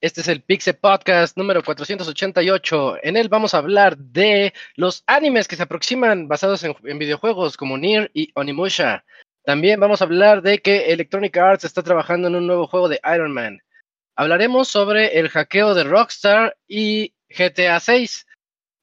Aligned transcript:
Este 0.00 0.20
es 0.20 0.28
el 0.28 0.42
Pixel 0.42 0.76
Podcast 0.76 1.36
número 1.36 1.62
488. 1.62 2.98
En 3.02 3.16
él 3.16 3.28
vamos 3.28 3.52
a 3.52 3.58
hablar 3.58 3.98
de 3.98 4.54
los 4.76 5.02
animes 5.06 5.48
que 5.48 5.56
se 5.56 5.64
aproximan 5.64 6.28
basados 6.28 6.62
en, 6.62 6.98
videojuegos 6.98 7.56
como 7.56 7.76
Nier 7.76 8.08
y 8.14 8.30
Onimusha. 8.34 9.04
También 9.44 9.80
vamos 9.80 10.00
a 10.00 10.04
hablar 10.04 10.40
de 10.40 10.58
que 10.58 10.92
Electronic 10.92 11.36
Arts 11.36 11.64
está 11.64 11.82
trabajando 11.82 12.28
en 12.28 12.36
un 12.36 12.46
nuevo 12.46 12.68
juego 12.68 12.88
de 12.88 13.00
Iron 13.12 13.32
Man. 13.32 13.60
Hablaremos 14.16 14.68
sobre 14.68 15.18
el 15.18 15.28
hackeo 15.28 15.74
de 15.74 15.84
Rockstar 15.84 16.56
y 16.68 17.12
GTA 17.28 17.80
6. 17.80 18.24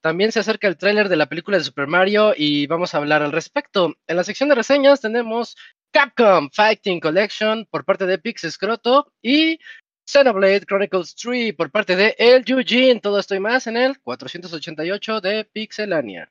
También 0.06 0.30
se 0.30 0.38
acerca 0.38 0.68
el 0.68 0.76
tráiler 0.76 1.08
de 1.08 1.16
la 1.16 1.26
película 1.26 1.58
de 1.58 1.64
Super 1.64 1.88
Mario 1.88 2.32
y 2.36 2.68
vamos 2.68 2.94
a 2.94 2.98
hablar 2.98 3.24
al 3.24 3.32
respecto. 3.32 3.96
En 4.06 4.14
la 4.14 4.22
sección 4.22 4.48
de 4.48 4.54
reseñas 4.54 5.00
tenemos 5.00 5.56
Capcom 5.90 6.48
Fighting 6.48 7.00
Collection 7.00 7.66
por 7.68 7.84
parte 7.84 8.06
de 8.06 8.16
Pix 8.18 8.46
Scroto 8.48 9.12
y 9.20 9.58
Xenoblade 10.06 10.64
Chronicles 10.64 11.16
3 11.16 11.54
por 11.54 11.72
parte 11.72 11.96
de 11.96 12.14
El 12.20 12.44
Eugene. 12.46 13.00
Todo 13.00 13.18
esto 13.18 13.34
y 13.34 13.40
más 13.40 13.66
en 13.66 13.78
el 13.78 13.98
488 13.98 15.20
de 15.20 15.44
Pixelania. 15.44 16.30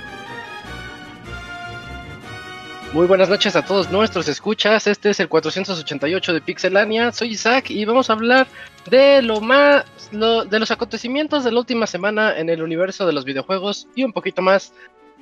Muy 2.93 3.07
buenas 3.07 3.29
noches 3.29 3.55
a 3.55 3.63
todos 3.63 3.89
nuestros 3.89 4.27
escuchas. 4.27 4.85
Este 4.85 5.11
es 5.11 5.19
el 5.21 5.29
488 5.29 6.33
de 6.33 6.41
Pixelania. 6.41 7.13
Soy 7.13 7.29
Isaac 7.29 7.71
y 7.71 7.85
vamos 7.85 8.09
a 8.09 8.13
hablar 8.13 8.47
de 8.89 9.21
lo 9.21 9.39
más 9.39 9.85
de 10.11 10.59
los 10.59 10.71
acontecimientos 10.71 11.45
de 11.45 11.53
la 11.53 11.59
última 11.59 11.87
semana 11.87 12.37
en 12.37 12.49
el 12.49 12.61
universo 12.61 13.07
de 13.07 13.13
los 13.13 13.23
videojuegos 13.23 13.87
y 13.95 14.03
un 14.03 14.11
poquito 14.11 14.41
más. 14.41 14.73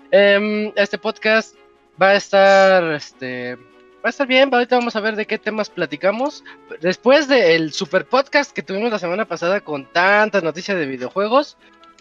Em, 0.10 0.72
este 0.76 0.98
podcast 0.98 1.56
va 2.02 2.10
a 2.10 2.16
estar 2.16 2.92
este 2.92 3.56
va 3.56 4.06
a 4.06 4.10
estar 4.10 4.26
bien. 4.26 4.52
Ahorita 4.52 4.76
vamos 4.76 4.96
a 4.96 5.02
ver 5.02 5.16
de 5.16 5.28
qué 5.28 5.38
temas 5.38 5.70
platicamos. 5.70 6.44
Después 6.82 7.28
del 7.28 7.72
super 7.72 8.04
podcast 8.04 8.52
que 8.52 8.64
tuvimos 8.64 8.90
la 8.90 8.98
semana 8.98 9.26
pasada 9.26 9.62
con 9.62 9.86
tantas 9.86 10.42
noticias 10.42 10.76
de 10.76 10.88
videojuegos, 10.88 11.56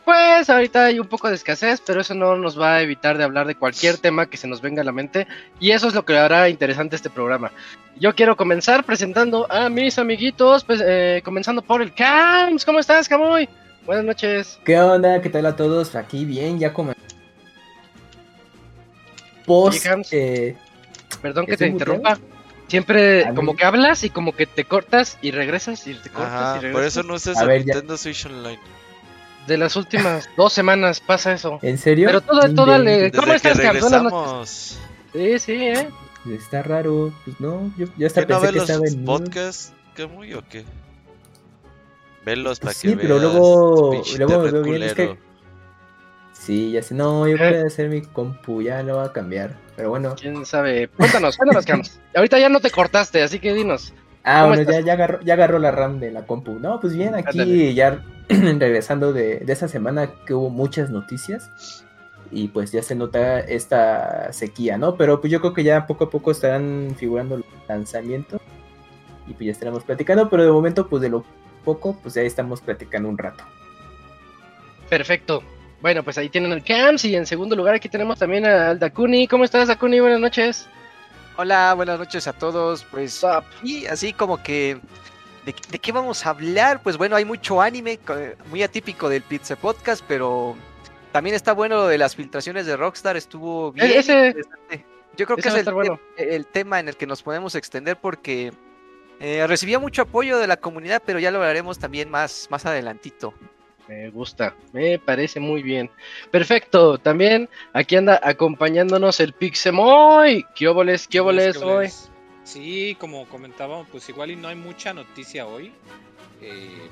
pues 0.08 0.48
ahorita 0.48 0.86
hay 0.86 0.98
un 0.98 1.06
poco 1.06 1.28
de 1.28 1.34
escasez, 1.34 1.82
pero 1.86 2.00
eso 2.00 2.14
no 2.14 2.34
nos 2.34 2.58
va 2.58 2.76
a 2.76 2.80
evitar 2.80 3.18
de 3.18 3.24
hablar 3.24 3.46
de 3.46 3.56
cualquier 3.56 3.98
tema 3.98 4.24
que 4.24 4.38
se 4.38 4.48
nos 4.48 4.62
venga 4.62 4.80
a 4.80 4.84
la 4.86 4.90
mente. 4.90 5.26
Y 5.60 5.72
eso 5.72 5.86
es 5.86 5.94
lo 5.94 6.06
que 6.06 6.16
hará 6.16 6.48
interesante 6.48 6.96
este 6.96 7.10
programa. 7.10 7.52
Yo 7.94 8.14
quiero 8.14 8.34
comenzar 8.34 8.84
presentando 8.84 9.46
a 9.52 9.68
mis 9.68 9.98
amiguitos, 9.98 10.64
pues 10.64 10.82
eh, 10.82 11.20
comenzando 11.22 11.60
por 11.60 11.82
el 11.82 11.92
Cams. 11.92 12.64
¿Cómo 12.64 12.78
estás, 12.78 13.06
Camuy? 13.06 13.50
Buenas 13.84 14.06
noches. 14.06 14.58
¿Qué 14.64 14.80
onda? 14.80 15.20
¿Qué 15.20 15.28
tal 15.28 15.44
a 15.44 15.54
todos? 15.54 15.94
Aquí 15.94 16.24
bien, 16.24 16.58
ya 16.58 16.72
como... 16.72 16.94
Post, 19.44 19.86
eh, 20.12 20.56
Perdón 21.20 21.44
que 21.44 21.58
te 21.58 21.66
interrumpa. 21.66 22.18
Siempre 22.66 23.30
como 23.34 23.54
que 23.54 23.66
hablas 23.66 24.04
y 24.04 24.08
como 24.08 24.32
que 24.32 24.46
te 24.46 24.64
cortas 24.64 25.18
y 25.20 25.32
regresas 25.32 25.86
y 25.86 25.92
te 25.92 26.08
cortas 26.08 26.56
y 26.56 26.60
regresas. 26.60 26.72
Por 26.72 26.84
eso 26.84 27.02
no 27.02 27.16
estás 27.16 27.42
en 27.42 27.48
Nintendo 27.48 27.98
Switch 27.98 28.24
Online 28.24 28.77
de 29.48 29.58
las 29.58 29.74
últimas 29.74 30.28
dos 30.36 30.52
semanas 30.52 31.00
pasa 31.00 31.32
eso. 31.32 31.58
¿En 31.62 31.78
serio? 31.78 32.06
Pero 32.06 32.20
todo, 32.20 32.54
todo 32.54 32.78
le... 32.78 33.10
¿Cómo 33.10 33.32
estás, 33.32 33.56
regresamos. 33.56 34.78
Sí, 35.12 35.38
sí, 35.38 35.54
eh. 35.54 35.88
Está 36.30 36.62
raro, 36.62 37.12
pues 37.24 37.40
no, 37.40 37.72
yo 37.78 37.86
ya 37.96 38.06
hasta 38.06 38.26
pensé 38.26 38.46
no 38.46 38.52
que 38.52 38.58
estaba 38.58 38.86
en 38.86 39.04
podcast, 39.04 39.72
¿qué 39.96 40.06
muy 40.06 40.34
o 40.34 40.42
qué? 40.46 40.64
Velos 42.24 42.60
para 42.60 42.74
que 42.74 42.78
Sí, 42.78 42.96
pero 42.96 43.18
luego 43.18 44.02
luego 44.18 44.42
veo 44.42 44.62
bien 44.62 44.82
es 44.82 44.94
que 44.94 45.18
Sí, 46.32 46.72
ya 46.72 46.82
sé, 46.82 46.94
no, 46.94 47.26
yo 47.26 47.36
voy 47.36 47.46
a 47.46 47.66
hacer 47.66 47.88
mi 47.88 48.02
compu, 48.02 48.62
ya 48.62 48.82
lo 48.82 48.96
va 48.96 49.04
a 49.04 49.12
cambiar, 49.12 49.56
pero 49.76 49.90
bueno. 49.90 50.14
¿Quién 50.18 50.46
sabe? 50.46 50.88
Cuéntanos, 50.88 51.36
cuéntanos, 51.36 51.66
Cams. 51.66 52.00
Ahorita 52.14 52.38
ya 52.38 52.48
no 52.48 52.60
te 52.60 52.70
cortaste, 52.70 53.22
así 53.22 53.38
que 53.38 53.52
dinos. 53.52 53.92
Ah, 54.24 54.46
bueno, 54.46 54.62
ya, 54.62 54.80
ya, 54.80 54.92
agarró, 54.94 55.20
ya 55.22 55.34
agarró 55.34 55.58
la 55.58 55.70
RAM 55.70 56.00
de 56.00 56.10
la 56.10 56.26
compu. 56.26 56.58
No, 56.58 56.80
pues 56.80 56.94
bien, 56.94 57.14
aquí 57.14 57.74
ya 57.74 58.02
regresando 58.28 59.12
de, 59.12 59.38
de, 59.40 59.52
esa 59.52 59.68
semana 59.68 60.10
que 60.26 60.34
hubo 60.34 60.50
muchas 60.50 60.90
noticias 60.90 61.84
y 62.30 62.48
pues 62.48 62.72
ya 62.72 62.82
se 62.82 62.94
nota 62.94 63.40
esta 63.40 64.32
sequía, 64.32 64.76
¿no? 64.76 64.96
Pero 64.96 65.20
pues 65.20 65.30
yo 65.32 65.40
creo 65.40 65.54
que 65.54 65.64
ya 65.64 65.86
poco 65.86 66.04
a 66.04 66.10
poco 66.10 66.30
estarán 66.30 66.94
figurando 66.98 67.38
los 67.38 67.46
lanzamientos 67.68 68.40
y 69.26 69.32
pues 69.32 69.46
ya 69.46 69.52
estaremos 69.52 69.84
platicando, 69.84 70.28
pero 70.28 70.44
de 70.44 70.50
momento 70.50 70.88
pues 70.88 71.02
de 71.02 71.08
lo 71.08 71.24
poco 71.64 71.98
pues 72.02 72.14
ya 72.14 72.22
estamos 72.22 72.60
platicando 72.60 73.08
un 73.08 73.18
rato. 73.18 73.44
Perfecto. 74.88 75.42
Bueno, 75.80 76.02
pues 76.02 76.18
ahí 76.18 76.28
tienen 76.28 76.52
el 76.52 76.64
Camps 76.64 77.04
y 77.04 77.14
en 77.14 77.26
segundo 77.26 77.54
lugar 77.54 77.74
aquí 77.74 77.88
tenemos 77.88 78.18
también 78.18 78.44
al 78.44 78.78
Dakuni. 78.78 79.28
¿Cómo 79.28 79.44
estás, 79.44 79.68
Dakuni? 79.68 80.00
Buenas 80.00 80.20
noches. 80.20 80.68
Hola, 81.40 81.72
buenas 81.74 82.00
noches 82.00 82.26
a 82.26 82.32
todos. 82.32 82.84
Pues 82.90 83.24
y 83.62 83.86
así 83.86 84.12
como 84.12 84.42
que 84.42 84.80
¿de, 85.44 85.52
qué 85.52 85.92
vamos 85.92 86.26
a 86.26 86.30
hablar? 86.30 86.82
Pues 86.82 86.98
bueno, 86.98 87.14
hay 87.14 87.24
mucho 87.24 87.62
anime, 87.62 88.00
muy 88.50 88.64
atípico 88.64 89.08
del 89.08 89.22
Pizza 89.22 89.54
Podcast, 89.54 90.02
pero 90.08 90.56
también 91.12 91.36
está 91.36 91.52
bueno 91.52 91.76
lo 91.76 91.86
de 91.86 91.96
las 91.96 92.16
filtraciones 92.16 92.66
de 92.66 92.76
Rockstar, 92.76 93.16
estuvo 93.16 93.70
bien. 93.70 93.86
Ese, 93.86 94.34
Yo 95.16 95.26
creo 95.26 95.36
que 95.36 95.48
es 95.48 95.54
el, 96.16 96.46
tema 96.48 96.80
en 96.80 96.88
el 96.88 96.96
que 96.96 97.06
nos 97.06 97.22
podemos 97.22 97.54
extender 97.54 97.96
porque 98.00 98.52
eh, 99.20 99.46
recibía 99.46 99.78
mucho 99.78 100.02
apoyo 100.02 100.38
de 100.38 100.48
la 100.48 100.56
comunidad, 100.56 101.04
pero 101.06 101.20
ya 101.20 101.30
lo 101.30 101.38
hablaremos 101.38 101.78
también 101.78 102.10
más, 102.10 102.48
más 102.50 102.66
adelantito. 102.66 103.32
Me 103.88 104.10
gusta, 104.10 104.54
me 104.72 104.98
parece 104.98 105.40
muy 105.40 105.62
bien. 105.62 105.90
Perfecto, 106.30 106.98
también 106.98 107.48
aquí 107.72 107.96
anda 107.96 108.20
acompañándonos 108.22 109.18
el 109.20 109.32
Pixemoy. 109.32 110.44
¿Qué 110.54 110.68
óboles, 110.68 111.08
qué 111.08 111.20
óboles 111.20 111.56
hoy? 111.56 111.88
Sí, 112.44 112.96
como 113.00 113.26
comentábamos, 113.28 113.86
pues 113.90 114.08
igual 114.08 114.30
y 114.30 114.36
no 114.36 114.48
hay 114.48 114.56
mucha 114.56 114.92
noticia 114.92 115.46
hoy, 115.46 115.72
eh, 116.42 116.88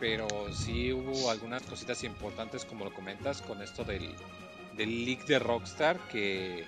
pero 0.00 0.26
sí 0.52 0.92
hubo 0.92 1.30
algunas 1.30 1.62
cositas 1.62 2.02
importantes, 2.04 2.64
como 2.64 2.86
lo 2.86 2.92
comentas, 2.92 3.42
con 3.42 3.62
esto 3.62 3.84
del, 3.84 4.10
del 4.76 5.04
leak 5.04 5.26
de 5.26 5.38
Rockstar, 5.38 5.98
que 6.10 6.64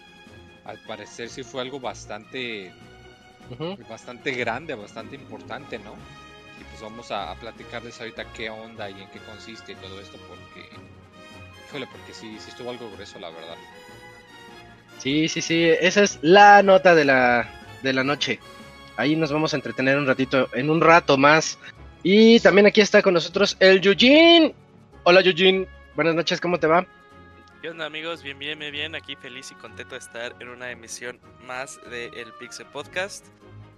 al 0.64 0.78
parecer 0.86 1.30
sí 1.30 1.42
fue 1.42 1.62
algo 1.62 1.80
bastante, 1.80 2.72
bastante 3.88 4.32
grande, 4.32 4.74
bastante 4.74 5.16
importante, 5.16 5.78
¿no? 5.78 5.94
Pues 6.80 6.90
vamos 6.92 7.10
a, 7.10 7.34
platicarles 7.34 8.00
ahorita 8.00 8.24
qué 8.32 8.48
onda 8.48 8.88
y 8.88 9.02
en 9.02 9.10
qué 9.10 9.18
consiste 9.18 9.74
todo 9.74 10.00
esto, 10.00 10.16
porque, 10.26 10.66
híjole, 11.68 11.86
porque 11.86 12.14
sí, 12.14 12.38
sí 12.40 12.48
estuvo 12.48 12.70
algo 12.70 12.90
grueso, 12.92 13.18
la 13.18 13.28
verdad. 13.28 13.56
Sí, 14.96 15.28
sí, 15.28 15.42
sí, 15.42 15.62
esa 15.62 16.02
es 16.02 16.18
la 16.22 16.62
nota 16.62 16.94
de 16.94 17.04
la, 17.04 17.50
de 17.82 17.92
la 17.92 18.02
noche. 18.02 18.40
Ahí 18.96 19.14
nos 19.14 19.30
vamos 19.30 19.52
a 19.52 19.56
entretener 19.56 19.98
un 19.98 20.06
ratito, 20.06 20.48
en 20.54 20.70
un 20.70 20.80
rato 20.80 21.18
más. 21.18 21.58
Y 22.02 22.40
también 22.40 22.66
aquí 22.66 22.80
está 22.80 23.02
con 23.02 23.12
nosotros 23.12 23.58
el 23.60 23.82
Yujin. 23.82 24.54
Hola 25.02 25.20
Yujin, 25.20 25.68
buenas 25.94 26.14
noches, 26.14 26.40
¿cómo 26.40 26.58
te 26.58 26.66
va? 26.66 26.86
¿Qué 27.60 27.68
onda 27.68 27.84
amigos? 27.84 28.22
Bien, 28.22 28.38
bien, 28.38 28.58
bien, 28.58 28.94
aquí 28.94 29.16
feliz 29.16 29.50
y 29.50 29.54
contento 29.56 29.96
de 29.96 29.98
estar 29.98 30.34
en 30.40 30.48
una 30.48 30.70
emisión 30.70 31.20
más 31.46 31.78
de 31.90 32.06
El 32.06 32.32
Pixel 32.38 32.64
Podcast. 32.68 33.26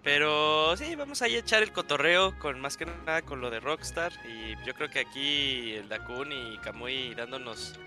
Pero 0.03 0.77
sí, 0.77 0.97
vamos 0.97 1.23
a 1.23 1.29
echar 1.29 1.63
el 1.63 1.71
cotorreo 1.71 2.37
con 2.39 2.61
más 2.61 2.77
que 2.77 2.87
nada 2.87 3.23
con 3.23 3.41
lo 3.41 3.51
de 3.51 3.61
Rockstar. 3.61 4.13
Y 4.29 4.57
yo 4.67 4.75
creo 4.75 4.91
que 4.91 4.99
aquí 4.99 5.75
el 5.75 5.89
Dakun 5.89 6.33
y 6.33 6.59
Kamui 6.59 7.15
dándonos 7.15 7.79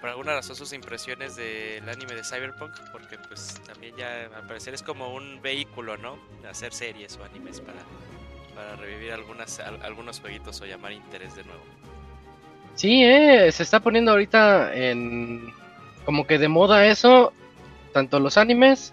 por 0.00 0.10
alguna 0.10 0.34
razón 0.34 0.56
sus 0.56 0.72
impresiones 0.72 1.36
del 1.36 1.88
anime 1.88 2.14
de 2.14 2.24
Cyberpunk. 2.24 2.72
Porque 2.90 3.18
pues 3.18 3.60
también 3.66 3.94
ya 3.96 4.28
al 4.34 4.46
parecer 4.48 4.74
es 4.74 4.82
como 4.82 5.14
un 5.14 5.40
vehículo, 5.42 5.96
¿no? 5.96 6.18
Hacer 6.48 6.72
series 6.72 7.16
o 7.18 7.24
animes 7.24 7.60
para, 7.60 7.78
para 8.56 8.74
revivir 8.74 9.12
algunas, 9.12 9.60
algunos 9.60 10.18
jueguitos 10.18 10.60
o 10.60 10.66
llamar 10.66 10.90
interés 10.90 11.36
de 11.36 11.44
nuevo. 11.44 11.62
Sí, 12.74 13.04
eh, 13.04 13.52
se 13.52 13.62
está 13.62 13.78
poniendo 13.78 14.10
ahorita 14.10 14.74
en 14.74 15.52
como 16.04 16.26
que 16.26 16.38
de 16.38 16.48
moda 16.48 16.86
eso, 16.86 17.32
tanto 17.92 18.18
los 18.18 18.36
animes 18.36 18.92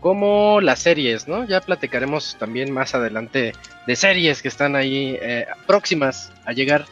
como 0.00 0.60
las 0.60 0.80
series, 0.80 1.26
¿no? 1.28 1.44
Ya 1.46 1.60
platicaremos 1.60 2.36
también 2.38 2.72
más 2.72 2.94
adelante 2.94 3.52
de 3.86 3.96
series 3.96 4.42
que 4.42 4.48
están 4.48 4.76
ahí 4.76 5.18
eh, 5.20 5.46
próximas 5.66 6.32
a 6.44 6.52
llegar. 6.52 6.86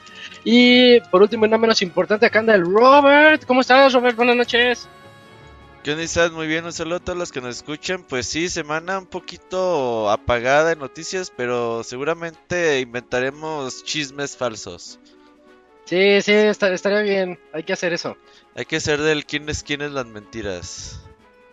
Y 0.45 1.01
por 1.11 1.23
último 1.23 1.47
y 1.47 1.49
no 1.49 1.59
menos 1.59 1.83
importante, 1.83 2.27
acá 2.27 2.41
anda 2.41 2.55
el 2.55 2.65
Robert. 2.65 3.45
¿Cómo 3.47 3.61
estás, 3.61 3.93
Robert? 3.93 4.17
Buenas 4.17 4.37
noches. 4.37 4.89
¿Qué 5.83 5.93
onda? 5.93 6.31
Muy 6.31 6.47
bien, 6.47 6.65
un 6.65 6.73
saludo 6.73 6.97
a 6.97 7.01
todos 7.01 7.19
los 7.19 7.31
que 7.31 7.43
nos 7.43 7.57
escuchan. 7.57 8.03
Pues 8.03 8.27
sí, 8.27 8.49
semana 8.49 8.99
un 8.99 9.07
poquito 9.07 10.11
apagada 10.11 10.73
en 10.73 10.79
noticias, 10.79 11.31
pero 11.37 11.85
seguramente 11.85 12.81
inventaremos 12.81 13.85
chismes 13.85 14.35
falsos. 14.35 14.99
Sí, 15.85 16.23
sí, 16.23 16.33
estaría 16.33 17.03
bien. 17.03 17.39
Hay 17.53 17.65
que 17.65 17.75
hacer 17.75 17.93
eso. 17.93 18.17
Hay 18.55 18.65
que 18.65 18.81
ser 18.81 19.03
del 19.03 19.27
quién 19.27 19.47
es 19.51 19.63
quién 19.63 19.83
es 19.83 19.93
las 19.93 20.07
mentiras. 20.07 21.04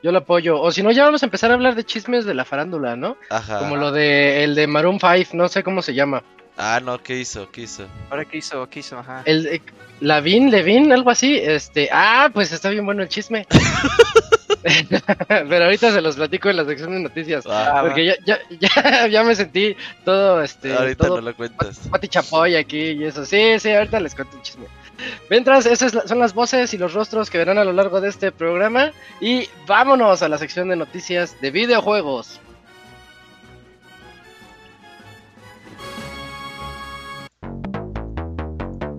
Yo 0.03 0.11
lo 0.11 0.19
apoyo. 0.19 0.59
O 0.59 0.71
si 0.71 0.83
no, 0.83 0.91
ya 0.91 1.05
vamos 1.05 1.23
a 1.23 1.25
empezar 1.25 1.51
a 1.51 1.53
hablar 1.53 1.75
de 1.75 1.83
chismes 1.83 2.25
de 2.25 2.33
la 2.33 2.45
farándula, 2.45 2.95
¿no? 2.95 3.17
Ajá. 3.29 3.59
Como 3.59 3.75
lo 3.75 3.91
de 3.91 4.43
el 4.43 4.55
de 4.55 4.67
Maroon 4.67 4.99
5, 4.99 5.35
no 5.35 5.47
sé 5.47 5.63
cómo 5.63 5.81
se 5.81 5.93
llama. 5.93 6.23
Ah, 6.57 6.79
no, 6.83 7.01
¿qué 7.01 7.17
hizo? 7.19 7.49
¿Qué 7.51 7.61
hizo? 7.61 7.87
Ahora, 8.09 8.25
¿qué 8.25 8.37
hizo? 8.37 8.67
¿Qué 8.69 8.79
hizo? 8.79 8.97
Ajá. 8.97 9.23
El 9.25 9.43
de 9.43 9.61
Lavin, 9.99 10.51
Levin, 10.51 10.91
algo 10.91 11.09
así. 11.09 11.37
Este, 11.37 11.89
ah, 11.91 12.29
pues 12.33 12.51
está 12.51 12.69
bien 12.69 12.85
bueno 12.85 13.03
el 13.03 13.09
chisme. 13.09 13.47
Pero 15.27 15.65
ahorita 15.65 15.91
se 15.91 16.01
los 16.01 16.15
platico 16.15 16.49
en 16.49 16.57
la 16.57 16.65
sección 16.65 16.91
de 16.91 16.99
noticias. 16.99 17.45
Ah, 17.47 17.81
porque 17.81 18.05
ya, 18.05 18.15
ya, 18.25 18.39
ya, 18.59 19.07
ya, 19.07 19.23
me 19.23 19.35
sentí 19.35 19.75
todo, 20.05 20.41
este. 20.41 20.73
Ahorita 20.73 21.07
no 21.07 21.21
lo 21.21 21.35
cuentas. 21.35 21.79
Pati 21.89 22.07
Chapoy 22.07 22.55
aquí 22.55 22.91
y 22.91 23.03
eso. 23.05 23.25
Sí, 23.25 23.59
sí, 23.59 23.71
ahorita 23.71 23.99
les 23.99 24.15
cuento 24.15 24.37
el 24.37 24.43
chisme. 24.43 24.65
Mientras, 25.29 25.65
esas 25.65 25.91
son 26.07 26.19
las 26.19 26.33
voces 26.33 26.73
y 26.73 26.77
los 26.77 26.93
rostros 26.93 27.29
que 27.29 27.37
verán 27.37 27.57
a 27.57 27.63
lo 27.63 27.73
largo 27.73 28.01
de 28.01 28.09
este 28.09 28.31
programa. 28.31 28.91
Y 29.19 29.47
vámonos 29.67 30.21
a 30.21 30.29
la 30.29 30.37
sección 30.37 30.69
de 30.69 30.75
noticias 30.75 31.39
de 31.41 31.51
videojuegos. 31.51 32.39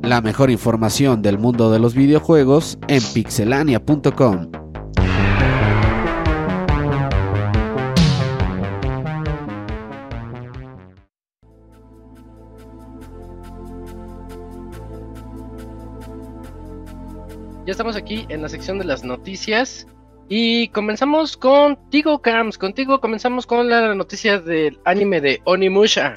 La 0.02 0.20
mejor 0.20 0.50
información 0.50 1.22
del 1.22 1.38
mundo 1.38 1.70
de 1.70 1.78
los 1.78 1.94
videojuegos 1.94 2.76
en 2.88 3.02
pixelania.com. 3.14 4.61
Estamos 17.72 17.96
aquí 17.96 18.26
en 18.28 18.42
la 18.42 18.50
sección 18.50 18.78
de 18.78 18.84
las 18.84 19.02
noticias 19.02 19.86
y 20.28 20.68
comenzamos 20.68 21.38
contigo, 21.38 22.20
Cams. 22.20 22.58
Contigo 22.58 23.00
comenzamos 23.00 23.46
con 23.46 23.70
la 23.70 23.94
noticia 23.94 24.38
del 24.38 24.78
anime 24.84 25.22
de 25.22 25.40
Onimusha. 25.44 26.16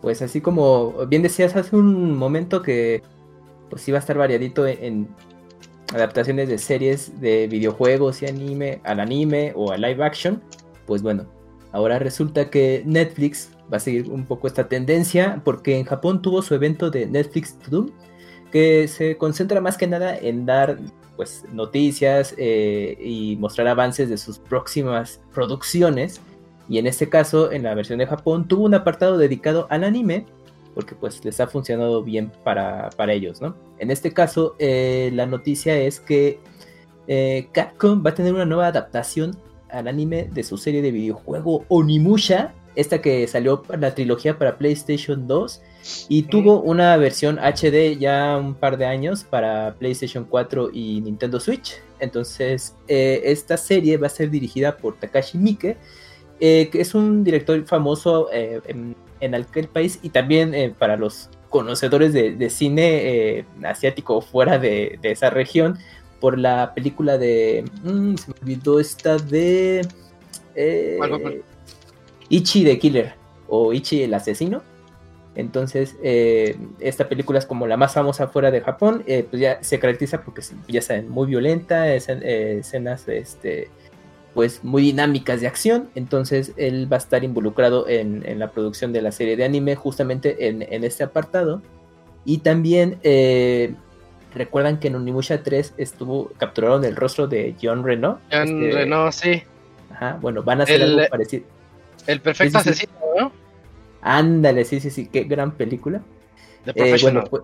Pues 0.00 0.22
así 0.22 0.40
como 0.40 0.92
bien 1.08 1.22
decías 1.22 1.56
hace 1.56 1.74
un 1.74 2.16
momento 2.16 2.62
que 2.62 3.02
pues 3.68 3.88
iba 3.88 3.98
a 3.98 4.00
estar 4.00 4.16
variadito 4.16 4.64
en, 4.64 5.08
adaptaciones 5.92 6.48
de 6.48 6.58
series 6.58 7.20
de 7.20 7.48
videojuegos 7.48 8.22
y 8.22 8.26
anime 8.26 8.80
al 8.84 9.00
anime 9.00 9.54
o 9.56 9.72
a 9.72 9.76
live 9.76 10.04
action, 10.04 10.40
pues 10.86 11.02
bueno, 11.02 11.26
ahora 11.72 11.98
resulta 11.98 12.48
que 12.48 12.84
Netflix 12.86 13.50
va 13.72 13.78
a 13.78 13.80
seguir 13.80 14.08
un 14.08 14.24
poco 14.24 14.46
esta 14.46 14.68
tendencia 14.68 15.42
porque 15.44 15.76
en 15.76 15.84
Japón 15.84 16.22
tuvo 16.22 16.42
su 16.42 16.54
evento 16.54 16.92
de 16.92 17.06
Netflix 17.06 17.58
Doom 17.68 17.90
que 18.54 18.86
se 18.86 19.16
concentra 19.16 19.60
más 19.60 19.76
que 19.76 19.88
nada 19.88 20.16
en 20.16 20.46
dar 20.46 20.78
pues 21.16 21.44
noticias 21.52 22.36
eh, 22.38 22.96
y 23.02 23.34
mostrar 23.40 23.66
avances 23.66 24.08
de 24.08 24.16
sus 24.16 24.38
próximas 24.38 25.20
producciones 25.34 26.20
y 26.68 26.78
en 26.78 26.86
este 26.86 27.08
caso 27.08 27.50
en 27.50 27.64
la 27.64 27.74
versión 27.74 27.98
de 27.98 28.06
Japón 28.06 28.46
tuvo 28.46 28.62
un 28.62 28.74
apartado 28.74 29.18
dedicado 29.18 29.66
al 29.70 29.82
anime 29.82 30.24
porque 30.72 30.94
pues 30.94 31.24
les 31.24 31.40
ha 31.40 31.48
funcionado 31.48 32.04
bien 32.04 32.30
para, 32.44 32.92
ellos, 33.08 33.40
¿no? 33.40 33.56
En 33.80 33.90
este 33.90 34.12
caso 34.12 34.54
eh, 34.60 35.10
la 35.12 35.26
noticia 35.26 35.76
es 35.76 35.98
que 35.98 36.38
eh, 37.08 37.48
Capcom 37.50 38.06
va 38.06 38.10
a 38.10 38.14
tener 38.14 38.34
una 38.34 38.44
nueva 38.44 38.68
adaptación 38.68 39.36
al 39.68 39.88
anime 39.88 40.28
de 40.32 40.44
su 40.44 40.58
serie 40.58 40.80
de 40.80 40.92
videojuego 40.92 41.64
Onimusha, 41.66 42.54
esta 42.76 43.02
que 43.02 43.26
salió 43.26 43.62
para 43.62 43.80
la 43.80 43.94
trilogía 43.96 44.38
para 44.38 44.58
PlayStation 44.58 45.26
2 45.26 45.60
y 46.08 46.22
tuvo 46.24 46.60
una 46.60 46.96
versión 46.96 47.38
HD 47.38 47.98
ya 47.98 48.36
un 48.36 48.54
par 48.54 48.76
de 48.78 48.86
años 48.86 49.24
para 49.24 49.74
PlayStation 49.78 50.24
4 50.24 50.70
y 50.72 51.00
Nintendo 51.00 51.40
Switch. 51.40 51.74
Entonces, 52.00 52.74
eh, 52.88 53.22
esta 53.24 53.56
serie 53.56 53.96
va 53.96 54.06
a 54.06 54.10
ser 54.10 54.30
dirigida 54.30 54.76
por 54.76 54.98
Takashi 54.98 55.38
Miike, 55.38 55.76
eh, 56.40 56.68
que 56.70 56.80
es 56.80 56.94
un 56.94 57.24
director 57.24 57.62
famoso 57.66 58.28
eh, 58.32 58.60
en, 58.66 59.34
aquel 59.34 59.68
país 59.68 59.98
y 60.02 60.10
también 60.10 60.74
para 60.78 60.98
los 60.98 61.30
conocedores 61.48 62.12
de, 62.12 62.50
cine 62.50 63.46
asiático 63.62 64.20
fuera 64.20 64.58
de, 64.58 64.98
esa 65.02 65.30
región, 65.30 65.78
por 66.20 66.38
la 66.38 66.74
película 66.74 67.16
de. 67.16 67.64
Mm, 67.82 68.16
se 68.16 68.30
me 68.30 68.34
olvidó 68.42 68.80
esta 68.80 69.16
de. 69.16 69.86
Ichi 72.28 72.64
the 72.64 72.78
Killer 72.78 73.14
o 73.48 73.72
Ichi 73.72 74.02
el 74.02 74.14
asesino 74.14 74.62
entonces, 75.36 75.96
eh, 76.02 76.56
esta 76.78 77.08
película 77.08 77.38
es 77.38 77.46
como 77.46 77.66
la 77.66 77.76
más 77.76 77.94
famosa 77.94 78.28
fuera 78.28 78.50
de 78.50 78.60
Japón, 78.60 79.02
eh, 79.06 79.26
pues 79.28 79.40
ya 79.40 79.58
se 79.62 79.78
caracteriza 79.80 80.22
porque 80.22 80.42
ya 80.68 80.80
saben, 80.80 81.08
muy 81.08 81.26
violenta, 81.26 81.92
eh, 81.92 82.58
escenas 82.58 83.08
este, 83.08 83.68
pues 84.32 84.62
muy 84.62 84.82
dinámicas 84.82 85.40
de 85.40 85.48
acción, 85.48 85.90
entonces 85.96 86.52
él 86.56 86.90
va 86.90 86.96
a 86.96 86.98
estar 86.98 87.24
involucrado 87.24 87.88
en, 87.88 88.22
la 88.38 88.52
producción 88.52 88.92
de 88.92 89.02
la 89.02 89.10
serie 89.10 89.36
de 89.36 89.44
anime 89.44 89.74
justamente 89.74 90.48
en, 90.48 90.62
este 90.84 91.04
apartado. 91.04 91.62
Y 92.26 92.38
también 92.38 92.98
recuerdan 94.34 94.78
que 94.78 94.88
en 94.88 94.96
Unimusha 94.96 95.42
3 95.42 95.74
estuvo, 95.76 96.30
capturaron 96.38 96.84
el 96.84 96.96
rostro 96.96 97.26
de 97.26 97.54
John 97.60 97.84
Reno. 97.84 98.20
John 98.32 98.62
este, 98.62 98.78
Reno, 98.78 99.12
sí. 99.12 99.42
Ajá, 99.90 100.18
bueno, 100.20 100.42
van 100.42 100.60
a 100.60 100.64
hacer 100.64 100.82
algo 100.82 101.02
parecido. 101.08 101.44
El 102.06 102.20
perfecto 102.20 102.58
asesino, 102.58 102.92
¿no? 103.00 103.03
Ándale, 104.04 104.64
sí, 104.64 104.80
sí, 104.80 104.90
sí, 104.90 105.06
qué 105.06 105.24
gran 105.24 105.56
película. 105.56 106.02
Eh, 106.66 106.96
bueno, 107.02 107.24
pues, 107.24 107.42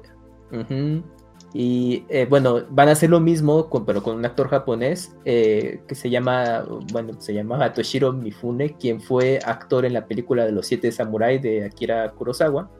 y 1.52 2.04
eh, 2.08 2.26
bueno, 2.28 2.64
van 2.70 2.88
a 2.88 2.92
hacer 2.92 3.10
lo 3.10 3.18
mismo, 3.18 3.68
pero 3.84 4.02
con 4.02 4.16
un 4.16 4.24
actor 4.24 4.48
japonés 4.48 5.16
eh, 5.24 5.80
que 5.88 5.94
se 5.94 6.08
llama, 6.10 6.64
bueno, 6.92 7.20
se 7.20 7.34
llama 7.34 7.72
Toshiro 7.72 8.12
Mifune, 8.12 8.76
quien 8.76 9.00
fue 9.00 9.40
actor 9.44 9.84
en 9.84 9.94
la 9.94 10.06
película 10.06 10.44
de 10.44 10.52
los 10.52 10.66
siete 10.66 10.92
samuráis 10.92 11.42
de 11.42 11.64
Akira 11.64 12.10
Kurosawa. 12.12 12.70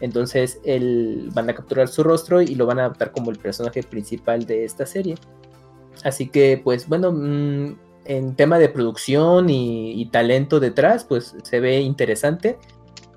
Entonces, 0.00 0.60
él, 0.64 1.30
van 1.32 1.48
a 1.48 1.54
capturar 1.54 1.86
su 1.88 2.02
rostro 2.02 2.42
y 2.42 2.56
lo 2.56 2.66
van 2.66 2.80
a 2.80 2.86
adaptar 2.86 3.12
como 3.12 3.30
el 3.30 3.38
personaje 3.38 3.82
principal 3.84 4.44
de 4.46 4.64
esta 4.64 4.84
serie. 4.84 5.14
Así 6.02 6.28
que, 6.28 6.60
pues 6.62 6.88
bueno, 6.88 7.12
mm, 7.12 7.76
en 8.04 8.34
tema 8.34 8.58
de 8.58 8.68
producción 8.68 9.48
y, 9.48 10.06
talento 10.06 10.60
detrás, 10.60 11.04
pues 11.04 11.36
se 11.44 11.60
ve 11.60 11.80
interesante. 11.80 12.58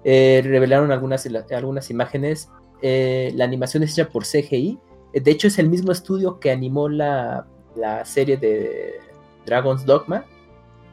Eh, 0.08 0.42
revelaron 0.46 0.92
algunas, 0.92 1.28
algunas 1.52 1.90
imágenes. 1.90 2.50
Eh, 2.82 3.32
la 3.36 3.44
animación 3.44 3.82
es 3.84 3.94
hecha 3.94 4.08
por 4.08 4.24
CGI. 4.24 4.78
Eh, 5.14 5.20
de 5.20 5.32
hecho, 5.32 5.48
es 5.48 5.58
el 5.58 5.68
mismo 5.68 5.92
estudio 5.92 6.40
que 6.40 6.52
animó 6.52 6.88
la, 6.88 7.48
serie 8.06 8.38
de 8.38 9.00
Dragon's 9.46 9.86
Dogma, 9.86 10.24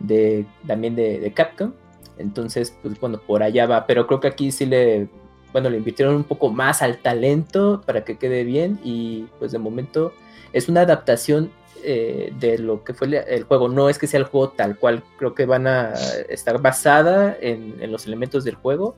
de, 0.01 0.47
también 0.67 0.97
de, 0.97 1.31
Capcom. 1.37 1.75
Entonces, 2.17 2.77
pues 2.83 2.99
bueno, 2.99 3.21
por 3.21 3.43
allá 3.43 3.67
va. 3.67 3.87
Pero 3.87 4.07
creo 4.07 4.19
que 4.19 4.29
aquí 4.29 4.51
sí 4.51 4.65
le, 4.65 5.09
bueno, 5.53 5.69
le 5.69 5.77
invirtieron 5.77 6.17
un 6.17 6.25
poco 6.25 6.51
más 6.51 6.81
al 6.81 6.97
talento 6.99 7.83
para 7.87 8.05
que 8.05 8.17
quede 8.17 8.45
bien. 8.45 8.81
Y 8.83 9.27
pues 9.39 9.53
de 9.53 9.59
momento 9.59 10.15
es 10.55 10.71
una 10.71 10.81
adaptación 10.81 11.53
de 11.83 12.59
lo 12.59 12.85
que 12.85 12.95
fue 12.95 13.09
el 13.29 13.45
juego. 13.45 13.69
No 13.69 13.89
es 13.89 13.99
que 13.99 14.07
sea 14.07 14.21
el 14.21 14.27
juego 14.27 14.51
tal 14.51 14.79
cual, 14.79 15.03
creo 15.19 15.35
que 15.35 15.47
van 15.47 15.67
a 15.67 15.93
estar 16.29 16.61
basada 16.61 17.37
en, 17.41 17.91
los 17.91 18.07
elementos 18.07 18.45
del 18.45 18.55
juego. 18.55 18.95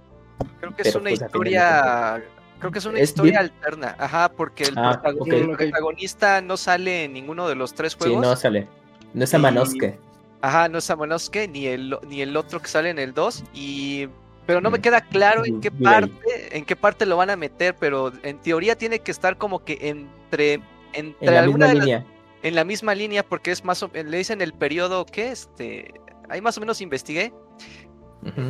Creo 0.61 0.75
que 0.75 0.89
es 0.89 0.95
una 0.95 1.11
pues, 1.11 1.23
historia. 1.23 2.23
Creo 2.59 2.73
que 2.73 2.79
es 2.79 2.87
una 2.87 3.01
historia 3.01 3.41
alterna, 3.41 3.95
ajá, 3.99 4.31
porque 4.31 4.65
el, 4.65 4.75
ah, 4.79 5.01
protagonista 5.03 6.41
no 6.41 6.57
sale 6.57 7.05
en 7.05 7.13
ninguno 7.13 7.49
de 7.49 7.57
los 7.57 7.75
tres 7.75 7.95
juegos. 7.95 8.25
Sí, 8.25 8.29
no 8.31 8.37
sale. 8.37 8.69
No 9.13 9.25
es 9.25 9.35
Amanosuke. 9.35 9.99
Ajá, 10.41 10.69
no 10.69 10.79
es 10.79 10.89
Amanosuke, 10.89 11.49
ni 11.49 11.67
el, 11.67 11.99
ni 12.07 12.23
el 12.23 12.37
otro 12.37 12.61
que 12.61 12.69
sale 12.69 12.91
en 12.91 12.99
el 12.99 13.13
2. 13.13 13.45
Y 13.53 14.09
pero 14.47 14.61
no 14.61 14.71
me 14.71 14.79
mm. 14.79 14.83
queda 14.83 15.01
claro 15.01 15.45
en 15.45 15.61
qué 15.61 15.71
parte, 15.71 16.57
en 16.57 16.65
qué 16.65 16.77
parte 16.77 17.07
lo 17.07 17.17
van 17.17 17.31
a 17.31 17.37
meter, 17.37 17.75
pero 17.79 18.13
en 18.23 18.39
teoría 18.39 18.77
tiene 18.77 18.99
que 18.99 19.11
estar 19.11 19.37
como 19.37 19.65
que 19.65 19.79
entre, 19.83 20.61
entre 20.93 21.29
en 21.29 21.35
alguna 21.35 21.73
línea 21.73 22.05
en 22.45 22.55
la 22.55 22.65
misma 22.65 22.95
línea 22.95 23.25
porque 23.25 23.51
es 23.51 23.65
más 23.65 23.83
o 23.83 23.91
le 23.93 24.17
dicen 24.17 24.41
el 24.43 24.53
periodo 24.53 25.07
que 25.07 25.33
este 25.33 25.95
ahí 26.29 26.41
más 26.41 26.57
o 26.57 26.61
menos 26.61 26.81
investigué. 26.81 27.33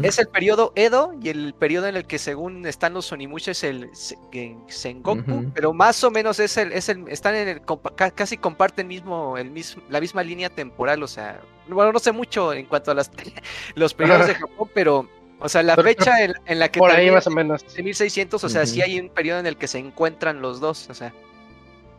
Es 0.05 0.21
el 0.21 0.29
periodo 0.29 0.73
Edo 0.77 1.15
y 1.21 1.31
el 1.31 1.53
periodo 1.53 1.89
en 1.89 1.97
el 1.97 2.07
que 2.07 2.19
según 2.19 2.65
están 2.65 2.95
los 2.95 3.11
Onimusha 3.11 3.51
es 3.51 3.65
el 3.65 3.91
Sengoku, 4.69 5.51
pero 5.53 5.73
más 5.73 6.05
o 6.05 6.13
menos 6.13 6.39
es 6.39 6.57
el, 6.57 6.71
es 6.71 6.89
el, 6.89 7.09
están 7.09 7.35
en 7.35 7.49
el, 7.49 7.63
casi 8.15 8.37
comparten 8.37 8.87
mismo, 8.87 9.37
el 9.37 9.51
mismo, 9.51 9.83
la 9.89 10.01
misma 10.01 10.23
línea 10.23 10.49
temporal, 10.49 11.03
o 11.03 11.09
sea, 11.09 11.41
bueno, 11.67 11.91
no 11.91 11.99
sé 11.99 12.13
mucho 12.13 12.53
en 12.53 12.67
cuanto 12.67 12.93
a 12.93 12.95
las, 12.95 13.11
los 13.75 13.95
periodos 13.95 14.29
de 14.29 14.35
Japón, 14.37 14.71
pero, 14.73 15.09
o 15.41 15.49
sea, 15.49 15.65
la 15.65 15.75
fecha 15.75 16.23
en, 16.23 16.59
la 16.61 16.71
que... 16.71 16.79
Por 16.79 16.93
ahí 16.93 17.11
más 17.11 17.27
o 17.27 17.31
menos. 17.31 17.65
1600, 17.77 18.45
o 18.45 18.49
sea, 18.49 18.67
sí 18.67 18.81
hay 18.81 19.01
un 19.01 19.09
periodo 19.09 19.41
en 19.41 19.47
el 19.49 19.57
que 19.57 19.67
se 19.67 19.79
encuentran 19.79 20.41
los 20.41 20.61
dos, 20.61 20.89
o 20.89 20.95
sea. 20.95 21.13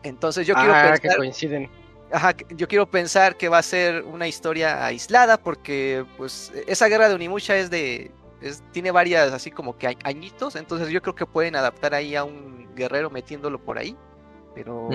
Entonces 0.02 0.46
yo 0.46 0.54
quiero 0.54 0.72
ah, 0.72 0.82
pensar... 0.82 1.00
que 1.02 1.14
coinciden 1.14 1.68
Ajá, 2.12 2.36
yo 2.50 2.68
quiero 2.68 2.86
pensar 2.86 3.36
que 3.36 3.48
va 3.48 3.58
a 3.58 3.62
ser 3.62 4.04
una 4.04 4.28
historia 4.28 4.86
aislada 4.86 5.38
porque 5.38 6.04
pues 6.16 6.52
esa 6.66 6.86
guerra 6.86 7.08
de 7.08 7.16
Onimusha 7.16 7.56
es 7.56 7.68
de 7.68 8.12
tiene 8.70 8.92
varias 8.92 9.32
así 9.32 9.50
como 9.50 9.76
que 9.76 9.96
añitos, 10.04 10.54
entonces 10.54 10.90
yo 10.90 11.02
creo 11.02 11.14
que 11.14 11.26
pueden 11.26 11.56
adaptar 11.56 11.94
ahí 11.94 12.14
a 12.14 12.22
un 12.22 12.68
guerrero 12.76 13.10
metiéndolo 13.10 13.58
por 13.58 13.78
ahí, 13.78 13.96
pero 14.54 14.88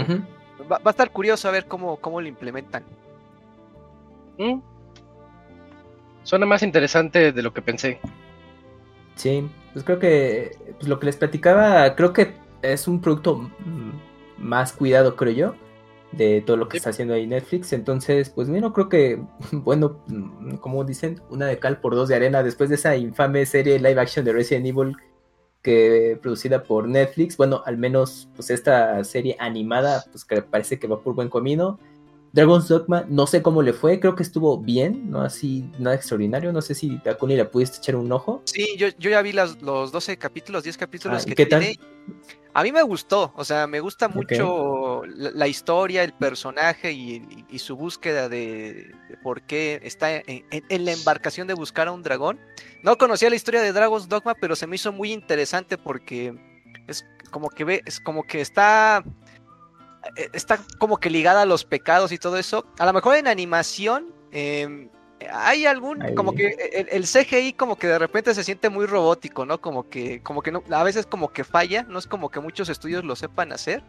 va, 0.72 0.80
a 0.84 0.90
estar 0.90 1.12
curioso 1.12 1.50
a 1.50 1.52
ver 1.52 1.66
cómo, 1.66 1.98
cómo 1.98 2.22
lo 2.22 2.28
implementan. 2.28 2.86
Mm. 4.38 4.62
Suena 6.24 6.46
más 6.46 6.64
interesante 6.64 7.34
de 7.34 7.42
lo 7.42 7.52
que 7.52 7.62
pensé. 7.62 8.00
Sí, 9.16 9.50
pues 9.74 9.84
creo 9.84 10.00
que 10.00 10.56
pues 10.78 10.88
lo 10.88 11.00
que 11.00 11.08
les 11.08 11.18
platicaba, 11.18 11.94
creo 11.96 12.14
que 12.14 12.36
es 12.62 12.88
un 12.88 13.02
producto 13.02 13.52
más 14.38 14.72
cuidado, 14.72 15.16
creo 15.18 15.34
yo 15.34 15.56
de 16.12 16.42
todo 16.42 16.58
lo 16.58 16.68
que 16.68 16.78
está 16.78 16.90
haciendo 16.90 17.14
ahí 17.14 17.28
Netflix. 17.28 17.74
Entonces, 17.74 18.30
pues 18.30 18.50
mira, 18.50 18.72
creo 18.74 18.90
que, 18.90 19.22
bueno, 19.52 20.04
mm, 20.08 20.56
como 20.58 20.84
dicen, 20.84 21.22
una 21.30 21.48
de 21.48 21.60
cal 21.60 21.80
por 21.80 21.96
dos 21.96 22.10
de 22.10 22.16
arena 22.16 22.44
después 22.44 22.70
de 22.70 22.76
esa 22.76 22.96
infame 22.96 23.46
serie 23.46 23.80
live 23.80 24.00
action 24.00 24.26
de 24.26 24.34
Resident 24.34 24.66
Evil 24.66 24.96
que 25.62 26.18
producida 26.22 26.64
por 26.64 26.88
Netflix. 26.88 27.38
Bueno, 27.38 27.62
al 27.66 27.78
menos 27.78 28.30
pues 28.36 28.50
esta 28.50 29.04
serie 29.04 29.36
animada, 29.40 30.06
pues 30.12 30.26
que 30.26 30.42
parece 30.42 30.80
que 30.80 30.88
va 30.88 31.02
por 31.02 31.16
buen 31.16 31.30
camino. 31.30 31.80
Dragon's 32.34 32.70
Dogma, 32.70 33.06
no 33.10 33.28
sé 33.28 33.42
cómo 33.42 33.62
le 33.62 33.74
fue, 33.74 34.00
creo 34.00 34.16
que 34.16 34.24
estuvo 34.24 34.58
bien, 34.58 35.12
no 35.12 35.22
así 35.22 35.70
nada 35.80 35.98
extraordinario, 35.98 36.54
no 36.54 36.62
sé 36.62 36.76
si 36.76 36.98
Takuni 37.00 37.36
le 37.36 37.44
pudiste 37.44 37.80
echar 37.80 37.98
un 37.98 38.10
ojo. 38.10 38.42
Sí, 38.46 38.78
yo, 38.78 38.88
yo 39.00 39.10
ya 39.10 39.22
vi 39.22 39.34
los 39.34 39.60
12 39.60 40.18
capítulos, 40.18 40.64
10 40.64 40.78
capítulos 40.78 41.24
ah, 41.24 41.26
que 41.28 41.36
¿qué 41.36 41.46
tiene. 41.46 41.78
A 42.54 42.64
mí 42.64 42.72
me 42.72 42.82
gustó, 42.84 43.34
o 43.36 43.44
sea, 43.44 43.68
me 43.68 43.82
gusta 43.82 44.08
mucho 44.08 44.81
la, 45.06 45.48
historia, 45.48 46.04
el 46.04 46.14
personaje 46.14 46.92
y, 46.92 47.60
su 47.60 47.76
búsqueda 47.76 48.30
de, 48.30 48.96
por 49.24 49.42
qué 49.42 49.80
está 49.84 50.16
en, 50.16 50.86
la 50.86 50.92
embarcación 50.92 51.48
de 51.48 51.54
buscar 51.54 51.88
a 51.88 51.92
un 51.92 52.04
dragón. 52.04 52.40
No 52.84 52.98
conocía 52.98 53.30
la 53.30 53.36
historia 53.36 53.62
de 53.62 53.74
Dragon's 53.74 54.10
Dogma, 54.10 54.36
pero 54.36 54.56
se 54.56 54.68
me 54.68 54.76
hizo 54.76 54.92
muy 54.92 55.12
interesante 55.12 55.78
porque 55.78 56.34
es 56.88 57.06
como 57.30 57.50
que 57.50 57.64
ve, 57.64 57.82
es 57.86 58.00
como 58.00 58.24
que 58.24 58.42
está 58.42 59.04
eh, 60.16 60.30
está 60.34 60.60
como 60.78 60.98
que 60.98 61.10
ligada 61.10 61.44
a 61.44 61.46
los 61.46 61.64
pecados 61.64 62.12
y 62.12 62.18
todo 62.18 62.38
eso. 62.38 62.66
A 62.80 62.86
lo 62.86 62.94
mejor 62.94 63.16
en 63.16 63.28
animación 63.28 64.14
em, 64.32 64.90
hay 65.32 65.66
algún, 65.66 66.16
como 66.16 66.34
que 66.34 66.88
el, 66.92 67.04
CGI 67.04 67.54
como 67.54 67.76
que 67.78 67.88
de 67.88 68.00
repente 68.00 68.34
se 68.34 68.44
siente 68.44 68.70
muy 68.70 68.86
robótico, 68.86 69.46
¿no? 69.46 69.62
Como 69.62 69.90
que, 69.90 70.22
como 70.24 70.42
que 70.42 70.52
no, 70.52 70.64
a 70.72 70.84
veces 70.84 71.06
como 71.06 71.32
que 71.32 71.44
falla, 71.44 71.84
no 71.84 72.00
es 72.00 72.08
como 72.08 72.30
que 72.30 72.40
muchos 72.40 72.70
estudios 72.70 73.04
lo 73.04 73.16
sepan 73.16 73.52
hacer. 73.52 73.84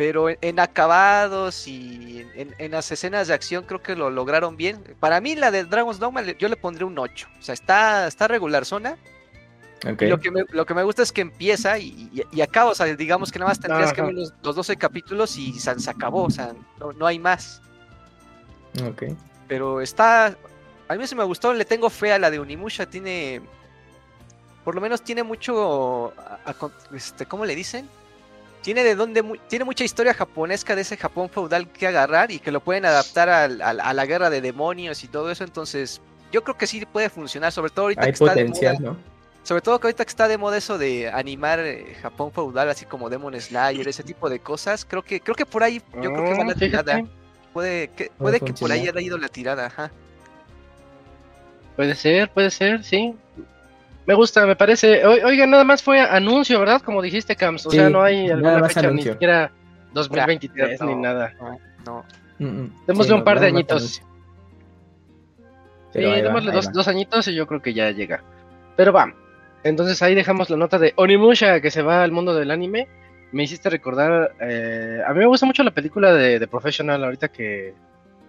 Pero 0.00 0.28
en, 0.30 0.58
acabados 0.58 1.68
y 1.68 2.26
en, 2.34 2.70
las 2.70 2.90
escenas 2.90 3.28
de 3.28 3.34
acción 3.34 3.64
creo 3.64 3.82
que 3.82 3.94
lo 3.94 4.08
lograron 4.08 4.56
bien. 4.56 4.82
Para 4.98 5.20
mí 5.20 5.34
la 5.36 5.50
de 5.50 5.64
Dragon's 5.64 5.98
Dogma 5.98 6.22
yo 6.22 6.48
le 6.48 6.56
pondré 6.56 6.86
un 6.86 6.98
8. 6.98 7.28
O 7.38 7.42
sea, 7.42 7.52
está, 7.52 8.06
está 8.06 8.26
regular 8.26 8.64
zona 8.64 8.96
lo, 9.82 10.18
que 10.18 10.30
me, 10.30 10.44
lo 10.52 10.64
que 10.64 10.72
me 10.72 10.84
gusta 10.84 11.02
es 11.02 11.12
que 11.12 11.20
empieza 11.20 11.78
y, 11.78 12.10
acaba, 12.42 12.70
o 12.70 12.74
sea, 12.74 12.86
digamos 12.96 13.30
que 13.30 13.38
nada 13.38 13.50
más 13.50 13.60
tendrías 13.60 13.92
que 13.92 14.00
ver 14.00 14.14
los, 14.14 14.32
12 14.42 14.74
capítulos 14.78 15.36
y 15.36 15.52
se, 15.52 15.70
acabó, 15.90 16.24
o 16.24 16.30
sea, 16.30 16.54
no, 16.96 17.06
hay 17.06 17.18
más. 17.18 17.60
Ok. 18.82 19.02
Pero 19.48 19.82
está, 19.82 20.34
a 20.88 20.94
mí 20.94 21.06
se 21.06 21.14
me 21.14 21.24
gustó, 21.24 21.52
le 21.52 21.66
tengo 21.66 21.90
fe 21.90 22.10
a 22.10 22.18
la 22.18 22.30
de 22.30 22.40
Unimusha, 22.40 22.86
tiene, 22.86 23.42
por 24.64 24.74
lo 24.74 24.80
menos 24.80 25.02
tiene 25.02 25.24
mucho, 25.24 26.14
este, 26.94 27.26
¿cómo 27.26 27.44
le 27.44 27.54
dicen? 27.54 27.86
Tiene 28.62 28.84
de 28.84 28.94
donde, 28.94 29.22
tiene 29.48 29.64
mucha 29.64 29.84
historia 29.84 30.12
japonesca 30.12 30.74
de 30.74 30.82
ese 30.82 30.96
Japón 30.96 31.30
feudal 31.30 31.68
que 31.68 31.86
agarrar 31.86 32.30
y 32.30 32.38
que 32.38 32.52
lo 32.52 32.60
pueden 32.60 32.84
adaptar 32.84 33.28
a, 33.28 33.48
la 33.48 34.06
guerra 34.06 34.28
de 34.28 34.40
demonios 34.40 35.02
y 35.02 35.08
todo 35.08 35.30
eso, 35.30 35.44
entonces 35.44 36.00
yo 36.30 36.44
creo 36.44 36.58
que 36.58 36.66
sí 36.66 36.84
puede 36.84 37.08
funcionar, 37.08 37.52
sobre 37.52 37.70
todo 37.70 37.86
ahorita 37.86 38.02
hay 38.02 38.12
que 38.12 38.18
potencial, 38.18 38.76
¿no? 38.80 38.96
Sobre 39.42 39.62
todo 39.62 39.80
que 39.80 39.86
ahorita 39.86 40.04
que 40.04 40.10
está 40.10 40.28
de 40.28 40.36
moda 40.36 40.58
eso 40.58 40.76
de 40.76 41.08
animar 41.10 41.60
eh, 41.60 41.96
Japón 42.02 42.30
feudal, 42.30 42.68
así 42.68 42.84
como 42.84 43.08
Demon 43.08 43.40
Slayer, 43.40 43.88
ese 43.88 44.02
tipo 44.02 44.28
de 44.28 44.38
cosas, 44.38 44.84
creo 44.84 45.02
que 45.02 45.20
creo 45.20 45.34
que 45.34 45.46
por 45.46 45.62
ahí, 45.62 45.82
yo 45.94 46.12
creo 46.12 46.24
que 46.24 46.34
va 46.34 46.44
la 46.44 46.52
ah, 46.52 46.54
tirada. 46.54 47.02
Puede 47.52 47.88
que, 47.88 48.12
puede 48.16 48.40
que 48.40 48.52
por 48.52 48.70
ahí 48.70 48.86
haya 48.86 49.00
ido 49.00 49.18
la 49.18 49.28
tirada, 49.28 49.66
ajá. 49.66 49.90
Puede 51.74 51.94
ser, 51.94 52.30
puede 52.30 52.50
ser, 52.50 52.84
sí. 52.84 53.14
Me 54.06 54.14
gusta, 54.14 54.46
me 54.46 54.56
parece. 54.56 55.04
oiga, 55.06 55.46
nada 55.46 55.64
más 55.64 55.82
fue 55.82 56.00
anuncio, 56.00 56.58
¿verdad? 56.58 56.82
Como 56.82 57.02
dijiste, 57.02 57.36
Cams. 57.36 57.66
O 57.66 57.70
sea, 57.70 57.90
no 57.90 58.02
hay 58.02 58.30
alguna 58.30 58.68
fecha 58.68 58.90
ni 58.90 59.02
siquiera 59.02 59.52
2023 59.92 60.80
ni 60.82 60.94
nada. 60.96 61.32
No. 61.84 62.04
no. 62.38 62.70
Démosle 62.86 63.14
un 63.14 63.24
par 63.24 63.40
de 63.40 63.46
añitos. 63.48 64.02
Sí, 65.92 66.00
démosle 66.00 66.52
dos, 66.52 66.72
dos 66.72 66.88
añitos 66.88 67.26
y 67.28 67.34
yo 67.34 67.46
creo 67.46 67.60
que 67.60 67.74
ya 67.74 67.90
llega. 67.90 68.22
Pero 68.76 68.92
va, 68.92 69.12
entonces 69.62 70.00
ahí 70.02 70.14
dejamos 70.14 70.48
la 70.50 70.56
nota 70.56 70.78
de 70.78 70.92
Onimusha 70.96 71.60
que 71.60 71.70
se 71.70 71.82
va 71.82 72.02
al 72.02 72.12
mundo 72.12 72.34
del 72.34 72.50
anime. 72.50 72.88
Me 73.32 73.44
hiciste 73.44 73.70
recordar, 73.70 74.32
eh, 74.40 75.00
a 75.06 75.12
mí 75.12 75.20
me 75.20 75.26
gusta 75.26 75.46
mucho 75.46 75.62
la 75.62 75.70
película 75.70 76.12
de, 76.12 76.38
de 76.38 76.48
Professional 76.48 77.04
ahorita 77.04 77.28
que, 77.28 77.74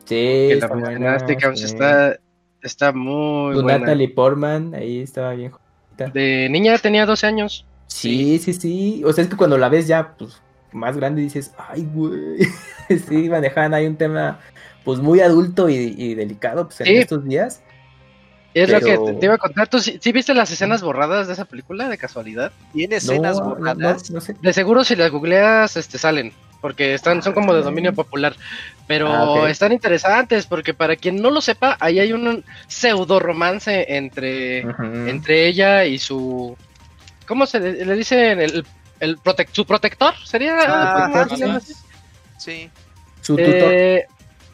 sí, 0.05 0.53
la 0.59 0.67
buena, 0.67 1.15
está, 1.15 2.17
está 2.61 2.91
muy 2.91 3.55
buena. 3.55 3.79
Natalie 3.79 4.09
Portman, 4.09 4.73
ahí 4.75 4.99
estaba 4.99 5.33
bien. 5.33 5.51
De 6.13 6.47
niña 6.49 6.77
tenía 6.77 7.05
12 7.05 7.27
años. 7.27 7.65
Sí, 7.87 8.39
sí, 8.39 8.53
sí. 8.53 9.03
O 9.05 9.13
sea, 9.13 9.23
es 9.23 9.29
que 9.29 9.35
cuando 9.35 9.57
la 9.57 9.69
ves 9.69 9.87
ya 9.87 10.15
pues, 10.17 10.41
más 10.71 10.95
grande 10.95 11.21
dices, 11.21 11.53
ay, 11.57 11.87
güey. 11.93 12.39
sí, 13.07 13.29
manejaban 13.29 13.73
ahí 13.73 13.85
un 13.85 13.97
tema 13.97 14.39
pues 14.83 14.99
muy 14.99 15.19
adulto 15.19 15.69
y, 15.69 16.15
delicado 16.15 16.65
pues, 16.65 16.81
en 16.81 16.97
estos 16.97 17.23
días. 17.25 17.61
Es 18.53 18.69
lo 18.69 18.79
que 18.81 18.97
te, 19.19 19.25
iba 19.25 19.35
a 19.35 19.37
contar. 19.37 19.67
¿Tú 19.69 19.79
sí, 19.79 19.99
viste 20.11 20.33
las 20.33 20.51
escenas 20.51 20.81
borradas 20.81 21.27
de 21.27 21.33
esa 21.33 21.45
película 21.45 21.87
de 21.87 21.97
casualidad? 21.97 22.51
¿Tiene 22.73 22.97
escenas 22.97 23.39
borradas? 23.39 24.11
De 24.41 24.53
seguro 24.53 24.83
si 24.83 24.95
las 24.95 25.09
googleas 25.09 25.77
este, 25.77 25.97
salen, 25.97 26.33
porque 26.59 26.93
están, 26.93 27.21
son 27.23 27.33
como 27.33 27.53
de 27.53 27.61
dominio 27.61 27.93
popular. 27.93 28.35
Pero 28.91 29.45
ah, 29.45 29.49
están 29.49 29.71
interesantes, 29.71 30.45
porque 30.45 30.73
para 30.73 30.97
quien 30.97 31.21
no 31.21 31.29
lo 31.29 31.39
sepa, 31.39 31.77
ahí 31.79 32.01
hay 32.01 32.11
un 32.11 32.43
pseudo 32.67 33.21
romance 33.21 33.85
entre, 33.87 34.59
entre 34.59 35.47
ella 35.47 35.85
y 35.85 35.97
su... 35.97 36.57
¿Cómo 37.25 37.45
se 37.45 37.61
le, 37.61 37.95
dice? 37.95 38.33
El, 38.33 38.65
el 38.99 39.17
su 39.53 39.65
protector, 39.65 40.13
¿sería? 40.25 40.57
Ah, 40.67 41.29
sí. 42.37 42.69
Su 43.21 43.37
tutor. 43.37 43.73
Eh, 43.73 44.07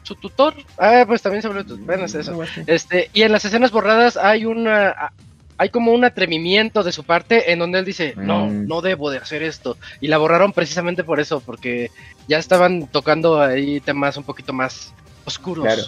su 0.03 0.13
tutor. 0.13 0.53
Ah, 0.77 1.03
pues 1.07 1.23
también 1.23 1.41
se 1.41 1.47
vuelve 1.47 1.73
Bueno, 1.77 2.05
es 2.05 2.13
eso. 2.13 2.39
Este, 2.67 3.09
y 3.13 3.23
en 3.23 3.31
las 3.31 3.43
escenas 3.43 3.71
borradas 3.71 4.17
hay 4.17 4.45
una 4.45 5.13
hay 5.57 5.69
como 5.69 5.91
un 5.91 6.05
atrevimiento 6.05 6.83
de 6.83 6.91
su 6.91 7.03
parte 7.03 7.51
en 7.51 7.59
donde 7.59 7.79
él 7.79 7.85
dice, 7.85 8.13
no, 8.15 8.45
mm. 8.45 8.67
no 8.67 8.81
debo 8.81 9.09
de 9.09 9.17
hacer 9.17 9.43
esto. 9.43 9.77
Y 10.01 10.07
la 10.07 10.17
borraron 10.17 10.53
precisamente 10.53 11.03
por 11.03 11.19
eso, 11.19 11.39
porque 11.41 11.91
ya 12.27 12.37
estaban 12.37 12.87
tocando 12.87 13.41
ahí 13.41 13.79
temas 13.79 14.17
un 14.17 14.23
poquito 14.23 14.53
más 14.53 14.93
oscuros. 15.25 15.65
Claro, 15.65 15.83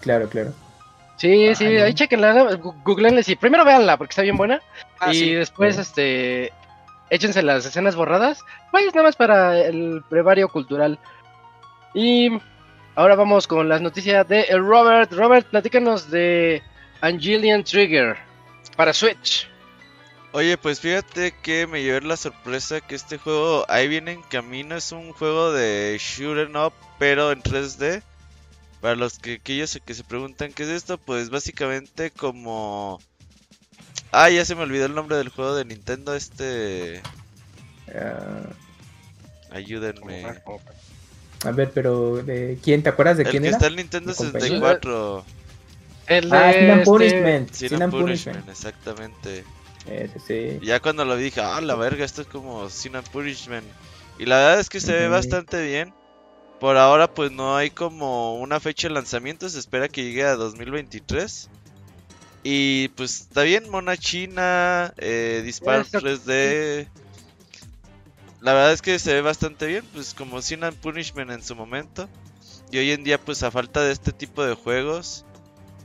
claro, 0.00 0.28
claro. 0.28 0.52
Sí, 1.16 1.54
sí, 1.54 1.64
ahí 1.64 1.94
chequenla, 1.94 2.54
googleenle, 2.84 3.24
sí, 3.24 3.34
primero 3.34 3.64
véanla 3.64 3.96
porque 3.96 4.12
está 4.12 4.22
bien 4.22 4.36
buena. 4.36 4.60
Ah, 5.00 5.12
y 5.12 5.34
después, 5.34 5.76
este, 5.76 6.52
échense 7.10 7.42
las 7.42 7.66
escenas 7.66 7.96
borradas, 7.96 8.44
pues 8.70 8.94
nada 8.94 9.08
más 9.08 9.16
para 9.16 9.58
el 9.58 10.04
brevario 10.08 10.48
cultural. 10.48 10.98
Y 11.92 12.30
Ahora 12.98 13.14
vamos 13.14 13.46
con 13.46 13.68
las 13.68 13.80
noticias 13.80 14.26
de 14.26 14.44
Robert. 14.56 15.12
Robert, 15.12 15.46
platícanos 15.46 16.10
de 16.10 16.60
Angelian 17.00 17.62
Trigger 17.62 18.16
para 18.76 18.92
Switch. 18.92 19.48
Oye, 20.32 20.58
pues 20.58 20.80
fíjate 20.80 21.32
que 21.42 21.66
me 21.66 21.82
llevé 21.82 22.02
la 22.02 22.16
sorpresa 22.16 22.80
que 22.80 22.94
este 22.94 23.18
juego 23.18 23.64
ahí 23.68 23.88
viene 23.88 24.12
en 24.12 24.22
camino. 24.22 24.76
Es 24.76 24.92
un 24.92 25.12
juego 25.12 25.52
de 25.52 25.96
shoot 25.98 26.54
up, 26.54 26.72
pero 26.98 27.32
en 27.32 27.42
3D. 27.42 28.02
Para 28.80 28.94
los 28.94 29.18
que 29.18 29.34
aquellos 29.34 29.78
que 29.84 29.94
se 29.94 30.04
preguntan 30.04 30.52
qué 30.52 30.62
es 30.62 30.68
esto, 30.68 30.98
pues 30.98 31.30
básicamente 31.30 32.10
como... 32.10 33.00
Ah, 34.12 34.30
ya 34.30 34.44
se 34.44 34.54
me 34.54 34.62
olvidó 34.62 34.86
el 34.86 34.94
nombre 34.94 35.16
del 35.16 35.30
juego 35.30 35.54
de 35.54 35.64
Nintendo, 35.64 36.14
este... 36.14 37.02
Ah. 37.92 38.50
Ayúdenme. 39.50 40.24
A 41.44 41.50
ver, 41.52 41.70
pero 41.72 42.16
¿de 42.16 42.58
quién 42.62 42.82
te 42.82 42.90
acuerdas 42.90 43.16
de 43.16 43.24
quién 43.24 43.42
que 43.42 43.48
está 43.48 43.66
el 43.66 43.76
Nintendo 43.76 44.12
64. 44.12 45.24
El 46.08 46.30
de. 46.30 46.36
Ah, 46.36 46.52
Sin 46.52 46.70
and 46.70 46.78
este, 46.80 46.84
Punishment. 46.84 47.52
Sin 47.52 47.68
Sin 47.68 47.74
and 47.74 47.82
and 47.84 47.92
Punishment, 47.92 48.38
Punishment. 48.44 48.48
exactamente. 48.48 49.44
Ese 49.86 50.18
sí. 50.58 50.66
Ya 50.66 50.80
cuando 50.80 51.04
lo 51.04 51.16
vi 51.16 51.24
dije, 51.24 51.40
ah, 51.40 51.60
la 51.60 51.74
verga, 51.74 52.04
esto 52.04 52.22
es 52.22 52.28
como 52.28 52.68
Sin 52.70 52.96
and 52.96 53.08
Punishment. 53.10 53.66
Y 54.18 54.26
la 54.26 54.36
verdad 54.36 54.60
es 54.60 54.68
que 54.68 54.80
se 54.80 54.92
ve 54.92 55.08
bastante 55.08 55.62
bien. 55.64 55.92
Por 56.60 56.76
ahora, 56.76 57.12
pues 57.14 57.30
no 57.30 57.56
hay 57.56 57.70
como 57.70 58.34
una 58.38 58.58
fecha 58.58 58.88
de 58.88 58.94
lanzamiento. 58.94 59.48
Se 59.48 59.58
espera 59.60 59.88
que 59.88 60.02
llegue 60.04 60.24
a 60.24 60.34
2023. 60.34 61.48
Y 62.42 62.88
pues 62.88 63.20
está 63.22 63.42
bien, 63.42 63.68
mona 63.70 63.96
china, 63.96 64.92
eh, 64.96 65.42
disparos 65.44 65.86
Está- 65.86 66.00
3D. 66.00 66.88
La 68.40 68.52
verdad 68.54 68.72
es 68.72 68.82
que 68.82 68.98
se 68.98 69.14
ve 69.14 69.20
bastante 69.20 69.66
bien, 69.66 69.84
pues 69.92 70.14
como 70.14 70.40
Sin 70.42 70.62
and 70.64 70.76
Punishment 70.76 71.30
en 71.30 71.42
su 71.42 71.54
momento. 71.56 72.08
Y 72.70 72.78
hoy 72.78 72.90
en 72.92 73.02
día, 73.04 73.18
pues 73.18 73.42
a 73.42 73.50
falta 73.50 73.82
de 73.82 73.92
este 73.92 74.12
tipo 74.12 74.44
de 74.44 74.54
juegos. 74.54 75.24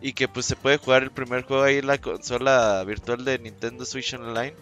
Y 0.04 0.14
que 0.14 0.28
pues 0.28 0.46
se 0.46 0.58
puede 0.58 0.78
jugar 0.78 1.02
el 1.02 1.12
primer 1.12 1.44
juego 1.44 1.64
ahí 1.64 1.78
en 1.78 1.88
la 1.88 1.98
consola 1.98 2.84
virtual 2.84 3.24
de 3.24 3.40
Nintendo 3.40 3.86
Switch 3.86 4.14
Online. 4.14 4.54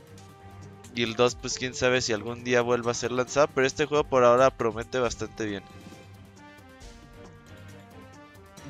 Y 0.94 1.02
el 1.02 1.16
2, 1.16 1.36
pues 1.36 1.58
quién 1.58 1.74
sabe 1.74 2.02
si 2.02 2.14
algún 2.14 2.44
día 2.44 2.62
vuelva 2.62 2.92
a 2.92 2.94
ser 2.94 3.12
lanzado. 3.12 3.50
Pero 3.54 3.66
este 3.66 3.88
juego 3.88 4.04
por 4.04 4.24
ahora 4.24 4.52
promete 4.52 5.00
bastante 5.00 5.46
bien. 5.46 5.64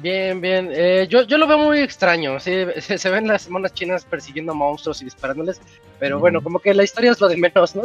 Bien, 0.01 0.39
bien. 0.39 0.69
Eh, 0.71 1.07
yo, 1.09 1.23
yo 1.23 1.37
lo 1.37 1.45
veo 1.45 1.57
muy 1.57 1.79
extraño. 1.79 2.39
Sí, 2.39 2.53
se, 2.79 2.97
se 2.97 3.09
ven 3.09 3.27
las 3.27 3.49
monas 3.49 3.73
chinas 3.73 4.05
persiguiendo 4.05 4.55
monstruos 4.55 5.01
y 5.01 5.05
disparándoles. 5.05 5.59
Pero 5.99 6.19
bueno, 6.19 6.41
como 6.41 6.59
que 6.59 6.73
la 6.73 6.83
historia 6.83 7.11
es 7.11 7.19
lo 7.19 7.27
de 7.27 7.37
menos, 7.37 7.75
¿no? 7.75 7.83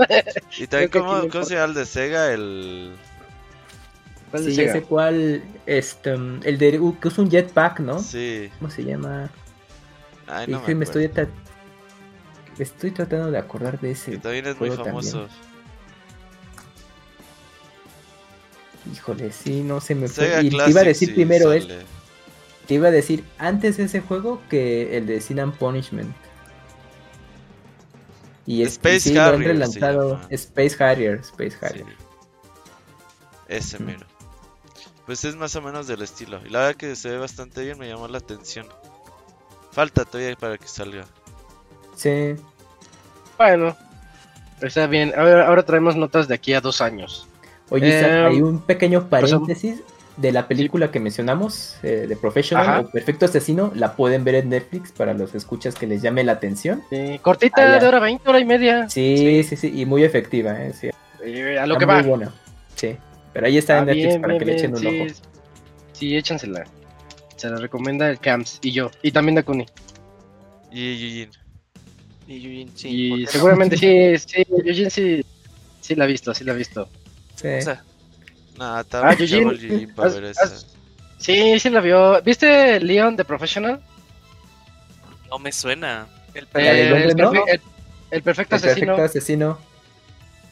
Y 0.56 0.66
también, 0.66 0.68
Creo 0.68 0.90
que 0.90 0.98
¿cómo, 1.00 1.12
aquí 1.16 1.26
no 1.26 1.32
¿cómo 1.32 1.44
se 1.44 1.54
llama 1.54 1.66
el 1.66 1.74
de 1.74 1.86
Sega? 1.86 2.32
El. 2.32 2.92
¿Cuál 4.30 4.44
de 4.44 4.52
Sí, 4.54 4.60
ese 4.60 4.82
cual, 4.82 5.42
este, 5.66 6.10
el 6.12 6.58
de, 6.58 6.80
uh, 6.80 6.98
que 6.98 7.08
es 7.08 7.18
un 7.18 7.30
jetpack, 7.30 7.80
¿no? 7.80 8.00
Sí. 8.00 8.50
¿Cómo 8.58 8.70
se 8.70 8.84
llama? 8.84 9.30
Ay, 10.26 10.46
no 10.48 10.60
me 10.66 10.74
me 10.74 10.84
estoy, 10.84 11.06
tra- 11.06 11.28
tratando 12.92 13.30
de 13.30 13.38
acordar 13.38 13.78
de 13.80 13.92
ese. 13.92 14.12
Que 14.12 14.18
también 14.18 14.46
es 14.46 14.58
muy 14.58 14.68
juego 14.68 14.82
también. 14.84 15.04
famoso. 15.12 15.28
Híjole, 18.92 19.32
sí, 19.32 19.62
no 19.62 19.80
se 19.80 19.94
me 19.94 20.08
fue. 20.08 20.26
Sega 20.26 20.42
Y 20.42 20.50
te 20.50 20.70
iba 20.70 20.80
a 20.80 20.84
decir 20.84 21.08
sí 21.08 21.14
primero 21.14 21.52
es, 21.52 21.64
sale. 21.64 21.84
te 22.66 22.74
iba 22.74 22.88
a 22.88 22.92
decir 22.92 23.24
antes 23.38 23.78
ese 23.78 24.00
juego 24.00 24.40
que 24.48 24.96
el 24.96 25.06
de 25.06 25.20
Sin 25.20 25.40
and 25.40 25.54
Punishment. 25.56 26.14
Y 28.46 28.62
es 28.62 28.72
Space 28.72 29.00
sí, 29.00 29.14
lo 29.14 29.22
han 29.22 29.34
Harrier 29.34 29.50
relanzado. 29.52 30.20
Space 30.30 30.82
Harrier, 30.82 31.16
Space 31.20 31.50
Sí. 31.50 31.56
Harrier. 31.62 31.96
Ese 33.48 33.78
mero. 33.80 34.06
Pues 35.06 35.24
es 35.24 35.36
más 35.36 35.54
o 35.56 35.62
menos 35.62 35.86
del 35.86 36.02
estilo. 36.02 36.40
Y 36.44 36.50
la 36.50 36.60
verdad 36.60 36.74
que 36.74 36.96
se 36.96 37.10
ve 37.10 37.18
bastante 37.18 37.62
bien, 37.64 37.78
me 37.78 37.88
llamó 37.88 38.08
la 38.08 38.18
atención. 38.18 38.66
Falta 39.72 40.04
todavía 40.04 40.34
para 40.36 40.58
que 40.58 40.66
salga. 40.66 41.04
Sí. 41.94 42.34
Bueno, 43.38 43.76
está 44.60 44.86
bien. 44.86 45.12
Ahora, 45.16 45.46
ahora 45.46 45.62
traemos 45.64 45.96
notas 45.96 46.26
de 46.28 46.34
aquí 46.34 46.54
a 46.54 46.60
dos 46.60 46.80
años. 46.80 47.28
Oye, 47.70 47.86
Eh, 47.94 47.98
Isaac, 48.00 48.26
hay 48.32 48.42
un 48.42 48.60
pequeño 48.60 49.08
pasó. 49.08 49.40
paréntesis 49.40 49.80
de 50.16 50.32
la 50.32 50.48
película 50.48 50.90
que 50.90 50.98
mencionamos, 50.98 51.76
eh, 51.82 52.06
de 52.08 52.16
Professional 52.16 52.66
Ajá. 52.66 52.80
o 52.80 52.88
Perfecto 52.90 53.26
Asesino. 53.26 53.70
La 53.74 53.94
pueden 53.96 54.24
ver 54.24 54.36
en 54.36 54.48
Netflix 54.48 54.90
para 54.92 55.12
los 55.14 55.34
escuchas 55.34 55.74
que 55.74 55.86
les 55.86 56.00
llame 56.02 56.24
la 56.24 56.32
atención. 56.32 56.82
Sí, 56.90 57.18
cortita 57.22 57.78
de 57.78 57.86
hora 57.86 57.98
20, 58.00 58.28
hora 58.28 58.40
y 58.40 58.44
media. 58.44 58.88
Sí, 58.88 59.44
sí, 59.44 59.56
sí, 59.56 59.72
y 59.80 59.84
muy 59.84 60.04
efectiva, 60.04 60.52
¿eh? 60.64 60.72
Sí, 60.72 60.90
Eh, 61.22 61.58
a 61.58 61.66
lo 61.66 61.74
está 61.74 61.78
que 61.80 61.86
muy 61.86 61.94
va. 62.02 62.02
buena. 62.08 62.32
Sí, 62.76 62.96
pero 63.36 63.46
ahí 63.48 63.58
está 63.58 63.74
Ah, 63.76 63.78
en 63.80 63.84
Netflix 63.86 64.06
bien, 64.08 64.20
para 64.22 64.32
bien, 64.32 64.38
que 64.40 64.44
le 64.46 64.52
echen 64.54 64.74
un 64.74 64.80
bien, 64.80 65.00
ojo. 65.02 65.14
sí. 65.14 65.20
Sí, 65.92 66.16
échansela. 66.16 66.64
Se 67.36 67.48
la 67.50 67.56
recomienda 67.56 68.08
el 68.08 68.18
Camps 68.18 68.58
y 68.62 68.72
yo. 68.72 68.90
Y 69.02 69.12
también 69.12 69.34
Dakuni. 69.36 69.66
Y 70.72 70.96
Yujin. 70.98 71.30
Y 72.26 72.40
Yujin, 72.40 72.72
sí. 72.76 72.88
y 73.22 73.26
seguramente 73.26 73.76
sí, 73.76 74.16
sí, 74.26 74.46
Eugene 74.64 74.88
sí, 74.90 75.24
sí 75.82 75.94
la 75.94 76.04
ha 76.04 76.06
visto, 76.06 76.32
sí 76.34 76.44
la 76.44 76.52
ha 76.52 76.56
visto. 76.56 76.88
Sí. 77.34 77.48
O 77.48 77.60
sea, 77.62 77.82
está 78.80 79.08
Ah, 79.08 79.14
Yujin, 79.14 79.50
Yujin 79.52 79.94
para 79.94 80.08
has- 80.08 80.14
ver 80.14 80.24
has- 80.30 80.52
esa. 80.52 80.66
Sí, 81.18 81.58
sí 81.60 81.68
la 81.70 81.80
vio. 81.80 82.20
¿Viste 82.22 82.80
Leon 82.80 83.16
de 83.16 83.24
Professional? 83.24 83.80
No 85.30 85.38
me 85.38 85.52
suena. 85.52 86.06
el 86.34 86.44
Eh, 86.54 86.88
el, 86.88 87.20
el- 87.20 87.60
el 88.10 88.22
perfecto 88.22 88.56
El 88.56 88.62
asesino. 88.64 88.96
Perfecto 88.96 89.18
Asesino 89.18 89.58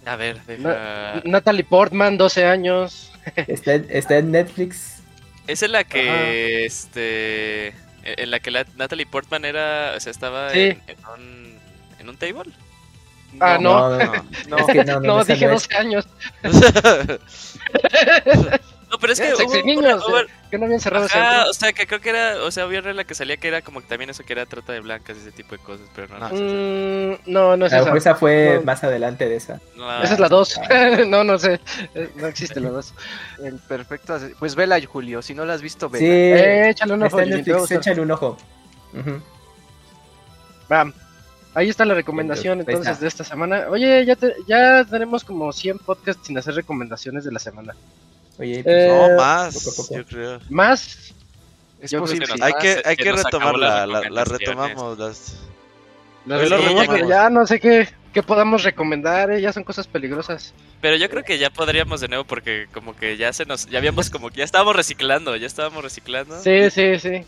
A 0.07 0.17
ver, 0.17 0.41
deja... 0.47 1.23
Natalie 1.25 1.65
Portman, 1.65 2.17
12 2.19 2.45
años. 2.45 3.11
está, 3.47 3.75
está 3.75 4.19
en 4.19 4.31
Netflix. 4.33 5.03
Es 5.47 5.63
en 5.63 5.73
la 5.73 5.85
que, 5.85 6.65
este... 6.67 7.69
En 8.03 8.31
la 8.31 8.41
que 8.41 8.51
la 8.51 8.67
Natalie 8.77 9.07
Portman 9.07 9.45
era... 9.45 9.95
O 9.97 10.01
sea, 10.01 10.11
estaba 10.11 10.51
Sí. 10.51 10.61
en, 10.61 10.83
en 10.87 10.97
un... 11.15 11.59
¿En 12.01 12.09
un 12.11 12.17
table? 12.17 12.53
Ah, 13.41 13.59
no. 13.61 13.91
no, 13.91 13.99
no, 13.99 14.25
No, 14.49 14.59
Es 14.59 14.67
que 14.67 14.85
no, 14.85 15.01
no, 15.01 15.01
No, 15.01 15.21
esa 15.23 15.33
dije 15.33 15.47
no 15.47 15.55
es. 15.55 15.69
12 15.69 15.77
años. 15.77 16.07
No, 18.95 18.99
pero 19.01 19.13
es 19.13 19.21
que 19.21 19.35
sexy 19.35 19.59
hubo- 19.59 19.67
niños, 19.67 20.05
hubo- 20.07 20.21
Que 20.51 20.59
no 20.59 20.67
habían 20.67 20.79
cerrado 20.79 21.07
Ajá, 21.07 21.47
o 21.51 21.53
sea, 21.53 21.73
que 21.73 21.85
creo 21.87 22.01
que 22.01 22.11
era... 22.11 22.37
O 22.45 22.51
sea, 22.53 22.63
había 22.63 22.81
la 22.81 23.03
que 23.03 23.15
salía 23.17 23.37
que 23.39 23.49
era 23.49 23.61
como 23.63 23.83
también 23.83 24.11
eso 24.11 24.23
que 24.25 24.33
era 24.35 24.47
trata 24.47 24.73
de 24.73 24.79
blancas 24.81 25.17
y 25.17 25.21
ese 25.21 25.33
tipo 25.33 25.57
de 25.57 25.63
cosas, 25.63 25.87
pero 25.97 26.17
no. 26.17 26.25
Ah. 26.25 26.31
no. 26.33 26.37
Mm, 26.37 27.19
no, 27.27 27.57
no 27.57 27.67
es 27.67 27.73
A 27.73 27.79
lo 27.79 27.87
esa. 27.89 27.97
esa 27.97 28.15
fue 28.15 28.57
No. 28.57 28.63
más 28.63 28.85
adelante 28.85 29.29
de 29.29 29.35
esa. 29.37 29.61
No, 29.77 30.03
Esa 30.03 30.15
es 30.15 30.21
la 30.21 30.29
2. 30.29 30.61
no, 31.09 31.25
no 31.25 31.39
sé. 31.39 31.61
Eh, 31.95 32.09
No 32.15 32.29
existe 32.29 32.61
la 32.61 32.71
2. 32.71 32.95
el 33.43 33.59
perfecto. 33.59 34.17
Pues 34.39 34.55
vela, 34.55 34.79
Julio. 34.87 35.23
Si 35.23 35.35
no 35.35 35.45
la 35.45 35.55
has 35.55 35.63
visto, 35.63 35.89
vela. 35.89 35.99
Sí, 35.99 36.07
Eh, 36.11 36.69
échale 36.71 37.05
está 37.05 37.23
en. 37.23 37.31
Netflix, 37.31 37.71
échale 37.73 38.01
un 38.01 38.11
ojo. 38.13 38.37
Bam. 40.69 40.93
Ahí 41.57 41.69
está 41.69 41.85
la 41.85 41.95
recomendación 41.95 42.61
entonces 42.61 42.99
de 42.99 43.07
esta 43.07 43.23
semana. 43.23 43.67
Oye, 43.71 44.05
ya, 44.05 44.17
te- 44.17 44.35
ya 44.49 44.85
tenemos 44.85 45.23
como 45.23 45.53
100 45.53 45.79
podcasts 45.79 46.27
sin 46.27 46.37
hacer 46.37 46.55
recomendaciones 46.55 47.25
de 47.25 47.31
la 47.33 47.39
semana. 47.39 47.75
Oye, 48.39 48.63
pues, 48.65 48.77
Eh, 48.77 48.89
No, 48.89 49.01
poco 49.09 49.17
más, 49.17 49.75
poco. 49.77 49.97
yo 49.97 50.05
creo. 50.07 50.41
Más, 50.51 51.15
Es 51.81 51.91
yo 51.91 51.99
creo 51.99 52.01
posible. 52.03 52.27
que 52.27 52.33
nos 52.33 52.43
Hay 52.43 52.53
que, 52.61 52.83
hay 52.89 52.97
que 52.97 53.09
acabó 53.11 53.23
retomarla, 53.25 53.87
la, 53.87 54.01
la 54.11 54.25
retomamos. 54.25 54.99
Las... 54.99 55.37
las 56.27 56.41
retomamos, 56.41 56.81
retomamos. 56.81 57.09
ya 57.09 57.31
no 57.31 57.47
sé 57.47 57.61
qué, 57.61 57.89
qué 58.13 58.23
podamos 58.23 58.63
recomendar, 58.65 59.31
eh, 59.31 59.41
ya 59.41 59.53
son 59.53 59.65
cosas 59.65 59.87
peligrosas. 59.87 60.53
Pero 60.81 60.97
yo 60.97 61.09
creo 61.09 61.23
que 61.23 61.39
ya 61.39 61.51
podríamos 61.51 62.01
de 62.01 62.09
nuevo 62.09 62.25
porque 62.25 62.67
como 62.73 62.95
que 62.97 63.17
ya 63.17 63.33
se 63.33 63.45
nos... 63.47 63.67
Ya 63.67 63.79
habíamos 63.79 64.11
como 64.11 64.31
que 64.31 64.39
ya 64.39 64.45
estábamos 64.45 64.77
reciclando, 64.77 65.35
ya 65.37 65.47
estábamos 65.47 65.83
reciclando. 65.83 66.41
Sí, 66.43 66.71
sí, 66.71 66.99
sí. 66.99 67.25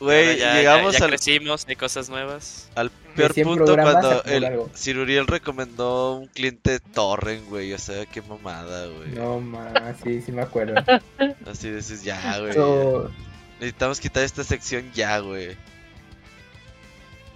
Güey, 0.00 0.38
ya, 0.38 0.54
llegamos 0.54 0.92
ya, 0.92 0.98
ya 1.00 1.04
al, 1.06 1.10
crecimos, 1.10 1.66
hay 1.68 1.74
cosas 1.76 2.08
nuevas. 2.08 2.70
al 2.76 2.90
peor 3.16 3.32
100 3.32 3.46
punto 3.48 3.74
cuando 3.74 4.22
el 4.24 4.44
algo. 4.44 4.70
Ciruriel 4.74 5.26
recomendó 5.26 6.14
un 6.16 6.26
cliente 6.28 6.78
Torrent, 6.78 7.48
güey. 7.48 7.72
O 7.72 7.78
sea, 7.78 8.06
qué 8.06 8.22
mamada, 8.22 8.86
güey. 8.86 9.08
No 9.10 9.40
más, 9.40 9.96
sí, 10.04 10.22
sí 10.22 10.30
me 10.30 10.42
acuerdo. 10.42 10.74
Así 11.50 11.70
dices, 11.70 12.04
ya, 12.04 12.38
güey. 12.38 12.52
So, 12.52 13.10
Necesitamos 13.58 13.98
quitar 13.98 14.22
esta 14.22 14.44
sección 14.44 14.92
ya, 14.94 15.18
güey. 15.18 15.56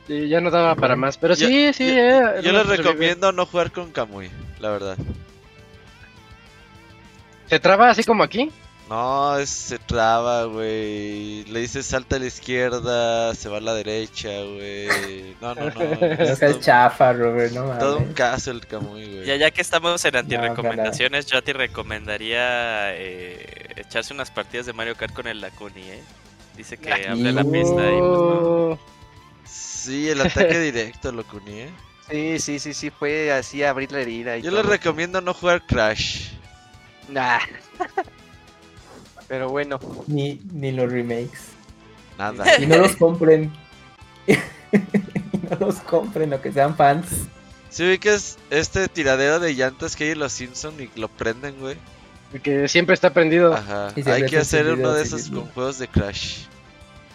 Sí, 0.07 0.29
ya 0.29 0.41
no 0.41 0.51
daba 0.51 0.77
para 0.77 0.95
más, 0.95 1.17
pero 1.19 1.35
Yo- 1.35 1.49
sí, 1.49 1.73
sí, 1.73 1.87
yo- 1.89 1.95
eh. 1.95 2.43
Yo 2.45 2.53
les 2.53 2.67
recomiendo 2.67 3.33
no 3.33 3.45
jugar 3.47 3.73
con 3.73 3.91
Kamui, 3.91 4.31
la 4.61 4.71
verdad. 4.71 4.97
¿Se 7.47 7.59
traba 7.61 7.91
así 7.91 8.05
como 8.05 8.23
aquí? 8.23 8.51
No, 8.93 9.47
se 9.47 9.79
traba, 9.79 10.45
güey. 10.45 11.45
Le 11.45 11.61
dices 11.61 11.87
salta 11.87 12.17
a 12.17 12.19
la 12.19 12.27
izquierda, 12.27 13.35
se 13.35 13.49
va 13.49 13.57
a 13.57 13.61
la 13.63 13.73
derecha, 13.73 14.29
güey. 14.29 15.35
No, 15.41 15.55
no, 15.55 15.71
no. 15.71 15.81
no 16.19 16.29
es 16.29 16.39
todo, 16.39 16.61
chafa, 16.61 17.15
Robert, 17.15 17.53
no 17.55 17.79
todo 17.79 17.97
un 17.97 18.03
mames. 18.03 18.15
caso 18.15 18.51
el 18.51 18.67
Kamui, 18.67 19.07
güey. 19.07 19.25
Ya 19.25 19.37
ya 19.37 19.51
que 19.51 19.63
estamos 19.63 20.05
en 20.05 20.13
No, 20.13 20.19
antirecomendaciones, 20.19 21.25
yo 21.25 21.43
te 21.43 21.55
recomendaría 21.55 22.95
eh, 22.95 23.73
echarse 23.77 24.13
unas 24.13 24.31
partidas 24.31 24.67
de 24.67 24.75
Mario 24.75 24.95
Kart 24.95 25.15
con 25.15 25.27
el 25.27 25.41
Lacuni, 25.41 25.89
¿eh? 25.89 26.03
Dice 26.55 26.77
que 26.77 26.93
habla 27.09 27.33
la 27.33 27.45
Uh. 27.45 27.51
pista 27.51 27.91
y 27.93 27.99
pues 27.99 28.21
no. 28.21 28.79
Sí, 29.47 30.11
el 30.11 30.21
ataque 30.21 30.59
directo, 30.61 31.13
lo 31.13 31.25
cuní, 31.25 31.61
¿eh? 31.61 31.71
Sí, 32.11 32.39
sí, 32.41 32.59
sí, 32.59 32.75
sí, 32.75 32.91
fue 32.91 33.33
así 33.33 33.63
abrir 33.65 33.91
la 33.91 34.01
herida. 34.01 34.37
Y 34.37 34.43
Yo 34.43 34.51
todo. 34.51 34.61
les 34.63 34.71
recomiendo 34.71 35.23
no 35.23 35.33
jugar 35.33 35.65
Crash. 35.67 36.33
Nah. 37.09 37.39
Pero 39.33 39.49
bueno, 39.49 39.81
Ni, 40.09 40.39
ni 40.53 40.73
los 40.73 40.93
remakes. 40.93 41.53
Nada. 42.19 42.45
Y 42.61 42.67
no 42.67 42.77
los 42.77 42.95
compren. 42.97 43.51
y 44.27 44.35
no 45.49 45.57
los 45.59 45.77
compren, 45.77 46.35
o 46.35 46.43
que 46.43 46.53
sean 46.53 46.77
fans. 46.77 47.07
Si 47.71 47.83
ubicas 47.83 48.37
este 48.51 48.89
tiradero 48.89 49.41
de 49.41 49.55
llantas 49.55 49.97
que 49.97 50.05
hay 50.05 50.11
en 50.11 50.19
los 50.19 50.35
Simpsons 50.35 50.79
y 50.79 50.91
lo 51.01 51.09
prenden, 51.09 51.59
güey. 51.61 51.77
que 52.43 52.69
siempre 52.69 52.93
está 52.93 53.15
prendido. 53.15 53.55
Ajá. 53.55 53.95
Hay 54.05 54.27
que 54.27 54.37
hacer 54.37 54.71
uno 54.71 54.93
de 54.93 55.01
sí, 55.01 55.07
esos 55.07 55.23
sí. 55.23 55.31
con 55.31 55.47
juegos 55.47 55.79
de 55.79 55.89
Crash. 55.89 56.41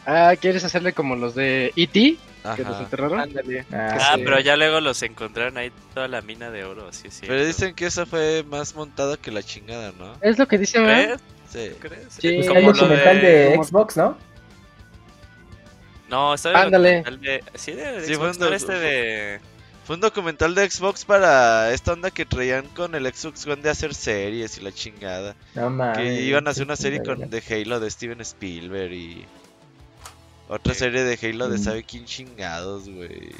Ah, 0.07 0.33
¿quieres 0.41 0.63
hacerle 0.63 0.93
como 0.93 1.15
los 1.15 1.35
de 1.35 1.71
E.T. 1.75 2.17
que 2.55 2.63
los 2.63 2.79
enterraron? 2.79 3.19
ándale. 3.19 3.67
Ah, 3.71 3.95
Ah, 3.95 4.13
sí. 4.15 4.21
pero 4.25 4.39
ya 4.39 4.55
luego 4.55 4.81
los 4.81 5.03
encontraron 5.03 5.55
ahí 5.59 5.71
toda 5.93 6.07
la 6.07 6.23
mina 6.23 6.49
de 6.49 6.63
oro, 6.63 6.87
así 6.87 7.09
es 7.09 7.21
Pero 7.21 7.45
dicen 7.45 7.75
que 7.75 7.85
eso 7.85 8.07
fue 8.07 8.43
más 8.49 8.73
montado 8.73 9.21
que 9.21 9.29
la 9.29 9.43
chingada, 9.43 9.93
¿no? 9.99 10.13
Es 10.21 10.39
lo 10.39 10.47
que 10.47 10.57
dice, 10.57 10.79
¿verdad? 10.79 11.19
Sí. 11.49 11.71
¿Crees? 11.79 12.07
Sí, 12.09 12.41
Como 12.47 12.57
hay 12.59 12.65
lo 12.65 12.73
documental 12.73 13.21
de, 13.21 13.27
de- 13.27 13.63
Xbox, 13.63 13.97
¿no? 13.97 14.17
No, 16.09 16.33
el 16.33 16.55
Ándale. 16.55 17.03
de. 17.21 17.43
Sí, 17.55 17.73
de, 17.73 17.91
de 18.01 18.05
Sí, 18.05 18.15
Xbox, 18.15 18.37
fue 18.37 18.45
¿no 18.45 18.47
un 18.47 18.53
este 18.53 18.73
de. 18.73 19.39
Fue 19.85 19.95
un 19.95 20.01
documental 20.01 20.53
de 20.55 20.69
Xbox 20.69 21.05
para 21.05 21.71
esta 21.73 21.93
onda 21.93 22.11
que 22.11 22.25
traían 22.25 22.65
con 22.67 22.93
el 22.95 23.05
Xbox 23.13 23.45
One 23.47 23.61
de 23.61 23.69
hacer 23.69 23.93
series 23.93 24.57
y 24.57 24.61
la 24.61 24.71
chingada. 24.73 25.35
No 25.55 25.69
mames. 25.69 25.97
Que 25.97 26.21
iban 26.23 26.45
a 26.47 26.51
hacer 26.51 26.65
una 26.65 26.75
serie 26.75 27.01
con, 27.03 27.29
de 27.29 27.43
Halo 27.49 27.79
de 27.79 27.89
Steven 27.89 28.19
Spielberg 28.21 28.91
y 28.91 29.25
otra 30.49 30.73
serie 30.73 31.03
de 31.03 31.17
Halo 31.21 31.47
de 31.49 31.57
Mm. 31.57 31.63
sabe 31.63 31.83
quién 31.83 32.03
chingados, 32.05 32.89
güey. 32.89 33.31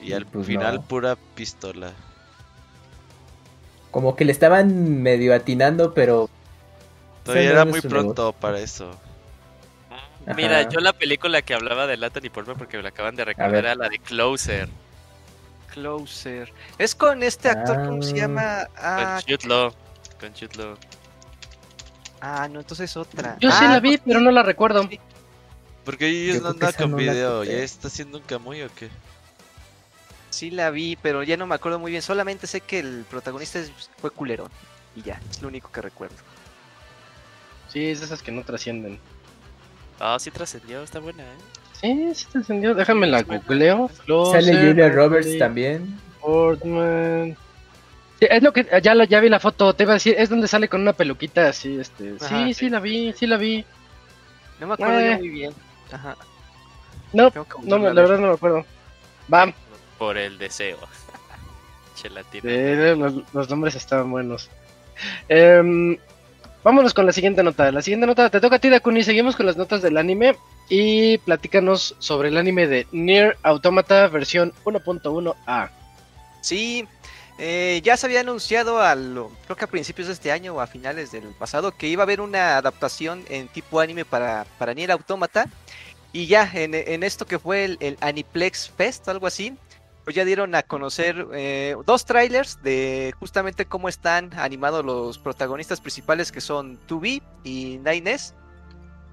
Y 0.00 0.08
Y 0.10 0.12
al 0.14 0.24
pues 0.26 0.46
final 0.46 0.76
no. 0.76 0.82
pura 0.82 1.16
pistola. 1.34 1.92
Como 3.90 4.16
que 4.16 4.24
le 4.24 4.32
estaban 4.32 5.02
medio 5.02 5.34
atinando, 5.34 5.92
pero. 5.94 6.28
Todavía 7.32 7.50
era 7.50 7.64
muy 7.64 7.80
pronto 7.80 8.32
para 8.32 8.58
eso. 8.58 8.90
Mira, 10.36 10.68
yo 10.68 10.80
la 10.80 10.92
película 10.92 11.40
que 11.42 11.54
hablaba 11.54 11.86
de 11.86 11.96
Natalie 11.96 12.30
Portman 12.30 12.56
porque 12.58 12.76
me 12.76 12.82
la 12.82 12.90
acaban 12.90 13.16
de 13.16 13.24
recordar 13.24 13.54
era 13.54 13.74
la 13.74 13.88
de 13.88 13.98
Closer. 13.98 14.68
Closer. 15.72 16.52
Es 16.78 16.94
con 16.94 17.22
este 17.22 17.48
actor, 17.48 17.86
¿cómo 17.86 18.02
se 18.02 18.12
Ah. 18.12 18.16
llama? 18.16 18.64
Con 18.66 18.76
Ah, 18.84 19.20
Jude 19.26 19.46
Law. 19.46 19.72
Con 20.20 20.32
Jude 20.34 20.56
Law. 20.56 20.76
ah, 22.20 22.48
no, 22.50 22.60
entonces 22.60 22.96
otra. 22.96 23.36
Yo 23.40 23.50
sí 23.50 23.58
Ah, 23.64 23.72
la 23.74 23.80
vi, 23.80 23.96
pero 23.98 24.20
no 24.20 24.30
la 24.30 24.42
recuerdo. 24.42 24.86
Sí. 24.88 24.98
Porque 25.84 26.06
ellos 26.08 26.42
no 26.42 26.48
andan 26.50 26.72
con 26.72 26.90
no 26.90 26.96
video. 26.96 27.44
¿Ya 27.44 27.52
está 27.58 27.88
haciendo 27.88 28.18
un 28.18 28.24
camuy 28.24 28.62
o 28.62 28.68
qué? 28.74 28.90
Sí 30.30 30.50
la 30.50 30.70
vi, 30.70 30.96
pero 31.00 31.22
ya 31.22 31.36
no 31.36 31.46
me 31.46 31.54
acuerdo 31.54 31.78
muy 31.78 31.90
bien. 31.90 32.02
Solamente 32.02 32.46
sé 32.46 32.60
que 32.60 32.80
el 32.80 33.04
protagonista 33.08 33.60
fue 34.00 34.10
culerón. 34.10 34.50
Y 34.94 35.02
ya, 35.02 35.20
es 35.30 35.40
lo 35.40 35.48
único 35.48 35.70
que 35.72 35.80
recuerdo. 35.80 36.16
Sí, 37.68 37.86
es 37.90 38.00
de 38.00 38.06
esas 38.06 38.22
que 38.22 38.32
no 38.32 38.42
trascienden. 38.42 38.98
Ah, 40.00 40.16
sí 40.18 40.30
trascendió, 40.30 40.82
está 40.82 41.00
buena, 41.00 41.22
¿eh? 41.24 41.36
Sí, 41.80 42.14
sí 42.14 42.26
trascendió. 42.32 42.74
Déjame 42.74 43.06
la 43.06 43.22
googleo. 43.22 43.90
Sale 44.32 44.56
Julia 44.68 44.88
Roberts 44.90 45.38
también. 45.38 45.98
Portman. 46.20 47.36
Sí, 48.18 48.26
es 48.28 48.42
lo 48.42 48.52
que 48.52 48.66
ya, 48.82 48.94
la- 48.94 49.04
ya 49.04 49.20
vi 49.20 49.28
la 49.28 49.38
foto, 49.38 49.72
te 49.74 49.84
iba 49.84 49.92
a 49.92 49.94
decir, 49.94 50.14
es 50.18 50.28
donde 50.28 50.48
sale 50.48 50.68
con 50.68 50.80
una 50.80 50.92
peluquita 50.92 51.48
así, 51.48 51.78
este. 51.78 52.14
Ajá, 52.20 52.28
sí, 52.28 52.44
sí. 52.46 52.54
sí 52.54 52.70
la 52.70 52.80
vi, 52.80 53.12
sí 53.12 53.26
la 53.26 53.36
vi. 53.36 53.64
No 54.60 54.66
me 54.66 54.74
acuerdo 54.74 54.98
Eh. 54.98 55.10
yo 55.12 55.18
muy 55.18 55.28
bien. 55.28 55.52
Ajá. 55.92 56.16
No, 57.12 57.30
no, 57.62 57.78
la 57.78 57.84
ver. 57.92 57.94
verdad 57.94 58.18
no 58.18 58.26
me 58.28 58.34
acuerdo. 58.34 58.66
Va, 59.32 59.52
Por 59.98 60.18
el 60.18 60.36
deseo. 60.38 60.78
Chelatina. 61.94 62.42
eh, 62.50 62.96
los, 62.96 63.14
los 63.32 63.48
nombres 63.50 63.74
estaban 63.76 64.10
buenos. 64.10 64.50
Em, 65.28 65.96
vámonos 66.64 66.94
con 66.94 67.06
la 67.06 67.12
siguiente 67.12 67.42
nota. 67.42 67.70
La 67.72 67.82
siguiente 67.82 68.06
nota 68.06 68.30
te 68.30 68.40
toca 68.40 68.56
a 68.56 68.58
ti, 68.58 68.68
Dakuni. 68.68 69.02
Seguimos 69.02 69.36
con 69.36 69.46
las 69.46 69.56
notas 69.56 69.82
del 69.82 69.96
anime 69.96 70.36
y 70.68 71.18
platícanos 71.18 71.94
sobre 71.98 72.28
el 72.28 72.36
anime 72.36 72.66
de 72.66 72.86
Nier 72.92 73.36
Automata 73.42 74.06
versión 74.08 74.52
1.1a. 74.64 75.70
Sí, 76.40 76.86
eh, 77.38 77.80
ya 77.84 77.96
se 77.96 78.06
había 78.06 78.20
anunciado 78.20 78.80
a 78.82 78.94
lo- 78.94 79.30
creo 79.44 79.56
que 79.56 79.64
a 79.64 79.68
principios 79.68 80.08
de 80.08 80.14
este 80.14 80.32
año 80.32 80.54
o 80.54 80.60
a 80.60 80.66
finales 80.66 81.10
del 81.12 81.24
pasado 81.38 81.72
que 81.72 81.86
iba 81.88 82.02
a 82.02 82.04
haber 82.04 82.20
una 82.20 82.56
adaptación 82.56 83.24
en 83.28 83.48
tipo 83.48 83.80
anime 83.80 84.04
para, 84.04 84.44
para 84.58 84.74
Nier 84.74 84.90
Automata. 84.92 85.46
Y 86.12 86.26
ya 86.26 86.50
en, 86.54 86.74
en 86.74 87.02
esto 87.02 87.26
que 87.26 87.38
fue 87.38 87.64
el, 87.64 87.76
el 87.80 87.98
Aniplex 88.00 88.70
Fest, 88.76 89.08
algo 89.08 89.26
así, 89.26 89.54
pues 90.08 90.16
ya 90.16 90.24
dieron 90.24 90.54
a 90.54 90.62
conocer 90.62 91.26
eh, 91.34 91.76
dos 91.84 92.06
trailers 92.06 92.62
de 92.62 93.12
justamente 93.18 93.66
cómo 93.66 93.90
están 93.90 94.30
animados 94.38 94.82
los 94.82 95.18
protagonistas 95.18 95.82
principales 95.82 96.32
que 96.32 96.40
son 96.40 96.78
2B 96.88 97.20
y 97.44 97.76
9S. 97.80 98.32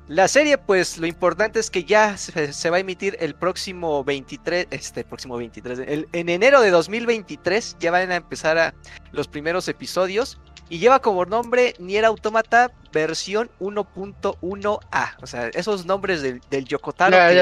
La 0.08 0.30
serie, 0.30 0.58
pues 0.58 0.98
lo 0.98 1.06
importante 1.06 1.60
es 1.60 1.70
que 1.70 1.84
ya 1.84 2.16
se, 2.16 2.54
se 2.54 2.70
va 2.70 2.78
a 2.78 2.80
emitir 2.80 3.18
el 3.20 3.36
próximo 3.36 4.06
23, 4.06 4.68
este 4.72 5.04
próximo 5.04 5.36
23, 5.36 5.80
el- 5.80 6.08
en 6.14 6.30
enero 6.30 6.62
de 6.62 6.70
2023 6.70 7.76
ya 7.78 7.92
van 7.92 8.10
a 8.10 8.16
empezar 8.16 8.58
a, 8.58 8.74
los 9.12 9.28
primeros 9.28 9.68
episodios 9.68 10.40
y 10.70 10.80
lleva 10.80 11.00
como 11.02 11.26
nombre 11.26 11.74
Nier 11.78 12.06
Automata 12.06 12.72
versión 12.94 13.52
1.1a, 13.60 15.16
o 15.22 15.28
sea, 15.28 15.50
esos 15.50 15.86
nombres 15.86 16.22
del, 16.22 16.40
del 16.50 16.64
Yokotaro 16.64 17.18
que 17.28 17.34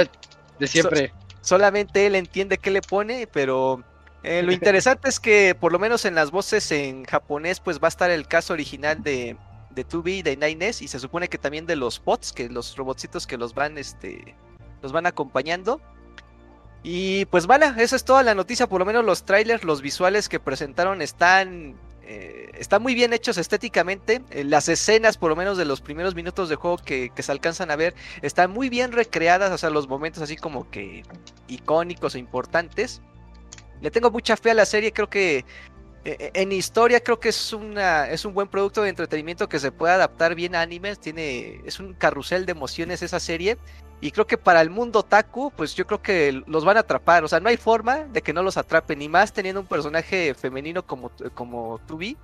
de 0.58 0.68
siempre. 0.68 1.14
Solamente 1.44 2.08
él 2.08 2.16
entiende 2.16 2.58
qué 2.58 2.72
le 2.72 2.82
pone, 2.82 3.28
pero 3.32 3.84
eh, 4.24 4.42
lo 4.42 4.52
interesante 4.54 5.10
es 5.10 5.20
que 5.20 5.54
por 5.54 5.72
lo 5.72 5.78
menos 5.78 6.06
en 6.06 6.16
las 6.16 6.32
voces 6.32 6.72
en 6.72 7.04
japonés 7.04 7.60
pues 7.60 7.80
va 7.80 7.88
a 7.88 7.90
estar 7.90 8.10
el 8.10 8.28
caso 8.28 8.54
original 8.54 9.04
de, 9.04 9.38
de 9.70 9.88
2B, 9.88 10.24
de 10.24 10.40
9S 10.40 10.82
y 10.82 10.88
se 10.88 11.00
supone 11.00 11.28
que 11.28 11.38
también 11.38 11.66
de 11.66 11.76
los 11.76 12.04
bots, 12.04 12.34
que 12.34 12.50
los 12.50 12.76
robotcitos 12.76 13.28
que 13.28 13.38
los 13.38 13.54
van, 13.54 13.78
este, 13.78 14.36
los 14.82 14.92
van 14.92 15.06
acompañando. 15.06 15.82
Y 16.82 17.26
pues 17.26 17.48
vale, 17.48 17.72
esa 17.78 17.96
es 17.96 18.04
toda 18.04 18.24
la 18.24 18.36
noticia, 18.36 18.68
por 18.68 18.80
lo 18.80 18.86
menos 18.86 19.06
los 19.06 19.24
trailers, 19.24 19.64
los 19.64 19.82
visuales 19.82 20.28
que 20.28 20.40
presentaron 20.40 21.02
están, 21.02 21.76
eh, 22.06 22.52
están 22.58 22.82
muy 22.82 22.94
bien 22.94 23.14
hechos 23.14 23.38
estéticamente. 23.38 24.22
eh, 24.32 24.44
las 24.44 24.68
escenas, 24.70 25.18
por 25.18 25.30
lo 25.30 25.36
menos 25.36 25.58
de 25.58 25.66
los 25.66 25.82
primeros 25.82 26.16
minutos 26.16 26.50
de 26.50 26.56
juego 26.56 26.78
que, 26.78 27.12
se 27.16 27.32
alcanzan 27.32 27.72
a 27.72 27.76
ver, 27.76 27.96
están 28.22 28.52
muy 28.52 28.70
bien 28.70 28.92
recreadas, 28.92 29.52
o 29.52 29.58
sea, 29.58 29.70
los 29.70 29.88
momentos 29.88 30.22
así 30.22 30.36
como 30.36 30.70
que 30.70 31.04
icónicos 31.48 32.16
e 32.16 32.20
importantes. 32.20 33.02
Le 33.82 33.92
tengo 33.92 34.12
mucha 34.12 34.38
fe 34.38 34.52
a 34.52 34.54
la 34.54 34.66
serie, 34.66 34.92
creo 34.92 35.10
que 35.10 35.46
eh, 36.06 36.32
en 36.34 36.52
historia 36.52 37.00
creo 37.02 37.20
que 37.20 37.30
es 37.30 37.54
una 37.54 38.10
es 38.10 38.26
un 38.26 38.34
buen 38.34 38.48
producto 38.50 38.82
de 38.82 38.90
entretenimiento 38.90 39.48
que 39.48 39.60
se 39.60 39.72
puede 39.72 39.94
adaptar 39.94 40.36
bien 40.36 40.56
a 40.56 40.62
animes, 40.62 41.00
tiene 41.00 41.62
es 41.66 41.80
un 41.80 41.94
carrusel 41.94 42.46
de 42.46 42.52
emociones 42.52 43.02
esa 43.02 43.20
serie 43.20 43.58
y 44.06 44.12
creo 44.12 44.28
que 44.28 44.38
para 44.38 44.62
el 44.62 44.70
mundo 44.70 45.00
otaku, 45.00 45.52
pues 45.56 45.76
yo 45.76 45.86
creo 45.88 46.02
que 46.02 46.42
los 46.48 46.66
van 46.66 46.78
a 46.78 46.82
atrapar, 46.82 47.24
o 47.24 47.28
sea, 47.28 47.40
no 47.40 47.50
hay 47.50 47.58
forma 47.58 48.04
de 48.06 48.22
que 48.22 48.34
no 48.34 48.44
los 48.44 48.58
atrapen, 48.58 49.00
ni 49.00 49.10
más 49.10 49.34
teniendo 49.34 49.62
un 49.62 49.68
personaje 49.68 50.34
femenino 50.34 50.84
como 50.86 51.12
como 51.34 51.80
Tubi. 51.88 52.18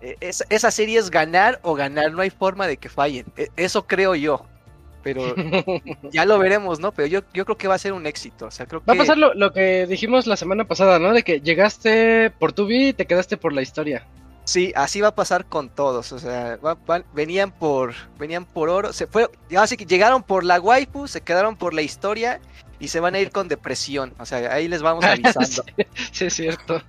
Eh, 0.00 0.16
es- 0.20 0.44
esa 0.50 0.70
serie 0.70 0.98
es 0.98 1.10
ganar 1.10 1.60
o 1.62 1.74
ganar, 1.74 2.12
no 2.12 2.20
hay 2.22 2.30
forma 2.30 2.66
de 2.66 2.76
que 2.76 2.88
fallen. 2.88 3.26
E- 3.36 3.48
Eso 3.56 3.86
creo 3.86 4.14
yo. 4.14 4.44
Pero 5.02 5.22
ya 6.12 6.24
lo 6.24 6.38
veremos, 6.38 6.80
¿no? 6.80 6.92
Pero 6.92 7.06
yo, 7.08 7.20
yo 7.34 7.44
creo 7.44 7.58
que 7.58 7.68
va 7.68 7.74
a 7.74 7.78
ser 7.78 7.92
un 7.92 8.06
éxito. 8.06 8.46
O 8.46 8.50
sea, 8.50 8.66
creo 8.66 8.80
que. 8.80 8.86
Va 8.86 8.94
a 8.94 8.98
pasar 8.98 9.18
lo, 9.18 9.34
lo 9.34 9.52
que 9.52 9.86
dijimos 9.86 10.26
la 10.26 10.36
semana 10.36 10.64
pasada, 10.64 10.98
¿no? 10.98 11.12
De 11.12 11.22
que 11.22 11.40
llegaste 11.40 12.30
por 12.30 12.52
tu 12.52 12.66
vida 12.66 12.88
y 12.88 12.92
te 12.94 13.06
quedaste 13.06 13.36
por 13.36 13.52
la 13.52 13.60
historia. 13.62 14.06
Sí, 14.44 14.72
así 14.76 15.00
va 15.00 15.08
a 15.08 15.14
pasar 15.14 15.46
con 15.46 15.70
todos. 15.70 16.12
O 16.12 16.18
sea, 16.18 16.56
va- 16.56 16.76
van- 16.86 17.04
venían 17.14 17.50
por 17.50 17.94
venían 18.18 18.44
por 18.44 18.68
oro. 18.68 18.92
Se 18.92 19.06
fue, 19.06 19.30
así 19.56 19.76
que 19.76 19.86
llegaron 19.86 20.22
por 20.22 20.44
la 20.44 20.60
waifu, 20.60 21.08
se 21.08 21.22
quedaron 21.22 21.56
por 21.56 21.72
la 21.72 21.80
historia 21.82 22.40
y 22.78 22.88
se 22.88 23.00
van 23.00 23.14
a 23.14 23.20
ir 23.20 23.30
con 23.30 23.48
depresión. 23.48 24.12
O 24.18 24.26
sea, 24.26 24.52
ahí 24.52 24.68
les 24.68 24.82
vamos 24.82 25.04
avisando. 25.04 25.64
sí, 25.64 25.86
sí, 26.12 26.24
es 26.26 26.34
cierto. 26.34 26.82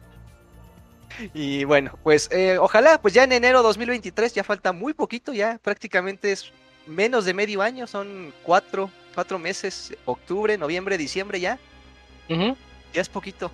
Y 1.33 1.63
bueno, 1.63 1.97
pues 2.03 2.29
eh, 2.31 2.57
ojalá, 2.59 2.99
pues 3.01 3.13
ya 3.13 3.23
en 3.23 3.31
enero 3.31 3.63
2023, 3.63 4.33
ya 4.33 4.43
falta 4.43 4.73
muy 4.73 4.93
poquito, 4.93 5.31
ya 5.31 5.57
prácticamente 5.63 6.33
es 6.33 6.51
menos 6.87 7.23
de 7.23 7.33
medio 7.33 7.61
año, 7.61 7.87
son 7.87 8.33
cuatro, 8.43 8.89
cuatro 9.13 9.39
meses, 9.39 9.95
octubre, 10.03 10.57
noviembre, 10.57 10.97
diciembre 10.97 11.39
ya, 11.39 11.57
Ujú, 12.29 12.57
ya 12.93 13.01
es 13.01 13.07
poquito. 13.07 13.49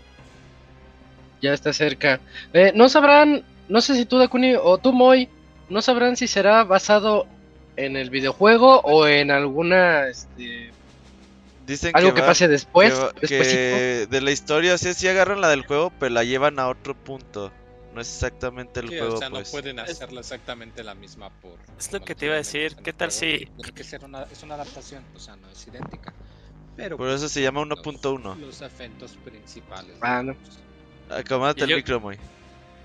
Ya 1.39 1.53
está 1.53 1.71
cerca. 1.71 2.19
Eh, 2.53 2.71
no 2.73 2.89
sabrán, 2.89 3.43
no 3.71 3.81
sé 3.81 3.95
si 3.95 4.05
tú, 4.05 4.17
Dakuni, 4.19 4.55
o 4.55 4.77
tú, 4.77 4.93
Moy, 4.93 5.29
no 5.69 5.81
sabrán 5.81 6.15
si 6.17 6.27
será 6.27 6.63
basado 6.63 7.25
en 7.77 7.95
el 7.95 8.09
videojuego 8.09 8.81
o 8.81 9.07
en 9.07 9.31
alguna, 9.31 10.07
este, 10.07 10.71
Dicen 11.65 11.91
algo 11.95 12.13
que, 12.13 12.21
va- 12.21 12.27
pase 12.27 12.47
después. 12.47 12.93
que, 13.27 14.07
de 14.09 14.21
la 14.21 14.31
historia, 14.31 14.77
sea, 14.77 14.93
sí 14.93 15.07
agarran 15.07 15.39
la 15.41 15.49
del 15.49 15.65
juego, 15.65 15.91
pero 15.99 16.13
la 16.13 16.23
llevan 16.23 16.59
a 16.59 16.67
otro 16.67 16.95
punto. 16.95 17.51
No 17.93 18.01
es 18.01 18.07
exactamente 18.13 18.79
el 18.79 18.89
Sí, 18.89 18.97
juego, 18.97 19.15
o 19.15 19.17
sea, 19.17 19.29
pues. 19.29 19.47
no 19.47 19.51
pueden 19.51 19.79
hacerla 19.79 20.21
exactamente 20.21 20.83
la 20.83 20.95
misma 20.95 21.29
por. 21.29 21.59
Es 21.77 21.91
lo 21.91 21.99
que 22.01 22.15
te 22.15 22.25
iba 22.25 22.35
a 22.35 22.37
decir, 22.37 22.75
¿qué 22.77 22.93
tal 22.93 23.11
si- 23.11 23.45
Tiene 23.57 23.71
que 23.73 23.83
ser 23.83 24.03
una, 24.05 24.23
es 24.23 24.41
una 24.43 24.55
adaptación, 24.55 25.03
o 25.15 25.19
sea, 25.19 25.35
no 25.35 25.49
es 25.49 25.67
idéntica. 25.67 26.13
Pero 26.77 26.95
Por 26.97 27.09
eso 27.09 27.27
se 27.29 27.41
llama 27.41 27.63
los- 27.65 27.79
1.1. 27.79 28.35
Los 28.39 28.61
efectos 28.61 29.17
principales. 29.25 29.95
Ah, 30.01 30.23
no. 30.23 30.35
Acomódate 31.09 31.63
el 31.65 31.69
yo- 31.71 31.75
micro, 31.77 31.99
muy. 31.99 32.17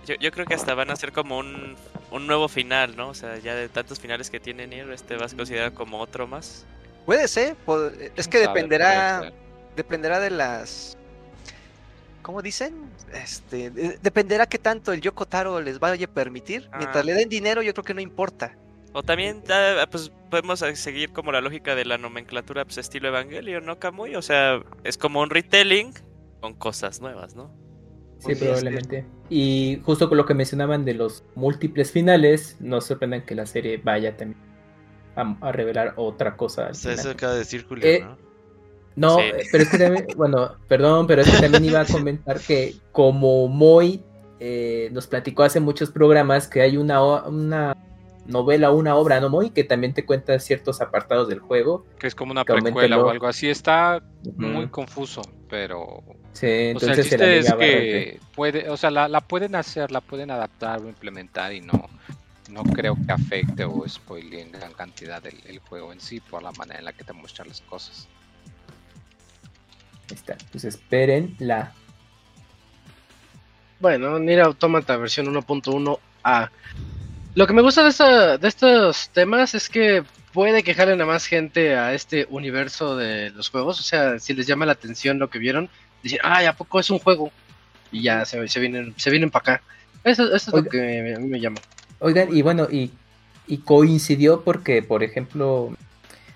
Yo, 0.07 0.14
yo 0.14 0.31
creo 0.31 0.47
que 0.47 0.55
hasta 0.55 0.75
van 0.75 0.90
a 0.90 0.97
ser 0.97 1.12
como 1.12 1.38
un, 1.38 1.77
un 2.11 2.27
nuevo 2.27 2.49
final, 2.49 2.97
¿no? 2.97 3.09
O 3.09 3.14
sea, 3.14 3.38
ya 3.38 3.55
de 3.55 3.69
tantos 3.69 3.99
finales 4.01 4.31
que 4.31 4.40
tiene 4.40 4.66
Nier, 4.66 4.90
este 4.90 5.16
va 5.16 5.27
a 5.27 5.29
ser 5.29 5.37
considerado 5.37 5.75
como 5.75 6.01
otro 6.01 6.27
más. 6.27 6.64
Puede 7.05 7.29
ser, 7.29 7.57
es 8.16 8.27
que 8.29 8.38
dependerá, 8.38 9.33
dependerá 9.77 10.19
de 10.19 10.31
las, 10.31 10.97
¿cómo 12.23 12.42
dicen? 12.42 12.90
Este, 13.12 13.71
de- 13.71 13.99
dependerá 14.03 14.47
qué 14.47 14.59
tanto 14.59 14.92
el 14.92 15.01
Yoko 15.01 15.27
Taro 15.27 15.61
les 15.61 15.79
vaya 15.79 16.07
a 16.07 16.09
permitir. 16.11 16.69
Ah. 16.73 16.79
Mientras 16.79 17.05
le 17.05 17.14
den 17.14 17.29
dinero, 17.29 17.62
yo 17.62 17.73
creo 17.75 17.85
que 17.85 17.95
no 17.95 18.01
importa. 18.01 18.57
O 18.92 19.03
también, 19.03 19.42
ah, 19.51 19.87
pues 19.90 20.11
podemos 20.31 20.62
ah, 20.62 20.75
seguir 20.75 21.12
como 21.12 21.31
la 21.31 21.40
lógica 21.40 21.75
de 21.75 21.85
la 21.85 21.99
nomenclatura, 21.99 22.64
pues 22.64 22.79
estilo 22.79 23.09
Evangelion, 23.09 23.64
¿no, 23.64 23.79
Kamui? 23.79 24.16
O 24.16 24.23
sea, 24.23 24.61
es 24.83 24.97
como 24.99 25.21
un 25.21 25.31
retelling 25.31 25.92
con 26.40 26.55
cosas 26.55 27.01
nuevas, 27.01 27.35
¿no? 27.35 27.51
Sí, 28.27 28.35
probablemente. 28.35 29.05
Y 29.31 29.81
justo 29.85 30.09
con 30.09 30.19
lo 30.19 30.27
que 30.27 30.35
mencionaban 30.35 30.85
de 30.85 30.95
los 30.95 31.25
múltiples 31.35 31.91
finales, 31.93 32.57
no 32.61 32.81
sorprendan 32.81 33.23
que 33.25 33.35
la 33.35 33.47
serie 33.47 33.79
vaya 33.83 34.17
también 34.17 34.41
a, 35.17 35.37
a 35.41 35.53
revelar 35.53 35.95
otra 35.97 36.37
cosa. 36.37 36.69
O 36.71 36.75
sea, 36.75 36.93
eso 36.93 37.11
acaba 37.11 37.33
de 37.33 37.39
decir 37.41 37.65
Julio, 37.67 37.85
Eh, 37.87 38.01
¿no? 38.05 38.17
No, 38.97 39.17
Sí. 39.17 39.23
eh, 39.25 39.43
pero 39.53 39.62
es 39.65 39.71
que 39.71 39.79
también, 39.79 40.07
bueno, 40.17 40.53
perdón, 40.69 41.07
pero 41.07 41.23
es 41.23 41.31
que 41.31 41.39
también 41.41 41.65
iba 41.65 41.81
a 41.81 41.87
comentar 41.87 42.41
que 42.41 42.75
como 42.93 43.47
Moy 43.49 44.03
eh, 44.41 44.89
nos 44.93 45.07
platicó 45.07 45.43
hace 45.43 45.61
muchos 45.61 45.91
programas 45.91 46.47
que 46.49 46.61
hay 46.62 46.77
una, 46.77 47.03
una 47.25 47.77
novela 48.27 48.71
o 48.71 48.77
una 48.77 48.97
obra, 48.97 49.21
¿no, 49.21 49.29
Moy? 49.29 49.51
Que 49.51 49.65
también 49.65 49.93
te 49.95 50.05
cuenta 50.07 50.39
ciertos 50.39 50.81
apartados 50.81 51.29
del 51.29 51.41
juego. 51.41 51.85
Que 51.99 52.07
es 52.07 52.15
como 52.15 52.33
una 52.33 52.45
precuela 52.45 52.99
o 52.99 53.09
algo 53.11 53.27
así. 53.27 53.49
Está 53.49 54.03
muy 54.37 54.67
confuso, 54.69 55.23
pero 55.49 56.03
Sí, 56.37 56.72
O 56.75 56.81
sea, 56.81 56.92
el 56.92 56.96
entonces 56.96 57.09
se 57.09 57.16
la 57.18 57.25
chiste 57.25 57.38
es 57.38 57.44
ligaba 57.44 57.61
que 57.61 58.20
puede, 58.35 58.68
o 58.68 58.77
sea, 58.77 58.90
la, 58.90 59.09
la 59.09 59.22
pueden 59.22 59.55
hacer, 59.55 59.90
la 59.90 60.03
pueden 60.03 60.31
adaptar 60.31 60.81
o 60.83 60.88
implementar 60.88 61.55
y 61.55 61.62
no, 61.62 61.88
no 62.51 62.62
creo 62.62 62.94
que 63.07 63.11
afecte 63.11 63.64
o 63.64 63.88
spoile 63.88 64.42
en 64.42 64.53
gran 64.53 64.75
cantidad 64.75 65.25
el, 65.27 65.40
el 65.46 65.61
juego 65.61 65.94
en 65.94 66.01
sí 66.01 66.20
por 66.20 66.42
la 66.42 66.53
manera 66.53 66.79
en 66.79 66.85
la 66.85 66.92
que 66.92 67.05
te 67.05 67.14
muestran 67.14 67.49
las 67.49 67.62
cosas. 67.62 68.07
Ahí 70.11 70.16
está. 70.16 70.37
Pues 70.53 70.64
esperen 70.64 71.35
la. 71.38 71.72
Bueno, 73.81 74.18
Nier 74.18 74.42
Automata 74.42 74.96
versión 74.99 75.27
1.1a. 75.35 76.51
Lo 77.35 77.46
que 77.46 77.53
me 77.53 77.62
gusta 77.62 77.83
de, 77.83 77.88
esta, 77.88 78.38
de 78.38 78.49
estos 78.49 79.09
temas 79.11 79.55
es 79.55 79.68
que 79.68 80.05
puede 80.33 80.62
que 80.62 80.75
jalen 80.75 81.01
a 81.01 81.07
más 81.07 81.27
gente 81.27 81.77
a 81.77 81.94
este 81.94 82.27
universo 82.29 82.94
de 82.94 83.31
los 83.31 83.49
juegos. 83.49 83.81
O 83.81 83.83
sea, 83.83 84.18
si 84.18 84.35
les 84.35 84.46
llama 84.46 84.66
la 84.66 84.72
atención 84.72 85.18
lo 85.18 85.31
que 85.31 85.38
vieron, 85.38 85.68
dicen, 86.02 86.18
ay, 86.22 86.46
¿a 86.46 86.52
poco 86.52 86.80
es 86.80 86.90
un 86.90 86.98
juego? 86.98 87.30
Y 87.92 88.02
ya 88.02 88.24
se, 88.24 88.46
se 88.48 88.61
vienen, 88.61 88.94
se 88.96 89.11
vienen 89.11 89.30
para 89.30 89.54
acá. 89.54 89.62
Eso, 90.04 90.24
eso 90.35 90.50
es 90.50 90.64
lo 90.64 90.64
que 90.70 91.14
a 91.14 91.18
mí 91.18 91.28
me 91.28 91.40
llama. 91.40 91.59
Oigan, 91.98 92.35
y 92.37 92.42
bueno, 92.42 92.68
y, 92.70 92.90
y 93.46 93.59
coincidió 93.59 94.42
porque, 94.42 94.82
por 94.82 95.02
ejemplo, 95.02 95.74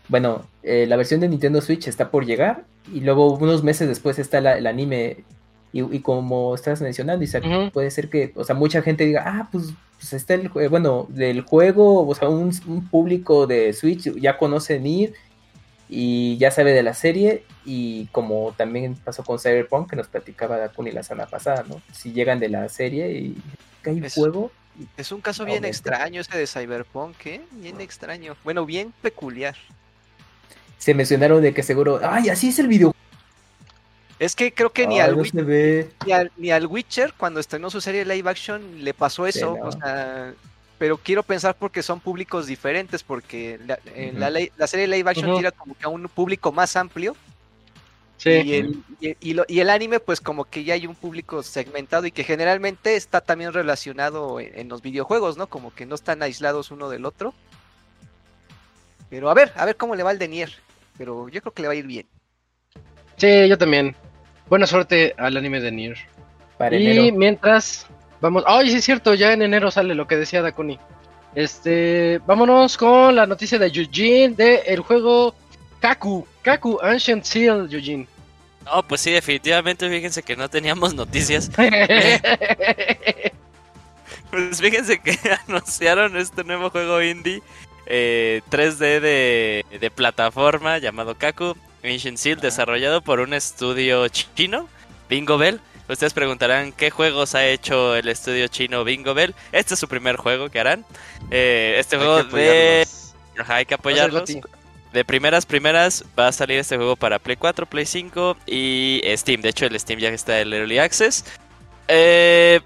bueno, 0.09 0.47
eh, 0.63 0.87
la 0.89 0.97
versión 0.97 1.21
de 1.21 1.29
Nintendo 1.29 1.61
Switch 1.61 1.87
está 1.89 2.11
por 2.11 2.25
llegar 2.27 2.65
y 2.93 3.01
luego 3.01 3.35
unos 3.35 3.63
meses 3.63 3.89
después 3.89 4.19
está 4.19 4.41
la- 4.41 4.59
el 4.59 4.67
anime 4.67 5.19
y, 5.73 5.83
y 5.97 6.01
como 6.01 6.55
estás 6.55 6.81
mencionando, 6.81 7.23
Isaac, 7.25 7.45
puede 7.73 7.91
ser 7.93 8.09
que, 8.09 8.33
o 8.35 8.43
sea, 8.43 8.55
mucha 8.57 8.83
gente 8.83 9.05
diga, 9.05 9.23
ah, 9.27 9.49
pues, 9.53 9.73
pues 9.99 10.13
está 10.15 10.35
el, 10.35 10.49
bueno, 10.69 11.07
del 11.11 11.43
juego, 11.43 12.09
o 12.09 12.15
sea, 12.15 12.29
un, 12.29 12.53
un 12.67 12.89
público 12.89 13.47
de 13.47 13.73
Switch 13.73 14.13
ya 14.19 14.37
conoce 14.37 14.81
Nier 14.81 15.13
y 15.93 16.37
ya 16.39 16.51
sabe 16.53 16.73
de 16.73 16.83
la 16.85 16.95
serie 16.95 17.45
y 17.65 18.07
como 18.13 18.55
también 18.57 18.95
pasó 18.95 19.25
con 19.25 19.39
Cyberpunk 19.41 19.91
que 19.91 19.97
nos 19.97 20.07
platicaba 20.07 20.57
Dakuni 20.57 20.93
la 20.93 21.03
semana 21.03 21.29
pasada, 21.29 21.65
¿no? 21.69 21.83
Si 21.93 22.13
llegan 22.13 22.39
de 22.39 22.49
la 22.49 22.69
serie 22.69 23.11
y 23.13 23.37
hay 23.85 23.95
un 23.97 24.05
Es- 24.05 24.15
juego, 24.15 24.53
Es 24.97 25.11
un 25.13 25.21
caso 25.21 25.45
bien 25.45 25.65
extraño 25.65 26.21
ese 26.23 26.39
de 26.39 26.47
Cyberpunk, 26.47 27.17
¿eh? 27.27 27.41
Bien 27.51 27.81
extraño. 27.81 28.37
Bueno, 28.45 28.65
bien 28.65 28.95
peculiar. 29.03 29.57
se 30.79 30.95
mencionaron 30.95 31.43
de 31.43 31.53
que 31.53 31.63
seguro, 31.63 32.01
ay, 32.03 32.31
así 32.31 32.49
es 32.49 32.59
el 32.59 32.67
video. 32.69 32.95
Es 34.19 34.35
que 34.37 34.53
creo 34.55 34.71
que 34.73 34.87
ni, 34.87 34.95
Ay, 35.01 35.09
al, 35.09 35.17
no 35.17 35.23
Wi- 35.23 35.31
se 35.31 35.43
ve. 35.43 35.91
ni, 36.07 36.13
al, 36.13 36.31
ni 36.39 36.51
al 36.51 36.67
Witcher, 36.67 37.13
cuando 37.17 37.41
estrenó 37.41 37.69
su 37.71 37.81
serie 37.83 38.05
live 38.07 38.31
action, 38.31 38.83
le 38.85 38.95
pasó 38.95 39.27
eso. 39.27 39.57
no. 39.61 39.67
o 39.69 39.73
sea, 39.73 40.33
pero 40.81 40.97
quiero 40.97 41.23
pensar 41.23 41.55
porque 41.59 41.83
son 41.83 42.01
públicos 42.01 42.47
diferentes, 42.47 43.03
porque 43.03 43.61
la, 43.67 43.79
en 43.95 44.19
la, 44.19 44.31
ley- 44.31 44.51
la 44.57 44.67
serie 44.67 44.87
live 44.89 45.11
action 45.11 45.37
tira 45.37 45.53
como 45.53 45.77
que 45.77 45.85
a 45.85 45.89
un 45.89 46.09
público 46.09 46.53
más 46.53 46.75
amplio. 46.75 47.15
Sí. 48.17 48.31
Y, 48.31 48.55
el, 48.55 48.83
y, 48.99 49.15
y 49.21 49.35
lo- 49.35 49.45
y 49.47 49.61
el 49.61 49.69
anime, 49.69 50.01
pues 50.01 50.23
como 50.23 50.47
que 50.47 50.65
ya 50.65 50.73
hay 50.73 50.87
un 50.87 50.95
público 50.95 51.43
segmentado 51.43 52.07
y 52.07 52.13
que 52.13 52.25
generalmente 52.25 52.97
está 52.97 53.21
también 53.21 53.53
relacionado 53.53 54.41
en, 54.41 54.59
en 54.59 54.69
los 54.71 54.81
videojuegos, 54.81 55.37
¿no? 55.37 55.49
Como 55.49 55.75
que 55.75 55.85
no 55.85 55.95
están 55.95 56.23
aislados 56.23 56.71
uno 56.71 56.89
del 56.89 57.05
otro. 57.05 57.35
Pero 59.11 59.29
a 59.29 59.35
ver, 59.35 59.53
a 59.57 59.67
ver 59.67 59.77
cómo 59.77 59.95
le 59.95 60.03
va 60.03 60.11
al 60.11 60.19
de 60.19 60.29
Nier. 60.29 60.51
Pero 60.97 61.29
yo 61.29 61.43
creo 61.43 61.53
que 61.53 61.61
le 61.61 61.69
va 61.69 61.75
a 61.75 61.77
ir 61.77 61.87
bien. 61.87 62.07
Sí, 63.19 63.47
yo 63.49 63.59
también. 63.59 63.95
Buena 64.49 64.67
suerte 64.67 65.15
al 65.19 65.37
anime 65.37 65.61
de 65.61 65.73
Nier. 65.73 65.99
Para 66.57 66.75
y 66.75 66.87
enero. 66.87 67.17
mientras 67.19 67.87
vamos, 68.21 68.45
ay, 68.47 68.71
sí 68.71 68.77
es 68.77 68.85
cierto, 68.85 69.15
ya 69.15 69.33
en 69.33 69.43
enero 69.43 69.71
sale 69.71 69.95
lo 69.95 70.07
que 70.07 70.17
decía 70.17 70.43
Dakuni. 70.43 70.79
Este, 71.35 72.21
vámonos 72.27 72.77
con 72.77 73.15
la 73.15 73.27
noticia 73.27 73.59
de 73.59 73.67
Eugene 73.67 74.35
de 74.35 74.57
el 74.67 74.81
juego 74.81 75.35
Kaku, 75.81 76.27
Kaku 76.43 76.79
Ancient 76.83 77.25
Seal, 77.25 77.69
Eugene. 77.71 78.07
No, 78.65 78.83
pues 78.87 79.01
sí, 79.01 79.11
definitivamente 79.11 79.89
fíjense 79.89 80.23
que 80.23 80.37
no 80.37 80.49
teníamos 80.49 80.95
noticias. 80.95 81.51
Pues 84.31 84.61
fíjense 84.61 85.01
que 85.01 85.19
anunciaron 85.49 86.17
este 86.17 86.45
nuevo 86.45 86.71
juego 86.71 87.03
indie 87.03 87.43
eh, 87.87 88.43
3D 88.51 89.01
de, 89.01 89.67
de 89.81 89.91
plataforma 89.91 90.79
llamado 90.79 91.17
Kaku 91.17 91.57
Ancient 91.83 92.17
Seal, 92.17 92.41
desarrollado 92.41 93.03
por 93.03 93.19
un 93.21 93.35
estudio 93.35 94.07
chino, 94.09 94.69
Bingo 95.09 95.37
Bell. 95.37 95.61
Ustedes 95.91 96.15
preguntarán 96.15 96.73
qué 96.73 96.91
juegos 96.91 97.35
ha 97.35 97.45
hecho 97.47 97.97
el 97.97 98.09
estudio 98.09 98.47
chino 98.47 98.85
Bingo 98.85 99.13
Bell. 99.13 99.35
Este 99.51 99.75
es 99.75 99.81
su 99.81 99.89
primer 99.89 100.17
juego 100.17 100.49
que 100.49 100.61
harán. 100.61 100.85
Eh, 101.33 101.75
este 101.79 101.97
Hay 101.97 102.03
juego 102.03 102.29
que 102.29 102.37
de... 102.37 102.83
apoyarlos. 102.83 103.15
Ajá, 103.39 103.55
hay 103.57 103.67
que 103.67 103.75
Va 103.75 103.79
a 103.79 103.95
ser 103.95 104.05
apoyarlos. 104.05 104.31
De 104.93 105.05
primeras, 105.05 105.47
primeras, 105.47 106.05
va 106.19 106.29
a 106.29 106.33
salir 106.33 106.59
este 106.59 106.77
juego 106.77 106.95
para 106.97 107.19
Play 107.19 107.37
4, 107.37 107.67
Play 107.67 107.87
5 107.87 108.37
y 108.47 109.03
Steam. 109.17 109.41
De 109.41 109.49
hecho, 109.49 109.67
el 109.67 109.79
Steam 109.79 109.99
ya 109.99 110.11
está 110.11 110.41
en 110.41 110.53
Early 110.53 110.79
Access. 110.79 111.25
Eh, 111.89 112.61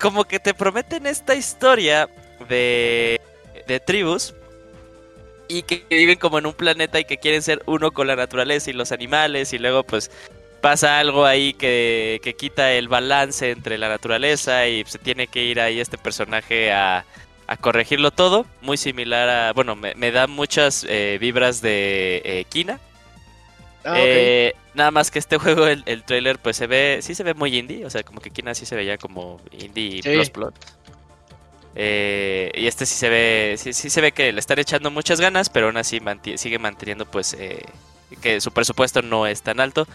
como 0.00 0.24
que 0.24 0.38
te 0.38 0.54
prometen 0.54 1.06
esta 1.06 1.34
historia 1.34 2.08
de, 2.48 3.20
de 3.66 3.80
tribus 3.80 4.34
y 5.48 5.62
que 5.62 5.84
viven 5.90 6.18
como 6.18 6.38
en 6.38 6.46
un 6.46 6.54
planeta 6.54 7.00
y 7.00 7.04
que 7.04 7.18
quieren 7.18 7.42
ser 7.42 7.62
uno 7.66 7.90
con 7.90 8.06
la 8.06 8.16
naturaleza 8.16 8.70
y 8.70 8.74
los 8.74 8.92
animales 8.92 9.52
y 9.52 9.58
luego 9.58 9.82
pues 9.82 10.10
pasa 10.64 10.98
algo 10.98 11.26
ahí 11.26 11.52
que, 11.52 12.20
que 12.24 12.34
quita 12.36 12.72
el 12.72 12.88
balance 12.88 13.50
entre 13.50 13.76
la 13.76 13.90
naturaleza 13.90 14.66
y 14.66 14.82
se 14.86 14.98
tiene 14.98 15.26
que 15.26 15.44
ir 15.44 15.60
ahí 15.60 15.78
este 15.78 15.98
personaje 15.98 16.72
a, 16.72 17.04
a 17.46 17.56
corregirlo 17.58 18.12
todo, 18.12 18.46
muy 18.62 18.78
similar 18.78 19.28
a, 19.28 19.52
bueno, 19.52 19.76
me, 19.76 19.94
me 19.94 20.10
da 20.10 20.26
muchas 20.26 20.86
eh, 20.88 21.18
vibras 21.20 21.60
de 21.60 22.22
eh, 22.24 22.44
Kina. 22.48 22.80
Ah. 23.84 23.94
Eh, 23.98 24.54
nada 24.72 24.90
más 24.90 25.10
que 25.10 25.18
este 25.18 25.36
juego, 25.42 25.66
el, 25.66 25.82
el 25.84 26.02
trailer, 26.02 26.38
pues 26.38 26.56
se 26.56 26.66
ve, 26.66 27.00
sí 27.02 27.14
se 27.14 27.24
ve 27.24 27.34
muy 27.34 27.54
indie, 27.54 27.84
o 27.84 27.90
sea, 27.90 28.02
como 28.02 28.22
que 28.22 28.30
Kina 28.30 28.54
sí 28.54 28.64
se 28.64 28.74
veía 28.74 28.96
como 28.96 29.42
indie 29.52 30.00
Sí. 30.02 30.30
plus. 30.30 30.54
Eh, 31.76 32.50
y 32.54 32.66
este 32.68 32.86
sí 32.86 32.94
se 32.94 33.10
ve, 33.10 33.56
sí, 33.58 33.74
sí 33.74 33.90
se 33.90 34.00
ve 34.00 34.12
que 34.12 34.32
le 34.32 34.40
están 34.40 34.58
echando 34.60 34.90
muchas 34.90 35.20
ganas, 35.20 35.50
pero 35.50 35.66
aún 35.66 35.76
así 35.76 36.00
manti- 36.00 36.38
sigue 36.38 36.58
manteniendo 36.58 37.04
pues 37.04 37.34
eh, 37.38 37.62
que 38.22 38.40
su 38.40 38.52
presupuesto 38.52 39.02
no 39.02 39.26
es 39.26 39.42
tan 39.42 39.60
alto. 39.60 39.86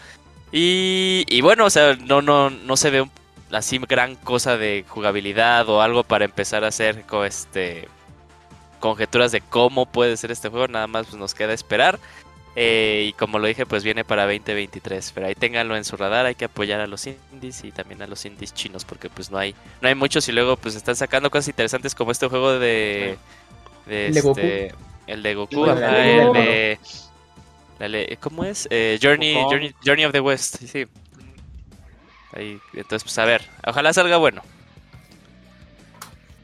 Y, 0.52 1.24
y 1.28 1.40
bueno, 1.42 1.64
o 1.66 1.70
sea, 1.70 1.96
no, 1.96 2.22
no, 2.22 2.50
no 2.50 2.76
se 2.76 2.90
ve 2.90 3.02
un- 3.02 3.10
así 3.52 3.78
gran 3.78 4.14
cosa 4.16 4.56
de 4.56 4.84
jugabilidad 4.88 5.68
o 5.68 5.80
algo 5.82 6.02
para 6.04 6.24
empezar 6.24 6.64
a 6.64 6.68
hacer 6.68 7.04
este 7.26 7.88
conjeturas 8.78 9.30
de 9.32 9.40
cómo 9.42 9.84
puede 9.86 10.16
ser 10.16 10.30
este 10.30 10.48
juego, 10.48 10.66
nada 10.68 10.86
más 10.86 11.06
pues, 11.06 11.18
nos 11.18 11.34
queda 11.34 11.52
esperar. 11.52 11.98
Eh, 12.56 13.06
y 13.08 13.12
como 13.12 13.38
lo 13.38 13.46
dije, 13.46 13.64
pues 13.66 13.84
viene 13.84 14.04
para 14.04 14.22
2023. 14.24 15.12
Pero 15.14 15.26
ahí 15.26 15.34
ténganlo 15.34 15.76
en 15.76 15.84
su 15.84 15.96
radar, 15.96 16.26
hay 16.26 16.34
que 16.34 16.46
apoyar 16.46 16.80
a 16.80 16.86
los 16.86 17.06
indies 17.06 17.62
y 17.64 17.70
también 17.70 18.02
a 18.02 18.06
los 18.08 18.24
indies 18.24 18.52
chinos, 18.54 18.84
porque 18.84 19.08
pues 19.08 19.30
no 19.30 19.38
hay, 19.38 19.54
no 19.80 19.88
hay 19.88 19.94
muchos 19.94 20.28
y 20.28 20.32
luego 20.32 20.56
pues 20.56 20.74
están 20.74 20.96
sacando 20.96 21.30
cosas 21.30 21.48
interesantes 21.48 21.94
como 21.94 22.10
este 22.10 22.26
juego 22.26 22.58
de, 22.58 23.16
de 23.86 24.06
El 24.08 24.14
de 24.14 24.20
Goku. 24.20 24.40
este, 24.40 24.74
el 25.06 25.22
de 25.22 25.34
Goku, 25.34 25.64
El 25.66 25.76
de 25.76 25.84
ajá, 25.84 26.24
Goku. 26.24 26.36
el 26.38 26.42
de- 26.44 26.78
la 27.80 27.88
le- 27.88 28.16
¿cómo 28.20 28.44
es? 28.44 28.68
Eh, 28.70 28.98
Journey. 29.02 29.34
Journey, 29.34 29.74
Journey 29.84 30.04
of 30.04 30.12
the 30.12 30.20
West, 30.20 30.56
sí. 30.66 30.84
Ahí, 32.32 32.60
entonces 32.74 33.02
pues 33.02 33.18
a 33.18 33.24
ver, 33.24 33.42
ojalá 33.66 33.92
salga 33.92 34.16
bueno. 34.18 34.42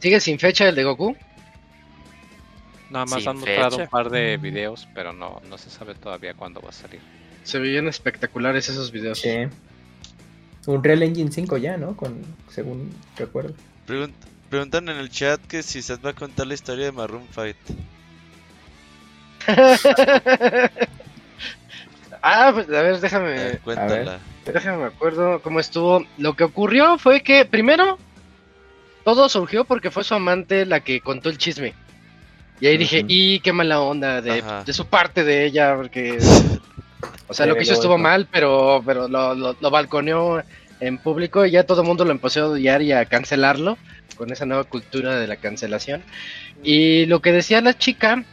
¿Sigue 0.01 0.19
sin 0.21 0.39
fecha 0.39 0.69
el 0.69 0.75
de 0.75 0.83
Goku? 0.85 1.17
Nada 2.91 3.05
más 3.07 3.21
Sin 3.21 3.29
han 3.29 3.37
mostrado 3.37 3.77
un 3.79 3.87
par 3.89 4.11
de 4.11 4.37
videos, 4.37 4.89
pero 4.95 5.13
no, 5.13 5.41
no 5.49 5.59
se 5.59 5.71
sabe 5.71 5.95
todavía 5.95 6.35
cuándo 6.35 6.61
va 6.61 6.71
a 6.71 6.73
salir. 6.73 7.01
Se 7.45 7.59
veían 7.59 7.87
espectaculares 7.89 8.69
esos 8.69 8.91
videos. 8.91 9.21
Sí. 9.21 9.31
Un 10.67 10.83
Real 10.83 11.03
Engine 11.03 11.31
5 11.31 11.57
ya, 11.59 11.77
¿no? 11.77 11.97
Con, 11.97 12.23
según 12.51 12.93
recuerdo. 13.17 13.55
Pregun- 13.87 14.13
preguntan 14.51 14.89
en 14.89 14.97
el 14.97 15.11
chat 15.11 15.41
que 15.47 15.63
si 15.63 15.83
Seth 15.83 16.05
va 16.05 16.11
a 16.11 16.15
contar 16.15 16.47
la 16.47 16.55
historia 16.55 16.87
de 16.87 16.93
Maroon 16.93 17.27
Fight. 17.31 17.57
ah, 22.23 22.51
pues 22.53 22.69
a 22.69 22.83
ver, 22.83 23.01
déjame, 23.01 23.29
ver, 23.31 23.61
cuéntala. 23.61 24.19
déjame 24.45 24.79
me 24.79 24.85
acuerdo 24.85 25.41
cómo 25.43 25.61
estuvo. 25.61 26.05
Lo 26.19 26.35
que 26.35 26.45
ocurrió 26.45 26.99
fue 26.99 27.23
que 27.23 27.45
primero 27.45 27.99
todo 29.05 29.29
surgió 29.29 29.65
porque 29.65 29.91
fue 29.91 30.05
su 30.05 30.15
amante 30.15 30.67
la 30.67 30.81
que 30.81 31.01
contó 31.01 31.29
el 31.29 31.39
chisme. 31.39 31.75
Y 32.61 32.67
ahí 32.67 32.79
dije, 32.79 33.05
y 33.07 33.41
qué 33.41 33.53
mala 33.53 33.81
onda 33.81 34.23
de, 34.23 34.43
su 34.73 34.87
parte 34.87 35.25
de 35.25 35.45
ella, 35.45 35.77
porque 35.77 36.19
o 37.29 37.35
sea, 37.35 37.45
lo 37.47 37.55
que 37.55 37.63
hizo 37.63 37.75
estuvo 37.75 37.99
mal, 37.99 38.27
pero 38.31 38.83
pero 38.85 39.09
lo, 39.09 39.35
lo, 39.35 39.57
lo 39.61 39.71
balconeó 39.71 40.43
en 40.81 40.99
público 40.99 41.45
y 41.45 41.51
ya 41.53 41.65
todo 41.65 41.83
el 41.83 41.87
mundo 41.87 42.05
lo 42.05 42.13
empezó 42.13 42.43
a 42.43 42.49
odiar 42.49 42.83
y 42.83 42.93
a 42.93 43.05
cancelarlo 43.05 43.79
con 44.17 44.33
esa 44.33 44.47
nueva 44.47 44.65
cultura 44.65 45.17
de 45.17 45.27
la 45.27 45.37
cancelación. 45.37 46.03
Y 46.63 47.07
lo 47.07 47.21
que 47.21 47.33
decía 47.33 47.61
la 47.61 47.77
chica, 47.77 48.25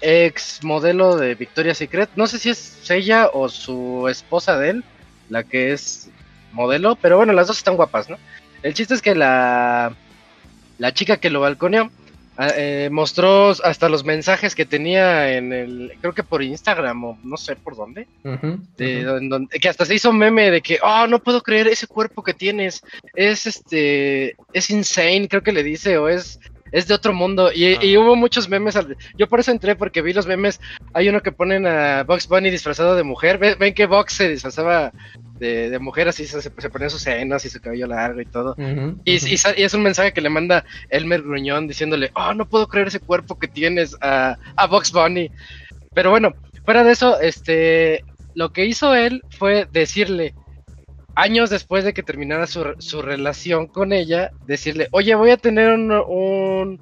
ex 0.00 0.62
modelo 0.62 1.16
de 1.16 1.34
Victoria's 1.34 1.78
Secret, 1.78 2.10
no 2.16 2.26
sé 2.26 2.38
si 2.38 2.50
es 2.50 2.90
ella 2.90 3.30
o 3.32 3.48
su 3.48 4.06
esposa 4.08 4.58
de 4.58 4.70
él, 4.70 4.84
la 5.28 5.42
que 5.42 5.72
es 5.72 6.08
modelo, 6.52 6.96
pero 6.96 7.16
bueno, 7.16 7.32
las 7.32 7.48
dos 7.48 7.58
están 7.58 7.76
guapas, 7.76 8.08
¿no? 8.08 8.18
El 8.62 8.74
chiste 8.74 8.94
es 8.94 9.02
que 9.02 9.14
la, 9.14 9.94
la 10.78 10.92
chica 10.92 11.18
que 11.18 11.30
lo 11.30 11.40
balconeó 11.40 11.90
ah, 12.38 12.50
eh, 12.56 12.88
mostró 12.90 13.50
hasta 13.50 13.88
los 13.88 14.04
mensajes 14.04 14.54
que 14.54 14.64
tenía 14.66 15.34
en 15.36 15.52
el, 15.52 15.92
creo 16.00 16.14
que 16.14 16.22
por 16.22 16.42
Instagram 16.42 17.04
o 17.04 17.18
no 17.22 17.36
sé 17.36 17.56
por 17.56 17.76
dónde, 17.76 18.06
de- 18.76 19.04
donde- 19.04 19.58
que 19.58 19.68
hasta 19.68 19.84
se 19.84 19.94
hizo 19.94 20.12
meme 20.12 20.50
de 20.50 20.60
que, 20.62 20.78
oh, 20.82 21.06
no 21.06 21.18
puedo 21.22 21.42
creer 21.42 21.68
ese 21.68 21.86
cuerpo 21.86 22.22
que 22.22 22.34
tienes, 22.34 22.82
es 23.14 23.46
este, 23.46 24.36
es 24.52 24.70
insane, 24.70 25.28
creo 25.28 25.42
que 25.42 25.52
le 25.52 25.62
dice, 25.62 25.96
o 25.98 26.08
es, 26.08 26.38
es 26.76 26.86
de 26.86 26.94
otro 26.94 27.14
mundo, 27.14 27.50
y, 27.54 27.64
y 27.64 27.74
Ajá. 27.94 28.00
hubo 28.00 28.16
muchos 28.16 28.48
memes, 28.48 28.76
al- 28.76 28.96
yo 29.16 29.26
por 29.28 29.40
eso 29.40 29.50
entré, 29.50 29.76
porque 29.76 30.02
vi 30.02 30.12
los 30.12 30.26
memes, 30.26 30.60
hay 30.92 31.08
uno 31.08 31.22
que 31.22 31.32
ponen 31.32 31.66
a 31.66 32.04
Box 32.04 32.28
Bunny 32.28 32.50
disfrazado 32.50 32.94
de 32.94 33.02
mujer, 33.02 33.38
Ve- 33.38 33.54
ven, 33.54 33.72
que 33.72 33.86
Box 33.86 34.12
se 34.12 34.28
disfrazaba 34.28 34.92
de, 35.38 35.70
de 35.70 35.78
mujer, 35.78 36.08
así 36.08 36.26
se, 36.26 36.40
se 36.42 36.50
ponía 36.70 36.90
sus 36.90 37.00
senos 37.00 37.44
y 37.44 37.48
su 37.48 37.60
cabello 37.60 37.86
largo 37.86 38.20
y 38.20 38.26
todo. 38.26 38.54
Y 39.04 39.16
es 39.16 39.74
un 39.74 39.82
mensaje 39.82 40.12
que 40.12 40.20
le 40.20 40.28
manda 40.28 40.64
Elmer 40.90 41.22
Gruñón 41.22 41.66
diciéndole, 41.66 42.10
oh, 42.14 42.34
no 42.34 42.46
puedo 42.46 42.66
creer 42.68 42.88
ese 42.88 43.00
cuerpo 43.00 43.38
que 43.38 43.48
tienes 43.48 43.96
a, 44.00 44.36
a 44.56 44.66
Box 44.66 44.92
Bunny. 44.92 45.30
Pero 45.94 46.10
bueno, 46.10 46.34
fuera 46.64 46.84
de 46.84 46.92
eso, 46.92 47.18
este, 47.20 48.04
lo 48.34 48.52
que 48.52 48.66
hizo 48.66 48.94
él 48.94 49.22
fue 49.30 49.66
decirle, 49.72 50.34
años 51.16 51.50
después 51.50 51.82
de 51.84 51.92
que 51.92 52.02
terminara 52.04 52.46
su, 52.46 52.74
su 52.78 53.02
relación 53.02 53.66
con 53.66 53.92
ella, 53.92 54.30
decirle, 54.46 54.86
oye, 54.92 55.14
voy 55.16 55.30
a 55.30 55.36
tener 55.36 55.72
un, 55.72 55.90
un- 55.90 56.80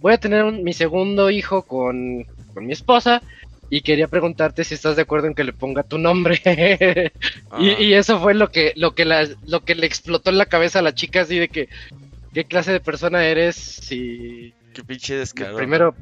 voy 0.00 0.14
a 0.14 0.18
tener 0.18 0.42
un- 0.44 0.64
mi 0.64 0.72
segundo 0.72 1.30
hijo 1.30 1.62
con, 1.62 2.24
con 2.52 2.66
mi 2.66 2.72
esposa. 2.72 3.22
Y 3.68 3.80
quería 3.80 4.06
preguntarte 4.06 4.62
si 4.62 4.74
estás 4.74 4.94
de 4.94 5.02
acuerdo 5.02 5.26
en 5.26 5.34
que 5.34 5.42
le 5.42 5.52
ponga 5.52 5.82
tu 5.82 5.98
nombre. 5.98 6.40
Y, 7.58 7.70
Ah. 7.70 7.80
y 7.80 7.94
eso 7.94 8.20
fue 8.20 8.34
lo 8.34 8.48
que, 8.50 8.72
lo 8.76 8.94
que 8.94 9.04
la, 9.04 9.26
lo 9.46 9.64
que 9.64 9.74
le 9.74 9.86
explotó 9.86 10.30
en 10.30 10.38
la 10.38 10.46
cabeza 10.46 10.78
a 10.80 10.82
la 10.82 10.94
chica, 10.94 11.22
así 11.22 11.38
de 11.38 11.48
que 11.48 11.68
qué 12.34 12.44
clase 12.44 12.70
de 12.72 12.80
persona 12.80 13.24
eres 13.24 13.56
si 13.56 14.52
Qué 14.74 14.84
pinche 14.84 15.16
descaro. 15.16 15.56
primero. 15.56 15.94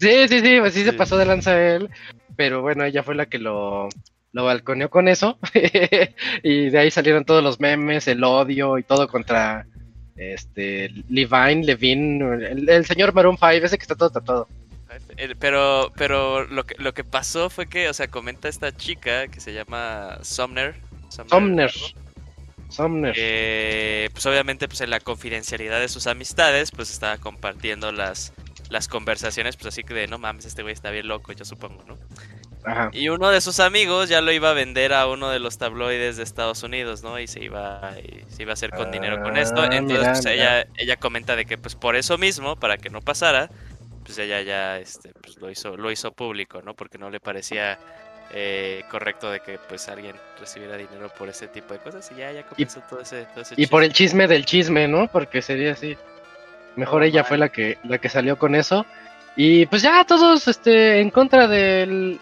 Sí, 0.00 0.26
sí, 0.28 0.40
sí, 0.40 0.56
pues 0.60 0.74
sí, 0.74 0.82
se 0.84 0.92
pasó 0.92 1.16
de 1.16 1.26
lanza 1.26 1.58
él, 1.74 1.88
pero 2.36 2.60
bueno, 2.62 2.84
ella 2.84 3.02
fue 3.02 3.14
la 3.14 3.26
que 3.26 3.38
lo, 3.38 3.88
lo 4.32 4.44
balconeó 4.44 4.90
con 4.90 5.08
eso. 5.08 5.38
y 6.42 6.70
de 6.70 6.78
ahí 6.78 6.90
salieron 6.90 7.24
todos 7.24 7.42
los 7.42 7.60
memes, 7.60 8.08
el 8.08 8.24
odio 8.24 8.78
y 8.78 8.82
todo 8.82 9.08
contra 9.08 9.66
este 10.16 10.90
Levine, 11.08 11.64
Levine, 11.64 12.50
el, 12.50 12.68
el 12.68 12.84
señor 12.84 13.14
Maroon 13.14 13.38
5, 13.38 13.66
ese 13.66 13.78
que 13.78 13.82
está 13.82 13.94
todo 13.94 14.10
tatuado. 14.10 14.48
Pero, 15.38 15.92
pero 15.96 16.46
lo 16.46 16.64
que, 16.64 16.74
lo 16.78 16.92
que 16.94 17.04
pasó 17.04 17.48
fue 17.48 17.68
que, 17.68 17.88
o 17.88 17.94
sea, 17.94 18.08
comenta 18.08 18.48
esta 18.48 18.76
chica 18.76 19.28
que 19.28 19.40
se 19.40 19.52
llama 19.52 20.18
Sumner. 20.22 20.74
Sumner. 21.08 21.70
Sumner. 22.68 23.14
Eh, 23.16 24.10
pues 24.12 24.26
obviamente 24.26 24.68
pues 24.68 24.80
en 24.80 24.90
la 24.90 25.00
confidencialidad 25.00 25.80
de 25.80 25.88
sus 25.88 26.06
amistades 26.06 26.70
pues 26.70 26.90
estaba 26.90 27.18
compartiendo 27.18 27.90
las 27.90 28.32
las 28.68 28.86
conversaciones 28.86 29.56
pues 29.56 29.66
así 29.66 29.82
que 29.82 29.92
de 29.92 30.06
no 30.06 30.18
mames 30.18 30.44
este 30.44 30.62
güey 30.62 30.72
está 30.72 30.92
bien 30.92 31.08
loco 31.08 31.32
yo 31.32 31.44
supongo 31.44 31.82
no 31.88 31.96
Ajá. 32.64 32.90
y 32.92 33.08
uno 33.08 33.30
de 33.30 33.40
sus 33.40 33.58
amigos 33.60 34.08
ya 34.08 34.20
lo 34.20 34.32
iba 34.32 34.50
a 34.50 34.52
vender 34.54 34.92
a 34.92 35.06
uno 35.06 35.30
de 35.30 35.38
los 35.38 35.56
tabloides 35.58 36.16
de 36.18 36.22
Estados 36.22 36.62
Unidos 36.62 37.02
no 37.02 37.18
y 37.18 37.26
se 37.26 37.42
iba 37.42 37.92
y 38.04 38.24
se 38.32 38.42
iba 38.42 38.52
a 38.52 38.54
hacer 38.54 38.70
con 38.70 38.90
dinero 38.90 39.22
con 39.22 39.36
esto 39.38 39.62
Ah, 39.62 39.68
entonces 39.72 39.98
mira, 40.00 40.12
pues, 40.12 40.26
ella 40.26 40.66
ella 40.76 40.96
comenta 40.96 41.36
de 41.36 41.46
que 41.46 41.56
pues 41.58 41.74
por 41.74 41.96
eso 41.96 42.18
mismo 42.18 42.56
para 42.56 42.76
que 42.76 42.90
no 42.90 43.00
pasara 43.00 43.48
pues 44.04 44.18
ella 44.18 44.42
ya 44.42 44.78
este 44.78 45.12
pues 45.22 45.38
lo 45.38 45.50
hizo 45.50 45.76
lo 45.76 45.90
hizo 45.90 46.12
público 46.12 46.60
no 46.62 46.74
porque 46.74 46.98
no 46.98 47.08
le 47.10 47.18
parecía 47.20 47.78
eh, 48.32 48.84
correcto 48.90 49.30
de 49.30 49.40
que 49.40 49.58
pues 49.68 49.88
alguien 49.88 50.14
recibiera 50.38 50.76
dinero 50.76 51.10
por 51.18 51.28
ese 51.28 51.48
tipo 51.48 51.74
de 51.74 51.80
cosas 51.80 52.10
y 52.14 52.18
ya 52.20 52.30
ya 52.30 52.44
comenzó 52.44 52.80
todo 52.88 53.00
ese 53.00 53.24
todo 53.34 53.40
ese 53.42 53.54
Y 53.56 53.66
por 53.66 53.82
el 53.82 53.92
chisme. 53.92 54.28
del 54.28 54.44
chisme, 54.44 54.86
¿no? 54.86 55.08
Porque 55.08 55.42
sería 55.42 55.72
así. 55.72 55.96
Mejor 56.76 57.02
ella 57.02 57.22
man. 57.22 57.28
fue 57.28 57.38
la 57.38 57.48
que 57.48 57.78
la 57.82 57.98
que 57.98 58.08
salió 58.08 58.38
con 58.38 58.54
eso. 58.54 58.86
Y 59.34 59.66
pues 59.66 59.82
ya 59.82 60.04
todos 60.04 60.46
este 60.46 61.00
en 61.00 61.10
contra 61.10 61.48
del 61.48 62.20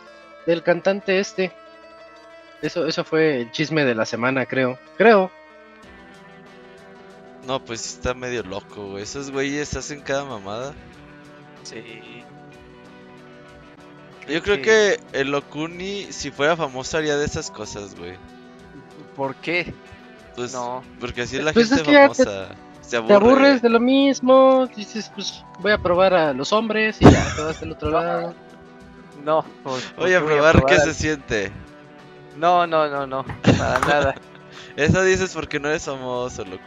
del 0.49 0.63
cantante 0.63 1.21
este. 1.21 1.53
Eso 2.63 2.87
eso 2.87 3.05
fue 3.05 3.43
el 3.43 3.53
chisme 3.53 3.85
de 3.85 3.95
la 3.95 4.05
semana, 4.05 4.47
creo. 4.47 4.79
Creo. 4.97 5.31
No, 7.47 7.65
pues 7.65 7.87
está 7.87 8.15
medio 8.15 8.43
loco, 8.43 8.89
güey. 8.91 9.05
Esos 9.05 9.31
güeyes 9.31 9.75
hacen 9.77 10.01
cada 10.01 10.25
mamada. 10.25 10.75
Sí. 11.63 11.83
Yo 14.29 14.43
creo 14.43 14.61
que 14.61 15.01
el 15.13 15.35
Okuni, 15.35 16.13
si 16.13 16.31
fuera 16.31 16.57
famoso, 16.57 16.99
haría 16.99 17.17
de 17.17 17.25
esas 17.25 17.51
cosas, 17.51 17.95
güey. 17.95 18.17
¿Por 19.17 19.35
qué? 19.37 19.73
Pues, 20.37 20.53
No. 20.53 20.83
porque 21.01 21.23
así 21.23 21.37
es 21.37 21.45
la 21.45 21.53
Pues 21.53 21.69
gente 21.69 21.83
es 21.83 21.87
que 21.89 21.93
ya 21.95 22.09
te- 22.09 22.25
famosa. 22.25 22.49
Se 22.83 22.91
Te 22.91 22.97
aburre. 22.97 23.15
aburres 23.15 23.63
de 23.63 23.69
lo 23.69 23.81
mismo, 23.81 24.67
dices, 24.75 25.11
pues 25.15 25.43
voy 25.61 25.73
a 25.73 25.79
probar 25.79 26.15
a 26.15 26.33
los 26.33 26.53
hombres 26.53 26.97
y 27.01 27.05
ya 27.11 27.35
te 27.37 27.43
vas 27.43 27.61
del 27.61 27.73
otro 27.73 27.91
lado. 27.91 28.35
No. 29.25 29.43
¿por- 29.65 29.81
por 29.81 30.05
Voy 30.05 30.15
a 30.15 30.21
qué 30.21 30.25
probar 30.27 30.65
qué 30.67 30.75
al- 30.75 30.81
se 30.83 30.95
siente. 30.95 31.53
No, 32.37 32.67
no, 32.67 32.89
no, 32.89 33.07
no. 33.07 33.25
Para 33.43 33.79
nada. 33.87 34.15
Eso 34.77 35.03
dices 35.03 35.33
porque 35.35 35.59
no 35.59 35.69
eres 35.69 35.85
famoso, 35.85 36.43
Okuni. 36.43 36.59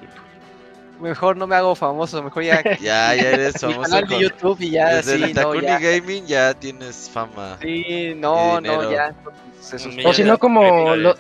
Mejor 1.00 1.36
no 1.38 1.48
me 1.48 1.56
hago 1.56 1.74
famoso, 1.76 2.22
mejor 2.22 2.44
ya. 2.44 2.62
Ya, 2.80 3.16
ya 3.16 3.30
eres 3.32 3.56
mi 3.64 3.74
famoso. 3.74 3.90
canal 3.90 4.08
de 4.08 4.16
con- 4.16 4.20
YouTube 4.24 4.62
y 4.62 4.72
ya, 4.72 4.96
Desde 4.96 5.18
sí, 5.18 5.24
el 5.24 5.34
no, 5.34 5.42
Takuni 5.42 5.62
ya. 5.68 5.80
Gaming 5.80 6.26
ya 6.28 6.54
tienes 6.54 7.10
fama. 7.10 7.58
Sí, 7.62 8.14
no, 8.18 8.60
no, 8.62 8.92
ya. 8.92 9.14
Se 9.62 9.78
O 10.06 10.14
si 10.14 10.24
no, 10.24 10.38
como 10.38 10.96
lo- 10.96 11.16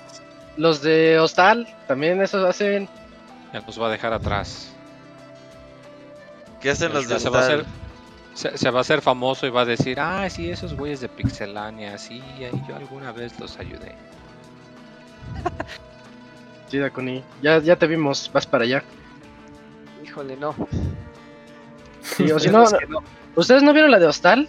los 0.57 0.81
de 0.81 1.17
Hostal, 1.19 1.67
también 1.87 2.21
eso 2.21 2.45
hacen. 2.45 2.89
Ya 3.53 3.61
nos 3.61 3.81
va 3.81 3.87
a 3.87 3.91
dejar 3.91 4.13
atrás. 4.13 4.67
¿Qué 6.59 6.69
hacen 6.69 6.93
los 6.93 7.07
de 7.07 7.15
Ya 7.15 7.19
se 7.19 7.29
va 7.29 7.39
a 7.39 7.41
Hostal? 7.41 7.65
Se, 8.41 8.57
se 8.57 8.69
va 8.71 8.79
a 8.79 8.81
hacer 8.81 9.01
famoso 9.01 9.45
y 9.45 9.51
va 9.51 9.61
a 9.61 9.65
decir, 9.65 9.99
ah, 9.99 10.27
sí, 10.29 10.49
esos 10.49 10.73
güeyes 10.73 10.99
de 11.01 11.07
Pixelania, 11.09 11.97
sí, 11.97 12.21
ahí 12.39 12.63
yo 12.67 12.75
alguna 12.75 13.11
vez 13.11 13.39
los 13.39 13.57
ayudé. 13.59 13.95
Sí, 16.69 16.77
Dakuni. 16.77 17.21
Ya, 17.41 17.59
ya 17.59 17.75
te 17.75 17.85
vimos, 17.85 18.31
vas 18.33 18.45
para 18.47 18.63
allá. 18.63 18.81
Híjole, 20.05 20.37
no. 20.37 20.55
Sí, 22.01 22.31
o 22.31 22.39
si 22.39 22.49
no, 22.49 22.63
no. 22.87 22.99
¿ustedes 23.35 23.61
no 23.61 23.73
vieron 23.73 23.91
la 23.91 23.99
de 23.99 24.05
Hostal? 24.05 24.47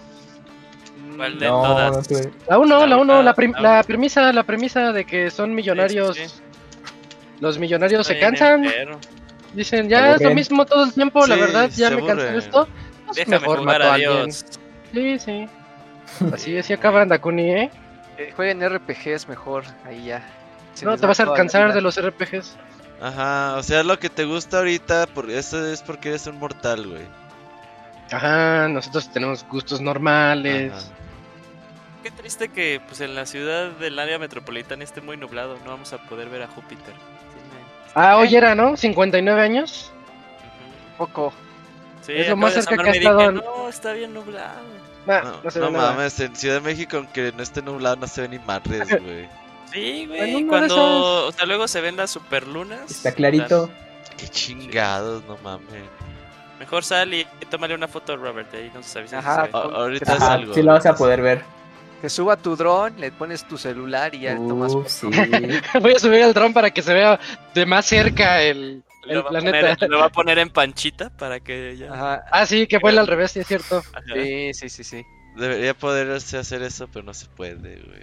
¿Cuál 1.17 1.41
de 1.41 1.47
No, 1.49 1.63
todas? 1.65 2.09
no. 2.09 2.19
La 2.49 2.59
1, 2.61 2.79
La 2.83 2.87
la 2.87 2.97
1, 2.99 3.03
una, 3.15 3.23
la, 3.25 3.35
prim- 3.35 3.55
la 3.59 3.83
premisa, 3.83 4.33
la 4.33 4.45
premisa 4.45 4.93
de 4.93 5.05
que 5.05 5.33
son 5.33 5.53
millonarios. 5.53 6.17
Sí, 6.17 6.29
sí, 6.29 6.35
sí. 6.37 6.43
Los 7.41 7.59
millonarios 7.59 8.07
se 8.07 8.17
cansan, 8.21 8.67
dicen, 9.53 9.89
ya 9.89 10.15
es 10.15 10.23
lo 10.23 10.31
mismo 10.33 10.65
todo 10.65 10.85
el 10.85 10.93
tiempo, 10.93 11.27
la 11.27 11.35
verdad, 11.35 11.71
ya 11.75 11.91
me 11.91 12.07
cansé 12.07 12.27
de 12.31 12.39
esto. 12.39 12.69
Déjame 13.17 13.39
mejor 13.41 13.59
jugar 13.61 13.83
a. 13.83 13.97
Dios. 13.97 14.45
Sí, 14.93 15.19
sí. 15.19 15.49
Así, 16.35 16.59
así 16.59 16.73
acaban 16.75 17.09
Dakuni, 17.09 17.51
¿eh? 17.51 17.71
Eh, 18.19 18.33
Jueguen 18.37 18.61
RPGs 18.69 19.29
mejor, 19.29 19.65
ahí 19.87 20.05
ya. 20.07 20.23
Se 20.75 20.85
No 20.85 20.95
te 20.97 21.03
va 21.03 21.09
vas 21.09 21.21
a 21.21 21.25
vida. 21.25 21.75
de 21.75 21.81
los 21.81 21.99
RPGs. 21.99 22.57
Ajá, 23.01 23.57
o 23.57 23.63
sea, 23.63 23.83
lo 23.83 23.99
que 23.99 24.11
te 24.11 24.25
gusta 24.25 24.59
ahorita, 24.59 25.07
por 25.07 25.31
eso 25.31 25.67
es 25.67 25.81
porque 25.83 26.11
eres 26.11 26.27
un 26.27 26.39
mortal, 26.39 26.87
güey. 26.87 27.03
Ajá, 28.13 28.69
nosotros 28.69 29.09
tenemos 29.11 29.47
gustos 29.49 29.81
normales. 29.81 30.73
Ajá. 30.73 30.83
Qué 32.03 32.11
triste 32.11 32.49
que 32.49 32.81
pues 32.87 33.01
en 33.01 33.15
la 33.15 33.25
ciudad 33.27 33.71
del 33.71 33.99
área 33.99 34.19
metropolitana 34.19 34.85
esté 34.85 35.01
muy 35.01 35.17
nublado, 35.17 35.57
no 35.65 35.71
vamos 35.71 35.93
a 35.93 35.99
poder 35.99 36.29
ver 36.29 36.43
a 36.43 36.49
Júpiter. 36.49 36.93
Sí, 36.95 37.91
Ah, 37.95 38.17
hoy 38.19 38.35
era, 38.35 38.55
¿no? 38.55 38.77
59 38.77 39.41
años. 39.41 39.91
Ujú. 40.99 41.07
Poco. 41.07 41.33
Sí, 42.03 42.13
Es 42.15 42.29
lo 42.29 42.37
más 42.37 42.53
cerca 42.55 42.77
que 42.77 42.89
ha 42.91 42.93
dije, 42.93 43.05
No, 43.33 43.69
está 43.69 43.93
bien 43.93 44.13
nublado. 44.15 44.61
Nah, 45.07 45.23
No, 45.23 45.43
no, 45.43 45.51
se 45.51 45.59
no 45.61 45.67
ve 45.67 45.73
nada. 45.73 45.93
mames, 45.93 46.19
en 46.21 46.37
Ciudad 46.37 46.57
de 46.57 46.61
México, 46.61 46.97
aunque 46.99 47.33
no 47.37 47.43
esté 47.43 47.63
nublado, 47.63 47.97
no 47.97 48.07
se 48.07 48.23
ve 48.23 48.29
ni 48.29 48.39
madres, 48.41 48.89
güey. 49.03 49.29
Sí, 49.73 50.07
güey, 50.07 50.47
cuando... 50.47 51.27
O 51.29 51.33
sea, 51.33 51.47
luego 51.47 51.67
se 51.67 51.81
ven 51.81 51.97
las 51.97 52.11
superlunas. 52.11 52.91
Está 52.91 53.13
clarito. 53.13 53.71
Qué 54.17 54.29
chingados, 54.29 55.23
no 55.25 55.37
mames. 55.43 55.67
Mejor 56.59 56.85
sal 56.85 57.13
y 57.15 57.27
tómale 57.51 57.75
una 57.75 57.89
foto 57.89 58.13
a 58.13 58.17
Robert, 58.17 58.53
ahí 58.55 58.71
no 58.73 58.83
se 58.83 58.89
sabe 58.91 59.09
si 59.09 59.17
Ajá, 59.17 59.47
se 59.47 59.53
ve. 59.53 59.59
A- 59.59 59.61
ahorita 59.81 60.13
Ajá, 60.13 60.27
salgo. 60.27 60.55
sí 60.55 60.63
lo 60.63 60.73
vas 60.73 60.87
a 60.87 60.95
poder 60.95 61.21
ver. 61.23 61.43
Que 62.01 62.09
suba 62.09 62.37
tu 62.37 62.55
dron, 62.57 62.95
le 63.01 63.11
pones 63.13 63.45
tu 63.49 63.57
celular 63.59 64.15
y 64.15 64.21
ya 64.21 64.35
le 64.35 64.47
tomas 64.49 64.73
sí. 64.87 65.09
Voy 65.81 65.95
a 65.95 65.99
subir 65.99 66.21
el 66.21 66.33
dron 66.35 66.53
para 66.53 66.71
que 66.71 66.83
se 66.83 66.93
vea 66.95 67.19
de 67.55 67.67
más 67.67 67.87
cerca 67.87 68.43
el, 68.43 68.83
el 69.09 69.15
Lo 69.17 69.23
va, 69.25 69.29
a 69.29 69.31
planeta. 69.33 69.75
poner, 69.77 69.91
lo 69.91 69.99
va 69.99 70.05
a 70.07 70.09
poner 70.11 70.39
en 70.39 70.51
panchita 70.51 71.11
para 71.17 71.41
que 71.41 71.77
ya... 71.77 71.93
Ajá. 71.93 72.25
Ah, 72.31 72.47
sí, 72.47 72.67
que 72.67 72.79
vuela 72.79 73.01
al 73.01 73.07
revés, 73.07 73.33
sí 73.33 73.41
es 73.41 73.47
cierto. 73.47 73.83
Sí, 74.15 74.55
sí, 74.55 74.69
sí, 74.69 74.85
sí. 74.85 75.03
Debería 75.37 75.75
poderse 75.75 76.39
hacer 76.39 76.63
eso, 76.63 76.89
pero 76.93 77.05
no 77.05 77.15
se 77.15 77.27
puede, 77.27 77.81
güey. 77.81 78.03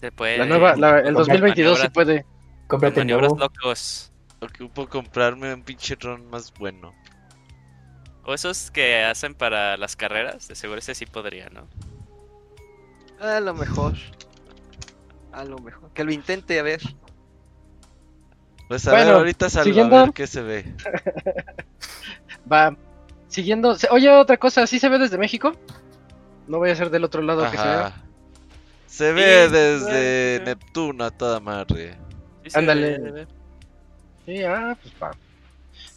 Se 0.00 0.12
puede. 0.12 0.38
La 0.38 0.46
nueva, 0.46 0.76
la- 0.76 0.98
el 0.98 1.14
Con 1.14 1.26
2022 1.26 1.78
sí 1.78 1.84
maniobras. 1.88 1.92
puede. 1.92 2.26
Cómprate 2.66 3.00
maniobras 3.00 3.32
nuevo. 3.32 3.44
locos. 3.62 4.12
Ocupo 4.40 4.88
comprarme 4.88 5.54
un 5.54 5.62
pinche 5.62 5.96
ron 5.98 6.28
más 6.28 6.52
bueno. 6.54 6.92
O 8.24 8.34
esos 8.34 8.70
que 8.70 9.02
hacen 9.04 9.34
para 9.34 9.76
las 9.76 9.96
carreras, 9.96 10.48
de 10.48 10.54
seguro 10.54 10.78
ese 10.78 10.94
sí 10.94 11.06
podría, 11.06 11.48
¿no? 11.50 11.68
A 13.20 13.40
lo 13.40 13.54
mejor. 13.54 13.94
A 15.32 15.44
lo 15.44 15.58
mejor. 15.58 15.90
Que 15.92 16.04
lo 16.04 16.12
intente, 16.12 16.58
a 16.58 16.62
ver. 16.62 16.80
Pues 18.74 18.88
a 18.88 18.90
Bueno, 18.90 19.06
ver, 19.06 19.14
ahorita 19.18 19.48
salgo 19.50 19.64
siguiendo. 19.66 19.96
a 19.96 20.02
ver 20.02 20.12
qué 20.12 20.26
se 20.26 20.42
ve. 20.42 20.64
Va. 22.52 22.76
Siguiendo. 23.28 23.76
se- 23.76 23.86
Oye, 23.88 24.10
otra 24.10 24.36
cosa, 24.36 24.66
¿sí 24.66 24.80
se 24.80 24.88
ve 24.88 24.98
desde 24.98 25.16
México? 25.16 25.52
No 26.48 26.58
voy 26.58 26.70
a 26.70 26.74
ser 26.74 26.90
del 26.90 27.04
otro 27.04 27.22
lado 27.22 27.48
que 27.52 27.56
se 27.56 27.62
vea. 27.62 27.92
Se 28.88 29.12
ve 29.12 29.46
Sí, 29.46 29.52
desde 29.52 30.38
sí. 30.38 30.44
Neptuno 30.44 31.04
a 31.04 31.12
toda 31.12 31.38
madre. 31.38 31.94
Sí 32.44 32.58
Ándale. 32.58 32.98
ve. 32.98 33.26
Sí, 34.26 34.42
ah, 34.42 34.76
pues 34.82 34.92
va. 35.00 35.12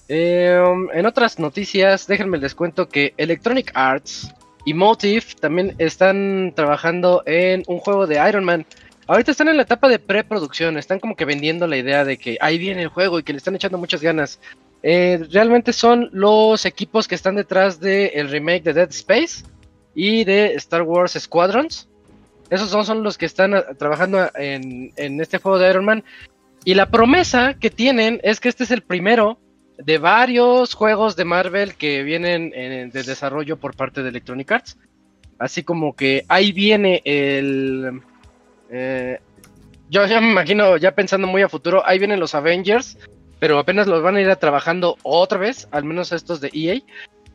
Eh, 0.07 0.61
um, 0.63 0.87
en 0.93 1.05
otras 1.07 1.39
noticias, 1.39 2.05
déjenme 2.05 2.37
les 2.37 2.53
cuento 2.53 2.87
que 2.87 3.15
Electronic 3.17 3.71
Arts 3.73 4.31
y 4.65 4.75
Motive 4.75 5.25
también 5.41 5.73
están 5.79 6.53
trabajando 6.55 7.23
en 7.25 7.63
un 7.65 7.79
juego 7.79 8.05
de 8.05 8.23
Iron 8.29 8.45
Man. 8.45 8.67
Ahorita 9.07 9.31
están 9.31 9.47
en 9.47 9.55
la 9.57 9.63
etapa 9.63 9.87
de 9.87 9.99
preproducción, 9.99 10.77
están 10.77 10.99
como 10.99 11.15
que 11.15 11.23
vendiendo 11.25 11.65
la 11.65 11.77
idea 11.77 12.03
de 12.03 12.17
que 12.17 12.37
ahí 12.41 12.57
viene 12.57 12.81
el 12.83 12.89
juego 12.89 13.19
y 13.19 13.23
que 13.23 13.31
le 13.31 13.37
están 13.37 13.55
echando 13.55 13.77
muchas 13.77 14.01
ganas. 14.01 14.39
Eh, 14.83 15.25
realmente 15.31 15.71
son 15.73 16.09
los 16.11 16.65
equipos 16.65 17.07
que 17.07 17.15
están 17.15 17.35
detrás 17.35 17.79
del 17.79 18.29
remake 18.29 18.63
de 18.63 18.73
Dead 18.73 18.89
Space 18.89 19.45
y 19.95 20.25
de 20.25 20.53
Star 20.55 20.81
Wars 20.83 21.13
Squadrons. 21.17 21.87
Esos 22.49 22.69
son, 22.69 22.85
son 22.85 23.01
los 23.01 23.17
que 23.17 23.25
están 23.25 23.53
ah, 23.55 23.63
trabajando 23.77 24.29
en, 24.35 24.91
en 24.97 25.21
este 25.21 25.37
juego 25.37 25.57
de 25.57 25.69
Iron 25.69 25.85
Man. 25.85 26.03
Y 26.65 26.73
la 26.73 26.89
promesa 26.89 27.53
que 27.53 27.69
tienen 27.69 28.19
es 28.23 28.39
que 28.41 28.49
este 28.49 28.65
es 28.65 28.71
el 28.71 28.81
primero 28.81 29.39
de 29.77 29.99
varios 29.99 30.73
juegos 30.73 31.15
de 31.15 31.23
Marvel 31.23 31.75
que 31.75 32.03
vienen 32.03 32.51
en- 32.53 32.89
de 32.89 33.03
desarrollo 33.03 33.57
por 33.57 33.75
parte 33.75 34.03
de 34.03 34.09
Electronic 34.09 34.51
Arts. 34.51 34.77
Así 35.39 35.63
como 35.63 35.95
que 35.95 36.25
ahí 36.27 36.51
viene 36.51 37.01
el... 37.05 38.01
eh, 38.71 39.19
yo 39.89 40.05
ya 40.05 40.19
me 40.19 40.31
imagino, 40.31 40.77
ya 40.77 40.93
pensando 40.93 41.27
muy 41.27 41.41
a 41.41 41.49
futuro, 41.49 41.81
ahí 41.85 41.97
vienen 41.97 42.19
los 42.19 42.35
Avengers, 42.35 42.97
pero 43.39 43.59
apenas 43.59 43.87
los 43.87 44.01
van 44.01 44.15
a 44.15 44.21
ir 44.21 44.35
trabajando 44.35 44.97
otra 45.03 45.37
vez, 45.37 45.67
al 45.71 45.83
menos 45.83 46.11
estos 46.11 46.41
de 46.41 46.49
EA. 46.53 46.81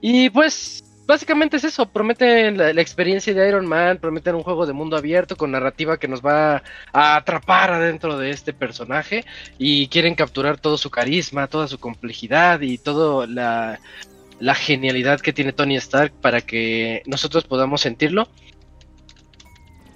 Y 0.01 0.31
pues 0.31 0.85
básicamente 1.07 1.57
es 1.57 1.65
eso, 1.65 1.87
prometen 1.87 2.59
la, 2.59 2.71
experiencia 2.71 3.33
de 3.33 3.49
Iron 3.49 3.67
Man, 3.67 3.99
prometen 3.99 4.35
un 4.35 4.43
juego 4.43 4.67
de 4.67 4.73
mundo 4.73 4.97
abierto 4.97 5.37
con 5.37 5.51
narrativa 5.51 5.99
que 5.99 6.09
nos 6.09 6.21
va 6.21 6.63
a 6.93 7.17
atrapar 7.17 7.73
adentro 7.73 8.19
de 8.19 8.31
este 8.31 8.53
personaje 8.53 9.25
y 9.59 9.89
quieren 9.89 10.15
capturar 10.15 10.59
todo 10.59 10.77
su 10.77 10.91
carisma, 10.91 11.47
toda 11.47 11.69
su 11.69 11.79
complejidad 11.79 12.61
y 12.61 12.79
toda 12.79 13.27
la 13.27 14.55
genialidad 14.55 15.21
que 15.21 15.33
tiene 15.33 15.53
Tony 15.53 15.77
Stark 15.77 16.13
para 16.21 16.41
que 16.41 17.03
nosotros 17.07 17.45
podamos 17.45 17.81
sentirlo. 17.81 18.29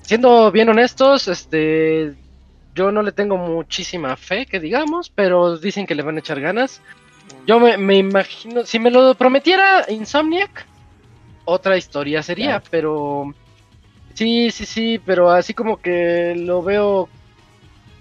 Siendo 0.06 0.52
bien 0.52 0.68
honestos, 0.68 1.26
este 1.26 2.14
yo 2.76 2.92
no 2.92 3.02
le 3.02 3.10
tengo 3.10 3.36
muchísima 3.36 4.16
fe, 4.16 4.46
que 4.46 4.60
digamos, 4.60 5.10
pero 5.10 5.58
dicen 5.58 5.84
que 5.84 5.96
le 5.96 6.04
van 6.04 6.14
a 6.14 6.20
echar 6.20 6.40
ganas. 6.40 6.80
Yo 7.44 7.58
me, 7.58 7.76
me 7.76 7.96
imagino, 7.96 8.64
si 8.64 8.78
me 8.78 8.92
lo 8.92 9.16
prometiera 9.16 9.84
Insomniac, 9.88 10.64
otra 11.44 11.76
historia 11.76 12.22
sería, 12.22 12.62
pero 12.70 13.34
sí, 14.14 14.52
sí, 14.52 14.64
sí, 14.64 15.00
pero 15.04 15.28
así 15.28 15.54
como 15.54 15.78
que 15.78 16.36
lo 16.36 16.62
veo 16.62 17.08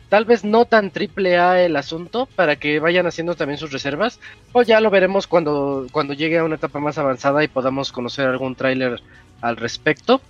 tal 0.07 0.25
vez 0.25 0.43
no 0.43 0.65
tan 0.65 0.91
triple 0.91 1.39
A 1.39 1.63
el 1.63 1.75
asunto 1.75 2.27
para 2.35 2.57
que 2.57 2.79
vayan 2.79 3.07
haciendo 3.07 3.33
también 3.33 3.57
sus 3.57 3.71
reservas 3.71 4.19
o 4.51 4.61
ya 4.61 4.79
lo 4.79 4.91
veremos 4.91 5.25
cuando 5.25 5.87
cuando 5.91 6.13
llegue 6.13 6.37
a 6.37 6.43
una 6.43 6.55
etapa 6.55 6.79
más 6.79 6.99
avanzada 6.99 7.43
y 7.43 7.47
podamos 7.47 7.91
conocer 7.91 8.27
algún 8.27 8.53
tráiler 8.53 9.01
al 9.41 9.57
respecto 9.57 10.21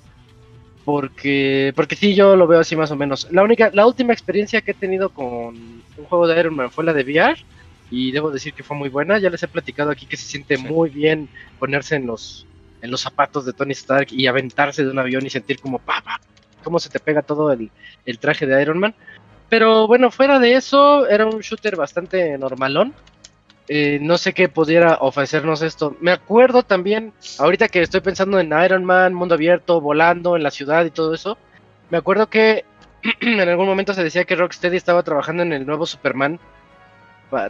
porque 0.85 1.73
porque 1.75 1.95
sí 1.95 2.13
yo 2.15 2.35
lo 2.35 2.47
veo 2.47 2.59
así 2.59 2.75
más 2.75 2.91
o 2.91 2.95
menos 2.95 3.27
la 3.31 3.43
única 3.43 3.71
la 3.73 3.85
última 3.87 4.13
experiencia 4.13 4.61
que 4.61 4.71
he 4.71 4.75
tenido 4.75 5.09
con 5.09 5.25
un 5.27 6.05
juego 6.07 6.27
de 6.27 6.39
Iron 6.39 6.55
Man 6.55 6.71
fue 6.71 6.83
la 6.83 6.93
de 6.93 7.03
VR 7.03 7.35
y 7.89 8.11
debo 8.11 8.31
decir 8.31 8.53
que 8.53 8.63
fue 8.63 8.77
muy 8.77 8.89
buena 8.89 9.17
ya 9.17 9.29
les 9.29 9.41
he 9.43 9.47
platicado 9.47 9.91
aquí 9.91 10.05
que 10.05 10.15
se 10.17 10.27
siente 10.27 10.57
Sí. 10.57 10.63
muy 10.63 10.89
bien 10.89 11.27
ponerse 11.59 11.95
en 11.95 12.05
los 12.05 12.45
en 12.81 12.91
los 12.91 13.01
zapatos 13.01 13.45
de 13.45 13.53
Tony 13.53 13.71
Stark 13.71 14.07
y 14.11 14.27
aventarse 14.27 14.83
de 14.85 14.91
un 14.91 14.99
avión 14.99 15.25
y 15.25 15.29
sentir 15.31 15.59
como 15.59 15.79
pa, 15.79 16.01
pa, 16.01 16.21
cómo 16.63 16.77
se 16.77 16.89
te 16.89 16.99
pega 16.99 17.23
todo 17.23 17.51
el, 17.51 17.71
el 18.05 18.19
traje 18.19 18.45
de 18.45 18.61
Iron 18.61 18.77
Man 18.77 18.93
pero 19.49 19.87
bueno, 19.87 20.09
fuera 20.09 20.39
de 20.39 20.55
eso, 20.55 21.07
era 21.07 21.25
un 21.25 21.39
shooter 21.39 21.75
bastante 21.75 22.35
normalón. 22.37 22.95
Eh, 23.67 23.97
no 24.01 24.17
sé 24.17 24.33
qué 24.33 24.47
pudiera 24.47 24.97
ofrecernos 25.01 25.61
esto. 25.61 25.95
Me 25.99 26.11
acuerdo 26.11 26.63
también, 26.63 27.13
ahorita 27.39 27.67
que 27.67 27.81
estoy 27.81 28.01
pensando 28.01 28.39
en 28.39 28.53
Iron 28.63 28.85
Man, 28.85 29.13
mundo 29.13 29.35
abierto, 29.35 29.81
volando 29.81 30.35
en 30.35 30.43
la 30.43 30.51
ciudad 30.51 30.85
y 30.85 30.91
todo 30.91 31.13
eso. 31.15 31.37
Me 31.89 31.97
acuerdo 31.97 32.29
que 32.29 32.65
en 33.21 33.39
algún 33.41 33.65
momento 33.65 33.93
se 33.93 34.03
decía 34.03 34.25
que 34.25 34.35
Rocksteady 34.35 34.77
estaba 34.77 35.03
trabajando 35.03 35.43
en 35.43 35.53
el 35.53 35.65
nuevo 35.65 35.85
Superman, 35.85 36.39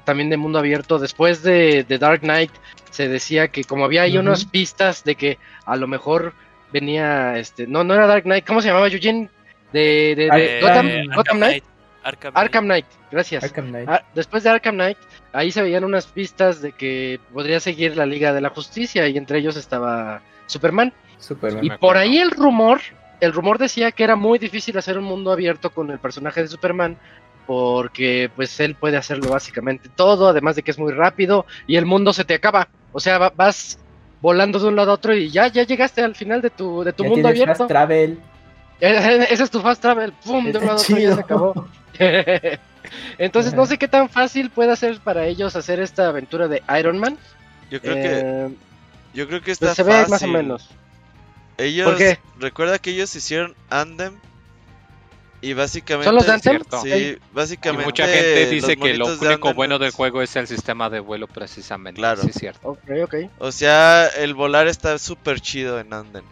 también 0.06 0.30
de 0.30 0.38
mundo 0.38 0.60
abierto. 0.60 1.00
Después 1.00 1.44
de, 1.44 1.84
de 1.84 1.98
Dark 1.98 2.22
Knight, 2.22 2.52
se 2.92 3.08
decía 3.10 3.50
que 3.50 3.64
como 3.66 3.86
había 3.86 4.04
ahí 4.04 4.18
unas 4.18 4.46
pistas 4.46 5.04
de 5.04 5.16
que 5.16 5.38
a 5.66 5.76
lo 5.76 5.88
mejor 5.88 6.34
venía, 6.72 7.38
este, 7.38 7.68
no, 7.68 7.84
no 7.84 7.94
era 7.94 8.08
Dark 8.08 8.24
Knight, 8.24 8.46
¿cómo 8.46 8.62
se 8.62 8.70
llamaba 8.70 8.88
Eugene? 8.88 9.30
De, 9.74 10.16
de, 10.16 10.30
de 10.30 10.60
Eh, 10.88 11.08
Gotham 11.14 11.38
Knight. 11.38 11.64
Arkham 12.06 12.32
Knight. 12.34 12.46
Arkham 12.46 12.66
Knight, 12.66 12.86
gracias. 13.12 13.44
Arkham 13.44 13.68
Knight. 13.70 13.90
Ah, 13.90 14.04
después 14.14 14.44
de 14.44 14.50
Arkham 14.52 14.76
Knight, 14.76 14.98
ahí 15.34 15.52
se 15.52 15.62
veían 15.62 15.84
unas 15.84 16.06
pistas 16.06 16.62
de 16.62 16.72
que 16.72 17.20
podría 17.34 17.60
seguir 17.60 17.98
la 17.98 18.06
Liga 18.06 18.32
de 18.32 18.42
la 18.42 18.50
Justicia 18.52 19.08
y 19.08 19.18
entre 19.18 19.40
ellos 19.40 19.56
estaba 19.58 20.22
Superman. 20.46 20.94
Superman. 21.20 21.66
Y 21.66 21.70
por 21.72 21.98
ahí 21.98 22.20
el 22.20 22.30
rumor, 22.32 22.80
el 23.20 23.34
rumor 23.34 23.58
decía 23.58 23.92
que 23.92 24.04
era 24.04 24.16
muy 24.16 24.38
difícil 24.38 24.78
hacer 24.78 24.98
un 25.00 25.06
mundo 25.06 25.32
abierto 25.32 25.72
con 25.72 25.90
el 25.90 25.98
personaje 26.00 26.42
de 26.42 26.48
Superman 26.48 26.98
porque 27.48 28.30
pues 28.36 28.60
él 28.60 28.76
puede 28.76 28.98
hacerlo 28.98 29.30
básicamente 29.30 29.90
todo, 29.96 30.28
además 30.30 30.56
de 30.56 30.64
que 30.64 30.72
es 30.72 30.80
muy 30.80 30.92
rápido 30.94 31.46
y 31.68 31.76
el 31.78 31.86
mundo 31.86 32.14
se 32.14 32.26
te 32.26 32.34
acaba. 32.36 32.68
O 32.92 33.00
sea, 33.00 33.18
va- 33.18 33.34
vas 33.36 33.80
volando 34.22 34.60
de 34.60 34.68
un 34.68 34.76
lado 34.76 34.92
a 34.92 34.96
otro 34.96 35.14
y 35.16 35.30
ya 35.30 35.48
ya 35.48 35.64
llegaste 35.64 36.02
al 36.04 36.16
final 36.16 36.42
de 36.42 36.50
tu 36.50 36.84
de 36.84 36.94
tu 36.94 37.04
Ya 37.04 37.10
mundo 37.10 37.30
tienes 37.30 37.42
abierto. 37.42 37.64
fast 37.64 37.70
travel. 37.70 38.20
Ese 38.80 39.44
es 39.44 39.50
tu 39.52 39.62
fast 39.62 39.82
travel, 39.82 40.12
pum, 40.24 40.46
de 40.52 40.58
un 40.60 40.66
lado 40.66 40.78
a 40.78 40.82
otro 40.82 40.98
y 40.98 41.02
ya 41.04 41.16
se 41.16 41.22
acabó. 41.22 41.68
Entonces 43.18 43.54
no 43.54 43.66
sé 43.66 43.78
qué 43.78 43.88
tan 43.88 44.10
fácil 44.10 44.50
puede 44.50 44.76
ser 44.76 45.00
para 45.00 45.26
ellos 45.26 45.56
hacer 45.56 45.80
esta 45.80 46.08
aventura 46.08 46.48
de 46.48 46.62
Iron 46.80 47.00
Man. 47.00 47.18
Yo 47.72 47.82
creo 47.82 47.96
que 47.96 48.02
Eh, 48.06 48.50
yo 49.14 49.28
creo 49.28 49.42
que 49.42 49.52
está 49.52 49.68
pues 49.68 49.76
se 49.78 49.84
ve 49.84 49.92
fácil. 49.92 50.10
más 50.12 50.24
o 50.24 50.28
menos. 50.28 50.70
Ellos 51.58 51.88
¿Por 51.88 51.98
qué? 51.98 52.20
recuerda 52.40 52.80
que 52.80 52.92
ellos 52.92 53.16
hicieron 53.16 53.56
Andem 53.70 54.14
y 55.42 55.54
básicamente 55.54 56.06
¿Son 56.06 56.16
los 56.16 56.26
de 56.26 56.34
Anthem? 56.34 56.52
cierto. 56.54 56.82
Sí. 56.82 56.90
Y 56.90 57.18
básicamente 57.34 57.86
mucha 57.86 58.08
gente 58.08 58.48
dice 58.50 58.78
que 58.78 58.94
lo 58.96 59.08
de 59.08 59.14
único 59.28 59.48
Andem 59.50 59.56
bueno 59.56 59.80
del 59.80 59.92
juego 59.92 60.22
es 60.22 60.36
el 60.36 60.48
sistema 60.48 60.90
de 60.90 61.00
vuelo 61.00 61.28
precisamente. 61.28 62.00
Claro. 62.00 62.22
Sí, 62.22 62.30
es 62.30 62.36
cierto. 62.36 62.68
Ok, 62.70 62.80
ok. 63.04 63.16
O 63.40 63.52
sea, 63.52 64.08
el 64.08 64.34
volar 64.34 64.68
está 64.68 64.98
súper 64.98 65.40
chido 65.40 65.80
en 65.80 65.94
Andem. 65.94 66.26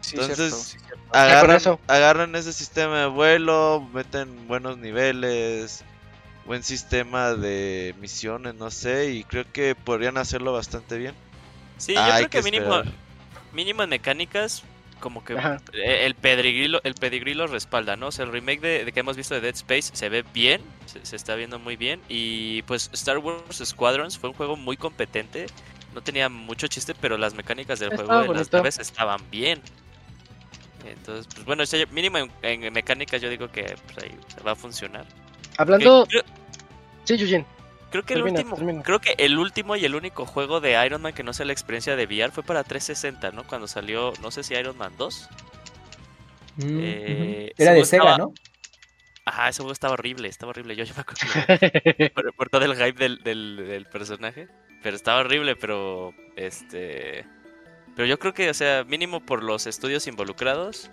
Sí, 0.00 0.16
Entonces, 0.18 0.36
cierto, 0.54 0.56
sí, 0.56 0.78
Agarran, 1.12 1.56
eso. 1.56 1.80
agarran 1.86 2.34
ese 2.36 2.52
sistema 2.52 3.00
de 3.00 3.06
vuelo, 3.06 3.88
meten 3.92 4.46
buenos 4.46 4.78
niveles, 4.78 5.86
buen 6.44 6.62
sistema 6.62 7.34
de 7.34 7.94
misiones, 7.98 8.54
no 8.54 8.70
sé, 8.70 9.12
y 9.12 9.24
creo 9.24 9.50
que 9.52 9.74
podrían 9.76 10.18
hacerlo 10.18 10.52
bastante 10.52 10.98
bien. 10.98 11.16
Sí, 11.76 12.02
yo 12.04 12.14
Hay 12.14 12.14
creo 12.14 12.28
que, 12.28 12.42
mínimo, 12.42 12.72
esperar. 12.72 12.86
mínimo 13.52 13.82
en 13.82 13.90
mecánicas, 13.90 14.64
como 15.00 15.24
que 15.24 15.34
Ajá. 15.34 15.62
eh, 15.72 16.06
el 16.06 16.16
pedigrí, 16.16 16.68
lo- 16.68 16.82
el 16.84 16.94
pedigrí 16.96 17.34
lo 17.34 17.46
respalda, 17.46 17.96
¿no? 17.96 18.08
O 18.08 18.12
sea, 18.12 18.24
el 18.26 18.32
remake 18.32 18.60
de, 18.60 18.84
de 18.84 18.92
que 18.92 19.00
hemos 19.00 19.16
visto 19.16 19.34
de 19.34 19.40
Dead 19.42 19.54
Space 19.54 19.90
se 19.94 20.08
ve 20.08 20.22
bien, 20.22 20.62
se, 20.86 21.04
se 21.06 21.16
está 21.16 21.36
viendo 21.36 21.58
muy 21.58 21.76
bien. 21.76 22.04
Y 22.08 22.62
pues 22.64 22.90
Star 22.94 23.18
Wars 23.18 23.62
Squadrons 23.64 24.18
fue 24.18 24.30
un 24.30 24.36
juego 24.36 24.56
muy 24.56 24.76
competente. 24.76 25.52
No 25.92 26.02
tenía 26.02 26.28
mucho 26.28 26.66
chiste, 26.68 26.94
pero 26.94 27.18
las 27.18 27.34
mecánicas 27.34 27.78
del 27.78 27.90
Estaba 27.90 28.20
juego 28.20 28.20
de 28.20 28.30
las 28.30 28.52
naves 28.52 28.78
estaban 28.78 29.30
bien. 29.30 29.62
Entonces, 30.84 31.26
pues 31.32 31.44
bueno, 31.46 31.62
ese- 31.62 31.86
mínimo 31.86 32.18
en, 32.18 32.30
en 32.42 32.72
mecánicas 32.72 33.20
yo 33.20 33.28
digo 33.30 33.50
que 33.50 33.76
pues, 33.92 34.04
ahí 34.04 34.16
va 34.46 34.52
a 34.52 34.56
funcionar. 34.56 35.04
Hablando. 35.56 36.06
Creo- 36.08 36.22
Sí, 37.04 37.14
Eugene. 37.14 37.46
Creo 37.90 38.04
que 38.04 38.12
el 38.14 38.22
último, 38.22 38.54
termina. 38.54 38.82
creo 38.82 38.98
que 39.00 39.14
el 39.16 39.38
último 39.38 39.74
y 39.74 39.84
el 39.86 39.94
único 39.94 40.26
juego 40.26 40.60
de 40.60 40.84
Iron 40.84 41.00
Man 41.00 41.14
que 41.14 41.22
no 41.22 41.32
sea 41.32 41.46
la 41.46 41.52
experiencia 41.54 41.96
de 41.96 42.04
VR 42.04 42.30
fue 42.32 42.42
para 42.42 42.62
360, 42.62 43.30
¿no? 43.30 43.44
Cuando 43.44 43.66
salió, 43.66 44.12
no 44.20 44.30
sé 44.30 44.42
si 44.42 44.52
Iron 44.54 44.76
Man 44.76 44.92
2. 44.98 45.28
Mm, 46.56 46.62
Eh. 46.82 47.52
Era 47.56 47.72
de 47.72 47.84
Sega, 47.86 48.02
estaba- 48.04 48.18
¿no? 48.18 48.34
Ajá, 49.24 49.48
ese 49.48 49.58
juego 49.62 49.72
estaba 49.72 49.92
horrible, 49.94 50.28
estaba 50.28 50.50
horrible. 50.50 50.74
Yo 50.76 50.84
ya 50.84 50.94
me 50.94 51.00
acuerdo 51.00 51.20
por, 52.14 52.34
por 52.34 52.48
todo 52.50 52.64
el 52.64 52.74
hype 52.76 52.92
del, 52.98 53.22
del, 53.22 53.56
del 53.68 53.86
personaje. 53.86 54.48
Pero 54.82 54.94
estaba 54.96 55.20
horrible, 55.20 55.56
pero 55.56 56.14
este. 56.36 57.24
Pero 57.98 58.06
yo 58.06 58.20
creo 58.20 58.32
que, 58.32 58.48
o 58.48 58.54
sea, 58.54 58.84
mínimo 58.84 59.18
por 59.18 59.42
los 59.42 59.66
estudios 59.66 60.06
involucrados, 60.06 60.88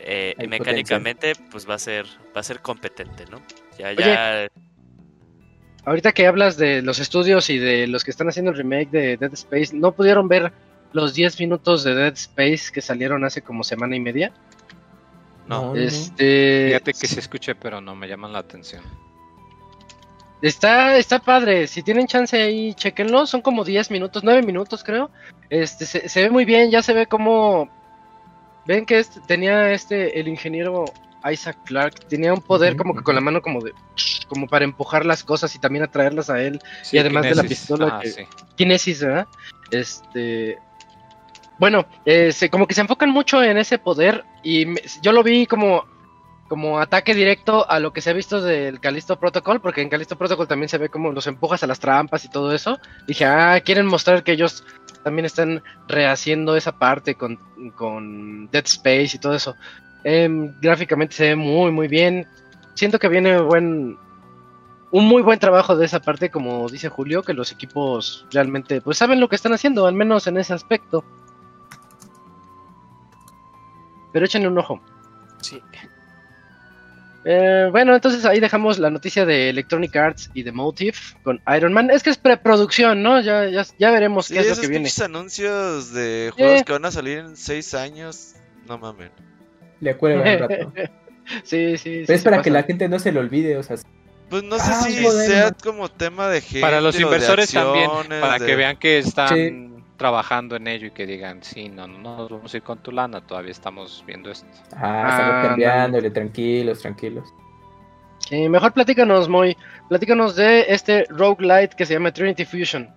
eh, 0.00 0.34
mecánicamente, 0.48 1.34
pues 1.52 1.70
va 1.70 1.74
a 1.74 1.78
ser, 1.78 2.04
va 2.36 2.40
a 2.40 2.42
ser 2.42 2.58
competente, 2.58 3.26
¿no? 3.30 3.40
Ya, 3.78 3.92
ya. 3.92 4.48
ahorita 5.84 6.10
que 6.10 6.26
hablas 6.26 6.56
de 6.56 6.82
los 6.82 6.98
estudios 6.98 7.48
y 7.48 7.58
de 7.58 7.86
los 7.86 8.02
que 8.02 8.10
están 8.10 8.28
haciendo 8.28 8.50
el 8.50 8.56
remake 8.56 8.90
de 8.90 9.16
Dead 9.18 9.32
Space, 9.34 9.68
¿no 9.72 9.92
pudieron 9.92 10.26
ver 10.26 10.52
los 10.92 11.14
10 11.14 11.38
minutos 11.38 11.84
de 11.84 11.94
Dead 11.94 12.14
Space 12.14 12.72
que 12.74 12.80
salieron 12.80 13.22
hace 13.22 13.42
como 13.42 13.62
semana 13.62 13.94
y 13.94 14.00
media? 14.00 14.32
No. 15.46 15.76
Este. 15.76 16.64
Fíjate 16.70 16.92
que 16.92 17.06
se 17.06 17.20
escuché, 17.20 17.54
pero 17.54 17.80
no 17.80 17.94
me 17.94 18.08
llaman 18.08 18.32
la 18.32 18.40
atención. 18.40 18.82
Está, 20.42 20.96
está 20.96 21.20
padre. 21.20 21.66
Si 21.68 21.82
tienen 21.82 22.06
chance 22.08 22.40
ahí, 22.40 22.74
chequenlo. 22.74 23.26
Son 23.26 23.40
como 23.40 23.64
10 23.64 23.90
minutos, 23.90 24.24
9 24.24 24.42
minutos, 24.42 24.82
creo. 24.84 25.10
Este, 25.48 25.86
se, 25.86 26.08
se 26.08 26.22
ve 26.22 26.30
muy 26.30 26.44
bien. 26.44 26.70
Ya 26.70 26.82
se 26.82 26.92
ve 26.92 27.06
como. 27.06 27.68
Ven 28.66 28.84
que 28.84 28.98
este, 28.98 29.20
tenía 29.20 29.72
este, 29.72 30.18
el 30.20 30.28
ingeniero 30.28 30.84
Isaac 31.30 31.58
Clark. 31.64 31.94
Tenía 32.08 32.34
un 32.34 32.40
poder 32.42 32.76
como 32.76 32.94
que 32.94 33.02
con 33.02 33.14
la 33.14 33.20
mano, 33.20 33.40
como 33.40 33.60
de. 33.60 33.72
Como 34.28 34.46
para 34.48 34.64
empujar 34.64 35.06
las 35.06 35.22
cosas 35.24 35.54
y 35.54 35.58
también 35.60 35.84
atraerlas 35.84 36.28
a 36.30 36.42
él. 36.42 36.58
Sí, 36.82 36.96
y 36.96 36.98
además 36.98 37.22
de 37.24 37.34
la 37.36 37.42
pistola 37.44 37.86
Ah, 37.92 38.00
que- 38.02 38.10
sí. 38.10 38.22
Kinesis, 38.56 39.00
¿verdad? 39.02 39.26
Este. 39.70 40.58
Bueno, 41.58 41.86
eh, 42.04 42.32
se- 42.32 42.50
como 42.50 42.66
que 42.66 42.74
se 42.74 42.80
enfocan 42.80 43.10
mucho 43.10 43.42
en 43.42 43.58
ese 43.58 43.78
poder 43.78 44.24
y 44.42 44.66
me- 44.66 44.80
yo 45.02 45.12
lo 45.12 45.22
vi 45.22 45.46
como, 45.46 45.84
como 46.52 46.80
ataque 46.80 47.14
directo 47.14 47.66
a 47.66 47.80
lo 47.80 47.94
que 47.94 48.02
se 48.02 48.10
ha 48.10 48.12
visto 48.12 48.42
del 48.42 48.78
Callisto 48.78 49.18
Protocol, 49.18 49.62
porque 49.62 49.80
en 49.80 49.88
Callisto 49.88 50.18
Protocol 50.18 50.46
también 50.46 50.68
se 50.68 50.76
ve 50.76 50.90
como 50.90 51.10
los 51.10 51.26
empujas 51.26 51.62
a 51.62 51.66
las 51.66 51.80
trampas 51.80 52.26
y 52.26 52.28
todo 52.28 52.52
eso. 52.52 52.78
Dije, 53.06 53.24
ah, 53.24 53.58
quieren 53.64 53.86
mostrar 53.86 54.22
que 54.22 54.32
ellos 54.32 54.62
también 55.02 55.24
están 55.24 55.62
rehaciendo 55.88 56.54
esa 56.54 56.72
parte 56.72 57.14
con, 57.14 57.38
con 57.74 58.50
Dead 58.50 58.66
Space 58.66 59.12
y 59.14 59.18
todo 59.18 59.34
eso. 59.34 59.56
Em, 60.04 60.52
gráficamente 60.60 61.16
se 61.16 61.28
ve 61.28 61.36
muy, 61.36 61.70
muy 61.70 61.88
bien. 61.88 62.26
Siento 62.74 62.98
que 62.98 63.08
viene 63.08 63.40
buen, 63.40 63.96
un 64.90 65.06
muy 65.06 65.22
buen 65.22 65.38
trabajo 65.38 65.74
de 65.74 65.86
esa 65.86 66.00
parte, 66.00 66.30
como 66.30 66.68
dice 66.68 66.90
Julio, 66.90 67.22
que 67.22 67.32
los 67.32 67.50
equipos 67.50 68.26
realmente 68.30 68.82
pues 68.82 68.98
saben 68.98 69.20
lo 69.20 69.30
que 69.30 69.36
están 69.36 69.54
haciendo, 69.54 69.86
al 69.86 69.94
menos 69.94 70.26
en 70.26 70.36
ese 70.36 70.52
aspecto. 70.52 71.02
Pero 74.12 74.26
échenle 74.26 74.48
un 74.48 74.58
ojo. 74.58 74.82
Sí. 75.40 75.62
Eh, 77.24 77.68
bueno, 77.70 77.94
entonces 77.94 78.24
ahí 78.24 78.40
dejamos 78.40 78.78
la 78.78 78.90
noticia 78.90 79.24
de 79.24 79.48
Electronic 79.50 79.94
Arts 79.94 80.30
y 80.34 80.42
de 80.42 80.50
Motive 80.52 80.96
con 81.22 81.40
Iron 81.56 81.72
Man. 81.72 81.90
Es 81.90 82.02
que 82.02 82.10
es 82.10 82.18
preproducción, 82.18 83.02
¿no? 83.02 83.20
Ya, 83.20 83.48
ya, 83.48 83.64
ya 83.78 83.90
veremos 83.92 84.26
Sí, 84.26 84.34
qué 84.34 84.40
es 84.40 84.56
lo 84.56 84.60
que 84.62 84.68
viene. 84.68 84.88
anuncios 85.04 85.92
de 85.92 86.32
juegos 86.34 86.60
Eh. 86.60 86.64
que 86.66 86.72
van 86.72 86.84
a 86.84 86.90
salir 86.90 87.18
en 87.18 87.36
6 87.36 87.74
años. 87.74 88.34
No 88.66 88.78
mames. 88.78 89.10
Le 89.80 89.96
cuelgan 89.96 90.42
un 90.42 90.48
rato. 90.48 90.72
sí, 91.44 91.76
sí, 91.78 92.04
sí. 92.06 92.12
Es 92.12 92.22
para 92.22 92.42
que 92.42 92.50
la 92.50 92.64
gente 92.64 92.88
no 92.88 92.98
se 92.98 93.12
lo 93.12 93.20
olvide, 93.20 93.56
o 93.56 93.62
sea, 93.62 93.76
Pues 94.28 94.42
no 94.44 94.56
sé 94.58 94.70
Ah, 94.72 94.82
si 94.86 95.02
joder, 95.04 95.30
sea 95.30 95.50
como 95.52 95.90
tema 95.90 96.28
de 96.28 96.40
gente. 96.40 96.60
Para 96.62 96.80
los 96.80 96.94
o 96.94 96.98
de 96.98 97.04
inversores 97.04 97.52
también, 97.52 97.90
para 98.20 98.38
de- 98.38 98.46
que 98.46 98.56
vean 98.56 98.76
que 98.78 98.98
están 98.98 99.28
Sí. 99.28 99.68
Trabajando 100.02 100.56
en 100.56 100.66
ello 100.66 100.88
y 100.88 100.90
que 100.90 101.06
digan, 101.06 101.44
sí, 101.44 101.68
no, 101.68 101.86
no, 101.86 101.96
no, 101.98 102.16
nos 102.16 102.28
vamos 102.30 102.52
a 102.52 102.56
ir 102.56 102.64
con 102.64 102.78
tu 102.82 102.90
lana, 102.90 103.20
todavía 103.24 103.52
estamos 103.52 104.02
viendo 104.04 104.32
esto. 104.32 104.48
ah, 104.74 105.04
Ah, 105.04 105.08
estamos 105.10 105.46
cambiándole, 105.46 106.10
tranquilos, 106.10 106.80
tranquilos. 106.80 107.32
Sí, 108.18 108.48
mejor 108.48 108.72
platícanos, 108.72 109.28
Moy. 109.28 109.56
Platícanos 109.88 110.34
de 110.34 110.64
este 110.68 111.04
roguelite 111.08 111.76
que 111.76 111.86
se 111.86 111.94
llama 111.94 112.10
Trinity 112.12 112.44
Fusion. 112.44 112.90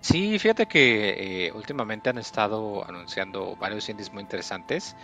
Sí, 0.00 0.38
fíjate 0.38 0.64
que 0.64 1.46
eh, 1.46 1.52
últimamente 1.52 2.08
han 2.08 2.16
estado 2.16 2.88
anunciando 2.88 3.54
varios 3.56 3.86
indies 3.90 4.10
muy 4.10 4.22
interesantes 4.22 4.96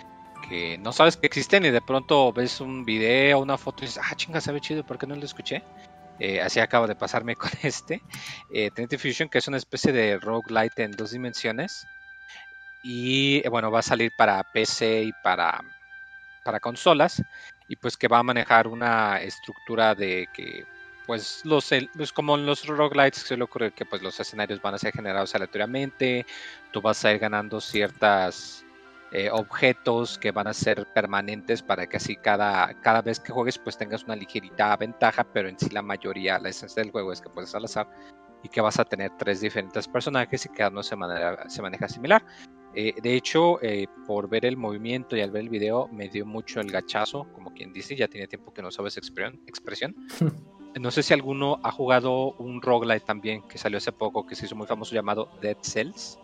que 0.49 0.79
no 0.79 0.91
sabes 0.93 1.19
que 1.19 1.27
existen 1.27 1.67
y 1.67 1.71
de 1.71 1.83
pronto 1.83 2.33
ves 2.33 2.63
un 2.63 2.85
video, 2.87 3.41
una 3.41 3.59
foto 3.59 3.83
y 3.83 3.87
dices, 3.89 4.03
ah, 4.03 4.15
chinga, 4.17 4.41
se 4.41 4.53
ve 4.53 4.61
chido, 4.61 4.85
¿por 4.87 4.97
qué 4.97 5.07
no 5.07 5.17
lo 5.17 5.25
escuché? 5.25 5.63
Eh, 6.19 6.41
así 6.41 6.61
acaba 6.61 6.87
de 6.87 6.95
pasarme 6.95 7.37
con 7.37 7.51
este. 7.63 8.03
Eh, 8.53 8.71
Trinity 8.71 8.99
Fusion, 8.99 9.29
que 9.29 9.39
es 9.39 9.49
una 9.49 9.57
especie 9.57 9.93
de 9.93 10.19
roguelite 10.19 10.83
en 10.83 10.93
dos 10.93 11.11
dimensiones. 11.11 11.87
Y 12.83 13.43
eh, 13.45 13.49
bueno, 13.49 13.71
va 13.71 13.81
a 13.81 13.83
salir 13.83 14.13
para 14.17 14.43
PC 14.43 15.05
y 15.05 15.13
para, 15.23 15.63
para 16.45 16.61
consolas. 16.61 17.23
Y 17.69 17.77
pues 17.77 17.97
que 17.97 18.09
va 18.09 18.19
a 18.19 18.23
manejar 18.23 18.69
una 18.69 19.21
estructura 19.23 19.95
de 19.95 20.29
que 20.33 20.67
pues 21.07 21.45
los 21.45 21.71
pues 21.95 22.13
como 22.13 22.35
en 22.35 22.47
los 22.47 22.67
roguelites 22.67 23.23
se 23.23 23.37
le 23.37 23.45
ocurre 23.45 23.73
que 23.73 23.85
pues 23.85 24.01
los 24.03 24.19
escenarios 24.21 24.63
van 24.63 24.75
a 24.75 24.79
ser 24.79 24.93
generados 24.93 25.35
aleatoriamente, 25.35 26.25
tú 26.73 26.81
vas 26.81 27.05
a 27.05 27.13
ir 27.13 27.19
ganando 27.19 27.61
ciertas 27.61 28.64
eh, 29.15 29.31
objetos 29.31 30.19
que 30.19 30.33
van 30.33 30.47
a 30.49 30.53
ser 30.53 30.87
permanentes 30.93 31.63
para 31.63 31.87
que 31.87 31.97
así 31.97 32.17
cada, 32.17 32.79
cada 32.83 33.01
vez 33.01 33.21
que 33.21 33.33
juegues 33.33 33.59
pues 33.59 33.79
tengas 33.79 34.05
una 34.05 34.17
ligerita 34.17 34.77
ventaja, 34.77 35.25
pero 35.25 35.49
en 35.49 35.59
sí 35.59 35.71
la 35.71 35.83
mayoría, 35.83 36.39
la 36.39 36.51
esencia 36.51 36.83
del 36.83 36.93
juego 36.93 37.13
es 37.13 37.21
que 37.21 37.31
puedes 37.31 37.55
al 37.55 37.65
azar 37.65 37.89
y 38.43 38.49
que 38.49 38.61
vas 38.61 38.79
a 38.79 38.85
tener 38.85 39.11
tres 39.17 39.41
diferentes 39.41 39.89
personajes 39.89 40.45
y 40.45 40.49
cada 40.51 40.69
uno 40.71 40.83
se, 40.83 40.97
manera- 40.97 41.49
se 41.49 41.63
maneja 41.63 41.89
similar. 41.89 42.23
Eh, 42.75 42.93
de 43.01 43.15
hecho, 43.15 43.63
eh, 43.63 43.87
por 44.07 44.29
ver 44.29 44.45
el 44.45 44.57
movimiento 44.57 45.17
y 45.17 45.21
al 45.21 45.31
ver 45.31 45.43
el 45.43 45.49
video, 45.49 45.87
me 45.93 46.09
dio 46.09 46.27
mucho 46.27 46.61
el 46.61 46.71
gachazo, 46.73 47.25
como 47.33 47.55
quien 47.55 47.73
dice, 47.73 47.95
ya 47.95 48.09
tiene 48.09 48.27
tiempo 48.27 48.53
que 48.53 48.63
no 48.63 48.71
sabes 48.73 48.97
expresión. 48.97 49.41
expresión. 49.47 49.95
No 50.81 50.91
sé 50.91 51.05
si 51.05 51.15
alguno 51.15 51.61
ha 51.63 51.71
jugado 51.71 52.33
un 52.33 52.61
roguelite 52.61 53.07
también 53.07 53.43
que 53.47 53.59
salió 53.59 53.79
hace 53.79 53.93
poco, 53.93 54.27
que 54.27 54.35
se 54.35 54.47
hizo 54.47 54.57
muy 54.57 54.67
famoso 54.67 54.93
llamado 54.93 55.29
Dead 55.41 55.57
Cells. 55.63 56.19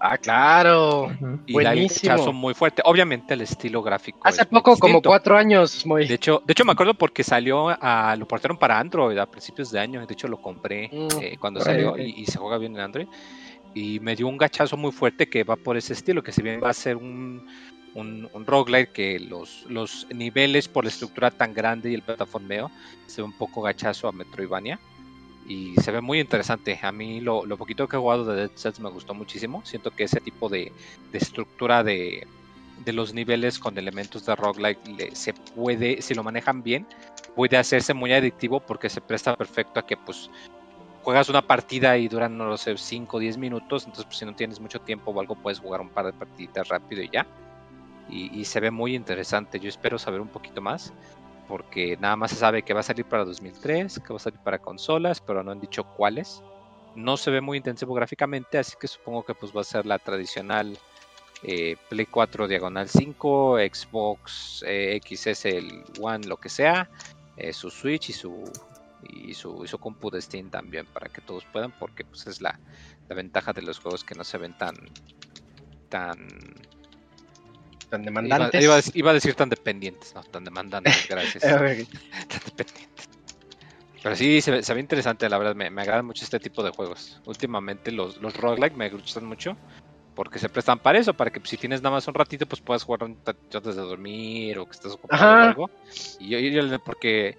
Ah, 0.00 0.16
claro. 0.16 1.10
Y 1.46 1.52
Buenísimo. 1.52 2.12
gachazo 2.12 2.32
muy 2.32 2.54
fuerte. 2.54 2.82
Obviamente 2.84 3.34
el 3.34 3.40
estilo 3.40 3.82
gráfico. 3.82 4.20
Hace 4.22 4.42
es 4.42 4.52
muy 4.52 4.60
poco, 4.60 4.78
como 4.78 5.02
cuatro 5.02 5.36
años, 5.36 5.84
Moy. 5.86 6.06
De 6.06 6.14
hecho, 6.14 6.42
de 6.46 6.52
hecho 6.52 6.64
me 6.64 6.72
acuerdo 6.72 6.94
porque 6.94 7.24
salió, 7.24 7.68
a, 7.68 8.14
lo 8.16 8.26
portaron 8.28 8.56
para 8.56 8.78
Android 8.78 9.18
a 9.18 9.26
principios 9.26 9.70
de 9.70 9.80
año. 9.80 10.06
De 10.06 10.12
hecho 10.14 10.28
lo 10.28 10.40
compré 10.40 10.88
Mm, 10.92 11.08
eh, 11.20 11.36
cuando 11.40 11.60
salió 11.60 11.96
y 11.98 12.24
se 12.26 12.38
juega 12.38 12.58
bien 12.58 12.74
en 12.74 12.80
Android. 12.80 13.06
Y 13.74 14.00
me 14.00 14.16
dio 14.16 14.28
un 14.28 14.38
gachazo 14.38 14.76
muy 14.76 14.92
fuerte 14.92 15.28
que 15.28 15.44
va 15.44 15.56
por 15.56 15.76
ese 15.76 15.92
estilo, 15.92 16.22
que 16.22 16.32
si 16.32 16.42
bien 16.42 16.60
va 16.62 16.70
a 16.70 16.74
ser 16.74 16.96
un, 16.96 17.46
un, 17.94 18.28
un 18.32 18.46
roguelite 18.46 18.92
que 18.92 19.20
los, 19.20 19.64
los 19.68 20.06
niveles 20.12 20.68
por 20.68 20.84
la 20.84 20.90
estructura 20.90 21.30
tan 21.30 21.52
grande 21.54 21.90
y 21.90 21.94
el 21.94 22.02
plataformeo 22.02 22.70
se 23.06 23.20
ve 23.20 23.26
un 23.26 23.36
poco 23.36 23.62
gachazo 23.62 24.08
a 24.08 24.12
Metroidvania. 24.12 24.78
Y 25.48 25.74
se 25.76 25.90
ve 25.92 26.00
muy 26.02 26.20
interesante. 26.20 26.78
A 26.82 26.92
mí 26.92 27.20
lo, 27.20 27.46
lo 27.46 27.56
poquito 27.56 27.88
que 27.88 27.96
he 27.96 28.00
jugado 28.00 28.24
de 28.26 28.36
Dead 28.36 28.50
Cells 28.54 28.80
me 28.80 28.90
gustó 28.90 29.14
muchísimo. 29.14 29.62
Siento 29.64 29.90
que 29.90 30.04
ese 30.04 30.20
tipo 30.20 30.48
de, 30.48 30.72
de 31.10 31.18
estructura 31.18 31.82
de, 31.82 32.26
de 32.84 32.92
los 32.92 33.14
niveles 33.14 33.58
con 33.58 33.78
elementos 33.78 34.26
de 34.26 34.36
roguelike 34.36 34.86
le- 34.88 35.16
se 35.16 35.32
puede, 35.32 36.02
si 36.02 36.14
lo 36.14 36.22
manejan 36.22 36.62
bien, 36.62 36.86
puede 37.34 37.56
hacerse 37.56 37.94
muy 37.94 38.12
adictivo 38.12 38.60
porque 38.60 38.90
se 38.90 39.00
presta 39.00 39.34
perfecto 39.36 39.80
a 39.80 39.86
que 39.86 39.96
pues 39.96 40.30
juegas 41.02 41.28
una 41.30 41.42
partida 41.46 41.96
y 41.96 42.08
duran, 42.08 42.36
no 42.36 42.44
lo 42.46 42.58
sé, 42.58 42.76
5 42.76 43.16
o 43.16 43.20
10 43.20 43.38
minutos, 43.38 43.84
entonces 43.84 44.04
pues, 44.04 44.18
si 44.18 44.26
no 44.26 44.34
tienes 44.34 44.60
mucho 44.60 44.80
tiempo 44.80 45.10
o 45.12 45.20
algo 45.20 45.34
puedes 45.36 45.60
jugar 45.60 45.80
un 45.80 45.88
par 45.90 46.06
de 46.06 46.12
partiditas 46.12 46.68
rápido 46.68 47.02
y 47.02 47.08
ya. 47.10 47.26
Y, 48.10 48.40
y 48.40 48.44
se 48.46 48.60
ve 48.60 48.70
muy 48.70 48.94
interesante, 48.94 49.60
yo 49.60 49.68
espero 49.68 49.98
saber 49.98 50.20
un 50.20 50.28
poquito 50.28 50.60
más 50.62 50.92
porque 51.48 51.96
nada 51.96 52.14
más 52.14 52.30
se 52.30 52.36
sabe 52.36 52.62
que 52.62 52.74
va 52.74 52.80
a 52.80 52.84
salir 52.84 53.06
para 53.06 53.24
2003, 53.24 54.00
que 54.00 54.12
va 54.12 54.16
a 54.16 54.20
salir 54.20 54.38
para 54.40 54.58
consolas, 54.58 55.20
pero 55.20 55.42
no 55.42 55.50
han 55.50 55.60
dicho 55.60 55.84
cuáles. 55.96 56.42
No 56.94 57.16
se 57.16 57.30
ve 57.30 57.40
muy 57.40 57.58
intensivo 57.58 57.94
gráficamente, 57.94 58.58
así 58.58 58.76
que 58.78 58.86
supongo 58.86 59.24
que 59.24 59.34
pues 59.34 59.56
va 59.56 59.62
a 59.62 59.64
ser 59.64 59.86
la 59.86 59.98
tradicional 59.98 60.78
eh, 61.42 61.76
Play 61.88 62.06
4 62.06 62.48
diagonal 62.48 62.88
5, 62.88 63.58
Xbox 63.58 64.64
eh, 64.66 65.00
XS, 65.02 65.44
el 65.46 65.84
One, 66.00 66.26
lo 66.26 66.36
que 66.36 66.48
sea, 66.48 66.90
eh, 67.36 67.52
su 67.52 67.70
Switch 67.70 68.10
y 68.10 68.12
su, 68.12 68.44
y 69.08 69.32
su, 69.34 69.64
y 69.64 69.68
su 69.68 69.78
compu 69.78 70.10
de 70.10 70.20
Steam 70.20 70.50
también 70.50 70.86
para 70.86 71.08
que 71.08 71.20
todos 71.20 71.44
puedan, 71.46 71.72
porque 71.78 72.04
pues 72.04 72.26
es 72.26 72.40
la, 72.40 72.58
la 73.08 73.14
ventaja 73.14 73.52
de 73.52 73.62
los 73.62 73.78
juegos 73.78 74.04
que 74.04 74.14
no 74.14 74.24
se 74.24 74.38
ven 74.38 74.56
tan 74.58 74.74
tan 75.88 76.28
Tan 77.88 78.02
demandantes. 78.04 78.62
iba 78.62 78.78
iba 78.94 79.10
a 79.10 79.14
decir 79.14 79.34
tan 79.34 79.48
dependientes, 79.48 80.14
no, 80.14 80.22
tan 80.24 80.44
demandantes, 80.44 81.06
gracias. 81.08 81.44
Eh, 81.44 81.86
tan 82.28 82.40
dependientes. 82.44 83.08
Pero 84.02 84.14
sí, 84.14 84.40
se 84.40 84.50
ve, 84.52 84.62
se 84.62 84.74
ve 84.74 84.80
interesante, 84.80 85.28
la 85.28 85.38
verdad, 85.38 85.54
me, 85.56 85.70
me 85.70 85.82
agradan 85.82 86.06
mucho 86.06 86.24
este 86.24 86.38
tipo 86.38 86.62
de 86.62 86.70
juegos. 86.70 87.20
Últimamente 87.24 87.90
los, 87.90 88.18
los 88.18 88.36
roguelike 88.36 88.76
me 88.76 88.90
gustan 88.90 89.24
mucho 89.24 89.56
porque 90.14 90.38
se 90.38 90.48
prestan 90.48 90.78
para 90.80 90.98
eso, 90.98 91.14
para 91.14 91.30
que 91.30 91.40
si 91.44 91.56
tienes 91.56 91.80
nada 91.82 91.94
más 91.96 92.06
un 92.08 92.14
ratito, 92.14 92.44
pues 92.46 92.60
puedas 92.60 92.82
jugar 92.82 93.04
un 93.04 93.18
ratito 93.24 93.58
antes 93.58 93.76
de 93.76 93.82
dormir 93.82 94.58
o 94.58 94.66
que 94.66 94.72
estés 94.72 94.92
ocupado 94.92 95.22
Ajá. 95.24 95.44
o 95.44 95.48
algo. 95.48 95.70
Y 96.20 96.28
yo, 96.28 96.38
yo- 96.38 96.66
yo- 96.66 96.78
porque 96.80 97.36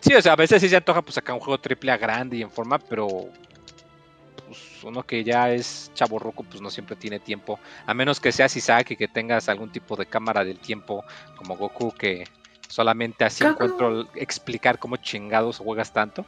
sí, 0.00 0.14
o 0.14 0.22
sea, 0.22 0.32
a 0.32 0.36
veces 0.36 0.60
sí 0.62 0.68
se 0.68 0.76
antoja 0.76 1.02
pues 1.02 1.14
sacar 1.14 1.34
un 1.34 1.40
juego 1.40 1.58
triple 1.58 1.92
A 1.92 1.96
grande 1.98 2.36
y 2.38 2.42
en 2.42 2.50
forma, 2.50 2.78
pero 2.78 3.08
pues 4.46 4.58
uno 4.84 5.02
que 5.02 5.22
ya 5.24 5.50
es 5.50 5.90
chaborroco, 5.94 6.42
pues 6.44 6.60
no 6.60 6.70
siempre 6.70 6.96
tiene 6.96 7.18
tiempo, 7.20 7.58
a 7.86 7.92
menos 7.94 8.20
que 8.20 8.32
seas 8.32 8.56
Isaac 8.56 8.92
y 8.92 8.96
que 8.96 9.08
tengas 9.08 9.48
algún 9.48 9.70
tipo 9.70 9.96
de 9.96 10.06
cámara 10.06 10.44
del 10.44 10.58
tiempo 10.58 11.04
como 11.36 11.56
Goku 11.56 11.92
que 11.92 12.24
solamente 12.68 13.24
así 13.24 13.44
Goku. 13.44 13.54
encuentro 13.64 14.08
explicar 14.14 14.78
cómo 14.78 14.96
chingados 14.96 15.58
juegas 15.58 15.92
tanto. 15.92 16.24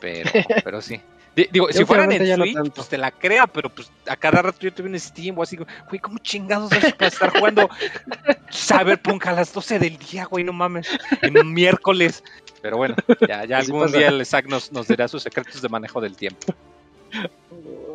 Pero, 0.00 0.30
pero 0.64 0.80
sí. 0.82 1.00
Di- 1.34 1.48
Digo, 1.50 1.68
Yo 1.70 1.72
si 1.78 1.84
fueran 1.86 2.12
en 2.12 2.26
Switch, 2.36 2.72
pues 2.74 2.88
te 2.88 2.98
la 2.98 3.10
crea, 3.10 3.46
pero 3.46 3.70
pues 3.70 3.90
a 4.06 4.16
cada 4.16 4.42
rato 4.42 4.58
yo 4.60 4.72
tuve 4.72 4.88
un 4.90 5.00
Steam 5.00 5.38
o 5.38 5.42
así, 5.42 5.56
güey, 5.88 5.98
¿cómo 5.98 6.18
chingados 6.18 6.70
haces 6.72 6.92
para 6.92 7.08
estar 7.08 7.30
jugando 7.38 7.70
Cyberpunk 8.50 9.26
a 9.26 9.32
las 9.32 9.52
12 9.52 9.78
del 9.78 9.96
día, 9.96 10.24
güey? 10.26 10.44
No 10.44 10.52
mames, 10.52 10.88
en 11.22 11.52
miércoles. 11.52 12.22
Pero 12.60 12.76
bueno, 12.76 12.94
ya, 13.26 13.44
ya 13.44 13.58
algún 13.58 13.80
pasa. 13.82 13.96
día 13.96 14.08
el 14.08 14.20
Isaac 14.20 14.46
nos, 14.46 14.70
nos 14.72 14.86
dirá 14.88 15.08
sus 15.08 15.22
secretos 15.22 15.62
de 15.62 15.68
manejo 15.68 16.00
del 16.00 16.16
tiempo. 16.16 16.54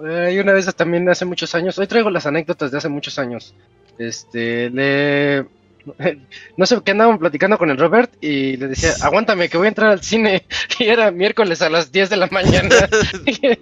Eh, 0.05 0.31
y 0.33 0.39
una 0.39 0.53
vez 0.53 0.73
también 0.75 1.07
hace 1.09 1.25
muchos 1.25 1.53
años, 1.55 1.77
hoy 1.79 1.87
traigo 1.87 2.09
las 2.09 2.25
anécdotas 2.25 2.71
de 2.71 2.77
hace 2.77 2.89
muchos 2.89 3.17
años. 3.19 3.53
Este, 3.97 4.69
le. 4.69 5.45
No 6.57 6.65
sé 6.65 6.77
qué 6.83 6.91
andaban 6.91 7.17
platicando 7.17 7.57
con 7.57 7.69
el 7.69 7.77
Robert 7.77 8.11
y 8.19 8.57
le 8.57 8.67
decía, 8.67 8.91
aguántame 9.01 9.47
que 9.47 9.57
voy 9.57 9.67
a 9.67 9.69
entrar 9.69 9.89
al 9.89 10.03
cine. 10.03 10.45
Y 10.79 10.85
era 10.85 11.11
miércoles 11.11 11.61
a 11.61 11.69
las 11.69 11.91
10 11.91 12.09
de 12.09 12.17
la 12.17 12.27
mañana. 12.27 12.75
y 13.25 13.47
Uy, 13.49 13.57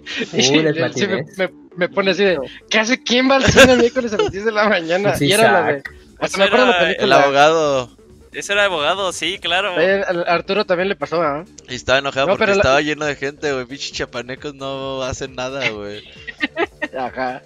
sí 0.94 1.06
me, 1.06 1.24
me- 1.38 1.52
me 1.76 1.88
pone 1.88 2.10
así 2.12 2.24
de, 2.24 2.38
¿qué 2.70 2.78
hace 2.80 3.02
quién 3.02 3.30
va 3.30 3.36
al 3.36 3.44
cine 3.44 3.72
el 3.74 3.78
miércoles 3.78 4.12
a 4.12 4.16
las 4.16 4.32
10 4.32 4.44
de 4.46 4.52
la 4.52 4.68
mañana? 4.68 5.10
Pues 5.10 5.22
y 5.22 5.32
era 5.32 5.52
la 5.52 5.62
de. 5.72 5.82
Hasta 6.18 6.38
me 6.38 6.44
acuerdo 6.44 6.66
la 6.66 6.72
era 6.72 6.80
El 6.90 6.96
película. 6.96 7.22
abogado. 7.22 7.96
Ese 8.36 8.52
era 8.52 8.64
abogado, 8.66 9.12
sí, 9.12 9.38
claro. 9.38 9.80
Eh, 9.80 10.02
a 10.06 10.32
Arturo 10.32 10.66
también 10.66 10.88
le 10.90 10.96
pasó, 10.96 11.22
¿ah? 11.22 11.44
Y 11.68 11.74
estaba 11.74 12.00
enojado 12.00 12.26
No, 12.26 12.32
porque 12.36 12.50
la- 12.52 12.56
estaba 12.58 12.80
lleno 12.82 13.06
de 13.06 13.16
gente, 13.16 13.50
güey. 13.52 13.64
Pinches 13.64 13.92
chapanecos 13.92 14.54
no 14.54 15.02
hacen 15.02 15.34
nada, 15.34 15.68
güey. 15.70 16.02
Ajá. 16.98 17.42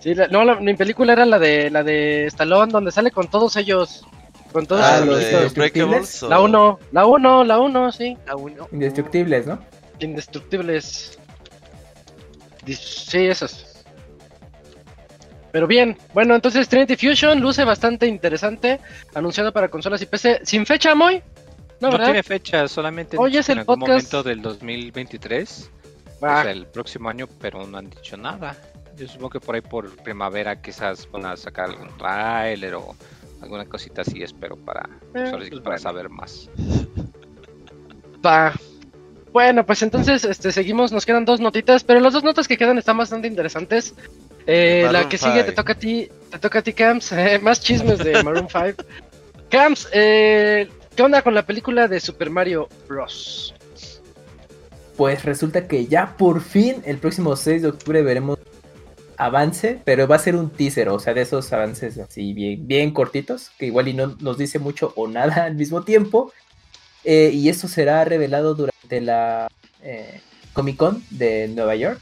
Sí, 0.00 0.14
la- 0.14 0.28
no, 0.28 0.44
la- 0.44 0.56
mi 0.56 0.74
película 0.74 1.14
era 1.14 1.24
la 1.24 1.38
de 1.38 1.70
la 1.70 1.82
de 1.82 2.26
Stallone, 2.26 2.70
donde 2.70 2.92
sale 2.92 3.10
con 3.10 3.28
todos 3.30 3.56
ellos. 3.56 4.04
Con 4.52 4.66
todos 4.66 4.82
Ah, 4.84 5.00
los. 5.00 5.54
Breakables, 5.54 6.22
o- 6.22 6.28
La 6.28 6.40
1, 6.40 6.78
la 6.92 7.06
1, 7.06 7.44
la 7.44 7.58
1, 7.58 7.92
sí. 7.92 8.16
A 8.28 8.36
uno. 8.36 8.68
Indestructibles, 8.70 9.46
¿no? 9.46 9.58
Indestructibles. 9.98 11.18
Dis- 12.66 13.06
Sí, 13.08 13.26
esos. 13.26 13.65
Pero 15.56 15.66
bien, 15.66 15.96
bueno, 16.12 16.34
entonces 16.34 16.68
Trinity 16.68 16.96
Fusion 16.96 17.40
luce 17.40 17.64
bastante 17.64 18.06
interesante. 18.06 18.78
Anunciado 19.14 19.54
para 19.54 19.70
consolas 19.70 20.02
y 20.02 20.04
PC. 20.04 20.40
Sin 20.44 20.66
fecha, 20.66 20.94
Moy. 20.94 21.22
No, 21.80 21.98
tiene 21.98 22.22
fecha, 22.22 22.68
solamente 22.68 23.16
Hoy 23.18 23.38
es 23.38 23.48
en 23.48 23.54
el 23.54 23.58
algún 23.60 23.78
podcast. 23.78 24.12
momento 24.12 24.22
del 24.22 24.42
2023, 24.42 25.70
Va. 26.22 26.40
o 26.40 26.42
sea, 26.42 26.50
el 26.50 26.66
próximo 26.66 27.08
año, 27.08 27.26
pero 27.40 27.66
no 27.66 27.78
han 27.78 27.88
dicho 27.88 28.18
nada. 28.18 28.54
Yo 28.98 29.08
supongo 29.08 29.30
que 29.30 29.40
por 29.40 29.54
ahí 29.54 29.62
por 29.62 29.96
primavera 30.02 30.60
quizás 30.60 31.10
van 31.10 31.24
a 31.24 31.38
sacar 31.38 31.70
algún 31.70 31.88
tráiler 31.96 32.74
o 32.74 32.94
alguna 33.40 33.64
cosita 33.64 34.02
así, 34.02 34.22
espero 34.22 34.56
para, 34.56 34.82
que 34.82 35.22
pues 35.30 35.30
para 35.30 35.62
bueno. 35.62 35.78
saber 35.78 36.10
más. 36.10 36.50
Va. 38.26 38.52
Bueno, 39.32 39.64
pues 39.64 39.82
entonces 39.82 40.22
este, 40.26 40.52
seguimos, 40.52 40.92
nos 40.92 41.06
quedan 41.06 41.24
dos 41.24 41.40
notitas, 41.40 41.82
pero 41.82 42.00
las 42.00 42.12
dos 42.12 42.24
notas 42.24 42.46
que 42.46 42.58
quedan 42.58 42.76
están 42.76 42.98
bastante 42.98 43.26
interesantes. 43.26 43.94
Eh, 44.46 44.88
la 44.90 45.08
que 45.08 45.18
sigue 45.18 45.42
te 45.44 45.52
toca 45.52 45.72
a 45.72 45.78
ti, 45.78 46.08
te 46.30 46.38
toca 46.38 46.60
a 46.60 46.62
ti, 46.62 46.72
Camps. 46.72 47.12
eh, 47.12 47.38
más 47.40 47.60
chismes 47.60 47.98
de 47.98 48.22
Maroon 48.22 48.48
5. 48.50 48.84
Camps, 49.50 49.88
eh, 49.92 50.68
¿qué 50.94 51.02
onda 51.02 51.22
con 51.22 51.34
la 51.34 51.44
película 51.44 51.88
de 51.88 52.00
Super 52.00 52.30
Mario 52.30 52.68
Bros? 52.88 53.54
Pues 54.96 55.24
resulta 55.24 55.68
que 55.68 55.86
ya 55.86 56.16
por 56.16 56.40
fin 56.40 56.82
el 56.84 56.98
próximo 56.98 57.36
6 57.36 57.62
de 57.62 57.68
octubre 57.68 58.02
veremos 58.02 58.38
avance, 59.18 59.80
pero 59.84 60.06
va 60.06 60.16
a 60.16 60.20
ser 60.20 60.36
un 60.36 60.50
teaser, 60.50 60.88
o 60.88 60.98
sea, 60.98 61.14
de 61.14 61.22
esos 61.22 61.52
avances 61.52 61.98
así 61.98 62.32
bien, 62.32 62.66
bien 62.66 62.92
cortitos, 62.92 63.50
que 63.58 63.66
igual 63.66 63.88
y 63.88 63.94
no 63.94 64.16
nos 64.20 64.38
dice 64.38 64.58
mucho 64.58 64.92
o 64.96 65.08
nada 65.08 65.44
al 65.44 65.54
mismo 65.54 65.82
tiempo. 65.82 66.32
Eh, 67.04 67.30
y 67.32 67.48
esto 67.48 67.68
será 67.68 68.04
revelado 68.04 68.54
durante 68.54 69.00
la 69.00 69.48
eh, 69.82 70.20
Comic 70.52 70.76
Con 70.76 71.04
de 71.10 71.48
Nueva 71.48 71.76
York. 71.76 72.00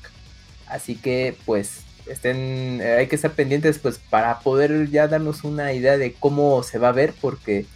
Así 0.67 0.97
que 0.97 1.37
pues 1.45 1.85
estén, 2.07 2.81
eh, 2.81 2.97
hay 2.99 3.07
que 3.07 3.17
estar 3.17 3.33
pendientes 3.33 3.79
pues 3.79 3.99
para 3.99 4.41
poder 4.41 4.91
ya 4.91 5.09
darnos 5.09 5.45
una 5.45 5.73
idea 5.73 5.97
de 5.99 6.13
cómo 6.13 6.63
se 6.63 6.79
va 6.79 6.89
a 6.89 6.93
ver, 6.93 7.15
porque 7.21 7.67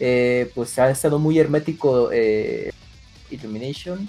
eh, 0.00 0.50
pues 0.54 0.78
ha 0.78 0.90
estado 0.90 1.18
muy 1.18 1.38
hermético 1.38 2.10
eh, 2.12 2.72
Illumination 3.30 4.08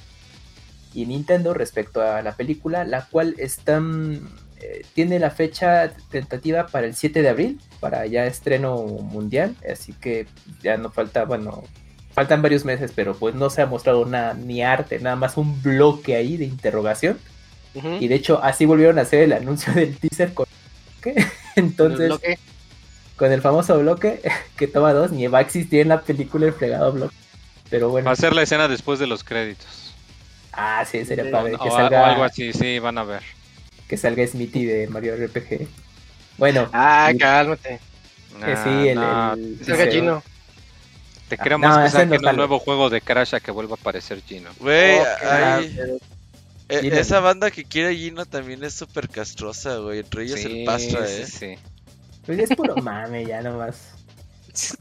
y 0.94 1.06
Nintendo 1.06 1.54
respecto 1.54 2.02
a 2.02 2.22
la 2.22 2.36
película, 2.36 2.86
la 2.86 3.06
cual 3.06 3.36
están, 3.38 4.30
eh, 4.62 4.84
tiene 4.94 5.20
la 5.20 5.30
fecha 5.30 5.92
tentativa 6.10 6.68
para 6.68 6.88
el 6.88 6.96
7 6.96 7.22
de 7.22 7.30
abril, 7.30 7.60
para 7.80 8.06
ya 8.08 8.26
estreno 8.26 8.78
mundial, 8.78 9.56
así 9.70 9.94
que 9.94 10.26
ya 10.64 10.78
no 10.78 10.90
falta, 10.90 11.26
bueno, 11.26 11.64
faltan 12.14 12.42
varios 12.42 12.64
meses, 12.64 12.92
pero 12.96 13.14
pues 13.14 13.36
no 13.36 13.50
se 13.50 13.62
ha 13.62 13.66
mostrado 13.66 14.06
nada, 14.06 14.34
ni 14.34 14.64
arte, 14.64 15.00
nada 15.00 15.18
más 15.18 15.38
un 15.38 15.62
bloque 15.62 16.16
ahí 16.16 16.38
de 16.38 16.46
interrogación, 16.46 17.20
Y 18.00 18.08
de 18.08 18.16
hecho 18.16 18.42
así 18.44 18.66
volvieron 18.66 18.98
a 19.00 19.02
hacer 19.04 19.24
el 19.24 19.34
anuncio 19.34 19.74
del 19.74 19.98
teaser 19.98 20.34
con... 20.34 20.46
Entonces, 21.56 22.08
Bloque. 22.10 22.40
con 23.16 23.32
el 23.32 23.42
famoso 23.42 23.78
bloque 23.80 24.22
que 24.58 24.68
toma 24.68 24.94
dos, 24.94 25.12
ni 25.12 25.28
va 25.28 25.40
a 25.40 25.42
existir 25.42 25.82
en 25.82 25.90
la 25.90 26.02
película 26.02 26.48
el 26.48 26.54
fregado 26.54 26.92
bloque. 26.92 27.16
Pero 27.70 27.90
bueno, 27.90 28.06
Va 28.06 28.12
a 28.12 28.16
ser 28.16 28.34
la 28.34 28.44
escena 28.44 28.68
después 28.68 29.00
de 29.00 29.08
los 29.08 29.24
créditos. 29.24 29.94
ah, 30.54 30.86
sí, 30.90 31.04
sería 31.06 31.26
Sí, 31.26 31.32
padre 31.32 31.56
O, 31.56 31.60
que 31.64 31.70
o 31.70 31.72
salga, 31.76 32.10
algo 32.12 32.24
así, 32.24 32.54
sí, 32.54 32.80
van 32.80 32.98
a 32.98 33.04
ver. 33.04 33.22
que 33.88 33.98
salga 33.98 34.26
Smithy 34.26 34.66
de 34.66 34.88
Mario 34.88 35.16
RPG. 35.16 35.68
Bueno, 36.38 36.70
Ah, 36.74 37.12
y- 37.14 37.18
cálmate. 37.18 37.80
que 38.44 38.56
sí, 38.58 38.88
el, 38.90 38.96
no, 38.96 39.34
el 39.34 39.58
Es 39.62 39.68
el 39.70 39.78
gallino. 39.78 40.24
te 41.30 41.38
creo 41.38 41.56
Ah, 41.56 41.60
más 41.60 41.94
no, 41.94 42.00
que 42.10 42.20
no 42.20 42.30
un 42.32 42.36
nuevo 42.36 42.60
juego 42.60 42.90
de 42.90 43.02
Crash 43.02 43.34
a 43.36 43.40
que 43.40 43.52
vuelva 43.52 43.76
a 43.76 43.80
aparecer 43.80 44.22
Gino. 44.28 44.50
Güey, 44.60 45.00
Ok, 45.00 45.08
e- 46.70 46.82
Gino. 46.82 46.96
esa 46.96 47.20
banda 47.20 47.52
que 47.52 47.64
quiere 47.64 47.96
Gino 47.96 48.26
también 48.26 48.64
es 48.64 48.74
súper 48.74 49.08
castrosa, 49.10 49.78
güey. 49.78 50.00
Entre 50.00 50.24
ellos 50.24 50.40
Sí, 50.40 50.60
el 50.60 50.66
Pastra, 50.66 51.06
sí, 51.08 51.22
eh. 51.22 51.26
sí. 51.26 51.56
pues 52.26 52.40
es 52.40 52.50
puro 52.56 52.76
mame 52.78 53.26
ya 53.26 53.42
nomás. 53.42 53.92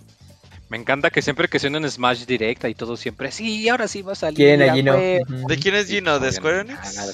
Me 0.70 0.78
encanta 0.78 1.11
que 1.11 1.20
siempre 1.22 1.47
que 1.47 1.59
suena 1.59 1.78
en 1.78 1.89
Smash 1.91 2.24
Direct 2.24 2.64
y 2.64 2.74
todo 2.74 2.97
siempre, 2.97 3.30
sí, 3.30 3.68
ahora 3.68 3.87
sí 3.87 4.03
va 4.03 4.12
a 4.12 4.16
salir. 4.16 4.62
A 4.62 4.72
a 4.72 4.74
Gino. 4.74 4.95
huevo". 4.95 5.22
Ujú. 5.28 5.47
¿De 5.47 5.59
quién 5.59 5.74
es 5.74 5.87
Gino? 5.89 6.18
¿De 6.18 6.32
Square 6.32 6.59
ah, 6.59 6.61
Enix? 6.62 6.95
nada. 6.97 7.12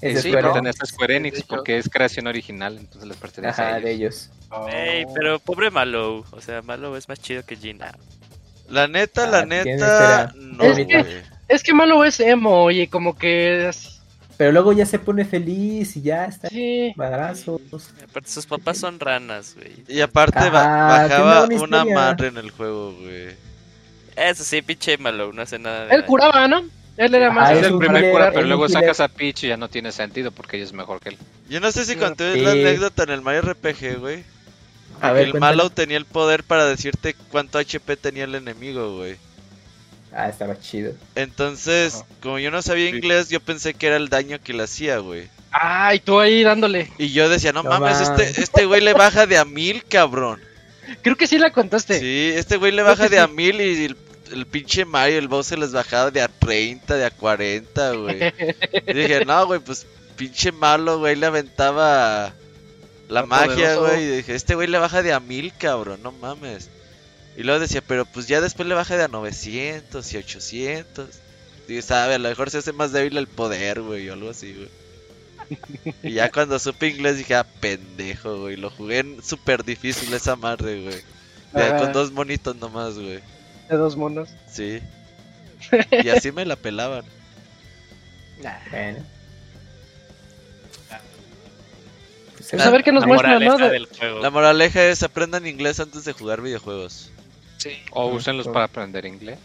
Es 0.00 0.14
de 0.14 0.22
sí, 0.22 0.28
Square 0.30 0.42
pertenece 0.48 0.78
Enix. 0.78 0.82
a 0.82 0.86
Square 0.86 1.16
Enix 1.16 1.42
porque 1.44 1.78
es 1.78 1.88
creación 1.88 2.26
original, 2.26 2.76
entonces 2.76 3.08
les 3.08 3.16
pertenece 3.16 3.62
a 3.62 3.68
Ajá, 3.68 3.78
ellos. 3.78 3.84
de 3.84 3.92
ellos. 3.92 4.30
Ey, 4.72 5.04
Oh. 5.06 5.14
pero 5.14 5.38
pobre 5.38 5.70
Mallow. 5.70 6.24
O 6.32 6.40
sea, 6.40 6.60
Mallow 6.62 6.96
es 6.96 7.08
más 7.08 7.20
chido 7.20 7.44
que 7.46 7.56
Gina. 7.56 7.96
La 8.68 8.86
neta, 8.88 9.24
Ah, 9.24 9.30
la 9.30 9.46
neta, 9.46 10.32
no, 10.36 10.64
Es 10.64 10.86
que-. 10.86 11.22
Es 11.48 11.62
que 11.62 11.72
malo 11.72 12.04
es 12.04 12.20
emo 12.20 12.70
y 12.70 12.86
como 12.88 13.16
que 13.16 13.66
así- 13.68 13.97
Pero 14.38 14.52
luego 14.52 14.72
ya 14.72 14.86
se 14.86 14.98
pone 15.00 15.24
feliz 15.26 15.96
y 15.96 16.02
ya 16.02 16.24
está. 16.24 16.48
sí. 16.48 16.92
Madrazos. 16.96 17.60
Aparte, 18.08 18.30
sus 18.30 18.46
papás 18.46 18.78
son 18.78 18.98
ranas, 19.00 19.54
güey. 19.56 19.72
Y 19.88 20.00
aparte 20.00 20.38
Ajá, 20.38 21.08
tiene 21.08 21.22
bajaba 21.24 21.48
una 21.60 21.84
madre 21.84 22.28
en 22.28 22.38
el 22.38 22.50
juego, 22.52 22.94
güey. 22.94 23.36
Eso 24.16 24.44
sí, 24.44 24.62
pinche 24.62 24.96
Mallow, 24.96 25.32
no 25.32 25.42
hace 25.42 25.58
nada 25.58 25.86
de 25.86 25.94
Él 25.94 26.04
curaba, 26.04 26.48
¿no? 26.48 26.62
Él 26.96 27.14
era 27.14 27.26
Ajá, 27.28 27.34
más. 27.34 27.50
Es 27.52 27.58
es 27.58 27.66
el 27.66 27.78
primer 27.78 28.10
cura, 28.10 28.30
pero 28.32 28.46
luego 28.46 28.68
sacas 28.68 29.00
a 29.00 29.08
Peach 29.08 29.44
y 29.44 29.48
ya 29.48 29.56
no 29.56 29.68
tiene 29.68 29.92
sentido 29.92 30.30
porque 30.32 30.56
ella 30.56 30.66
es 30.66 30.72
mejor 30.72 31.00
que 31.00 31.10
él. 31.10 31.18
Yo 31.48 31.60
no 31.60 31.70
sé 31.72 31.84
si 31.84 31.96
conté 31.96 32.34
Sí. 32.34 32.40
la 32.40 32.52
anécdota 32.52 33.02
en 33.04 33.10
el 33.10 33.22
Mario 33.22 33.42
RPG, 33.42 33.98
güey. 33.98 34.24
A 35.00 35.08
que 35.08 35.14
ver, 35.14 35.24
el 35.26 35.30
cuéntale. 35.32 35.56
Mallow 35.56 35.70
tenía 35.70 35.96
el 35.96 36.04
poder 36.06 36.42
para 36.42 36.66
decirte 36.66 37.14
cuánto 37.30 37.58
HP 37.58 37.96
tenía 37.96 38.24
el 38.24 38.34
enemigo, 38.34 38.96
güey. 38.96 39.16
Ah, 40.12 40.28
estaba 40.28 40.58
chido. 40.58 40.92
Entonces, 41.14 41.96
Ajá. 41.96 42.06
como 42.22 42.38
yo 42.38 42.50
no 42.50 42.62
sabía 42.62 42.90
Sí. 42.90 42.96
inglés, 42.96 43.28
yo 43.28 43.40
pensé 43.40 43.74
que 43.74 43.86
era 43.88 43.96
el 43.96 44.08
daño 44.08 44.38
que 44.42 44.52
le 44.54 44.62
hacía, 44.64 44.98
güey. 44.98 45.28
Ay, 45.50 46.00
tú 46.00 46.18
ahí 46.20 46.42
dándole. 46.42 46.90
Y 46.98 47.10
yo 47.12 47.28
decía, 47.28 47.52
no, 47.52 47.62
No 47.62 47.70
mames, 47.78 48.00
este, 48.00 48.22
este 48.42 48.64
güey 48.66 48.80
le 48.80 48.94
baja 48.94 49.26
de 49.26 49.38
a 49.38 49.44
mil, 49.44 49.84
cabrón. 49.84 50.40
Creo 51.02 51.16
que 51.16 51.26
sí 51.26 51.38
la 51.38 51.50
contaste. 51.52 51.98
Sí, 52.00 52.32
este 52.34 52.56
güey 52.56 52.72
le 52.72 52.82
Creo 52.82 52.90
baja 52.92 53.08
de 53.08 53.18
a 53.18 53.26
mil 53.28 53.60
y 53.60 53.84
el, 53.84 53.96
el 54.32 54.46
pinche 54.46 54.84
Mario, 54.86 55.18
el 55.18 55.28
Bowser 55.28 55.58
les 55.58 55.72
bajaba 55.72 56.10
de 56.10 56.22
a 56.22 56.28
30, 56.28 56.96
de 56.96 57.04
a 57.04 57.10
40, 57.10 57.92
güey. 57.92 58.32
Y 58.86 58.92
dije, 58.94 59.24
no, 59.26 59.46
güey, 59.46 59.60
pues 59.60 59.86
pinche 60.16 60.50
malo, 60.52 60.98
güey, 60.98 61.16
le 61.16 61.26
aventaba 61.26 62.32
la 63.08 63.26
magia, 63.26 63.54
poderoso. 63.54 63.80
güey. 63.86 64.02
Y 64.04 64.16
dije, 64.16 64.34
este 64.34 64.54
güey 64.54 64.68
le 64.68 64.78
baja 64.78 65.02
de 65.02 65.12
a 65.12 65.20
mil, 65.20 65.52
cabrón, 65.58 66.00
no 66.02 66.12
mames. 66.12 66.70
Y 67.38 67.44
luego 67.44 67.60
decía, 67.60 67.80
pero 67.86 68.04
pues 68.04 68.26
ya 68.26 68.40
después 68.40 68.68
le 68.68 68.74
baja 68.74 68.96
de 68.96 69.04
a 69.04 69.08
900 69.08 70.12
y 70.12 70.16
800. 70.16 71.08
Y 71.68 71.80
sabe, 71.82 72.14
a 72.14 72.18
lo 72.18 72.28
mejor 72.28 72.50
se 72.50 72.58
hace 72.58 72.72
más 72.72 72.90
débil 72.92 73.16
el 73.16 73.28
poder, 73.28 73.80
güey, 73.80 74.08
o 74.10 74.14
algo 74.14 74.30
así, 74.30 74.54
güey. 74.54 74.68
Y 76.02 76.14
ya 76.14 76.30
cuando 76.30 76.58
supe 76.58 76.88
inglés 76.88 77.16
dije, 77.18 77.34
ah, 77.36 77.46
pendejo, 77.60 78.40
güey. 78.40 78.56
Lo 78.56 78.70
jugué 78.70 78.98
en 78.98 79.22
súper 79.22 79.64
difícil 79.64 80.12
esa 80.12 80.34
madre, 80.36 80.82
güey. 80.82 81.02
De- 81.54 81.62
Ajá. 81.62 81.76
Con 81.78 81.92
dos 81.92 82.10
monitos 82.12 82.56
nomás, 82.56 82.94
güey. 82.94 83.20
De 83.70 83.76
dos 83.76 83.96
monos. 83.96 84.28
Sí. 84.50 84.80
Y 86.04 86.08
así 86.08 86.32
me 86.32 86.44
la 86.44 86.56
pelaban. 86.56 87.04
Bueno. 88.70 88.98
Pues, 92.36 92.48
Pues 92.50 92.62
a 92.66 92.70
ver 92.70 92.82
qué 92.84 92.92
nos 92.92 93.02
La 93.02 93.06
muestra, 93.08 93.38
¿no? 93.38 93.52
moraleja 93.52 93.64
De- 93.66 93.72
del 93.72 93.86
juego. 93.86 94.20
La 94.20 94.30
moraleja 94.30 94.84
es 94.86 95.02
aprendan 95.02 95.46
inglés 95.46 95.80
antes 95.80 96.04
de 96.04 96.12
jugar 96.12 96.40
videojuegos. 96.40 97.10
O 97.90 98.06
úsenlos 98.06 98.46
para 98.48 98.64
aprender 98.66 99.04
inglés. 99.06 99.38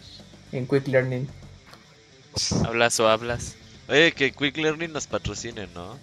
En 0.52 0.66
Quick 0.66 0.86
Learning. 0.88 1.28
Hablas 2.64 2.98
o 3.00 3.08
hablas. 3.08 3.56
Oye, 3.88 4.12
que 4.12 4.32
Quick 4.32 4.56
Learning 4.56 4.92
nos 4.92 5.06
patrocine, 5.06 5.66
¿no? 5.74 5.98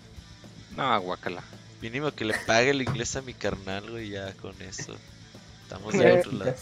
No, 0.76 1.01
guacala. 1.01 1.43
Mínimo 1.82 2.12
que 2.12 2.26
le 2.26 2.34
pague 2.45 2.70
el 2.70 2.82
inglés 2.82 3.16
a 3.16 3.22
mi 3.22 3.34
carnal, 3.34 3.89
güey, 3.89 4.09
ya 4.09 4.34
con 4.34 4.53
eso. 4.62 4.95
Estamos 5.64 5.93
de 5.93 6.20
otro 6.20 6.32
lado. 6.34 6.55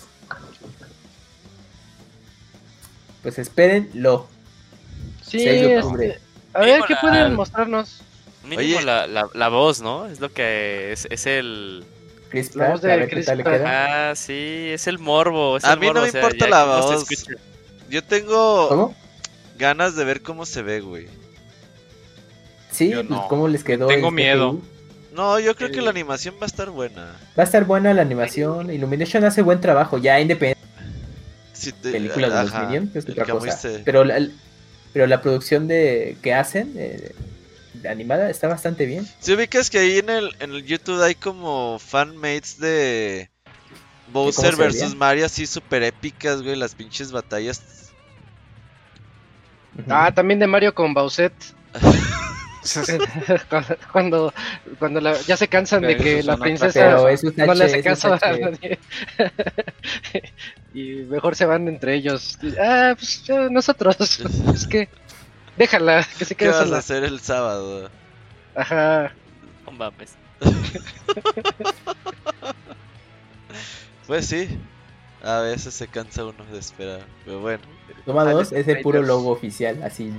Pues 3.21 3.37
espérenlo. 3.37 4.27
Sí, 5.21 5.39
6 5.39 5.43
de 5.43 5.75
este, 5.77 6.19
a 6.53 6.59
ver, 6.61 6.81
Sí, 6.81 6.87
¿qué 6.87 6.95
pueden 7.01 7.35
mostrarnos? 7.35 8.01
Mínimo 8.43 8.59
Oye. 8.59 8.81
la, 8.81 9.07
la, 9.07 9.29
la 9.33 9.49
voz, 9.49 9.81
¿no? 9.81 10.05
Es 10.05 10.19
lo 10.19 10.31
que 10.31 10.91
es, 10.91 11.05
es 11.09 11.25
el... 11.25 11.83
Chris 12.29 12.55
La 12.55 12.69
voz 12.69 12.81
Pratt, 12.81 12.83
de 12.83 12.93
a 12.93 12.95
ver 13.05 13.09
qué 13.09 13.23
tal 13.23 13.37
le 13.39 13.43
queda. 13.43 14.11
Ah, 14.11 14.15
sí, 14.15 14.67
es 14.71 14.87
el 14.87 14.99
morbo. 14.99 15.57
es 15.57 15.63
A 15.65 15.73
el 15.73 15.79
mí 15.79 15.87
no 15.87 15.93
me 15.93 16.07
o 16.07 16.11
sea, 16.11 16.21
importa 16.21 16.47
la 16.47 16.63
voz. 16.65 17.05
Yo 17.89 18.03
tengo 18.03 18.67
¿Cómo? 18.69 18.95
ganas 19.57 19.95
de 19.95 20.05
ver 20.05 20.21
cómo 20.21 20.45
se 20.45 20.61
ve, 20.61 20.79
güey. 20.81 21.07
Sí, 22.71 22.91
pues, 22.93 23.09
no. 23.09 23.27
¿cómo 23.27 23.47
les 23.47 23.63
quedó? 23.63 23.87
Tengo 23.87 24.09
el 24.09 24.13
miedo. 24.13 24.59
No, 25.13 25.39
yo 25.39 25.55
creo 25.55 25.69
que 25.69 25.77
Sí. 25.77 25.81
la 25.81 25.89
animación 25.89 26.35
va 26.35 26.43
a 26.43 26.45
estar 26.45 26.69
buena. 26.69 27.15
Va 27.37 27.43
a 27.43 27.45
estar 27.45 27.65
buena 27.65 27.93
la 27.93 28.03
animación. 28.03 28.71
Illumination 28.71 29.23
hace 29.25 29.41
buen 29.41 29.59
trabajo, 29.59 29.97
ya 29.97 30.19
independiente 30.19 30.59
de 31.63 31.71
te- 31.73 31.91
películas 31.91 32.31
de 32.31 32.43
los 32.43 32.53
Minions, 32.69 32.95
es 32.95 33.09
otra 33.09 33.25
cosa. 33.25 33.69
Pero 33.83 34.03
la, 34.05 34.27
pero 34.93 35.07
la 35.07 35.21
producción 35.21 35.67
de 35.67 36.15
que 36.21 36.33
hacen 36.33 36.73
eh, 36.77 37.11
animada 37.87 38.29
está 38.29 38.47
bastante 38.47 38.85
bien. 38.85 39.07
Si 39.19 39.33
ubicas 39.33 39.69
que 39.69 39.79
ahí 39.79 39.97
en 39.99 40.09
el, 40.09 40.35
en 40.39 40.51
el 40.51 40.65
YouTube 40.65 41.01
hay 41.01 41.15
como 41.15 41.79
fanmates 41.79 42.59
de 42.59 43.29
Bowser 44.11 44.55
se 44.55 44.61
versus? 44.61 44.95
Mario 44.95 45.25
así 45.25 45.45
super 45.45 45.83
épicas, 45.83 46.41
güey, 46.41 46.55
las 46.55 46.75
pinches 46.75 47.11
batallas. 47.11 47.61
Ah, 49.87 50.11
también 50.13 50.39
de 50.39 50.47
Mario 50.47 50.73
con 50.73 50.93
Bowsette. 50.93 51.33
cuando 53.91 54.33
cuando 54.79 54.99
la- 54.99 55.19
ya 55.21 55.37
se 55.37 55.47
cansan 55.47 55.81
de 55.81 55.97
que 55.97 56.23
la 56.23 56.37
princesa 56.37 57.09
es 57.09 57.23
no 57.23 57.53
le 57.53 57.65
hace 57.65 57.75
H, 57.79 57.83
caso 57.83 58.13
a 58.13 58.17
H. 58.17 58.39
nadie. 58.39 58.79
y 60.73 61.03
mejor 61.03 61.35
se 61.35 61.45
van 61.45 61.67
entre 61.67 61.95
ellos. 61.95 62.37
Ah, 62.61 62.93
pues 62.97 63.23
ya 63.23 63.49
nosotros. 63.49 63.97
es 64.53 64.67
que 64.67 64.89
déjala, 65.59 66.07
que 66.17 66.25
se 66.25 66.33
¿Qué 66.35 66.45
quede 66.45 66.57
vas 66.57 66.71
a 66.71 66.77
hacer 66.77 67.03
el 67.03 67.19
sábado? 67.19 67.91
Ajá. 68.55 69.13
No 69.65 69.71
mames. 69.73 70.15
Pues 74.07 74.25
sí, 74.25 74.47
a 75.23 75.41
veces 75.41 75.71
se 75.75 75.87
cansa 75.87 76.25
uno 76.25 76.43
de 76.51 76.57
esperar, 76.57 77.01
pero 77.25 77.41
bueno. 77.41 77.61
Toma 78.07 78.23
Ah, 78.23 78.31
2 78.31 78.49
de 78.49 78.59
es 78.61 78.67
el 78.67 78.81
puro 78.81 79.03
logo 79.03 79.29
oficial, 79.29 79.83
así, 79.83 80.11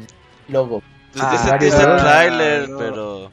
logo. 0.47 0.81
Pues 1.13 1.25
Ah, 1.25 1.59
trailer, 1.99 2.69
no. 2.69 2.79
pero... 2.79 3.33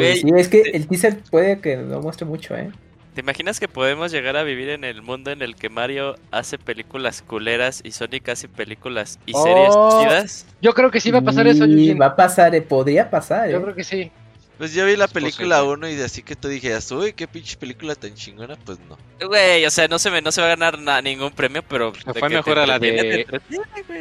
Sí, 0.00 0.24
es 0.36 0.48
que 0.48 0.62
el 0.72 0.88
teaser 0.88 1.20
puede 1.30 1.60
que 1.60 1.76
no 1.76 2.00
muestre 2.00 2.26
mucho, 2.26 2.56
¿eh? 2.56 2.72
¿Te 3.14 3.20
imaginas 3.20 3.60
que 3.60 3.68
podemos 3.68 4.10
llegar 4.10 4.36
a 4.36 4.42
vivir 4.42 4.70
en 4.70 4.82
el 4.82 5.00
mundo 5.00 5.30
en 5.30 5.40
el 5.40 5.54
que 5.54 5.68
Mario 5.68 6.16
hace 6.32 6.58
películas 6.58 7.22
culeras 7.22 7.80
y 7.84 7.92
Sonic 7.92 8.28
hace 8.30 8.48
películas 8.48 9.20
y 9.24 9.32
series 9.34 9.70
Oh. 9.72 10.02
chidas? 10.02 10.46
Yo 10.60 10.74
creo 10.74 10.90
que 10.90 11.00
sí 11.00 11.12
va 11.12 11.20
a 11.20 11.22
pasar 11.22 11.46
eso, 11.46 11.64
Eugene. 11.64 11.94
va 11.94 12.06
a 12.06 12.16
pasar, 12.16 12.54
eh, 12.56 12.60
podría 12.62 13.08
pasar, 13.08 13.48
Yo 13.48 13.58
¿eh? 13.58 13.62
creo 13.62 13.74
que 13.76 13.84
sí. 13.84 14.10
Pues 14.58 14.72
yo 14.74 14.86
vi 14.86 14.96
la 14.96 15.06
Es 15.06 15.12
película 15.12 15.58
posible. 15.58 15.74
1 15.86 15.88
y 15.90 15.94
de 15.96 16.04
así 16.04 16.22
que 16.22 16.36
tú 16.36 16.48
dijeras, 16.48 16.90
uy, 16.92 17.12
qué 17.12 17.26
pinche 17.28 17.56
película 17.56 17.94
tan 17.94 18.14
chingona, 18.14 18.56
pues 18.64 18.78
no. 18.88 18.96
Güey, 19.26 19.64
o 19.66 19.70
sea, 19.70 19.86
no 19.88 19.98
se, 19.98 20.10
me, 20.10 20.20
no 20.22 20.30
se 20.32 20.40
va 20.40 20.46
a 20.48 20.50
ganar 20.50 20.78
na- 20.80 21.00
ningún 21.02 21.30
premio, 21.32 21.62
pero... 21.68 21.92
Le 22.06 22.14
fue 22.14 22.28
mejor 22.28 22.58
a 22.60 22.66
la 22.66 22.78
de-. 22.78 23.26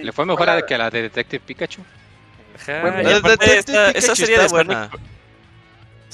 Le 0.04 0.12
fue 0.12 0.26
mejor 0.26 0.50
a 0.50 0.64
que 0.66 0.76
a 0.76 0.78
la 0.80 0.90
de 0.90 1.04
Detective 1.04 1.44
Pikachu. 1.46 1.82
Ajá, 2.56 2.82
Bueno, 2.82 3.02
y 3.10 3.14
aparte 3.14 3.46
Detective 3.48 3.58
esta, 3.60 3.94
Pikachu 3.94 4.16
serie 4.16 4.36
está 4.36 4.48
de 4.48 4.52
buena. 4.54 4.90
Sonic 4.90 5.02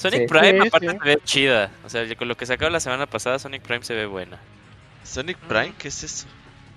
Sí. 0.08 0.26
Prime 0.26 0.60
Sí, 0.62 0.68
aparte 0.68 0.88
sí. 0.90 0.96
se 1.02 1.04
ve 1.08 1.18
chida. 1.24 1.70
O 1.84 1.88
sea, 1.88 2.16
con 2.16 2.28
lo 2.28 2.36
que 2.36 2.46
sacaron 2.46 2.72
la 2.72 2.80
semana 2.80 3.06
pasada, 3.06 3.38
Sonic 3.38 3.62
Prime 3.62 3.82
se 3.84 3.94
ve 3.94 4.06
buena. 4.06 4.38
Sonic 5.04 5.36
Prime, 5.38 5.74
¿qué 5.78 5.88
es 5.88 6.02
eso? 6.02 6.26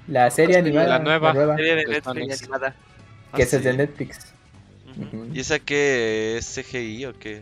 La 0.07 0.29
serie 0.31 0.55
Pues, 0.55 0.65
animada, 0.65 0.87
la 0.87 0.99
nueva. 0.99 1.33
Serie 1.55 1.75
de 1.75 1.85
de 1.85 1.85
Netflix 1.87 2.03
Sonic. 2.03 2.31
animada. 2.41 2.75
Ah, 3.31 3.35
que 3.37 3.43
esa 3.43 3.55
es 3.57 3.61
sí. 3.63 3.67
de 3.69 3.73
Netflix. 3.77 4.33
Ujú. 4.97 5.17
Ujú. 5.17 5.27
¿Y 5.33 5.39
esa 5.39 5.59
qué 5.59 6.37
es 6.37 6.45
CGI 6.55 7.05
o 7.05 7.13
qué? 7.17 7.41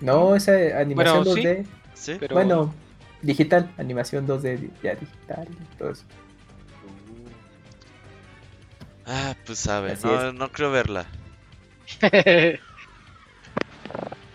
No, 0.00 0.34
esa 0.34 0.52
animación 0.80 1.24
Bueno, 1.24 1.34
sí. 1.34 1.42
2D. 1.42 1.66
¿Sí? 1.94 2.16
Pero 2.18 2.34
Bueno, 2.34 2.74
digital, 3.20 3.70
animación 3.78 4.26
2D, 4.26 4.56
di- 4.58 4.70
ya 4.82 4.94
digital, 4.94 5.46
todo 5.78 5.90
eso. 5.90 6.04
Ah, 9.06 9.34
pues 9.44 9.58
sabe, 9.58 9.96
no, 10.02 10.32
no 10.32 10.50
creo 10.52 10.70
verla. 10.70 11.06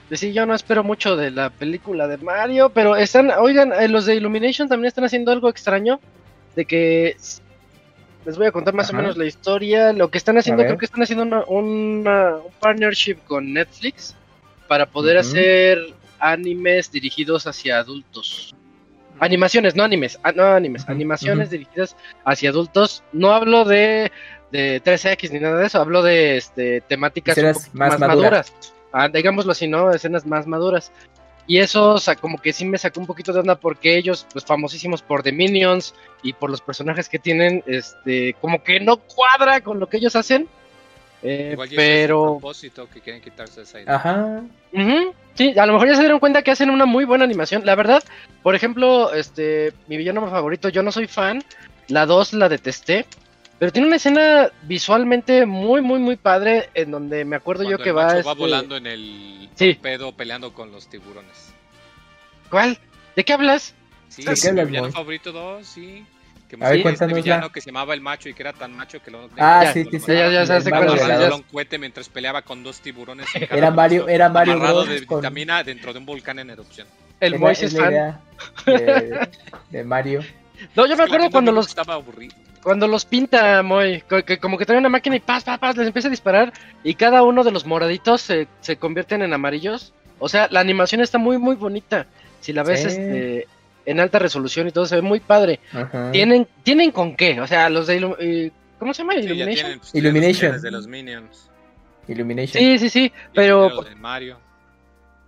Pues 0.08 0.22
sí, 0.22 0.32
yo 0.32 0.46
no 0.46 0.56
espero 0.56 0.84
mucho 0.84 1.16
de 1.18 1.32
la 1.32 1.50
película 1.50 2.08
de 2.08 2.18
Mario, 2.18 2.70
pero 2.70 2.96
están, 2.96 3.30
oigan, 3.32 3.74
eh, 3.74 3.88
los 3.90 4.06
de 4.06 4.16
Illumination 4.16 4.70
también 4.70 4.88
están 4.88 5.04
haciendo 5.04 5.32
algo 5.34 5.50
extraño, 5.50 6.00
de 6.56 6.66
que 6.66 7.18
les 8.26 8.38
voy 8.38 8.48
a 8.48 8.52
contar 8.52 8.74
más 8.74 8.90
Ajá. 8.90 8.98
o 8.98 9.02
menos 9.02 9.18
la 9.18 9.26
historia. 9.26 9.92
Lo 9.92 10.10
que 10.10 10.18
están 10.18 10.38
haciendo, 10.38 10.64
creo 10.64 10.78
que 10.78 10.86
están 10.86 11.04
haciendo 11.04 11.24
una, 11.24 11.44
una- 11.46 12.36
un 12.38 12.52
partnership 12.60 13.18
con 13.28 13.52
Netflix 13.54 14.16
para 14.68 14.86
poder 14.86 15.18
hacer 15.18 15.80
animes 16.20 16.92
dirigidos 16.92 17.46
hacia 17.46 17.78
adultos. 17.80 18.56
Animaciones, 19.20 19.76
no 19.76 19.84
animes, 19.84 20.20
ah, 20.24 20.32
no 20.32 20.44
animes, 20.46 20.88
animaciones 20.88 21.50
dirigidas 21.50 21.96
hacia 22.24 22.50
adultos. 22.52 23.04
No 23.14 23.34
hablo 23.34 23.66
de, 23.66 24.12
de 24.52 24.82
13X 24.84 25.32
ni 25.32 25.40
nada 25.40 25.58
de 25.60 25.66
eso, 25.68 25.80
hablo 25.82 26.02
de 26.04 26.38
este, 26.38 26.82
temáticas 26.82 27.38
un 27.38 27.44
más 27.46 27.74
más, 27.74 28.00
maduras. 28.00 28.08
maduras. 28.08 28.54
Ah, 28.92 29.08
digámoslo 29.10 29.52
así, 29.52 29.68
¿no? 29.68 29.92
Escenas 29.92 30.26
más 30.26 30.48
maduras. 30.48 30.92
Y 31.46 31.60
eso, 31.60 31.94
o 31.94 31.98
sea, 31.98 32.16
como 32.16 32.38
que 32.40 32.52
sí 32.52 32.66
me 32.66 32.78
sacó 32.78 33.00
un 33.00 33.06
poquito 33.06 33.32
de 33.32 33.40
onda 33.40 33.56
porque 33.56 33.98
ellos, 33.98 34.28
pues 34.34 34.44
famosísimos 34.44 35.02
por 35.02 35.24
The 35.24 35.32
Minions 35.32 35.96
y 36.22 36.34
por 36.34 36.50
los 36.50 36.60
personajes 36.60 37.08
que 37.08 37.20
tienen, 37.20 37.64
este, 37.68 38.34
como 38.42 38.62
que 38.64 38.82
no 38.82 38.98
cuadra 38.98 39.62
con 39.62 39.80
lo 39.80 39.88
que 39.88 39.98
ellos 39.98 40.16
hacen. 40.18 40.48
Eh, 41.24 41.52
igual 41.54 41.68
ese 41.68 41.76
es 41.76 41.82
el 41.82 41.86
pero, 41.86 42.26
propósito 42.34 42.90
que 42.90 43.00
quieren 43.00 43.22
quitarse 43.22 43.62
esa 43.62 43.82
idea. 43.82 43.96
Ajá. 43.96 44.44
Ujú, 44.74 45.14
sí, 45.36 45.58
a 45.58 45.66
lo 45.66 45.74
mejor 45.74 45.88
ya 45.88 45.96
se 45.96 46.02
dieron 46.02 46.20
cuenta 46.20 46.42
que 46.42 46.52
hacen 46.52 46.70
una 46.70 46.86
muy 46.86 47.06
buena 47.06 47.24
animación. 47.24 47.66
La 47.66 47.76
verdad, 47.76 48.04
por 48.44 48.54
ejemplo, 48.54 49.14
este, 49.14 49.74
mi 49.88 49.96
villano 49.96 50.30
favorito, 50.30 50.68
yo 50.68 50.84
no 50.84 50.92
soy 50.92 51.08
fan. 51.08 51.44
La 51.88 52.06
2 52.06 52.34
la 52.34 52.50
detesté. 52.50 53.06
Pero 53.60 53.72
tiene 53.72 53.88
una 53.88 53.96
escena 53.98 54.52
visualmente 54.64 55.46
muy, 55.46 55.82
muy, 55.82 56.00
muy 56.00 56.16
padre. 56.16 56.70
En 56.76 56.92
donde 56.92 57.26
me 57.26 57.36
acuerdo 57.36 57.64
Cuando 57.64 57.78
yo 57.80 57.84
que 57.84 57.90
el 57.90 57.98
va. 57.98 58.06
macho 58.08 58.20
este, 58.20 58.34
volando 58.36 58.78
en 58.78 58.86
el 58.88 59.50
Sí. 59.56 59.74
pedo 59.82 60.12
peleando 60.16 60.54
con 60.54 60.72
los 60.72 60.88
tiburones. 60.90 61.54
¿Cuál? 62.52 62.78
¿De 63.16 63.26
qué 63.26 63.34
hablas? 63.34 63.74
Sí, 64.10 64.24
¿De 64.24 64.36
qué 64.36 64.50
hablas, 64.50 64.68
villano 64.68 64.92
favorito 64.92 65.32
2, 65.32 65.66
sí. 65.66 66.06
Que 66.48 66.56
A 66.62 66.70
ver, 66.70 66.88
este 66.88 67.08
villano 67.08 67.52
que 67.52 67.60
se 67.60 67.72
llamaba 67.72 67.94
el 67.94 68.00
macho 68.00 68.30
y 68.30 68.34
que 68.34 68.42
era 68.42 68.54
tan 68.54 68.72
macho 68.74 69.04
que 69.04 69.12
lo 69.12 69.28
Ah, 69.38 69.64
Ya, 69.66 69.74
sí, 69.74 69.84
sí, 69.92 70.00
sí. 70.00 70.14
ya, 70.14 70.30
ya 70.32 70.46
se 70.62 70.70
ya. 70.72 71.18
dos. 71.28 71.36
un 71.36 71.42
cohete 71.44 71.78
mientras 71.78 72.08
peleaba 72.08 72.42
con 72.44 72.64
dos 72.64 72.80
tiburones. 72.80 73.28
Era 73.52 73.70
Mario, 73.70 74.08
era 74.08 74.30
Mario 74.30 74.54
amarrado 74.54 74.86
Bros. 74.86 75.02
de 75.02 75.06
con- 75.06 75.20
vitamina 75.20 75.62
dentro 75.64 75.92
de 75.92 76.00
un 76.00 76.06
volcán 76.06 76.40
en 76.40 76.50
erupción. 76.52 76.88
El 77.20 77.34
es 77.34 77.40
la- 77.40 77.46
Moise 77.46 77.66
es 77.66 77.74
es 77.74 77.80
la 77.80 78.22
fan. 78.64 78.76
de, 78.78 79.30
de 79.72 79.84
Mario. 79.84 80.22
No, 80.76 80.86
yo 80.86 80.96
me 80.98 81.04
acuerdo 81.04 81.30
cuando 81.30 81.52
los, 81.52 81.68
estaba 81.68 81.96
aburrido. 81.96 82.36
cuando 82.64 82.88
los 82.88 83.06
pinta, 83.06 83.62
Moy. 83.64 84.02
co- 84.02 84.24
Que 84.24 84.38
como 84.40 84.58
que 84.58 84.66
trae 84.66 84.78
una 84.78 84.90
máquina 84.90 85.16
y 85.16 85.20
paz, 85.20 85.44
paz, 85.44 85.60
paz, 85.60 85.76
les 85.78 85.88
empieza 85.88 86.08
a 86.08 86.12
disparar. 86.12 86.54
Y 86.84 86.96
cada 86.96 87.24
uno 87.24 87.44
de 87.44 87.52
los 87.52 87.66
moraditos 87.66 88.22
se, 88.22 88.48
se 88.62 88.78
convierten 88.78 89.22
en 89.22 89.34
amarillos. 89.34 89.94
O 90.20 90.30
sea, 90.30 90.48
la 90.52 90.60
animación 90.60 91.02
está 91.02 91.18
muy, 91.18 91.38
muy 91.38 91.56
bonita. 91.56 92.08
Si 92.42 92.54
la 92.54 92.64
ves 92.64 92.82
Sí. 92.82 92.88
este, 92.88 93.48
en 93.86 94.00
alta 94.00 94.20
resolución 94.20 94.68
y 94.68 94.72
todo, 94.72 94.86
se 94.86 94.96
ve 94.96 95.02
muy 95.02 95.20
padre. 95.20 95.60
Ajá. 95.74 96.12
¿Tienen, 96.12 96.48
¿Tienen 96.64 96.92
con 96.92 97.16
qué? 97.16 97.40
O 97.40 97.48
sea, 97.48 97.70
los 97.70 97.88
de... 97.88 98.02
Illu- 98.02 98.16
eh, 98.20 98.52
¿Cómo 98.80 98.94
se 98.94 99.02
llama? 99.02 99.14
Sí, 99.14 99.20
Illumination. 99.22 99.56
tienen, 99.56 99.80
pues, 99.80 99.96
Illumination. 99.96 100.52
Desde 100.54 100.72
los 100.72 100.88
Minions. 100.88 101.50
Illumination. 102.08 102.62
Sí, 102.64 102.78
sí, 102.80 102.90
sí. 102.90 103.12
Pero 103.34 103.70
los 103.70 103.86
de 103.90 103.96
Mario. 103.96 104.40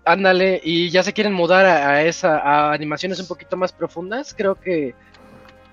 ándale, 0.05 0.61
y 0.63 0.89
ya 0.89 1.03
se 1.03 1.13
quieren 1.13 1.33
mudar 1.33 1.65
a, 1.65 1.89
a 1.89 2.03
esa 2.03 2.37
a 2.39 2.71
animaciones 2.73 3.19
un 3.19 3.27
poquito 3.27 3.57
más 3.57 3.71
profundas, 3.73 4.33
creo 4.35 4.55
que 4.55 4.93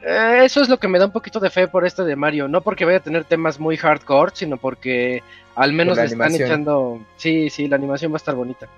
eh, 0.06 0.44
eso 0.44 0.62
es 0.62 0.68
lo 0.68 0.78
que 0.78 0.88
me 0.88 0.98
da 0.98 1.06
un 1.06 1.12
poquito 1.12 1.40
de 1.40 1.50
fe 1.50 1.68
por 1.68 1.84
este 1.84 2.04
de 2.04 2.16
Mario, 2.16 2.48
no 2.48 2.60
porque 2.60 2.84
vaya 2.84 2.98
a 2.98 3.02
tener 3.02 3.24
temas 3.24 3.58
muy 3.60 3.76
hardcore, 3.76 4.32
sino 4.34 4.56
porque 4.56 5.22
al 5.54 5.72
menos 5.72 5.96
le 5.98 6.04
están 6.04 6.22
animación. 6.22 6.46
echando, 6.48 7.00
sí, 7.16 7.50
sí, 7.50 7.68
la 7.68 7.76
animación 7.76 8.12
va 8.12 8.16
a 8.16 8.18
estar 8.18 8.34
bonita. 8.34 8.68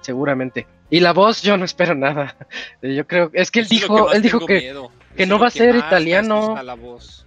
Seguramente. 0.00 0.66
Y 0.90 1.00
la 1.00 1.12
voz 1.12 1.42
yo 1.42 1.56
no 1.56 1.64
espero 1.64 1.94
nada. 1.94 2.36
Yo 2.82 3.06
creo, 3.06 3.30
es 3.32 3.50
que 3.50 3.60
él 3.60 3.66
Eso 3.66 3.74
dijo, 3.74 4.04
más 4.06 4.14
él 4.14 4.22
dijo 4.22 4.46
que 4.46 4.58
miedo. 4.60 4.90
que 5.16 5.22
Eso 5.24 5.32
no 5.32 5.38
va 5.40 5.48
a 5.48 5.50
ser 5.50 5.74
italiano. 5.74 6.62
la 6.62 6.74
voz. 6.74 7.26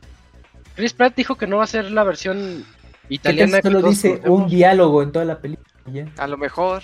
Chris 0.76 0.94
Pratt 0.94 1.14
dijo 1.16 1.36
que 1.36 1.46
no 1.48 1.58
va 1.58 1.66
a 1.66 1.68
ser 1.68 1.92
la 1.92 2.04
versión 2.06 2.66
¿Qué 3.10 3.16
italiana 3.16 3.60
solo 3.62 3.80
todos 3.82 3.96
dice 3.96 4.10
conocemos. 4.20 4.40
un 4.44 4.48
diálogo 4.50 5.04
en 5.04 5.12
toda 5.12 5.26
la 5.26 5.40
película? 5.40 5.68
ya? 5.88 6.06
A 6.18 6.28
lo 6.28 6.38
mejor. 6.38 6.84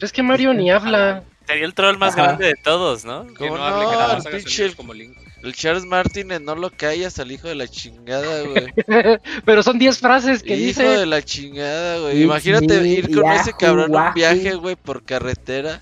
Es 0.00 0.12
que 0.12 0.22
Mario 0.22 0.54
ni 0.54 0.70
habla. 0.70 1.24
Sería 1.46 1.66
el 1.66 1.74
troll 1.74 1.98
más 1.98 2.14
Ajá. 2.14 2.22
grande 2.28 2.46
de 2.46 2.54
todos, 2.64 3.04
¿no? 3.04 3.24
¿Cómo 3.24 3.34
que 3.36 3.50
no 3.50 3.56
hable, 3.64 3.84
que 3.90 3.92
nada 3.92 4.08
no? 4.08 4.14
más 4.14 4.24
El 4.26 4.28
haga 4.32 4.38
pinche, 4.38 4.50
sonidos 4.56 4.76
como 4.76 4.94
Link. 4.94 5.18
El 5.42 5.54
Charles 5.54 5.84
Martin 5.84 6.30
en 6.30 6.44
no 6.44 6.54
lo 6.54 6.70
callas 6.70 7.18
al 7.18 7.32
hijo 7.32 7.48
de 7.48 7.54
la 7.56 7.66
chingada, 7.66 8.42
güey. 8.42 8.72
Pero 9.44 9.62
son 9.62 9.78
10 9.78 9.98
frases 9.98 10.42
que 10.42 10.54
hijo 10.54 10.66
dice. 10.80 10.84
de 10.84 11.06
la 11.06 11.20
chingada, 11.22 11.98
güey. 11.98 12.22
Imagínate 12.22 12.86
ir 12.86 13.12
con 13.14 13.30
ese 13.32 13.52
cabrón 13.52 13.90
un 13.90 13.96
Wahoo. 13.96 14.14
viaje, 14.14 14.54
güey, 14.54 14.76
por 14.76 15.02
carretera. 15.04 15.80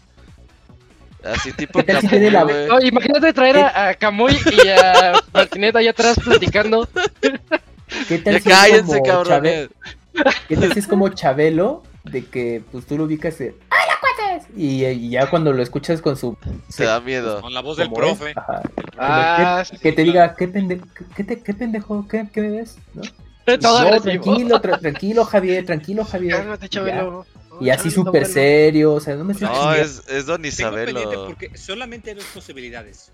Así 1.22 1.52
tipo 1.52 1.78
¿Qué 1.84 1.84
tal 1.84 1.96
si 2.00 2.06
Capuy, 2.06 2.18
tiene 2.18 2.30
la- 2.30 2.42
güey. 2.44 2.66
No, 2.68 2.80
imagínate 2.80 3.32
traer 3.34 3.58
a, 3.58 3.88
a 3.90 3.94
Camuy 3.94 4.34
y 4.64 4.68
a 4.68 5.12
Martinet 5.34 5.76
allá 5.76 5.90
atrás 5.90 6.16
platicando. 6.24 6.88
¿Qué 8.08 8.18
tal 8.18 8.34
Ya 8.34 8.40
si 8.40 8.48
es 8.48 8.54
cállense, 8.56 8.86
como 8.86 9.02
cabrones. 9.02 9.68
Chabe- 10.14 10.34
¿Qué 10.48 10.56
tal 10.56 10.72
si 10.72 10.78
es 10.78 10.86
como 10.86 11.08
Chabelo? 11.10 11.82
De 12.04 12.24
que 12.24 12.62
pues 12.72 12.86
tú 12.86 12.96
lo 12.96 13.04
ubicas 13.04 13.36
de 13.38 13.50
¡Hola, 13.70 13.98
cuates! 14.38 14.48
Y, 14.56 14.84
y 14.84 15.10
ya 15.10 15.28
cuando 15.30 15.52
lo 15.52 15.62
escuchas 15.62 16.00
con 16.02 16.16
su. 16.16 16.36
Se 16.68 16.84
da 16.84 17.00
miedo. 17.00 17.40
Con 17.40 17.54
la 17.54 17.60
voz 17.60 17.76
del 17.76 17.90
profe. 17.92 18.34
Ah, 18.98 19.64
que, 19.70 19.78
que 19.78 19.92
te 19.92 20.02
diga, 20.04 20.34
¿qué, 20.36 20.48
pende 20.48 20.80
qué, 21.16 21.24
te- 21.24 21.42
qué 21.42 21.54
pendejo? 21.54 22.06
¿Qué, 22.08 22.26
qué 22.32 22.40
me 22.42 22.50
ves? 22.50 22.78
¿No? 22.94 23.02
todo 23.58 23.90
No, 23.90 24.00
tranquilo, 24.00 24.60
tra- 24.62 24.78
tranquilo, 24.80 25.24
Javier, 25.24 25.64
tranquilo, 25.66 26.04
Javier. 26.04 26.36
Cálmate, 26.36 26.66
Y 26.66 26.68
ya. 26.68 26.80
Chabelo. 26.80 27.26
Y 27.60 27.68
así 27.68 27.90
súper 27.90 28.24
serio, 28.26 28.94
o 28.94 29.00
sea, 29.00 29.16
no 29.16 29.24
me 29.24 29.34
No, 29.34 29.74
es, 29.74 30.02
es 30.08 30.24
Don 30.24 30.42
Isabelo. 30.44 31.26
porque 31.26 31.56
solamente 31.58 32.10
hay 32.10 32.16
dos 32.16 32.24
posibilidades. 32.32 33.12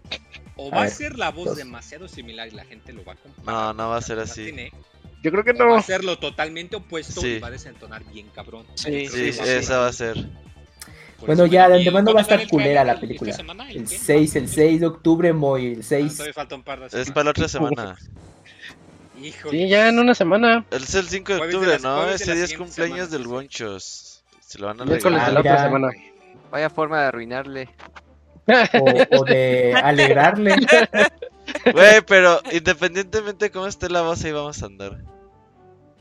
O 0.57 0.69
A 0.69 0.75
va 0.77 0.81
a 0.83 0.85
ver, 0.85 0.91
ser 0.93 1.19
la 1.19 1.31
voz 1.33 1.47
dos. 1.47 1.57
demasiado 1.57 2.07
similar 2.07 2.47
y 2.49 2.53
la 2.53 2.65
gente 2.65 2.93
lo 2.93 3.05
va 3.05 3.15
a 3.15 3.17
comparar. 3.17 3.45
No, 3.47 3.75
no 3.75 3.89
va 3.91 3.97
a 3.97 4.03
ser 4.03 4.19
así. 4.21 4.43
Martinet, 4.53 4.73
Yo 5.23 5.31
creo 5.33 5.43
que 5.43 5.51
o 5.51 5.59
va 5.59 5.67
no. 5.67 5.75
a 5.77 5.83
ser 5.83 6.05
lo 6.05 6.19
totalmente 6.19 6.77
opuesto 6.77 7.21
Sí. 7.21 7.27
y 7.27 7.39
va 7.41 7.49
a 7.49 7.51
desentonar 7.51 8.05
bien 8.05 8.29
cabrón. 8.35 8.67
Sí, 8.75 9.09
Sí, 9.09 9.33
sí, 9.33 9.41
a 9.41 9.57
esa 9.57 9.79
va 9.79 9.89
a 9.89 9.93
ser. 9.93 10.29
Por 11.19 11.27
Bueno, 11.29 11.47
ya 11.47 11.69
de 11.69 11.77
¿y 11.77 11.79
antemano 11.79 12.13
va 12.13 12.21
a 12.21 12.23
estar 12.23 12.41
el 12.41 12.49
culera 12.49 12.85
la 12.85 12.93
¿Esta 12.93 13.01
película. 13.01 13.33
semana? 13.33 13.71
El 13.71 13.89
qué? 13.89 13.97
6, 13.99 14.37
el 14.37 14.49
6 14.49 14.81
de 14.81 14.87
octubre, 14.87 15.33
Moy, 15.33 15.73
el 15.75 15.81
Ah, 15.81 15.85
6. 15.85 16.13
todavía 16.15 16.35
falta 16.35 16.55
un 16.57 16.63
par 16.63 16.81
de 16.91 17.01
Es 17.01 17.11
para 17.11 17.25
la 17.25 17.31
otra 17.31 17.49
semana. 17.49 17.97
Híjole. 19.23 19.59
Sí, 19.59 19.69
ya 19.69 19.89
en 19.89 19.99
una 19.99 20.15
semana. 20.15 20.65
Es 20.71 20.95
el 20.95 21.09
5 21.09 21.33
de 21.33 21.39
Jueves 21.39 21.53
de 21.53 21.57
octubre, 21.59 21.73
las- 21.75 21.83
¿no? 21.83 22.09
Ese 22.11 22.27
la 22.27 22.35
día 22.35 22.45
es 22.45 22.53
cumpleaños 22.55 22.97
semana, 23.09 23.13
del 23.13 23.23
sí. 23.23 23.29
Bonchos. 23.29 24.23
Se 24.41 24.59
lo 24.59 24.67
van 24.67 24.81
a 24.81 24.85
Miércoles 24.85 25.27
de 25.27 25.33
la 25.33 25.41
otra 25.41 25.63
semana. 25.65 25.89
Vaya 26.51 26.69
forma 26.71 27.01
de 27.01 27.07
arruinarle. 27.07 27.69
O, 28.79 29.17
o 29.21 29.25
de 29.25 29.75
alegrarle. 29.75 30.55
Güey, 31.73 32.01
pero 32.07 32.41
independientemente 32.53 33.47
de 33.47 33.51
cómo 33.53 33.67
esté 33.69 33.89
la 33.89 34.03
voz, 34.03 34.25
ahí 34.25 34.33
vamos 34.33 34.63
a 34.63 34.67
andar. 34.67 34.99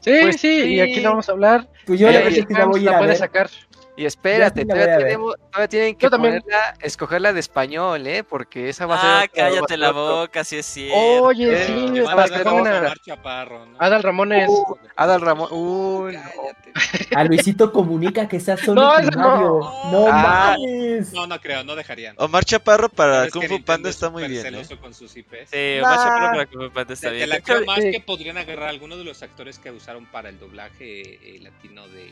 Sí, 0.02 0.12
Pues 0.22 0.42
sí, 0.42 0.64
y 0.76 0.80
aquí 0.80 1.02
lo 1.02 1.10
vamos 1.12 1.30
a 1.30 1.34
hablar. 1.34 1.68
Pues 1.86 2.00
yo 2.00 2.08
Eh, 2.10 2.14
la 2.14 2.30
y 2.30 2.46
que 2.46 2.54
la 2.54 2.66
voy 2.66 2.80
a 2.80 2.84
ir 2.84 2.86
la 2.90 2.96
a 2.96 2.98
puede 2.98 3.10
ver. 3.12 3.18
sacar. 3.18 3.50
Y 3.98 4.06
espérate, 4.06 4.62
sí 4.62 4.68
todavía, 4.68 4.98
tenemos- 4.98 5.36
tienen 5.70 5.96
que 5.96 6.10
ponerla, 6.10 6.74
escogerla 6.82 7.32
de 7.32 7.40
español, 7.40 8.06
¿eh? 8.08 8.24
Porque 8.26 8.68
esa 8.68 8.86
va 8.86 8.96
a 8.96 9.02
ser. 9.02 9.10
Ah, 9.10 9.28
cállate 9.34 9.78
la 9.78 9.92
otro. 9.92 10.18
boca, 10.18 10.44
si 10.44 10.58
es 10.58 10.66
cierto. 10.66 10.98
Oye, 10.98 11.54
Eh, 11.54 11.66
sí, 11.68 11.88
Le 11.94 12.02
van 12.02 12.12
a 12.12 12.16
para 12.18 12.28
dar 12.30 12.38
que 12.38 12.44
voz 12.44 12.54
pongan 12.54 12.74
a 12.74 12.78
a 12.78 12.82
Omar 12.82 13.00
Chaparro, 13.00 13.66
¿no? 13.68 13.78
Adal 13.80 14.04
Ramones. 14.04 14.50
Uh, 14.50 14.78
Adal 14.98 15.22
Ramón. 15.22 15.48
Uy, 15.52 16.14
no. 16.18 16.22
Cállate. 16.24 17.16
A 17.16 17.24
Luisito 17.24 17.72
Comunica 17.72 18.28
que 18.28 18.36
está 18.36 18.58
solo 18.58 18.82
No, 18.82 19.00
no. 19.12 19.92
No 19.92 20.08
Ah. 20.12 20.58
mames. 20.58 21.14
No, 21.14 21.26
no 21.26 21.40
creo, 21.40 21.64
no 21.64 21.74
dejarían. 21.78 22.16
Omar 22.18 22.44
Chaparro 22.44 22.90
para 22.90 23.16
Sabes 23.20 23.32
Kung 23.32 23.48
Fu 23.48 23.64
Panda 23.64 23.88
es 23.88 23.96
está 23.96 24.10
muy 24.10 24.28
bien, 24.28 24.42
¿eh? 24.46 24.50
celoso 24.50 24.78
con 24.78 24.94
sus 24.94 25.16
IPs. 25.16 25.52
Sí, 25.52 25.78
Nah. 25.82 25.88
Omar 25.88 25.98
Chaparro 26.00 26.50
para 26.52 26.64
me 26.64 26.70
pante 26.70 26.94
está 26.96 27.08
Te, 27.08 27.12
te 27.12 27.16
bien. 27.18 27.30
la 27.30 27.40
creo 27.40 27.66
más 27.66 27.80
que 27.80 28.04
podrían 28.06 28.38
agarrar 28.38 28.68
algunos 28.68 28.98
de 28.98 29.06
los 29.06 29.24
actores 29.24 29.58
que 29.58 29.72
usaron 29.72 30.06
para 30.08 30.28
el 30.28 30.38
doblaje 30.38 31.36
eh, 31.36 31.40
latino 31.42 31.88
de, 31.88 32.12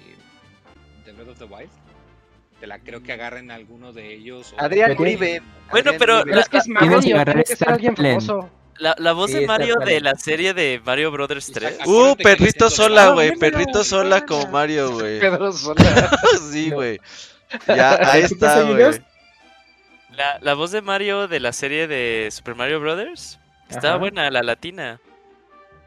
de 1.06 1.12
Breath 1.14 1.30
of 1.30 1.38
the 1.40 1.46
Wild. 1.46 1.70
Te 2.60 2.68
la 2.68 2.80
creo 2.80 3.04
que 3.04 3.12
agarren 3.14 3.52
alguno 3.52 3.92
de 3.94 4.14
ellos. 4.14 4.54
o- 4.54 4.62
Adrián 4.62 4.96
Uribe. 4.98 5.42
Bueno, 5.72 5.90
Adrián 5.92 5.96
pero 6.00 6.16
Uribe. 6.22 6.30
Pero 6.32 6.40
es 6.42 6.50
que 6.50 6.58
es 6.58 6.68
Mario, 6.68 7.00
tiene 7.00 7.26
que 7.26 7.46
ser 7.46 7.54
Star 7.54 7.74
alguien 7.74 7.96
famoso. 7.96 8.50
La, 8.78 8.96
la 8.98 9.12
voz 9.14 9.30
Sí, 9.32 9.40
de 9.40 9.46
Mario 9.48 9.76
de 9.76 10.02
la 10.02 10.16
serie 10.16 10.54
de 10.54 10.82
Mario 10.84 11.12
Brothers 11.12 11.52
3. 11.52 11.74
Isaac, 11.74 11.88
Uh, 11.88 12.16
perrito 12.16 12.70
sola, 12.70 13.08
Ah, 13.08 13.10
güey. 13.12 13.36
Perrito 13.38 13.84
sola 13.84 14.26
como 14.26 14.48
Mario, 14.48 14.92
güey. 15.00 15.20
Pedro 15.20 15.52
Sola. 15.52 16.10
Sí, 16.52 16.72
güey. 16.72 17.00
Ya, 17.68 17.94
ahí 18.12 18.22
¿Qué 18.22 18.26
está, 18.28 18.64
güey. 18.64 19.00
La, 20.16 20.40
la 20.42 20.54
voz 20.54 20.72
de 20.72 20.82
Mario 20.82 21.28
de 21.28 21.40
la 21.40 21.54
serie 21.54 21.88
de 21.88 22.30
Super 22.32 22.56
Mario 22.56 22.80
Brothers. 22.80 23.40
Estaba 23.70 23.98
buena, 23.98 24.30
la 24.32 24.42
latina. 24.44 25.00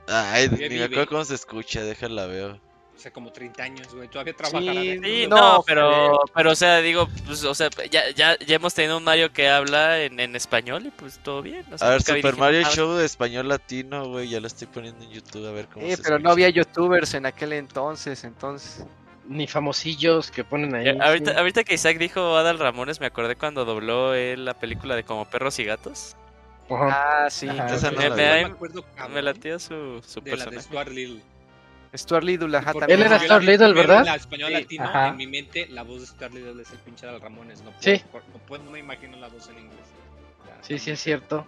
Ay, 0.08 0.48
ni 0.48 0.68
me 0.78 0.84
acuerdo 0.84 1.06
cómo 1.08 1.24
se 1.24 1.34
escucha, 1.34 1.82
déjala 1.82 2.26
veo. 2.26 2.60
Hace 2.96 3.12
como 3.12 3.30
30 3.30 3.62
años, 3.62 3.94
güey. 3.94 4.08
Todavía 4.08 4.34
trabajará. 4.34 4.72
Sí, 4.72 4.98
Sí, 5.04 5.26
No, 5.28 5.36
no, 5.56 5.62
pero, 5.66 6.18
pero, 6.34 6.50
o 6.52 6.54
sea, 6.54 6.78
digo, 6.78 7.08
pues, 7.26 7.44
o 7.44 7.54
sea, 7.54 7.68
ya, 7.90 8.08
ya, 8.14 8.38
ya 8.38 8.56
hemos 8.56 8.72
tenido 8.72 8.96
un 8.96 9.04
Mario 9.04 9.32
que 9.34 9.50
habla 9.50 10.00
en, 10.02 10.18
en 10.18 10.34
español 10.34 10.86
y 10.86 10.90
pues 10.90 11.18
todo 11.22 11.42
bien. 11.42 11.64
o 11.70 11.76
sea, 11.76 11.88
A 11.88 11.90
ver, 11.90 12.02
Super 12.02 12.36
Mario. 12.36 12.62
Show 12.70 12.94
de 12.94 13.04
español 13.04 13.48
latino, 13.48 14.06
güey. 14.08 14.30
Ya 14.30 14.40
lo 14.40 14.46
estoy 14.46 14.66
poniendo 14.68 15.04
en 15.04 15.10
YouTube 15.10 15.46
a 15.46 15.52
ver 15.52 15.66
cómo 15.68 15.84
Eh, 15.84 15.94
se 15.96 16.02
pero 16.02 16.18
no 16.18 16.30
había 16.30 16.48
youtubers 16.48 17.12
en 17.12 17.26
aquel 17.26 17.52
entonces, 17.52 18.24
entonces. 18.24 18.86
Ni 19.28 19.46
famosillos 19.46 20.30
que 20.30 20.42
ponen 20.44 20.74
ahí. 20.74 20.84
Ya, 20.86 20.92
ahorita, 21.04 21.32
sí. 21.32 21.36
ahorita 21.36 21.64
que 21.64 21.74
Isaac 21.74 21.98
dijo 21.98 22.36
Adal 22.36 22.58
Ramones, 22.58 22.98
me 23.00 23.06
acordé 23.06 23.36
cuando 23.36 23.64
dobló 23.66 24.14
él 24.14 24.44
la 24.46 24.54
película 24.54 24.96
de 24.96 25.02
Como 25.04 25.28
Perros 25.28 25.58
y 25.58 25.64
Gatos. 25.64 26.16
Ajá. 26.70 27.24
Ah, 27.26 27.30
sí. 27.30 27.46
Ajá. 27.48 27.74
Esa 27.74 27.90
no 27.90 27.98
Me- 27.98 28.08
la 28.08 29.08
me- 29.08 29.22
latía 29.22 29.58
su, 29.58 30.00
su 30.06 30.20
de 30.22 30.30
la 30.36 30.44
de 30.46 30.50
personaje. 30.52 30.60
Stuart 30.62 30.88
Little. 30.88 31.20
Stuart 31.94 32.24
Little, 32.24 32.56
ajá, 32.56 32.72
también. 32.72 33.00
Él 33.00 33.06
era 33.06 33.18
Stuart 33.18 33.42
Little, 33.44 33.72
¿verdad? 33.72 34.00
En 34.00 34.04
la 34.06 34.14
español 34.16 34.48
Sí. 34.48 34.54
latino, 34.54 34.84
Ajá. 34.84 35.08
en 35.08 35.16
mi 35.16 35.26
mente, 35.26 35.66
la 35.70 35.82
voz 35.82 36.00
de 36.00 36.06
Stuart 36.06 36.32
Little 36.34 36.62
es 36.62 36.70
el 36.70 36.78
pinche 36.78 37.06
de 37.06 37.18
Ramones. 37.18 37.60
No, 37.62 37.70
puedo, 37.70 37.82
Sí. 37.82 38.02
no, 38.12 38.38
puedo- 38.46 38.62
no 38.64 38.70
me 38.70 38.78
imagino 38.80 39.16
la 39.18 39.28
voz 39.28 39.48
en 39.48 39.58
inglés. 39.58 39.78
Ya, 40.46 40.58
Sí, 40.62 40.78
sí, 40.78 40.90
es 40.90 41.00
cierto. 41.00 41.46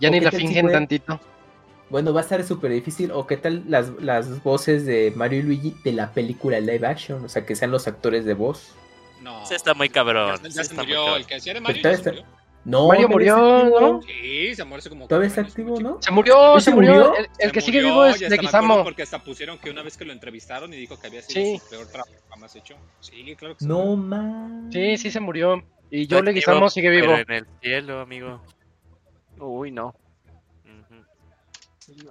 Ya 0.00 0.08
¿O 0.08 0.12
ni 0.12 0.20
la 0.20 0.30
si 0.30 0.38
fingen 0.38 0.70
tantito. 0.70 1.20
Bueno, 1.90 2.12
va 2.12 2.20
a 2.20 2.22
estar 2.22 2.42
súper 2.44 2.70
difícil. 2.70 3.10
¿O 3.10 3.26
qué 3.26 3.36
tal 3.36 3.64
las, 3.68 3.88
las 4.00 4.42
voces 4.42 4.86
de 4.86 5.12
Mario 5.16 5.40
y 5.40 5.42
Luigi 5.42 5.76
de 5.84 5.92
la 5.92 6.12
película 6.12 6.60
live 6.60 6.86
action? 6.86 7.24
O 7.24 7.28
sea, 7.28 7.44
que 7.44 7.56
sean 7.56 7.70
los 7.72 7.88
actores 7.88 8.24
de 8.24 8.34
voz. 8.34 8.74
No. 9.22 9.44
Sí, 9.44 9.54
está 9.54 9.74
muy 9.74 9.88
cabrón. 9.88 10.38
Ya, 10.42 10.50
se 10.50 10.60
está 10.62 10.74
muy 10.74 10.84
murió. 10.84 10.98
cabrón. 11.04 11.20
El 11.20 11.26
que 11.26 11.34
hacía 11.34 11.54
de 11.54 11.60
Mario 11.60 11.82
ya 11.82 11.96
se 11.96 12.10
murió. 12.12 12.24
No, 12.64 12.88
Mario 12.88 13.08
murió. 13.08 13.36
¿no? 13.80 14.02
Sí, 14.02 14.54
se 14.54 14.64
muere 14.64 14.80
hace 14.80 14.90
como. 14.90 15.06
Todavía 15.08 15.28
está 15.28 15.40
activo, 15.40 15.80
¿no? 15.80 15.98
Se 16.02 16.10
murió, 16.10 16.54
¿Ya 16.54 16.60
se 16.60 16.64
se 16.70 16.74
murió. 16.74 16.92
murió? 16.94 17.14
El, 17.16 17.24
el 17.38 17.48
Se 17.48 17.52
que 17.52 17.60
sigue 17.62 17.78
murió, 17.78 17.92
vivo 17.94 18.04
es 18.06 18.20
más 18.20 18.30
Leguizamo. 18.30 18.68
gordo 18.74 18.84
Porque 18.84 19.02
hasta 19.02 19.18
pusieron 19.18 19.58
que 19.58 19.70
una 19.70 19.82
vez 19.82 19.96
que 19.96 20.04
lo 20.04 20.12
entrevistaron 20.12 20.72
y 20.74 20.76
dijo 20.76 21.00
que 21.00 21.06
había 21.06 21.22
sido 21.22 21.42
Sí. 21.42 21.58
su 21.58 21.70
peor 21.70 21.86
trabajo 21.86 22.10
jamás 22.28 22.54
hecho. 22.56 22.76
Sí, 23.00 23.34
claro 23.36 23.54
que 23.56 23.60
sí. 23.64 23.66
No, 23.66 23.96
man. 23.96 24.68
Sí, 24.72 24.98
sí 24.98 25.10
se 25.10 25.20
murió. 25.20 25.62
Y 25.90 26.06
yo 26.06 26.22
Leguizamo 26.22 26.56
activo, 26.66 26.70
sigue 26.70 26.90
vivo. 26.90 27.14
Pero 27.16 27.38
en 27.38 27.44
el 27.44 27.46
cielo, 27.62 28.00
amigo. 28.00 28.42
Uy, 29.38 29.70
no. 29.72 29.94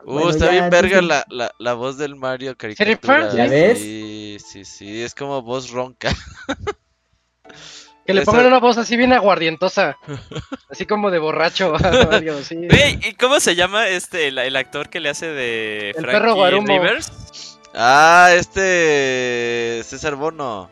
Uh, 0.04 0.12
Bueno, 0.14 0.30
está 0.32 0.46
ya, 0.48 0.52
bien 0.52 0.70
verga 0.72 1.02
la, 1.02 1.26
la, 1.30 1.52
la 1.60 1.74
voz 1.76 1.98
del 1.98 2.16
Mario 2.16 2.58
caricatura. 2.58 3.32
¿Ya 3.34 3.46
ves? 3.48 3.80
Sí, 3.80 4.38
sí, 4.46 4.66
sí. 4.66 5.02
Es 5.04 5.14
como 5.14 5.42
voz 5.44 5.70
ronca. 5.70 6.10
Que 8.10 8.14
le 8.16 8.22
Esa- 8.24 8.32
pongan 8.32 8.48
una 8.48 8.60
voz 8.60 8.76
así 8.80 8.98
bien 8.98 9.14
aguardientosa. 9.14 10.00
Así 10.70 10.88
como 10.88 11.12
de 11.12 11.20
borracho. 11.20 11.76
a 11.76 12.06
Mario, 12.10 12.42
sí. 12.44 12.56
Güey, 12.56 12.98
¿y 13.08 13.14
cómo 13.14 13.40
se 13.40 13.54
llama 13.56 13.88
este 13.88 14.30
el, 14.30 14.40
el 14.40 14.56
actor 14.56 14.90
que 14.90 15.00
le 15.00 15.10
hace 15.10 15.28
de 15.28 15.90
El 15.92 15.96
Frankie 15.98 16.12
perro 16.12 16.34
Guarumo. 16.34 16.66
Rivers? 16.68 17.60
Ah, 17.76 18.32
este. 18.34 19.82
César 19.84 20.16
Bono. 20.16 20.72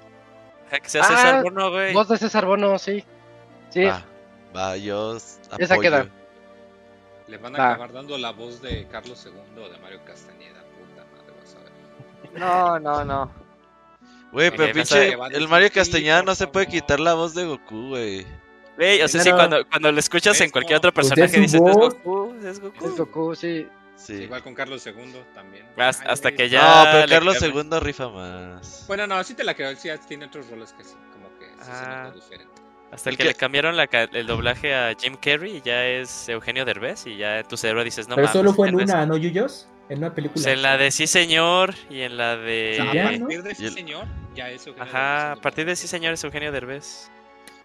Que 0.71 0.89
se 0.89 0.99
hace 0.99 1.13
Ah, 1.13 1.17
César 1.17 1.43
Bono, 1.43 1.69
güey. 1.69 1.93
Voz 1.93 2.07
de 2.07 2.17
César 2.17 2.45
Bono, 2.47 2.79
sí. 2.79 3.03
Sí. 3.69 3.83
Va, 3.85 4.03
va, 4.55 4.77
yo 4.77 5.15
Esa 5.17 5.45
apoyo. 5.75 5.81
queda. 5.81 6.07
Le 7.27 7.37
van 7.37 7.55
a 7.55 7.59
Va. 7.59 7.69
acabar 7.73 7.91
dando 7.93 8.17
la 8.17 8.31
voz 8.31 8.63
de 8.63 8.87
Carlos 8.87 9.23
II 9.27 9.63
o 9.63 9.69
de 9.69 9.77
Mario 9.77 9.99
Castañeda. 10.05 10.61
Puta 10.75 11.05
madre, 11.11 11.33
vas 11.39 11.55
a 11.55 11.59
ver. 11.59 12.39
No, 12.39 12.79
no, 12.79 13.05
no. 13.05 13.31
Güey, 14.37 14.51
pero 14.51 14.71
pinche. 14.73 15.17
El 15.31 15.47
Mario 15.47 15.69
Castañeda 15.73 16.21
no 16.21 16.35
se 16.35 16.45
puede 16.45 16.67
quitar 16.67 16.99
la 16.99 17.15
voz 17.15 17.33
de 17.33 17.45
Goku, 17.45 17.89
güey. 17.89 18.25
Güey, 18.77 19.01
o 19.01 19.07
sea, 19.07 19.23
sí, 19.23 19.31
cuando, 19.31 19.67
cuando 19.67 19.91
lo 19.91 19.99
escuchas 19.99 20.39
en 20.41 20.51
cualquier 20.51 20.77
otro 20.77 20.93
Pues 20.93 21.07
personaje 21.09 21.35
es 21.37 21.41
dices, 21.51 21.59
es. 21.59 21.75
Goku, 21.75 22.35
es 22.45 22.59
Goku. 22.59 22.85
Es 22.85 22.97
Goku, 22.97 23.35
sí. 23.35 23.67
Sí. 23.95 24.13
Igual 24.13 24.43
con 24.43 24.53
Carlos 24.53 24.85
II 24.85 24.93
también. 25.33 25.65
Hasta- 25.75 26.03
Ay, 26.03 26.09
hasta 26.11 26.29
güey. 26.29 26.37
que 26.37 26.49
ya- 26.49 26.83
no, 26.85 26.91
pero 26.91 27.09
Carlos. 27.09 27.41
II 27.41 27.79
rifa 27.81 28.09
más. 28.09 28.85
Bueno, 28.87 29.07
no, 29.07 29.23
sí 29.23 29.33
te 29.33 29.43
la 29.43 29.55
creo. 29.55 29.75
Sí 29.75 29.89
tiene 30.07 30.25
otros 30.25 30.47
roles 30.51 30.71
que 30.73 30.83
sí, 30.83 30.93
como 31.11 31.29
que 31.39 31.45
sí 31.47 31.65
se 31.65 31.71
Ah. 31.71 32.03
nota 32.03 32.15
diferente. 32.15 32.53
Hasta 32.91 33.09
El 33.09 33.17
que 33.17 33.23
que- 33.23 33.29
le 33.29 33.33
cambiaron 33.35 33.75
la 33.75 33.85
el 33.85 34.27
doblaje 34.27 34.75
a 34.75 34.93
Jim 34.95 35.17
Carrey 35.19 35.57
y 35.57 35.61
ya 35.61 35.83
es 35.83 36.29
Eugenio 36.29 36.63
Derbez 36.63 37.07
y 37.07 37.17
ya 37.17 37.41
tu 37.43 37.57
cerebro 37.57 37.83
dices, 37.83 38.07
no 38.07 38.13
Pero 38.15 38.27
mames, 38.27 38.33
solo 38.39 38.53
fue 38.53 38.69
en 38.69 38.75
una, 38.75 39.05
¿no, 39.07 39.17
Yuyos? 39.17 39.67
En 39.89 39.99
una 39.99 40.13
película. 40.13 40.33
Pues 40.43 40.45
en 40.47 40.61
la 40.61 40.77
de 40.77 40.91
Sí 40.91 41.07
Señor 41.07 41.73
y 41.89 42.01
en 42.01 42.17
la 42.17 42.33
O 42.33 42.35
sea, 42.35 42.43
de... 42.43 42.79
a 42.79 43.19
partir 43.19 43.43
de 43.43 43.49
el- 43.51 43.73
señor, 43.73 44.05
ya 44.35 44.49
es 44.49 44.67
Eugenio 44.67 44.83
Ajá, 44.89 45.19
Derbez 45.29 45.37
a 45.39 45.41
partir 45.41 45.65
de. 45.65 45.75
Sí 45.75 45.87
Señor 45.87 46.13
es 46.13 46.23
Eugenio 46.23 46.51
Derbez. 46.51 47.09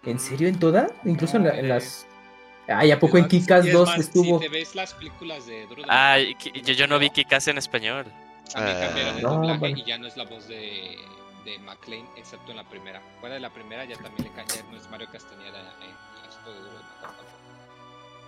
¿En 0.05 0.19
serio 0.19 0.47
en 0.47 0.59
toda? 0.59 0.87
Incluso 1.05 1.37
en, 1.37 1.43
la- 1.45 1.57
en 1.57 1.67
No, 1.67 1.73
las. 1.75 2.07
Ay, 2.67 2.91
¿a 2.91 2.99
poco 2.99 3.17
en 3.17 3.27
Kikas 3.27 3.65
y 3.65 3.69
es 3.69 3.73
2 3.73 3.89
más, 3.89 3.99
estuvo? 3.99 4.39
Si 4.39 4.45
te 4.45 4.49
ves 4.49 4.73
las 4.73 4.93
películas 4.93 5.45
de 5.45 5.67
de 5.67 5.83
Ah, 5.89 6.17
yo, 6.19 6.73
yo 6.73 6.87
no 6.87 6.97
vi 6.97 7.09
Kikas 7.09 7.47
en 7.49 7.57
español. 7.57 8.05
También 8.53 8.77
Ah, 8.77 8.79
cambiaron 8.87 9.17
el 9.17 9.23
no, 9.23 9.33
doblaje 9.33 9.59
bueno. 9.59 9.77
y 9.79 9.83
ya 9.83 9.97
no 9.97 10.07
es 10.07 10.15
la 10.15 10.23
voz 10.23 10.47
de, 10.47 10.97
de 11.43 11.59
McLean, 11.59 12.05
excepto 12.15 12.51
en 12.51 12.57
la 12.57 12.63
primera. 12.63 13.01
Fuera 13.19 13.35
de 13.35 13.41
la 13.41 13.49
primera 13.49 13.83
ya 13.83 13.95
también 13.95 14.29
le 14.29 14.31
cambia, 14.31 14.55
no 14.71 14.77
es 14.77 14.89
Mario 14.89 15.07
Castañeda 15.11 15.59
en 15.81 16.29
esto 16.29 16.53
de 16.53 16.59
Duro 16.59 16.71
de 16.71 16.83
Matar 16.83 17.09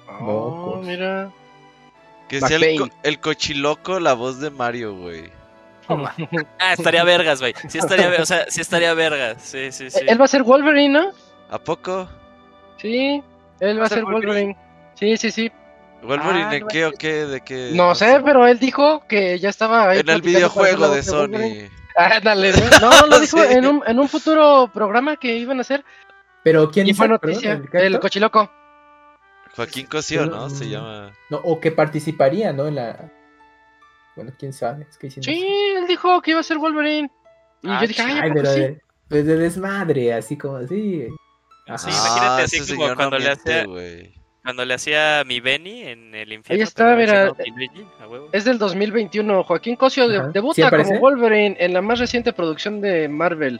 tampoco. 0.06 0.26
Oh, 0.26 0.82
mira. 0.84 1.32
Que 2.28 2.42
sea 2.42 2.58
el, 2.58 2.80
co- 2.80 2.90
el 3.04 3.20
cochiloco 3.20 4.00
la 4.00 4.14
voz 4.14 4.40
de 4.40 4.50
Mario, 4.50 4.96
güey. 4.96 5.32
Ah, 6.60 6.74
estaría 6.74 7.04
vergas, 7.04 7.40
güey. 7.40 7.54
Sí 7.70 7.78
estaría, 7.78 8.10
o 8.20 8.26
sea, 8.26 8.46
sí 8.50 8.60
estaría 8.62 8.94
vergas. 8.96 9.42
Sí, 9.44 9.72
sí, 9.72 9.90
sí. 9.92 10.00
Él 10.08 10.20
va 10.20 10.26
a 10.26 10.28
ser 10.28 10.42
Wolverine, 10.44 10.90
¿no? 11.00 11.12
¿A 11.52 11.60
poco? 11.60 12.10
Sí, 12.78 13.22
él 13.60 13.80
va 13.80 13.86
a 13.86 13.90
ser 13.90 14.04
Wolverine. 14.04 14.58
Sí, 14.96 15.16
sí, 15.18 15.30
sí. 15.32 15.52
¿Wolverine 16.02 16.44
Ah, 16.46 16.56
en 16.56 16.68
qué 16.68 16.86
o 16.86 16.92
qué? 16.92 17.14
¿De 17.26 17.42
qué? 17.42 17.72
No 17.74 17.94
sé, 17.96 18.20
pero 18.26 18.48
él 18.48 18.58
dijo 18.60 19.04
que 19.08 19.38
ya 19.40 19.50
estaba 19.50 19.90
ahí 19.90 20.00
En 20.00 20.10
el 20.10 20.22
videojuego 20.22 20.90
de 20.90 21.02
voz 21.02 21.12
Wolverine. 21.12 21.68
Sony. 21.68 21.76
Ándale, 21.98 22.52
¿no? 22.52 22.80
No, 23.02 23.08
lo 23.08 23.20
dijo 23.20 23.38
Sí. 23.38 23.54
en, 23.54 23.66
un, 23.68 23.84
en 23.86 24.00
un 24.00 24.10
futuro 24.10 24.70
programa 24.74 25.16
que 25.18 25.36
iban 25.38 25.60
a 25.60 25.62
hacer. 25.62 25.84
Pero 26.44 26.70
¿quién 26.72 26.88
Y 26.88 26.94
fue 26.94 27.06
el- 27.06 27.12
noticia. 27.14 27.62
perdón, 27.72 27.86
el 27.94 28.00
cochiloco. 28.00 28.52
Joaquín 29.56 29.86
Cosío, 29.88 30.26
¿no? 30.26 30.48
Mm. 30.48 30.50
Se 30.50 30.68
llama. 30.70 31.12
No, 31.30 31.38
o 31.38 31.60
que 31.60 31.72
participaría, 31.72 32.52
¿no? 32.54 32.68
En 32.68 32.76
la. 32.76 33.12
Bueno, 34.16 34.32
quién 34.38 34.54
sabe. 34.54 34.86
Es 34.90 34.98
que 34.98 35.08
diciendo 35.08 35.26
Sí, 35.32 35.46
él 35.78 35.88
dijo 35.88 36.22
que 36.22 36.32
iba 36.32 36.40
a 36.40 36.44
ser 36.44 36.58
Wolverine. 36.58 37.10
Y 37.62 37.68
Ah, 37.70 37.80
yo 37.82 37.88
dije, 37.88 38.02
ay, 38.02 38.12
¿a 38.20 38.22
Ay, 38.24 38.30
poco 38.30 38.42
pero 38.42 38.54
sí? 38.54 38.60
de, 38.60 38.82
pues 39.10 39.26
de 39.26 39.38
desmadre, 39.38 40.14
así 40.14 40.38
como 40.38 40.58
así. 40.58 41.08
Sí, 41.08 41.10
Ajá. 41.68 41.90
imagínate 41.90 42.42
así 42.44 42.58
ese 42.58 42.76
como 42.76 42.88
no 42.90 42.96
cuando 42.96 43.18
le 43.18 43.30
hacía-. 43.32 43.66
Cuando 44.44 44.64
le 44.64 44.74
hacía 44.76 45.24
mi 45.26 45.40
Benny 45.40 45.82
en 45.84 46.14
el 46.14 46.32
infierno. 46.32 46.64
está, 46.64 46.96
pero 46.96 47.34
mira, 47.36 47.46
Luigi. 47.56 47.84
Es 48.32 48.46
del 48.46 48.60
2021. 48.60 49.44
Joaquín 49.44 49.76
Cosio 49.76 50.08
de- 50.08 50.18
Ajá. 50.18 50.28
¿Sí 50.28 50.32
debuta 50.34 50.70
como 50.70 51.00
Wolverine 51.00 51.58
en 51.60 51.74
la 51.74 51.82
más 51.82 51.98
reciente 52.00 52.32
producción 52.32 52.80
de 52.82 53.10
Marvel. 53.10 53.60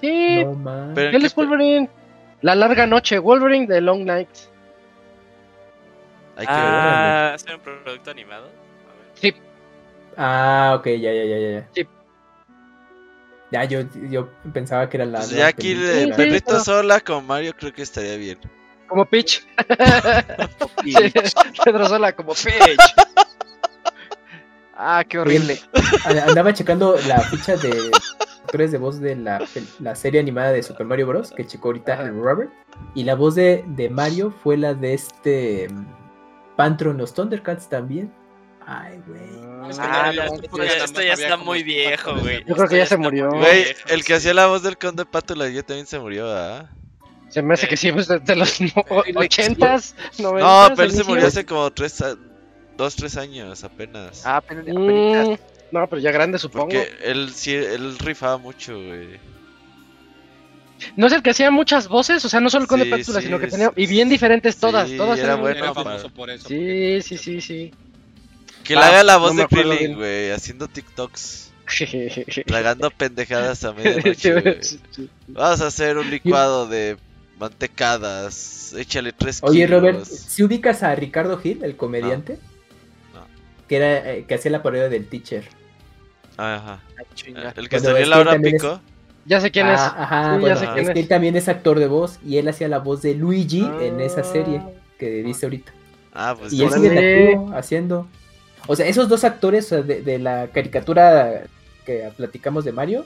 Sí, 0.00 0.44
No 0.44 0.92
él 0.96 1.10
qué 1.20 1.26
es 1.26 1.34
Wolverine. 1.34 1.90
La 2.42 2.54
larga 2.54 2.86
noche, 2.86 3.18
Wolverine 3.18 3.66
de 3.66 3.80
Long 3.80 4.04
Night. 4.04 4.28
Hay 6.36 6.46
que 6.46 6.52
Ah, 6.52 7.32
¿es 7.34 7.44
un 7.44 7.60
producto 7.60 8.10
animado? 8.10 8.46
A 8.46 9.22
ver. 9.22 9.34
Ah, 10.16 10.74
ok, 10.78 10.86
ya, 10.86 11.12
ya, 11.12 11.24
ya, 11.24 11.38
ya. 11.38 11.68
Sí. 11.74 11.86
Ya, 13.50 13.64
yo, 13.64 13.80
yo 14.10 14.30
pensaba 14.52 14.88
que 14.88 14.96
era 14.96 15.06
la. 15.06 15.18
Pues 15.18 15.30
ya 15.30 15.48
aquí 15.48 15.74
Sí, 15.74 16.04
sí, 16.04 16.12
Perrito 16.16 16.60
sola 16.60 17.00
con 17.00 17.26
Mario 17.26 17.52
creo 17.54 17.72
que 17.72 17.82
estaría 17.82 18.16
bien. 18.16 18.38
Como 18.92 19.06
Peach. 19.06 19.42
Pedro 21.64 21.86
Sola 21.88 22.12
como 22.12 22.34
Peach. 22.34 22.78
Ah, 24.74 25.02
qué 25.08 25.18
horrible. 25.18 25.58
Andaba 26.28 26.52
checando 26.52 26.98
la 27.08 27.20
ficha 27.20 27.56
de 27.56 27.90
actores 28.42 28.70
de 28.70 28.76
voz 28.76 29.00
de 29.00 29.16
la, 29.16 29.42
la 29.80 29.94
serie 29.94 30.20
animada 30.20 30.52
de 30.52 30.62
Super 30.62 30.84
Mario 30.84 31.06
Bros. 31.06 31.30
que 31.30 31.46
checó 31.46 31.68
ahorita 31.68 32.02
el 32.02 32.20
Robert. 32.20 32.50
Y 32.94 33.04
la 33.04 33.14
voz 33.14 33.34
de, 33.34 33.64
de 33.68 33.88
Mario 33.88 34.30
fue 34.42 34.58
la 34.58 34.74
de 34.74 34.92
este. 34.92 35.70
Pantro 36.56 36.90
en 36.90 36.98
los 36.98 37.14
Thundercats 37.14 37.68
también. 37.68 38.12
Ay, 38.64 39.00
güey. 39.06 39.20
Es 39.70 39.78
que 39.78 39.84
Ah, 39.84 40.12
no, 40.14 40.22
esto 40.22 40.56
nada 40.58 40.70
esto 40.70 40.92
más 40.94 41.04
ya 41.04 41.12
está 41.14 41.36
muy 41.36 41.62
viejo, 41.64 42.14
güey. 42.16 42.44
Yo 42.46 42.54
creo 42.54 42.68
que 42.68 42.76
ya 42.76 42.86
se 42.86 42.96
murió. 42.96 43.28
Güey, 43.30 43.66
el 43.88 44.00
que 44.04 44.12
sí. 44.12 44.12
hacía 44.14 44.34
la 44.34 44.46
voz 44.46 44.62
del 44.62 44.78
conde 44.78 45.04
Pátula 45.04 45.48
yo 45.48 45.64
también 45.64 45.86
se 45.86 45.98
murió, 45.98 46.26
¿ah? 46.30 46.68
Se 47.28 47.42
me 47.42 47.54
hace 47.54 47.66
que 47.66 47.76
sí, 47.76 47.90
pues 47.90 48.06
de, 48.08 48.18
de 48.20 48.36
los 48.36 48.60
no- 48.60 48.84
ochentas, 49.16 49.96
No, 50.18 50.30
noventas. 50.32 50.70
pero 50.76 50.82
él 50.82 50.92
se 50.92 51.04
murió 51.04 51.26
hace 51.26 51.44
como 51.46 51.70
tres, 51.72 52.00
a- 52.02 52.16
dos, 52.76 52.94
tres 52.94 53.16
años 53.16 53.64
apenas. 53.64 54.24
Ah, 54.26 54.36
apenas. 54.36 54.66
Mm, 54.68 55.34
no, 55.72 55.86
pero 55.88 56.00
ya 56.00 56.12
grande 56.12 56.38
supongo. 56.38 56.66
Porque 56.68 56.92
él 57.02 57.32
sí, 57.34 57.54
él 57.54 57.98
rifaba 57.98 58.36
mucho, 58.36 58.74
güey. 58.74 59.18
No 60.96 61.06
es 61.06 61.12
el 61.12 61.22
que 61.22 61.30
hacía 61.30 61.50
muchas 61.50 61.88
voces, 61.88 62.24
o 62.24 62.28
sea, 62.28 62.40
no 62.40 62.50
solo 62.50 62.66
con 62.66 62.78
de 62.80 62.84
Sí, 62.86 62.90
Pátula, 62.90 63.20
sí, 63.20 63.26
sino 63.26 63.38
que 63.38 63.46
tenía. 63.48 63.70
Y 63.76 63.86
bien 63.86 64.08
diferentes 64.08 64.56
todas, 64.56 64.88
Sí, 64.88 64.96
todas 64.96 65.18
era 65.18 65.28
eran- 65.28 65.40
bueno. 65.40 65.56
Era 65.58 65.72
para- 65.74 65.90
famoso 65.90 66.10
por 66.10 66.30
eso. 66.30 66.48
Sí, 66.48 67.00
sí, 67.02 67.16
sí, 67.18 67.40
sí. 67.40 67.72
Que 68.64 68.74
le 68.74 68.80
Ah, 68.80 68.88
haga 68.88 69.02
la 69.04 69.16
voz 69.16 69.34
no 69.34 69.42
de 69.42 69.48
Krillin, 69.48 69.96
güey, 69.96 70.30
haciendo 70.30 70.68
TikToks, 70.68 71.50
tragando 72.46 72.90
pendejadas 72.90 73.64
a 73.64 73.74
sí, 74.16 74.80
sí. 74.90 75.08
Vas 75.28 75.60
a 75.60 75.66
hacer 75.66 75.98
un 75.98 76.08
licuado 76.10 76.66
de 76.68 76.96
mantecadas, 77.38 78.72
échale 78.76 79.12
tres 79.12 79.40
Oye, 79.42 79.64
kilos. 79.66 79.70
Robert, 79.80 80.04
si 80.04 80.42
ubicas 80.44 80.82
a 80.82 80.94
Ricardo 80.94 81.38
Gil, 81.38 81.62
el 81.64 81.76
comediante? 81.76 82.38
No. 83.14 83.26
Que 83.68 83.76
era 83.76 84.12
eh, 84.12 84.24
que 84.26 84.34
hacía 84.34 84.50
la 84.50 84.62
parodia 84.62 84.88
del 84.88 85.06
teacher. 85.08 85.44
Ajá. 86.36 86.80
Ay. 86.98 87.34
El 87.56 87.68
que 87.68 87.80
salió 87.80 87.96
en 87.98 88.10
la 88.10 88.18
hora 88.20 88.36
es- 88.36 88.52
pico. 88.52 88.80
Ya 89.24 89.40
sé 89.40 89.50
quién 89.50 89.66
Ah, 89.66 89.74
es. 89.74 89.80
Ajá, 89.80 90.38
Sí, 90.38 90.44
ya 90.46 90.56
sé 90.56 90.66
quién 90.66 90.78
es 90.78 90.84
que 90.86 90.92
es. 90.92 91.04
él 91.04 91.08
también 91.08 91.36
es 91.36 91.48
actor 91.48 91.78
de 91.78 91.86
voz 91.86 92.18
y 92.26 92.38
él 92.38 92.48
hacía 92.48 92.68
la 92.68 92.78
voz 92.78 93.02
de 93.02 93.14
Luigi 93.14 93.60
en 93.80 94.00
Ah. 94.00 94.04
esa 94.04 94.24
serie 94.24 94.60
que 94.98 95.22
dice 95.22 95.46
ahorita. 95.46 95.72
Ah, 96.12 96.34
pues 96.38 96.52
Y 96.52 96.62
él 96.62 96.70
sigue 96.72 96.90
Órale. 96.90 97.22
en 97.32 97.38
activo, 97.38 97.56
haciendo. 97.56 98.06
O 98.66 98.76
sea, 98.76 98.86
esos 98.86 99.08
dos 99.08 99.24
actores 99.24 99.70
de, 99.70 99.82
de 99.82 100.18
la 100.18 100.48
caricatura 100.52 101.42
que 101.86 102.10
platicamos 102.16 102.64
de 102.64 102.72
Mario, 102.72 103.04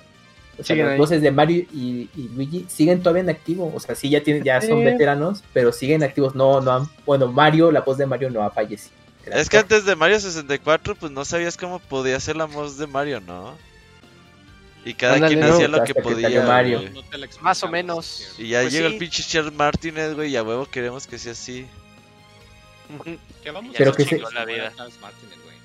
o 0.59 0.64
sea, 0.64 0.75
Siguen 0.75 0.87
las 0.87 0.93
ahí. 0.95 0.99
voces 0.99 1.21
de 1.23 1.31
Mario 1.31 1.64
y, 1.73 2.09
y 2.17 2.31
Luigi 2.35 2.64
siguen 2.69 3.01
todavía 3.03 3.23
en 3.23 3.31
activo. 3.31 3.71
O 3.75 3.79
sea, 3.81 3.95
sí 3.95 4.09
ya 4.09 4.23
tienen, 4.23 4.43
ya 4.43 4.61
son 4.62 4.79
Sí. 4.79 4.85
veteranos, 4.85 5.43
pero 5.53 5.71
siguen 5.73 6.03
activos. 6.03 6.35
No, 6.35 6.61
no 6.62 6.73
han, 6.73 6.83
bueno, 7.05 7.31
Mario, 7.31 7.71
la 7.71 7.81
voz 7.83 7.99
de 7.99 8.07
Mario 8.07 8.31
no 8.31 8.43
ha 8.43 8.51
fallecido. 8.51 8.95
Es 9.27 9.51
que 9.51 9.59
antes 9.59 9.85
de 9.85 9.97
Mario 9.97 10.19
64, 10.21 10.95
pues 10.95 11.11
no 11.12 11.25
sabías 11.25 11.57
cómo 11.57 11.79
podía 11.79 12.19
ser 12.21 12.37
la 12.37 12.45
voz 12.47 12.79
de 12.79 12.87
Mario, 12.87 13.21
¿no? 13.21 13.53
Y 14.87 14.95
cada 14.95 15.14
Ándale, 15.14 15.34
quien 15.34 15.47
no, 15.49 15.55
hacía 15.55 15.68
lo 15.68 15.82
que 15.84 15.95
podía. 15.97 16.43
Mario. 16.45 16.80
No 16.95 17.03
te 17.03 17.18
Más 17.41 17.62
o 17.64 17.68
menos. 17.68 18.34
Y 18.39 18.49
ya 18.51 18.62
Pues 18.62 18.72
llega 18.72 18.87
sí. 18.89 18.95
el 18.95 18.99
pinche 19.01 19.22
Charles 19.24 19.53
Martínez, 19.53 20.14
güey, 20.14 20.30
y 20.30 20.37
a 20.37 20.43
huevo 20.45 20.64
queremos 20.66 21.07
que 21.09 21.18
sea 21.18 21.32
así. 21.32 21.66
¿Qué 23.43 23.51
vamos 23.51 23.72
Ya 23.72 23.78
Pero 23.78 23.91
a 23.91 23.95
que 23.97 24.05
se- 24.05 24.20
con 24.20 24.32
la 24.34 24.45
vida. 24.45 24.72
Charles 24.76 24.99
Martínez, 25.01 25.34
güey? 25.43 25.57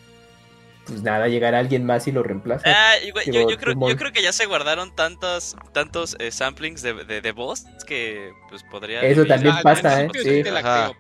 Pues 0.88 1.04
nada, 1.04 1.28
llegará 1.28 1.60
alguien 1.60 1.86
más 1.86 2.08
y 2.08 2.12
lo 2.12 2.24
reemplaza. 2.24 2.64
Ah, 2.66 2.96
y, 2.98 3.12
güey, 3.12 3.28
yo, 3.28 3.46
creo, 3.58 3.76
yo 3.88 3.96
creo 3.96 4.12
que 4.12 4.24
ya 4.24 4.34
se 4.34 4.48
guardaron 4.48 4.94
tantos, 4.96 5.56
tantos 5.72 6.16
eh, 6.20 6.32
samplings 6.32 6.82
de, 6.82 7.06
de, 7.06 7.22
de 7.22 7.32
voz 7.32 7.66
que 7.86 8.32
pues 8.50 8.64
podría. 8.64 9.02
Eso 9.04 9.22
vivir. 9.22 9.28
también 9.28 9.56
al 9.56 9.62
pasa, 9.62 10.02
¿eh? 10.02 10.10
sí 10.14 10.20
creo, 10.42 10.44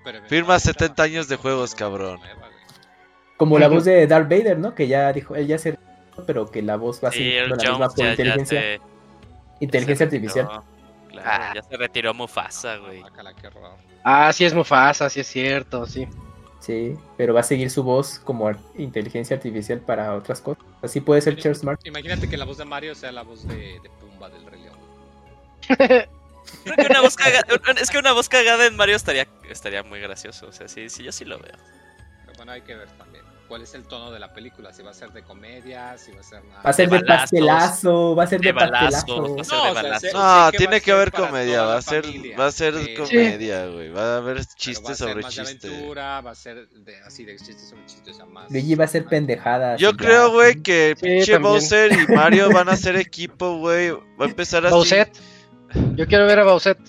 pero 0.04 0.20
Firma 0.30 0.58
eventualmente 0.58 0.60
70 0.60 1.02
va- 1.02 1.06
años 1.06 1.28
de 1.28 1.36
juegos, 1.38 1.74
cabrón. 1.74 2.20
Como 3.38 3.58
la 3.58 3.68
voz 3.68 3.84
de 3.86 4.06
Darth 4.06 4.30
Vader, 4.30 4.60
¿no? 4.60 4.76
Que 4.76 4.88
ya 4.88 5.12
dijo, 5.12 5.36
él 5.36 5.48
ya 5.48 5.58
se 5.58 5.76
pero 6.26 6.50
que 6.50 6.62
la 6.62 6.76
voz 6.78 7.04
va 7.04 7.10
a 7.10 7.12
ser 7.12 7.50
la 7.50 7.56
misma 7.56 7.90
por 7.90 7.98
ya, 7.98 8.04
ya 8.06 8.12
inteligencia, 8.12 8.60
se- 8.60 8.82
inteligencia 9.60 9.98
se 10.10 10.16
artificial. 10.16 10.46
Claro, 10.48 10.64
Ah. 11.26 11.52
ya 11.56 11.62
se 11.64 11.78
retiró 11.78 12.14
Mufasa, 12.14 12.78
güey. 12.78 13.02
Horror. 13.02 13.76
Ah, 14.04 14.32
sí 14.34 14.46
es 14.46 14.54
Mufasa, 14.54 15.10
sí 15.10 15.20
es 15.20 15.28
cierto, 15.28 15.86
sí. 15.86 16.08
Sí, 16.60 16.96
pero 17.18 17.34
va 17.34 17.40
a 17.40 17.44
seguir 17.44 17.70
su 17.72 17.84
voz 17.84 18.20
como 18.20 18.48
ar- 18.48 18.58
inteligencia 18.78 19.36
artificial 19.36 19.80
para 19.80 20.14
otras 20.16 20.40
cosas. 20.42 20.64
Así 20.82 21.02
puede 21.02 21.20
ser 21.22 21.36
Charles 21.38 21.64
Martin. 21.64 21.90
Imagínate 21.92 22.30
que 22.30 22.38
la 22.38 22.46
voz 22.46 22.58
de 22.60 22.66
Mario 22.66 22.94
sea 22.96 23.12
la 23.12 23.24
voz 23.24 23.48
de, 23.48 23.80
de 23.82 23.90
Pumba 24.00 24.30
del 24.30 24.46
Rey 24.46 24.62
León. 24.62 24.78
Creo 26.64 26.76
que 26.76 26.86
una 26.90 27.02
voz 27.02 27.16
cagada, 27.16 27.44
es 27.80 27.90
que 27.90 27.98
una 27.98 28.14
voz 28.14 28.28
cagada 28.30 28.66
en 28.66 28.76
Mario 28.76 28.96
estaría, 28.96 29.28
estaría 29.50 29.84
muy 29.84 30.00
gracioso. 30.02 30.48
O 30.48 30.52
sea, 30.52 30.68
sí, 30.68 30.90
sí, 30.90 31.04
yo 31.04 31.12
sí 31.12 31.26
lo 31.26 31.40
veo. 31.40 31.56
Pero 32.26 32.38
bueno, 32.38 32.52
hay 32.52 32.62
que 32.62 32.76
ver 32.76 32.90
también. 32.92 33.24
¿Cuál 33.52 33.64
es 33.64 33.74
el 33.76 33.84
tono 33.84 34.12
de 34.12 34.18
la 34.20 34.34
película? 34.34 34.72
Si 34.72 34.82
va 34.82 34.92
a 34.92 34.94
ser 34.94 35.12
de 35.12 35.24
comedia, 35.24 35.98
si 35.98 36.14
va 36.14 36.22
a 36.22 36.24
ser 36.24 36.42
nada. 36.46 36.62
Va 36.64 36.70
a 36.70 36.72
ser 36.72 36.90
De 36.90 36.96
de, 36.96 37.02
balazos, 37.04 37.22
pastelazo, 37.22 38.16
va 38.16 38.24
a 38.24 38.28
ser 38.28 38.40
de, 38.40 38.48
de 38.48 38.54
balazos, 38.54 38.94
pastelazo. 38.94 39.36
va 39.36 39.42
a 39.42 39.44
ser 39.44 39.58
No, 39.58 39.64
de 39.66 39.72
o 39.72 39.74
sea, 39.74 40.00
sé- 40.00 40.14
No, 40.14 40.52
sé 40.52 40.58
tiene 40.58 40.80
que 40.80 40.92
haber 40.94 41.12
comedia, 41.12 41.62
va 41.64 41.76
a 41.76 41.82
ser, 41.82 42.06
familia. 42.06 42.38
va 42.38 42.46
a 42.46 42.52
ser 42.54 42.74
comedia, 42.96 43.68
güey. 43.68 43.90
Va 43.90 44.02
a 44.14 44.18
haber 44.20 44.36
Pero 44.36 44.46
va 44.48 44.52
a 44.54 44.56
chistes 44.56 44.98
ser 44.98 45.10
sobre 45.10 45.24
chistes. 45.26 45.66
aventura, 45.66 46.22
va 46.22 46.32
a 46.32 46.36
ser 46.36 46.70
de, 46.70 46.98
así 47.02 47.26
de 47.26 47.36
chistes 47.36 47.68
sobre 47.70 47.86
chistes 47.88 48.18
más. 48.30 48.50
Luigi 48.50 48.76
va 48.76 48.86
a 48.86 48.88
ser 48.88 49.04
pendejadas. 49.04 49.82
Yo 49.82 49.98
creo, 49.98 50.32
güey, 50.32 50.62
que 50.62 50.94
Sí, 50.98 51.04
pinche 51.06 51.34
también. 51.34 51.52
Bowser 51.54 51.92
y 51.92 52.08
Mario 52.08 52.52
van 52.54 52.70
a 52.70 52.78
ser 52.78 52.96
equipo, 52.96 53.58
güey. 53.58 53.92
Va 53.92 54.28
a 54.28 54.30
empezar 54.30 54.66
así. 54.66 54.74
Bowsette. 54.74 55.12
Yo 55.98 56.08
quiero 56.08 56.26
ver 56.26 56.40
a 56.40 56.46
Bowsette. 56.46 56.80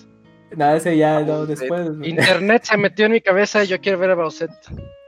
Nada, 0.55 0.75
ese 0.77 0.97
ya 0.97 1.19
no, 1.21 1.45
después. 1.45 1.89
Internet 2.03 2.63
se 2.63 2.77
metió 2.77 3.05
en 3.05 3.13
mi 3.13 3.21
cabeza 3.21 3.63
y 3.63 3.67
yo 3.67 3.79
quiero 3.79 3.97
ver 3.99 4.11
a 4.11 4.15
Bowsette. 4.15 4.51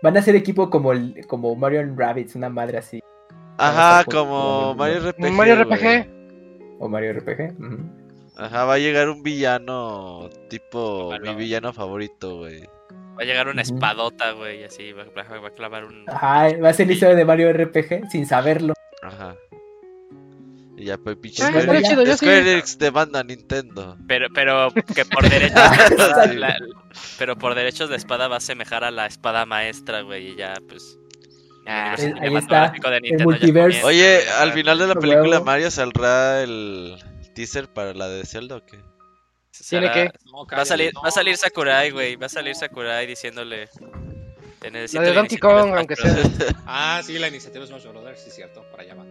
Van 0.02 0.16
a 0.18 0.22
ser 0.22 0.36
equipo 0.36 0.70
como 0.70 0.92
el, 0.92 1.26
como 1.28 1.56
Mario 1.56 1.82
and 1.82 1.98
Rabbids, 2.00 2.36
una 2.36 2.50
madre 2.50 2.78
así. 2.78 3.02
Ajá, 3.58 4.04
Como- 4.06 4.76
Mario 4.76 5.00
RPG. 5.12 5.32
Mario. 5.32 6.06
O 6.80 6.90
Mario 6.90 7.14
RPG. 7.14 7.54
ujú. 7.60 7.78
Ajá, 8.38 8.66
va 8.66 8.74
a 8.74 8.78
llegar 8.80 9.08
un 9.10 9.24
villano 9.24 10.30
tipo 10.50 11.14
mi 11.22 11.36
villano 11.36 11.72
favorito, 11.72 12.38
güey. 12.40 12.64
Va 13.18 13.22
a 13.22 13.26
llegar 13.26 13.48
una 13.48 13.62
espadota, 13.62 14.32
güey, 14.34 14.66
así. 14.66 14.92
Va, 14.92 15.06
va- 15.18 15.40
va 15.40 15.48
a 15.48 15.52
clavar 15.52 15.86
un. 15.86 16.04
Ajá, 16.08 16.50
va 16.62 16.70
a 16.70 16.74
ser 16.74 16.88
la 16.88 16.94
historia 16.94 17.16
de 17.16 17.24
Mario 17.24 17.54
RPG 17.54 18.10
sin 18.12 18.26
saberlo. 18.26 18.74
Ajá. 19.02 19.36
Y 20.78 20.86
ya 20.86 20.98
pues 20.98 21.16
pinche 21.18 21.42
Square, 21.44 21.82
sí. 21.86 22.18
Square 22.18 22.52
Enix 22.54 22.78
demanda 22.78 23.20
a 23.22 23.24
Nintendo. 23.24 23.98
Pero, 24.08 24.28
pero 24.34 24.72
que 24.74 25.06
por 25.06 25.24
derechos. 25.30 25.60
Sí. 26.30 26.36
la- 26.36 26.58
pero 27.18 27.38
por 27.38 27.56
derechos 27.56 27.90
de 27.90 27.96
espada 27.96 28.28
va 28.28 28.36
a 28.36 28.38
asemejar 28.38 28.84
a 28.84 28.92
la 28.92 29.06
espada 29.06 29.46
maestra, 29.46 30.02
güey. 30.02 30.32
Y 30.32 30.36
ya, 30.36 30.54
pues. 30.68 30.98
el 31.66 31.72
Ah, 31.72 31.96
universo 31.98 32.22
ahí 32.22 32.36
está, 32.38 32.90
de 32.90 32.98
el 32.98 33.02
Nintendo 33.04 33.86
Oye, 33.88 34.20
al 34.40 34.52
final 34.54 34.78
de 34.80 34.88
la 34.88 34.96
película. 34.96 35.40
Mario 35.40 35.72
saldrá 35.72 36.42
el 36.44 36.96
teaser 37.34 37.68
para 37.70 37.94
la 37.94 38.08
de 38.10 38.26
Zelda 38.26 38.58
o 38.58 38.66
qué? 38.66 38.78
¿Tiene 39.70 39.92
que? 39.92 40.12
Va 40.54 40.62
a 40.62 40.66
salir, 40.66 40.92
va 41.04 41.08
a 41.08 41.12
salir 41.12 41.38
Sakurai, 41.38 41.90
güey. 41.92 42.18
Va 42.18 42.26
a 42.26 42.30
salir 42.30 42.54
Sakurai 42.56 43.08
diciéndole. 43.08 43.70
"Te 44.60 44.70
necesito 44.72 45.02
La 45.04 45.08
de 45.10 45.14
Donkey 45.16 45.38
Kong, 45.38 45.74
aunque 45.76 45.96
Brothers". 45.96 46.36
sea. 46.36 46.48
Ah, 46.68 47.02
sí, 47.04 47.18
la 47.18 47.30
iniciativa 47.30 47.66
Smash 47.66 47.86
Brothers, 47.88 48.20
sí, 48.22 48.32
cierto, 48.32 48.64
para 48.72 48.84
allá 48.84 48.96
va. 48.96 49.06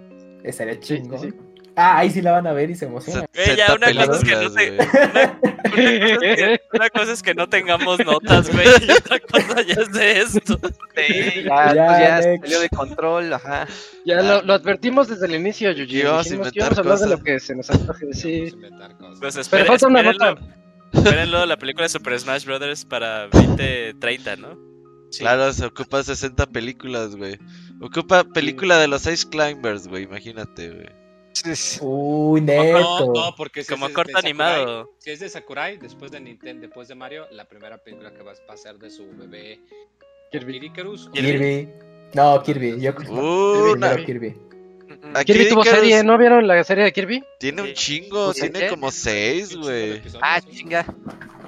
Estaría 0.44 0.78
chingo. 0.78 1.16
sí, 1.18 1.30
sí. 1.30 1.36
Ah, 1.77 1.99
ahí 1.99 2.11
sí 2.11 2.22
la 2.22 2.31
van 2.33 2.47
a 2.47 2.53
ver 2.53 2.70
y 2.70 2.77
se 2.77 2.85
emocionan. 2.85 3.27
Güey, 3.35 3.57
ya, 3.57 3.75
una 3.75 3.93
cosa 3.93 4.16
es 4.16 4.25
que 4.25 4.35
no 4.37 4.53
te- 4.53 4.70
películas, 4.70 4.79
güey. 4.79 4.79
Una, 5.14 5.41
una 5.75 6.12
cosa 6.14 6.22
es 6.22 6.37
que, 6.37 6.61
una 6.72 6.91
cosa 6.91 7.12
es 7.12 7.22
que 7.22 7.35
no 7.35 7.49
tengamos 7.49 7.99
notas, 8.05 8.53
güey. 8.53 8.66
Y 8.87 8.91
otra 8.93 9.18
cosa 9.20 9.62
ya 9.62 9.75
es 9.75 9.93
de 9.93 10.20
esto. 10.20 10.59
Sí, 10.97 11.43
ya, 11.45 11.75
Ya, 11.75 11.87
pues 11.87 11.99
ya 11.99 12.22
salió 12.41 12.61
de 12.61 12.68
control, 12.68 13.33
ajá. 13.33 13.66
Ya 14.05 14.22
lo, 14.22 14.43
lo 14.43 14.53
advertimos 14.55 15.09
desde 15.09 15.27
el 15.27 15.35
inicio, 15.35 15.72
Yuji. 15.72 16.03
A 16.03 16.18
Dijimos 16.18 16.53
que 16.53 16.59
íbamos 16.61 16.79
a 16.79 16.81
hablar 16.83 16.99
de 16.99 17.09
lo 17.09 17.18
que 17.22 17.41
se 17.41 17.57
nos 17.57 17.68
antoje. 17.70 18.07
Pues 18.07 18.22
Pero 19.20 19.41
esperen, 19.41 19.66
falta 19.66 19.87
una 19.89 20.03
nota. 20.05 20.35
espérenlo, 20.93 21.45
la 21.47 21.57
película 21.57 21.85
de 21.85 21.89
Super 21.89 22.20
Smash 22.20 22.45
Brothers 22.45 22.85
para 22.85 23.27
2030, 23.29 24.37
¿no? 24.37 24.57
Sí. 25.11 25.20
Claro, 25.20 25.53
se 25.53 25.64
ocupa 25.66 26.03
60 26.05 26.47
películas, 26.47 27.16
güey. 27.16 27.39
Ocupa 27.81 28.22
película 28.25 28.79
de 28.79 28.87
los 28.89 29.07
Ice 29.07 29.29
Climbers, 29.29 29.89
güey. 29.89 30.05
Imagínate, 30.05 30.70
güey. 30.70 31.03
Uy, 31.80 32.41
No, 32.41 32.47
neto. 32.47 33.12
no, 33.14 33.35
porque 33.37 33.62
si 33.62 33.72
Como 33.72 33.87
es 33.87 33.91
de- 33.91 33.95
corto 33.95 34.09
de 34.09 34.14
Sakurai- 34.14 34.24
animado. 34.24 34.91
Si 34.99 35.11
es 35.11 35.20
de 35.20 35.28
Sakurai, 35.28 35.76
después 35.78 36.11
de 36.12 36.20
Nintendo, 36.20 36.62
después 36.66 36.89
de 36.89 36.95
Mario, 36.95 37.26
la 37.30 37.45
primera 37.47 37.78
película 37.78 38.12
que 38.12 38.22
va 38.22 38.32
a 38.32 38.57
ser 38.57 38.76
de 38.78 38.91
su 38.91 39.07
bebé 39.16 39.61
Kirby. 40.30 40.57
Icarus. 40.66 41.09
Kirby. 41.12 41.68
No, 42.14 42.43
Kirby. 42.43 42.80
Yo 42.80 42.91
Uh, 43.11 43.74
Kirby. 44.05 44.30
Mm, 44.87 45.16
Aquí 45.16 45.32
Kirby 45.32 45.49
tuvo 45.49 45.62
Icarus 45.62 45.80
serie, 45.80 46.05
¿no 46.05 46.18
vieron 46.18 46.47
la 46.47 46.62
serie 46.62 46.85
de 46.85 46.93
Kirby? 46.93 47.22
Tiene 47.41 47.62
un 47.62 47.72
chingo, 47.72 48.32
tiene 48.32 48.61
¿qué? 48.61 48.68
como 48.68 48.91
seis, 48.91 49.57
güey. 49.57 50.01
Ah, 50.20 50.41
chinga. 50.41 50.85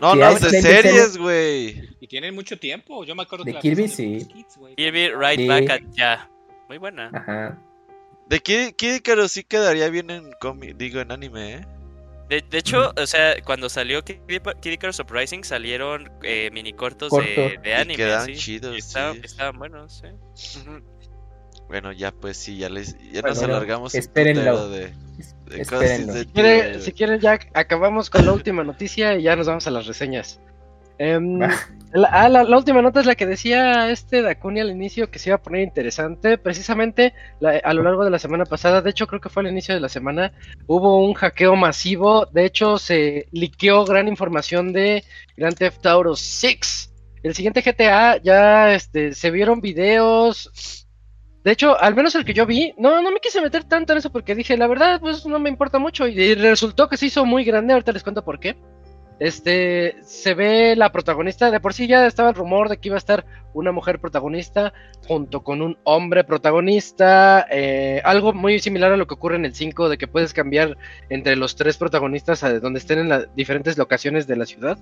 No, 0.01 0.12
Sí, 0.12 0.18
no, 0.18 0.26
hay 0.26 0.34
de 0.37 0.62
series, 0.62 1.16
güey. 1.16 1.91
Y 2.01 2.07
tienen 2.07 2.34
mucho 2.34 2.59
tiempo. 2.59 3.05
Yo 3.05 3.14
me 3.14 3.22
acuerdo 3.22 3.45
De 3.45 3.53
que 3.53 3.55
la 3.55 3.61
Kirby, 3.61 3.89
sí. 3.89 4.26
Kids. 4.32 4.59
Kirby 4.76 5.09
Right 5.11 5.41
Sí. 5.41 5.49
Back 5.49 5.70
at 5.70 5.80
Ya. 5.93 6.30
Muy 6.68 6.78
buena. 6.78 7.11
Ajá. 7.14 7.59
De 8.29 8.41
Kid, 8.41 8.72
Kid 8.77 8.95
Icarus 8.97 9.33
sí 9.33 9.45
quedaría 9.45 9.89
bien 9.89 10.11
en 10.11 10.31
cómic, 10.41 10.77
digo, 10.77 11.01
en 11.01 11.12
anime, 11.12 11.55
¿eh? 11.55 11.66
De, 12.29 12.43
de 12.51 12.59
hecho, 12.59 12.93
o 12.97 13.07
sea, 13.07 13.41
cuando 13.45 13.68
salió 13.68 14.03
Kid, 14.05 14.16
Kid 14.61 14.72
Icarus 14.72 14.99
Uprising 14.99 15.45
salieron 15.45 16.11
eh, 16.24 16.51
mini 16.53 16.72
cortos 16.72 17.12
de, 17.12 17.35
Corto. 17.35 17.62
de 17.62 17.70
Y 17.70 17.72
anime. 17.72 17.95
quedaban 17.97 18.27
sí. 18.27 18.35
chidos, 18.35 18.74
Y 18.74 18.79
estaban, 18.79 19.14
sí. 19.14 19.20
estaban 19.24 19.59
buenos, 19.59 20.03
sí. 20.35 20.59
Ujú. 20.61 20.81
Bueno, 21.68 21.93
ya 21.93 22.11
pues 22.12 22.37
sí, 22.37 22.59
ya 22.59 22.68
les 22.68 22.97
ya 23.12 23.20
Bueno, 23.22 23.29
nos 23.29 23.43
alargamos 23.43 23.95
un 23.95 24.01
espérenlo. 24.01 24.68
de, 24.70 24.87
de 24.87 25.64
cosas 25.64 25.83
Espérenlo. 25.83 26.12
de- 26.14 26.20
Si, 26.22 26.27
quiere- 26.27 26.72
de- 26.72 26.81
si 26.81 26.93
quieren, 26.93 27.20
ya 27.20 27.39
acabamos 27.55 28.11
con 28.11 28.27
la 28.27 28.33
última 28.33 28.64
noticia 28.64 29.16
y 29.16 29.22
ya 29.22 29.37
nos 29.37 29.47
vamos 29.47 29.66
a 29.68 29.70
las 29.70 29.87
reseñas. 29.87 30.41
Va. 31.01 31.51
La, 31.93 32.09
ah, 32.09 32.28
la- 32.28 32.57
última 32.57 32.82
nota 32.82 33.01
es 33.01 33.07
la 33.07 33.14
que 33.14 33.26
decía 33.26 33.91
este 33.91 34.20
Dakuni 34.22 34.61
al 34.61 34.70
inicio 34.70 35.11
que 35.11 35.18
se 35.18 35.30
iba 35.30 35.37
a 35.37 35.43
poner 35.43 35.62
interesante. 35.62 36.37
Precisamente 36.37 37.14
a 37.64 37.72
lo 37.72 37.82
largo 37.82 38.05
de 38.05 38.11
la 38.11 38.18
semana 38.18 38.45
pasada, 38.45 38.82
de 38.82 38.91
hecho 38.91 39.07
creo 39.07 39.20
que 39.20 39.28
fue 39.28 39.43
al 39.43 39.49
inicio 39.51 39.74
de 39.74 39.80
la 39.80 39.89
semana, 39.89 40.32
hubo 40.66 40.99
un 41.05 41.14
hackeo 41.14 41.57
masivo. 41.57 42.26
De 42.26 42.45
hecho 42.45 42.78
se 42.78 43.28
liqueó 43.32 43.84
gran 43.84 44.09
información 44.09 44.72
de 44.72 45.05
Grand 45.37 45.57
Theft 45.57 45.87
Auto 45.87 46.16
6. 46.16 46.93
El 47.22 47.34
siguiente 47.34 47.62
GTA 47.62 48.16
ya 48.18 48.74
este, 48.74 49.14
se 49.14 49.30
vieron 49.30 49.61
videos. 49.61 50.87
De 51.45 51.53
hecho, 51.53 51.80
al 51.80 51.95
menos 51.95 52.14
el 52.16 52.24
que 52.24 52.34
yo 52.34 52.45
vi, 52.45 52.74
no, 52.76 53.01
no 53.03 53.11
me 53.12 53.20
quise 53.20 53.41
meter 53.41 53.64
tanto 53.64 53.93
en 53.93 53.99
eso 53.99 54.11
porque 54.11 54.34
dije, 54.34 54.57
la 54.57 54.66
verdad, 54.66 55.01
pues 55.01 55.24
no 55.26 55.39
me 55.39 55.49
importa 55.49 55.78
mucho. 55.78 56.07
Y 56.09 56.34
resultó 56.34 56.89
que 56.89 56.97
se 56.97 57.07
hizo 57.07 57.24
muy 57.24 57.45
grande, 57.45 57.72
ahorita 57.72 57.93
les 57.93 58.03
cuento 58.03 58.24
por 58.24 58.41
qué. 58.41 58.57
Este, 59.18 59.96
se 60.02 60.34
ve 60.34 60.76
la 60.76 60.92
protagonista, 60.92 61.50
de 61.50 61.60
por 61.60 61.72
sí 61.72 61.86
ya 61.86 62.06
estaba 62.06 62.28
el 62.28 62.34
rumor 62.34 62.68
de 62.68 62.76
que 62.76 62.88
iba 62.88 62.96
a 62.96 62.98
estar 62.98 63.24
una 63.54 63.72
mujer 63.72 63.98
protagonista 63.98 64.74
junto 65.06 65.42
con 65.42 65.62
un 65.62 65.78
hombre 65.84 66.24
protagonista, 66.24 67.46
eh, 67.50 68.02
algo 68.04 68.34
muy 68.34 68.58
similar 68.58 68.92
a 68.92 68.96
lo 68.98 69.06
que 69.06 69.14
ocurre 69.14 69.36
en 69.36 69.46
el 69.46 69.54
5, 69.54 69.88
de 69.88 69.96
que 69.96 70.06
puedes 70.06 70.34
cambiar 70.34 70.76
entre 71.08 71.36
los 71.36 71.56
tres 71.56 71.78
protagonistas 71.78 72.44
a 72.44 72.60
donde 72.60 72.78
estén 72.78 72.98
en 72.98 73.08
las 73.08 73.34
diferentes 73.34 73.78
locaciones 73.78 74.26
de 74.26 74.36
la 74.36 74.44
ciudad. 74.44 74.78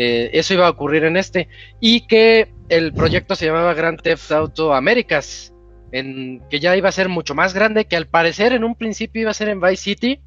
Eh, 0.00 0.30
eso 0.32 0.54
iba 0.54 0.66
a 0.66 0.70
ocurrir 0.70 1.04
en 1.04 1.16
este. 1.16 1.48
Y 1.80 2.06
que 2.06 2.52
el 2.68 2.92
proyecto 2.92 3.34
se 3.34 3.46
llamaba 3.46 3.74
Grand 3.74 4.00
Theft 4.00 4.30
Auto 4.32 4.74
Américas, 4.74 5.52
en, 5.92 6.40
que 6.50 6.60
ya 6.60 6.76
iba 6.76 6.88
a 6.88 6.92
ser 6.92 7.08
mucho 7.08 7.34
más 7.34 7.54
grande, 7.54 7.86
que 7.86 7.96
al 7.96 8.06
parecer 8.06 8.52
en 8.52 8.64
un 8.64 8.74
principio 8.74 9.22
iba 9.22 9.30
a 9.30 9.34
ser 9.34 9.48
en 9.48 9.60
Vice 9.60 9.82
City. 9.82 10.20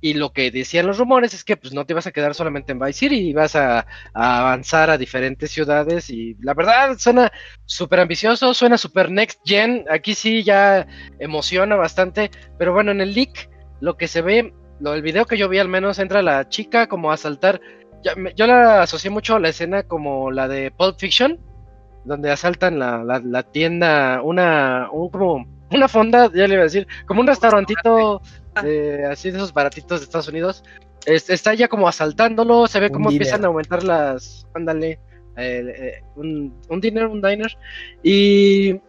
Y 0.00 0.14
lo 0.14 0.32
que 0.32 0.50
decían 0.50 0.86
los 0.86 0.98
rumores 0.98 1.32
es 1.34 1.42
que 1.42 1.56
pues 1.56 1.72
no 1.72 1.84
te 1.86 1.94
ibas 1.94 2.06
a 2.06 2.12
quedar 2.12 2.34
solamente 2.34 2.72
en 2.72 2.78
Vice 2.78 2.92
City, 3.00 3.16
ibas 3.28 3.56
a, 3.56 3.86
avanzar 4.12 4.90
a 4.90 4.98
diferentes 4.98 5.50
ciudades 5.50 6.10
y 6.10 6.36
la 6.40 6.54
verdad 6.54 6.96
suena 6.98 7.32
súper 7.64 8.00
ambicioso, 8.00 8.52
suena 8.54 8.76
súper 8.78 9.10
next 9.10 9.40
gen, 9.44 9.84
aquí 9.90 10.14
sí 10.14 10.42
ya 10.42 10.86
emociona 11.18 11.76
bastante, 11.76 12.30
pero 12.58 12.72
bueno, 12.74 12.92
en 12.92 13.00
el 13.00 13.14
leak 13.14 13.48
lo 13.80 13.96
que 13.96 14.06
se 14.06 14.20
ve, 14.22 14.52
lo 14.80 14.94
el 14.94 15.02
video 15.02 15.24
que 15.26 15.38
yo 15.38 15.48
vi 15.48 15.58
al 15.58 15.68
menos 15.68 15.98
entra 15.98 16.22
la 16.22 16.48
chica 16.48 16.88
como 16.88 17.10
a 17.10 17.16
saltar, 17.16 17.60
me- 18.16 18.34
yo 18.34 18.46
la 18.46 18.82
asocié 18.82 19.10
mucho 19.10 19.36
a 19.36 19.40
la 19.40 19.48
escena 19.48 19.82
como 19.84 20.30
la 20.30 20.46
de 20.48 20.70
Pulp 20.70 20.98
Fiction, 20.98 21.40
donde 22.04 22.30
asaltan 22.30 22.78
la, 22.78 23.02
la, 23.02 23.20
la 23.20 23.42
tienda, 23.42 24.20
una, 24.22 24.88
un, 24.92 25.10
como 25.10 25.46
una 25.70 25.88
fonda, 25.88 26.30
ya 26.32 26.46
le 26.46 26.54
iba 26.54 26.62
a 26.62 26.64
decir, 26.64 26.86
como 27.06 27.20
un 27.20 27.26
restaurantito 27.26 28.22
de, 28.62 29.06
así 29.06 29.30
de 29.30 29.38
esos 29.38 29.52
baratitos 29.52 30.00
de 30.00 30.04
Estados 30.04 30.28
Unidos. 30.28 30.64
Es- 31.04 31.30
está 31.30 31.54
ya 31.54 31.68
como 31.68 31.88
asaltándolo, 31.88 32.66
se 32.66 32.80
ve 32.80 32.90
cómo 32.90 33.10
empiezan 33.14 33.44
a 33.44 33.48
aumentar 33.48 33.84
las, 33.84 34.46
ándale, 34.54 34.98
eh, 35.36 35.74
eh, 35.76 36.02
un, 36.16 36.58
un 36.68 36.80
diner, 36.80 37.06
un 37.06 37.20
diner, 37.22 37.56
y, 38.02 38.80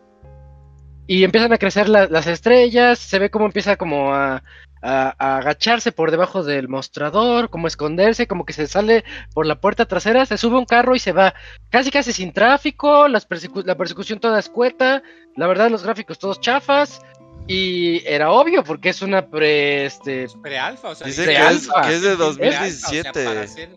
y 1.05 1.23
empiezan 1.23 1.53
a 1.53 1.57
crecer 1.57 1.89
la- 1.89 2.07
las 2.07 2.27
estrellas, 2.27 2.99
se 2.99 3.19
ve 3.19 3.29
cómo 3.29 3.45
empieza 3.45 3.75
como 3.75 4.13
a, 4.13 4.43
a- 4.81 5.15
a 5.17 5.37
agacharse 5.37 5.91
por 5.91 6.11
debajo 6.11 6.43
del 6.43 6.69
mostrador, 6.69 7.49
como 7.49 7.67
esconderse, 7.67 8.27
como 8.27 8.45
que 8.45 8.53
se 8.53 8.67
sale 8.67 9.03
por 9.33 9.45
la 9.45 9.59
puerta 9.59 9.85
trasera, 9.85 10.25
se 10.25 10.37
sube 10.37 10.57
un 10.57 10.65
carro 10.65 10.95
y 10.95 10.99
se 10.99 11.11
va, 11.13 11.33
casi 11.69 11.91
casi 11.91 12.13
sin 12.13 12.31
tráfico, 12.33 13.07
las 13.07 13.27
persecu- 13.29 13.63
la 13.65 13.75
persecución 13.75 14.19
toda 14.19 14.39
escueta, 14.39 15.03
la 15.35 15.47
verdad 15.47 15.69
los 15.69 15.83
gráficos 15.83 16.17
todos 16.19 16.39
chafas, 16.41 17.01
y 17.47 18.03
era 18.05 18.31
obvio 18.31 18.63
porque 18.63 18.89
es 18.89 19.01
una 19.01 19.25
pre, 19.27 19.85
este, 19.85 20.27
Pre-alfa, 20.41 20.89
o 20.89 20.95
sea, 20.95 21.07
Dicen 21.07 21.25
de 21.27 21.33
que 21.33 21.39
es, 21.39 21.67
que 21.85 21.93
es 21.95 22.01
de 22.01 22.15
pre-alfa, 22.15 22.25
o 22.25 22.33
sea, 22.33 22.45
2017. 22.49 23.23
para 23.25 23.47
ser- 23.47 23.69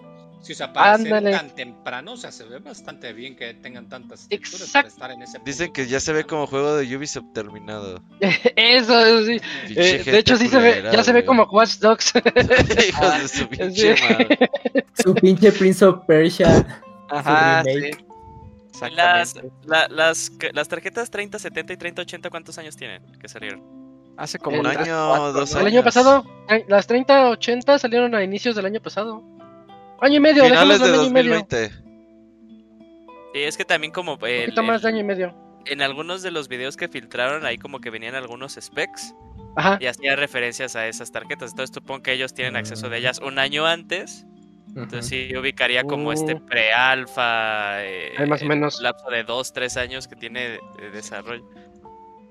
sí, 0.43 0.53
o 0.53 0.57
sea, 0.57 0.73
para 0.73 0.97
ser 0.99 1.07
Ándale. 1.07 1.31
tan 1.37 1.51
temprano, 1.55 2.13
o 2.13 2.17
sea, 2.17 2.33
se 2.33 2.45
ve 2.45 2.59
bastante 2.59 3.13
bien 3.13 3.37
que 3.37 3.55
tengan 3.55 3.89
tantas 3.89 4.27
texturas 4.29 4.71
para 4.71 4.89
estar 4.89 5.11
en 5.13 5.23
ese 5.23 5.39
Dicen 5.45 5.67
punto 5.67 5.73
que 5.75 5.87
ya 5.87 6.01
se 6.01 6.13
ve 6.13 6.25
como 6.25 6.47
juego 6.47 6.77
de 6.77 6.97
Ubisoft 6.97 7.33
terminado. 7.35 8.03
eso, 8.21 8.99
eso 9.07 9.27
sí. 9.27 9.41
Eh, 9.77 10.03
de 10.05 10.19
hecho 10.19 10.37
sí 10.37 10.49
se 10.49 10.59
ve, 10.59 10.83
ya 10.93 11.05
se 11.05 11.13
ve 11.13 11.25
como 11.25 11.45
Watch 11.45 11.77
Dogs. 11.79 12.13
Hijos 12.89 13.23
de 13.23 13.29
su 13.29 13.49
pinche 13.49 13.97
Sí. 13.97 14.03
madre. 14.03 14.51
Su 15.03 15.15
pinche 15.15 15.53
Prince 15.53 15.85
of 15.85 16.05
Persia. 16.07 16.67
Ajá, 17.09 17.63
sí. 17.65 17.91
Las, 18.95 19.35
la- 19.65 19.89
las, 19.89 20.33
las 20.53 20.69
tarjetas 20.69 21.11
30, 21.11 21.39
70 21.39 21.73
y 21.73 21.77
30, 21.77 22.03
80, 22.03 22.31
¿cuántos 22.31 22.57
años 22.59 22.77
tienen 22.77 23.03
que 23.19 23.29
salieron? 23.29 23.63
Hace 24.17 24.39
como 24.39 24.57
El 24.57 24.61
Un 24.63 24.67
año, 24.69 25.09
cuatro, 25.09 25.33
dos 25.33 25.53
¿no? 25.55 25.61
El 25.61 25.67
año 25.67 25.81
años. 25.81 25.85
pasado, 25.85 26.25
eh, 26.49 26.65
las 26.69 26.87
30, 26.87 27.31
80 27.31 27.79
salieron 27.79 28.15
a 28.15 28.23
inicios 28.23 28.55
del 28.57 28.67
año 28.67 28.81
pasado. 28.81 29.23
Año 30.01 30.17
y 30.17 30.21
medio, 30.21 30.45
Finales 30.45 30.81
de 30.81 30.87
en 30.89 30.95
año 30.95 31.05
y 31.07 31.11
medio. 31.11 31.35
2020. 31.35 31.71
Sí, 33.33 33.41
es 33.43 33.57
que 33.57 33.65
también 33.65 33.93
como 33.93 34.15
Un 34.15 34.27
el- 34.29 34.45
poquito 34.47 34.63
más 34.63 34.83
de 34.83 34.89
el- 34.89 34.95
año 34.95 35.05
y 35.05 35.07
medio. 35.07 35.35
en 35.67 35.83
algunos 35.83 36.23
de 36.23 36.31
los 36.31 36.49
videos 36.49 36.77
que 36.77 36.89
filtraron 36.89 37.45
ahí 37.47 37.59
como 37.59 37.81
que 37.81 37.91
venían 37.91 38.15
algunos 38.15 38.55
specs 38.61 39.15
Ajá. 39.57 39.79
y 39.81 39.87
hacía 39.87 40.17
referencias 40.17 40.75
a 40.77 40.87
esas 40.89 41.13
tarjetas. 41.13 41.51
Entonces 41.51 41.75
supongo 41.75 42.03
que 42.03 42.13
ellos 42.13 42.33
tienen 42.35 42.57
acceso 42.57 42.89
de 42.89 42.99
ellas 42.99 43.21
un 43.21 43.39
año 43.39 43.67
antes. 43.67 44.27
Entonces 44.77 45.07
sí 45.07 45.37
ubicaría 45.37 45.85
como 45.85 46.13
este 46.13 46.35
Uh. 46.35 46.47
pre-alfa, 46.47 47.85
eh, 47.85 48.13
más 48.29 48.41
o 48.41 48.45
el 48.45 48.49
menos. 48.49 48.81
lapso 48.81 49.11
de 49.11 49.25
dos, 49.25 49.53
tres 49.53 49.77
años 49.77 50.07
que 50.09 50.17
tiene 50.17 50.49
de, 50.51 50.61
de 50.81 50.91
desarrollo. 50.91 51.45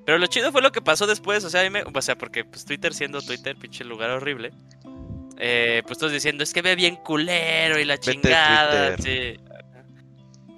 Pero 0.05 0.17
lo 0.17 0.25
chido 0.27 0.51
fue 0.51 0.61
lo 0.61 0.71
que 0.71 0.81
pasó 0.81 1.05
después, 1.05 1.43
o 1.43 1.49
sea, 1.49 1.61
a 1.61 1.63
mí 1.65 1.69
me- 1.69 1.83
o 1.83 2.01
sea, 2.01 2.15
porque 2.17 2.43
pues 2.45 2.65
Twitter 2.65 2.93
siendo 2.93 3.21
Twitter, 3.21 3.55
pinche 3.57 3.83
lugar 3.83 4.09
horrible. 4.09 4.51
Eh, 5.37 5.83
pues 5.85 5.97
todos 5.99 6.11
diciendo, 6.11 6.43
es 6.43 6.53
que 6.53 6.61
ve 6.61 6.75
bien 6.75 6.95
culero 6.97 7.79
y 7.79 7.85
la 7.85 7.93
Vete, 7.95 8.11
chingada. 8.13 8.97
Sí. 8.97 9.37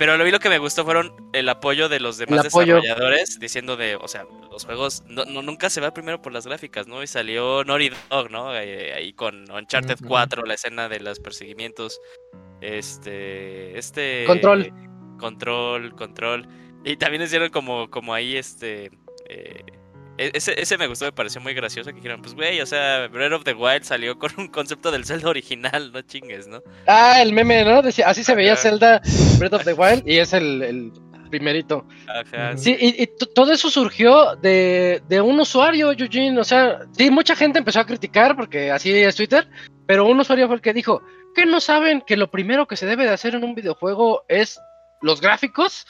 Pero 0.01 0.17
lo 0.17 0.23
vi 0.23 0.31
lo 0.31 0.39
que 0.39 0.49
me 0.49 0.57
gustó 0.57 0.83
fueron 0.83 1.13
el 1.31 1.47
apoyo 1.47 1.87
de 1.87 1.99
los 1.99 2.17
demás 2.17 2.41
desarrolladores 2.41 3.37
diciendo 3.39 3.77
de, 3.77 3.95
o 3.97 4.07
sea, 4.07 4.25
los 4.49 4.65
juegos 4.65 5.03
no, 5.05 5.25
no- 5.25 5.43
nunca 5.43 5.69
se 5.69 5.79
va 5.79 5.93
primero 5.93 6.19
por 6.23 6.33
las 6.33 6.47
gráficas, 6.47 6.87
¿no? 6.87 7.03
Y 7.03 7.07
salió 7.07 7.63
Naughty 7.63 7.91
Dog, 8.09 8.31
¿no? 8.31 8.55
Eh, 8.57 8.93
ahí 8.95 9.13
con 9.13 9.45
Uncharted 9.51 9.97
Ujú. 9.99 10.07
4, 10.07 10.43
la 10.45 10.55
escena 10.55 10.89
de 10.89 11.01
los 11.01 11.19
perseguimientos. 11.19 11.99
Este, 12.61 13.77
este 13.77 14.23
Control. 14.25 14.71
control, 15.19 15.95
control. 15.95 16.47
Y 16.83 16.97
también 16.97 17.21
hicieron 17.21 17.49
como 17.49 17.89
como 17.91 18.13
ahí 18.15 18.37
este 18.37 18.89
eh, 19.29 19.63
ese, 20.33 20.59
ese 20.61 20.77
me 20.77 20.87
gustó, 20.87 21.05
me 21.05 21.11
pareció 21.11 21.41
muy 21.41 21.53
gracioso 21.53 21.89
que 21.89 21.95
dijeron, 21.97 22.21
pues 22.21 22.33
güey, 22.35 22.61
o 22.61 22.65
sea, 22.65 23.07
Breath 23.07 23.33
of 23.33 23.43
the 23.43 23.53
Wild 23.53 23.83
salió 23.83 24.17
con 24.19 24.31
un 24.37 24.47
concepto 24.47 24.91
del 24.91 25.05
Zelda 25.05 25.29
original, 25.29 25.91
no 25.91 26.01
chingues, 26.01 26.47
¿no? 26.47 26.61
Ah, 26.87 27.21
el 27.21 27.33
meme, 27.33 27.63
¿no? 27.63 27.81
Decía, 27.81 28.07
así 28.07 28.23
se 28.23 28.35
veía 28.35 28.55
Zelda 28.55 29.01
Breath 29.39 29.53
of 29.53 29.63
the 29.65 29.73
Wild 29.73 30.07
y 30.07 30.17
es 30.19 30.33
el, 30.33 30.61
el 30.61 30.91
primerito. 31.29 31.85
Ajá. 32.07 32.57
Sí, 32.57 32.75
y, 32.79 33.03
y 33.03 33.09
todo 33.33 33.51
eso 33.53 33.69
surgió 33.69 34.35
de, 34.35 35.01
de 35.07 35.21
un 35.21 35.39
usuario, 35.39 35.91
Eugene. 35.93 36.37
O 36.39 36.43
sea, 36.43 36.79
sí, 36.91 37.09
mucha 37.09 37.35
gente 37.35 37.59
empezó 37.59 37.79
a 37.79 37.85
criticar 37.85 38.35
porque 38.35 38.69
así 38.71 38.91
es 38.91 39.15
Twitter, 39.15 39.47
pero 39.85 40.05
un 40.05 40.19
usuario 40.19 40.47
fue 40.47 40.57
el 40.57 40.61
que 40.61 40.73
dijo 40.73 41.01
que 41.33 41.45
no 41.45 41.61
saben 41.61 42.01
que 42.05 42.17
lo 42.17 42.29
primero 42.29 42.67
que 42.67 42.75
se 42.75 42.85
debe 42.85 43.05
de 43.05 43.11
hacer 43.13 43.35
en 43.35 43.45
un 43.45 43.55
videojuego 43.55 44.25
es 44.27 44.59
los 45.01 45.21
gráficos. 45.21 45.87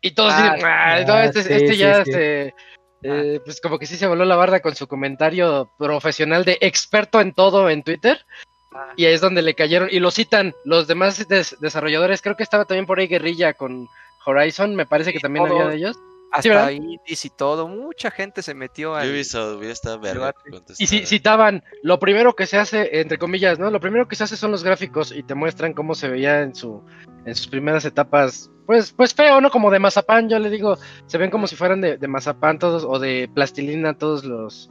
Y 0.00 0.12
todos 0.12 0.32
Ah, 0.34 0.54
dicen, 0.54 0.66
"Ah, 0.68 0.94
ah, 0.96 1.04
no, 1.06 1.20
este, 1.20 1.42
sí, 1.42 1.52
este 1.52 1.68
sí, 1.68 1.76
ya, 1.76 1.94
sí. 2.04 2.10
este, 2.10 2.54
eh, 3.02 3.40
pues 3.44 3.60
como 3.60 3.78
que 3.78 3.86
sí 3.86 3.96
se 3.96 4.06
voló 4.06 4.24
la 4.24 4.36
barda 4.36 4.60
con 4.60 4.74
su 4.74 4.86
comentario 4.86 5.70
profesional 5.78 6.44
de 6.44 6.58
experto 6.60 7.20
en 7.20 7.32
todo 7.32 7.68
en 7.70 7.82
Twitter. 7.82 8.24
Ah. 8.74 8.92
Y 8.96 9.04
ahí 9.06 9.14
es 9.14 9.20
donde 9.20 9.42
le 9.42 9.54
cayeron. 9.54 9.88
Y 9.90 9.98
lo 10.00 10.10
citan 10.10 10.54
los 10.64 10.86
demás 10.86 11.26
des- 11.28 11.56
desarrolladores. 11.60 12.22
Creo 12.22 12.36
que 12.36 12.42
estaba 12.42 12.64
también 12.64 12.86
por 12.86 12.98
ahí 12.98 13.06
Guerrilla 13.06 13.54
con 13.54 13.88
Horizon. 14.24 14.74
Me 14.76 14.86
parece 14.86 15.12
que 15.12 15.20
también 15.20 15.46
todos. 15.46 15.60
había 15.60 15.70
de 15.70 15.76
ellos. 15.76 15.96
Hasta 16.32 16.48
¿verdad? 16.48 16.70
indies 16.70 17.26
y 17.26 17.30
todo, 17.30 17.68
mucha 17.68 18.10
gente 18.10 18.42
se 18.42 18.54
metió. 18.54 18.94
Ubisoft 18.94 20.00
verga 20.00 20.32
que 20.32 20.72
Y 20.78 20.86
si 20.86 21.04
citaban, 21.04 21.62
lo 21.82 21.98
primero 21.98 22.34
que 22.34 22.46
se 22.46 22.56
hace, 22.56 23.00
entre 23.00 23.18
comillas, 23.18 23.58
¿no? 23.58 23.70
Lo 23.70 23.80
primero 23.80 24.08
que 24.08 24.16
se 24.16 24.24
hace 24.24 24.38
son 24.38 24.50
los 24.50 24.64
gráficos 24.64 25.12
y 25.12 25.22
te 25.22 25.34
muestran 25.34 25.74
cómo 25.74 25.94
se 25.94 26.08
veía 26.08 26.40
en 26.40 26.54
su 26.54 26.82
en 27.26 27.34
sus 27.34 27.48
primeras 27.48 27.84
etapas. 27.84 28.50
Pues, 28.66 28.92
pues 28.92 29.14
feo, 29.14 29.40
¿no? 29.40 29.50
Como 29.50 29.70
de 29.70 29.78
mazapán, 29.78 30.28
yo 30.28 30.38
le 30.38 30.48
digo, 30.48 30.78
se 31.06 31.18
ven 31.18 31.30
como 31.30 31.46
si 31.46 31.54
fueran 31.54 31.80
de, 31.80 31.98
de 31.98 32.08
mazapán 32.08 32.58
todos, 32.58 32.84
o 32.84 32.98
de 32.98 33.30
plastilina 33.32 33.98
todos 33.98 34.24
los, 34.24 34.70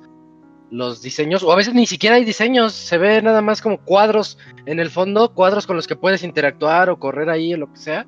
los 0.72 1.02
diseños, 1.02 1.44
o 1.44 1.52
a 1.52 1.56
veces 1.56 1.74
ni 1.74 1.86
siquiera 1.86 2.16
hay 2.16 2.26
diseños, 2.26 2.74
se 2.74 2.98
ve 2.98 3.22
nada 3.22 3.42
más 3.42 3.62
como 3.62 3.84
cuadros 3.84 4.38
en 4.66 4.80
el 4.80 4.90
fondo, 4.90 5.34
cuadros 5.34 5.68
con 5.68 5.76
los 5.76 5.88
que 5.88 5.96
puedes 5.96 6.24
interactuar 6.24 6.90
o 6.90 7.00
correr 7.00 7.30
ahí 7.30 7.54
o 7.54 7.58
lo 7.58 7.72
que 7.72 7.78
sea. 7.78 8.08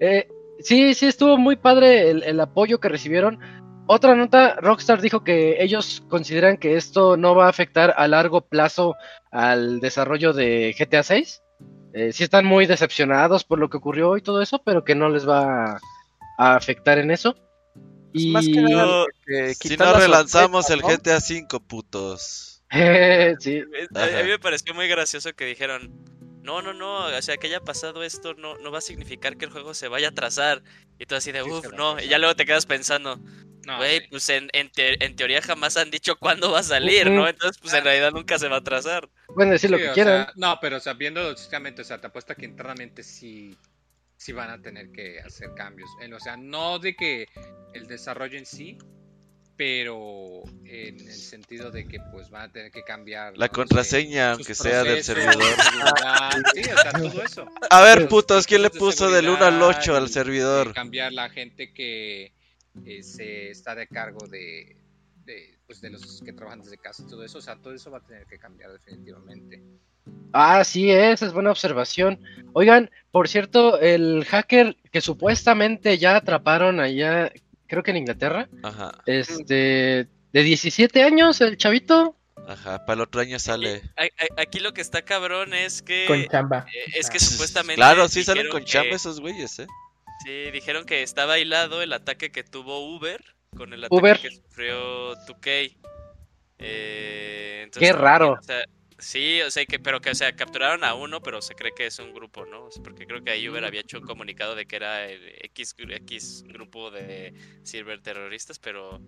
Eh, 0.00 0.28
sí, 0.60 0.94
sí, 0.94 1.06
estuvo 1.06 1.36
muy 1.38 1.56
padre 1.56 2.10
el, 2.10 2.22
el 2.22 2.40
apoyo 2.40 2.78
que 2.80 2.88
recibieron. 2.88 3.38
Otra 3.88 4.16
nota, 4.16 4.56
Rockstar 4.60 5.00
dijo 5.00 5.22
que 5.22 5.62
ellos 5.62 6.02
consideran 6.08 6.56
que 6.56 6.76
esto 6.76 7.16
no 7.16 7.34
va 7.36 7.46
a 7.46 7.50
afectar 7.50 7.94
a 7.96 8.08
largo 8.08 8.40
plazo 8.40 8.96
al 9.30 9.78
desarrollo 9.80 10.32
de 10.32 10.74
GTA 10.76 11.02
6. 11.04 11.42
Eh, 11.92 12.12
sí 12.12 12.24
están 12.24 12.44
muy 12.44 12.66
decepcionados 12.66 13.44
por 13.44 13.58
lo 13.58 13.70
que 13.70 13.76
ocurrió 13.76 14.16
y 14.16 14.22
todo 14.22 14.42
eso, 14.42 14.60
pero 14.64 14.84
que 14.84 14.94
no 14.94 15.08
les 15.08 15.26
va 15.26 15.74
a, 15.74 15.78
a 16.38 16.56
afectar 16.56 16.98
en 16.98 17.10
eso. 17.12 17.34
Pues 18.12 18.24
Y 18.24 18.30
más 18.30 18.48
que 18.48 18.60
nada 18.60 18.86
No, 18.86 19.04
porque 19.04 19.54
Si 19.54 19.76
no 19.76 19.84
la 19.84 19.92
relanzamos 20.00 20.66
sorpresa, 20.66 20.90
el. 20.92 20.98
GTA 20.98 21.20
5, 21.20 21.60
putos. 21.60 22.64
sí, 23.38 23.62
A, 23.94 24.00
a 24.00 24.04
Ajá. 24.04 24.22
mí 24.22 24.28
me 24.28 24.38
pareció 24.40 24.74
muy 24.74 24.88
gracioso 24.88 25.32
que 25.34 25.44
dijeron, 25.44 25.92
no, 26.46 26.62
no, 26.62 26.72
no, 26.72 27.06
o 27.06 27.22
sea, 27.22 27.36
que 27.36 27.48
haya 27.48 27.60
pasado 27.60 28.02
esto 28.04 28.34
no, 28.34 28.56
no 28.58 28.70
va 28.70 28.78
a 28.78 28.80
significar 28.80 29.36
que 29.36 29.44
el 29.46 29.50
juego 29.50 29.74
se 29.74 29.88
vaya 29.88 30.06
a 30.08 30.10
atrasar. 30.10 30.62
Y 30.98 31.04
tú 31.06 31.14
así 31.16 31.32
de, 31.32 31.42
uff, 31.42 31.66
no, 31.76 32.00
y 32.00 32.08
ya 32.08 32.18
luego 32.18 32.34
te 32.36 32.46
quedas 32.46 32.64
pensando, 32.66 33.16
No, 33.66 33.76
güey, 33.78 33.98
sí. 34.00 34.06
pues 34.10 34.28
en, 34.30 34.48
en, 34.52 34.70
te- 34.70 35.04
en 35.04 35.16
teoría 35.16 35.42
jamás 35.42 35.76
han 35.76 35.90
dicho 35.90 36.16
cuándo 36.16 36.52
va 36.52 36.60
a 36.60 36.62
salir, 36.62 37.10
¿no? 37.10 37.28
Entonces, 37.28 37.58
pues 37.60 37.74
en 37.74 37.84
realidad 37.84 38.12
nunca 38.12 38.38
se 38.38 38.48
va 38.48 38.56
a 38.56 38.60
atrasar. 38.60 39.10
pueden 39.34 39.50
decir 39.50 39.70
lo 39.70 39.76
Sí, 39.78 39.82
que 39.84 39.90
quieran. 39.92 40.24
sea, 40.26 40.32
no, 40.36 40.58
pero 40.60 40.76
o 40.76 40.80
sea, 40.80 40.94
viendo 40.94 41.28
justamente, 41.32 41.82
o 41.82 41.84
sea, 41.84 42.00
te 42.00 42.06
apuesto 42.06 42.34
que 42.34 42.46
internamente 42.46 43.02
sí, 43.02 43.56
sí 44.16 44.32
van 44.32 44.50
a 44.50 44.62
tener 44.62 44.90
que 44.92 45.20
hacer 45.20 45.50
cambios. 45.56 45.90
En- 46.00 46.14
o 46.14 46.20
sea, 46.20 46.36
no 46.36 46.78
de 46.78 46.94
que 46.94 47.28
el 47.74 47.86
desarrollo 47.86 48.38
en 48.38 48.46
sí, 48.46 48.78
pero 49.56 50.42
en 50.64 51.00
el 51.00 51.14
sentido 51.14 51.70
de 51.70 51.86
que 51.88 51.98
pues 52.12 52.28
van 52.30 52.50
a 52.50 52.52
tener 52.52 52.70
que 52.70 52.82
cambiar 52.82 53.36
La 53.38 53.48
contraseña, 53.48 54.32
aunque 54.32 54.54
sea 54.54 54.84
del 54.84 55.02
servidor. 55.02 55.34
sí, 56.54 56.60
o 56.62 56.78
sea, 56.78 56.92
todo 56.92 57.22
eso. 57.22 57.46
A 57.70 57.80
ver, 57.82 58.00
Los 58.02 58.08
putos, 58.10 58.46
¿quién 58.46 58.62
le 58.62 58.70
de 58.70 58.78
puso 58.78 59.10
del 59.10 59.28
1 59.28 59.44
al 59.44 59.52
seguridad 59.54 59.68
8 59.80 59.96
al 59.96 60.08
servidor? 60.10 60.68
eh, 60.68 60.72
cambiar 60.74 61.12
la 61.12 61.30
gente 61.30 61.72
que 61.72 62.32
eh, 62.84 63.02
se 63.02 63.50
está 63.50 63.74
de 63.74 63.86
cargo 63.88 64.26
de, 64.28 64.76
de, 65.24 65.58
pues, 65.66 65.80
de 65.80 65.90
los 65.90 66.22
que 66.22 66.32
trabajan 66.32 66.62
desde 66.62 66.76
casa 66.78 67.02
y 67.06 67.10
todo 67.10 67.24
eso. 67.24 67.38
O 67.38 67.42
sea, 67.42 67.56
todo 67.56 67.72
eso 67.74 67.90
va 67.90 67.98
a 67.98 68.04
tener 68.06 68.26
que 68.26 68.38
cambiar 68.38 68.72
definitivamente. 68.72 69.62
Ah, 70.32 70.62
sí, 70.64 70.90
esa 70.90 71.26
es 71.26 71.32
buena 71.32 71.50
observación. 71.50 72.20
Oigan, 72.52 72.90
por 73.10 73.28
cierto, 73.28 73.80
el 73.80 74.24
hacker 74.26 74.76
que 74.92 75.00
supuestamente 75.00 75.98
ya 75.98 76.16
atraparon 76.16 76.78
allá, 76.78 77.32
creo 77.66 77.82
que 77.82 77.90
en 77.92 77.98
Inglaterra, 77.98 78.48
Ajá, 78.62 78.92
este, 79.06 80.08
de 80.32 80.42
17 80.42 81.02
años, 81.02 81.40
el 81.40 81.56
chavito. 81.56 82.16
ajá, 82.48 82.84
para 82.86 82.94
el 82.94 83.00
otro 83.02 83.20
año 83.20 83.38
sale. 83.38 83.82
A- 83.96 84.40
Aquí 84.40 84.60
lo 84.60 84.72
que 84.72 84.80
está 84.80 85.02
cabrón 85.02 85.52
es 85.54 85.82
que... 85.82 86.04
Con 86.06 86.24
chamba. 86.28 86.66
eh, 86.74 86.92
Es 86.94 87.10
que 87.10 87.16
Ah. 87.18 87.20
supuestamente... 87.20 87.76
Claro, 87.76 88.08
sí 88.08 88.22
salen 88.24 88.48
con 88.48 88.64
chamba 88.64 88.90
que- 88.90 88.96
esos 88.96 89.20
güeyes, 89.20 89.58
¿eh? 89.58 89.66
Sí, 90.24 90.50
dijeron 90.50 90.84
que 90.86 91.02
estaba 91.02 91.38
hilado 91.38 91.82
el 91.82 91.92
ataque 91.92 92.30
que 92.32 92.42
tuvo 92.44 92.94
Uber 92.96 93.22
con 93.56 93.72
el 93.72 93.84
ataque 93.84 93.94
Uber. 93.96 94.18
que 94.20 94.30
sufrió 94.30 95.14
2K. 95.26 95.76
Eh, 96.58 97.60
entonces, 97.64 97.88
Qué 97.92 97.96
raro. 97.96 98.38
o 98.40 98.42
sea, 98.42 98.64
sí, 98.98 99.40
o 99.42 99.50
sea, 99.50 99.64
que, 99.66 99.78
pero 99.78 100.00
que, 100.00 100.10
o 100.10 100.14
sea, 100.14 100.34
capturaron 100.34 100.84
a 100.84 100.94
uno, 100.94 101.22
pero 101.22 101.42
se 101.42 101.54
cree 101.54 101.72
que 101.72 101.86
es 101.86 101.98
un 101.98 102.12
grupo, 102.14 102.46
¿no? 102.46 102.68
Porque 102.82 103.06
creo 103.06 103.22
que 103.22 103.30
ahí 103.30 103.48
Uber 103.48 103.64
había 103.64 103.80
hecho 103.80 103.98
un 103.98 104.06
comunicado 104.06 104.54
de 104.54 104.66
que 104.66 104.76
era 104.76 105.06
el 105.06 105.20
X, 105.42 105.74
X 105.78 106.44
grupo 106.46 106.90
de 106.90 107.34
ciberterroristas, 107.64 108.58
pero, 108.58 109.00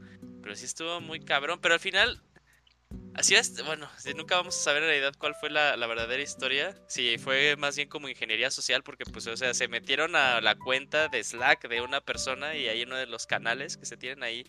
pero 0.43 0.55
sí 0.55 0.65
estuvo 0.65 1.01
muy 1.01 1.21
cabrón. 1.21 1.61
Pero 1.61 1.75
al 1.75 1.81
final, 1.81 2.23
así 3.15 3.35
es, 3.35 3.65
bueno, 3.65 3.89
sí, 3.99 4.15
nunca 4.15 4.37
vamos 4.37 4.57
a 4.57 4.63
saber 4.63 4.83
en 4.83 4.89
realidad 4.91 5.15
cuál 5.19 5.35
fue 5.35 5.51
la, 5.51 5.77
la 5.77 5.87
verdadera 5.87 6.23
historia. 6.23 6.77
Si 6.89 7.19
fue 7.19 7.57
más 7.57 7.77
bien 7.77 7.89
como 7.89 8.09
ingeniería 8.09 8.51
social, 8.51 8.83
porque 8.83 9.05
pues, 9.05 9.27
o 9.27 9.37
sea, 9.37 9.55
se 9.55 9.69
metieron 9.69 10.17
a 10.17 10.41
la 10.41 10.57
cuenta 10.57 11.09
de 11.09 11.23
Slack 11.23 11.69
de 11.69 11.81
una 11.81 12.01
persona 12.01 12.57
y 12.57 12.69
ahí 12.69 12.83
uno 12.83 12.97
de 12.97 13.07
los 13.07 13.27
canales 13.27 13.77
que 13.77 13.87
se 13.87 13.97
tienen 13.97 14.23
ahí, 14.23 14.45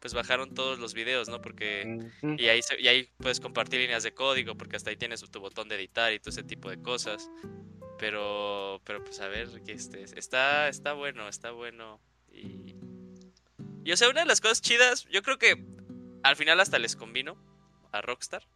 pues 0.00 0.14
bajaron 0.14 0.54
todos 0.54 0.78
los 0.78 0.94
videos, 0.94 1.28
¿no? 1.28 1.40
Porque... 1.40 1.98
Y 2.38 2.46
ahí, 2.48 2.62
se- 2.62 2.80
y 2.80 2.88
ahí 2.88 3.08
puedes 3.18 3.40
compartir 3.40 3.80
líneas 3.80 4.02
de 4.02 4.12
código, 4.14 4.54
porque 4.56 4.76
hasta 4.76 4.90
ahí 4.90 4.96
tienes 4.96 5.20
tu 5.30 5.40
botón 5.40 5.68
de 5.68 5.74
editar 5.76 6.12
y 6.12 6.18
todo 6.20 6.30
ese 6.30 6.42
tipo 6.44 6.70
de 6.70 6.80
cosas. 6.80 7.30
Pero, 7.98 8.80
pero 8.84 9.02
pues 9.02 9.20
a 9.20 9.28
ver, 9.28 9.48
que 9.64 9.72
este, 9.72 10.04
está, 10.16 10.68
está 10.68 10.92
bueno, 10.92 11.28
está 11.28 11.50
bueno. 11.50 12.00
Y, 12.30 12.76
y 13.84 13.92
o 13.92 13.96
sea, 13.96 14.08
una 14.08 14.20
de 14.20 14.26
las 14.26 14.40
cosas 14.40 14.62
chidas, 14.62 15.04
yo 15.10 15.22
creo 15.22 15.38
que 15.38 15.64
al 16.22 16.36
final 16.36 16.60
hasta 16.60 16.78
les 16.78 16.94
convino 16.94 17.36
a 17.90 18.00
Rockstar. 18.00 18.46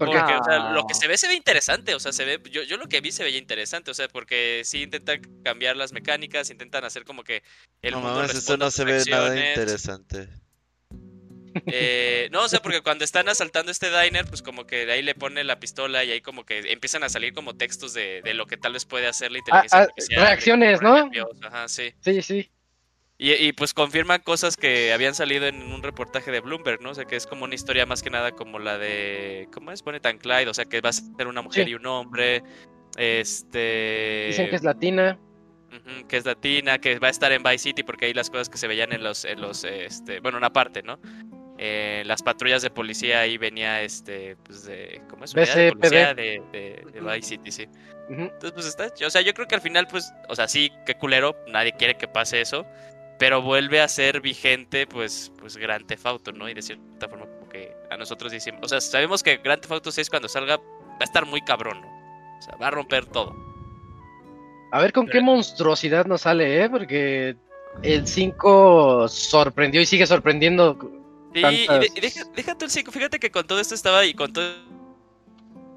Porque 0.00 0.16
Porque, 0.16 0.32
o 0.32 0.44
sea, 0.44 0.72
lo 0.72 0.86
que 0.86 0.94
se 0.94 1.06
ve 1.06 1.18
se 1.18 1.28
ve 1.28 1.34
interesante, 1.34 1.94
o 1.94 2.00
sea, 2.00 2.10
se 2.10 2.24
ve, 2.24 2.40
yo, 2.50 2.62
yo 2.62 2.78
lo 2.78 2.88
que 2.88 3.02
vi 3.02 3.12
se 3.12 3.22
veía 3.22 3.36
interesante, 3.36 3.90
o 3.90 3.94
sea, 3.94 4.08
porque 4.08 4.62
sí 4.64 4.80
intentan 4.80 5.20
cambiar 5.44 5.76
las 5.76 5.92
mecánicas, 5.92 6.48
intentan 6.48 6.86
hacer 6.86 7.04
como 7.04 7.22
que 7.22 7.42
el 7.82 7.92
No 7.92 8.00
mundo 8.00 8.20
mames, 8.20 8.34
esto 8.34 8.56
no 8.56 8.70
se 8.70 8.84
ve 8.86 9.04
nada 9.10 9.50
interesante. 9.50 10.30
Eh, 11.66 12.30
no, 12.32 12.44
o 12.44 12.48
sea, 12.48 12.60
porque 12.62 12.80
cuando 12.80 13.04
están 13.04 13.28
asaltando 13.28 13.70
este 13.70 13.90
diner, 13.90 14.24
pues 14.24 14.40
como 14.40 14.66
que 14.66 14.86
de 14.86 14.92
ahí 14.92 15.02
le 15.02 15.14
pone 15.14 15.44
la 15.44 15.60
pistola 15.60 16.02
y 16.02 16.12
ahí 16.12 16.22
como 16.22 16.46
que 16.46 16.72
empiezan 16.72 17.02
a 17.02 17.10
salir 17.10 17.34
como 17.34 17.56
textos 17.56 17.92
de, 17.92 18.22
de 18.22 18.32
lo 18.32 18.46
que 18.46 18.56
tal 18.56 18.72
vez 18.72 18.86
puede 18.86 19.06
hacer 19.06 19.30
la 19.30 19.38
inteligencia 19.38 19.80
ah, 19.80 19.82
artificial. 19.82 20.22
reacciones, 20.22 20.80
¿no? 20.80 20.94
nervioso, 20.94 21.36
Ajá, 21.42 21.68
sí. 21.68 21.92
sí, 22.00 22.22
sí. 22.22 22.50
Y, 23.22 23.32
y, 23.34 23.52
pues 23.52 23.74
confirman 23.74 24.22
cosas 24.22 24.56
que 24.56 24.94
habían 24.94 25.14
salido 25.14 25.46
en 25.46 25.60
un 25.70 25.82
reportaje 25.82 26.30
de 26.30 26.40
Bloomberg, 26.40 26.80
¿no? 26.80 26.92
O 26.92 26.94
sea, 26.94 27.04
que 27.04 27.16
es 27.16 27.26
como 27.26 27.44
una 27.44 27.54
historia 27.54 27.84
más 27.84 28.02
que 28.02 28.08
nada 28.08 28.32
como 28.32 28.58
la 28.58 28.78
de... 28.78 29.46
¿Cómo 29.52 29.72
es? 29.72 29.82
Bonnet 29.82 30.06
and 30.06 30.22
Clyde, 30.22 30.48
o 30.48 30.54
sea, 30.54 30.64
que 30.64 30.80
va 30.80 30.88
a 30.88 30.92
ser 30.94 31.26
una 31.26 31.42
mujer 31.42 31.66
Sí. 31.66 31.72
y 31.72 31.74
un 31.74 31.84
hombre. 31.84 32.42
Este... 32.96 34.24
Dicen 34.28 34.48
que 34.48 34.56
es 34.56 34.62
latina. 34.62 35.18
Que 36.08 36.16
es 36.16 36.24
latina, 36.24 36.78
que 36.78 36.98
va 36.98 37.08
a 37.08 37.10
estar 37.10 37.30
en 37.30 37.42
Vice 37.42 37.58
City 37.58 37.82
porque 37.82 38.06
ahí 38.06 38.14
las 38.14 38.30
cosas 38.30 38.48
que 38.48 38.56
se 38.56 38.66
veían 38.66 38.90
en 38.94 39.04
los, 39.04 39.26
en 39.26 39.42
los, 39.42 39.64
este, 39.64 40.20
bueno, 40.20 40.38
una 40.38 40.50
parte, 40.50 40.82
¿no? 40.82 40.98
Eh, 41.58 42.02
las 42.06 42.22
patrullas 42.22 42.62
de 42.62 42.70
policía 42.70 43.20
ahí 43.20 43.36
venía, 43.36 43.82
este, 43.82 44.36
pues 44.44 44.64
de, 44.64 45.02
¿cómo 45.10 45.24
es? 45.26 45.34
De 45.34 45.42
BCPD. 45.42 45.78
policía 45.78 46.14
de, 46.14 46.42
de, 46.52 46.86
de 46.90 47.00
Vice 47.02 47.28
City, 47.28 47.52
sí. 47.52 47.68
Ujú. 48.08 48.22
Entonces, 48.22 48.52
pues 48.52 48.66
está, 48.66 49.06
o 49.06 49.10
sea, 49.10 49.20
yo 49.20 49.34
creo 49.34 49.46
que 49.46 49.54
al 49.56 49.60
final, 49.60 49.86
pues, 49.86 50.10
o 50.28 50.34
sea, 50.34 50.48
sí, 50.48 50.72
qué 50.86 50.94
culero, 50.94 51.36
nadie 51.48 51.72
quiere 51.72 51.96
que 51.96 52.08
pase 52.08 52.40
eso, 52.40 52.66
pero 53.20 53.42
vuelve 53.42 53.80
a 53.82 53.86
ser 53.86 54.20
vigente, 54.22 54.86
pues, 54.86 55.30
pues 55.38 55.56
Grand 55.58 55.86
Theft 55.86 56.06
Auto, 56.06 56.32
¿no? 56.32 56.48
Y 56.48 56.54
de 56.54 56.62
cierta 56.62 57.06
forma 57.06 57.26
como 57.26 57.48
que 57.50 57.70
a 57.90 57.96
nosotros 57.98 58.32
decimos, 58.32 58.60
o 58.64 58.68
sea, 58.68 58.80
sabemos 58.80 59.22
que 59.22 59.36
Grand 59.36 59.60
Theft 59.60 59.72
Auto 59.72 59.92
6 59.92 60.08
cuando 60.08 60.26
salga 60.28 60.56
va 60.56 60.62
a 61.00 61.04
estar 61.04 61.26
muy 61.26 61.42
cabrón, 61.42 61.82
¿no? 61.82 62.38
O 62.38 62.42
sea, 62.42 62.56
va 62.56 62.68
a 62.68 62.70
romper 62.70 63.04
todo. 63.04 63.36
A 64.72 64.80
ver 64.80 64.92
con 64.94 65.06
qué 65.06 65.20
monstruosidad 65.20 66.06
nos 66.06 66.22
sale, 66.22 66.64
¿eh? 66.64 66.70
Porque 66.70 67.36
el 67.82 68.06
5 68.08 69.06
sorprendió 69.08 69.80
y 69.82 69.86
sigue 69.86 70.06
sorprendiendo. 70.06 70.78
Sí, 71.34 71.40
y, 71.40 71.42
de- 71.42 71.66
Tantas- 71.66 71.96
y 71.96 72.00
deja, 72.00 72.24
deja 72.34 72.56
tú 72.58 72.64
el 72.64 72.70
5, 72.70 72.90
fíjate 72.90 73.18
que 73.20 73.30
con 73.30 73.46
todo 73.46 73.60
esto 73.60 73.74
estaba 73.74 74.04
y 74.06 74.14
con 74.14 74.32
todo 74.32 74.50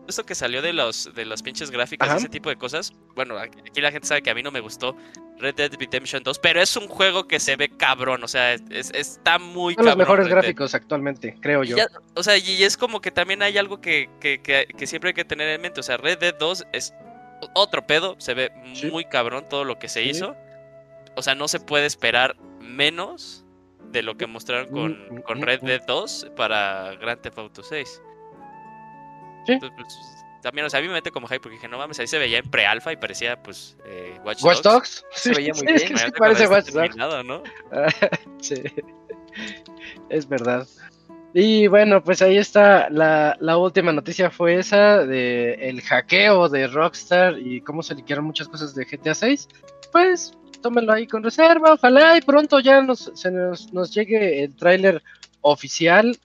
esto 0.07 0.25
que 0.25 0.35
salió 0.35 0.61
de 0.61 0.73
los 0.73 1.13
de 1.13 1.25
los 1.25 1.41
pinches 1.41 1.71
gráficos 1.71 2.07
y 2.11 2.17
ese 2.17 2.29
tipo 2.29 2.49
de 2.49 2.55
cosas, 2.55 2.93
bueno, 3.15 3.37
aquí 3.37 3.81
la 3.81 3.91
gente 3.91 4.07
sabe 4.07 4.21
que 4.21 4.29
a 4.29 4.35
mí 4.35 4.43
no 4.43 4.51
me 4.51 4.59
gustó 4.59 4.95
Red 5.39 5.55
Dead 5.55 5.71
Redemption 5.77 6.23
2, 6.23 6.39
pero 6.39 6.61
es 6.61 6.75
un 6.75 6.87
juego 6.87 7.27
que 7.27 7.39
se 7.39 7.55
ve 7.55 7.69
cabrón, 7.69 8.23
o 8.23 8.27
sea, 8.27 8.53
está 8.53 9.39
muy 9.39 9.75
Son 9.75 9.85
los 9.85 9.97
mejores 9.97 10.27
gráficos 10.27 10.73
actualmente, 10.75 11.37
creo 11.39 11.63
yo. 11.63 11.77
o 12.15 12.23
sea, 12.23 12.37
y 12.37 12.63
es 12.63 12.77
como 12.77 13.01
que 13.01 13.11
también 13.11 13.41
hay 13.41 13.57
algo 13.57 13.81
que, 13.81 14.09
siempre 14.85 15.09
hay 15.09 15.13
que 15.13 15.25
tener 15.25 15.49
en 15.49 15.61
mente, 15.61 15.79
o 15.79 15.83
sea, 15.83 15.97
Red 15.97 16.19
Dead 16.19 16.35
2 16.37 16.67
es 16.73 16.93
otro 17.53 17.85
pedo, 17.85 18.15
se 18.19 18.33
ve 18.33 18.51
muy 18.89 19.05
cabrón 19.05 19.45
todo 19.49 19.65
lo 19.65 19.79
que 19.79 19.89
se 19.89 20.03
hizo. 20.03 20.35
O 21.15 21.21
sea, 21.21 21.35
no 21.35 21.47
se 21.47 21.59
puede 21.59 21.85
esperar 21.85 22.35
menos 22.59 23.45
de 23.91 24.01
lo 24.01 24.17
que 24.17 24.25
mostraron 24.25 24.69
con, 24.69 25.21
con 25.23 25.41
Red 25.41 25.61
Dead 25.61 25.81
2 25.85 26.31
para 26.35 26.95
Grand 26.95 27.21
Theft 27.21 27.37
Auto 27.37 27.63
6. 27.63 28.01
Sí. 29.45 29.57
Pues, 29.59 30.23
también, 30.41 30.67
o 30.67 30.69
sea, 30.69 30.79
a 30.79 30.81
mí 30.81 30.89
me 30.89 30.95
mete 30.95 31.09
como 31.09 31.27
hype 31.27 31.39
porque 31.39 31.55
dije, 31.55 31.69
no 31.69 31.77
mames, 31.77 31.99
ahí 31.99 32.07
se 32.07 32.17
veía 32.19 32.39
en 32.39 32.49
pre-alpha 32.49 32.91
y 32.91 32.97
parecía, 32.97 33.41
pues, 33.41 33.77
eh, 33.85 34.19
Watch, 34.25 34.43
Watch 34.43 34.61
Dogs. 34.61 35.05
Se 35.11 35.33
veía 35.33 35.53
muy 35.53 35.65
bien. 35.65 35.97
sí 35.97 36.11
parece 36.17 36.47
Watch 36.47 36.69
Dogs. 36.69 36.95
¿no? 36.97 37.43
sí, 38.41 38.61
es 40.09 40.27
verdad. 40.27 40.67
Y 41.33 41.67
bueno, 41.67 42.03
pues 42.03 42.21
ahí 42.21 42.37
está, 42.37 42.89
la, 42.91 43.35
la, 43.39 43.57
última 43.57 43.91
noticia 43.91 44.29
fue 44.29 44.59
esa 44.59 45.03
de 45.03 45.53
el 45.53 45.81
hackeo 45.81 46.47
de 46.47 46.67
Rockstar 46.67 47.39
y 47.39 47.61
cómo 47.61 47.81
se 47.81 47.95
liquearon 47.95 48.25
muchas 48.25 48.47
cosas 48.47 48.75
de 48.75 48.85
GTA 48.85 49.15
6. 49.15 49.47
Pues 49.91 50.37
tómenlo 50.61 50.93
ahí 50.93 51.07
con 51.07 51.23
reserva, 51.23 51.73
ojalá 51.73 52.17
y 52.17 52.21
pronto 52.21 52.59
ya 52.59 52.81
nos, 52.81 53.11
se 53.15 53.31
nos, 53.31 53.73
nos 53.73 53.93
llegue 53.93 54.43
el 54.43 54.55
tráiler 54.55 55.01
oficial 55.41 56.17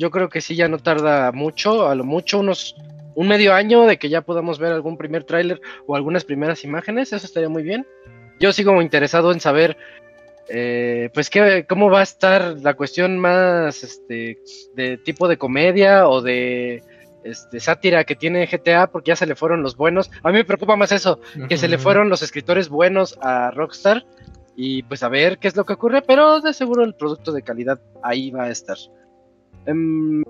yo 0.00 0.10
creo 0.10 0.30
que 0.30 0.40
sí, 0.40 0.56
ya 0.56 0.66
no 0.66 0.78
tarda 0.78 1.30
mucho, 1.30 1.86
a 1.86 1.94
lo 1.94 2.04
mucho 2.04 2.38
unos 2.38 2.74
un 3.14 3.28
medio 3.28 3.52
año 3.52 3.84
de 3.84 3.98
que 3.98 4.08
ya 4.08 4.22
podamos 4.22 4.58
ver 4.58 4.72
algún 4.72 4.96
primer 4.96 5.24
tráiler 5.24 5.60
o 5.86 5.94
algunas 5.94 6.24
primeras 6.24 6.64
imágenes, 6.64 7.12
eso 7.12 7.26
estaría 7.26 7.50
muy 7.50 7.62
bien. 7.62 7.86
Yo 8.38 8.50
sigo 8.54 8.80
interesado 8.80 9.30
en 9.30 9.40
saber, 9.40 9.76
eh, 10.48 11.10
pues, 11.12 11.28
qué, 11.28 11.66
cómo 11.68 11.90
va 11.90 12.00
a 12.00 12.04
estar 12.04 12.56
la 12.62 12.72
cuestión 12.72 13.18
más, 13.18 13.84
este, 13.84 14.38
de 14.74 14.96
tipo 14.96 15.28
de 15.28 15.36
comedia 15.36 16.08
o 16.08 16.22
de, 16.22 16.82
este, 17.22 17.60
sátira 17.60 18.04
que 18.04 18.16
tiene 18.16 18.46
GTA, 18.46 18.86
porque 18.86 19.10
ya 19.10 19.16
se 19.16 19.26
le 19.26 19.36
fueron 19.36 19.62
los 19.62 19.76
buenos. 19.76 20.10
A 20.22 20.28
mí 20.28 20.38
me 20.38 20.44
preocupa 20.44 20.76
más 20.76 20.92
eso, 20.92 21.20
que 21.46 21.58
se 21.58 21.68
le 21.68 21.76
fueron 21.76 22.08
los 22.08 22.22
escritores 22.22 22.70
buenos 22.70 23.18
a 23.20 23.50
Rockstar 23.50 24.06
y 24.56 24.82
pues 24.84 25.02
a 25.02 25.10
ver 25.10 25.36
qué 25.36 25.48
es 25.48 25.56
lo 25.56 25.66
que 25.66 25.74
ocurre, 25.74 26.00
pero 26.00 26.40
de 26.40 26.54
seguro 26.54 26.84
el 26.84 26.94
producto 26.94 27.32
de 27.32 27.42
calidad 27.42 27.78
ahí 28.02 28.30
va 28.30 28.44
a 28.44 28.50
estar. 28.50 28.78
Em, 29.66 30.22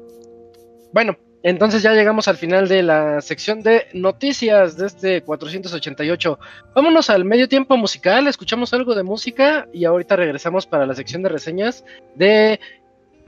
bueno, 0.92 1.16
entonces 1.42 1.82
ya 1.82 1.94
llegamos 1.94 2.28
al 2.28 2.36
final 2.36 2.68
de 2.68 2.82
la 2.82 3.20
sección 3.20 3.62
de 3.62 3.86
noticias 3.94 4.76
de 4.76 4.86
este 4.86 5.22
488. 5.22 6.38
Vámonos 6.74 7.08
al 7.08 7.24
medio 7.24 7.48
tiempo 7.48 7.76
musical, 7.76 8.26
escuchamos 8.28 8.74
algo 8.74 8.94
de 8.94 9.02
música 9.02 9.66
y 9.72 9.84
ahorita 9.84 10.16
regresamos 10.16 10.66
para 10.66 10.86
la 10.86 10.94
sección 10.94 11.22
de 11.22 11.30
reseñas 11.30 11.84
de 12.14 12.60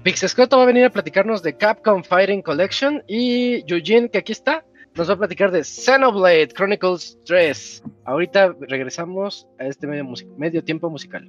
Pixescoto 0.02 0.56
va 0.56 0.64
a 0.64 0.66
venir 0.66 0.84
a 0.84 0.90
platicarnos 0.90 1.42
de 1.42 1.56
Capcom 1.56 2.02
Fighting 2.02 2.42
Collection 2.42 3.04
y 3.06 3.62
Eugene, 3.72 4.10
que 4.10 4.18
aquí 4.18 4.32
está, 4.32 4.64
nos 4.96 5.08
va 5.08 5.14
a 5.14 5.18
platicar 5.18 5.52
de 5.52 5.62
Xenoblade 5.62 6.48
Chronicles 6.48 7.18
3. 7.24 7.84
Ahorita 8.04 8.54
regresamos 8.60 9.46
a 9.60 9.66
este 9.66 9.86
medio, 9.86 10.04
medio 10.36 10.64
tiempo 10.64 10.90
musical. 10.90 11.28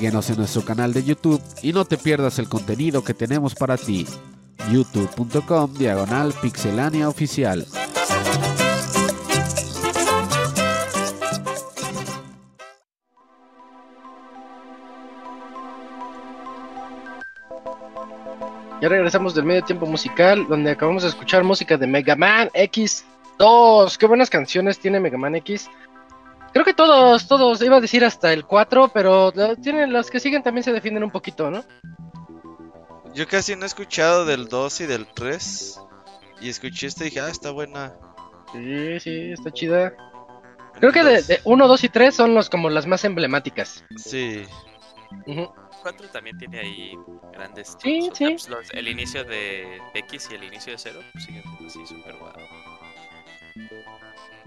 Síguenos 0.00 0.30
en 0.30 0.38
nuestro 0.38 0.64
canal 0.64 0.94
de 0.94 1.04
YouTube 1.04 1.42
y 1.62 1.74
no 1.74 1.84
te 1.84 1.98
pierdas 1.98 2.38
el 2.38 2.48
contenido 2.48 3.04
que 3.04 3.12
tenemos 3.12 3.54
para 3.54 3.76
ti. 3.76 4.06
youtube.com 4.72 5.74
diagonal 5.74 6.32
pixelania 6.40 7.06
oficial. 7.06 7.66
Ya 18.80 18.88
regresamos 18.88 19.34
del 19.34 19.44
medio 19.44 19.64
tiempo 19.64 19.84
musical, 19.84 20.46
donde 20.48 20.70
acabamos 20.70 21.02
de 21.02 21.10
escuchar 21.10 21.44
música 21.44 21.76
de 21.76 21.86
Mega 21.86 22.16
Man 22.16 22.48
X2. 22.54 23.98
Qué 23.98 24.06
buenas 24.06 24.30
canciones 24.30 24.78
tiene 24.78 24.98
Mega 24.98 25.18
Man 25.18 25.34
X. 25.34 25.68
Creo 26.52 26.64
que 26.64 26.74
todos, 26.74 27.28
todos, 27.28 27.62
iba 27.62 27.76
a 27.76 27.80
decir 27.80 28.04
hasta 28.04 28.32
el 28.32 28.44
4, 28.44 28.90
pero 28.92 29.32
tienen, 29.62 29.92
los 29.92 30.10
que 30.10 30.20
siguen 30.20 30.42
también 30.42 30.64
se 30.64 30.72
defienden 30.72 31.04
un 31.04 31.10
poquito, 31.10 31.50
¿no? 31.50 31.64
Yo 33.14 33.26
casi 33.28 33.54
no 33.56 33.62
he 33.62 33.66
escuchado 33.66 34.24
del 34.24 34.48
2 34.48 34.80
y 34.80 34.86
del 34.86 35.06
3. 35.06 35.80
Y 36.40 36.48
escuché 36.48 36.86
este 36.86 37.04
y 37.04 37.06
dije, 37.06 37.20
ah, 37.20 37.28
está 37.28 37.50
buena. 37.50 37.92
Sí, 38.52 39.00
sí, 39.00 39.32
está 39.32 39.50
chida. 39.50 39.92
Creo 40.74 40.92
que 40.92 41.04
de, 41.04 41.40
1, 41.44 41.68
2 41.68 41.84
y 41.84 41.88
3 41.88 42.14
son 42.14 42.34
los 42.34 42.48
como 42.48 42.70
las 42.70 42.86
más 42.86 43.04
emblemáticas. 43.04 43.84
Sí. 43.96 44.44
4 45.82 46.08
también 46.08 46.38
tiene 46.38 46.60
ahí 46.60 46.94
grandes 47.32 47.76
sí, 47.82 48.10
sí. 48.12 48.36
el 48.72 48.88
inicio 48.88 49.24
de 49.24 49.80
X 49.94 50.28
y 50.30 50.34
el 50.34 50.44
inicio 50.44 50.72
de 50.72 50.78
0 50.78 51.00
pues, 51.12 51.24
siguen 51.24 51.42
así 51.66 51.86
súper 51.86 52.16
guau. 52.16 52.32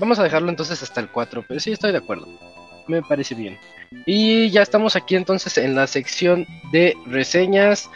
Vamos 0.03 0.19
a 0.19 0.23
dejarlo 0.23 0.49
entonces 0.49 0.83
hasta 0.83 0.99
el 0.99 1.07
4, 1.07 1.45
pero 1.47 1.61
sí 1.61 1.71
estoy 1.71 1.93
de 1.93 1.99
acuerdo. 1.99 2.27
Me 2.89 3.01
parece 3.01 3.35
bien. 3.35 3.57
Y 4.05 4.49
ya 4.49 4.61
estamos 4.61 4.97
aquí 4.97 5.15
entonces 5.15 5.57
en 5.57 5.75
la 5.75 5.87
sección 5.87 6.45
de 6.73 6.93
reseñas. 7.05 7.89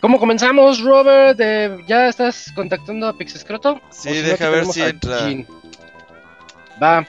¿Cómo 0.00 0.20
comenzamos, 0.20 0.80
Robert? 0.80 1.40
¿Ya 1.88 2.06
estás 2.06 2.52
contactando 2.54 3.08
a 3.08 3.18
Pixescroto? 3.18 3.80
Sí, 3.90 4.12
deja 4.12 4.48
ver 4.48 4.64
si 4.66 4.82
entra. 4.82 5.16
Va. 6.80 7.04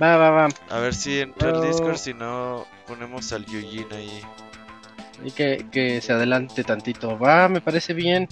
Va, 0.00 0.16
va, 0.16 0.30
va. 0.30 0.48
A 0.70 0.78
ver 0.78 0.94
si 0.94 1.18
entra 1.18 1.50
el 1.50 1.60
Discord, 1.60 1.96
si 1.96 2.14
no 2.14 2.68
ponemos 2.86 3.32
al 3.32 3.44
Yujin 3.46 3.92
ahí. 3.92 4.22
Y 5.24 5.32
que, 5.32 5.66
que 5.72 6.00
se 6.00 6.12
adelante 6.12 6.62
tantito. 6.62 7.18
Va, 7.18 7.48
me 7.48 7.60
parece 7.60 7.94
bien. 7.94 8.28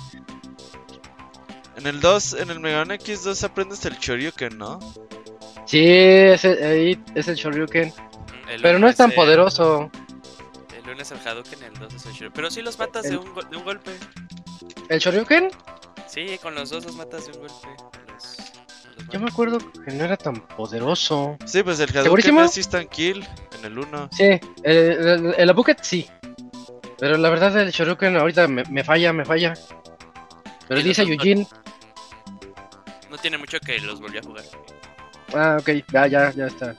En 1.76 1.86
el 1.86 2.00
2, 2.00 2.34
en 2.34 2.50
el 2.50 2.60
Mega 2.60 2.84
Man 2.84 2.96
X2 2.98 3.42
aprendes 3.44 3.84
el 3.84 3.94
Shoryuken, 3.98 4.56
¿no? 4.56 4.78
Sí, 5.66 5.84
ese, 5.84 6.64
ahí 6.64 7.02
es 7.14 7.28
el 7.28 7.36
Shoryuken. 7.36 7.88
Mm, 7.88 8.62
pero 8.62 8.78
no 8.78 8.88
es 8.88 8.96
tan 8.96 9.10
poderoso. 9.10 9.90
El 10.76 10.90
1 10.90 11.02
es 11.02 11.10
el 11.10 11.18
Hadouken, 11.18 11.62
el 11.62 11.74
2 11.74 11.94
es 11.94 12.06
el 12.06 12.12
Shoryuken. 12.12 12.32
Pero 12.34 12.50
sí 12.50 12.62
los 12.62 12.78
matas 12.78 13.04
de, 13.04 13.16
un, 13.16 13.34
de 13.50 13.56
un 13.56 13.64
golpe. 13.64 13.90
¿El 14.88 15.00
Shoryuken? 15.00 15.50
Sí, 16.06 16.38
con 16.40 16.54
los 16.54 16.70
dos 16.70 16.84
los 16.84 16.94
matas 16.94 17.26
de 17.26 17.32
un 17.32 17.38
golpe. 17.38 17.68
Yo 19.10 19.18
me 19.20 19.28
acuerdo 19.28 19.58
que 19.58 19.92
no 19.92 20.04
era 20.04 20.16
tan 20.16 20.46
poderoso. 20.46 21.36
Sí, 21.44 21.62
pues 21.62 21.80
el 21.80 21.96
Hadouken 21.96 22.38
es 22.38 22.56
instant 22.56 22.88
kill 22.88 23.26
en 23.58 23.64
el 23.64 23.78
1. 23.78 24.10
Sí, 24.12 24.40
el, 24.62 25.34
el, 25.36 25.50
Abuket 25.50 25.82
sí. 25.82 26.06
Pero 26.98 27.16
la 27.16 27.30
verdad 27.30 27.58
el 27.58 27.72
Shoryuken 27.72 28.16
ahorita 28.16 28.46
me, 28.46 28.62
me 28.70 28.84
falla, 28.84 29.12
me 29.12 29.24
falla. 29.24 29.54
Pero 30.68 30.80
dice 30.82 31.04
Yujin. 31.04 31.46
No 33.14 33.20
tiene 33.20 33.38
mucho 33.38 33.60
que 33.60 33.78
los 33.78 34.00
volví 34.00 34.18
a 34.18 34.22
jugar. 34.22 34.42
Ah, 35.32 35.56
ok, 35.60 35.70
ya, 35.92 36.08
ya, 36.08 36.32
ya 36.32 36.46
está. 36.46 36.74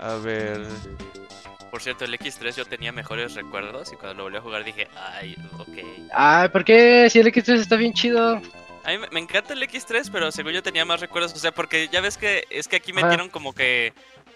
A 0.00 0.16
ver. 0.16 0.66
Por 1.70 1.80
cierto, 1.80 2.04
el 2.04 2.12
X3 2.18 2.56
yo 2.56 2.64
tenía 2.64 2.90
mejores 2.90 3.34
recuerdos 3.34 3.92
y 3.92 3.94
cuando 3.94 4.14
lo 4.14 4.22
volví 4.24 4.36
a 4.38 4.40
jugar 4.40 4.64
dije, 4.64 4.88
ay, 4.96 5.36
ok. 5.60 6.08
Ah, 6.12 6.48
¿por 6.50 6.64
qué? 6.64 7.08
Si 7.08 7.20
el 7.20 7.28
X3 7.28 7.60
está 7.60 7.76
bien 7.76 7.92
chido. 7.92 8.42
A 8.82 8.90
mí 8.90 8.98
me 9.12 9.20
encanta 9.20 9.52
el 9.52 9.62
X3, 9.62 10.10
pero 10.10 10.32
según 10.32 10.50
yo 10.50 10.62
tenía 10.64 10.84
más 10.84 10.98
recuerdos, 10.98 11.32
o 11.34 11.38
sea, 11.38 11.52
porque 11.52 11.86
ya 11.86 12.00
ves 12.00 12.16
que 12.16 12.48
es 12.50 12.66
que 12.66 12.74
aquí 12.74 12.92
metieron 12.92 13.30
como 13.30 13.52
que 13.52 13.92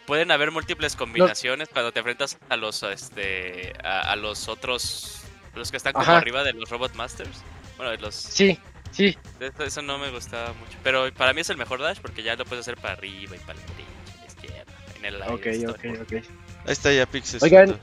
pueden 0.06 0.31
haber 0.31 0.52
múltiples 0.52 0.94
combinaciones 0.94 1.68
cuando 1.68 1.90
te 1.90 1.98
enfrentas 1.98 2.39
a 2.48 2.56
los 2.56 2.85
este 2.85 3.73
a, 3.82 4.14
los 4.14 4.47
otros 4.47 5.23
los 5.56 5.73
que 5.73 5.78
están 5.78 5.94
como 5.94 6.12
arriba 6.12 6.44
de 6.44 6.52
los 6.52 6.70
Robot 6.70 6.94
Masters. 6.94 7.43
Bueno, 7.77 7.94
los... 7.97 8.15
Sí, 8.15 8.59
sí. 8.90 9.16
Eso, 9.59 9.82
no 9.82 9.98
me 9.98 10.11
gustaba 10.11 10.53
mucho. 10.55 10.78
Pero 10.82 11.12
para 11.15 11.32
mí 11.32 11.40
es 11.40 11.51
el 11.51 11.57
mejor 11.57 11.81
dash 11.81 11.98
porque 12.01 12.23
ya 12.23 12.36
lo 12.36 12.44
puedes 12.44 12.65
hacer 12.65 12.77
para 12.77 12.94
arriba 12.94 13.36
y 13.36 13.39
para 13.40 13.59
la 13.59 13.66
derecha, 13.66 14.20
la 14.20 14.27
izquierda, 14.27 14.73
en 14.97 15.05
el 15.05 15.23
aire. 15.23 15.65
Ok, 15.65 15.74
ok, 15.74 16.01
ok. 16.03 16.12
Ahí 16.12 16.73
está 16.73 16.93
ya 16.93 17.07
Pixes. 17.07 17.43
Oigan, 17.43 17.78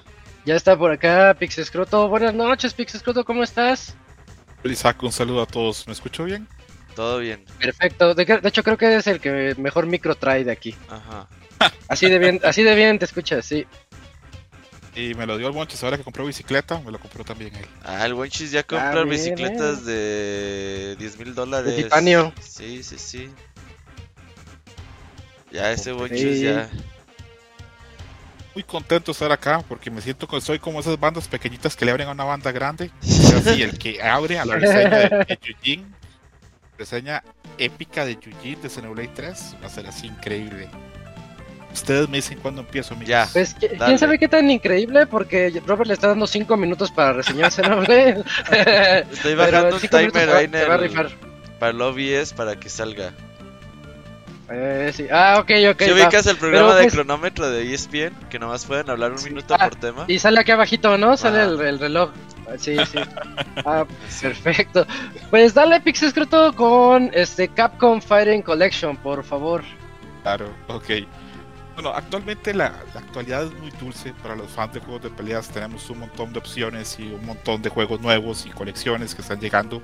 ya 0.45 0.55
está 0.55 0.77
por 0.77 0.91
acá 0.91 1.35
Pixescroto. 1.39 2.09
Buenas 2.09 2.33
noches, 2.33 2.73
Pixescroto, 2.73 3.23
¿cómo 3.23 3.43
estás? 3.43 3.95
Isaac, 4.63 5.03
un 5.03 5.11
saludo 5.11 5.41
a 5.41 5.45
todos. 5.45 5.87
¿Me 5.87 5.93
escucho 5.93 6.23
bien? 6.23 6.47
Todo 6.95 7.19
bien. 7.19 7.45
Perfecto. 7.59 8.13
De, 8.13 8.41
hecho, 8.43 8.63
creo 8.63 8.77
que 8.77 8.95
es 8.97 9.07
el 9.07 9.19
que 9.19 9.55
mejor 9.57 9.87
micro 9.87 10.15
trae 10.15 10.43
de 10.43 10.51
aquí. 10.51 10.75
Ajá. 10.89 11.27
Así 11.87 12.09
de 12.09 12.19
bien, 12.19 12.41
así 12.43 12.63
de 12.63 12.75
bien 12.75 12.99
te 12.99 13.05
escuchas, 13.05 13.45
sí. 13.45 13.65
Y 14.95 15.15
me 15.15 15.25
lo 15.25 15.37
dio 15.37 15.47
el 15.47 15.55
Wonchis 15.55 15.83
ahora 15.83 15.97
que 15.97 16.03
compró 16.03 16.25
bicicleta, 16.25 16.79
me 16.79 16.91
lo 16.91 16.99
compró 16.99 17.23
también 17.23 17.55
él. 17.55 17.65
Ah, 17.83 18.05
el 18.05 18.13
Wonchis 18.13 18.51
ya 18.51 18.63
compró 18.63 19.01
ah, 19.01 19.05
bicicletas 19.05 19.79
eh. 19.87 20.95
de 20.95 20.95
10 20.97 21.19
mil 21.19 21.35
dólares. 21.35 21.75
De 21.75 21.83
titanio. 21.83 22.31
Sí, 22.39 22.83
sí, 22.83 22.99
sí. 22.99 23.29
Ya 25.51 25.71
ese 25.71 25.93
Wonchis 25.93 26.41
ya. 26.41 26.69
Muy 28.53 28.63
contento 28.63 29.07
de 29.07 29.13
estar 29.13 29.31
acá 29.31 29.63
porque 29.67 29.89
me 29.89 29.99
siento 29.99 30.27
que 30.27 30.39
soy 30.39 30.59
como 30.59 30.79
esas 30.79 30.99
bandas 30.99 31.27
pequeñitas 31.27 31.75
que 31.75 31.85
le 31.85 31.91
abren 31.91 32.07
a 32.07 32.11
una 32.11 32.23
banda 32.23 32.51
grande. 32.51 32.91
así, 33.01 33.63
el 33.63 33.79
que 33.79 34.01
abre 34.01 34.37
a 34.37 34.45
la 34.45 34.55
reseña 34.55 35.25
de, 35.25 35.39
Yujin. 35.41 35.95
Reseña 36.77 37.23
épica 37.57 38.05
de 38.05 38.15
Yujin 38.15 38.61
de 38.61 38.69
Xenoblade 38.69 39.09
3. 39.15 39.55
Va 39.63 39.67
a 39.67 39.69
ser 39.69 39.87
así 39.87 40.05
increíble. 40.05 40.69
Ustedes 41.73 42.07
me 42.07 42.17
dicen 42.17 42.37
cuándo 42.39 42.61
empiezo, 42.61 42.95
mi 42.95 43.05
Ya. 43.05 43.27
Pues, 43.33 43.55
¿quién 43.55 43.97
sabe 43.97 44.19
qué 44.19 44.27
tan 44.27 44.49
increíble? 44.49 45.07
Porque 45.07 45.61
Robert 45.65 45.87
le 45.87 45.95
está 45.95 46.07
dando 46.07 46.27
5 46.27 46.55
minutos 46.55 46.91
para 46.91 47.13
reseñarse, 47.13 47.63
¿no? 47.63 47.81
Estoy 49.11 49.35
bajando 49.35 49.75
un 49.75 49.81
timer 49.81 50.29
ahí 50.29 50.45
en 50.45 50.55
el... 50.55 51.17
Para 51.59 51.71
el 51.71 51.81
OBS 51.81 52.33
para 52.33 52.55
que 52.55 52.69
salga. 52.69 53.13
Eh, 54.51 54.91
sí. 54.93 55.07
Ah, 55.11 55.37
ok, 55.39 55.51
ok. 55.71 55.81
Si 55.81 55.91
ubicas 55.91 56.27
el 56.27 56.37
programa 56.37 56.75
de 56.75 56.83
pues 56.83 56.93
cronómetro 56.93 57.49
de 57.49 57.73
ESPN, 57.73 58.13
que 58.29 58.37
nomás 58.37 58.65
pueden 58.65 58.89
hablar 58.89 59.13
un 59.13 59.23
minuto 59.23 59.55
ah, 59.57 59.69
por 59.69 59.75
tema. 59.79 60.05
Y 60.07 60.19
sale 60.19 60.39
aquí 60.39 60.51
abajito, 60.51 60.97
¿no? 60.97 61.15
Sale 61.17 61.43
el, 61.43 61.79
reloj. 61.79 62.11
Sí, 62.57 62.75
sí. 62.85 62.99
ah, 63.65 63.85
perfecto. 64.21 64.85
Pues 65.29 65.53
dale 65.53 65.79
Pixescroto 65.81 66.53
con 66.53 67.09
este 67.13 67.47
Capcom 67.47 68.01
Fighting 68.01 68.41
Collection, 68.41 68.97
por 68.97 69.23
favor. 69.23 69.63
Claro, 70.21 70.53
ok. 70.67 70.89
Bueno, 71.73 71.89
actualmente 71.89 72.53
la, 72.53 72.67
actualidad 72.93 73.45
es 73.45 73.53
muy 73.59 73.71
dulce 73.71 74.13
para 74.21 74.35
los 74.35 74.51
fans 74.51 74.73
de 74.73 74.79
juegos 74.79 75.01
de 75.03 75.09
peleas. 75.09 75.49
Tenemos 75.49 75.89
un 75.89 75.99
montón 75.99 76.31
de 76.31 76.39
opciones 76.39 76.97
y 76.99 77.03
un 77.03 77.25
montón 77.25 77.61
de 77.61 77.69
juegos 77.69 77.99
nuevos 77.99 78.45
y 78.45 78.49
colecciones 78.51 79.15
que 79.15 79.21
están 79.21 79.39
llegando. 79.39 79.81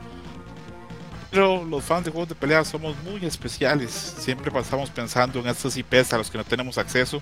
Pero 1.31 1.63
los 1.63 1.83
fans 1.83 2.05
de 2.05 2.11
juegos 2.11 2.29
de 2.29 2.35
peleas 2.35 2.67
somos 2.67 2.95
muy 3.03 3.25
especiales. 3.25 3.91
Siempre 3.91 4.51
pasamos 4.51 4.89
pensando 4.91 5.39
en 5.39 5.47
estos 5.47 5.77
IPs 5.77 6.13
a 6.13 6.17
los 6.17 6.29
que 6.29 6.37
no 6.37 6.43
tenemos 6.43 6.77
acceso 6.77 7.21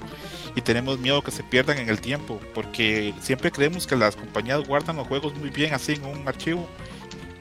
y 0.55 0.61
tenemos 0.61 0.99
miedo 0.99 1.21
que 1.21 1.31
se 1.31 1.43
pierdan 1.43 1.77
en 1.77 1.89
el 1.89 2.01
tiempo. 2.01 2.39
Porque 2.53 3.13
siempre 3.21 3.51
creemos 3.51 3.87
que 3.87 3.95
las 3.95 4.17
compañías 4.17 4.67
guardan 4.67 4.97
los 4.97 5.07
juegos 5.07 5.33
muy 5.35 5.49
bien 5.49 5.73
así 5.73 5.93
en 5.93 6.05
un 6.05 6.27
archivo. 6.27 6.67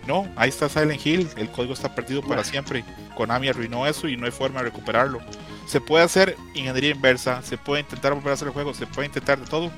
No, 0.07 0.29
ahí 0.37 0.51
está 0.51 0.69
Silent 0.69 1.05
Hill, 1.05 1.29
el 1.37 1.51
código 1.51 1.75
está 1.75 1.95
perdido 1.95 2.23
para 2.23 2.45
siempre. 2.45 2.85
Konami 3.17 3.49
arruinó 3.49 3.87
eso 3.87 4.09
y 4.09 4.17
no 4.17 4.27
hay 4.27 4.33
forma 4.33 4.61
de 4.61 4.67
recuperarlo. 4.67 5.21
Se 5.67 5.81
puede 5.81 6.05
hacer 6.05 6.37
ingeniería 6.55 6.91
inversa, 6.91 7.43
se 7.43 7.59
puede 7.59 7.81
intentar 7.81 8.15
volver 8.15 8.31
a 8.31 8.35
hacer 8.35 8.49
el 8.49 8.55
juego, 8.55 8.73
se 8.73 8.87
puede 8.87 9.07
intentar 9.07 9.39
de 9.39 9.47
todo, 9.47 9.71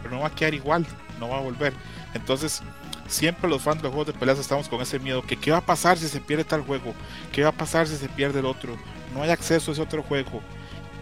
pero 0.00 0.14
no 0.14 0.20
va 0.20 0.28
a 0.28 0.34
quedar 0.34 0.54
igual, 0.54 0.86
no 1.18 1.28
va 1.28 1.38
a 1.38 1.40
volver. 1.40 1.72
Entonces, 2.14 2.62
siempre 3.08 3.50
los 3.50 3.62
fans 3.62 3.78
de 3.78 3.84
los 3.84 3.92
juegos 3.92 4.06
de 4.12 4.18
peleas 4.18 4.38
estamos 4.38 4.68
con 4.68 4.80
ese 4.80 5.00
miedo, 5.00 5.22
que 5.22 5.36
qué 5.36 5.50
va 5.50 5.58
a 5.58 5.66
pasar 5.66 5.98
si 5.98 6.06
se 6.06 6.20
pierde 6.20 6.44
tal 6.44 6.62
juego, 6.62 6.94
qué 7.32 7.42
va 7.42 7.48
a 7.48 7.52
pasar 7.52 7.88
si 7.88 7.96
se 7.96 8.08
pierde 8.08 8.38
el 8.38 8.46
otro, 8.46 8.76
no 9.12 9.22
hay 9.22 9.30
acceso 9.30 9.70
a 9.70 9.74
ese 9.74 9.82
otro 9.82 10.04
juego. 10.04 10.40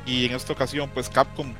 Y 0.06 0.26
en 0.26 0.34
esta 0.34 0.52
ocasión, 0.54 0.90
pues 0.92 1.10
Capcom 1.10 1.52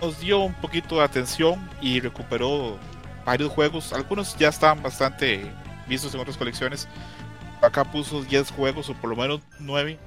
nos 0.00 0.20
dio 0.20 0.38
un 0.38 0.54
poquito 0.54 0.96
de 0.96 1.02
atención 1.02 1.68
y 1.82 1.98
recuperó 1.98 2.78
varios 3.24 3.50
juegos, 3.50 3.92
algunos 3.92 4.36
ya 4.38 4.48
estaban 4.48 4.82
bastante 4.82 5.52
vistos 5.88 6.14
en 6.14 6.20
otras 6.20 6.36
colecciones. 6.36 6.88
Acá 7.62 7.84
puso 7.84 8.22
10 8.22 8.50
juegos 8.52 8.88
o 8.88 8.94
por 8.94 9.10
lo 9.10 9.16
menos 9.16 9.40
9 9.58 9.98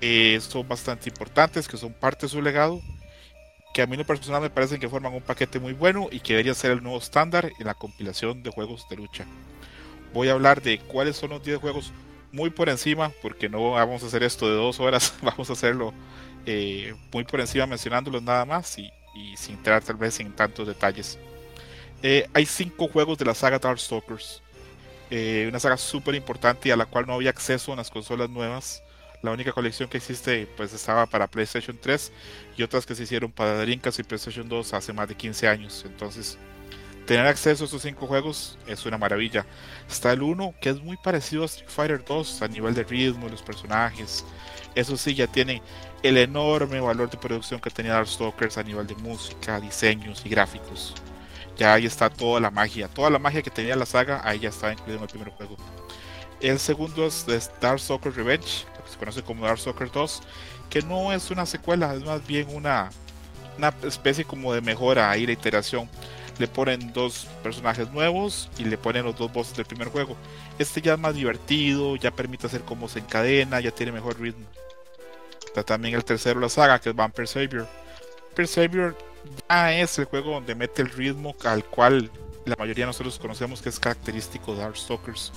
eh, 0.00 0.40
son 0.40 0.66
bastante 0.66 1.08
importantes, 1.08 1.68
que 1.68 1.76
son 1.76 1.92
parte 1.92 2.26
de 2.26 2.30
su 2.30 2.42
legado, 2.42 2.80
que 3.72 3.82
a 3.82 3.86
mí 3.86 3.96
personal 4.04 4.42
me 4.42 4.50
parecen 4.50 4.80
que 4.80 4.88
forman 4.88 5.14
un 5.14 5.22
paquete 5.22 5.60
muy 5.60 5.72
bueno 5.72 6.08
y 6.10 6.20
que 6.20 6.34
debería 6.34 6.54
ser 6.54 6.72
el 6.72 6.82
nuevo 6.82 6.98
estándar 6.98 7.52
en 7.58 7.66
la 7.66 7.74
compilación 7.74 8.42
de 8.42 8.50
juegos 8.50 8.86
de 8.90 8.96
lucha. 8.96 9.24
Voy 10.12 10.28
a 10.28 10.32
hablar 10.32 10.60
de 10.60 10.78
cuáles 10.80 11.16
son 11.16 11.30
los 11.30 11.42
10 11.42 11.58
juegos 11.58 11.92
muy 12.32 12.50
por 12.50 12.68
encima, 12.68 13.12
porque 13.22 13.48
no 13.48 13.72
vamos 13.72 14.02
a 14.02 14.06
hacer 14.06 14.22
esto 14.22 14.48
de 14.48 14.56
dos 14.56 14.80
horas, 14.80 15.14
vamos 15.22 15.48
a 15.48 15.52
hacerlo 15.52 15.94
eh, 16.46 16.94
muy 17.12 17.24
por 17.24 17.40
encima 17.40 17.66
mencionándolos 17.66 18.22
nada 18.22 18.44
más 18.44 18.76
y, 18.78 18.90
sin 19.36 19.56
entrar 19.56 19.84
tal 19.84 19.96
vez 19.96 20.18
en 20.18 20.32
tantos 20.32 20.66
detalles. 20.66 21.18
Eh, 22.02 22.28
hay 22.34 22.44
cinco 22.46 22.88
juegos 22.88 23.18
de 23.18 23.24
la 23.24 23.34
saga 23.34 23.58
Darkstalkers, 23.58 24.41
eh, 25.14 25.44
una 25.46 25.60
saga 25.60 25.76
súper 25.76 26.14
importante 26.14 26.70
y 26.70 26.72
a 26.72 26.76
la 26.76 26.86
cual 26.86 27.06
no 27.06 27.12
había 27.12 27.28
acceso 27.28 27.70
en 27.70 27.76
las 27.76 27.90
consolas 27.90 28.30
nuevas. 28.30 28.82
La 29.20 29.30
única 29.30 29.52
colección 29.52 29.90
que 29.90 29.98
existe 29.98 30.48
pues 30.56 30.72
estaba 30.72 31.04
para 31.04 31.26
PlayStation 31.26 31.76
3 31.78 32.10
y 32.56 32.62
otras 32.62 32.86
que 32.86 32.94
se 32.94 33.02
hicieron 33.02 33.30
para 33.30 33.60
Dreamcast 33.60 33.98
y 33.98 34.04
PlayStation 34.04 34.48
2 34.48 34.72
hace 34.72 34.94
más 34.94 35.08
de 35.08 35.14
15 35.14 35.48
años. 35.48 35.84
Entonces, 35.86 36.38
tener 37.06 37.26
acceso 37.26 37.64
a 37.64 37.66
estos 37.66 37.82
cinco 37.82 38.06
juegos 38.06 38.58
es 38.66 38.86
una 38.86 38.96
maravilla. 38.96 39.44
Está 39.86 40.12
el 40.12 40.22
1 40.22 40.54
que 40.62 40.70
es 40.70 40.80
muy 40.82 40.96
parecido 40.96 41.42
a 41.42 41.46
Street 41.46 41.68
Fighter 41.68 42.02
2 42.02 42.40
a 42.40 42.48
nivel 42.48 42.72
de 42.72 42.84
ritmo, 42.84 43.28
los 43.28 43.42
personajes. 43.42 44.24
Eso 44.74 44.96
sí, 44.96 45.14
ya 45.14 45.26
tiene 45.26 45.60
el 46.02 46.16
enorme 46.16 46.80
valor 46.80 47.10
de 47.10 47.18
producción 47.18 47.60
que 47.60 47.68
tenía 47.68 47.92
Darkstalkers 47.92 48.56
a 48.56 48.62
nivel 48.62 48.86
de 48.86 48.94
música, 48.94 49.60
diseños 49.60 50.22
y 50.24 50.30
gráficos. 50.30 50.94
Ya 51.62 51.74
ahí 51.74 51.86
está 51.86 52.10
toda 52.10 52.40
la 52.40 52.50
magia, 52.50 52.88
toda 52.88 53.08
la 53.08 53.20
magia 53.20 53.40
que 53.40 53.48
tenía 53.48 53.76
la 53.76 53.86
saga, 53.86 54.20
ahí 54.24 54.40
ya 54.40 54.48
está 54.48 54.72
incluido 54.72 54.96
en 54.96 55.02
el 55.04 55.08
primer 55.08 55.28
juego. 55.28 55.56
El 56.40 56.58
segundo 56.58 57.06
es, 57.06 57.24
Darkstalkers 57.60 58.16
Revenge, 58.16 58.66
lo 58.76 58.84
que 58.84 58.90
se 58.90 58.98
conoce 58.98 59.22
como 59.22 59.46
Darkstalkers 59.46 59.92
2, 59.92 60.22
que 60.68 60.82
no 60.82 61.12
es 61.12 61.30
una 61.30 61.46
secuela, 61.46 61.94
es 61.94 62.02
más 62.02 62.26
bien 62.26 62.48
una, 62.50 62.90
una 63.58 63.72
especie 63.84 64.24
como 64.24 64.52
de 64.52 64.60
mejora 64.60 65.16
y 65.16 65.24
la 65.24 65.30
iteración. 65.30 65.88
Le 66.40 66.48
ponen 66.48 66.92
dos 66.92 67.28
personajes 67.44 67.88
nuevos 67.92 68.50
y 68.58 68.64
le 68.64 68.76
ponen 68.76 69.04
los 69.04 69.16
dos 69.16 69.32
bosses 69.32 69.56
del 69.56 69.66
primer 69.66 69.86
juego. 69.86 70.16
Este 70.58 70.82
ya 70.82 70.94
es 70.94 70.98
más 70.98 71.14
divertido, 71.14 71.94
ya 71.94 72.10
permite 72.10 72.48
hacer 72.48 72.62
cómo 72.62 72.88
se 72.88 72.98
encadena, 72.98 73.60
ya 73.60 73.70
tiene 73.70 73.92
mejor 73.92 74.18
ritmo. 74.18 74.46
Está 75.46 75.62
también 75.62 75.94
el 75.94 76.04
tercero 76.04 76.40
de 76.40 76.46
la 76.46 76.50
saga, 76.50 76.80
que 76.80 76.88
es 76.88 76.96
Vampire 76.96 77.28
Savior. 77.28 77.68
Vampire 78.30 78.48
Savior 78.48 79.11
ya 79.48 79.72
es 79.74 79.98
el 79.98 80.06
juego 80.06 80.32
donde 80.32 80.54
mete 80.54 80.82
el 80.82 80.90
ritmo 80.90 81.34
al 81.44 81.64
cual 81.64 82.10
la 82.44 82.56
mayoría 82.58 82.84
de 82.84 82.88
nosotros 82.88 83.18
conocemos 83.18 83.62
que 83.62 83.68
es 83.68 83.78
característico 83.78 84.54
de 84.54 84.62
Darkstalkers. 84.62 85.32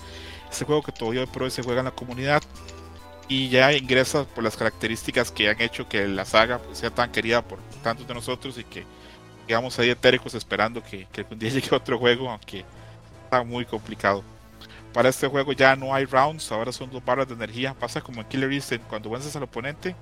Este 0.50 0.66
juego 0.66 0.84
que 0.84 0.92
todavía 0.92 1.26
pro 1.26 1.50
se 1.50 1.64
juega 1.64 1.80
en 1.80 1.86
la 1.86 1.92
comunidad 1.92 2.42
y 3.28 3.50
ya 3.50 3.74
ingresa 3.74 4.26
por 4.26 4.44
las 4.44 4.56
características 4.56 5.32
que 5.32 5.50
han 5.50 5.60
hecho 5.62 5.88
que 5.90 6.08
la 6.08 6.26
saga 6.26 6.60
pues, 6.60 6.80
sea 6.80 6.92
tan 6.92 7.12
querida 7.12 7.42
por 7.42 7.60
tantos 7.84 8.08
de 8.08 8.14
nosotros 8.14 8.58
y 8.58 8.64
que 8.64 8.86
quedamos 9.48 9.78
ahí 9.80 9.90
etéricos 9.90 10.34
esperando 10.36 10.84
que, 10.84 11.08
que 11.12 11.22
algún 11.22 11.40
día 11.40 11.50
llegue 11.52 11.76
otro 11.76 11.98
juego, 11.98 12.30
aunque 12.30 12.66
está 13.24 13.44
muy 13.44 13.66
complicado. 13.66 14.24
Para 14.94 15.10
este 15.10 15.28
juego 15.28 15.52
ya 15.52 15.76
no 15.76 15.94
hay 15.94 16.06
rounds, 16.06 16.52
ahora 16.52 16.72
son 16.72 16.90
dos 16.90 17.04
barras 17.04 17.28
de 17.28 17.34
energía. 17.34 17.74
Pasa 17.74 18.00
como 18.00 18.22
en 18.22 18.28
Killer 18.28 18.54
Instinct, 18.54 18.88
cuando 18.88 19.10
vences 19.10 19.36
al 19.36 19.44
oponente, 19.44 19.94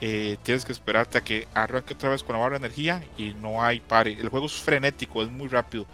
eh, 0.00 0.36
tienes 0.42 0.64
que 0.64 0.72
esperarte 0.72 1.18
a 1.18 1.20
que 1.22 1.48
arranque 1.54 1.94
otra 1.94 2.10
vez 2.10 2.22
con 2.22 2.34
la 2.34 2.40
barra 2.40 2.58
de 2.58 2.66
energía 2.66 3.02
y 3.16 3.34
no 3.34 3.62
hay 3.62 3.80
pare. 3.80 4.12
El 4.12 4.28
juego 4.28 4.46
es 4.46 4.52
frenético, 4.52 5.22
es 5.22 5.30
muy 5.30 5.48
rápido. 5.48 5.86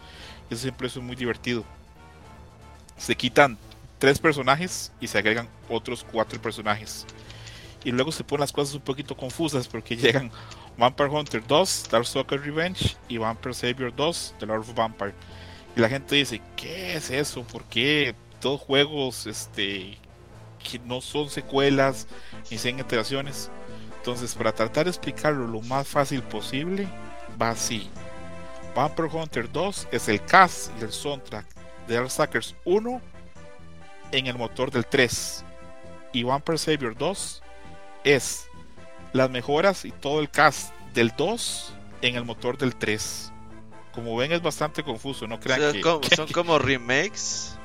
Eso 0.50 0.62
siempre 0.62 0.88
es 0.88 0.96
muy 0.96 1.16
divertido. 1.16 1.64
Se 2.96 3.16
quitan 3.16 3.58
tres 3.98 4.18
personajes 4.18 4.92
y 5.00 5.06
se 5.06 5.18
agregan 5.18 5.48
otros 5.68 6.04
cuatro 6.10 6.40
personajes. 6.40 7.06
Y 7.82 7.92
luego 7.92 8.12
se 8.12 8.24
ponen 8.24 8.40
las 8.40 8.52
cosas 8.52 8.74
un 8.74 8.82
poquito 8.82 9.16
confusas 9.16 9.68
porque 9.68 9.96
llegan 9.96 10.30
Vampire 10.76 11.08
Hunter 11.08 11.46
2, 11.46 11.88
Darkstalker 11.90 12.40
Revenge 12.40 12.96
y 13.08 13.18
Vampire 13.18 13.54
Savior 13.54 13.94
2, 13.94 14.34
The 14.38 14.46
Lord 14.46 14.60
of 14.60 14.74
Vampire. 14.74 15.14
Y 15.76 15.80
la 15.80 15.88
gente 15.88 16.16
dice, 16.16 16.40
¿qué 16.56 16.94
es 16.94 17.10
eso? 17.10 17.42
¿Por 17.44 17.64
qué 17.64 18.14
dos 18.40 18.60
juegos 18.60 19.26
este, 19.26 19.98
que 20.62 20.78
no 20.80 21.00
son 21.00 21.30
secuelas 21.30 22.06
ni 22.50 22.58
sean 22.58 22.78
iteraciones? 22.78 23.50
Entonces, 24.04 24.34
para 24.34 24.52
tratar 24.52 24.84
de 24.84 24.90
explicarlo 24.90 25.46
lo 25.46 25.62
más 25.62 25.88
fácil 25.88 26.22
posible, 26.22 26.86
va 27.40 27.48
así. 27.48 27.88
Vampire 28.76 29.08
Hunter 29.08 29.50
2 29.50 29.88
es 29.92 30.08
el 30.10 30.22
cast 30.22 30.70
y 30.78 30.84
el 30.84 30.92
soundtrack 30.92 31.46
de 31.88 31.94
Darkstalkers 31.94 32.54
1 32.66 33.00
en 34.12 34.26
el 34.26 34.36
motor 34.36 34.70
del 34.70 34.84
3. 34.84 35.42
Y 36.12 36.22
Vampire 36.22 36.58
Savior 36.58 36.94
2 36.94 37.42
es 38.04 38.46
las 39.14 39.30
mejoras 39.30 39.86
y 39.86 39.90
todo 39.90 40.20
el 40.20 40.28
cast 40.28 40.74
del 40.92 41.14
2 41.16 41.74
en 42.02 42.16
el 42.16 42.26
motor 42.26 42.58
del 42.58 42.76
3 42.76 43.32
como 43.94 44.16
ven 44.16 44.32
es 44.32 44.42
bastante 44.42 44.82
confuso, 44.82 45.26
no 45.26 45.38
crean 45.38 45.72
que, 45.72 46.16
son 46.16 46.28
como 46.32 46.58
remakes. 46.58 47.56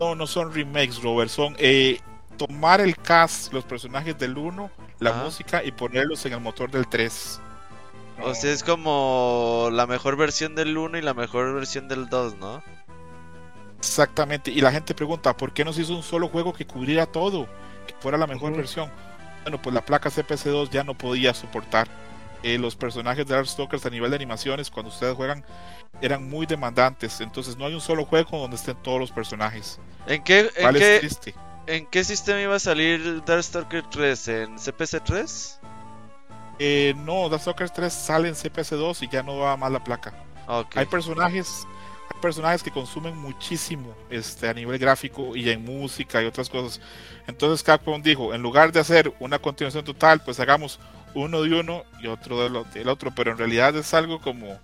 No, 0.00 0.16
no 0.16 0.26
son 0.26 0.52
remakes, 0.52 1.00
Robert, 1.00 1.30
son 1.30 1.54
eh, 1.58 2.00
tomar 2.36 2.80
el 2.80 2.96
cast, 2.96 3.52
los 3.52 3.64
personajes 3.64 4.18
del 4.18 4.36
1, 4.36 4.70
la 5.00 5.12
música 5.12 5.62
y 5.64 5.72
ponerlos 5.72 6.24
en 6.26 6.34
el 6.34 6.40
motor 6.40 6.70
del 6.70 6.86
3. 6.88 7.40
O 8.22 8.34
sea, 8.34 8.52
es 8.52 8.62
como 8.62 9.68
la 9.72 9.86
mejor 9.86 10.16
versión 10.16 10.54
del 10.54 10.76
1 10.76 10.98
y 10.98 11.02
la 11.02 11.14
mejor 11.14 11.52
versión 11.54 11.88
del 11.88 12.08
2, 12.08 12.36
¿no? 12.36 12.62
Exactamente, 13.78 14.50
y 14.50 14.60
la 14.60 14.72
gente 14.72 14.94
pregunta, 14.94 15.36
¿por 15.36 15.52
qué 15.52 15.64
no 15.64 15.72
se 15.72 15.82
hizo 15.82 15.94
un 15.94 16.02
solo 16.02 16.28
juego 16.28 16.52
que 16.52 16.66
cubriera 16.66 17.06
todo? 17.06 17.46
Que 17.86 17.94
fuera 18.00 18.16
la 18.16 18.26
mejor 18.26 18.56
versión. 18.56 18.90
Bueno, 19.42 19.60
pues 19.60 19.74
la 19.74 19.84
placa 19.84 20.10
CPC2 20.10 20.70
ya 20.70 20.84
no 20.84 20.96
podía 20.96 21.34
soportar 21.34 21.88
eh, 22.42 22.56
los 22.58 22.76
personajes 22.76 23.26
de 23.26 23.34
Darkstalkers 23.34 23.84
a 23.84 23.90
nivel 23.90 24.10
de 24.10 24.16
animaciones 24.16 24.70
cuando 24.70 24.90
ustedes 24.90 25.14
juegan 25.14 25.44
eran 26.00 26.28
muy 26.28 26.46
demandantes. 26.46 27.20
Entonces 27.20 27.56
no 27.56 27.66
hay 27.66 27.74
un 27.74 27.80
solo 27.80 28.04
juego 28.04 28.38
donde 28.38 28.56
estén 28.56 28.76
todos 28.76 28.98
los 28.98 29.10
personajes. 29.10 29.78
¿En 30.06 30.22
qué, 30.22 30.50
en, 30.56 30.74
qué, 30.74 31.00
¿en 31.66 31.86
qué 31.86 32.04
sistema 32.04 32.40
iba 32.40 32.56
a 32.56 32.60
salir 32.60 33.24
Darkstalkers 33.24 33.90
3? 33.90 34.28
¿En 34.28 34.56
CPC 34.56 35.02
3? 35.04 35.60
Eh, 36.58 36.94
no, 36.96 37.28
Darkstalkers 37.28 37.72
3 37.72 37.92
sale 37.92 38.28
en 38.28 38.34
CPC 38.34 38.70
2 38.70 39.02
y 39.02 39.08
ya 39.08 39.22
no 39.22 39.38
va 39.38 39.56
más 39.56 39.72
la 39.72 39.82
placa. 39.82 40.14
Hay 40.74 40.86
personajes 40.86 41.66
hay 42.12 42.20
personajes 42.20 42.62
que 42.62 42.70
consumen 42.70 43.16
muchísimo 43.16 43.94
este, 44.10 44.46
a 44.46 44.52
nivel 44.52 44.78
gráfico 44.78 45.34
y 45.34 45.48
en 45.48 45.64
música 45.64 46.22
y 46.22 46.26
otras 46.26 46.50
cosas. 46.50 46.80
Entonces 47.26 47.62
Capcom 47.62 48.02
dijo, 48.02 48.34
en 48.34 48.42
lugar 48.42 48.72
de 48.72 48.80
hacer 48.80 49.12
una 49.20 49.38
continuación 49.38 49.84
total, 49.84 50.20
pues 50.22 50.38
hagamos 50.38 50.78
uno 51.14 51.42
de 51.42 51.58
uno 51.58 51.84
y 52.02 52.08
otro 52.08 52.64
del 52.64 52.88
otro, 52.88 53.12
pero 53.14 53.32
en 53.32 53.38
realidad 53.38 53.74
es 53.76 53.94
algo 53.94 54.20
como 54.20 54.58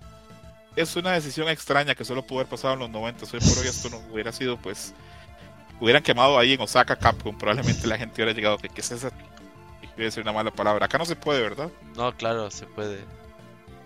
es 0.75 0.95
una 0.95 1.11
decisión 1.11 1.49
extraña 1.49 1.95
que 1.95 2.05
solo 2.05 2.25
pudo 2.25 2.39
haber 2.39 2.49
pasado 2.49 2.75
en 2.75 2.79
los 2.81 2.89
90. 2.89 3.25
Hoy 3.25 3.39
por 3.39 3.57
hoy 3.59 3.67
esto 3.67 3.89
no 3.89 3.97
hubiera 4.11 4.31
sido, 4.31 4.57
pues, 4.57 4.93
hubieran 5.81 6.01
quemado 6.01 6.39
ahí 6.39 6.53
en 6.53 6.61
Osaka 6.61 6.95
Capcom, 6.95 7.37
probablemente 7.37 7.85
la 7.87 7.97
gente 7.97 8.15
hubiera 8.15 8.31
llegado 8.31 8.57
que 8.57 8.69
qué 8.69 8.79
es 8.79 8.91
esa. 8.91 9.09
Voy 9.09 10.03
a 10.03 10.05
decir 10.05 10.23
una 10.23 10.31
mala 10.31 10.51
palabra. 10.51 10.85
Acá 10.85 10.97
no 10.97 11.05
se 11.05 11.17
puede, 11.17 11.41
¿verdad? 11.41 11.69
No, 11.97 12.15
claro, 12.15 12.49
se 12.49 12.65
puede. 12.65 13.03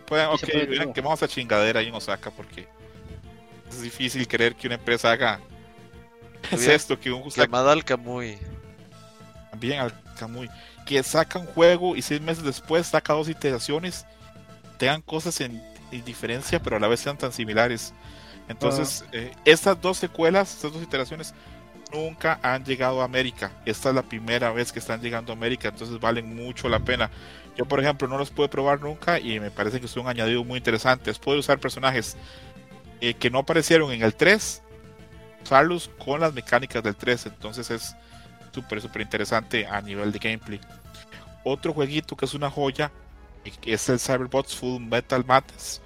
Pueden, 0.05 0.27
ok, 0.27 0.43
hubieran 0.67 0.93
quemado 0.93 1.15
esa 1.15 1.27
chingadera 1.27 1.79
ahí 1.79 1.87
en 1.87 1.95
Osaka 1.95 2.29
porque 2.29 2.67
es 3.69 3.81
difícil 3.81 4.27
creer 4.27 4.55
que 4.55 4.67
una 4.67 4.75
empresa 4.75 5.11
haga 5.11 5.39
es 6.51 6.67
esto 6.67 6.99
que 6.99 7.11
un 7.11 7.31
quemado 7.31 7.71
al 7.71 7.83
Kamui. 7.83 8.37
También 9.49 9.79
al 9.79 9.93
Kamui 10.13 10.47
que 10.85 11.01
saca 11.03 11.39
un 11.39 11.47
juego 11.47 11.95
y 11.95 12.01
seis 12.01 12.21
meses 12.21 12.43
después 12.43 12.87
saca 12.87 13.13
dos 13.13 13.27
iteraciones, 13.27 14.05
tengan 14.77 15.01
cosas 15.01 15.41
en, 15.41 15.61
diferencia, 16.05 16.61
pero 16.61 16.75
a 16.75 16.79
la 16.79 16.89
vez 16.89 16.99
sean 16.99 17.17
tan 17.17 17.31
similares. 17.31 17.93
Entonces, 18.49 19.05
eh, 19.13 19.31
estas 19.45 19.79
dos 19.81 19.97
secuelas, 19.97 20.53
estas 20.53 20.73
dos 20.73 20.83
iteraciones, 20.83 21.33
nunca 21.91 22.39
han 22.41 22.63
llegado 22.65 23.01
a 23.01 23.05
América. 23.05 23.51
Esta 23.65 23.89
es 23.89 23.95
la 23.95 24.03
primera 24.03 24.51
vez 24.51 24.71
que 24.71 24.79
están 24.79 25.01
llegando 25.01 25.31
a 25.31 25.35
América, 25.35 25.69
entonces 25.69 25.99
valen 25.99 26.35
mucho 26.35 26.69
la 26.69 26.79
pena. 26.79 27.09
Yo, 27.55 27.65
por 27.65 27.79
ejemplo, 27.79 28.07
no 28.07 28.17
los 28.17 28.31
pude 28.31 28.49
probar 28.49 28.81
nunca 28.81 29.19
y 29.19 29.39
me 29.39 29.51
parece 29.51 29.79
que 29.79 29.87
son 29.87 30.03
un 30.03 30.09
añadido 30.09 30.43
muy 30.43 30.57
interesante. 30.57 31.13
Puedo 31.13 31.39
usar 31.39 31.59
personajes 31.59 32.17
eh, 33.01 33.13
que 33.13 33.29
no 33.29 33.39
aparecieron 33.39 33.91
en 33.91 34.03
el 34.03 34.13
3, 34.13 34.61
usarlos 35.43 35.89
con 36.03 36.19
las 36.19 36.33
mecánicas 36.33 36.83
del 36.83 36.95
3, 36.95 37.27
entonces 37.27 37.69
es 37.71 37.95
súper, 38.53 38.81
súper 38.81 39.01
interesante 39.01 39.65
a 39.65 39.81
nivel 39.81 40.11
de 40.11 40.19
gameplay. 40.19 40.59
Otro 41.43 41.73
jueguito 41.73 42.15
que 42.15 42.25
es 42.25 42.33
una 42.33 42.49
joya 42.49 42.91
es 43.63 43.89
el 43.89 43.99
Cyberbots 43.99 44.55
Full 44.55 44.81
Metal 44.81 45.23
Madness. 45.25 45.81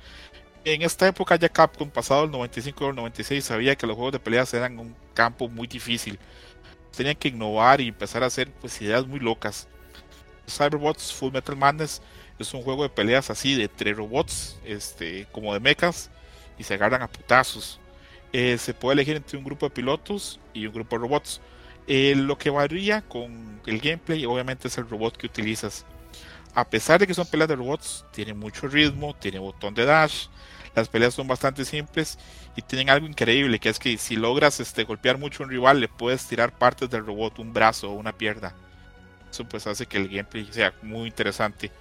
En 0.71 0.83
esta 0.83 1.07
época 1.07 1.35
ya 1.35 1.49
Capcom, 1.49 1.89
pasado 1.89 2.25
el 2.25 2.29
95 2.29 2.85
o 2.85 2.89
el 2.91 2.95
96, 2.95 3.43
sabía 3.43 3.75
que 3.75 3.87
los 3.87 3.95
juegos 3.95 4.11
de 4.13 4.19
peleas 4.19 4.53
eran 4.53 4.77
un 4.77 4.95
campo 5.15 5.49
muy 5.49 5.65
difícil. 5.65 6.19
Tenían 6.95 7.15
que 7.15 7.29
innovar 7.29 7.81
y 7.81 7.87
empezar 7.87 8.21
a 8.21 8.27
hacer 8.27 8.51
pues, 8.51 8.79
ideas 8.79 9.07
muy 9.07 9.19
locas. 9.19 9.67
Cyberbots 10.47 11.11
Full 11.11 11.33
Metal 11.33 11.55
Madness 11.55 12.03
es 12.37 12.53
un 12.53 12.61
juego 12.61 12.83
de 12.83 12.89
peleas 12.89 13.31
así, 13.31 13.55
de 13.55 13.67
tres 13.67 13.97
robots, 13.97 14.59
este, 14.63 15.25
como 15.31 15.55
de 15.55 15.59
mechas, 15.59 16.11
y 16.59 16.63
se 16.63 16.75
agarran 16.75 17.01
a 17.01 17.07
putazos. 17.07 17.79
Eh, 18.31 18.59
se 18.59 18.75
puede 18.75 18.93
elegir 18.93 19.15
entre 19.15 19.39
un 19.39 19.45
grupo 19.45 19.65
de 19.65 19.71
pilotos 19.71 20.39
y 20.53 20.67
un 20.67 20.73
grupo 20.73 20.97
de 20.97 21.01
robots. 21.01 21.41
Eh, 21.87 22.13
lo 22.15 22.37
que 22.37 22.51
varía 22.51 23.01
con 23.01 23.59
el 23.65 23.79
gameplay 23.79 24.23
obviamente 24.27 24.67
es 24.67 24.77
el 24.77 24.87
robot 24.87 25.17
que 25.17 25.25
utilizas. 25.25 25.83
A 26.53 26.63
pesar 26.69 26.99
de 26.99 27.07
que 27.07 27.15
son 27.15 27.25
peleas 27.25 27.49
de 27.49 27.55
robots, 27.55 28.05
tiene 28.11 28.35
mucho 28.35 28.67
ritmo, 28.67 29.15
tiene 29.15 29.39
botón 29.39 29.73
de 29.73 29.85
dash. 29.85 30.27
Las 30.75 30.87
peleas 30.87 31.13
son 31.13 31.27
bastante 31.27 31.65
simples 31.65 32.17
y 32.55 32.61
tienen 32.61 32.89
algo 32.89 33.07
increíble, 33.07 33.59
que 33.59 33.69
es 33.69 33.79
que 33.79 33.97
si 33.97 34.15
logras 34.15 34.59
este, 34.59 34.83
golpear 34.83 35.17
mucho 35.17 35.43
a 35.43 35.45
un 35.45 35.51
rival, 35.51 35.79
le 35.79 35.87
puedes 35.87 36.25
tirar 36.27 36.57
partes 36.57 36.89
del 36.89 37.05
robot, 37.05 37.39
un 37.39 37.53
brazo 37.53 37.91
o 37.91 37.93
una 37.93 38.13
pierna. 38.13 38.53
Eso 39.29 39.45
pues 39.45 39.67
hace 39.67 39.85
que 39.85 39.97
el 39.97 40.09
gameplay 40.09 40.47
sea 40.51 40.73
muy 40.81 41.07
interesante. 41.07 41.71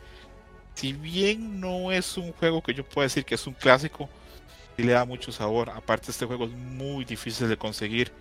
Si 0.74 0.92
bien 0.92 1.60
no 1.60 1.90
es 1.90 2.16
un 2.16 2.32
juego 2.32 2.62
que 2.62 2.74
yo 2.74 2.84
pueda 2.84 3.06
decir 3.06 3.24
que 3.24 3.34
es 3.34 3.46
un 3.46 3.54
clásico, 3.54 4.08
sí 4.76 4.82
le 4.82 4.92
da 4.92 5.04
mucho 5.04 5.32
sabor. 5.32 5.70
Aparte 5.70 6.10
este 6.10 6.26
juego 6.26 6.44
es 6.44 6.52
muy 6.52 7.04
difícil 7.04 7.48
de 7.48 7.56
conseguir. 7.56 8.12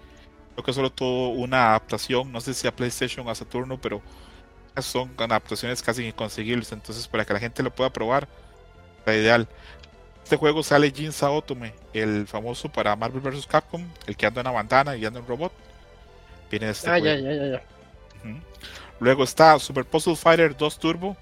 Creo 0.53 0.65
que 0.65 0.73
solo 0.73 0.91
todo 0.91 1.29
una 1.29 1.69
adaptación, 1.69 2.31
no 2.31 2.41
sé 2.41 2.53
si 2.53 2.67
a 2.67 2.75
PlayStation 2.75 3.27
o 3.27 3.29
a 3.29 3.35
Saturno, 3.35 3.79
pero 3.79 4.01
son 4.81 5.11
adaptaciones 5.17 5.83
casi 5.83 6.05
inconseguibles. 6.07 6.71
Entonces 6.71 7.07
para 7.07 7.25
que 7.25 7.33
la 7.33 7.39
gente 7.39 7.61
lo 7.61 7.73
pueda 7.73 7.91
probar, 7.91 8.27
la 9.05 9.15
ideal. 9.15 9.47
Este 10.27 10.35
juego 10.35 10.61
sale 10.61 10.91
Jin 10.91 11.13
Saotome, 11.13 11.73
el 11.93 12.27
famoso 12.27 12.67
para 12.67 12.93
Marvel 12.97 13.21
vs. 13.21 13.47
Capcom, 13.47 13.81
el 14.07 14.17
que 14.17 14.25
anda 14.25 14.41
en 14.41 14.47
una 14.47 14.55
bandana 14.55 14.97
y 14.97 15.05
anda 15.05 15.19
en 15.19 15.23
un 15.23 15.29
robot. 15.29 15.53
Viene 16.51 16.65
de 16.65 16.73
este 16.73 16.89
ah, 16.89 16.99
juego. 16.99 17.05
Ya, 17.05 17.33
ya, 17.33 17.45
ya, 17.45 17.63
Luego 18.99 19.23
está 19.23 19.57
Super 19.57 19.85
Puzzle 19.85 20.17
Fighter 20.17 20.57
2 20.57 20.79
Turbo. 20.79 21.15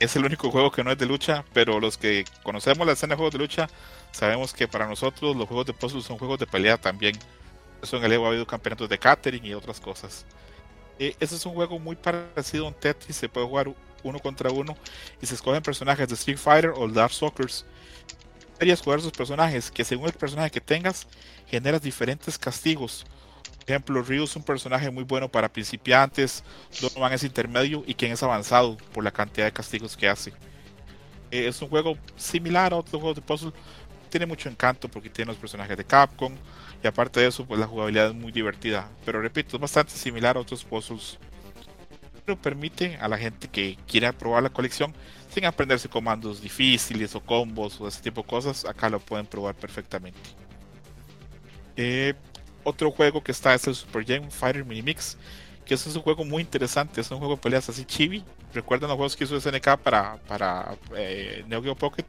Es 0.00 0.16
el 0.16 0.24
único 0.24 0.50
juego 0.50 0.72
que 0.72 0.82
no 0.82 0.90
es 0.90 0.98
de 0.98 1.06
lucha, 1.06 1.44
pero 1.52 1.78
los 1.78 1.96
que 1.96 2.24
conocemos 2.42 2.84
la 2.84 2.94
escena 2.94 3.12
de 3.12 3.18
juegos 3.18 3.32
de 3.32 3.38
lucha 3.38 3.68
sabemos 4.10 4.52
que 4.52 4.66
para 4.66 4.88
nosotros 4.88 5.36
los 5.36 5.46
juegos 5.46 5.66
de 5.66 5.74
puzzle 5.74 6.02
son 6.02 6.18
juegos 6.18 6.40
de 6.40 6.48
pelea 6.48 6.76
también. 6.76 7.16
Eso 7.80 7.96
en 7.98 8.02
el 8.02 8.12
Evo 8.12 8.24
ha 8.24 8.30
habido 8.30 8.44
campeonatos 8.44 8.88
de 8.88 8.98
catering 8.98 9.46
y 9.46 9.54
otras 9.54 9.78
cosas. 9.78 10.26
Eh, 10.98 11.14
ese 11.20 11.36
es 11.36 11.46
un 11.46 11.54
juego 11.54 11.78
muy 11.78 11.94
parecido 11.94 12.64
a 12.64 12.68
un 12.70 12.74
Tetris, 12.74 13.14
se 13.14 13.28
puede 13.28 13.46
jugar 13.46 13.72
uno 14.02 14.18
contra 14.18 14.50
uno 14.50 14.76
y 15.20 15.26
se 15.26 15.36
escogen 15.36 15.62
personajes 15.62 16.08
de 16.08 16.14
Street 16.14 16.38
Fighter 16.38 16.72
o 16.74 16.88
Dark 16.88 17.12
Sockers 17.12 17.64
Deberías 18.54 18.80
jugar 18.80 19.00
sus 19.00 19.12
personajes, 19.12 19.70
que 19.70 19.84
según 19.84 20.06
el 20.06 20.12
personaje 20.12 20.50
que 20.50 20.60
tengas, 20.60 21.06
generas 21.48 21.82
diferentes 21.82 22.38
castigos. 22.38 23.04
Por 23.60 23.70
ejemplo, 23.70 24.02
Ryu 24.02 24.24
es 24.24 24.36
un 24.36 24.42
personaje 24.42 24.90
muy 24.90 25.04
bueno 25.04 25.28
para 25.28 25.52
principiantes, 25.52 26.42
Donovan 26.80 27.12
es 27.12 27.22
intermedio 27.22 27.84
y 27.86 27.94
quien 27.94 28.12
es 28.12 28.22
avanzado 28.22 28.76
por 28.92 29.04
la 29.04 29.10
cantidad 29.10 29.46
de 29.46 29.52
castigos 29.52 29.96
que 29.96 30.08
hace. 30.08 30.32
Eh, 31.30 31.46
es 31.46 31.62
un 31.62 31.68
juego 31.68 31.96
similar 32.16 32.72
a 32.72 32.76
otros 32.76 33.00
juegos 33.00 33.16
de 33.16 33.22
puzzle, 33.22 33.52
tiene 34.10 34.26
mucho 34.26 34.48
encanto 34.48 34.88
porque 34.88 35.08
tiene 35.08 35.30
los 35.30 35.38
personajes 35.38 35.76
de 35.76 35.84
Capcom 35.84 36.34
y 36.82 36.86
aparte 36.86 37.20
de 37.20 37.28
eso, 37.28 37.46
pues 37.46 37.58
la 37.58 37.66
jugabilidad 37.66 38.08
es 38.08 38.14
muy 38.14 38.32
divertida. 38.32 38.88
Pero 39.04 39.22
repito, 39.22 39.56
es 39.56 39.60
bastante 39.60 39.92
similar 39.92 40.36
a 40.36 40.40
otros 40.40 40.64
puzzles. 40.64 41.18
Pero 42.24 42.40
permite 42.40 42.96
a 42.96 43.08
la 43.08 43.18
gente 43.18 43.48
que 43.48 43.78
quiera 43.86 44.12
probar 44.12 44.42
la 44.42 44.50
colección 44.50 44.94
sin 45.32 45.46
aprenderse 45.46 45.88
comandos 45.88 46.42
difíciles 46.42 47.14
o 47.14 47.20
combos 47.20 47.80
o 47.80 47.88
ese 47.88 48.02
tipo 48.02 48.20
de 48.20 48.28
cosas, 48.28 48.66
acá 48.66 48.90
lo 48.90 49.00
pueden 49.00 49.26
probar 49.26 49.54
perfectamente. 49.54 50.18
Eh, 51.74 52.12
otro 52.64 52.90
juego 52.90 53.22
que 53.22 53.32
está 53.32 53.54
es 53.54 53.66
el 53.66 53.74
Super 53.74 54.04
Game 54.04 54.30
Fighter 54.30 54.64
Mini 54.64 54.82
Mix, 54.82 55.16
que 55.64 55.74
es 55.74 55.86
un 55.86 56.02
juego 56.02 56.24
muy 56.24 56.42
interesante, 56.42 57.00
es 57.00 57.10
un 57.10 57.18
juego 57.18 57.36
de 57.36 57.40
peleas 57.40 57.66
así 57.68 57.84
chibi. 57.86 58.22
¿Recuerdan 58.52 58.90
los 58.90 58.96
juegos 58.96 59.16
que 59.16 59.24
hizo 59.24 59.40
SNK 59.40 59.78
para, 59.78 60.16
para 60.28 60.76
eh, 60.94 61.44
Neo 61.48 61.62
Geo 61.62 61.74
Pocket? 61.74 62.04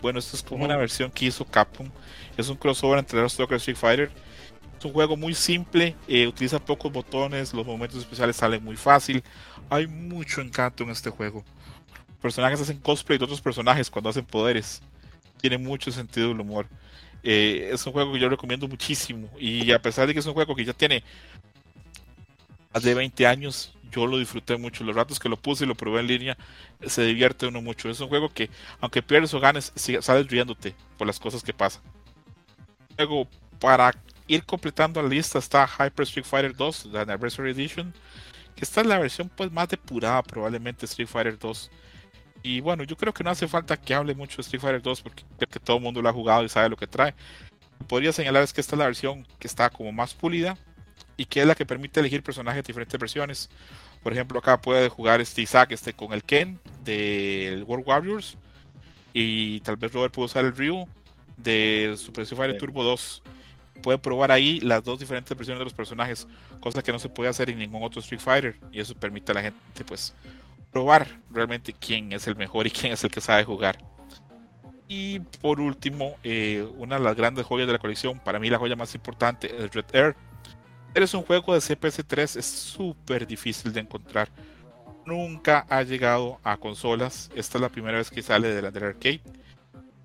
Bueno, 0.00 0.20
esto 0.20 0.36
es 0.36 0.42
como 0.42 0.64
una 0.64 0.76
versión 0.76 1.10
que 1.10 1.26
hizo 1.26 1.44
Capcom. 1.44 1.88
Es 2.36 2.48
un 2.48 2.56
crossover 2.56 3.00
entre 3.00 3.20
los 3.20 3.36
y 3.36 3.42
Street 3.42 3.76
Fighter. 3.76 4.10
Es 4.78 4.84
un 4.84 4.92
juego 4.92 5.16
muy 5.16 5.34
simple, 5.34 5.96
eh, 6.06 6.28
utiliza 6.28 6.60
pocos 6.60 6.92
botones, 6.92 7.52
los 7.52 7.66
momentos 7.66 7.98
especiales 7.98 8.36
salen 8.36 8.62
muy 8.62 8.76
fácil. 8.76 9.22
Hay 9.68 9.88
mucho 9.88 10.40
encanto 10.40 10.84
en 10.84 10.90
este 10.90 11.10
juego 11.10 11.44
personajes 12.22 12.60
hacen 12.60 12.78
cosplay 12.78 13.18
de 13.18 13.24
otros 13.24 13.40
personajes 13.40 13.90
cuando 13.90 14.08
hacen 14.08 14.24
poderes. 14.24 14.80
Tiene 15.40 15.58
mucho 15.58 15.90
sentido 15.90 16.30
el 16.30 16.40
humor. 16.40 16.66
Eh, 17.22 17.70
es 17.72 17.84
un 17.86 17.92
juego 17.92 18.12
que 18.12 18.20
yo 18.20 18.28
recomiendo 18.28 18.66
muchísimo. 18.68 19.28
Y 19.38 19.72
a 19.72 19.82
pesar 19.82 20.06
de 20.06 20.14
que 20.14 20.20
es 20.20 20.26
un 20.26 20.34
juego 20.34 20.54
que 20.54 20.64
ya 20.64 20.72
tiene 20.72 21.02
más 22.72 22.82
de 22.82 22.94
20 22.94 23.26
años, 23.26 23.74
yo 23.90 24.06
lo 24.06 24.18
disfruté 24.18 24.56
mucho. 24.56 24.84
Los 24.84 24.96
ratos 24.96 25.18
que 25.18 25.28
lo 25.28 25.36
puse 25.36 25.64
y 25.64 25.66
lo 25.66 25.74
probé 25.74 26.00
en 26.00 26.06
línea, 26.06 26.38
se 26.86 27.04
divierte 27.04 27.46
uno 27.46 27.60
mucho. 27.60 27.90
Es 27.90 28.00
un 28.00 28.08
juego 28.08 28.28
que, 28.28 28.50
aunque 28.80 29.02
pierdes 29.02 29.34
o 29.34 29.40
ganes, 29.40 29.72
sales 29.74 30.28
riéndote 30.28 30.74
por 30.96 31.06
las 31.06 31.20
cosas 31.20 31.42
que 31.42 31.52
pasan. 31.52 31.82
Luego, 32.96 33.28
para 33.60 33.92
ir 34.26 34.44
completando 34.44 35.02
la 35.02 35.08
lista 35.08 35.38
está 35.38 35.66
Hyper 35.66 36.04
Street 36.04 36.24
Fighter 36.24 36.56
2, 36.56 36.86
la 36.86 37.02
Anniversary 37.02 37.50
Edition. 37.50 37.92
Que 38.56 38.64
esta 38.64 38.80
es 38.80 38.86
la 38.86 38.98
versión 38.98 39.28
pues 39.28 39.50
más 39.50 39.68
depurada 39.68 40.22
probablemente 40.22 40.86
Street 40.86 41.08
Fighter 41.08 41.38
2 41.38 41.70
y 42.42 42.60
bueno, 42.60 42.84
yo 42.84 42.96
creo 42.96 43.12
que 43.12 43.22
no 43.22 43.30
hace 43.30 43.46
falta 43.46 43.76
que 43.76 43.94
hable 43.94 44.14
mucho 44.14 44.36
de 44.36 44.42
Street 44.42 44.60
Fighter 44.60 44.82
2 44.82 45.02
porque 45.02 45.24
creo 45.36 45.48
que 45.48 45.60
todo 45.60 45.76
el 45.76 45.82
mundo 45.82 46.02
lo 46.02 46.08
ha 46.08 46.12
jugado 46.12 46.44
y 46.44 46.48
sabe 46.48 46.68
lo 46.68 46.76
que 46.76 46.86
trae. 46.86 47.14
Podría 47.88 48.12
señalar 48.12 48.42
es 48.42 48.52
que 48.52 48.60
esta 48.60 48.74
es 48.74 48.78
la 48.78 48.86
versión 48.86 49.26
que 49.38 49.46
está 49.46 49.70
como 49.70 49.92
más 49.92 50.14
pulida 50.14 50.56
y 51.16 51.24
que 51.26 51.40
es 51.40 51.46
la 51.46 51.54
que 51.54 51.66
permite 51.66 52.00
elegir 52.00 52.22
personajes 52.22 52.62
de 52.62 52.66
diferentes 52.66 52.98
versiones. 52.98 53.50
Por 54.02 54.12
ejemplo, 54.12 54.38
acá 54.38 54.60
puede 54.60 54.88
jugar 54.88 55.20
este 55.20 55.42
Isaac 55.42 55.70
este, 55.72 55.92
con 55.92 56.12
el 56.12 56.24
Ken 56.24 56.58
del 56.84 57.62
World 57.64 57.86
Warriors 57.86 58.36
y 59.12 59.60
tal 59.60 59.76
vez 59.76 59.92
Robert 59.92 60.12
puede 60.12 60.26
usar 60.26 60.44
el 60.44 60.56
Ryu 60.56 60.88
de 61.36 61.94
Super 61.96 62.22
Street 62.22 62.38
Fighter 62.38 62.58
Turbo 62.58 62.82
2. 62.82 63.22
Puede 63.82 63.98
probar 63.98 64.32
ahí 64.32 64.60
las 64.60 64.82
dos 64.82 64.98
diferentes 64.98 65.36
versiones 65.36 65.60
de 65.60 65.64
los 65.64 65.74
personajes, 65.74 66.26
cosa 66.60 66.82
que 66.82 66.92
no 66.92 66.98
se 66.98 67.08
puede 67.08 67.30
hacer 67.30 67.50
en 67.50 67.58
ningún 67.58 67.82
otro 67.82 68.00
Street 68.00 68.20
Fighter 68.20 68.56
y 68.72 68.80
eso 68.80 68.94
permite 68.94 69.32
a 69.32 69.34
la 69.36 69.42
gente 69.42 69.84
pues 69.86 70.14
probar 70.72 71.06
realmente 71.30 71.72
quién 71.72 72.12
es 72.12 72.26
el 72.26 72.36
mejor 72.36 72.66
y 72.66 72.70
quién 72.70 72.92
es 72.92 73.04
el 73.04 73.10
que 73.10 73.20
sabe 73.20 73.44
jugar. 73.44 73.78
Y 74.88 75.20
por 75.40 75.60
último, 75.60 76.16
eh, 76.22 76.66
una 76.76 76.98
de 76.98 77.04
las 77.04 77.16
grandes 77.16 77.46
joyas 77.46 77.66
de 77.66 77.72
la 77.72 77.78
colección, 77.78 78.18
para 78.18 78.38
mí 78.38 78.50
la 78.50 78.58
joya 78.58 78.76
más 78.76 78.94
importante, 78.94 79.64
es 79.64 79.72
Red 79.72 79.86
Air. 79.92 80.16
Es 80.94 81.14
un 81.14 81.22
juego 81.22 81.54
de 81.54 81.60
CPS3, 81.60 82.36
es 82.36 82.44
súper 82.44 83.26
difícil 83.26 83.72
de 83.72 83.80
encontrar. 83.80 84.28
Nunca 85.06 85.66
ha 85.70 85.82
llegado 85.82 86.38
a 86.44 86.56
consolas. 86.56 87.30
Esta 87.34 87.58
es 87.58 87.62
la 87.62 87.68
primera 87.70 87.98
vez 87.98 88.10
que 88.10 88.22
sale 88.22 88.48
de 88.48 88.60
la 88.60 88.70
del 88.70 88.84
arcade. 88.84 89.22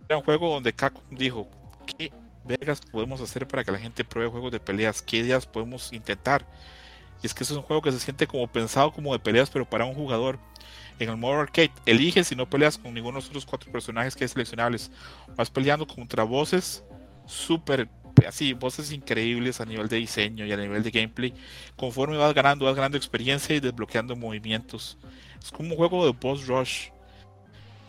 Era 0.07 0.17
un 0.17 0.23
juego 0.23 0.53
donde 0.53 0.71
Capcom 0.71 1.03
dijo, 1.11 1.49
¿qué 1.85 2.11
vergas 2.45 2.79
podemos 2.79 3.19
hacer 3.19 3.45
para 3.45 3.63
que 3.63 3.71
la 3.71 3.79
gente 3.79 4.05
pruebe 4.05 4.31
juegos 4.31 4.53
de 4.53 4.59
peleas? 4.61 5.01
¿Qué 5.01 5.17
ideas 5.17 5.45
podemos 5.45 5.91
intentar? 5.91 6.45
Y 7.21 7.27
es 7.27 7.33
que 7.33 7.43
es 7.43 7.51
un 7.51 7.61
juego 7.61 7.81
que 7.81 7.91
se 7.91 7.99
siente 7.99 8.25
como 8.25 8.47
pensado 8.47 8.91
como 8.91 9.11
de 9.13 9.19
peleas, 9.19 9.49
pero 9.49 9.65
para 9.65 9.85
un 9.85 9.95
jugador. 9.95 10.39
En 10.99 11.09
el 11.09 11.17
modo 11.17 11.41
arcade, 11.41 11.71
eliges 11.85 12.27
si 12.27 12.35
no 12.35 12.49
peleas 12.49 12.77
con 12.77 12.93
ninguno 12.93 13.17
de 13.17 13.21
los 13.21 13.29
otros 13.29 13.45
cuatro 13.45 13.71
personajes 13.71 14.15
que 14.15 14.23
hay 14.23 14.27
seleccionables. 14.27 14.91
Vas 15.35 15.49
peleando 15.49 15.85
contra 15.85 16.23
voces 16.23 16.83
súper 17.25 17.87
así, 18.25 18.53
voces 18.53 18.91
increíbles 18.91 19.61
a 19.61 19.65
nivel 19.65 19.87
de 19.87 19.97
diseño 19.97 20.45
y 20.45 20.51
a 20.51 20.57
nivel 20.57 20.81
de 20.81 20.91
gameplay. 20.91 21.33
Conforme 21.75 22.17
vas 22.17 22.33
ganando, 22.33 22.65
vas 22.65 22.75
ganando 22.75 22.97
experiencia 22.97 23.55
y 23.55 23.59
desbloqueando 23.59 24.15
movimientos. 24.15 24.97
Es 25.41 25.51
como 25.51 25.71
un 25.71 25.77
juego 25.77 26.05
de 26.05 26.13
boss 26.19 26.47
rush. 26.47 26.89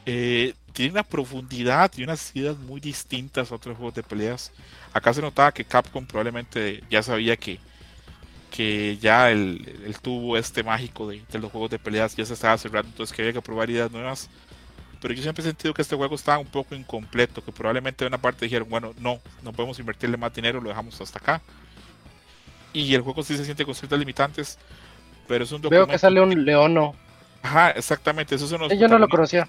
Eh, 0.04 0.54
tiene 0.72 0.92
una 0.92 1.02
profundidad 1.02 1.90
y 1.96 2.02
unas 2.02 2.34
ideas 2.34 2.58
muy 2.58 2.80
distintas 2.80 3.50
a 3.50 3.54
otros 3.54 3.76
juegos 3.76 3.94
de 3.94 4.02
peleas. 4.02 4.52
Acá 4.92 5.12
se 5.12 5.22
notaba 5.22 5.52
que 5.52 5.64
Capcom 5.64 6.06
probablemente 6.06 6.82
ya 6.90 7.02
sabía 7.02 7.36
que 7.36 7.58
que 8.50 8.96
ya 8.98 9.30
el, 9.30 9.96
tubo 10.02 10.36
este 10.36 10.62
mágico 10.62 11.08
de, 11.08 11.22
los 11.38 11.50
juegos 11.50 11.70
de 11.70 11.78
peleas 11.78 12.16
ya 12.16 12.24
se 12.24 12.34
estaba 12.34 12.56
cerrando, 12.58 12.88
entonces 12.88 13.14
que 13.14 13.22
había 13.22 13.32
que 13.32 13.42
probar 13.42 13.70
ideas 13.70 13.90
nuevas. 13.90 14.28
Pero 15.00 15.14
yo 15.14 15.22
siempre 15.22 15.42
he 15.42 15.46
sentido 15.46 15.72
que 15.72 15.82
este 15.82 15.94
juego 15.94 16.16
estaba 16.16 16.38
un 16.38 16.46
poco 16.46 16.74
incompleto, 16.74 17.44
que 17.44 17.52
probablemente 17.52 18.04
de 18.04 18.08
una 18.08 18.18
parte 18.18 18.46
dijeron, 18.46 18.68
bueno, 18.68 18.92
no, 18.98 19.20
no 19.42 19.52
podemos 19.52 19.78
invertirle 19.78 20.16
más 20.16 20.34
dinero, 20.34 20.60
lo 20.60 20.70
dejamos 20.70 21.00
hasta 21.00 21.18
acá. 21.18 21.40
Y 22.72 22.94
el 22.94 23.02
juego 23.02 23.22
sí 23.22 23.36
se 23.36 23.44
siente 23.44 23.64
con 23.64 23.74
ciertas 23.74 23.98
limitantes, 23.98 24.58
pero 25.28 25.44
es 25.44 25.52
un 25.52 25.62
documento... 25.62 25.86
Veo 25.86 25.92
que 25.92 25.98
sale 25.98 26.20
un 26.20 26.44
leono. 26.44 26.96
Ajá, 27.42 27.70
exactamente, 27.70 28.34
eso 28.34 28.44
es 28.44 28.78
Yo 28.78 28.88
no 28.88 28.98
lo 28.98 29.08
conocía. 29.08 29.48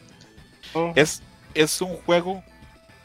Oh. 0.74 0.94
Es, 0.96 1.24
es 1.56 1.82
un 1.82 1.96
juego 1.98 2.44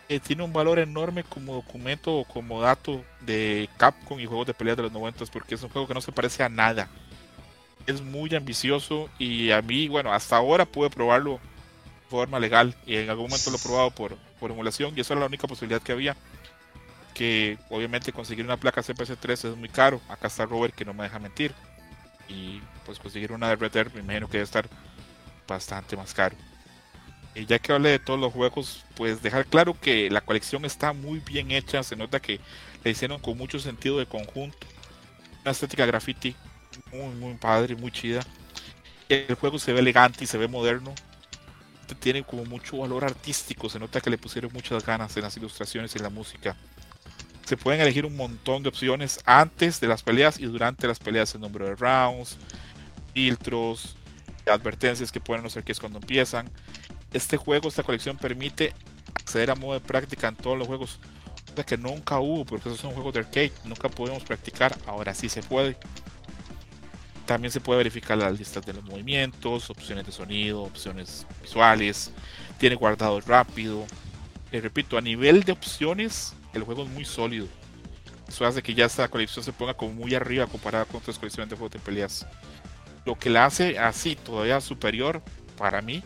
eh, 0.08 0.20
tiene 0.20 0.42
un 0.42 0.52
valor 0.52 0.78
enorme 0.78 1.24
como 1.24 1.54
documento 1.54 2.18
o 2.18 2.24
como 2.24 2.60
dato 2.60 3.04
de 3.20 3.68
Capcom 3.76 4.20
y 4.20 4.26
juegos 4.26 4.46
de 4.46 4.54
pelea 4.54 4.76
de 4.76 4.82
los 4.82 4.92
90 4.92 5.24
porque 5.26 5.54
es 5.54 5.62
un 5.62 5.70
juego 5.70 5.88
que 5.88 5.94
no 5.94 6.00
se 6.00 6.12
parece 6.12 6.42
a 6.42 6.48
nada. 6.48 6.88
Es 7.86 8.00
muy 8.00 8.34
ambicioso 8.34 9.08
y 9.18 9.50
a 9.50 9.62
mí, 9.62 9.88
bueno, 9.88 10.12
hasta 10.12 10.36
ahora 10.36 10.64
pude 10.64 10.90
probarlo 10.90 11.32
de 11.32 12.10
forma 12.10 12.38
legal 12.38 12.74
y 12.86 12.96
en 12.96 13.10
algún 13.10 13.28
momento 13.28 13.50
lo 13.50 13.56
he 13.56 13.60
probado 13.60 13.90
por, 13.90 14.16
por 14.40 14.50
emulación 14.50 14.92
y 14.96 15.00
eso 15.00 15.14
era 15.14 15.20
la 15.20 15.26
única 15.26 15.46
posibilidad 15.46 15.82
que 15.82 15.92
había. 15.92 16.16
Que 17.14 17.58
obviamente 17.70 18.12
conseguir 18.12 18.44
una 18.44 18.56
placa 18.56 18.82
CPC3 18.82 19.32
es 19.32 19.56
muy 19.56 19.68
caro. 19.68 20.00
Acá 20.08 20.26
está 20.26 20.46
Robert 20.46 20.74
que 20.74 20.84
no 20.84 20.94
me 20.94 21.04
deja 21.04 21.18
mentir. 21.18 21.54
Y 22.28 22.60
pues 22.84 22.98
conseguir 22.98 23.32
una 23.32 23.48
de 23.48 23.56
Red 23.56 23.72
Dead 23.72 23.92
me 23.92 24.00
imagino 24.00 24.26
que 24.26 24.38
debe 24.38 24.44
estar 24.44 24.68
bastante 25.46 25.96
más 25.96 26.12
caro. 26.12 26.36
Y 27.34 27.46
ya 27.46 27.58
que 27.58 27.72
hablé 27.72 27.90
de 27.90 27.98
todos 27.98 28.20
los 28.20 28.32
juegos, 28.32 28.84
pues 28.94 29.22
dejar 29.22 29.46
claro 29.46 29.78
que 29.78 30.08
la 30.10 30.20
colección 30.20 30.64
está 30.64 30.92
muy 30.92 31.20
bien 31.20 31.50
hecha, 31.50 31.82
se 31.82 31.96
nota 31.96 32.20
que 32.20 32.40
la 32.84 32.90
hicieron 32.90 33.20
con 33.20 33.36
mucho 33.36 33.58
sentido 33.58 33.98
de 33.98 34.06
conjunto, 34.06 34.66
una 35.42 35.50
estética 35.52 35.86
graffiti 35.86 36.36
muy 36.92 37.14
muy 37.14 37.34
padre, 37.34 37.76
muy 37.76 37.90
chida. 37.90 38.24
El 39.08 39.34
juego 39.34 39.58
se 39.58 39.72
ve 39.72 39.80
elegante 39.80 40.24
y 40.24 40.26
se 40.26 40.38
ve 40.38 40.48
moderno. 40.48 40.94
tiene 42.00 42.24
como 42.24 42.44
mucho 42.44 42.78
valor 42.78 43.04
artístico, 43.04 43.68
se 43.68 43.78
nota 43.78 44.00
que 44.00 44.10
le 44.10 44.18
pusieron 44.18 44.52
muchas 44.52 44.84
ganas 44.84 45.16
en 45.16 45.22
las 45.22 45.36
ilustraciones 45.36 45.94
y 45.94 45.98
en 45.98 46.04
la 46.04 46.10
música. 46.10 46.56
Se 47.46 47.56
pueden 47.56 47.80
elegir 47.80 48.06
un 48.06 48.16
montón 48.16 48.62
de 48.62 48.70
opciones 48.70 49.20
antes 49.26 49.80
de 49.80 49.88
las 49.88 50.02
peleas 50.02 50.38
y 50.40 50.46
durante 50.46 50.86
las 50.88 50.98
peleas, 50.98 51.34
el 51.34 51.42
número 51.42 51.66
de 51.66 51.76
rounds, 51.76 52.38
filtros, 53.14 53.96
advertencias 54.46 55.12
que 55.12 55.20
pueden 55.20 55.48
ser 55.50 55.64
que 55.64 55.72
es 55.72 55.80
cuando 55.80 55.98
empiezan. 55.98 56.50
Este 57.14 57.38
juego, 57.38 57.68
esta 57.68 57.82
colección 57.82 58.18
permite 58.18 58.74
acceder 59.14 59.50
a 59.50 59.54
modo 59.54 59.72
de 59.72 59.80
práctica 59.80 60.28
en 60.28 60.36
todos 60.36 60.58
los 60.58 60.66
juegos 60.66 60.98
que 61.62 61.78
nunca 61.78 62.18
hubo, 62.18 62.44
porque 62.44 62.68
esos 62.68 62.80
son 62.80 62.92
juegos 62.92 63.14
de 63.14 63.20
arcade, 63.20 63.52
nunca 63.64 63.88
podemos 63.88 64.24
practicar, 64.24 64.76
ahora 64.86 65.14
sí 65.14 65.28
se 65.28 65.42
puede. 65.42 65.76
También 67.26 67.52
se 67.52 67.60
puede 67.60 67.78
verificar 67.78 68.18
las 68.18 68.36
listas 68.36 68.66
de 68.66 68.72
los 68.72 68.84
movimientos, 68.84 69.70
opciones 69.70 70.04
de 70.04 70.12
sonido, 70.12 70.62
opciones 70.62 71.26
visuales, 71.40 72.10
tiene 72.58 72.74
guardado 72.74 73.20
rápido. 73.20 73.86
Les 74.50 74.62
repito, 74.62 74.98
a 74.98 75.00
nivel 75.00 75.44
de 75.44 75.52
opciones, 75.52 76.34
el 76.52 76.64
juego 76.64 76.82
es 76.82 76.90
muy 76.90 77.04
sólido. 77.04 77.46
Eso 78.28 78.44
hace 78.44 78.62
que 78.62 78.74
ya 78.74 78.86
esta 78.86 79.08
colección 79.08 79.44
se 79.44 79.52
ponga 79.52 79.74
como 79.74 79.92
muy 79.92 80.14
arriba 80.14 80.46
comparada 80.46 80.84
con 80.84 80.96
otras 80.96 81.18
colecciones 81.18 81.48
de 81.48 81.56
juegos 81.56 81.72
de 81.72 81.78
peleas. 81.78 82.26
Lo 83.06 83.16
que 83.16 83.30
la 83.30 83.46
hace 83.46 83.78
así 83.78 84.16
todavía 84.16 84.60
superior 84.60 85.22
para 85.56 85.80
mí, 85.80 86.02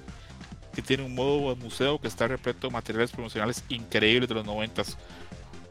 que 0.79 0.83
tiene 0.83 1.03
un 1.03 1.13
modo 1.13 1.57
museo 1.57 2.01
que 2.01 2.07
está 2.07 2.29
repleto 2.29 2.69
de 2.69 2.73
materiales 2.73 3.11
promocionales 3.11 3.65
increíbles 3.69 4.29
de 4.29 4.37
los 4.37 4.47
90 4.47 4.85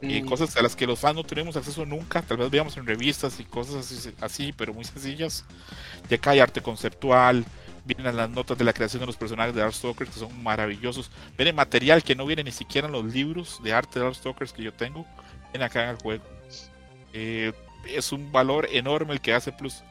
y 0.02 0.22
mm. 0.22 0.26
cosas 0.26 0.58
a 0.58 0.62
las 0.62 0.76
que 0.76 0.86
los 0.86 1.00
fans 1.00 1.16
no 1.16 1.24
tenemos 1.24 1.56
acceso 1.56 1.86
nunca, 1.86 2.22
tal 2.22 2.36
vez 2.36 2.52
veamos 2.52 2.76
en 2.76 2.86
revistas 2.86 3.40
y 3.40 3.46
cosas 3.46 4.10
así, 4.20 4.52
pero 4.52 4.74
muy 4.74 4.84
sencillas. 4.84 5.46
Ya 6.10 6.18
que 6.18 6.30
hay 6.30 6.42
arte 6.42 6.60
conceptual, 6.60 7.46
vienen 7.86 8.18
las 8.18 8.30
notas 8.30 8.58
de 8.58 8.66
la 8.66 8.74
creación 8.74 9.00
de 9.00 9.06
los 9.06 9.16
personajes 9.16 9.56
de 9.56 9.62
Darkstalkers 9.62 10.12
que 10.12 10.20
son 10.20 10.44
maravillosos. 10.44 11.10
Viene 11.38 11.54
material 11.54 12.04
que 12.04 12.14
no 12.14 12.26
viene 12.26 12.44
ni 12.44 12.52
siquiera 12.52 12.88
en 12.88 12.92
los 12.92 13.06
libros 13.06 13.62
de 13.64 13.72
arte 13.72 14.00
de 14.00 14.06
Darkstalkers 14.08 14.52
que 14.52 14.64
yo 14.64 14.74
tengo, 14.74 15.06
viene 15.54 15.64
acá 15.64 15.86
en 15.86 15.90
el 15.92 15.96
juego. 15.96 16.26
Eh, 17.14 17.54
es 17.86 18.12
un 18.12 18.30
valor 18.30 18.68
enorme 18.74 19.14
el 19.14 19.22
que 19.22 19.34
hace 19.34 19.54
Plus. 19.54 19.84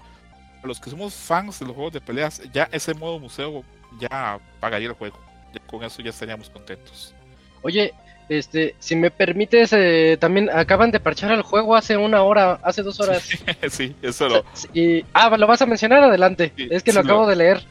A 0.62 0.66
los 0.66 0.78
que 0.78 0.90
somos 0.90 1.14
fans 1.14 1.58
de 1.58 1.64
los 1.64 1.74
juegos 1.74 1.94
de 1.94 2.02
peleas, 2.02 2.42
ya 2.52 2.68
ese 2.70 2.92
modo 2.92 3.18
museo 3.18 3.64
ya 3.98 4.38
pagaría 4.60 4.88
el 4.88 4.94
juego. 4.94 5.18
con 5.66 5.82
eso 5.84 6.02
ya 6.02 6.10
estaríamos 6.10 6.50
contentos. 6.50 7.14
Oye, 7.62 7.92
este, 8.28 8.74
si 8.80 8.96
me 8.96 9.10
permites, 9.10 9.72
eh, 9.72 10.16
también 10.20 10.50
acaban 10.50 10.90
de 10.90 10.98
parchar 10.98 11.30
el 11.32 11.42
juego 11.42 11.76
hace 11.76 11.96
una 11.96 12.22
hora, 12.22 12.58
hace 12.62 12.82
dos 12.82 12.98
horas. 13.00 13.28
sí, 13.70 13.94
eso 14.02 14.28
lo. 14.28 14.44
Y, 14.74 15.04
ah, 15.12 15.34
lo 15.36 15.46
vas 15.46 15.62
a 15.62 15.66
mencionar 15.66 16.02
adelante. 16.02 16.52
es 16.56 16.82
que 16.82 16.92
lo 16.92 17.00
acabo 17.00 17.26
de 17.26 17.36
leer. 17.36 17.62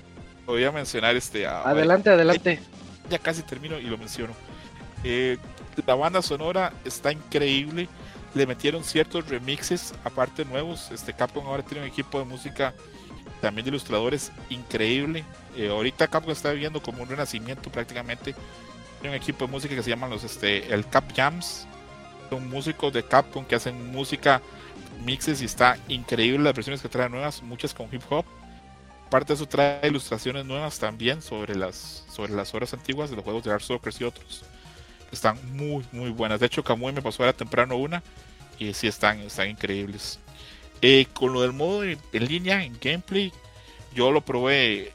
voy 0.45 0.64
a 0.64 0.72
mencionar 0.72 1.15
este. 1.15 1.45
adelante, 1.45 2.10
adelante. 2.10 2.60
Ya 3.10 3.19
casi 3.19 3.41
termino 3.43 3.77
y 3.77 3.84
lo 3.84 3.97
menciono. 3.97 4.34
Eh, 5.03 5.38
la 5.85 5.95
banda 5.95 6.22
sonora 6.22 6.72
está 6.85 7.11
increíble. 7.11 7.89
Le 8.34 8.45
metieron 8.45 8.84
ciertos 8.84 9.27
remixes, 9.30 9.93
aparte 10.03 10.45
nuevos. 10.45 10.89
Este 10.91 11.14
Capcom 11.14 11.45
ahora 11.47 11.64
tiene 11.64 11.84
un 11.84 11.89
equipo 11.89 12.19
de 12.19 12.26
música, 12.26 12.73
también 13.46 13.64
de 13.66 13.70
ilustradores, 13.70 14.32
increíble. 14.50 15.24
Eh, 15.56 15.70
ahorita 15.70 16.08
Capcom 16.08 16.32
está 16.32 16.52
viviendo 16.52 16.82
como 16.82 17.04
un 17.04 17.10
renacimiento 17.10 17.72
prácticamente 17.72 18.34
un 19.04 19.14
equipo 19.14 19.46
de 19.46 19.52
música 19.52 19.76
que 19.76 19.84
se 19.84 19.92
llaman 19.92 20.10
los 20.10 20.24
este 20.24 20.74
el 20.74 20.84
Cap 20.90 21.04
Jams. 21.16 21.68
Son 22.32 22.50
músicos 22.50 22.92
de 22.92 23.04
Capcom 23.04 23.46
que 23.46 23.54
hacen 23.54 23.92
música 23.92 24.42
mixes 25.06 25.44
y 25.44 25.46
está 25.46 25.78
increíble 25.88 26.44
las 26.44 26.56
versiones 26.56 26.82
que 26.82 26.90
traen 26.90 27.12
nuevas, 27.12 27.44
muchas 27.44 27.72
con 27.76 27.88
hip 27.94 28.02
hop. 28.10 28.26
Aparte 29.06 29.28
de 29.28 29.34
eso 29.36 29.46
trae 29.46 29.88
ilustraciones 29.88 30.44
nuevas 30.44 30.80
también 30.80 31.22
sobre 31.22 31.54
las 31.54 32.04
sobre 32.10 32.34
las 32.34 32.52
horas 32.56 32.74
antiguas 32.74 33.12
de 33.12 33.16
los 33.16 33.24
juegos 33.24 33.44
de 33.44 33.52
Art 33.52 33.62
Soccer 33.62 33.94
y 34.00 34.06
otros. 34.06 34.44
Están 35.12 35.38
muy 35.56 35.86
muy 35.92 36.10
buenas. 36.10 36.40
De 36.40 36.48
hecho, 36.48 36.64
Kamui 36.64 36.94
me 36.94 37.04
pasó 37.04 37.22
ahora 37.22 37.34
temprano 37.34 37.76
una 37.76 38.02
y 38.58 38.74
sí 38.74 38.88
están 38.88 39.20
están 39.20 39.52
increíbles. 39.52 40.18
Eh, 40.81 41.07
con 41.14 41.34
lo 41.34 41.41
del 41.41 41.53
modo 41.53 41.84
en 41.84 41.99
línea, 42.14 42.64
en 42.64 42.77
gameplay, 42.80 43.31
yo 43.93 44.11
lo 44.11 44.22
probé 44.22 44.93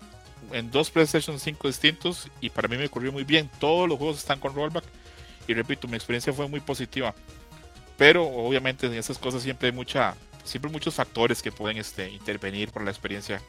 en 0.52 0.70
dos 0.70 0.90
PlayStation 0.90 1.38
5 1.38 1.68
distintos 1.68 2.28
y 2.40 2.50
para 2.50 2.68
mí 2.68 2.76
me 2.76 2.86
ocurrió 2.86 3.12
muy 3.12 3.24
bien. 3.24 3.50
Todos 3.58 3.88
los 3.88 3.98
juegos 3.98 4.18
están 4.18 4.40
con 4.40 4.54
rollback 4.54 4.84
y 5.46 5.54
repito, 5.54 5.88
mi 5.88 5.96
experiencia 5.96 6.32
fue 6.32 6.48
muy 6.48 6.60
positiva. 6.60 7.14
Pero 7.96 8.26
obviamente 8.26 8.86
en 8.86 8.94
esas 8.94 9.18
cosas 9.18 9.42
siempre 9.42 9.68
hay 9.68 9.74
mucha, 9.74 10.14
siempre 10.44 10.70
muchos 10.70 10.94
factores 10.94 11.42
que 11.42 11.52
pueden 11.52 11.76
este, 11.76 12.08
intervenir 12.10 12.70
por 12.70 12.82
la 12.82 12.90
experiencia 12.90 13.42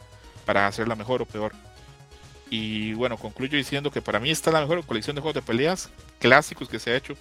para 0.46 0.68
hacerla 0.68 0.96
mejor 0.96 1.22
o 1.22 1.26
peor. 1.26 1.54
Y 2.50 2.94
bueno, 2.94 3.18
concluyo 3.18 3.58
diciendo 3.58 3.92
que 3.92 4.02
para 4.02 4.20
mí 4.20 4.30
esta 4.30 4.50
es 4.50 4.54
la 4.54 4.62
mejor 4.62 4.86
colección 4.86 5.16
de 5.16 5.22
juegos 5.22 5.36
de 5.36 5.42
peleas 5.42 5.90
clásicos 6.20 6.68
que 6.68 6.80
se 6.80 6.92
ha 6.92 6.98
hecho. 6.98 7.16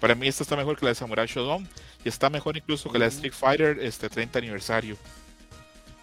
Para 0.00 0.14
mí 0.14 0.28
esta 0.28 0.42
está 0.42 0.54
mejor 0.54 0.78
que 0.78 0.84
la 0.84 0.90
de 0.90 0.94
Samurai 0.94 1.26
Shodown 1.26 1.68
y 2.04 2.08
está 2.08 2.30
mejor 2.30 2.56
incluso 2.56 2.90
que 2.90 2.98
la 2.98 3.06
Street 3.06 3.32
Fighter 3.32 3.78
este 3.80 4.08
30 4.08 4.38
aniversario 4.38 4.96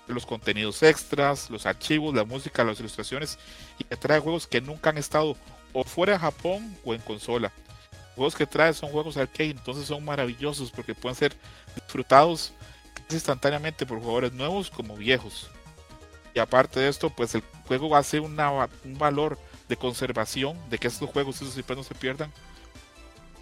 los 0.07 0.25
contenidos 0.25 0.83
extras, 0.83 1.49
los 1.49 1.65
archivos, 1.65 2.13
la 2.13 2.25
música, 2.25 2.63
las 2.63 2.79
ilustraciones 2.79 3.37
y 3.79 3.83
que 3.83 3.95
trae 3.95 4.19
juegos 4.19 4.47
que 4.47 4.61
nunca 4.61 4.89
han 4.89 4.97
estado 4.97 5.35
o 5.73 5.83
fuera 5.83 6.13
de 6.13 6.19
Japón 6.19 6.75
o 6.83 6.93
en 6.93 7.01
consola. 7.01 7.51
juegos 8.15 8.35
que 8.35 8.45
trae 8.45 8.73
son 8.73 8.89
juegos 8.89 9.17
arcade, 9.17 9.51
entonces 9.51 9.85
son 9.85 10.03
maravillosos 10.03 10.71
porque 10.71 10.93
pueden 10.93 11.15
ser 11.15 11.35
disfrutados 11.75 12.53
instantáneamente 13.09 13.85
por 13.85 13.99
jugadores 13.99 14.33
nuevos 14.33 14.69
como 14.69 14.95
viejos. 14.95 15.49
Y 16.33 16.39
aparte 16.39 16.79
de 16.79 16.87
esto, 16.87 17.09
pues 17.09 17.35
el 17.35 17.43
juego 17.67 17.89
va 17.89 17.97
a 17.97 18.03
ser 18.03 18.21
un 18.21 18.37
valor 18.97 19.37
de 19.67 19.75
conservación, 19.75 20.57
de 20.69 20.77
que 20.77 20.87
estos 20.87 21.09
juegos 21.09 21.37
esos 21.37 21.53
siempre 21.53 21.75
no 21.75 21.83
se 21.83 21.95
pierdan. 21.95 22.31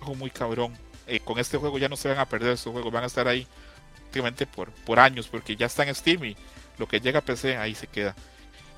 Un 0.07 0.17
muy 0.17 0.31
cabrón. 0.31 0.75
Eh, 1.09 1.19
con 1.19 1.39
este 1.39 1.57
juego 1.57 1.77
ya 1.77 1.89
no 1.89 1.97
se 1.97 2.07
van 2.07 2.19
a 2.19 2.25
perder 2.25 2.53
estos 2.53 2.71
juegos, 2.71 2.91
van 2.91 3.03
a 3.03 3.07
estar 3.07 3.27
ahí 3.27 3.47
prácticamente 3.95 4.45
por, 4.45 4.71
por 4.71 4.99
años, 4.99 5.27
porque 5.27 5.55
ya 5.55 5.65
está 5.65 5.83
en 5.83 5.93
Steam 5.93 6.23
y 6.23 6.37
lo 6.77 6.87
que 6.87 6.99
llega 6.99 7.19
a 7.19 7.21
PC 7.21 7.57
ahí 7.57 7.75
se 7.75 7.87
queda. 7.87 8.15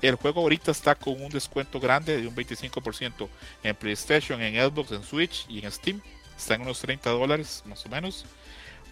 El 0.02 0.16
juego 0.16 0.40
ahorita 0.40 0.72
está 0.72 0.96
con 0.96 1.22
un 1.22 1.30
descuento 1.30 1.78
grande 1.78 2.20
de 2.20 2.26
un 2.26 2.34
25% 2.34 3.28
en 3.62 3.76
PlayStation, 3.76 4.42
en 4.42 4.54
Xbox, 4.54 4.90
en 4.90 5.04
Switch 5.04 5.46
y 5.48 5.64
en 5.64 5.70
Steam. 5.70 6.02
Está 6.36 6.56
en 6.56 6.62
unos 6.62 6.80
30 6.80 7.08
dólares 7.10 7.62
más 7.66 7.86
o 7.86 7.88
menos. 7.88 8.26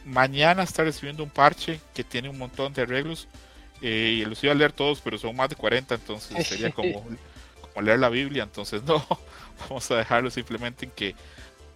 Mañana 0.04 0.62
está 0.62 0.84
recibiendo 0.84 1.24
un 1.24 1.30
parche 1.30 1.80
que 1.94 2.04
tiene 2.04 2.28
un 2.28 2.38
montón 2.38 2.72
de 2.72 2.82
arreglos. 2.82 3.26
Eh, 3.82 4.18
y 4.20 4.24
los 4.24 4.42
iba 4.44 4.52
a 4.52 4.56
leer 4.56 4.72
todos, 4.72 5.00
pero 5.00 5.18
son 5.18 5.34
más 5.34 5.48
de 5.48 5.56
40, 5.56 5.94
entonces 5.94 6.46
sería 6.46 6.70
como, 6.74 7.02
como 7.02 7.82
leer 7.82 7.98
la 7.98 8.08
Biblia. 8.08 8.44
Entonces 8.44 8.82
no, 8.84 9.04
vamos 9.68 9.90
a 9.90 9.96
dejarlo 9.96 10.30
simplemente 10.30 10.84
en 10.84 10.92
que 10.92 11.16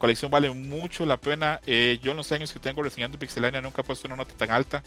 colección 0.05 0.31
vale 0.31 0.51
mucho 0.51 1.07
la 1.07 1.17
pena. 1.17 1.61
Eh, 1.67 1.99
yo 2.03 2.11
en 2.11 2.19
los 2.19 2.31
años 2.31 2.53
que 2.53 2.59
tengo 2.59 2.83
reseñando 2.83 3.19
Pixelania 3.19 3.63
nunca 3.63 3.81
he 3.81 3.85
puesto 3.85 4.07
una 4.07 4.17
nota 4.17 4.35
tan 4.35 4.51
alta 4.51 4.83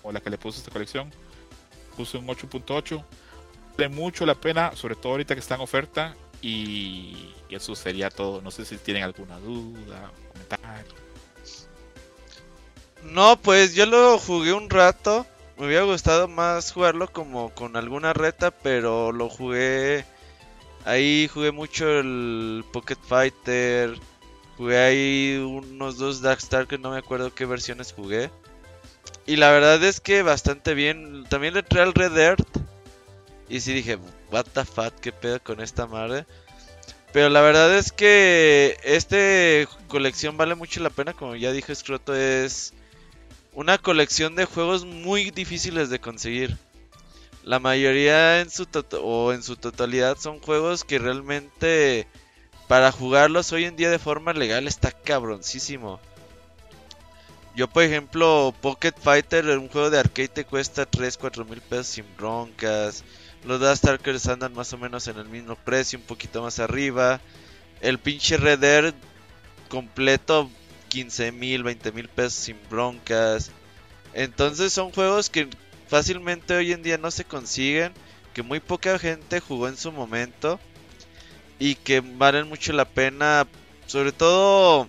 como 0.00 0.12
la 0.12 0.20
que 0.20 0.30
le 0.30 0.38
puse 0.38 0.58
a 0.58 0.60
esta 0.60 0.70
colección 0.70 1.10
puse 1.96 2.18
un 2.18 2.28
8.8. 2.28 3.04
Vale 3.76 3.88
mucho 3.88 4.24
la 4.24 4.36
pena, 4.36 4.76
sobre 4.76 4.94
todo 4.94 5.12
ahorita 5.12 5.34
que 5.34 5.40
está 5.40 5.56
en 5.56 5.60
oferta. 5.62 6.14
Y 6.40 7.34
eso 7.50 7.74
sería 7.74 8.10
todo. 8.10 8.40
No 8.42 8.52
sé 8.52 8.64
si 8.64 8.76
tienen 8.76 9.02
alguna 9.02 9.40
duda, 9.40 10.12
comentario. 10.28 10.94
No, 13.02 13.36
pues 13.42 13.74
yo 13.74 13.86
lo 13.86 14.18
jugué 14.18 14.52
un 14.52 14.70
rato. 14.70 15.26
Me 15.58 15.66
hubiera 15.66 15.82
gustado 15.82 16.28
más 16.28 16.70
jugarlo 16.70 17.12
como 17.12 17.50
con 17.50 17.76
alguna 17.76 18.12
reta, 18.12 18.52
pero 18.52 19.10
lo 19.10 19.28
jugué. 19.28 20.04
Ahí 20.84 21.26
jugué 21.26 21.50
mucho 21.50 21.98
el 21.98 22.64
Pocket 22.72 22.98
Fighter. 23.02 23.98
Jugué 24.60 24.76
ahí 24.76 25.38
unos 25.38 25.96
dos 25.96 26.20
Darkstar 26.20 26.66
que 26.66 26.76
no 26.76 26.90
me 26.90 26.98
acuerdo 26.98 27.34
qué 27.34 27.46
versiones 27.46 27.94
jugué. 27.94 28.30
Y 29.24 29.36
la 29.36 29.50
verdad 29.52 29.82
es 29.82 30.00
que 30.00 30.20
bastante 30.20 30.74
bien. 30.74 31.24
También 31.30 31.54
le 31.54 31.60
entré 31.60 31.80
al 31.80 31.94
Red 31.94 32.14
Earth. 32.18 32.58
Y 33.48 33.60
sí 33.60 33.72
dije, 33.72 33.96
what 34.30 34.44
the 34.52 34.66
fuck, 34.66 34.92
qué 35.00 35.12
pedo 35.12 35.42
con 35.42 35.62
esta 35.62 35.86
madre. 35.86 36.26
Pero 37.10 37.30
la 37.30 37.40
verdad 37.40 37.74
es 37.74 37.90
que 37.90 38.76
este 38.84 39.66
colección 39.88 40.36
vale 40.36 40.54
mucho 40.54 40.82
la 40.82 40.90
pena. 40.90 41.14
Como 41.14 41.36
ya 41.36 41.52
dijo 41.52 41.74
Scroto, 41.74 42.14
es 42.14 42.74
una 43.54 43.78
colección 43.78 44.34
de 44.34 44.44
juegos 44.44 44.84
muy 44.84 45.30
difíciles 45.30 45.88
de 45.88 46.00
conseguir. 46.00 46.58
La 47.44 47.60
mayoría 47.60 48.42
en 48.42 48.50
su 48.50 48.66
o 49.02 49.32
en 49.32 49.42
su 49.42 49.56
totalidad 49.56 50.18
son 50.18 50.38
juegos 50.38 50.84
que 50.84 50.98
realmente 50.98 52.06
para 52.70 52.92
jugarlos 52.92 53.50
hoy 53.50 53.64
en 53.64 53.74
día 53.74 53.90
de 53.90 53.98
forma 53.98 54.32
legal 54.32 54.68
está 54.68 54.92
cabroncísimo. 54.92 55.98
Yo, 57.56 57.66
por 57.66 57.82
ejemplo, 57.82 58.54
Pocket 58.60 58.92
Fighter, 58.96 59.58
un 59.58 59.68
juego 59.68 59.90
de 59.90 59.98
arcade 59.98 60.28
te 60.28 60.44
cuesta 60.44 60.86
3, 60.86 61.16
4 61.16 61.44
mil 61.46 61.60
pesos 61.62 61.88
sin 61.88 62.04
broncas. 62.16 63.02
Los 63.44 63.58
Darkstalkers 63.58 64.28
andan 64.28 64.54
más 64.54 64.72
o 64.72 64.78
menos 64.78 65.08
en 65.08 65.18
el 65.18 65.28
mismo 65.28 65.56
precio, 65.56 65.98
un 65.98 66.04
poquito 66.04 66.44
más 66.44 66.60
arriba. 66.60 67.20
El 67.80 67.98
pinche 67.98 68.36
Red 68.36 68.94
completo, 69.68 70.48
15 70.90 71.32
mil, 71.32 71.64
20 71.64 71.90
mil 71.90 72.08
pesos 72.08 72.34
sin 72.34 72.56
broncas. 72.70 73.50
Entonces 74.14 74.72
son 74.72 74.92
juegos 74.92 75.28
que 75.28 75.48
fácilmente 75.88 76.54
hoy 76.54 76.70
en 76.70 76.84
día 76.84 76.98
no 76.98 77.10
se 77.10 77.24
consiguen, 77.24 77.92
que 78.32 78.44
muy 78.44 78.60
poca 78.60 78.96
gente 79.00 79.40
jugó 79.40 79.66
en 79.66 79.76
su 79.76 79.90
momento. 79.90 80.60
Y 81.60 81.76
que 81.76 82.00
valen 82.00 82.48
mucho 82.48 82.72
la 82.72 82.86
pena, 82.86 83.46
sobre 83.86 84.10
todo 84.10 84.88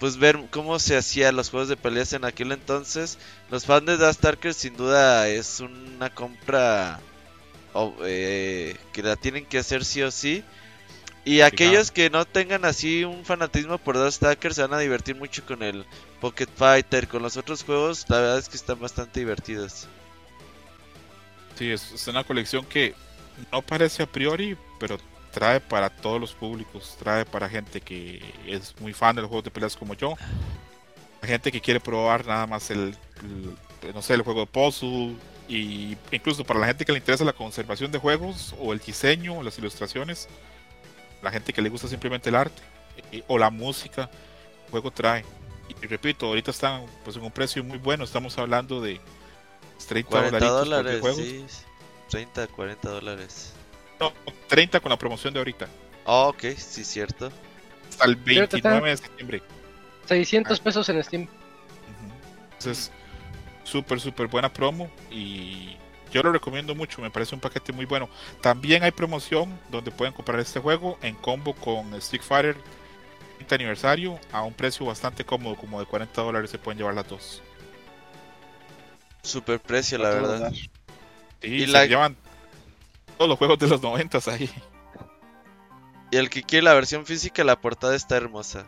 pues 0.00 0.16
ver 0.16 0.38
cómo 0.50 0.78
se 0.78 0.96
hacían 0.96 1.36
los 1.36 1.50
juegos 1.50 1.68
de 1.68 1.76
peleas 1.76 2.12
en 2.14 2.24
aquel 2.24 2.52
entonces. 2.52 3.18
Los 3.50 3.66
fans 3.66 3.86
de 3.86 3.96
Darkstalkers 3.96 4.56
sin 4.56 4.76
duda 4.76 5.28
es 5.28 5.60
una 5.60 6.12
compra 6.12 7.00
eh, 8.04 8.76
que 8.92 9.02
la 9.02 9.16
tienen 9.16 9.44
que 9.44 9.58
hacer 9.58 9.84
sí 9.84 10.02
o 10.02 10.10
sí. 10.10 10.42
Y 11.24 11.42
aquellos 11.42 11.90
que 11.90 12.08
no 12.08 12.24
tengan 12.24 12.64
así 12.64 13.04
un 13.04 13.26
fanatismo 13.26 13.76
por 13.76 13.98
Darkstalkers 13.98 14.56
se 14.56 14.62
van 14.62 14.72
a 14.72 14.78
divertir 14.78 15.16
mucho 15.16 15.44
con 15.44 15.62
el 15.62 15.84
Pocket 16.18 16.48
Fighter, 16.56 17.06
con 17.06 17.22
los 17.22 17.36
otros 17.36 17.62
juegos, 17.62 18.06
la 18.08 18.20
verdad 18.20 18.38
es 18.38 18.48
que 18.48 18.56
están 18.56 18.80
bastante 18.80 19.20
divertidos. 19.20 19.86
Sí, 21.56 21.70
es 21.70 22.08
una 22.08 22.24
colección 22.24 22.64
que 22.64 22.94
no 23.52 23.60
parece 23.60 24.02
a 24.02 24.06
priori, 24.06 24.56
pero 24.78 24.98
trae 25.30 25.60
para 25.60 25.90
todos 25.90 26.20
los 26.20 26.32
públicos, 26.32 26.96
trae 26.98 27.24
para 27.24 27.48
gente 27.48 27.80
que 27.80 28.22
es 28.46 28.74
muy 28.80 28.92
fan 28.92 29.16
de 29.16 29.22
los 29.22 29.28
juegos 29.28 29.44
de 29.44 29.50
peleas 29.50 29.76
como 29.76 29.94
yo, 29.94 30.16
gente 31.22 31.52
que 31.52 31.60
quiere 31.60 31.80
probar 31.80 32.26
nada 32.26 32.46
más 32.46 32.70
el, 32.70 32.96
no 33.94 34.02
sé, 34.02 34.14
el 34.14 34.22
juego 34.22 34.40
de 34.40 34.46
puzzle 34.46 35.16
y 35.48 35.96
incluso 36.10 36.44
para 36.44 36.60
la 36.60 36.66
gente 36.66 36.84
que 36.84 36.92
le 36.92 36.98
interesa 36.98 37.24
la 37.24 37.32
conservación 37.32 37.90
de 37.90 37.98
juegos 37.98 38.54
o 38.58 38.72
el 38.72 38.78
diseño 38.78 39.38
o 39.38 39.42
las 39.42 39.58
ilustraciones, 39.58 40.28
la 41.22 41.30
gente 41.30 41.52
que 41.52 41.62
le 41.62 41.68
gusta 41.68 41.88
simplemente 41.88 42.28
el 42.28 42.36
arte 42.36 42.62
eh, 43.12 43.22
o 43.28 43.38
la 43.38 43.50
música, 43.50 44.10
el 44.64 44.70
juego 44.70 44.90
trae. 44.90 45.24
Y, 45.68 45.86
repito, 45.86 46.26
ahorita 46.26 46.50
están 46.50 46.86
pues 47.04 47.16
en 47.16 47.22
un 47.22 47.30
precio 47.30 47.62
muy 47.62 47.78
bueno, 47.78 48.04
estamos 48.04 48.36
hablando 48.38 48.80
de 48.80 49.00
30 49.88 50.30
dólares, 50.40 51.02
sí, 51.16 51.44
30, 52.10 52.46
40 52.48 52.90
dólares. 52.90 53.52
30 54.48 54.80
con 54.80 54.90
la 54.90 54.98
promoción 54.98 55.32
de 55.32 55.40
ahorita. 55.40 55.68
Oh, 56.04 56.28
ok, 56.28 56.44
sí, 56.56 56.84
cierto. 56.84 57.30
Hasta 57.88 58.04
el 58.04 58.16
29 58.16 58.90
de 58.90 58.96
septiembre. 58.96 59.42
600 60.06 60.58
ah. 60.58 60.62
pesos 60.62 60.88
en 60.88 61.04
Steam. 61.04 61.28
Entonces, 62.52 62.90
súper, 63.64 64.00
súper 64.00 64.26
buena 64.26 64.52
promo 64.52 64.90
y 65.10 65.76
yo 66.12 66.22
lo 66.22 66.32
recomiendo 66.32 66.74
mucho, 66.74 67.00
me 67.00 67.10
parece 67.10 67.34
un 67.34 67.40
paquete 67.40 67.72
muy 67.72 67.84
bueno. 67.84 68.08
También 68.40 68.82
hay 68.82 68.90
promoción 68.90 69.58
donde 69.70 69.90
pueden 69.90 70.12
comprar 70.12 70.40
este 70.40 70.60
juego 70.60 70.98
en 71.02 71.14
combo 71.14 71.54
con 71.54 72.00
Stick 72.00 72.22
Fighter 72.22 72.56
30 73.38 73.54
aniversario 73.54 74.18
a 74.32 74.42
un 74.42 74.52
precio 74.52 74.86
bastante 74.86 75.24
cómodo, 75.24 75.56
como 75.56 75.80
de 75.80 75.86
40 75.86 76.20
dólares 76.20 76.50
se 76.50 76.58
pueden 76.58 76.78
llevar 76.78 76.94
las 76.94 77.08
dos. 77.08 77.42
Super 79.22 79.60
precio, 79.60 79.98
la 79.98 80.10
verdad. 80.10 80.52
y 81.42 81.66
la... 81.66 81.86
llevan 81.86 82.16
todos 83.20 83.28
los 83.28 83.38
juegos 83.38 83.58
de 83.58 83.68
los 83.68 83.82
90 83.82 84.18
ahí. 84.28 84.48
Y 86.10 86.16
el 86.16 86.30
que 86.30 86.42
quiere 86.42 86.64
la 86.64 86.72
versión 86.72 87.04
física, 87.04 87.44
la 87.44 87.60
portada 87.60 87.94
está 87.94 88.16
hermosa. 88.16 88.66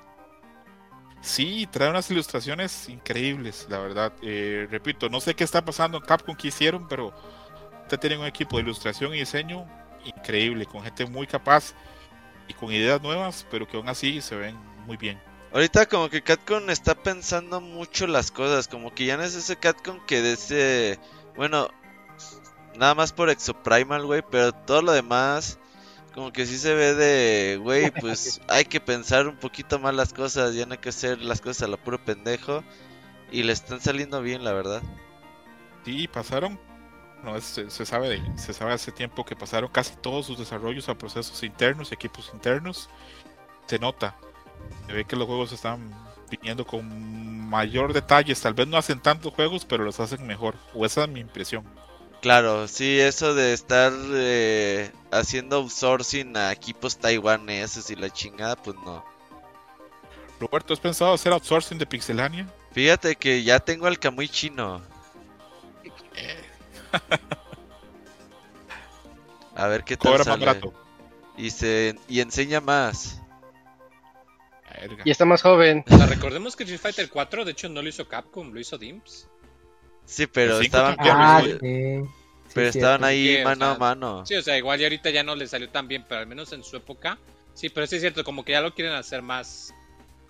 Sí, 1.22 1.66
trae 1.72 1.88
unas 1.88 2.10
ilustraciones 2.10 2.86
increíbles, 2.90 3.66
la 3.70 3.78
verdad. 3.78 4.12
Eh, 4.20 4.68
repito, 4.70 5.08
no 5.08 5.22
sé 5.22 5.34
qué 5.34 5.42
está 5.42 5.64
pasando 5.64 5.96
en 5.96 6.04
Capcom 6.04 6.36
que 6.36 6.48
hicieron, 6.48 6.86
pero 6.86 7.14
te 7.88 7.96
tienen 7.96 8.20
un 8.20 8.26
equipo 8.26 8.58
de 8.58 8.64
ilustración 8.64 9.14
y 9.14 9.20
diseño 9.20 9.66
increíble, 10.04 10.66
con 10.66 10.82
gente 10.82 11.06
muy 11.06 11.26
capaz 11.26 11.72
y 12.46 12.52
con 12.52 12.70
ideas 12.70 13.00
nuevas, 13.00 13.46
pero 13.50 13.66
que 13.66 13.78
aún 13.78 13.88
así 13.88 14.20
se 14.20 14.36
ven 14.36 14.54
muy 14.84 14.98
bien. 14.98 15.18
Ahorita 15.54 15.86
como 15.86 16.10
que 16.10 16.20
Capcom 16.20 16.68
está 16.68 16.94
pensando 16.94 17.62
mucho 17.62 18.06
las 18.06 18.30
cosas, 18.30 18.68
como 18.68 18.92
que 18.92 19.06
ya 19.06 19.16
no 19.16 19.22
es 19.22 19.34
ese 19.34 19.56
Capcom 19.56 19.98
que 20.04 20.20
desde, 20.20 20.98
bueno, 21.36 21.70
Nada 22.76 22.94
más 22.94 23.12
por 23.12 23.30
Exoprimal, 23.30 24.06
güey, 24.06 24.22
pero 24.30 24.52
todo 24.52 24.82
lo 24.82 24.92
demás 24.92 25.58
como 26.12 26.32
que 26.32 26.46
sí 26.46 26.58
se 26.58 26.74
ve 26.74 26.94
de, 26.94 27.56
güey, 27.56 27.90
pues 28.00 28.40
hay 28.48 28.64
que 28.64 28.80
pensar 28.80 29.26
un 29.26 29.36
poquito 29.36 29.78
más 29.78 29.94
las 29.94 30.12
cosas, 30.12 30.54
ya 30.54 30.66
no 30.66 30.72
hay 30.72 30.78
que 30.78 30.90
hacer 30.90 31.20
las 31.22 31.40
cosas 31.40 31.64
a 31.64 31.68
lo 31.68 31.78
puro 31.78 32.02
pendejo. 32.02 32.62
Y 33.30 33.44
le 33.44 33.52
están 33.52 33.80
saliendo 33.80 34.20
bien, 34.20 34.44
la 34.44 34.52
verdad. 34.52 34.82
Sí, 35.86 36.06
pasaron, 36.06 36.60
no, 37.24 37.40
se, 37.40 37.70
sabe 37.70 38.22
se 38.36 38.52
sabe 38.52 38.74
hace 38.74 38.92
tiempo 38.92 39.24
que 39.24 39.34
pasaron 39.34 39.70
casi 39.70 39.96
todos 39.96 40.26
sus 40.26 40.38
desarrollos 40.38 40.90
a 40.90 40.98
procesos 40.98 41.42
internos, 41.42 41.92
equipos 41.92 42.30
internos. 42.34 42.90
Se 43.66 43.78
nota, 43.78 44.16
se 44.86 44.92
ve 44.92 45.06
que 45.06 45.16
los 45.16 45.26
juegos 45.26 45.50
están 45.52 45.90
viniendo 46.30 46.66
con 46.66 47.48
mayor 47.48 47.94
detalles, 47.94 48.40
tal 48.40 48.52
vez 48.52 48.66
no 48.66 48.76
hacen 48.76 49.00
tantos 49.00 49.32
juegos, 49.32 49.64
pero 49.64 49.82
los 49.82 49.98
hacen 49.98 50.26
mejor, 50.26 50.56
o 50.74 50.84
esa 50.84 51.04
es 51.04 51.08
mi 51.08 51.20
impresión. 51.20 51.64
Claro, 52.22 52.68
sí, 52.68 53.00
eso 53.00 53.34
de 53.34 53.52
estar 53.52 53.92
eh, 54.12 54.92
haciendo 55.10 55.56
outsourcing 55.56 56.36
a 56.36 56.52
equipos 56.52 56.96
taiwaneses 56.96 57.90
y 57.90 57.96
la 57.96 58.10
chingada, 58.10 58.54
pues 58.54 58.76
no. 58.84 59.04
Roberto, 60.38 60.72
¿has 60.72 60.78
pensado 60.78 61.14
hacer 61.14 61.32
outsourcing 61.32 61.78
de 61.78 61.86
Pixelania? 61.86 62.46
Fíjate 62.70 63.16
que 63.16 63.42
ya 63.42 63.58
tengo 63.58 63.88
el 63.88 63.98
Kamui 63.98 64.28
chino. 64.28 64.80
a 69.56 69.66
ver 69.66 69.82
qué 69.82 69.96
tal 69.96 70.22
sale. 70.22 70.60
Y 71.36 71.50
se 71.50 71.96
y 72.06 72.20
enseña 72.20 72.60
más. 72.60 73.20
Y 75.04 75.10
está 75.10 75.24
más 75.24 75.42
joven. 75.42 75.84
recordemos 76.08 76.54
que 76.54 76.62
Street 76.62 76.80
Fighter 76.80 77.10
4 77.10 77.44
de 77.44 77.50
hecho 77.50 77.68
no 77.68 77.82
lo 77.82 77.88
hizo 77.88 78.06
Capcom, 78.06 78.52
lo 78.52 78.60
hizo 78.60 78.78
Dimps. 78.78 79.28
Sí, 80.04 80.26
pero 80.26 80.60
estaban, 80.60 80.96
ah, 80.98 81.42
pero 82.54 82.68
estaban 82.68 83.04
ahí 83.04 83.40
mano 83.44 83.66
a 83.66 83.78
mano. 83.78 84.26
Sí, 84.26 84.34
o 84.34 84.42
sea, 84.42 84.58
igual 84.58 84.80
y 84.80 84.84
ahorita 84.84 85.10
ya 85.10 85.22
no 85.22 85.34
le 85.34 85.46
salió 85.46 85.68
tan 85.70 85.88
bien, 85.88 86.04
pero 86.08 86.20
al 86.20 86.26
menos 86.26 86.52
en 86.52 86.62
su 86.62 86.76
época. 86.76 87.18
Sí, 87.54 87.68
pero 87.68 87.86
sí 87.86 87.96
es 87.96 88.02
cierto, 88.02 88.24
como 88.24 88.44
que 88.44 88.52
ya 88.52 88.60
lo 88.60 88.74
quieren 88.74 88.94
hacer 88.94 89.22
más 89.22 89.74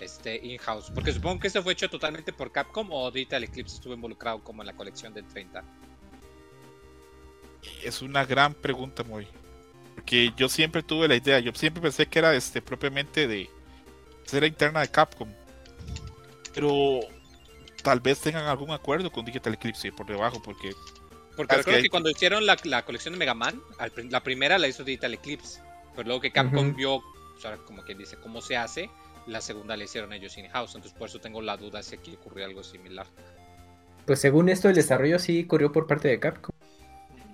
este 0.01 0.37
in-house. 0.37 0.91
Porque 0.95 1.13
supongo 1.13 1.41
que 1.41 1.47
esto 1.47 1.63
fue 1.63 1.73
hecho 1.73 1.89
totalmente 1.89 2.33
por 2.33 2.51
Capcom 2.51 2.89
o 2.91 3.11
Digital 3.11 3.45
Eclipse 3.45 3.77
estuvo 3.77 3.95
involucrado 3.95 4.43
como 4.43 4.63
en 4.63 4.67
la 4.67 4.75
colección 4.75 5.15
del 5.15 5.27
30. 5.27 5.63
Es 7.83 8.03
una 8.03 8.25
gran 8.25 8.55
pregunta, 8.55 9.05
muy. 9.05 9.27
Porque 9.95 10.33
yo 10.37 10.49
siempre 10.49 10.83
tuve 10.83 11.07
la 11.07 11.15
idea, 11.15 11.39
yo 11.39 11.53
siempre 11.55 11.83
pensé 11.83 12.07
que 12.07 12.19
era 12.19 12.35
este 12.35 12.61
propiamente 12.61 13.29
de 13.29 13.49
ser 14.25 14.45
interna 14.45 14.81
de 14.81 14.89
Capcom. 14.89 15.29
Pero 16.55 17.01
tal 17.83 18.01
vez 18.01 18.21
tengan 18.21 18.47
algún 18.47 18.71
acuerdo 18.71 19.11
con 19.11 19.25
Digital 19.25 19.55
Eclipse 19.55 19.93
por 19.93 20.07
debajo, 20.07 20.41
porque. 20.43 20.73
Porque 21.37 21.57
creo 21.63 21.83
que, 21.83 21.89
cuando 21.89 22.11
hicieron 22.11 22.45
la, 22.45 22.57
colección 22.85 23.15
de 23.15 23.19
Mega 23.19 23.35
Man, 23.35 23.61
la 24.11 24.23
primera 24.23 24.59
la 24.59 24.69
hizo 24.69 24.85
Digital 24.85 25.15
Eclipse, 25.15 25.61
pero 25.97 26.07
luego 26.07 26.21
que 26.21 26.31
Capcom 26.31 26.75
vio, 26.75 27.03
como 27.65 27.83
quien 27.83 27.99
dice, 27.99 28.17
cómo 28.23 28.43
se 28.43 28.57
hace, 28.57 28.91
la 29.27 29.41
segunda 29.41 29.77
la 29.77 29.85
hicieron 29.85 30.13
ellos 30.13 30.37
in-house, 30.37 30.75
entonces 30.75 30.99
por 30.99 31.09
eso 31.09 31.21
tengo 31.21 31.41
la 31.41 31.57
duda 31.57 31.83
si 31.83 31.95
aquí 31.95 32.15
ocurrió 32.15 32.45
algo 32.45 32.63
similar. 32.63 33.07
Pues 34.07 34.21
según 34.21 34.51
esto, 34.51 34.69
el 34.69 34.75
desarrollo 34.75 35.19
sí 35.19 35.47
corrió 35.47 35.73
por 35.73 35.87
parte 35.87 36.09
de 36.09 36.21
Capcom. 36.21 36.55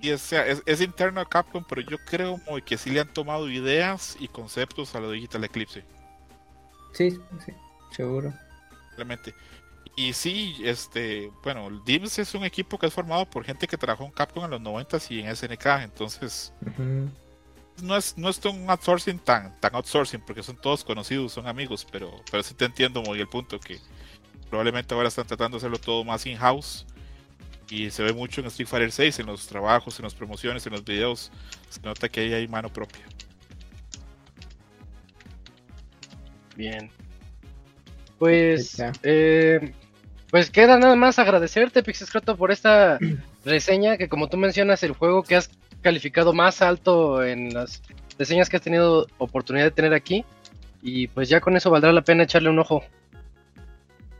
Y 0.00 0.10
es, 0.10 0.32
es, 0.32 0.80
interno 0.80 1.20
a 1.20 1.28
Capcom, 1.28 1.64
pero 1.68 1.80
yo 1.80 1.96
creo 2.06 2.40
que 2.64 2.78
sí 2.78 2.90
le 2.90 3.00
han 3.00 3.12
tomado 3.12 3.50
ideas 3.50 4.16
y 4.20 4.28
conceptos 4.28 4.94
a 4.94 5.00
lo 5.00 5.10
Digital 5.10 5.42
Eclipse. 5.42 5.82
Sí, 6.92 7.18
sí, 7.44 7.52
seguro. 7.90 8.32
Realmente. 8.96 9.34
Y 9.98 10.12
sí, 10.12 10.54
este, 10.62 11.28
bueno, 11.42 11.68
DIMS 11.84 12.20
es 12.20 12.32
un 12.36 12.44
equipo 12.44 12.78
que 12.78 12.86
es 12.86 12.94
formado 12.94 13.28
por 13.28 13.42
gente 13.42 13.66
que 13.66 13.76
trabajó 13.76 14.04
en 14.04 14.12
Capcom 14.12 14.44
en 14.44 14.52
los 14.52 14.60
90 14.60 14.96
y 15.10 15.18
en 15.22 15.34
SNK, 15.34 15.66
entonces 15.82 16.52
no 17.82 17.96
es 17.96 18.16
no 18.16 18.28
es 18.28 18.38
un 18.44 18.70
outsourcing 18.70 19.18
tan 19.18 19.58
tan 19.58 19.74
outsourcing 19.74 20.20
porque 20.20 20.44
son 20.44 20.56
todos 20.56 20.84
conocidos, 20.84 21.32
son 21.32 21.48
amigos, 21.48 21.84
pero 21.90 22.12
pero 22.30 22.44
sí 22.44 22.54
te 22.54 22.66
entiendo 22.66 23.02
muy 23.02 23.18
el 23.18 23.26
punto 23.26 23.58
que 23.58 23.80
probablemente 24.48 24.94
ahora 24.94 25.08
están 25.08 25.26
tratando 25.26 25.56
de 25.56 25.62
hacerlo 25.62 25.80
todo 25.80 26.04
más 26.04 26.24
in-house 26.26 26.86
y 27.68 27.90
se 27.90 28.04
ve 28.04 28.12
mucho 28.12 28.40
en 28.40 28.46
Street 28.46 28.68
Fighter 28.68 28.92
6 28.92 29.18
en 29.18 29.26
los 29.26 29.48
trabajos, 29.48 29.98
en 29.98 30.04
las 30.04 30.14
promociones, 30.14 30.64
en 30.64 30.74
los 30.74 30.84
videos, 30.84 31.32
se 31.70 31.80
nota 31.80 32.08
que 32.08 32.20
ahí 32.20 32.34
hay 32.34 32.46
mano 32.46 32.72
propia. 32.72 33.02
Bien. 36.54 36.88
Pues 38.20 38.80
eh, 39.02 39.72
pues 40.30 40.50
queda 40.50 40.78
nada 40.78 40.96
más 40.96 41.18
agradecerte, 41.18 41.82
Pixescroto, 41.82 42.36
por 42.36 42.50
esta 42.50 42.98
reseña, 43.44 43.96
que 43.96 44.08
como 44.08 44.28
tú 44.28 44.36
mencionas, 44.36 44.82
el 44.82 44.92
juego 44.92 45.22
que 45.22 45.36
has 45.36 45.50
calificado 45.82 46.32
más 46.32 46.60
alto 46.62 47.24
en 47.24 47.54
las 47.54 47.82
reseñas 48.18 48.48
que 48.48 48.56
has 48.56 48.62
tenido 48.62 49.06
oportunidad 49.18 49.64
de 49.64 49.70
tener 49.70 49.94
aquí. 49.94 50.24
Y 50.82 51.08
pues 51.08 51.28
ya 51.28 51.40
con 51.40 51.56
eso 51.56 51.70
valdrá 51.70 51.92
la 51.92 52.02
pena 52.02 52.24
echarle 52.24 52.50
un 52.50 52.58
ojo. 52.58 52.84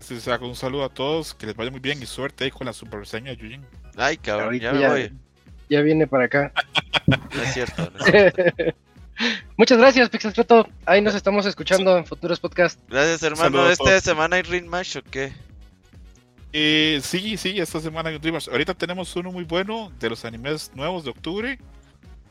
Sí, 0.01 0.18
un 0.40 0.56
saludo 0.56 0.85
a 0.85 0.89
todos, 0.89 1.35
que 1.35 1.47
les 1.47 1.55
vaya 1.55 1.70
muy 1.70 1.80
bien 1.80 2.02
y 2.02 2.06
suerte 2.06 2.44
ahí 2.44 2.51
con 2.51 2.66
la 2.66 2.72
super 2.72 3.01
reseña 3.01 3.30
de 3.30 3.36
Yujin. 3.36 3.64
Ay, 3.97 4.16
cabrón, 4.16 4.59
ya, 4.59 4.72
me 4.72 4.89
voy. 4.89 5.12
Ya 5.68 5.82
viene 5.82 6.06
para 6.06 6.24
acá. 6.24 6.52
no 7.06 7.43
es 7.43 7.52
cierto. 7.52 7.90
No 7.93 8.05
es 8.06 8.10
cierto. 8.10 8.43
Muchas 9.56 9.78
gracias, 9.78 10.09
Pixescroto. 10.09 10.68
Ahí 10.86 11.02
nos 11.02 11.14
estamos 11.14 11.44
escuchando 11.44 11.98
en 11.98 12.06
futuros 12.06 12.39
podcasts. 12.39 12.80
Gracias, 12.89 13.22
hermano. 13.22 13.68
¿Esta 13.68 14.01
semana 14.01 14.36
hay 14.36 14.43
Ring 14.43 14.66
Match 14.66 14.97
o 14.97 15.02
qué? 15.02 15.32
Eh, 16.60 17.01
sí, 17.05 17.36
sí, 17.36 17.60
esta 17.60 17.80
semana 17.80 18.10
en 18.10 18.20
Ahorita 18.51 18.74
tenemos 18.74 19.14
uno 19.14 19.30
muy 19.30 19.44
bueno 19.44 19.93
de 20.01 20.10
los 20.10 20.24
animes 20.24 20.72
nuevos 20.74 21.05
de 21.05 21.10
octubre. 21.10 21.56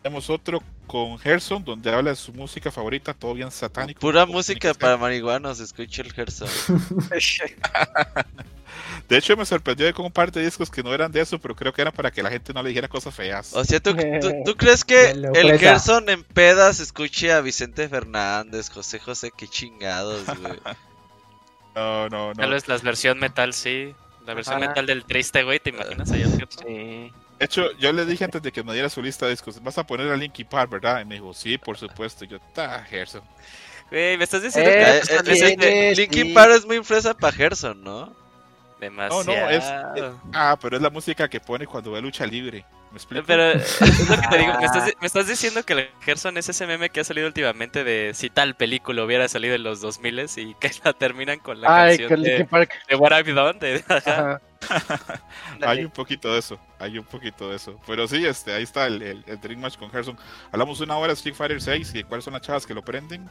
Tenemos 0.03 0.29
otro 0.29 0.61
con 0.85 1.17
Gerson, 1.17 1.63
donde 1.63 1.89
habla 1.93 2.09
de 2.09 2.17
su 2.17 2.33
música 2.33 2.69
favorita, 2.69 3.13
todo 3.13 3.33
bien 3.33 3.49
satánico. 3.51 4.01
Pura 4.01 4.25
música 4.25 4.73
para 4.73 4.97
marihuanos, 4.97 5.61
escucha 5.61 6.01
el 6.01 6.11
Gerson. 6.11 6.49
De 9.07 9.17
hecho, 9.17 9.37
me 9.37 9.45
sorprendió 9.45 9.85
de 9.85 9.93
como 9.93 10.07
un 10.07 10.13
par 10.13 10.29
de 10.29 10.43
discos 10.43 10.69
que 10.69 10.83
no 10.83 10.93
eran 10.93 11.09
de 11.09 11.21
eso, 11.21 11.39
pero 11.39 11.55
creo 11.55 11.71
que 11.71 11.81
eran 11.81 11.93
para 11.93 12.11
que 12.11 12.21
la 12.21 12.29
gente 12.29 12.53
no 12.53 12.61
le 12.61 12.67
dijera 12.69 12.89
cosas 12.89 13.15
feas. 13.15 13.53
O 13.53 13.63
sea, 13.63 13.79
¿tú, 13.79 13.95
tú, 13.95 14.29
tú 14.45 14.57
crees 14.57 14.83
que 14.83 15.11
el. 15.11 15.57
Gerson 15.57 16.09
en 16.09 16.25
pedas 16.25 16.81
escuche 16.81 17.31
a 17.31 17.39
Vicente 17.39 17.87
Fernández, 17.87 18.69
José 18.69 18.99
José? 18.99 19.31
Qué 19.37 19.47
chingados, 19.47 20.25
güey. 20.25 20.59
No, 21.75 22.09
no, 22.09 22.33
Tal 22.33 22.49
no. 22.49 22.55
vez 22.55 22.67
la 22.67 22.77
versión 22.79 23.19
metal, 23.19 23.53
sí. 23.53 23.93
La 24.27 24.33
versión 24.33 24.57
Ajá. 24.57 24.67
metal 24.67 24.85
del 24.85 25.05
triste, 25.05 25.41
güey, 25.43 25.59
¿te 25.59 25.69
imaginas 25.71 26.11
allá? 26.11 26.27
Sí. 26.27 27.11
De 27.39 27.45
hecho, 27.45 27.71
yo 27.79 27.93
le 27.93 28.05
dije 28.05 28.25
antes 28.25 28.41
de 28.41 28.51
que 28.51 28.61
me 28.63 28.73
diera 28.73 28.89
su 28.89 29.01
lista 29.01 29.25
de 29.25 29.31
discos, 29.31 29.61
vas 29.63 29.77
a 29.77 29.85
poner 29.87 30.11
a 30.11 30.17
Linkin 30.17 30.45
Park, 30.47 30.69
¿verdad? 30.69 31.01
Y 31.01 31.05
me 31.05 31.15
dijo, 31.15 31.33
sí, 31.33 31.57
por 31.57 31.77
supuesto. 31.77 32.25
Y 32.25 32.27
yo, 32.27 32.39
ta, 32.53 32.83
Gerson. 32.83 33.21
Güey, 33.89 34.17
me 34.17 34.25
estás 34.25 34.43
diciendo 34.43 34.69
Eh, 34.69 34.73
que 34.73 34.81
Eh, 34.81 34.85
te 34.85 34.97
eh, 34.97 34.99
gustan 34.99 35.25
sí, 35.25 35.31
ese- 35.31 35.95
Linkin- 35.95 36.33
Park 36.33 36.51
es 36.55 36.65
muy 36.65 36.83
fresa 36.83 37.13
para 37.13 37.31
Gerson, 37.33 37.81
¿no? 37.83 38.01
No, 38.01 38.07
no, 38.09 38.79
demasiado. 38.79 39.49
es, 39.49 39.63
es- 39.63 40.11
Ah, 40.33 40.57
pero 40.61 40.75
es 40.75 40.81
la 40.83 40.89
música 40.89 41.27
que 41.29 41.39
pone 41.39 41.65
cuando 41.65 41.91
ve 41.93 42.01
lucha 42.01 42.25
libre. 42.25 42.65
¿Me 43.09 43.19
explico? 43.19 43.25
Pero 43.27 43.43
es 43.53 44.09
lo 44.09 44.15
que 44.21 44.27
te 44.27 44.37
digo, 44.39 44.53
me 44.59 44.65
estás, 44.65 44.91
me 44.99 45.07
estás 45.07 45.27
diciendo 45.27 45.63
que 45.63 45.73
el 45.73 45.89
Gerson 46.01 46.37
es 46.37 46.49
ese 46.49 46.65
meme 46.67 46.89
que 46.89 47.01
ha 47.01 47.03
salido 47.03 47.27
últimamente 47.27 47.83
de 47.83 48.11
si 48.13 48.29
tal 48.29 48.55
película 48.55 49.03
hubiera 49.03 49.27
salido 49.27 49.55
en 49.55 49.63
los 49.63 49.81
2000 49.81 50.25
y 50.37 50.53
que 50.55 50.71
la 50.83 50.93
terminan 50.93 51.39
con 51.39 51.61
la 51.61 51.83
Ay, 51.83 51.97
canción 51.99 52.09
con 52.09 52.23
de, 52.23 52.45
Park. 52.45 52.71
de 52.89 52.95
What 52.95 53.11
I've 53.19 53.33
Done. 53.33 53.59
de- 53.59 53.83
ajá. 53.87 54.41
Hay 55.61 55.85
un 55.85 55.91
poquito 55.91 56.33
de 56.33 56.39
eso, 56.39 56.59
hay 56.79 56.97
un 56.97 57.05
poquito 57.05 57.49
de 57.49 57.55
eso. 57.57 57.79
Pero 57.85 58.07
sí, 58.07 58.25
este, 58.25 58.53
ahí 58.53 58.63
está 58.63 58.87
el, 58.87 59.01
el, 59.01 59.23
el 59.27 59.39
Dream 59.39 59.59
Match 59.61 59.77
con 59.77 59.89
Gerson. 59.91 60.17
Hablamos 60.51 60.79
una 60.81 60.97
hora 60.97 61.09
de 61.09 61.13
Street 61.13 61.35
Fighter 61.35 61.61
6 61.61 61.91
y 61.93 61.97
de 61.99 62.03
cuáles 62.03 62.25
son 62.25 62.33
las 62.33 62.41
chavas 62.41 62.65
que 62.65 62.73
lo 62.73 62.83
prenden. 62.83 63.29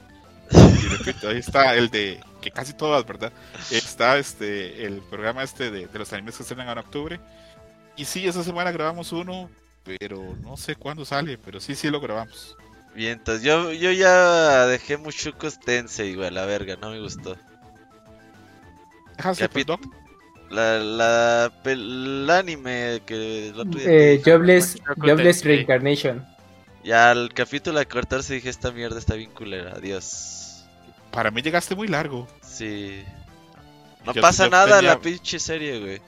Y 0.52 0.86
repito, 0.88 1.28
ahí 1.28 1.38
está 1.38 1.74
el 1.74 1.90
de, 1.90 2.20
que 2.40 2.52
casi 2.52 2.72
todas, 2.74 3.04
¿verdad? 3.04 3.32
Está 3.72 4.18
este, 4.18 4.86
el 4.86 5.00
programa 5.10 5.42
este 5.42 5.70
de, 5.72 5.88
de 5.88 5.98
los 5.98 6.12
animes 6.12 6.34
que 6.36 6.44
se 6.44 6.52
estrenan 6.54 6.68
en 6.70 6.78
octubre. 6.78 7.20
Y 7.96 8.04
sí, 8.04 8.26
esa 8.26 8.42
semana 8.44 8.70
grabamos 8.72 9.12
uno, 9.12 9.48
pero 9.84 10.36
no 10.42 10.56
sé 10.56 10.76
cuándo 10.76 11.04
sale, 11.04 11.38
pero 11.38 11.60
sí, 11.60 11.74
sí 11.74 11.88
lo 11.90 12.00
grabamos. 12.00 12.56
Bien, 12.94 13.12
entonces 13.12 13.42
yo, 13.42 13.72
yo 13.72 13.90
ya 13.92 14.66
dejé 14.66 14.96
Mushuko 14.96 15.48
Tensei, 15.64 16.14
güey, 16.14 16.28
a 16.28 16.30
la 16.30 16.46
verga, 16.46 16.76
no 16.80 16.90
me 16.90 17.00
gustó. 17.00 17.36
Deja 19.16 19.32
Capi- 19.34 19.64
Doc. 19.64 19.80
La, 20.50 20.78
la, 20.78 21.52
el 21.64 22.28
anime 22.30 23.02
que 23.04 23.48
el 23.48 23.58
otro 23.60 23.80
día 23.80 23.90
Eh. 23.90 24.22
Jobless, 24.24 24.78
Jobless. 24.96 25.44
Reincarnation. 25.44 26.24
Ya 26.84 27.10
al 27.10 27.32
capítulo 27.34 27.80
de 27.80 27.86
cortarse 27.86 28.34
dije, 28.34 28.48
esta 28.48 28.70
mierda 28.70 28.98
está 28.98 29.14
bien 29.14 29.30
culera, 29.32 29.72
adiós. 29.72 30.64
Para 31.10 31.32
mí 31.32 31.42
llegaste 31.42 31.74
muy 31.74 31.88
largo. 31.88 32.28
Sí. 32.42 33.02
No 34.04 34.12
Yo- 34.12 34.22
pasa 34.22 34.44
yo 34.44 34.50
nada 34.50 34.76
tenía- 34.76 34.94
la 34.94 35.00
pinche 35.00 35.40
serie, 35.40 35.80
güey. 35.80 36.00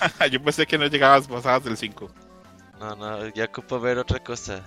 Yo 0.30 0.42
pensé 0.42 0.66
que 0.66 0.78
no 0.78 0.86
llegabas 0.86 1.26
pasadas 1.26 1.64
del 1.64 1.76
5. 1.76 2.10
No, 2.80 2.94
no, 2.96 3.26
ya 3.28 3.44
ocupo 3.44 3.80
ver 3.80 3.98
otra 3.98 4.22
cosa. 4.22 4.62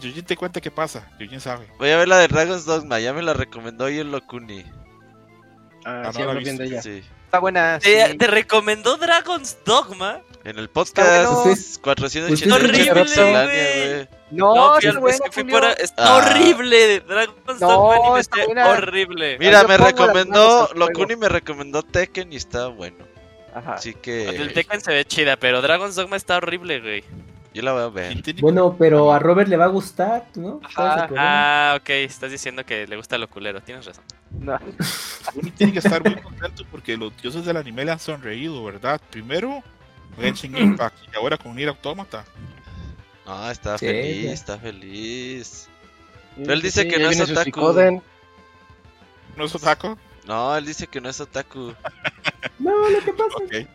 Yujin 0.00 0.24
te 0.24 0.36
cuenta 0.36 0.60
qué 0.60 0.70
pasa, 0.70 1.08
Yujin 1.20 1.40
sabe. 1.40 1.68
Voy 1.78 1.90
a 1.90 1.96
ver 1.96 2.08
la 2.08 2.18
de 2.18 2.26
Dragon's 2.28 2.64
Dogma, 2.64 2.98
ya 2.98 3.12
me 3.12 3.22
la 3.22 3.32
recomendó 3.32 3.84
hoy 3.84 3.98
el 3.98 4.10
Locuni. 4.10 4.64
Ah, 5.84 6.04
Ah, 6.06 6.12
sí, 6.12 6.20
no 6.22 6.34
la. 6.34 6.40
Está 6.80 7.38
buena. 7.40 7.78
¿Te, 7.78 8.10
sí. 8.12 8.18
te 8.18 8.26
recomendó 8.26 8.96
Dragon's 8.96 9.58
Dogma? 9.64 10.20
En 10.44 10.58
el 10.58 10.68
podcast 10.68 11.26
bueno. 11.26 11.52
Usted- 11.52 11.80
480 11.80 12.32
usted 12.34 12.46
escucha 12.48 12.94
Pixelania, 12.94 13.42
Rato. 13.42 13.48
güey. 13.48 14.08
No, 14.30 14.76
está 14.78 14.90
al- 14.90 14.98
bueno, 14.98 15.14
es 15.16 15.20
que 15.22 15.30
fui 15.32 15.44
por- 15.44 15.64
está 15.64 15.94
Ah. 16.06 16.16
horrible. 16.16 17.00
Dragon's 17.00 17.60
No, 17.60 17.68
Dogma 17.68 18.20
está 18.20 18.38
horrible. 18.70 19.38
Mira, 19.38 19.62
yo 19.62 19.68
me 19.68 19.76
recomendó. 19.78 20.70
Locuni 20.74 21.16
me 21.16 21.28
recomendó 21.28 21.82
Tekken 21.82 22.32
y 22.32 22.36
está 22.36 22.66
bueno. 22.68 23.04
Ajá. 23.54 23.74
Así 23.74 23.90
El 23.90 23.96
que 24.00 24.50
Tekken 24.54 24.80
se 24.80 24.92
ve 24.92 25.04
chida, 25.04 25.36
pero 25.36 25.62
Dragon's 25.62 25.94
Dogma 25.94 26.16
está 26.16 26.36
horrible, 26.38 26.80
güey. 26.80 27.04
yo 27.54 27.62
la 27.62 27.72
voy 27.72 27.82
a 27.82 27.88
ver. 27.88 28.08
¿Quién 28.12 28.22
tiene- 28.22 28.40
Bueno, 28.40 28.74
pero 28.78 29.12
a 29.12 29.18
Robert 29.20 29.48
le 29.48 29.56
va 29.56 29.66
a 29.66 29.68
gustar, 29.68 30.24
¿no? 30.34 30.60
¿Cuál 30.74 30.98
es 31.04 31.10
el 31.10 31.18
Ajá. 31.18 31.72
Ah, 31.72 31.76
ok, 31.80 31.88
estás 31.90 32.30
diciendo 32.32 32.64
que 32.66 32.86
le 32.86 32.96
gusta 32.96 33.16
lo 33.16 33.28
culero, 33.30 33.60
tienes 33.60 33.86
razón. 33.86 34.02
No. 34.32 34.58
Uno 35.36 35.52
tiene 35.56 35.72
que 35.72 35.78
estar 35.78 36.02
muy 36.02 36.16
contento 36.20 36.64
porque 36.70 36.96
los 36.96 37.16
dioses 37.22 37.44
del 37.44 37.56
anime 37.56 37.84
le 37.84 37.92
han 37.92 38.00
sonreído, 38.00 38.64
¿verdad? 38.64 39.00
Primero, 39.10 39.62
Genshin 40.20 40.56
Impact 40.58 40.96
y 41.12 41.16
ahora 41.16 41.36
con 41.36 41.54
Nier 41.54 41.68
Automata. 41.68 42.24
No, 43.24 43.50
está 43.50 43.78
Sí, 43.78 43.86
feliz, 43.86 44.24
ya. 44.24 44.32
está 44.32 44.58
feliz. 44.58 45.68
Pero 46.36 46.52
él 46.52 46.60
dice 46.60 46.82
sí, 46.82 46.88
que 46.88 46.98
no 46.98 47.08
es 47.10 47.20
otaku. 47.20 48.00
¿No 49.36 49.44
es 49.44 49.54
otaku? 49.54 49.96
No, 50.26 50.56
él 50.56 50.64
dice 50.64 50.86
que 50.86 51.00
no 51.00 51.08
es 51.08 51.20
otaku. 51.20 51.74
No, 52.58 52.88
lo 52.88 53.00
que 53.00 53.12
pasa 53.12 53.36
Ok. 53.36 53.68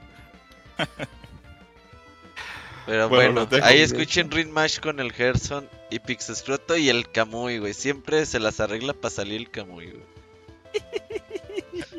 Pero 2.85 3.07
Bueno, 3.07 3.47
ahí 3.61 3.81
escuchen 3.81 4.31
Ring 4.31 4.49
Mash 4.49 4.79
con 4.79 4.99
el 4.99 5.11
Gerson 5.11 5.69
y 5.91 5.99
Pixescroto 5.99 6.75
y 6.75 6.89
el 6.89 7.11
Kamui, 7.11 7.59
güey. 7.59 7.73
Siempre 7.75 8.25
se 8.25 8.39
las 8.39 8.59
arregla 8.59 8.93
para 8.93 9.13
salir 9.13 9.41
el 9.41 9.51
Kamui, 9.51 9.91
güey. 9.91 10.05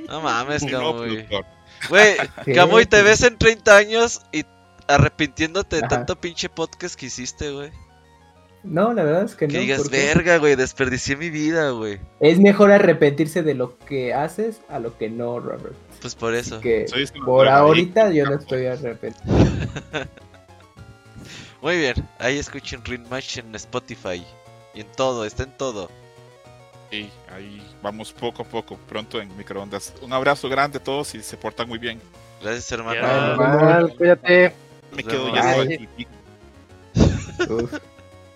No 0.08 0.20
mames, 0.20 0.64
Kamui. 0.70 1.28
Güey. 1.88 2.16
Kamui, 2.54 2.86
te 2.86 3.02
ves 3.02 3.22
en 3.22 3.38
30 3.38 3.76
años 3.76 4.22
y 4.32 4.44
arrepintiéndote 4.88 5.76
de 5.76 5.82
Ajá. 5.84 5.88
tanto 5.88 6.20
pinche 6.20 6.48
podcast 6.48 6.96
que 6.96 7.06
hiciste, 7.06 7.52
güey. 7.52 7.70
No, 8.62 8.92
la 8.92 9.04
verdad 9.04 9.24
es 9.24 9.34
que 9.34 9.48
Que 9.48 9.54
no. 9.54 9.60
digas, 9.60 9.82
¿por 9.82 9.90
qué? 9.90 9.96
verga, 10.06 10.36
güey, 10.36 10.54
desperdicié 10.54 11.16
mi 11.16 11.30
vida, 11.30 11.70
güey. 11.70 11.98
Es 12.20 12.38
mejor 12.38 12.72
arrepentirse 12.72 13.42
de 13.42 13.54
lo 13.54 13.78
que 13.78 14.12
haces 14.12 14.60
a 14.68 14.78
lo 14.78 14.96
que 14.98 15.08
no, 15.08 15.40
Robert. 15.40 15.74
Pues 16.00 16.14
por 16.14 16.34
eso. 16.34 16.60
Que 16.60 16.86
Soy 16.86 17.06
por 17.24 17.48
ahorita 17.48 18.10
yo 18.10 18.26
no 18.26 18.34
estoy 18.34 18.66
arrepentido. 18.66 19.24
Muy 21.62 21.78
bien, 21.78 21.94
ahí 22.18 22.38
escuchen 22.38 22.82
Ring 22.84 23.04
en 23.36 23.54
Spotify. 23.54 24.24
Y 24.74 24.80
en 24.80 24.86
todo, 24.96 25.24
está 25.24 25.42
en 25.42 25.56
todo. 25.56 25.90
Sí, 26.90 27.10
ahí 27.32 27.62
vamos 27.82 28.12
poco 28.12 28.42
a 28.42 28.44
poco, 28.44 28.76
pronto 28.88 29.20
en 29.20 29.36
microondas. 29.36 29.92
Un 30.02 30.12
abrazo 30.12 30.48
grande 30.48 30.78
a 30.78 30.82
todos 30.82 31.14
y 31.14 31.22
se 31.22 31.36
portan 31.36 31.68
muy 31.68 31.78
bien. 31.78 32.00
Gracias, 32.42 32.72
hermano. 32.72 33.00
Ya. 33.00 33.34
Igual, 33.34 33.96
cuídate. 33.96 34.54
Me 34.94 35.04
quedo 35.04 35.34
ya 35.34 35.56
Bye. 35.56 35.88
Uf. 37.48 37.72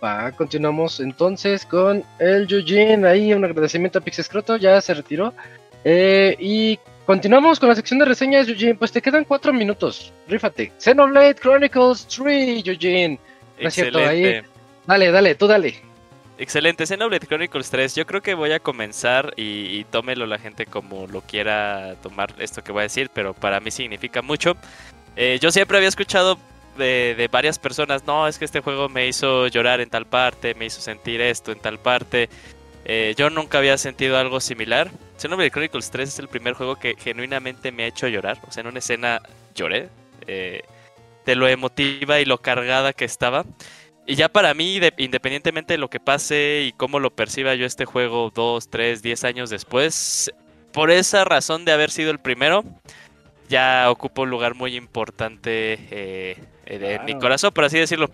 Va, 0.05 0.31
continuamos 0.33 1.01
entonces 1.01 1.65
con 1.65 2.05
el 2.19 2.47
Yujin. 2.47 3.07
Ahí 3.07 3.33
un 3.33 3.45
agradecimiento 3.45 3.99
a 3.99 4.03
Pixescroto, 4.03 4.57
ya 4.57 4.79
se 4.83 4.93
retiró. 4.93 5.33
Eh, 5.83 6.37
y 6.39 6.79
continuamos 7.07 7.59
con 7.59 7.71
la 7.71 7.75
sección 7.75 7.99
de 8.01 8.05
reseñas, 8.05 8.47
Yujin. 8.47 8.77
Pues 8.77 8.93
te 8.93 9.01
quedan 9.01 9.25
cuatro 9.25 9.53
minutos. 9.53 10.13
Rífate. 10.29 10.73
Xenoblade 10.79 11.37
Chronicles 11.37 12.07
3, 12.07 12.63
Yujin. 12.63 13.19
No 13.61 13.69
es 13.69 13.75
cierto, 13.75 13.99
ahí- 13.99 14.25
Excelente. 14.25 14.49
Dale, 14.87 15.11
dale, 15.11 15.35
tú 15.37 15.47
dale. 15.47 15.75
Excelente, 16.37 16.85
Xenoblade 16.85 17.27
Chronicles 17.27 17.71
3. 17.71 17.95
Yo 17.95 18.05
creo 18.05 18.21
que 18.21 18.35
voy 18.35 18.53
a 18.53 18.59
comenzar 18.61 19.33
y, 19.37 19.79
y 19.79 19.85
tómelo 19.85 20.27
la 20.27 20.39
gente 20.39 20.67
como 20.67 21.07
lo 21.07 21.23
quiera 21.23 21.95
tomar 22.03 22.35
esto 22.39 22.63
que 22.63 22.73
voy 22.73 22.81
a 22.81 22.83
decir, 22.83 23.09
pero 23.15 23.33
para 23.33 23.61
mí 23.61 23.71
significa 23.71 24.21
mucho. 24.21 24.57
Eh, 25.17 25.39
yo 25.41 25.51
siempre 25.53 25.77
había 25.79 25.89
escuchado 25.89 26.37
de, 26.77 27.29
varias 27.31 27.59
personas, 27.59 28.05
no, 28.07 28.27
es 28.29 28.39
que 28.39 28.45
este 28.45 28.61
juego 28.61 28.89
me 28.89 29.07
hizo 29.09 29.47
llorar 29.49 29.81
en 29.81 29.91
tal 29.91 30.07
parte, 30.07 30.55
me 30.55 30.67
hizo 30.67 30.81
sentir 30.81 31.21
esto 31.21 31.53
en 31.53 31.61
tal 31.61 31.79
parte. 31.81 32.29
Eh, 32.85 33.15
yo 33.17 33.31
nunca 33.31 33.59
había 33.59 33.79
sentido 33.79 34.19
algo 34.19 34.41
similar. 34.41 34.91
Xenoblade 35.19 35.51
Chronicles 35.51 35.91
3 35.91 36.09
es 36.11 36.19
el 36.19 36.29
primer 36.29 36.55
juego 36.55 36.77
que 36.77 36.97
genuinamente 36.99 37.73
me 37.73 37.85
ha 37.85 37.87
hecho 37.89 38.09
llorar. 38.09 38.39
O 38.47 38.53
sea, 38.53 38.63
en 38.63 38.69
una 38.69 38.79
escena 38.81 39.21
lloré. 39.55 39.91
eh, 40.27 40.63
de 41.27 41.37
lo 41.37 41.49
emotiva 41.49 42.21
y 42.21 42.25
lo 42.27 42.39
cargada 42.43 42.93
que 42.93 43.05
estaba. 43.05 43.45
Y 44.07 44.17
ya 44.17 44.29
para 44.29 44.55
mí, 44.55 44.81
de- 44.81 44.93
independientemente 44.99 45.75
de 45.75 45.79
lo 45.79 45.89
que 45.91 46.01
pase 46.01 46.65
y 46.69 46.73
cómo 46.75 47.01
lo 47.01 47.15
perciba 47.15 47.55
yo 47.55 47.67
este 47.67 47.85
juego 47.87 48.31
dos, 48.35 48.69
tres, 48.71 49.03
diez 49.03 49.25
años 49.25 49.51
después, 49.51 50.33
por 50.73 50.91
esa 50.91 51.25
razón 51.25 51.65
de 51.65 51.73
haber 51.73 51.91
sido 51.91 52.11
el 52.11 52.21
primero, 52.21 52.65
ya 53.49 53.91
ocupa 53.91 54.23
un 54.23 54.31
lugar 54.31 54.55
muy 54.55 54.77
importante 54.77 55.79
eh, 55.91 56.37
en 56.67 57.05
mi 57.05 57.13
Claro. 57.13 57.21
corazón, 57.21 57.53
por 57.53 57.65
así 57.65 57.79
decirlo. 57.79 58.11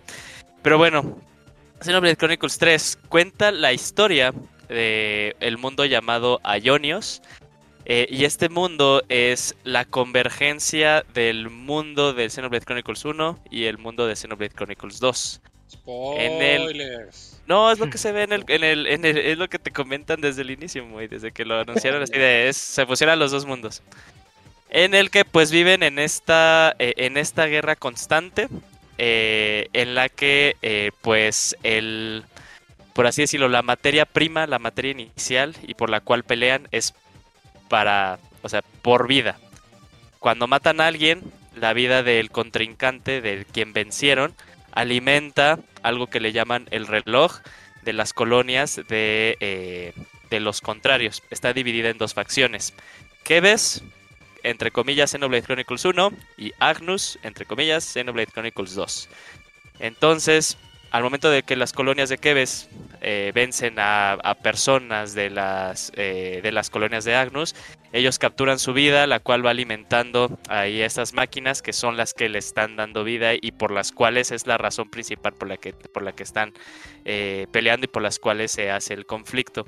Pero 0.61 0.77
bueno, 0.77 1.17
Xenoblade 1.81 2.15
Chronicles 2.15 2.57
3 2.57 2.99
cuenta 3.09 3.51
la 3.51 3.73
historia 3.73 4.33
de 4.69 5.35
el 5.39 5.57
mundo 5.57 5.85
llamado 5.85 6.39
Ionios. 6.61 7.21
eh, 7.85 8.05
y 8.11 8.25
este 8.25 8.47
mundo 8.47 9.01
es 9.09 9.55
la 9.63 9.85
convergencia 9.85 11.03
del 11.15 11.49
mundo 11.49 12.13
de 12.13 12.29
Xenoblade 12.29 12.63
Chronicles 12.63 13.03
1 13.05 13.39
y 13.49 13.65
el 13.65 13.79
mundo 13.79 14.05
de 14.05 14.15
Xenoblade 14.15 14.53
Chronicles 14.53 14.99
2. 14.99 15.41
En 16.17 16.41
el- 16.43 16.61
Spoilers. 16.61 17.41
No, 17.47 17.71
es 17.71 17.79
lo 17.79 17.89
que 17.89 17.97
se 17.97 18.11
ve 18.11 18.21
en 18.23 18.33
el, 18.33 18.45
en 18.47 18.63
el, 18.63 18.85
en 18.87 19.03
el- 19.03 19.17
es 19.17 19.37
lo 19.37 19.49
que 19.49 19.57
te 19.57 19.71
comentan 19.71 20.21
desde 20.21 20.43
el 20.43 20.51
inicio, 20.51 20.85
muy, 20.85 21.07
desde 21.07 21.31
que 21.31 21.43
lo 21.43 21.59
anunciaron 21.59 22.03
así 22.03 22.13
de 22.13 22.49
es, 22.49 22.55
se 22.57 22.85
fusionan 22.85 23.17
los 23.17 23.31
dos 23.31 23.45
mundos. 23.47 23.81
En 24.71 24.93
el 24.93 25.11
que 25.11 25.25
pues 25.25 25.51
viven 25.51 25.83
en 25.83 25.99
esta, 25.99 26.73
eh, 26.79 26.93
en 26.95 27.17
esta 27.17 27.45
guerra 27.45 27.75
constante, 27.75 28.47
eh, 28.97 29.67
en 29.73 29.95
la 29.95 30.07
que 30.07 30.55
eh, 30.61 30.91
pues 31.01 31.57
el, 31.61 32.23
por 32.93 33.05
así 33.05 33.21
decirlo, 33.21 33.49
la 33.49 33.63
materia 33.63 34.05
prima, 34.05 34.47
la 34.47 34.59
materia 34.59 34.91
inicial 34.91 35.57
y 35.67 35.73
por 35.73 35.89
la 35.89 35.99
cual 35.99 36.23
pelean 36.23 36.69
es 36.71 36.93
para, 37.67 38.17
o 38.43 38.47
sea, 38.47 38.61
por 38.81 39.07
vida. 39.07 39.37
Cuando 40.19 40.47
matan 40.47 40.79
a 40.79 40.87
alguien, 40.87 41.21
la 41.53 41.73
vida 41.73 42.01
del 42.01 42.31
contrincante, 42.31 43.19
de 43.19 43.45
quien 43.51 43.73
vencieron, 43.73 44.33
alimenta 44.71 45.59
algo 45.83 46.07
que 46.07 46.21
le 46.21 46.31
llaman 46.31 46.69
el 46.71 46.87
reloj 46.87 47.39
de 47.81 47.91
las 47.91 48.13
colonias 48.13 48.79
de, 48.87 49.93
de 50.29 50.39
los 50.39 50.61
contrarios. 50.61 51.23
Está 51.29 51.51
dividida 51.51 51.89
en 51.89 51.97
dos 51.97 52.13
facciones. 52.13 52.73
Keves, 53.23 53.83
entre 54.43 54.71
comillas, 54.71 55.11
Xenoblade 55.11 55.43
Chronicles 55.43 55.85
1 55.85 56.11
y 56.37 56.53
Agnus, 56.59 57.19
entre 57.23 57.45
comillas, 57.45 57.83
Xenoblade 57.83 58.31
Chronicles 58.31 58.75
2. 58.75 59.09
Entonces, 59.79 60.57
al 60.91 61.03
momento 61.03 61.29
de 61.29 61.43
que 61.43 61.55
las 61.55 61.71
colonias 61.71 62.09
de 62.09 62.17
Keves 62.17 62.69
eh, 63.01 63.31
vencen 63.33 63.75
a, 63.77 64.37
personas 64.43 65.13
de 65.13 65.29
las, 65.29 65.91
eh, 65.95 66.41
de 66.43 66.51
las 66.51 66.69
colonias 66.69 67.05
de 67.05 67.15
Agnus, 67.15 67.55
ellos 67.93 68.19
capturan 68.19 68.59
su 68.59 68.73
vida, 68.73 69.07
la 69.07 69.21
cual 69.21 69.45
va 69.45 69.51
alimentando 69.51 70.37
ahí 70.49 70.81
estas 70.81 71.13
máquinas 71.13 71.61
que 71.61 71.71
son 71.71 71.95
las 71.95 72.13
que 72.13 72.27
le 72.27 72.39
están 72.39 72.75
dando 72.75 73.05
vida 73.05 73.31
y 73.33 73.53
por 73.53 73.71
las 73.71 73.93
cuales 73.93 74.31
es 74.31 74.47
la 74.47 74.57
razón 74.57 74.89
principal 74.89 75.33
por 75.33 75.47
la 75.47 75.57
que, 75.57 75.73
por 75.73 76.03
la 76.03 76.11
que 76.11 76.23
están 76.23 76.53
eh, 77.05 77.47
peleando 77.51 77.85
y 77.85 77.87
por 77.87 78.01
las 78.01 78.19
cuales 78.19 78.51
se 78.51 78.69
hace 78.69 78.93
el 78.93 79.05
conflicto. 79.05 79.65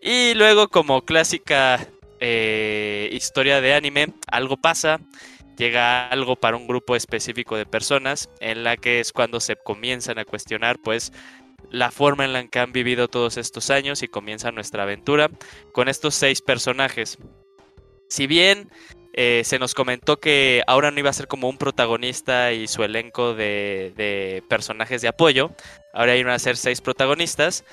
Y 0.00 0.34
luego, 0.34 0.68
como 0.68 1.04
clásica 1.04 1.88
historia 2.20 3.60
de 3.60 3.74
anime, 3.74 4.14
algo 4.26 4.56
pasa 4.56 5.00
llega 5.56 6.08
algo 6.08 6.36
para 6.36 6.56
un 6.56 6.66
grupo 6.66 6.96
específico 6.96 7.56
de 7.56 7.66
personas 7.66 8.28
en 8.40 8.64
la 8.64 8.76
que 8.76 9.00
es 9.00 9.12
cuando 9.12 9.40
se 9.40 9.56
comienzan 9.56 10.18
a 10.18 10.24
cuestionar 10.24 10.78
pues 10.78 11.12
la 11.70 11.90
forma 11.90 12.24
en 12.24 12.32
la 12.32 12.46
que 12.46 12.58
han 12.58 12.72
vivido 12.72 13.08
todos 13.08 13.36
estos 13.36 13.70
años 13.70 14.02
y 14.02 14.08
comienza 14.08 14.52
nuestra 14.52 14.84
aventura 14.84 15.30
con 15.72 15.88
estos 15.88 16.14
seis 16.14 16.42
personajes. 16.42 17.18
Si 18.08 18.26
bien 18.26 18.70
eh, 19.14 19.42
se 19.44 19.58
nos 19.58 19.74
comentó 19.74 20.20
que 20.20 20.62
ahora 20.66 20.90
no 20.90 21.00
iba 21.00 21.10
a 21.10 21.14
ser 21.14 21.26
como 21.26 21.48
un 21.48 21.58
protagonista 21.58 22.52
y 22.52 22.68
su 22.68 22.84
elenco 22.84 23.34
de 23.34 24.44
personajes 24.48 25.02
de 25.02 25.08
apoyo, 25.08 25.50
ahora 25.92 26.16
iban 26.16 26.32
a 26.32 26.38
ser 26.38 26.56
seis 26.56 26.80
protagonistas, 26.80 27.64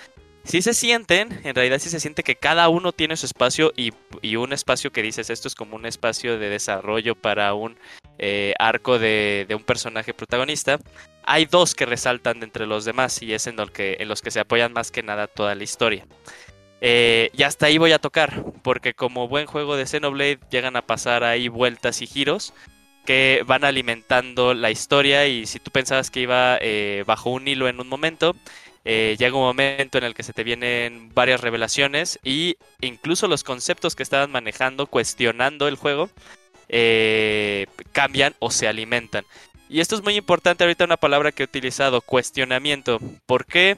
si 0.44 0.62
se 0.62 0.74
sienten, 0.74 1.40
en 1.44 1.56
realidad 1.56 1.80
sí 1.80 1.90
se 1.90 2.00
siente 2.00 2.24
que 2.24 2.36
cada 2.36 2.70
uno 2.70 2.92
tiene 2.92 3.18
su 3.18 3.26
espacio 3.26 3.74
y, 3.76 3.92
un 4.36 4.54
espacio 4.54 4.92
que 4.92 5.02
dices, 5.02 5.30
esto 5.30 5.48
es 5.48 5.56
como 5.56 5.76
un 5.76 5.86
espacio 5.86 6.38
de 6.38 6.50
desarrollo 6.50 7.16
para 7.16 7.54
un 7.54 7.78
eh, 8.20 8.54
arco 8.60 9.00
de, 9.00 9.48
un 9.56 9.64
personaje 9.64 10.14
protagonista. 10.14 10.80
Hay 11.26 11.46
dos 11.46 11.76
que 11.76 11.86
resaltan 11.86 12.40
de 12.40 12.46
entre 12.46 12.68
los 12.68 12.86
demás 12.86 13.22
y 13.22 13.34
es 13.34 13.48
en 13.48 13.56
los 13.56 13.72
que 14.22 14.32
se 14.32 14.40
apoyan 14.40 14.74
más 14.74 14.92
que 14.92 15.04
nada 15.04 15.28
toda 15.28 15.56
la 15.56 15.64
historia. 15.64 16.06
Eh, 16.86 17.30
y 17.32 17.44
hasta 17.44 17.68
ahí 17.68 17.78
voy 17.78 17.94
a 17.94 18.00
tocar, 18.00 18.44
porque 18.62 18.94
como 18.94 19.30
buen 19.30 19.46
juego 19.46 19.78
de 19.78 19.86
Xenoblade 19.86 20.42
llegan 20.52 20.76
a 20.76 20.82
pasar 20.82 21.24
ahí 21.24 21.48
vueltas 21.48 22.02
y 22.02 22.08
giros 22.08 22.54
que 23.06 23.42
van 23.46 23.64
alimentando 23.64 24.54
la 24.54 24.70
historia 24.70 25.26
y 25.26 25.46
si 25.46 25.60
tú 25.60 25.72
pensabas 25.72 26.12
que 26.12 26.20
iba 26.20 26.58
eh, 26.60 27.06
bajo 27.08 27.30
un 27.30 27.48
hilo 27.48 27.70
en 27.70 27.80
un 27.80 27.88
momento, 27.88 28.36
eh, 28.86 29.16
llega 29.18 29.38
un 29.38 29.44
momento 29.44 29.98
en 29.98 30.04
el 30.04 30.14
que 30.14 30.24
se 30.24 30.34
te 30.34 30.44
vienen 30.44 31.12
varias 31.14 31.42
revelaciones 31.42 32.20
y 32.24 32.58
incluso 32.82 33.28
los 33.28 33.44
conceptos 33.44 33.96
que 33.96 34.04
estaban 34.04 34.32
manejando, 34.32 34.88
cuestionando 34.88 35.68
el 35.68 35.76
juego, 35.76 36.10
eh, 36.70 37.68
cambian 37.92 38.36
o 38.40 38.52
se 38.52 38.68
alimentan. 38.68 39.26
Y 39.70 39.80
esto 39.80 39.96
es 39.96 40.04
muy 40.04 40.16
importante, 40.16 40.64
ahorita 40.64 40.86
una 40.86 40.98
palabra 40.98 41.32
que 41.32 41.44
he 41.44 41.46
utilizado, 41.46 42.02
cuestionamiento. 42.02 43.00
¿Por 43.26 43.46
qué 43.46 43.78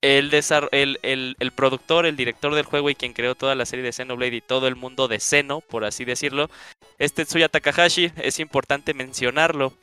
el, 0.00 0.32
el, 0.72 1.36
el, 1.38 1.52
productor, 1.52 2.06
el 2.06 2.16
director 2.16 2.54
del 2.54 2.64
juego 2.64 2.88
y 2.90 2.94
quien 2.94 3.12
creó 3.12 3.34
toda 3.34 3.54
la 3.54 3.66
serie 3.66 3.84
de 3.84 3.92
Xenoblade 3.92 4.36
y 4.36 4.40
todo 4.40 4.66
el 4.68 4.76
mundo 4.76 5.08
de 5.08 5.20
Xeno, 5.20 5.60
por 5.60 5.84
así 5.84 6.04
decirlo, 6.04 6.48
este 6.98 7.24
Tsuya 7.24 7.48
Takahashi, 7.48 8.12
es 8.16 8.38
importante 8.38 8.94
mencionarlo 8.94 9.74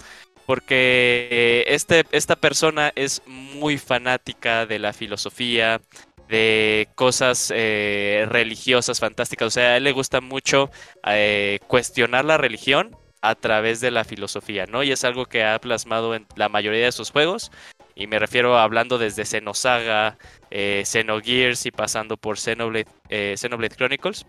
porque 0.45 1.27
eh, 1.31 1.63
este, 1.67 2.05
esta 2.11 2.35
persona 2.35 2.91
es 2.95 3.21
muy 3.25 3.77
fanática 3.77 4.65
de 4.65 4.79
la 4.79 4.93
filosofía, 4.93 5.81
de 6.29 6.87
cosas 6.95 7.51
eh, 7.55 8.25
religiosas 8.29 8.99
fantásticas. 8.99 9.47
O 9.47 9.51
sea, 9.51 9.71
a 9.71 9.77
él 9.77 9.83
le 9.83 9.91
gusta 9.91 10.21
mucho 10.21 10.69
eh, 11.07 11.59
cuestionar 11.67 12.25
la 12.25 12.37
religión 12.37 12.95
a 13.21 13.35
través 13.35 13.81
de 13.81 13.89
la 13.89 14.03
filosofía, 14.03 14.65
¿no? 14.67 14.83
Y 14.83 14.91
es 14.91 15.03
algo 15.03 15.25
que 15.25 15.43
ha 15.43 15.59
plasmado 15.59 16.13
en 16.13 16.27
la 16.35 16.47
mayoría 16.47 16.85
de 16.85 16.91
sus 16.91 17.09
juegos. 17.09 17.51
Y 17.95 18.07
me 18.07 18.19
refiero 18.19 18.59
hablando 18.59 18.97
desde 18.97 19.25
Xenosaga, 19.25 20.17
Xenogears 20.51 21.65
y 21.65 21.71
pasando 21.71 22.17
por 22.17 22.37
Xenoblade, 22.37 22.87
Xenoblade 23.09 23.75
Chronicles. 23.75 24.25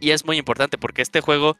Y 0.00 0.10
es 0.10 0.24
muy 0.24 0.36
importante 0.36 0.78
porque 0.78 1.02
este 1.02 1.20
juego 1.20 1.56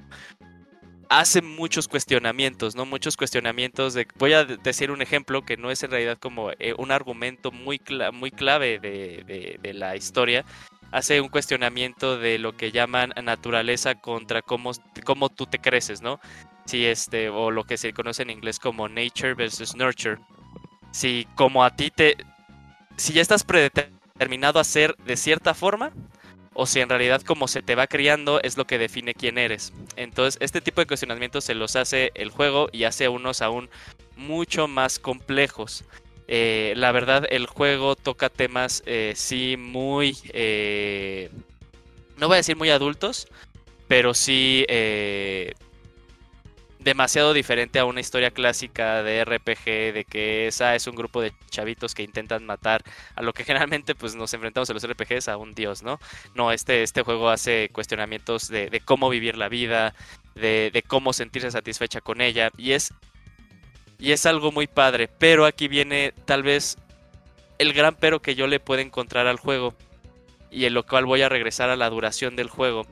hace 1.08 1.42
muchos 1.42 1.88
cuestionamientos, 1.88 2.74
¿no? 2.74 2.84
Muchos 2.86 3.16
cuestionamientos 3.16 3.94
de... 3.94 4.06
Voy 4.16 4.34
a 4.34 4.44
decir 4.44 4.90
un 4.90 5.02
ejemplo 5.02 5.42
que 5.42 5.56
no 5.56 5.70
es 5.70 5.82
en 5.82 5.90
realidad 5.90 6.18
como 6.18 6.50
eh, 6.58 6.74
un 6.76 6.90
argumento 6.90 7.50
muy, 7.50 7.80
muy 8.12 8.30
clave 8.30 8.78
de, 8.78 9.58
la 9.74 9.96
historia. 9.96 10.44
Hace 10.92 11.20
un 11.20 11.28
cuestionamiento 11.28 12.18
de 12.18 12.38
lo 12.38 12.56
que 12.56 12.72
llaman 12.72 13.12
naturaleza 13.22 13.94
contra 13.94 14.42
cómo, 14.42 14.72
cómo 15.04 15.28
tú 15.28 15.46
te 15.46 15.58
creces, 15.58 16.00
¿no? 16.00 16.20
Si 16.64 16.86
este, 16.86 17.28
o 17.28 17.50
lo 17.50 17.64
que 17.64 17.78
se 17.78 17.92
conoce 17.92 18.22
en 18.22 18.30
inglés 18.30 18.58
como 18.58 18.88
nature 18.88 19.34
versus 19.34 19.74
nurture. 19.76 20.18
Si 20.90 21.26
como 21.34 21.64
a 21.64 21.74
ti 21.74 21.90
te... 21.90 22.16
Si 22.96 23.12
ya 23.12 23.22
estás 23.22 23.44
predeterminado 23.44 24.58
a 24.58 24.64
ser 24.64 24.96
de 24.96 25.16
cierta 25.16 25.54
forma, 25.54 25.92
o 26.60 26.66
si 26.66 26.80
en 26.80 26.88
realidad 26.88 27.22
como 27.22 27.46
se 27.46 27.62
te 27.62 27.76
va 27.76 27.86
criando 27.86 28.42
es 28.42 28.56
lo 28.56 28.66
que 28.66 28.78
define 28.78 29.14
quién 29.14 29.38
eres. 29.38 29.72
Entonces 29.94 30.36
este 30.42 30.60
tipo 30.60 30.80
de 30.80 30.88
cuestionamientos 30.88 31.44
se 31.44 31.54
los 31.54 31.76
hace 31.76 32.10
el 32.16 32.30
juego 32.30 32.68
y 32.72 32.82
hace 32.82 33.08
unos 33.08 33.42
aún 33.42 33.70
mucho 34.16 34.66
más 34.66 34.98
complejos. 34.98 35.84
Eh, 36.26 36.72
la 36.76 36.90
verdad 36.90 37.26
el 37.30 37.46
juego 37.46 37.94
toca 37.94 38.28
temas 38.28 38.82
eh, 38.86 39.12
sí 39.14 39.56
muy... 39.56 40.16
Eh, 40.32 41.30
no 42.16 42.26
voy 42.26 42.34
a 42.34 42.38
decir 42.38 42.56
muy 42.56 42.70
adultos, 42.70 43.28
pero 43.86 44.12
sí 44.12 44.66
demasiado 46.78 47.32
diferente 47.32 47.78
a 47.78 47.84
una 47.84 48.00
historia 48.00 48.30
clásica 48.30 49.02
de 49.02 49.24
RPG, 49.24 49.94
de 49.94 50.06
que 50.08 50.46
esa 50.46 50.74
es 50.74 50.86
un 50.86 50.94
grupo 50.94 51.20
de 51.20 51.32
chavitos 51.50 51.94
que 51.94 52.02
intentan 52.02 52.46
matar 52.46 52.82
a 53.16 53.22
lo 53.22 53.32
que 53.32 53.44
generalmente 53.44 53.94
pues 53.94 54.14
nos 54.14 54.32
enfrentamos 54.32 54.70
en 54.70 54.74
los 54.74 54.86
RPGs 54.86 55.28
a 55.28 55.36
un 55.36 55.54
dios, 55.54 55.82
¿no? 55.82 55.98
No, 56.34 56.52
este, 56.52 56.82
este 56.82 57.02
juego 57.02 57.30
hace 57.30 57.70
cuestionamientos 57.72 58.48
de, 58.48 58.80
cómo 58.84 59.08
vivir 59.08 59.36
la 59.36 59.48
vida, 59.48 59.94
de, 60.34 60.84
cómo 60.86 61.12
sentirse 61.12 61.50
satisfecha 61.50 62.00
con 62.00 62.20
ella, 62.20 62.50
y 62.56 62.72
es, 62.72 62.94
y 63.98 64.12
es 64.12 64.24
algo 64.26 64.52
muy 64.52 64.66
padre, 64.68 65.08
pero 65.08 65.46
aquí 65.46 65.66
viene 65.66 66.14
tal 66.24 66.42
vez 66.42 66.78
el 67.58 67.72
gran 67.72 67.96
pero 67.96 68.22
que 68.22 68.36
yo 68.36 68.46
le 68.46 68.60
puedo 68.60 68.80
encontrar 68.80 69.26
al 69.26 69.38
juego, 69.38 69.74
y 70.50 70.64
en 70.64 70.74
lo 70.74 70.86
cual 70.86 71.06
voy 71.06 71.22
a 71.22 71.28
regresar 71.28 71.70
a 71.70 71.76
la 71.76 71.90
duración 71.90 72.36
del 72.36 72.48
juego. 72.48 72.86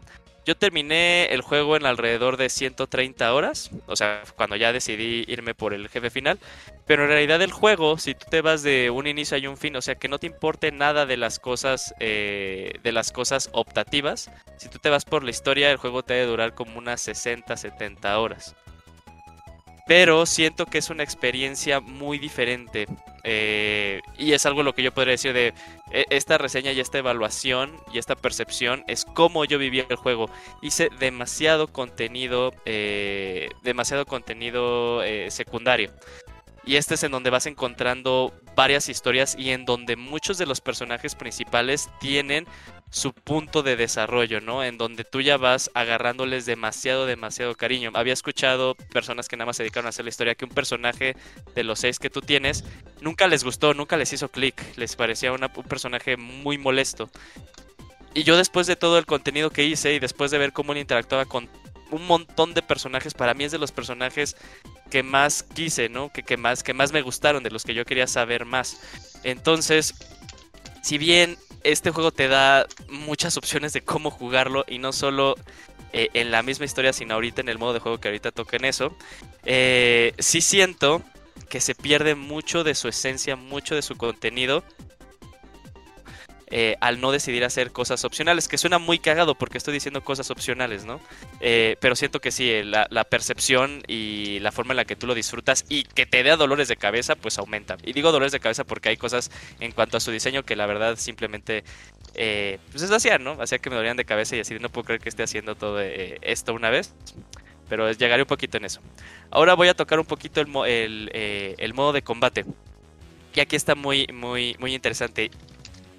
Yo 0.46 0.56
terminé 0.56 1.26
el 1.34 1.40
juego 1.40 1.76
en 1.76 1.86
alrededor 1.86 2.36
de 2.36 2.48
130 2.48 3.34
horas, 3.34 3.72
o 3.86 3.96
sea, 3.96 4.22
cuando 4.36 4.54
ya 4.54 4.72
decidí 4.72 5.24
irme 5.26 5.56
por 5.56 5.74
el 5.74 5.88
jefe 5.88 6.08
final. 6.08 6.38
Pero 6.86 7.02
en 7.02 7.08
realidad 7.08 7.42
el 7.42 7.50
juego, 7.50 7.98
si 7.98 8.14
tú 8.14 8.26
te 8.30 8.42
vas 8.42 8.62
de 8.62 8.90
un 8.90 9.08
inicio 9.08 9.36
y 9.38 9.48
un 9.48 9.56
fin, 9.56 9.74
o 9.74 9.82
sea, 9.82 9.96
que 9.96 10.06
no 10.06 10.20
te 10.20 10.28
importe 10.28 10.70
nada 10.70 11.04
de 11.04 11.16
las 11.16 11.40
cosas, 11.40 11.96
eh, 11.98 12.74
de 12.80 12.92
las 12.92 13.10
cosas 13.10 13.50
optativas, 13.54 14.30
si 14.56 14.68
tú 14.68 14.78
te 14.78 14.88
vas 14.88 15.04
por 15.04 15.24
la 15.24 15.30
historia, 15.30 15.68
el 15.72 15.78
juego 15.78 16.04
te 16.04 16.14
debe 16.14 16.26
durar 16.26 16.54
como 16.54 16.78
unas 16.78 17.00
60, 17.00 17.56
70 17.56 18.16
horas 18.16 18.54
pero 19.86 20.26
siento 20.26 20.66
que 20.66 20.78
es 20.78 20.90
una 20.90 21.04
experiencia 21.04 21.80
muy 21.80 22.18
diferente. 22.18 22.86
Eh, 23.28 24.02
y 24.18 24.32
es 24.32 24.46
algo 24.46 24.62
lo 24.62 24.72
que 24.72 24.82
yo 24.82 24.92
podría 24.92 25.12
decir 25.12 25.32
de 25.32 25.52
e, 25.90 26.04
esta 26.10 26.38
reseña 26.38 26.70
y 26.70 26.78
esta 26.78 26.98
evaluación 26.98 27.72
y 27.92 27.98
esta 27.98 28.14
percepción 28.14 28.84
es 28.86 29.04
cómo 29.04 29.44
yo 29.44 29.58
viví 29.58 29.80
el 29.80 29.96
juego. 29.96 30.28
Hice 30.60 30.90
demasiado 30.98 31.68
contenido, 31.68 32.52
eh, 32.66 33.48
demasiado 33.62 34.06
contenido 34.06 35.02
eh, 35.02 35.30
secundario. 35.30 35.92
Y 36.66 36.76
este 36.76 36.96
es 36.96 37.02
en 37.04 37.12
donde 37.12 37.30
vas 37.30 37.46
encontrando 37.46 38.34
varias 38.56 38.88
historias 38.88 39.36
y 39.38 39.50
en 39.50 39.64
donde 39.64 39.94
muchos 39.94 40.36
de 40.36 40.46
los 40.46 40.60
personajes 40.60 41.14
principales 41.14 41.88
tienen 42.00 42.46
su 42.90 43.12
punto 43.12 43.62
de 43.62 43.76
desarrollo, 43.76 44.40
¿no? 44.40 44.64
En 44.64 44.76
donde 44.76 45.04
tú 45.04 45.20
ya 45.20 45.36
vas 45.36 45.70
agarrándoles 45.74 46.44
demasiado, 46.44 47.06
demasiado 47.06 47.54
cariño. 47.54 47.92
Había 47.94 48.12
escuchado 48.12 48.74
personas 48.92 49.28
que 49.28 49.36
nada 49.36 49.46
más 49.46 49.56
se 49.56 49.62
dedicaron 49.62 49.86
a 49.86 49.88
hacer 49.90 50.04
la 50.04 50.08
historia 50.08 50.34
que 50.34 50.44
un 50.44 50.50
personaje 50.50 51.16
de 51.54 51.64
los 51.64 51.78
seis 51.78 52.00
que 52.00 52.10
tú 52.10 52.20
tienes 52.20 52.64
nunca 53.00 53.28
les 53.28 53.44
gustó, 53.44 53.72
nunca 53.72 53.96
les 53.96 54.12
hizo 54.12 54.28
clic, 54.28 54.60
les 54.76 54.96
parecía 54.96 55.32
un 55.32 55.48
personaje 55.68 56.16
muy 56.16 56.58
molesto. 56.58 57.08
Y 58.12 58.24
yo 58.24 58.36
después 58.36 58.66
de 58.66 58.76
todo 58.76 58.98
el 58.98 59.06
contenido 59.06 59.50
que 59.50 59.64
hice 59.64 59.94
y 59.94 59.98
después 60.00 60.32
de 60.32 60.38
ver 60.38 60.52
cómo 60.52 60.72
él 60.72 60.78
interactuaba 60.78 61.26
con 61.26 61.48
un 61.90 62.06
montón 62.06 62.54
de 62.54 62.62
personajes. 62.62 63.14
Para 63.14 63.34
mí 63.34 63.44
es 63.44 63.52
de 63.52 63.58
los 63.58 63.72
personajes 63.72 64.36
que 64.90 65.02
más 65.02 65.42
quise, 65.42 65.88
¿no? 65.88 66.12
Que, 66.12 66.22
que, 66.22 66.36
más, 66.36 66.62
que 66.62 66.74
más 66.74 66.92
me 66.92 67.02
gustaron, 67.02 67.42
de 67.42 67.50
los 67.50 67.64
que 67.64 67.74
yo 67.74 67.84
quería 67.84 68.06
saber 68.06 68.44
más. 68.44 68.80
Entonces, 69.22 69.94
si 70.82 70.98
bien 70.98 71.36
este 71.64 71.90
juego 71.90 72.12
te 72.12 72.28
da 72.28 72.66
muchas 72.88 73.36
opciones 73.36 73.72
de 73.72 73.82
cómo 73.82 74.10
jugarlo 74.10 74.64
y 74.68 74.78
no 74.78 74.92
solo 74.92 75.34
eh, 75.92 76.10
en 76.14 76.30
la 76.30 76.42
misma 76.42 76.64
historia, 76.64 76.92
sino 76.92 77.14
ahorita 77.14 77.40
en 77.40 77.48
el 77.48 77.58
modo 77.58 77.72
de 77.72 77.80
juego 77.80 77.98
que 77.98 78.08
ahorita 78.08 78.30
toca 78.30 78.56
en 78.56 78.66
eso, 78.66 78.96
eh, 79.44 80.14
sí 80.18 80.40
siento 80.40 81.02
que 81.48 81.60
se 81.60 81.74
pierde 81.74 82.14
mucho 82.14 82.64
de 82.64 82.74
su 82.74 82.88
esencia, 82.88 83.36
mucho 83.36 83.74
de 83.74 83.82
su 83.82 83.96
contenido 83.96 84.62
eh, 86.48 86.76
al 86.80 87.00
no 87.00 87.10
decidir 87.10 87.44
hacer 87.44 87.72
cosas 87.72 88.04
opcionales, 88.04 88.46
que 88.46 88.56
suena 88.56 88.78
muy 88.78 89.00
cagado 89.00 89.34
porque 89.34 89.58
estoy 89.58 89.74
diciendo 89.74 90.04
cosas 90.04 90.30
opcionales, 90.30 90.84
¿no? 90.84 91.00
Eh, 91.40 91.76
pero 91.80 91.96
siento 91.96 92.20
que 92.20 92.30
sí, 92.30 92.62
la, 92.62 92.86
percepción 93.04 93.82
y 93.88 94.38
la 94.40 94.52
forma 94.52 94.72
en 94.72 94.76
la 94.76 94.84
que 94.84 94.94
tú 94.94 95.08
lo 95.08 95.14
disfrutas 95.14 95.64
y 95.68 95.82
que 95.82 96.06
te 96.06 96.22
dé 96.22 96.36
dolores 96.36 96.68
de 96.68 96.76
cabeza, 96.76 97.16
pues 97.16 97.38
aumenta. 97.38 97.76
Y 97.82 97.92
digo 97.94 98.12
dolores 98.12 98.30
de 98.30 98.38
cabeza 98.38 98.62
porque 98.62 98.90
hay 98.90 98.96
cosas 98.96 99.32
en 99.58 99.72
cuanto 99.72 99.96
a 99.96 100.00
su 100.00 100.12
diseño 100.12 100.44
que 100.44 100.54
la 100.54 100.66
verdad 100.66 100.96
simplemente, 100.98 101.64
eh, 102.14 102.58
pues 102.70 102.84
es 102.84 102.92
hacía, 102.92 103.18
¿no? 103.18 103.32
Hacía 103.42 103.58
que 103.58 103.68
me 103.68 103.76
dolían 103.76 103.96
de 103.96 104.04
cabeza 104.04 104.36
y 104.36 104.40
así 104.40 104.56
no 104.60 104.68
puedo 104.68 104.84
creer 104.84 105.00
que 105.00 105.08
esté 105.08 105.24
haciendo 105.24 105.56
todo 105.56 105.80
esto 105.80 106.54
una 106.54 106.70
vez. 106.70 106.94
Pero 107.68 107.90
llegaré 107.90 108.22
un 108.22 108.28
poquito 108.28 108.56
en 108.58 108.66
eso. 108.66 108.80
Ahora 109.32 109.54
voy 109.54 109.66
a 109.66 109.74
tocar 109.74 109.98
un 109.98 110.06
poquito 110.06 110.40
el, 110.40 111.10
el 111.12 111.74
modo 111.74 111.92
de 111.92 112.02
combate. 112.02 112.44
Y 113.34 113.40
aquí 113.40 113.56
está 113.56 113.74
muy, 113.74 114.06
muy, 114.12 114.54
muy 114.60 114.74
interesante 114.74 115.30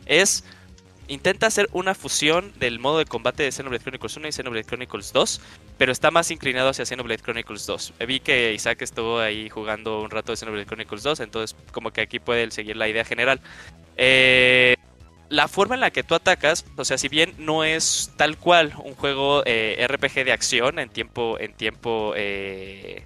es 0.08 0.44
intenta 1.08 1.48
hacer 1.48 1.70
una 1.72 1.96
fusión 1.96 2.54
del 2.60 2.80
modo 2.80 3.00
de 3.00 3.06
combate 3.06 3.44
de 3.44 3.52
Xenoblade 3.52 3.84
Chronicles 3.84 4.18
1 4.18 4.28
y 4.28 4.32
Xenoblade 4.32 4.66
Chronicles 4.66 5.14
2, 5.14 5.42
pero 5.78 5.92
está 5.92 6.12
más 6.12 6.32
inclinado 6.32 6.70
hacia 6.70 6.86
Xenoblade 6.86 7.22
Chronicles 7.22 7.66
2. 7.66 7.94
Vi 8.08 8.20
que 8.20 8.54
Isaac 8.54 8.82
estuvo 8.82 9.20
ahí 9.20 9.50
jugando 9.50 10.02
un 10.02 10.10
rato 10.10 10.32
de 10.32 10.38
Xenoblade 10.38 10.66
Chronicles 10.66 11.04
2, 11.04 11.20
entonces 11.22 11.58
como 11.72 11.92
que 11.92 12.02
aquí 12.02 12.20
puede 12.20 12.52
seguir 12.52 12.76
la 12.76 12.90
idea 12.90 13.06
general. 13.06 13.40
Eh, 13.96 14.76
la 15.30 15.48
forma 15.48 15.76
en 15.76 15.82
la 15.82 15.92
que 15.92 16.04
tú 16.04 16.16
atacas, 16.16 16.66
o 16.78 16.86
sea, 16.86 16.98
si 16.98 17.10
bien 17.10 17.34
no 17.38 17.64
es 17.64 18.14
tal 18.16 18.38
cual 18.38 18.74
un 18.84 18.96
juego 18.96 19.44
eh, 19.46 19.86
RPG 19.88 20.26
de 20.26 20.32
acción 20.32 20.80
en 20.80 20.90
tiempo 20.90 21.38
en 21.40 21.54
tiempo 21.54 22.14
eh, 22.16 23.06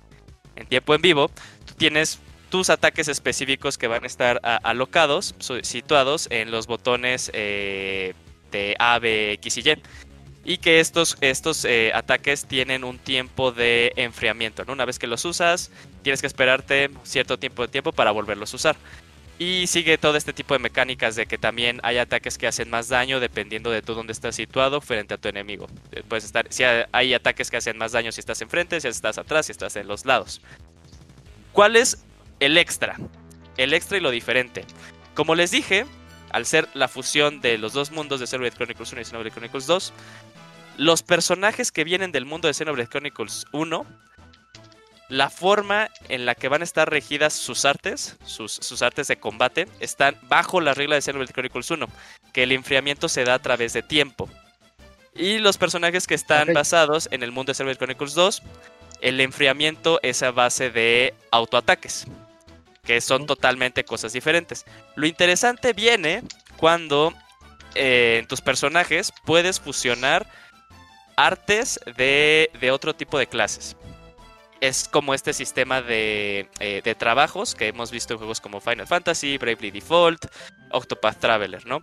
en 0.55 0.67
tiempo 0.67 0.93
en 0.93 1.01
vivo, 1.01 1.31
tú 1.65 1.73
tienes 1.75 2.19
tus 2.51 2.69
ataques 2.69 3.07
específicos 3.07 3.77
que 3.77 3.87
van 3.87 4.03
a 4.03 4.07
estar 4.07 4.41
alocados, 4.43 5.33
situados 5.63 6.27
en 6.29 6.51
los 6.51 6.67
botones 6.67 7.31
eh, 7.33 8.13
de 8.51 8.75
A, 8.77 8.99
B, 8.99 9.31
X 9.33 9.57
y 9.57 9.61
Y. 9.61 9.81
Y 10.43 10.57
que 10.57 10.79
estos, 10.79 11.17
estos 11.21 11.63
eh, 11.65 11.91
ataques 11.93 12.45
tienen 12.45 12.83
un 12.83 12.99
tiempo 12.99 13.53
de 13.53 13.93
enfriamiento. 13.95 14.65
Una 14.67 14.85
vez 14.85 14.99
que 14.99 15.07
los 15.07 15.23
usas, 15.23 15.71
tienes 16.01 16.19
que 16.19 16.27
esperarte 16.27 16.89
cierto 17.03 17.39
tiempo 17.39 17.61
de 17.61 17.69
tiempo 17.69 17.93
para 17.93 18.11
volverlos 18.11 18.51
a 18.53 18.55
usar. 18.57 18.75
Y 19.39 19.67
sigue 19.67 19.97
todo 19.97 20.17
este 20.17 20.33
tipo 20.33 20.53
de 20.53 20.59
mecánicas 20.59 21.15
de 21.15 21.27
que 21.27 21.37
también 21.37 21.79
hay 21.83 21.99
ataques 21.99 22.37
que 22.37 22.47
hacen 22.47 22.69
más 22.69 22.89
daño 22.89 23.21
dependiendo 23.21 23.71
de 23.71 23.81
tú 23.81 23.93
dónde 23.93 24.11
estás 24.11 24.35
situado 24.35 24.81
frente 24.81 25.13
a 25.13 25.17
tu 25.17 25.29
enemigo. 25.29 25.67
Eh, 25.93 26.03
puedes 26.05 26.25
estar, 26.25 26.47
si 26.49 26.63
hay 26.63 27.13
ataques 27.13 27.49
que 27.49 27.57
hacen 27.57 27.77
más 27.77 27.93
daño 27.93 28.11
si 28.11 28.19
estás 28.19 28.41
enfrente, 28.41 28.81
si 28.81 28.89
estás 28.89 29.17
atrás, 29.17 29.45
si 29.45 29.53
estás 29.53 29.77
en 29.77 29.87
los 29.87 30.05
lados. 30.05 30.41
¿Cuál 31.53 31.75
es 31.75 32.03
el 32.41 32.57
extra. 32.57 32.97
El 33.55 33.73
extra 33.73 33.97
y 33.97 34.01
lo 34.01 34.11
diferente. 34.11 34.65
Como 35.13 35.35
les 35.35 35.51
dije, 35.51 35.85
al 36.31 36.45
ser 36.45 36.67
la 36.73 36.87
fusión 36.87 37.39
de 37.39 37.57
los 37.57 37.73
dos 37.73 37.91
mundos 37.91 38.19
de 38.19 38.27
Xenoblade 38.27 38.55
Chronicles 38.55 38.91
1 38.91 39.01
y 39.01 39.05
Xenoblade 39.05 39.31
Chronicles 39.31 39.67
2, 39.67 39.93
los 40.77 41.03
personajes 41.03 41.71
que 41.71 41.83
vienen 41.83 42.11
del 42.11 42.25
mundo 42.25 42.47
de 42.47 42.53
Xenoblade 42.53 42.89
Chronicles 42.89 43.45
1, 43.51 43.85
la 45.09 45.29
forma 45.29 45.89
en 46.07 46.25
la 46.25 46.35
que 46.35 46.47
van 46.47 46.61
a 46.61 46.63
estar 46.63 46.89
regidas 46.89 47.33
sus 47.33 47.65
artes, 47.65 48.17
sus, 48.25 48.81
artes 48.81 49.07
de 49.07 49.17
combate, 49.17 49.67
están 49.79 50.17
bajo 50.23 50.61
la 50.61 50.73
regla 50.73 50.95
de 50.95 51.01
Xenoblade 51.01 51.33
Chronicles 51.33 51.69
1, 51.69 51.87
que 52.33 52.43
el 52.43 52.53
enfriamiento 52.53 53.07
se 53.09 53.23
da 53.23 53.35
a 53.35 53.39
través 53.39 53.73
de 53.73 53.83
tiempo. 53.83 54.29
Y 55.13 55.39
los 55.39 55.57
personajes 55.57 56.07
que 56.07 56.15
están 56.15 56.53
basados 56.53 57.09
en 57.11 57.21
el 57.21 57.33
mundo 57.33 57.51
de 57.51 57.55
Xenoblade 57.55 57.77
Chronicles 57.77 58.13
2, 58.13 58.41
el 59.01 59.19
enfriamiento 59.19 59.99
es 60.01 60.23
a 60.23 60.31
base 60.31 60.69
de 60.71 61.13
autoataques 61.31 62.07
que 62.83 63.01
son 63.01 63.25
totalmente 63.25 63.83
cosas 63.83 64.13
diferentes. 64.13 64.65
Lo 64.95 65.05
interesante 65.05 65.73
viene 65.73 66.23
cuando 66.57 67.13
eh, 67.75 68.17
en 68.19 68.27
tus 68.27 68.41
personajes 68.41 69.13
puedes 69.25 69.59
fusionar 69.59 70.27
artes 71.15 71.79
de, 71.97 72.49
otro 72.71 72.95
tipo 72.95 73.17
de 73.17 73.27
clases. 73.27 73.75
Es 74.59 74.87
como 74.87 75.13
este 75.13 75.33
sistema 75.33 75.81
de, 75.81 76.47
eh, 76.59 76.81
de, 76.83 76.95
trabajos 76.95 77.55
que 77.55 77.67
hemos 77.67 77.89
visto 77.89 78.13
en 78.13 78.19
juegos 78.19 78.39
como 78.39 78.61
Final 78.61 78.87
Fantasy, 78.87 79.37
Bravely 79.37 79.71
Default, 79.71 80.27
Octopath 80.71 81.19
Traveler, 81.19 81.65
¿no? 81.65 81.81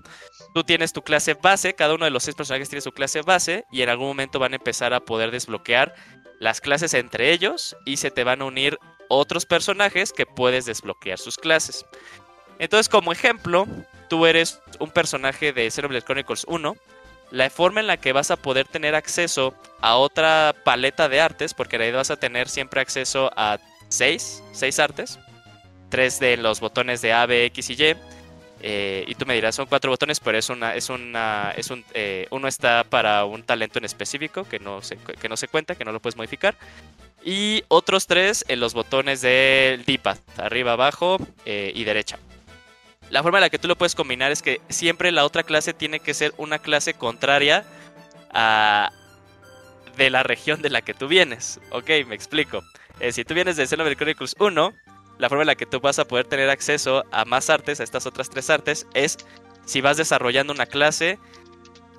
Tú 0.55 0.63
tienes 0.63 0.93
tu 0.93 1.03
clase 1.03 1.35
base, 1.35 1.75
cada 1.75 1.95
uno 1.95 2.05
de 2.05 2.13
los 2.13 2.23
seis 2.23 2.37
personajes 2.37 2.69
tiene 2.69 2.81
su 2.81 2.93
clase 2.93 3.23
base 3.23 3.65
y 3.73 3.83
en 3.83 3.89
algún 3.89 4.09
momento 4.09 4.39
van 4.39 4.53
a 4.53 4.57
empezar 4.57 4.95
a 4.95 5.01
poder 5.01 5.31
desbloquear 5.31 5.95
las 6.39 6.61
clases 6.61 6.95
entre 6.95 7.33
ellos 7.33 7.77
y 7.85 7.97
se 7.97 8.11
te 8.11 8.23
van 8.23 8.43
a 8.43 8.45
unir 8.45 8.79
otros 9.09 9.47
personajes 9.47 10.13
que 10.13 10.27
puedes 10.27 10.67
desbloquear 10.67 11.19
sus 11.19 11.37
clases. 11.37 11.87
Entonces, 12.59 12.89
como 12.89 13.13
ejemplo, 13.13 13.67
tú 14.09 14.27
eres 14.27 14.61
un 14.79 14.91
personaje 14.91 15.53
de 15.53 15.71
Xenoblade 15.71 16.05
Chronicles 16.05 16.45
1. 16.49 16.77
La 17.31 17.51
forma 17.51 17.81
en 17.81 17.87
la 17.87 17.99
que 17.99 18.13
vas 18.13 18.31
a 18.31 18.37
poder 18.37 18.67
tener 18.67 18.95
acceso 18.95 19.55
a 19.81 19.97
otra 19.97 20.55
paleta 20.65 21.09
de 21.09 21.21
artes, 21.21 21.55
porque 21.55 21.77
ahí 21.77 21.93
vas 21.93 22.11
a 22.11 22.17
tener 22.17 22.49
siempre 22.49 22.81
acceso 22.81 23.31
a 23.37 23.59
6, 23.89 24.43
6 24.53 24.79
artes, 24.79 25.19
3 25.91 26.21
de 26.21 26.37
los 26.39 26.61
botones 26.61 27.03
de 27.03 27.13
A, 27.13 27.27
B, 27.27 27.45
X 27.47 27.71
y 27.71 27.73
Y. 27.75 27.97
Eh, 28.61 29.05
y 29.07 29.15
tú 29.15 29.25
me 29.25 29.35
dirás, 29.35 29.55
son 29.55 29.67
cuatro 29.67 29.91
botones, 29.91 30.19
pero 30.19 30.37
es 30.37 30.49
una, 30.49 30.75
es 30.75 30.91
una, 30.91 31.53
es 31.57 31.71
un, 31.71 31.85
eh, 31.95 32.27
uno 32.31 32.49
está 32.49 32.83
para 32.83 33.25
un 33.25 33.45
talento 33.45 33.79
en 33.79 33.85
específico 33.85 34.43
que 34.45 34.59
no 34.59 34.83
se, 34.83 34.97
que 34.97 35.29
no 35.29 35.37
se 35.37 35.47
cuenta, 35.47 35.77
que 35.77 35.85
no 35.85 35.93
lo 35.93 36.01
puedes 36.01 36.17
modificar. 36.17 36.57
Y 37.25 37.65
otros 37.69 38.07
tres 38.07 38.45
en 38.49 38.61
los 38.61 38.75
botones 38.75 39.21
del 39.21 39.85
D-pad, 39.85 40.19
arriba, 40.37 40.73
abajo 40.73 41.19
eh, 41.45 41.73
y 41.75 41.85
derecha. 41.85 42.19
La 43.11 43.23
forma 43.23 43.39
en 43.39 43.43
la 43.43 43.51
que 43.51 43.59
tú 43.59 43.69
lo 43.69 43.77
puedes 43.77 43.95
combinar 43.95 44.31
es 44.31 44.43
que 44.43 44.61
siempre 44.69 45.13
la 45.13 45.25
otra 45.25 45.43
clase 45.43 45.73
tiene 45.73 46.01
que 46.01 46.15
ser 46.15 46.33
una 46.37 46.59
clase 46.59 46.95
contraria 46.95 47.65
a 48.33 48.91
de 49.97 50.11
la 50.11 50.23
región 50.23 50.63
de 50.63 50.71
la 50.71 50.81
que 50.81 50.95
tú 50.95 51.09
vienes. 51.09 51.61
Ok, 51.71 51.91
me 52.07 52.15
explico. 52.15 52.63
Eh, 53.01 53.13
si 53.13 53.25
tú 53.25 53.35
vienes 53.35 53.57
de 53.57 53.67
Xenoblade 53.67 53.97
Chronicles 53.97 54.37
1, 54.39 54.73
la 55.19 55.29
forma 55.29 55.43
en 55.43 55.49
la 55.49 55.57
que 55.57 55.67
tú 55.67 55.81
vas 55.81 55.99
a 55.99 56.07
poder 56.07 56.27
tener 56.27 56.49
acceso 56.49 57.05
a 57.11 57.25
más 57.25 57.51
artes, 57.51 57.81
a 57.81 57.85
estas 57.85 58.07
otras 58.07 58.31
tres 58.31 58.49
artes, 58.49 58.87
es 58.95 59.19
si 59.67 59.81
vas 59.81 59.97
desarrollando 59.97 60.53
una 60.53 60.67
clase 60.67 61.19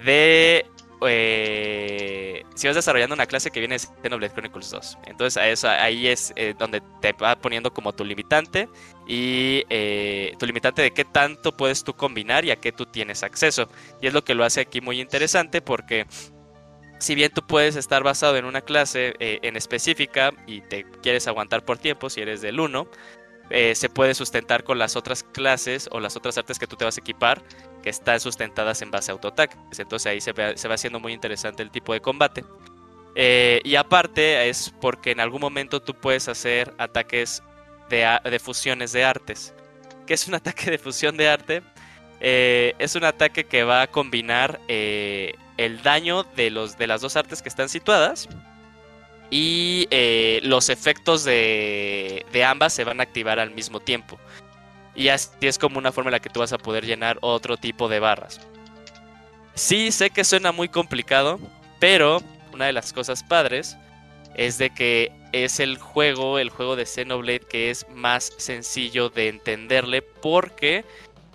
de 0.04 0.66
eh, 1.08 2.44
si 2.56 2.68
vas 2.68 2.76
desarrollando 2.76 3.16
una 3.16 3.26
clase 3.26 3.52
que 3.52 3.60
viene 3.60 3.76
de 3.76 3.80
Xenoblade 3.80 4.34
Chronicles 4.34 4.70
2. 4.70 4.98
Entonces 5.06 5.64
ahí 5.64 6.08
es 6.08 6.34
eh, 6.36 6.54
donde 6.58 6.82
te 7.02 7.14
va 7.14 7.38
poniendo 7.38 7.74
como 7.74 7.94
tu 7.94 8.04
limitante 8.04 8.68
y 9.08 9.64
eh, 9.70 10.34
tu 10.38 10.46
limitante 10.46 10.82
de 10.82 10.92
qué 10.92 11.06
tanto 11.06 11.56
puedes 11.56 11.84
tú 11.84 11.94
combinar 11.94 12.44
y 12.44 12.52
a 12.52 12.58
qué 12.58 12.72
tú 12.72 12.86
tienes 12.86 13.24
acceso. 13.24 13.70
Y 14.02 14.08
es 14.08 14.14
lo 14.14 14.24
que 14.24 14.36
lo 14.36 14.44
hace 14.44 14.62
aquí 14.62 14.82
muy 14.82 15.00
interesante 15.00 15.62
porque 15.62 16.06
si 17.00 17.16
bien 17.16 17.32
tú 17.34 17.46
puedes 17.48 17.78
estar 17.78 18.04
basado 18.04 18.36
en 18.36 18.44
una 18.44 18.62
clase 18.62 19.16
en 19.20 19.56
específica 19.56 20.34
y 20.48 20.60
te 20.62 20.86
quieres 21.02 21.28
aguantar 21.28 21.64
por 21.64 21.78
tiempo 21.78 22.10
si 22.10 22.20
eres 22.20 22.42
del 22.42 22.60
1, 22.60 22.90
se 23.74 23.90
puede 23.90 24.14
sustentar 24.14 24.66
con 24.66 24.78
las 24.78 24.98
otras 24.98 25.24
clases 25.24 25.88
o 25.94 26.02
las 26.02 26.18
otras 26.18 26.38
artes 26.38 26.60
que 26.60 26.68
tú 26.68 26.76
te 26.76 26.84
vas 26.84 26.98
a 26.98 27.00
equipar 27.00 27.42
que 27.82 27.90
están 27.90 28.20
sustentadas 28.20 28.82
en 28.82 28.92
base 28.92 29.12
a 29.12 29.14
autoataques. 29.14 29.80
Entonces 29.80 30.12
ahí 30.12 30.22
se, 30.22 30.32
va 30.34 30.74
haciendo 30.74 31.00
muy 31.00 31.14
interesante 31.14 31.64
el 31.64 31.72
tipo 31.72 31.94
de 31.94 32.02
combate. 32.02 32.44
Eh, 33.16 33.62
y 33.64 33.76
aparte 33.76 34.50
es 34.50 34.74
porque 34.80 35.12
en 35.12 35.20
algún 35.20 35.42
momento 35.42 35.82
tú 35.82 35.94
puedes 35.94 36.28
hacer 36.28 36.74
ataques 36.78 37.44
de, 37.90 38.40
fusiones 38.40 38.92
de 38.92 39.04
artes. 39.04 39.54
¿Qué 40.06 40.14
es 40.14 40.28
un 40.28 40.36
ataque 40.36 40.72
de 40.72 40.78
fusión 40.78 41.18
de 41.18 41.30
arte? 41.30 41.62
Eh, 42.22 42.76
es 42.80 42.96
un 42.96 43.06
ataque 43.06 43.46
que 43.46 43.64
va 43.64 43.84
a 43.84 43.88
combinar 43.88 44.60
eh, 44.68 45.34
el 45.58 45.82
daño 45.82 46.24
de, 46.36 46.50
las 46.52 47.02
dos 47.02 47.16
artes 47.16 47.42
que 47.42 47.50
están 47.50 47.70
situadas 47.70 48.28
y 49.32 49.88
los 50.44 50.70
efectos 50.70 51.24
de 51.24 52.44
ambas 52.46 52.74
se 52.74 52.84
van 52.84 53.00
a 53.00 53.04
activar 53.04 53.40
al 53.40 53.52
mismo 53.52 53.80
tiempo. 53.80 54.20
Y 55.00 55.08
así 55.08 55.30
es 55.40 55.58
como 55.58 55.80
una 55.80 55.94
forma 55.94 56.10
en 56.10 56.12
la 56.12 56.20
que 56.20 56.30
tú 56.30 56.42
vas 56.42 56.52
a 56.52 56.58
poder 56.58 56.86
llenar 56.86 57.18
otro 57.22 57.56
tipo 57.56 57.88
de 57.88 58.02
barras. 58.02 58.42
Sí, 59.56 59.94
sé 59.94 60.10
que 60.10 60.26
suena 60.26 60.52
muy 60.52 60.68
complicado, 60.68 61.40
pero 61.80 62.22
una 62.54 62.66
de 62.66 62.74
las 62.74 62.92
cosas 62.92 63.24
padres 63.24 63.78
es 64.36 64.58
de 64.58 64.72
que 64.72 65.14
es 65.32 65.62
el 65.62 65.78
juego, 65.78 66.38
el 66.38 66.50
juego 66.50 66.76
de 66.76 66.86
Xenoblade 66.86 67.40
que 67.40 67.70
es 67.70 67.88
más 67.92 68.34
sencillo 68.38 69.10
de 69.10 69.30
entenderle 69.30 70.02
porque 70.02 70.84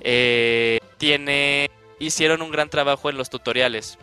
eh, 0.01 0.79
tiene, 0.99 1.71
hicieron 1.99 2.43
un 2.43 2.51
gran 2.51 2.69
trabajo 2.69 3.09
en 3.09 3.17
los 3.17 3.31
tutoriales. 3.31 3.97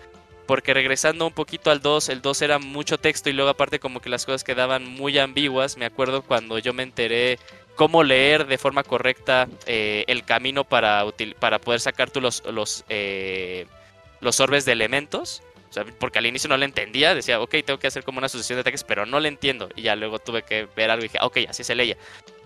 Porque 0.47 0.73
regresando 0.73 1.27
un 1.27 1.33
poquito 1.33 1.69
al 1.69 1.81
2, 1.81 2.09
el 2.09 2.23
2 2.23 2.41
era 2.41 2.57
mucho 2.57 2.97
texto 2.97 3.29
y 3.29 3.33
luego 3.33 3.51
aparte 3.51 3.79
como 3.79 4.01
que 4.01 4.09
las 4.09 4.25
cosas 4.25 4.43
quedaban 4.43 4.85
muy 4.85 5.19
ambiguas. 5.19 5.77
Me 5.77 5.85
acuerdo 5.85 6.23
cuando 6.23 6.57
yo 6.57 6.73
me 6.73 6.81
enteré 6.81 7.37
cómo 7.75 8.03
leer 8.03 8.47
de 8.47 8.57
forma 8.57 8.83
correcta 8.83 9.47
eh, 9.65 10.03
el 10.07 10.23
camino 10.23 10.63
para, 10.63 11.05
para 11.39 11.59
poder 11.59 11.79
sacar 11.79 12.09
tú 12.09 12.21
los, 12.21 12.43
los, 12.45 12.85
eh, 12.89 13.65
los 14.19 14.39
orbes 14.39 14.65
de 14.65 14.73
elementos. 14.73 15.41
porque 15.99 16.19
al 16.19 16.25
inicio 16.25 16.49
no 16.49 16.57
le 16.57 16.65
entendía, 16.65 17.15
decía, 17.15 17.39
ok, 17.41 17.55
tengo 17.65 17.79
que 17.79 17.87
hacer 17.87 18.03
como 18.03 18.17
una 18.17 18.29
sucesión 18.29 18.57
de 18.57 18.61
ataques, 18.61 18.83
pero 18.83 19.05
no 19.05 19.19
le 19.19 19.29
entiendo. 19.29 19.69
Y 19.75 19.83
ya 19.83 19.95
luego 19.95 20.19
tuve 20.19 20.43
que 20.43 20.67
ver 20.75 20.91
algo 20.91 21.05
y 21.05 21.07
dije, 21.07 21.19
ok, 21.21 21.37
así 21.49 21.63
se 21.63 21.75
leía. 21.75 21.97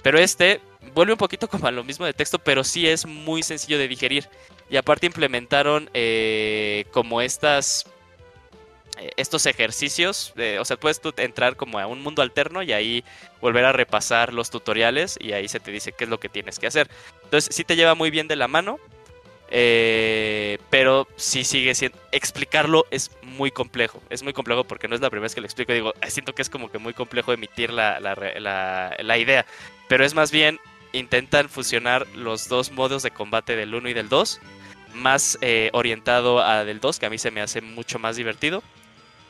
Pero 0.03 0.19
este 0.19 0.61
vuelve 0.93 1.13
un 1.13 1.17
poquito 1.17 1.47
como 1.49 1.67
a 1.67 1.71
lo 1.71 1.83
mismo 1.83 2.05
de 2.05 2.13
texto, 2.13 2.39
pero 2.39 2.63
sí 2.63 2.87
es 2.87 3.05
muy 3.05 3.43
sencillo 3.43 3.77
de 3.77 3.87
digerir. 3.87 4.29
Y 4.69 4.77
aparte 4.77 5.05
implementaron 5.05 5.89
eh, 5.93 6.85
como 6.91 7.21
estas 7.21 7.85
estos 9.17 9.45
ejercicios, 9.45 10.33
o 10.59 10.65
sea, 10.65 10.77
puedes 10.77 11.01
entrar 11.17 11.55
como 11.55 11.79
a 11.79 11.87
un 11.87 12.01
mundo 12.01 12.21
alterno 12.21 12.63
y 12.63 12.73
ahí 12.73 13.03
volver 13.41 13.65
a 13.65 13.71
repasar 13.71 14.33
los 14.33 14.49
tutoriales 14.49 15.17
y 15.19 15.33
ahí 15.33 15.47
se 15.47 15.59
te 15.59 15.71
dice 15.71 15.91
qué 15.91 16.05
es 16.05 16.09
lo 16.09 16.19
que 16.19 16.29
tienes 16.29 16.59
que 16.59 16.67
hacer. 16.67 16.89
Entonces, 17.23 17.53
sí 17.53 17.63
te 17.63 17.75
lleva 17.75 17.95
muy 17.95 18.09
bien 18.11 18.27
de 18.27 18.35
la 18.35 18.47
mano, 18.47 18.79
eh, 19.49 20.57
pero 20.69 21.07
sí 21.15 21.43
sigue 21.43 21.75
siendo... 21.75 21.97
Explicarlo 22.11 22.85
es 22.91 23.11
muy 23.21 23.51
complejo, 23.51 24.01
es 24.09 24.23
muy 24.23 24.33
complejo 24.33 24.63
porque 24.63 24.87
no 24.87 24.95
es 24.95 25.01
la 25.01 25.09
primera 25.09 25.25
vez 25.25 25.35
que 25.35 25.41
lo 25.41 25.47
explico, 25.47 25.73
digo, 25.73 25.93
siento 26.07 26.33
que 26.33 26.41
es 26.41 26.49
como 26.49 26.71
que 26.71 26.77
muy 26.77 26.93
complejo 26.93 27.33
emitir 27.33 27.71
la, 27.71 27.99
la 27.99 29.17
idea, 29.17 29.45
pero 29.87 30.05
es 30.05 30.13
más 30.13 30.31
bien 30.31 30.59
intentan 30.93 31.49
fusionar 31.49 32.07
los 32.15 32.47
dos 32.47 32.71
modos 32.71 33.03
de 33.03 33.11
combate 33.11 33.55
del 33.55 33.75
1 33.75 33.89
y 33.89 33.93
del 33.93 34.09
2 34.09 34.39
más 34.95 35.37
eh, 35.41 35.69
orientado 35.73 36.39
a 36.41 36.63
del 36.63 36.79
2, 36.79 36.99
que 36.99 37.05
a 37.05 37.09
mí 37.09 37.17
se 37.17 37.31
me 37.31 37.41
hace 37.41 37.61
mucho 37.61 37.99
más 37.99 38.15
divertido. 38.15 38.63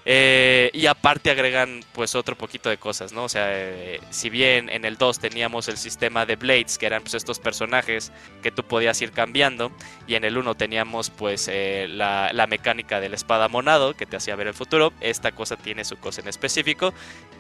Eh, 0.08 0.70
y 0.74 0.86
aparte 0.86 1.32
agregan 1.32 1.84
pues 1.92 2.14
otro 2.14 2.38
poquito 2.38 2.70
de 2.70 2.78
cosas, 2.78 3.12
¿no? 3.12 3.24
O 3.24 3.30
sea, 3.30 3.48
eh, 3.50 4.00
si 4.12 4.30
bien 4.30 4.70
en 4.70 4.86
el 4.86 4.98
2 4.98 5.18
teníamos 5.18 5.68
el 5.68 5.78
sistema 5.78 6.28
de 6.28 6.36
Blades, 6.36 6.78
que 6.78 6.86
eran 6.86 7.02
pues 7.02 7.16
estos 7.16 7.40
personajes 7.40 8.12
que 8.44 8.52
tú 8.52 8.64
podías 8.64 9.02
ir 9.02 9.12
cambiando, 9.12 9.72
y 10.06 10.14
en 10.14 10.24
el 10.24 10.38
1 10.38 10.54
teníamos 10.56 11.10
pues 11.10 11.50
la, 11.50 12.32
la, 12.34 12.48
mecánica 12.48 13.00
del 13.00 13.16
espada 13.16 13.48
monado, 13.48 13.96
que 13.96 14.06
te 14.06 14.16
hacía 14.16 14.36
ver 14.36 14.48
el 14.48 14.54
futuro, 14.54 14.94
esta 15.02 15.32
cosa 15.32 15.56
tiene 15.56 15.84
su 15.84 15.98
cosa 15.98 16.22
en 16.22 16.28
específico, 16.28 16.94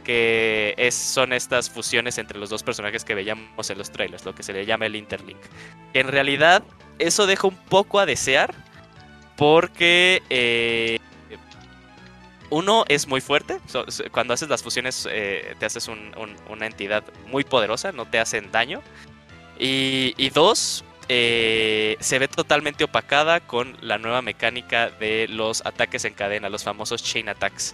que 0.04 0.74
es, 0.78 0.96
son 0.96 1.34
estas 1.34 1.70
fusiones 1.70 2.18
entre 2.18 2.40
los 2.40 2.50
dos 2.50 2.64
personajes 2.64 3.06
que 3.06 3.14
veíamos 3.14 3.70
en 3.70 3.78
los 3.78 3.92
trailers, 3.92 4.26
lo 4.26 4.34
que 4.34 4.42
se 4.42 4.54
le 4.54 4.66
llama 4.66 4.88
el 4.88 4.96
interlink. 4.96 5.40
En 5.94 6.08
realidad 6.08 6.64
eso 7.00 7.28
deja 7.28 7.48
un 7.48 7.58
poco 7.58 8.00
a 8.00 8.06
desear 8.06 8.54
porque 9.36 10.24
eh, 10.30 11.00
uno 12.50 12.86
es 12.88 13.08
muy 13.08 13.22
fuerte. 13.22 13.60
cuando 14.12 14.34
haces 14.34 14.50
las 14.50 14.64
fusiones 14.64 15.08
eh, 15.10 15.56
te 15.60 15.66
haces 15.66 15.88
una 15.88 16.66
entidad 16.66 17.04
muy 17.28 17.44
poderosa, 17.44 17.92
no 17.92 18.06
te 18.06 18.20
hacen 18.20 18.52
daño. 18.52 18.82
Y, 19.58 20.30
dos, 20.32 20.84
eh, 21.08 21.96
se 22.00 22.20
ve 22.20 22.28
totalmente 22.28 22.84
opacada 22.84 23.40
con 23.40 23.78
la 23.82 23.98
nueva 23.98 24.22
mecánica 24.22 24.90
de 24.90 25.28
los 25.30 25.66
ataques 25.66 26.04
en 26.06 26.14
cadena, 26.14 26.50
los 26.50 26.64
famosos 26.64 27.04
chain 27.04 27.30
attacks. 27.30 27.74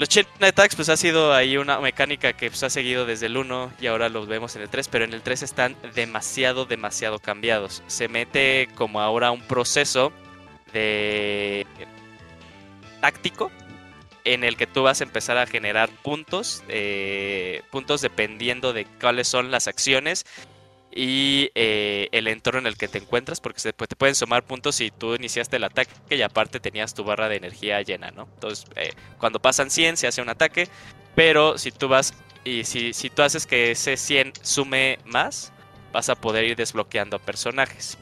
Los 0.00 0.08
Chain 0.08 0.26
Attacks 0.40 0.76
pues 0.76 0.88
ha 0.88 0.96
sido 0.96 1.34
ahí 1.34 1.58
una 1.58 1.78
mecánica 1.78 2.32
que 2.32 2.48
pues, 2.48 2.62
ha 2.62 2.70
seguido 2.70 3.04
desde 3.04 3.26
el 3.26 3.36
1 3.36 3.72
y 3.82 3.86
ahora 3.86 4.08
los 4.08 4.28
vemos 4.28 4.56
en 4.56 4.62
el 4.62 4.70
3, 4.70 4.88
pero 4.88 5.04
en 5.04 5.12
el 5.12 5.20
3 5.20 5.42
están 5.42 5.76
demasiado, 5.94 6.64
demasiado 6.64 7.18
cambiados. 7.18 7.82
Se 7.86 8.08
mete 8.08 8.70
como 8.76 9.02
ahora 9.02 9.30
un 9.30 9.42
proceso 9.42 10.10
de 10.72 11.66
táctico 13.00 13.50
en 14.24 14.44
el 14.44 14.56
que 14.56 14.66
tú 14.66 14.82
vas 14.82 15.00
a 15.00 15.04
empezar 15.04 15.38
a 15.38 15.46
generar 15.46 15.88
puntos, 16.02 16.62
eh, 16.68 17.62
puntos 17.70 18.00
dependiendo 18.00 18.72
de 18.72 18.84
cuáles 19.00 19.28
son 19.28 19.50
las 19.50 19.66
acciones 19.66 20.26
y 20.92 21.50
eh, 21.54 22.08
el 22.12 22.26
entorno 22.26 22.60
en 22.60 22.66
el 22.66 22.76
que 22.76 22.88
te 22.88 22.98
encuentras, 22.98 23.40
porque 23.40 23.60
se, 23.60 23.72
pues, 23.72 23.88
te 23.88 23.96
pueden 23.96 24.14
sumar 24.14 24.42
puntos 24.44 24.76
si 24.76 24.90
tú 24.90 25.14
iniciaste 25.14 25.56
el 25.56 25.64
ataque 25.64 25.92
y 26.10 26.22
aparte 26.22 26.60
tenías 26.60 26.94
tu 26.94 27.04
barra 27.04 27.28
de 27.28 27.36
energía 27.36 27.80
llena, 27.82 28.10
¿no? 28.10 28.28
Entonces, 28.34 28.66
eh, 28.76 28.92
cuando 29.18 29.40
pasan 29.40 29.70
100 29.70 29.96
se 29.96 30.06
hace 30.06 30.20
un 30.20 30.28
ataque, 30.28 30.68
pero 31.14 31.58
si 31.58 31.70
tú 31.70 31.88
vas 31.88 32.14
y 32.44 32.64
si, 32.64 32.92
si 32.92 33.10
tú 33.10 33.22
haces 33.22 33.46
que 33.46 33.72
ese 33.72 33.96
100 33.96 34.32
sume 34.42 34.98
más, 35.04 35.52
vas 35.92 36.08
a 36.08 36.14
poder 36.14 36.44
ir 36.44 36.56
desbloqueando 36.56 37.18
personajes. 37.18 37.96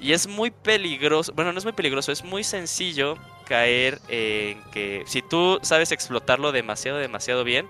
Y 0.00 0.12
es 0.12 0.26
muy 0.26 0.50
peligroso, 0.50 1.32
bueno, 1.32 1.52
no 1.52 1.58
es 1.58 1.64
muy 1.64 1.72
peligroso, 1.72 2.10
es 2.12 2.24
muy 2.24 2.42
sencillo 2.42 3.16
caer 3.42 4.00
en 4.08 4.62
que 4.72 5.02
si 5.06 5.22
tú 5.22 5.58
sabes 5.62 5.92
explotarlo 5.92 6.52
demasiado, 6.52 6.98
demasiado 6.98 7.44
bien, 7.44 7.68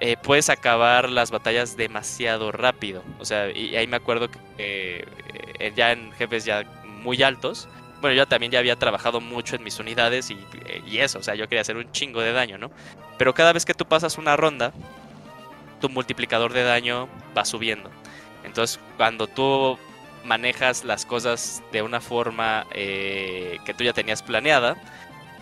eh, 0.00 0.16
puedes 0.22 0.48
acabar 0.48 1.10
las 1.10 1.30
batallas 1.30 1.76
demasiado 1.76 2.52
rápido. 2.52 3.02
O 3.18 3.24
sea, 3.24 3.50
y, 3.50 3.76
ahí 3.76 3.86
me 3.86 3.96
acuerdo 3.96 4.30
que 4.30 4.38
eh, 4.58 5.72
ya 5.76 5.92
en 5.92 6.12
jefes 6.12 6.44
ya 6.44 6.64
muy 6.84 7.22
altos, 7.22 7.68
bueno, 8.00 8.16
yo 8.16 8.26
también 8.26 8.50
ya 8.50 8.58
había 8.58 8.76
trabajado 8.76 9.20
mucho 9.20 9.56
en 9.56 9.62
mis 9.62 9.78
unidades 9.78 10.30
y, 10.30 10.38
y, 10.86 10.98
eso, 10.98 11.18
o 11.18 11.22
sea, 11.22 11.34
yo 11.34 11.48
quería 11.48 11.60
hacer 11.60 11.76
un 11.76 11.92
chingo 11.92 12.20
de 12.22 12.32
daño, 12.32 12.56
¿no? 12.56 12.70
Pero 13.18 13.34
cada 13.34 13.52
vez 13.52 13.66
que 13.66 13.74
tú 13.74 13.84
pasas 13.84 14.16
una 14.16 14.36
ronda, 14.36 14.72
tu 15.80 15.90
multiplicador 15.90 16.54
de 16.54 16.62
daño 16.62 17.08
va 17.36 17.44
subiendo. 17.44 17.90
Entonces, 18.42 18.80
cuando 18.96 19.26
tú 19.26 19.78
manejas 20.24 20.84
las 20.84 21.06
cosas 21.06 21.62
de 21.72 21.82
una 21.82 22.00
forma 22.00 22.66
eh, 22.72 23.58
que 23.64 23.74
tú 23.74 23.84
ya 23.84 23.92
tenías 23.92 24.22
planeada, 24.22 24.76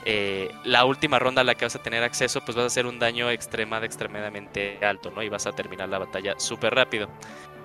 eh, 0.04 0.50
la 0.64 0.84
última 0.84 1.18
ronda 1.18 1.42
a 1.42 1.44
la 1.44 1.54
que 1.54 1.64
vas 1.64 1.76
a 1.76 1.82
tener 1.82 2.02
acceso, 2.02 2.40
pues 2.42 2.56
vas 2.56 2.64
a 2.64 2.66
hacer 2.68 2.86
un 2.86 2.98
daño 2.98 3.30
extrema, 3.30 3.84
extremadamente 3.84 4.78
alto, 4.82 5.10
¿no? 5.10 5.22
Y 5.22 5.28
vas 5.28 5.46
a 5.46 5.52
terminar 5.52 5.88
la 5.88 5.98
batalla 5.98 6.34
súper 6.38 6.74
rápido. 6.74 7.08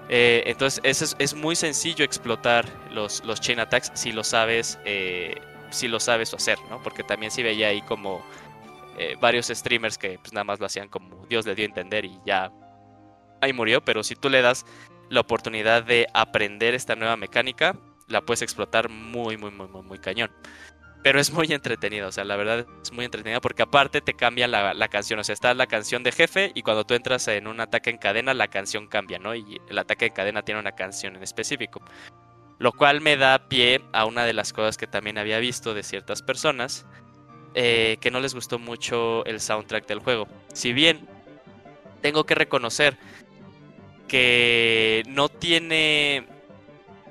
Eh, 0.10 0.44
entonces, 0.46 0.82
es, 0.84 1.16
es, 1.18 1.34
muy 1.34 1.56
sencillo 1.56 2.04
explotar 2.04 2.66
los, 2.92 3.24
los 3.24 3.40
chain 3.40 3.60
attacks 3.60 3.92
si 3.94 4.12
lo 4.12 4.24
sabes, 4.24 4.78
eh, 4.84 5.36
si 5.70 5.88
lo 5.88 6.00
sabes 6.00 6.34
hacer, 6.34 6.58
¿no? 6.70 6.84
Porque 6.84 7.04
también 7.04 7.32
sí 7.32 7.44
veía 7.44 7.70
ahí 7.70 7.82
como 7.82 8.22
varios 9.20 9.48
streamers 9.48 9.98
que 9.98 10.20
pues 10.20 10.34
nada 10.34 10.44
más 10.44 10.60
lo 10.60 10.68
hacían 10.68 10.88
como 10.88 11.26
Dios 11.26 11.48
le 11.48 11.56
dio 11.56 11.66
a 11.66 11.68
entender 11.68 12.06
y 12.06 12.20
ya 12.28 12.52
ahí 13.42 13.52
murió, 13.52 13.84
pero 13.84 14.04
si 14.04 14.16
tú 14.16 14.30
le 14.30 14.44
das 14.44 14.68
la 15.14 15.22
oportunidad 15.22 15.84
de 15.84 16.08
aprender 16.14 16.74
esta 16.74 16.96
nueva 16.96 17.16
mecánica, 17.18 17.76
la 18.08 18.22
puedes 18.22 18.42
explotar 18.42 18.90
muy, 18.90 19.38
muy, 19.38 19.52
muy, 19.52 19.68
muy, 19.68 19.82
muy 19.84 20.00
cañón. 20.00 20.32
Pero 21.04 21.20
es 21.20 21.32
muy 21.32 21.48
entretenido, 21.52 22.08
o 22.08 22.12
sea, 22.14 22.24
la 22.24 22.38
verdad 22.38 22.66
es 22.82 22.92
muy 22.94 23.04
entretenido 23.04 23.42
porque 23.42 23.62
aparte 23.62 24.00
te 24.00 24.14
cambia 24.14 24.48
la, 24.48 24.88
canción, 24.88 25.20
o 25.20 25.24
sea, 25.24 25.34
está 25.34 25.54
la 25.54 25.68
canción 25.68 26.02
de 26.02 26.14
jefe 26.14 26.52
y 26.56 26.62
cuando 26.62 26.86
tú 26.86 26.94
entras 26.94 27.28
en 27.28 27.48
un 27.48 27.60
ataque 27.60 27.90
en 27.90 27.98
cadena 27.98 28.34
la 28.34 28.48
canción 28.48 28.88
cambia, 28.88 29.20
¿no? 29.20 29.36
Y 29.36 29.60
el 29.70 29.78
ataque 29.78 30.06
en 30.06 30.14
cadena 30.14 30.44
tiene 30.44 30.62
una 30.62 30.72
canción 30.72 31.18
en 31.18 31.24
específico. 31.24 31.82
Lo 32.58 32.72
cual 32.72 33.02
me 33.02 33.18
da 33.18 33.50
pie 33.50 33.82
a 33.92 34.06
una 34.06 34.24
de 34.24 34.32
las 34.32 34.54
cosas 34.54 34.78
que 34.78 34.88
también 34.88 35.18
había 35.18 35.40
visto 35.40 35.74
de 35.74 35.84
ciertas 35.84 36.22
personas, 36.22 36.86
eh, 37.54 37.98
que 38.00 38.10
no 38.10 38.22
les 38.22 38.34
gustó 38.34 38.58
mucho 38.58 39.26
el 39.26 39.42
soundtrack 39.42 39.86
del 39.86 40.00
juego. 40.00 40.30
Si 40.54 40.72
bien 40.72 41.06
tengo 42.02 42.24
que 42.26 42.36
reconocer 42.36 42.98
que 44.14 45.02
no 45.08 45.28
tiene 45.28 46.28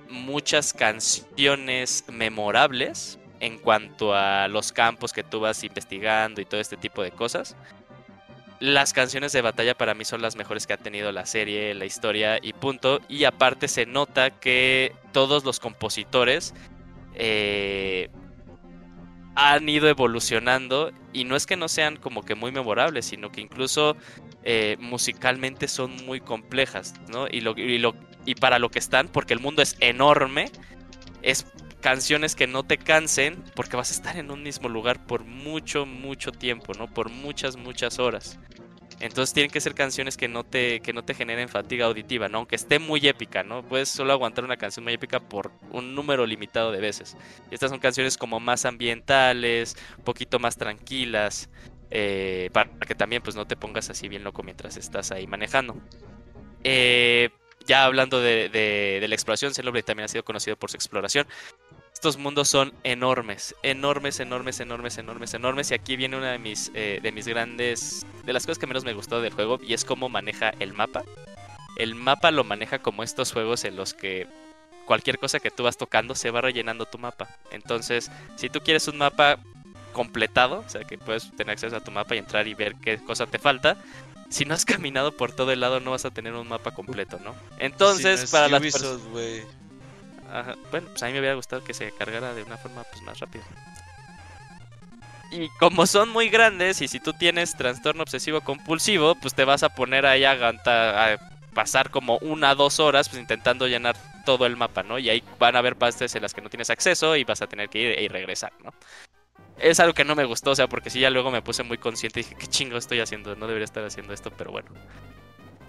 muchas 0.08 0.72
canciones 0.72 2.04
memorables, 2.06 3.18
en 3.40 3.58
cuanto 3.58 4.14
a 4.14 4.46
los 4.46 4.70
campos 4.70 5.12
que 5.12 5.24
tú 5.24 5.40
vas 5.40 5.64
investigando 5.64 6.40
y 6.40 6.44
todo 6.44 6.60
este 6.60 6.76
tipo 6.76 7.02
de 7.02 7.10
cosas. 7.10 7.56
Las 8.60 8.92
canciones 8.92 9.32
de 9.32 9.40
batalla 9.40 9.74
para 9.74 9.94
mí 9.94 10.04
son 10.04 10.22
las 10.22 10.36
mejores 10.36 10.64
que 10.64 10.74
ha 10.74 10.76
tenido 10.76 11.10
la 11.10 11.26
serie, 11.26 11.74
la 11.74 11.86
historia 11.86 12.38
y 12.40 12.52
punto. 12.52 13.00
Y 13.08 13.24
aparte 13.24 13.66
se 13.66 13.84
nota 13.84 14.30
que 14.30 14.94
todos 15.10 15.42
los 15.42 15.58
compositores 15.58 16.54
eh, 17.16 18.10
han 19.34 19.68
ido 19.68 19.88
evolucionando 19.88 20.92
y 21.12 21.24
no 21.24 21.36
es 21.36 21.46
que 21.46 21.56
no 21.56 21.68
sean 21.68 21.96
como 21.96 22.22
que 22.22 22.34
muy 22.34 22.52
memorables, 22.52 23.06
sino 23.06 23.30
que 23.30 23.40
incluso 23.40 23.96
eh, 24.44 24.76
musicalmente 24.80 25.68
son 25.68 25.96
muy 26.04 26.20
complejas, 26.20 26.94
¿no? 27.08 27.26
Y, 27.30 27.40
lo, 27.40 27.54
y, 27.56 28.34
para 28.34 28.58
lo 28.58 28.70
que 28.70 28.78
están, 28.78 29.08
porque 29.08 29.34
el 29.34 29.40
mundo 29.40 29.62
es 29.62 29.76
enorme, 29.80 30.50
es 31.22 31.46
canciones 31.80 32.34
que 32.34 32.46
no 32.46 32.62
te 32.62 32.78
cansen, 32.78 33.42
porque 33.54 33.76
vas 33.76 33.90
a 33.90 33.94
estar 33.94 34.16
en 34.16 34.30
un 34.30 34.42
mismo 34.42 34.68
lugar 34.68 35.06
por 35.06 35.24
mucho, 35.24 35.86
mucho 35.86 36.32
tiempo, 36.32 36.72
¿no? 36.78 36.86
Por 36.92 37.10
muchas, 37.10 37.56
muchas 37.56 37.98
horas. 37.98 38.38
Entonces 39.02 39.34
tienen 39.34 39.50
que 39.50 39.60
ser 39.60 39.74
canciones 39.74 40.16
que 40.16 40.28
no 40.28 40.44
te, 40.44 40.78
que 40.78 40.92
no 40.92 41.04
te 41.04 41.12
generen 41.12 41.48
fatiga 41.48 41.86
auditiva, 41.86 42.28
¿no? 42.28 42.38
Aunque 42.38 42.54
esté 42.54 42.78
muy 42.78 43.04
épica, 43.08 43.42
¿no? 43.42 43.66
Puedes 43.66 43.88
solo 43.88 44.12
aguantar 44.12 44.44
una 44.44 44.56
canción 44.56 44.84
muy 44.84 44.92
épica 44.92 45.18
por 45.18 45.50
un 45.72 45.96
número 45.96 46.24
limitado 46.24 46.70
de 46.70 46.80
veces. 46.80 47.16
Y 47.50 47.54
estas 47.54 47.70
son 47.70 47.80
canciones 47.80 48.16
como 48.16 48.38
más 48.38 48.64
ambientales, 48.64 49.76
un 49.98 50.04
poquito 50.04 50.38
más 50.38 50.56
tranquilas, 50.56 51.50
eh, 51.90 52.48
para 52.52 52.70
que 52.86 52.94
también 52.94 53.22
pues 53.22 53.34
no 53.34 53.44
te 53.44 53.56
pongas 53.56 53.90
así 53.90 54.08
bien 54.08 54.22
loco 54.22 54.44
mientras 54.44 54.76
estás 54.76 55.10
ahí 55.10 55.26
manejando. 55.26 55.76
Eh, 56.62 57.30
ya 57.66 57.84
hablando 57.84 58.20
de, 58.20 59.04
la 59.04 59.14
exploración, 59.14 59.52
Celebrity 59.52 59.84
también 59.84 60.04
ha 60.04 60.08
sido 60.08 60.24
conocido 60.24 60.56
por 60.56 60.70
su 60.70 60.76
exploración. 60.76 61.26
Estos 61.92 62.16
mundos 62.16 62.48
son 62.48 62.72
enormes, 62.82 63.54
enormes, 63.62 64.18
enormes, 64.18 64.58
enormes, 64.60 64.98
enormes, 64.98 65.34
enormes. 65.34 65.70
Y 65.70 65.74
aquí 65.74 65.96
viene 65.96 66.16
una 66.16 66.32
de 66.32 66.38
mis, 66.38 66.70
eh, 66.74 66.98
de 67.02 67.12
mis 67.12 67.28
grandes, 67.28 68.04
de 68.24 68.32
las 68.32 68.44
cosas 68.44 68.58
que 68.58 68.66
menos 68.66 68.84
me 68.84 68.92
gustó 68.92 69.20
del 69.20 69.32
juego 69.32 69.58
y 69.62 69.74
es 69.74 69.84
cómo 69.84 70.08
maneja 70.08 70.52
el 70.58 70.72
mapa. 70.72 71.04
el 71.78 71.94
mapa 71.94 72.30
lo 72.30 72.44
maneja 72.44 72.80
como 72.80 73.02
estos 73.02 73.32
juegos 73.32 73.64
en 73.64 73.76
los 73.76 73.94
que 73.94 74.26
cualquier 74.84 75.18
cosa 75.18 75.40
que 75.40 75.50
tú 75.50 75.62
vas 75.62 75.76
tocando 75.76 76.14
se 76.14 76.30
va 76.30 76.40
rellenando 76.40 76.86
tu 76.86 76.98
mapa. 76.98 77.28
Entonces, 77.50 78.10
si 78.36 78.48
tú 78.48 78.60
quieres 78.60 78.88
un 78.88 78.98
mapa 78.98 79.38
completado, 79.92 80.64
o 80.66 80.68
sea, 80.68 80.84
que 80.84 80.98
puedes 80.98 81.30
tener 81.36 81.52
acceso 81.52 81.76
a 81.76 81.80
tu 81.80 81.90
mapa 81.90 82.14
y 82.14 82.18
entrar 82.18 82.46
y 82.48 82.54
ver 82.54 82.74
qué 82.76 82.98
cosa 82.98 83.26
te 83.26 83.38
falta, 83.38 83.76
si 84.28 84.44
no 84.44 84.54
has 84.54 84.64
caminado 84.66 85.16
por 85.16 85.32
todo 85.32 85.52
el 85.52 85.60
lado 85.60 85.80
no 85.80 85.92
vas 85.92 86.04
a 86.04 86.10
tener 86.10 86.32
un 86.34 86.48
mapa 86.48 86.72
completo, 86.72 87.18
¿no? 87.22 87.34
Entonces, 87.58 88.30
para 88.30 88.48
las 88.48 88.60
personas... 88.60 89.00
Bueno, 90.70 90.88
pues 90.90 91.02
a 91.02 91.06
mí 91.06 91.12
me 91.12 91.20
hubiera 91.20 91.34
gustado 91.34 91.62
que 91.62 91.74
se 91.74 91.92
cargara 91.92 92.34
de 92.34 92.42
una 92.42 92.56
forma 92.56 92.84
pues, 92.84 93.02
más 93.02 93.20
rápida. 93.20 93.44
Y 95.30 95.48
como 95.58 95.86
son 95.86 96.10
muy 96.10 96.28
grandes 96.28 96.80
y 96.82 96.88
si 96.88 97.00
tú 97.00 97.12
tienes 97.12 97.56
trastorno 97.56 98.02
obsesivo 98.02 98.42
compulsivo, 98.42 99.14
pues 99.14 99.34
te 99.34 99.44
vas 99.44 99.62
a 99.62 99.70
poner 99.70 100.04
ahí 100.04 100.24
a, 100.24 100.32
a 100.32 101.16
pasar 101.54 101.90
como 101.90 102.18
una 102.18 102.54
dos 102.54 102.80
horas 102.80 103.08
pues 103.08 103.20
intentando 103.20 103.66
llenar 103.66 103.96
todo 104.24 104.46
el 104.46 104.56
mapa, 104.56 104.82
¿no? 104.82 104.98
Y 104.98 105.10
ahí 105.10 105.22
van 105.38 105.56
a 105.56 105.60
haber 105.60 105.76
partes 105.76 106.14
en 106.14 106.22
las 106.22 106.34
que 106.34 106.42
no 106.42 106.50
tienes 106.50 106.70
acceso 106.70 107.16
y 107.16 107.24
vas 107.24 107.42
a 107.42 107.46
tener 107.46 107.68
que 107.68 107.78
ir 107.78 107.98
y 107.98 108.08
regresar, 108.08 108.52
¿no? 108.62 108.72
Es 109.58 109.80
algo 109.80 109.94
que 109.94 110.04
no 110.04 110.14
me 110.14 110.24
gustó, 110.24 110.52
o 110.52 110.54
sea, 110.54 110.68
porque 110.68 110.90
si 110.90 111.00
ya 111.00 111.10
luego 111.10 111.30
me 111.30 111.42
puse 111.42 111.62
muy 111.62 111.78
consciente 111.78 112.20
y 112.20 112.22
dije, 112.22 112.36
¿qué 112.36 112.46
chingo 112.46 112.76
estoy 112.76 113.00
haciendo? 113.00 113.36
No 113.36 113.46
debería 113.46 113.64
estar 113.64 113.84
haciendo 113.84 114.12
esto, 114.12 114.30
pero 114.36 114.50
bueno. 114.50 114.70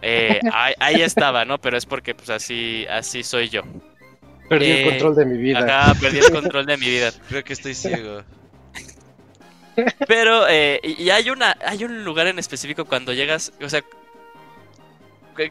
Eh, 0.01 0.39
ahí, 0.79 1.01
estaba, 1.01 1.45
¿no? 1.45 1.59
Pero 1.59 1.77
es 1.77 1.85
porque 1.85 2.15
pues 2.15 2.29
así, 2.29 2.85
así 2.89 3.23
soy 3.23 3.49
yo. 3.49 3.63
Perdí 4.59 4.71
el 4.71 4.79
eh, 4.79 4.89
control 4.89 5.15
de 5.15 5.25
mi 5.25 5.37
vida. 5.37 5.59
Ajá, 5.59 5.99
perdí 5.99 6.19
el 6.19 6.31
control 6.31 6.65
de 6.65 6.77
mi 6.77 6.85
vida. 6.85 7.11
Creo 7.29 7.43
que 7.43 7.53
estoy 7.53 7.73
ciego. 7.73 8.23
Pero, 10.07 10.47
eh, 10.47 10.79
y 10.83 11.09
hay 11.09 11.29
una, 11.29 11.57
hay 11.65 11.83
un 11.83 12.03
lugar 12.03 12.27
en 12.27 12.37
específico 12.37 12.85
cuando 12.85 13.13
llegas, 13.13 13.51
o 13.61 13.69
sea, 13.69 13.83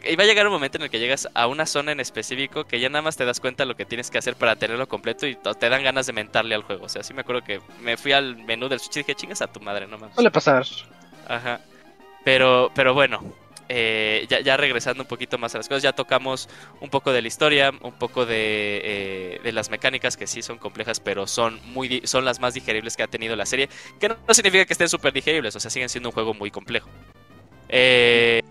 iba 0.08 0.22
a 0.22 0.26
llegar 0.26 0.46
un 0.46 0.52
momento 0.52 0.78
en 0.78 0.84
el 0.84 0.90
que 0.90 1.00
llegas 1.00 1.28
a 1.34 1.48
una 1.48 1.66
zona 1.66 1.90
en 1.90 1.98
específico 1.98 2.64
que 2.64 2.78
ya 2.78 2.88
nada 2.88 3.02
más 3.02 3.16
te 3.16 3.24
das 3.24 3.40
cuenta 3.40 3.64
de 3.64 3.66
lo 3.66 3.74
que 3.74 3.84
tienes 3.84 4.10
que 4.10 4.18
hacer 4.18 4.36
para 4.36 4.54
tenerlo 4.54 4.86
completo 4.86 5.26
y 5.26 5.34
te 5.34 5.68
dan 5.68 5.82
ganas 5.82 6.06
de 6.06 6.12
mentarle 6.12 6.54
al 6.54 6.62
juego. 6.62 6.84
O 6.84 6.88
sea, 6.88 7.02
sí 7.02 7.12
me 7.14 7.22
acuerdo 7.22 7.42
que 7.42 7.60
me 7.80 7.96
fui 7.96 8.12
al 8.12 8.36
menú 8.36 8.68
del 8.68 8.78
Switch 8.78 8.98
y 8.98 9.00
dije, 9.00 9.16
chingas 9.16 9.42
a 9.42 9.48
tu 9.48 9.60
madre, 9.60 9.88
no 9.88 9.98
mames. 9.98 10.14
Suele 10.14 10.30
pasar. 10.30 10.64
Ajá. 11.26 11.60
Pero, 12.24 12.70
pero 12.74 12.94
bueno, 12.94 13.20
eh, 13.74 14.26
ya, 14.28 14.56
regresando 14.58 15.02
un 15.02 15.08
poquito 15.08 15.38
más 15.38 15.54
a 15.54 15.58
las 15.58 15.66
cosas, 15.66 15.82
ya 15.82 15.94
tocamos 15.94 16.46
un 16.82 16.90
poco 16.90 17.10
de 17.10 17.22
la 17.22 17.28
historia, 17.28 17.72
un 17.80 17.94
poco 17.94 18.26
de, 18.26 18.82
eh, 18.84 19.40
de 19.42 19.52
las 19.52 19.70
mecánicas 19.70 20.18
que 20.18 20.26
sí 20.26 20.42
son 20.42 20.58
complejas, 20.58 21.00
pero 21.00 21.26
son, 21.26 21.58
muy, 21.72 22.02
son 22.04 22.26
las 22.26 22.38
más 22.38 22.52
digeribles 22.52 22.98
que 22.98 23.02
ha 23.02 23.06
tenido 23.06 23.34
la 23.34 23.46
serie. 23.46 23.70
Que 23.98 24.10
no, 24.10 24.16
significa 24.34 24.66
que 24.66 24.74
estén 24.74 24.90
súper 24.90 25.14
digeribles, 25.14 25.56
o 25.56 25.60
sea, 25.60 25.70
siguen 25.70 25.88
siendo 25.88 26.10
un 26.10 26.12
juego 26.12 26.34
muy 26.34 26.50
complejo. 26.50 26.90
Eh, 27.70 28.42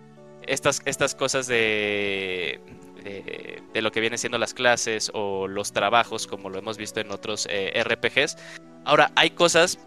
estas, 0.48 0.82
estas 0.86 1.14
cosas 1.14 1.46
de, 1.46 2.60
de, 3.04 3.82
lo 3.84 3.92
que 3.92 4.00
vienen 4.00 4.18
siendo 4.18 4.40
las 4.40 4.56
clases 4.56 5.12
o 5.14 5.48
los 5.48 5.72
trabajos, 5.72 6.26
como 6.26 6.50
lo 6.50 6.58
hemos 6.58 6.78
visto 6.78 7.00
en 7.00 7.12
otros 7.12 7.48
eh, 7.52 7.80
RPGs. 7.84 8.38
Ahora, 8.86 9.12
hay 9.16 9.30
cosas 9.30 9.78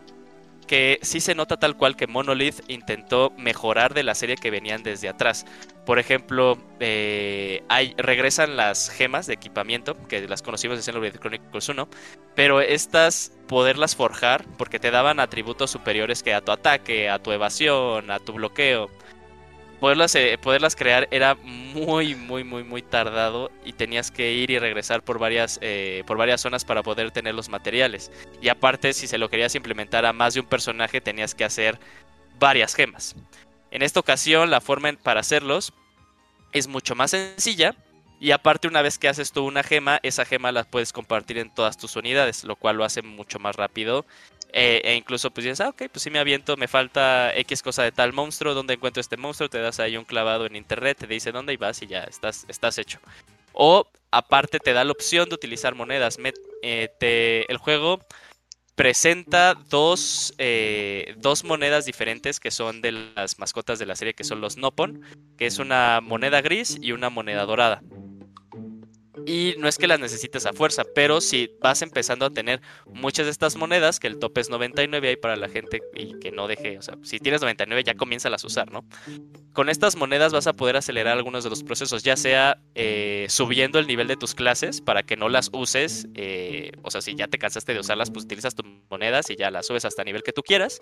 que 0.65 0.99
sí 1.03 1.21
se 1.21 1.35
nota 1.35 1.57
tal 1.57 1.77
cual 1.77 1.97
que 1.97 2.07
Monolith 2.07 2.61
intentó 2.69 3.33
mejorar 3.37 3.95
de 3.95 4.03
la 4.03 4.15
serie 4.15 4.37
que 4.37 4.51
venían 4.51 4.83
desde 4.83 5.09
atrás. 5.09 5.47
Por 5.87 5.99
ejemplo, 5.99 6.59
eh, 6.81 7.63
hay, 7.69 7.95
regresan 7.97 8.57
las 8.57 8.89
gemas 8.91 9.27
de 9.27 9.35
equipamiento, 9.35 9.97
que 10.09 10.27
las 10.27 10.43
conocimos 10.43 10.79
en 10.79 10.83
Xenoblade 10.83 11.19
Chronicles 11.19 11.69
1, 11.69 11.89
pero 12.35 12.61
estas 12.61 13.33
poderlas 13.47 13.95
forjar, 13.97 14.45
porque 14.57 14.79
te 14.79 14.91
daban 14.91 15.21
atributos 15.21 15.71
superiores 15.71 16.23
que 16.23 16.35
a 16.35 16.41
tu 16.41 16.53
ataque, 16.53 17.11
a 17.11 17.19
tu 17.19 17.33
evasión, 17.33 18.11
a 18.11 18.19
tu 18.19 18.33
bloqueo 18.33 18.91
poderlas, 19.85 20.15
eh, 20.15 20.39
poderlas 20.41 20.77
crear 20.77 21.07
era 21.11 21.35
muy, 21.35 22.15
muy, 22.15 22.43
muy, 22.43 22.65
muy 22.65 22.81
tardado 22.81 23.51
y 23.67 23.75
tenías 23.75 24.11
que 24.11 24.33
ir 24.33 24.51
y 24.51 24.59
regresar 24.59 25.03
por 25.03 25.19
varias, 25.19 25.59
eh, 25.61 26.03
por 26.07 26.17
varias 26.17 26.41
zonas 26.41 26.65
para 26.65 26.83
poder 26.83 27.11
tener 27.11 27.35
los 27.35 27.51
materiales. 27.51 28.11
Y 28.41 28.49
aparte, 28.49 28.95
si 28.95 29.07
se 29.07 29.19
lo 29.19 29.29
querías 29.29 29.55
implementar 29.55 30.07
a 30.07 30.15
más 30.15 30.33
de 30.33 30.41
un 30.41 30.47
personaje, 30.47 31.03
tenías 31.03 31.35
que 31.35 31.45
hacer 31.45 31.79
varias 32.39 32.75
gemas. 32.75 33.15
En 33.71 33.83
esta 33.83 34.01
ocasión, 34.01 34.51
la 34.51 34.63
forma 34.63 34.91
para 35.03 35.21
hacerlos 35.21 35.75
es 36.53 36.67
mucho 36.67 36.95
más 36.95 37.11
sencilla. 37.11 37.77
Y 38.19 38.31
aparte, 38.31 38.69
una 38.69 38.81
vez 38.81 38.99
que 38.99 39.09
haces 39.09 39.33
tú 39.33 39.45
una 39.45 39.63
gema, 39.63 40.01
esa 40.03 40.25
gema 40.25 40.51
la 40.51 40.65
puedes 40.65 40.95
compartir 40.95 41.37
en 41.37 41.53
todas 41.53 41.77
tus 41.77 41.95
unidades, 41.97 42.45
lo 42.45 42.57
cual 42.57 42.79
lo 42.79 42.85
hace 42.85 43.03
mucho 43.03 43.39
más 43.39 43.55
rápido 43.55 44.07
eh, 44.57 44.81
e 44.85 44.95
incluso 44.95 45.33
pues 45.33 45.43
dices, 45.43 45.61
ah, 45.61 45.71
ok, 45.71 45.83
pues 45.91 46.05
si 46.05 46.11
me 46.11 46.21
aviento, 46.21 46.57
me 46.57 46.69
falta 46.69 47.35
X 47.39 47.61
cosa 47.61 47.83
de 47.83 47.91
tal 47.91 48.13
monstruo, 48.13 48.55
¿dónde 48.55 48.75
encuentro 48.75 49.01
este 49.01 49.17
monstruo? 49.17 49.49
Te 49.49 49.59
das 49.59 49.81
ahí 49.81 49.97
un 49.97 50.05
clavado 50.05 50.47
en 50.47 50.55
internet, 50.55 50.97
te 50.97 51.09
dice 51.09 51.33
dónde 51.33 51.53
y 51.53 51.57
vas 51.57 51.83
y 51.83 51.89
ya 51.89 52.05
estás, 52.05 52.45
estás 52.47 52.79
hecho. 52.79 53.01
O 53.53 53.89
aparte 54.13 54.61
te 54.61 54.73
da 54.73 54.85
la 54.85 54.93
opción 54.93 55.29
de 55.29 55.35
utilizar 55.35 55.75
monedas. 55.75 56.19
Eh, 56.63 57.47
el 57.49 57.57
juego 57.57 57.99
presenta 58.77 59.55
dos, 59.55 60.33
eh, 60.39 61.17
dos 61.19 61.43
monedas 61.43 61.85
diferentes 61.85 62.39
que 62.39 62.53
son 62.53 62.81
de 62.81 62.93
las 62.93 63.41
mascotas 63.41 63.81
de 63.81 63.87
la 63.87 63.97
serie, 63.97 64.15
que 64.15 64.23
son 64.23 64.41
los 64.41 64.57
Nopon, 64.57 65.01
que 65.37 65.47
es 65.47 65.59
una 65.59 66.01
moneda 66.01 66.41
gris 66.43 66.79
y 66.81 66.93
una 66.93 67.11
moneda 67.11 67.45
dorada. 67.45 67.83
Y 69.27 69.55
no 69.59 69.69
es 69.69 69.79
que 69.79 69.87
las 69.87 70.01
necesites 70.01 70.47
a 70.47 70.53
fuerza, 70.53 70.85
pero 70.95 71.21
si 71.21 71.51
vas 71.61 71.83
empezando 71.83 72.27
a 72.27 72.31
tener 72.31 72.61
muchas 72.87 73.27
de 73.27 73.33
estas 73.33 73.57
monedas, 73.57 74.01
que 74.01 74.07
el 74.07 74.19
tope 74.19 74.41
es 74.41 74.51
99 74.51 75.09
ahí 75.09 75.17
para 75.17 75.37
la 75.37 75.49
gente 75.49 75.81
y 75.95 76.19
que 76.19 76.31
no 76.31 76.47
deje, 76.47 76.79
o 76.79 76.83
sea, 76.83 76.97
si 77.03 77.19
tienes 77.19 77.41
99 77.41 77.85
ya 77.85 77.95
comienza 77.95 78.29
a 78.29 78.35
usar, 78.45 78.71
¿no? 78.71 78.85
Con 79.53 79.69
estas 79.69 79.97
monedas 79.97 80.33
vas 80.33 80.47
a 80.47 80.53
poder 80.55 80.77
acelerar 80.77 81.17
algunos 81.17 81.45
de 81.45 81.51
los 81.51 81.63
procesos, 81.63 82.03
ya 82.03 82.17
sea 82.17 82.59
eh, 82.75 83.27
subiendo 83.29 83.79
el 83.79 83.87
nivel 83.87 84.09
de 84.09 84.17
tus 84.17 84.35
clases 84.35 84.81
para 84.81 85.03
que 85.03 85.17
no 85.17 85.29
las 85.29 85.51
uses, 85.53 86.09
eh, 86.15 86.73
o 86.83 86.91
sea, 86.91 87.01
si 87.01 87.15
ya 87.15 87.29
te 87.29 87.39
cansaste 87.39 87.73
de 87.73 87.81
usarlas, 87.81 88.11
pues 88.11 88.25
utilizas 88.25 88.55
tus 88.55 88.67
monedas 88.91 89.31
y 89.31 89.37
ya 89.37 89.51
las 89.51 89.67
subes 89.67 89.85
hasta 89.85 90.03
el 90.03 90.07
nivel 90.07 90.23
que 90.23 90.33
tú 90.33 90.43
quieras. 90.43 90.81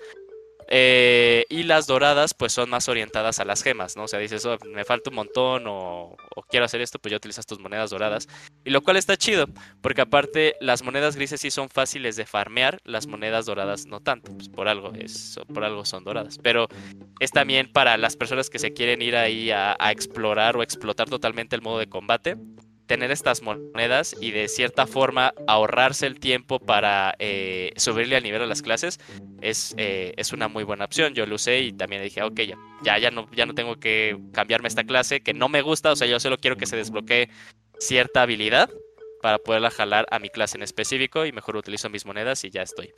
Eh, 0.69 1.45
y 1.49 1.65
las 1.65 1.87
doradas 1.87 2.35
pues 2.35 2.53
son 2.53 2.71
más 2.71 2.89
orientadas 2.89 3.41
a 3.41 3.45
las 3.45 3.63
gemas, 3.63 3.97
¿no? 3.97 4.05
O 4.05 4.09
sea, 4.09 4.19
dices, 4.19 4.45
oh, 4.47 4.59
me 4.73 4.85
falta 4.85 5.11
un 5.11 5.17
montón 5.17 5.65
o, 5.67 6.17
quiero 6.49 6.65
hacer 6.67 6.81
esto, 6.81 6.99
pues 6.99 7.11
ya 7.11 7.17
utilizas 7.17 7.47
tus 7.47 7.59
monedas 7.59 7.91
doradas. 7.91 8.29
Y 8.65 8.71
lo 8.71 8.83
cual 8.83 8.97
está 8.97 9.17
chido, 9.17 9.47
porque 9.81 10.03
aparte 10.03 10.55
las 10.61 10.83
monedas 10.83 11.17
grises 11.17 11.41
sí 11.41 11.51
son 11.51 11.69
fáciles 11.69 12.17
de 12.17 12.27
farmear, 12.27 12.81
las 12.85 13.07
monedas 13.07 13.47
doradas 13.47 13.87
no 13.87 14.01
tanto, 14.01 14.33
pues 14.33 14.49
por 14.49 14.69
algo, 14.69 14.93
por 15.53 15.65
algo 15.65 15.85
son 15.85 16.05
doradas. 16.05 16.39
Pero 16.39 16.69
es 17.21 17.31
también 17.31 17.71
para 17.73 17.97
las 17.97 18.17
personas 18.17 18.51
que 18.51 18.59
se 18.59 18.73
quieren 18.73 19.03
ir 19.03 19.17
ahí 19.17 19.51
a 19.51 19.77
explorar 19.91 20.57
o 20.57 20.63
explotar 20.63 21.09
totalmente 21.09 21.57
el 21.57 21.63
modo 21.63 21.79
de 21.79 21.89
combate 21.89 22.37
tener 22.93 23.11
estas 23.11 23.41
monedas 23.41 24.15
y 24.21 24.33
de 24.33 24.49
cierta 24.49 24.87
forma 24.87 25.33
ahorrarse 25.47 26.07
el 26.07 26.21
tiempo 26.21 26.59
para 26.59 27.15
eh, 27.19 27.73
subirle 27.77 28.17
al 28.17 28.23
nivel 28.23 28.43
a 28.43 28.47
las 28.47 28.61
clases 28.61 29.01
es, 29.41 29.75
eh, 29.79 30.13
es 30.19 30.35
una 30.35 30.49
muy 30.49 30.63
buena 30.63 30.85
opción. 30.85 31.15
Yo 31.15 31.25
lo 31.25 31.37
usé 31.37 31.61
y 31.61 31.73
también 31.73 32.03
dije, 32.03 32.23
ok, 32.23 32.41
ya, 32.41 32.59
ya, 32.85 32.99
ya, 32.99 33.11
no, 33.11 33.31
ya 33.33 33.47
no 33.47 33.55
tengo 33.55 33.77
que 33.77 34.19
cambiarme 34.35 34.69
esta 34.69 34.85
clase 34.85 35.23
que 35.23 35.33
no 35.33 35.49
me 35.49 35.63
gusta, 35.63 35.91
o 35.91 35.97
sea, 35.97 36.07
yo 36.07 36.21
solo 36.21 36.37
quiero 36.37 36.59
que 36.59 36.67
se 36.67 36.77
desbloquee 36.77 37.31
cierta 37.79 38.21
habilidad 38.21 38.69
para 39.23 39.39
poderla 39.39 39.71
jalar 39.71 40.07
a 40.11 40.19
mi 40.19 40.29
clase 40.29 40.59
en 40.59 40.63
específico 40.63 41.25
y 41.25 41.33
mejor 41.33 41.57
utilizo 41.57 41.89
mis 41.89 42.05
monedas 42.05 42.45
y 42.45 42.51
ya 42.51 42.61
estoy. 42.61 42.93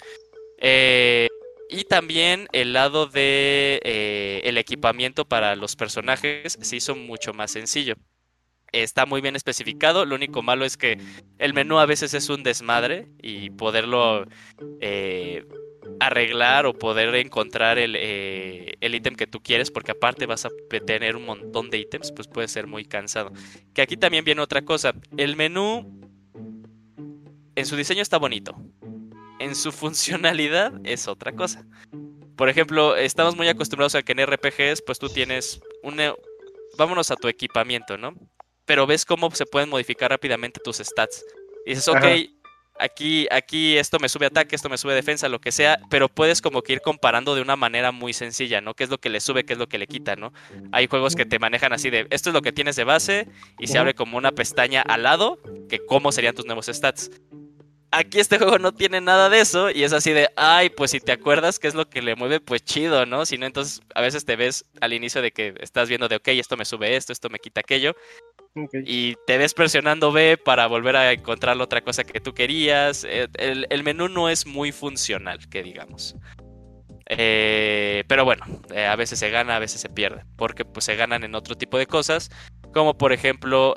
Eh, 0.59 1.29
y 1.71 1.85
también 1.85 2.49
el 2.51 2.73
lado 2.73 3.07
de 3.07 4.41
el 4.43 4.59
equipamiento 4.59 5.25
para 5.25 5.55
los 5.55 5.77
personajes 5.77 6.59
se 6.61 6.75
hizo 6.75 6.97
mucho 6.97 7.33
más 7.33 7.53
sencillo 7.53 7.95
está 8.83 9.07
muy 9.07 9.21
bien 9.21 9.37
especificado. 9.37 10.05
Lo 10.05 10.15
único 10.15 10.43
malo 10.43 10.65
es 10.65 10.77
que 10.77 10.99
el 11.39 11.55
menú 11.55 11.79
a 11.79 11.87
veces 11.87 12.15
es 12.15 12.29
un 12.29 12.43
desmadre 12.43 13.09
y 13.23 13.51
poderlo 13.51 14.27
eh, 14.81 15.47
arreglar 16.01 16.67
o 16.67 16.75
poder 16.75 17.15
encontrar 17.15 17.79
eh, 17.79 18.75
el, 18.81 18.95
ítem 18.95 19.15
que 19.15 19.27
tú 19.27 19.43
quieres, 19.43 19.71
porque 19.71 19.93
aparte 19.93 20.27
vas 20.27 20.45
a 20.45 20.51
tener 20.87 21.17
un 21.17 21.27
montón 21.27 21.71
de 21.71 21.79
ítems, 21.79 22.13
pues 22.13 22.29
puede 22.29 22.49
ser 22.49 22.67
muy 22.67 22.85
cansado. 22.85 23.33
Que 23.73 23.83
aquí 23.83 23.97
también 23.97 24.25
viene 24.25 24.41
otra 24.41 24.63
cosa. 24.63 24.95
El 25.17 25.37
menú 25.37 26.01
en 27.55 27.67
su 27.67 27.77
diseño 27.77 28.03
está 28.03 28.19
bonito. 28.19 28.57
En 29.39 29.55
su 29.55 29.73
funcionalidad 29.73 30.73
es 30.85 31.09
otra 31.09 31.33
cosa. 31.33 31.65
Por 32.37 32.49
ejemplo, 32.49 32.97
estamos 32.97 33.37
muy 33.37 33.49
acostumbrados 33.49 33.95
a 33.95 34.03
que 34.03 34.13
en 34.13 34.27
RPGs, 34.27 34.83
pues 34.83 34.99
tú 34.99 35.09
tienes 35.09 35.61
un... 35.83 36.01
Vámonos 36.77 37.13
a 37.13 37.17
tu 37.17 37.29
equipamiento, 37.29 37.97
¿no? 37.97 38.15
Pero 38.67 38.87
ves 38.87 39.05
cómo 39.05 39.31
se 39.31 39.47
pueden 39.47 39.69
modificar 39.69 40.11
rápidamente 40.11 40.61
tus 40.63 40.79
stats. 40.79 41.25
Y 41.67 41.71
dices, 41.71 41.89
ok, 41.89 42.05
aquí, 42.79 43.27
aquí 43.31 43.77
esto 43.77 43.99
me 43.99 44.09
sube 44.09 44.27
ataque, 44.27 44.57
esto 44.57 44.69
me 44.69 44.79
sube 44.79 44.95
defensa, 44.95 45.29
lo 45.29 45.41
que 45.41 45.53
sea, 45.53 45.79
pero 45.91 46.09
puedes 46.09 46.41
como 46.41 46.63
que 46.63 46.75
ir 46.75 46.81
comparando 46.81 47.35
de 47.35 47.43
una 47.43 47.57
manera 47.57 47.93
muy 47.93 48.13
sencilla, 48.13 48.61
¿no? 48.61 48.75
¿Qué 48.75 48.85
es 48.85 48.91
lo 48.91 48.99
que 48.99 49.11
le 49.11 49.21
sube, 49.21 49.45
qué 49.45 49.55
es 49.55 49.59
lo 49.59 49.69
que 49.69 49.79
le 49.79 49.87
quita, 49.87 50.17
¿no? 50.17 50.33
Hay 50.73 50.87
juegos 50.87 51.15
que 51.15 51.27
te 51.27 51.39
manejan 51.39 51.73
así 51.73 51.91
de, 51.91 52.07
esto 52.11 52.31
es 52.31 52.35
lo 52.35 52.43
que 52.43 52.53
tienes 52.53 52.77
de 52.77 52.85
base 52.85 53.29
y 53.59 53.67
se 53.67 53.79
abre 53.79 53.95
como 53.95 54.19
una 54.19 54.33
pestaña 54.33 54.83
al 54.83 55.03
lado, 55.05 55.39
que 55.69 55.85
cómo 55.85 56.13
serían 56.13 56.35
tus 56.35 56.47
nuevos 56.47 56.67
stats. 56.67 57.11
Aquí 57.91 58.19
este 58.19 58.39
juego 58.39 58.59
no 58.59 58.75
tiene 58.75 59.01
nada 59.01 59.29
de 59.29 59.39
eso 59.39 59.71
y 59.71 59.85
es 59.85 59.93
así 59.93 60.13
de, 60.13 60.29
ay, 60.35 60.69
pues 60.71 60.91
si 60.91 60.99
te 60.99 61.13
acuerdas 61.13 61.61
qué 61.61 61.69
es 61.69 61.75
lo 61.75 61.89
que 61.89 62.03
le 62.03 62.17
mueve, 62.17 62.41
pues 62.41 62.65
chido, 62.65 63.07
¿no? 63.07 63.25
Si 63.25 63.39
no, 63.39 63.47
entonces 63.47 63.83
a 63.95 64.01
veces 64.01 64.25
te 64.25 64.35
ves 64.35 64.65
al 64.81 64.93
inicio 64.93 65.23
de 65.23 65.31
que 65.31 65.55
estás 65.61 65.89
viendo 65.89 66.09
de, 66.09 66.17
ok, 66.17 66.27
esto 66.29 66.57
me 66.57 66.65
sube 66.65 66.97
esto, 66.97 67.13
esto 67.13 67.31
me 67.31 67.39
quita 67.39 67.61
aquello. 67.61 67.95
Y 68.73 69.17
te 69.27 69.37
ves 69.37 69.53
presionando 69.53 70.13
B 70.13 70.37
para 70.37 70.67
volver 70.67 70.95
a 70.97 71.13
encontrar 71.13 71.57
la 71.57 71.65
otra 71.65 71.83
cosa 71.83 72.05
que 72.05 72.21
tú 72.21 72.35
querías. 72.35 73.05
Eh, 73.05 73.27
el, 73.39 73.83
menú 73.83 74.09
no 74.09 74.29
es 74.29 74.47
muy 74.47 74.71
funcional, 74.71 75.49
que 75.49 75.63
digamos. 75.63 76.17
Eh, 77.07 78.05
pero 78.07 78.25
bueno, 78.25 78.45
eh, 78.73 78.87
a 78.87 78.95
veces 78.97 79.19
se 79.19 79.31
gana, 79.31 79.57
a 79.57 79.59
veces 79.59 79.81
se 79.81 79.89
pierde. 79.89 80.25
Porque 80.37 80.65
pues 80.65 80.85
se 80.85 80.95
ganan 80.95 81.25
en 81.25 81.35
otro 81.35 81.57
tipo 81.57 81.79
de 81.79 81.87
cosas. 81.87 82.31
Como 82.73 82.97
por 82.97 83.13
ejemplo, 83.13 83.75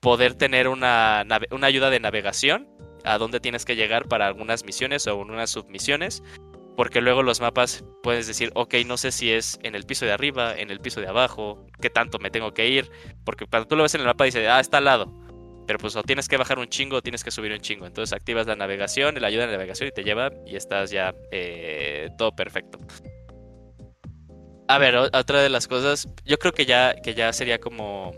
poder 0.00 0.34
tener 0.34 0.68
una, 0.68 1.24
una 1.50 1.66
ayuda 1.66 1.90
de 1.90 2.00
navegación 2.00 2.68
a 3.04 3.18
dónde 3.18 3.40
tienes 3.40 3.66
que 3.66 3.76
llegar 3.76 4.08
para 4.08 4.26
algunas 4.26 4.64
misiones 4.64 5.06
o 5.06 5.16
unas 5.16 5.50
submisiones. 5.50 6.22
Porque 6.76 7.00
luego 7.00 7.22
los 7.22 7.40
mapas 7.40 7.84
puedes 8.02 8.26
decir, 8.26 8.50
ok, 8.54 8.74
no 8.86 8.96
sé 8.96 9.12
si 9.12 9.30
es 9.30 9.58
en 9.62 9.74
el 9.74 9.84
piso 9.84 10.06
de 10.06 10.12
arriba, 10.12 10.54
en 10.56 10.70
el 10.70 10.80
piso 10.80 11.00
de 11.00 11.06
abajo, 11.06 11.66
qué 11.80 11.88
tanto 11.88 12.18
me 12.18 12.30
tengo 12.30 12.52
que 12.52 12.68
ir. 12.68 12.90
Porque 13.24 13.46
cuando 13.46 13.68
tú 13.68 13.76
lo 13.76 13.84
ves 13.84 13.94
en 13.94 14.00
el 14.00 14.06
mapa 14.06 14.24
dice, 14.24 14.48
ah, 14.48 14.60
está 14.60 14.78
al 14.78 14.84
lado. 14.84 15.12
Pero 15.66 15.78
pues 15.78 15.94
o 15.96 16.02
tienes 16.02 16.28
que 16.28 16.36
bajar 16.36 16.58
un 16.58 16.68
chingo 16.68 16.96
o 16.96 17.02
tienes 17.02 17.22
que 17.22 17.30
subir 17.30 17.52
un 17.52 17.60
chingo. 17.60 17.86
Entonces 17.86 18.12
activas 18.12 18.46
la 18.46 18.56
navegación, 18.56 19.20
la 19.20 19.28
ayuda 19.28 19.46
de 19.46 19.52
navegación 19.52 19.88
y 19.88 19.92
te 19.92 20.02
lleva 20.02 20.30
y 20.46 20.56
estás 20.56 20.90
ya 20.90 21.14
eh, 21.30 22.10
todo 22.18 22.32
perfecto. 22.32 22.78
A 24.66 24.78
ver, 24.78 24.96
otra 24.96 25.42
de 25.42 25.50
las 25.50 25.68
cosas, 25.68 26.08
yo 26.24 26.38
creo 26.38 26.52
que 26.52 26.66
ya, 26.66 26.94
que 27.02 27.14
ya 27.14 27.32
sería 27.32 27.58
como... 27.58 28.12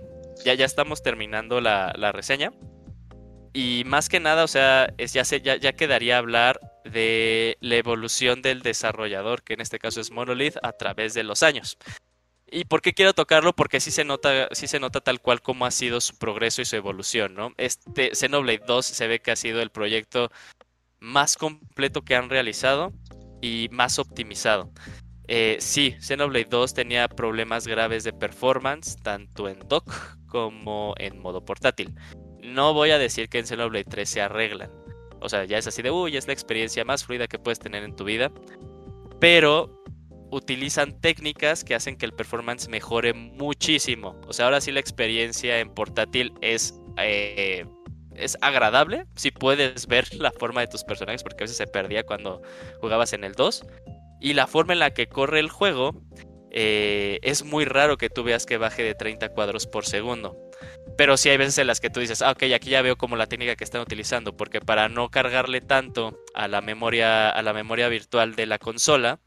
Ya, 0.45 0.55
ya 0.55 0.65
estamos 0.65 1.03
terminando 1.03 1.61
la, 1.61 1.93
la 1.97 2.13
reseña. 2.13 2.53
Y 3.53 3.85
más 3.87 4.09
que 4.09 4.21
nada, 4.21 4.45
o 4.45 4.49
sea, 4.49 4.93
es, 4.99 5.13
ya, 5.13 5.25
se, 5.25 5.41
ya, 5.41 5.57
ya 5.57 5.73
quedaría 5.73 6.19
hablar 6.19 6.61
de 6.91 7.57
la 7.61 7.77
evolución 7.77 8.43
del 8.43 8.63
desarrollador, 8.63 9.43
que 9.43 9.55
en 9.55 9.61
este 9.61 9.79
caso 9.79 10.01
es 10.01 10.11
Monolith, 10.11 10.57
a 10.63 10.73
través 10.73 11.15
de 11.15 11.25
los 11.25 11.43
años. 11.43 11.79
¿Y 12.49 12.65
por 12.65 12.81
qué 12.81 12.95
quiero 12.95 13.13
tocarlo? 13.13 13.55
Porque 13.55 13.81
sí 13.81 13.91
se 13.91 14.05
nota, 14.05 14.49
sí 14.53 14.69
se 14.69 14.79
nota 14.79 15.01
tal 15.01 15.21
cual 15.21 15.43
como 15.43 15.67
ha 15.67 15.71
sido 15.71 16.01
su 16.01 16.17
progreso 16.17 16.63
y 16.63 16.65
su 16.65 16.77
evolución, 16.77 17.35
¿no? 17.35 17.53
Este 17.57 18.15
Xenoblade 18.15 18.63
2 18.67 18.87
se 18.87 19.07
ve 19.09 19.21
que 19.21 19.33
ha 19.33 19.37
sido 19.37 19.61
el 19.63 19.71
proyecto 19.71 20.31
más 21.01 21.37
completo 21.37 22.03
que 22.03 22.15
han 22.15 22.31
realizado 22.31 22.93
y 23.43 23.69
más 23.73 23.99
optimizado. 23.99 24.71
Eh, 25.29 25.57
sí, 25.61 25.97
Xenoblade 26.01 26.47
2 26.49 26.75
tenía 26.75 27.09
problemas 27.09 27.67
graves 27.67 28.05
de 28.05 28.13
performance, 28.13 28.97
tanto 29.03 29.49
en 29.49 29.59
dock 29.69 29.93
como 30.29 30.95
en 30.99 31.19
modo 31.19 31.45
portátil. 31.45 31.95
No 32.43 32.75
voy 32.75 32.91
a 32.91 32.99
decir 32.99 33.29
que 33.29 33.41
en 33.41 33.47
Xenoblade 33.47 33.85
3 33.85 34.09
se 34.09 34.21
arreglan. 34.21 34.71
O 35.21 35.29
sea, 35.29 35.45
ya 35.45 35.59
es 35.59 35.67
así 35.67 35.83
de, 35.83 35.91
uy, 35.91 36.17
es 36.17 36.27
la 36.27 36.33
experiencia 36.33 36.85
más 36.85 37.05
fluida 37.05 37.27
que 37.27 37.39
puedes 37.39 37.59
tener 37.59 37.83
en 37.85 37.95
tu 37.95 38.05
vida. 38.05 38.31
Pero 39.21 39.83
utilizan 40.31 41.01
técnicas 41.01 41.65
que 41.65 41.75
hacen 41.75 41.97
que 41.97 42.07
el 42.07 42.13
performance 42.13 42.69
mejore 42.69 43.15
muchísimo. 43.15 44.21
O 44.27 44.33
sea, 44.33 44.47
ahora 44.47 44.61
sí 44.61 44.73
la 44.73 44.81
experiencia 44.81 45.59
en 45.59 45.71
portátil 45.71 46.33
es, 46.41 46.75
eh, 46.99 47.65
es 48.15 48.37
agradable. 48.41 49.07
Si 49.15 49.31
puedes 49.31 49.87
ver 49.87 50.13
la 50.15 50.33
forma 50.33 50.61
de 50.61 50.67
tus 50.69 50.85
personajes, 50.85 51.23
porque 51.23 51.43
a 51.43 51.45
veces 51.45 51.57
se 51.57 51.67
perdía 51.67 52.05
cuando 52.05 52.43
jugabas 52.81 53.13
en 53.13 53.25
el 53.25 53.33
2. 53.33 53.65
Y 54.21 54.35
la 54.35 54.47
forma 54.47 54.73
en 54.73 54.81
la 54.81 54.93
que 54.93 55.07
corre 55.07 55.41
el 55.41 55.51
juego, 55.51 56.03
eh, 56.59 57.19
es 57.21 57.45
muy 57.45 57.67
raro 57.67 57.99
que 57.99 58.09
tú 58.09 58.25
veas 58.25 58.47
que 58.47 58.57
baje 58.57 58.83
de 58.83 58.95
30 58.95 59.29
cuadros 59.29 59.67
por 59.67 59.85
segundo. 59.85 60.39
Pero 60.97 61.19
sí 61.19 61.29
hay 61.29 61.37
veces 61.37 61.59
en 61.59 61.67
las 61.67 61.81
que 61.81 61.91
tú 61.91 62.01
dices, 62.01 62.23
ah, 62.23 62.31
ok, 62.31 62.45
aquí 62.55 62.71
ya 62.71 62.81
veo 62.81 62.97
como 62.97 63.15
la 63.17 63.27
técnica 63.27 63.57
que 63.57 63.65
están 63.65 63.83
utilizando, 63.83 64.35
porque 64.35 64.63
para 64.63 64.89
no 64.89 65.11
cargarle 65.11 65.61
tanto 65.61 66.19
a 66.33 66.49
la 66.49 66.63
memoria, 66.63 67.29
a 67.29 67.43
la 67.43 67.53
memoria 67.53 67.91
virtual 67.91 68.37
de 68.37 68.47
la 68.47 68.59
consola, 68.59 69.21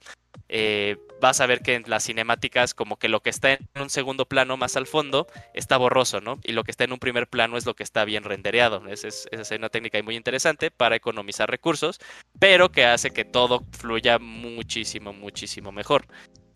eh, 0.47 0.97
vas 1.22 1.39
a 1.39 1.45
ver 1.45 1.61
que 1.61 1.76
en 1.76 1.84
las 1.85 2.06
cinemáticas 2.06 2.73
como 2.73 2.97
que 2.97 3.10
lo 3.10 3.22
que 3.22 3.30
está 3.30 3.53
en 3.53 3.68
un 3.80 3.91
segundo 3.91 4.26
plano 4.26 4.57
más 4.57 4.76
al 4.76 4.88
fondo 4.88 5.27
está 5.53 5.77
borroso, 5.77 6.22
¿no? 6.22 6.39
Y 6.43 6.53
lo 6.53 6.64
que 6.64 6.72
está 6.72 6.85
en 6.85 6.93
un 6.93 6.99
primer 6.99 7.27
plano 7.27 7.57
es 7.57 7.65
lo 7.68 7.76
que 7.76 7.84
está 7.84 8.06
bien 8.06 8.23
rendereado. 8.23 8.88
Esa 8.88 9.07
es, 9.07 9.27
es 9.30 9.51
una 9.51 9.69
técnica 9.69 10.01
muy 10.01 10.15
interesante 10.15 10.72
para 10.72 10.95
economizar 10.95 11.47
recursos, 11.47 11.99
pero 12.39 12.72
que 12.72 12.85
hace 12.85 13.11
que 13.11 13.23
todo 13.23 13.64
fluya 13.77 14.18
muchísimo, 14.18 15.14
muchísimo 15.14 15.72
mejor. 15.72 16.07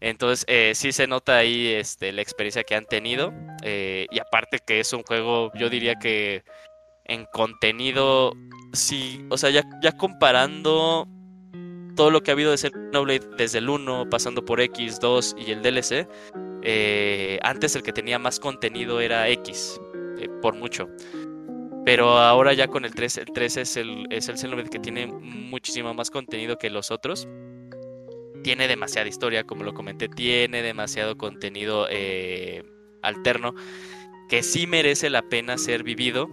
Entonces, 0.03 0.43
eh, 0.49 0.73
sí 0.75 0.91
se 0.91 1.07
nota 1.07 1.37
ahí 1.37 1.67
este, 1.67 2.11
la 2.11 2.21
experiencia 2.21 2.65
que 2.65 2.75
han 2.75 2.85
tenido. 2.85 3.33
Eh, 3.63 4.05
y 4.11 4.19
aparte 4.19 4.59
que 4.59 4.81
es 4.81 4.91
un 4.91 5.01
juego, 5.03 5.49
yo 5.55 5.69
diría 5.69 5.95
que 5.95 6.43
en 7.05 7.25
contenido, 7.31 8.33
sí, 8.73 9.25
o 9.29 9.37
sea, 9.37 9.49
ya, 9.49 9.63
ya 9.81 9.93
comparando 9.93 11.07
todo 11.95 12.11
lo 12.11 12.21
que 12.21 12.31
ha 12.31 12.33
habido 12.33 12.51
de 12.51 12.57
Xenoblade 12.57 13.29
desde 13.37 13.59
el 13.59 13.69
1, 13.69 14.09
pasando 14.09 14.43
por 14.43 14.59
X, 14.59 14.99
2 14.99 15.37
y 15.37 15.51
el 15.51 15.61
DLC, 15.61 16.05
eh, 16.63 17.39
antes 17.41 17.73
el 17.77 17.83
que 17.83 17.93
tenía 17.93 18.19
más 18.19 18.41
contenido 18.41 18.99
era 18.99 19.29
X, 19.29 19.79
por 20.41 20.53
mucho. 20.53 20.89
Pero 21.85 22.17
ahora 22.17 22.51
ya 22.51 22.67
con 22.67 22.83
el 22.83 22.93
3, 22.93 23.19
el 23.19 23.31
3 23.33 23.57
es 23.57 23.77
el, 23.77 24.07
es 24.09 24.27
el 24.27 24.37
Xenoblade 24.37 24.69
que 24.69 24.79
tiene 24.79 25.07
muchísimo 25.07 25.93
más 25.93 26.11
contenido 26.11 26.57
que 26.57 26.69
los 26.69 26.91
otros 26.91 27.25
tiene 28.43 28.67
demasiada 28.67 29.07
historia, 29.07 29.45
como 29.45 29.63
lo 29.63 29.73
comenté, 29.73 30.09
tiene 30.09 30.61
demasiado 30.61 31.17
contenido 31.17 31.87
eh, 31.89 32.63
alterno 33.01 33.55
que 34.29 34.43
sí 34.43 34.67
merece 34.67 35.09
la 35.09 35.21
pena 35.21 35.57
ser 35.57 35.83
vivido. 35.83 36.29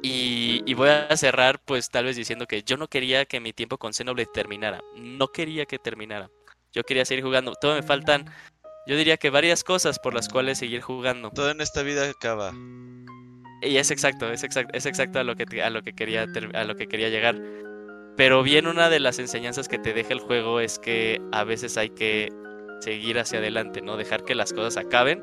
Y, 0.00 0.72
voy 0.74 0.90
a 0.90 1.16
cerrar 1.16 1.60
pues 1.64 1.90
tal 1.90 2.04
vez 2.04 2.16
diciendo 2.16 2.46
que 2.46 2.62
yo 2.62 2.76
no 2.76 2.86
quería 2.86 3.24
que 3.24 3.40
mi 3.40 3.52
tiempo 3.52 3.78
con 3.78 3.92
Xenoblade 3.92 4.30
terminara. 4.32 4.80
No 4.96 5.28
quería 5.28 5.66
que 5.66 5.78
terminara. 5.78 6.30
Yo 6.72 6.84
quería 6.84 7.04
seguir 7.04 7.24
jugando. 7.24 7.54
Todo 7.60 7.74
me 7.74 7.82
faltan, 7.82 8.26
yo 8.86 8.96
diría 8.96 9.16
que 9.16 9.30
varias 9.30 9.64
cosas 9.64 9.98
por 9.98 10.14
las 10.14 10.28
cuales 10.28 10.58
seguir 10.58 10.82
jugando. 10.82 11.30
Todo 11.30 11.50
en 11.50 11.60
esta 11.60 11.82
vida 11.82 12.08
acaba. 12.08 12.52
Y 13.60 13.76
es 13.76 13.90
exacto, 13.90 14.30
es 14.30 14.44
exacto, 14.44 14.72
es 14.72 14.86
exacto 14.86 15.18
a 15.18 15.24
lo 15.24 15.34
que 15.34 15.62
a 15.62 15.70
lo 15.70 15.82
que 15.82 15.92
quería 15.92 16.26
a 16.54 16.64
lo 16.64 16.76
que 16.76 16.86
quería 16.86 17.08
llegar. 17.08 17.36
Pero 18.18 18.42
bien 18.42 18.66
una 18.66 18.90
de 18.90 18.98
las 18.98 19.20
enseñanzas 19.20 19.68
que 19.68 19.78
te 19.78 19.94
deja 19.94 20.12
el 20.12 20.18
juego 20.18 20.58
es 20.58 20.80
que 20.80 21.22
a 21.30 21.44
veces 21.44 21.78
hay 21.78 21.90
que 21.90 22.28
seguir 22.80 23.16
hacia 23.16 23.38
adelante, 23.38 23.80
¿no? 23.80 23.96
Dejar 23.96 24.24
que 24.24 24.34
las 24.34 24.52
cosas 24.52 24.76
acaben 24.76 25.22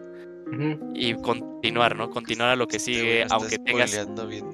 y 0.94 1.14
continuar, 1.16 1.98
¿no? 1.98 2.10
Continuar 2.10 2.52
a 2.52 2.56
lo 2.56 2.68
que 2.68 2.80
sigue, 2.80 3.26
aunque 3.32 3.58
tengas 3.60 3.92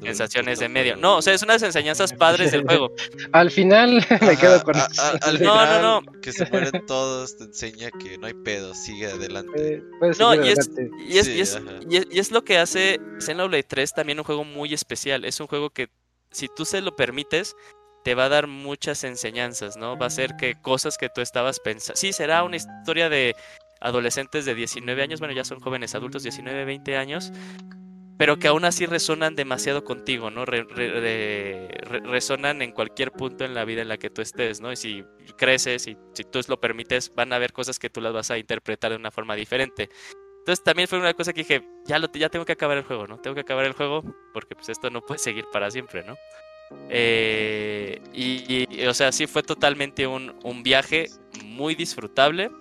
sensaciones 0.01 0.57
de 0.57 0.69
medio. 0.69 0.95
No, 0.95 1.17
o 1.17 1.21
sea, 1.21 1.35
es 1.35 1.43
unas 1.43 1.61
enseñanzas 1.61 2.13
padres 2.13 2.51
del 2.51 2.63
juego. 2.63 2.91
al 3.31 3.51
final 3.51 4.03
me 4.21 4.35
quedo 4.35 4.63
con 4.63 4.75
al 4.75 5.43
no, 5.43 5.65
no, 5.65 6.01
no. 6.01 6.21
Que 6.21 6.31
se 6.31 6.49
mueren 6.49 6.83
todos, 6.87 7.37
te 7.37 7.43
enseña 7.43 7.91
que 7.91 8.17
no 8.17 8.25
hay 8.25 8.33
pedo, 8.33 8.73
sigue 8.73 9.05
adelante. 9.05 9.75
Eh, 9.75 10.11
no, 10.17 10.33
y 10.33 10.49
es, 10.49 10.67
y, 11.07 11.17
es, 11.19 11.27
y, 11.27 11.41
es, 11.41 11.61
y, 12.09 12.19
es, 12.19 12.31
lo 12.31 12.43
que 12.43 12.57
hace 12.57 12.99
Xenoblade 13.19 13.63
3 13.63 13.93
también 13.93 14.17
un 14.17 14.25
juego 14.25 14.43
muy 14.43 14.73
especial. 14.73 15.25
Es 15.25 15.39
un 15.39 15.45
juego 15.45 15.69
que, 15.69 15.89
si 16.31 16.47
tú 16.47 16.65
se 16.65 16.81
lo 16.81 16.95
permites, 16.95 17.55
te 18.03 18.15
va 18.15 18.25
a 18.25 18.29
dar 18.29 18.47
muchas 18.47 19.03
enseñanzas, 19.03 19.77
¿no? 19.77 19.97
Va 19.97 20.07
a 20.07 20.09
ser 20.09 20.35
que 20.37 20.55
cosas 20.55 20.97
que 20.97 21.09
tú 21.09 21.21
estabas 21.21 21.59
pensando. 21.59 21.97
Sí, 21.97 22.13
será 22.13 22.43
una 22.43 22.55
historia 22.55 23.09
de 23.09 23.35
adolescentes 23.79 24.45
de 24.45 24.55
19 24.55 25.01
años, 25.01 25.19
bueno, 25.19 25.33
ya 25.33 25.43
son 25.43 25.59
jóvenes 25.59 25.95
adultos, 25.95 26.23
19, 26.23 26.65
20 26.65 26.97
años, 26.97 27.31
pero 28.17 28.37
que 28.37 28.47
aún 28.47 28.65
así 28.65 28.85
resonan 28.85 29.35
demasiado 29.35 29.83
contigo, 29.83 30.29
¿no? 30.29 30.45
resonan 30.45 32.61
en 32.61 32.71
cualquier 32.71 33.11
punto 33.11 33.45
en 33.45 33.55
la 33.55 33.65
vida 33.65 33.81
en 33.81 33.87
la 33.87 33.97
que 33.97 34.11
tú 34.11 34.21
estés, 34.21 34.61
¿no? 34.61 34.71
Y 34.71 34.75
si 34.75 35.03
creces 35.37 35.87
y 35.87 35.97
si 36.13 36.23
tú 36.23 36.39
lo 36.47 36.59
permites, 36.59 37.11
van 37.15 37.33
a 37.33 37.37
haber 37.37 37.51
cosas 37.51 37.79
que 37.79 37.89
tú 37.89 37.99
las 37.99 38.13
vas 38.13 38.29
a 38.29 38.37
interpretar 38.37 38.91
de 38.91 38.97
una 38.97 39.09
forma 39.09 39.35
diferente. 39.35 39.89
Entonces 40.41 40.63
también 40.63 40.87
fue 40.87 40.99
una 40.99 41.15
cosa 41.15 41.33
que 41.33 41.41
dije, 41.41 41.67
ya, 41.85 41.97
lo, 41.97 42.11
ya 42.13 42.29
tengo 42.29 42.45
que 42.45 42.53
acabar 42.53 42.77
el 42.77 42.83
juego, 42.83 43.07
¿no? 43.07 43.19
Tengo 43.19 43.33
que 43.33 43.41
acabar 43.41 43.65
el 43.65 43.73
juego 43.73 44.03
porque 44.33 44.55
pues 44.55 44.69
esto 44.69 44.91
no 44.91 45.01
puede 45.01 45.19
seguir 45.19 45.45
para 45.51 45.71
siempre, 45.71 46.03
¿no? 46.03 46.15
Eh, 46.93 48.01
y, 48.13 48.85
o 48.85 48.93
sea, 48.93 49.13
sí 49.13 49.25
fue 49.25 49.43
totalmente 49.43 50.07
un, 50.07 50.33
viaje 50.61 51.07
muy 51.45 51.73
disfrutable, 51.73 52.51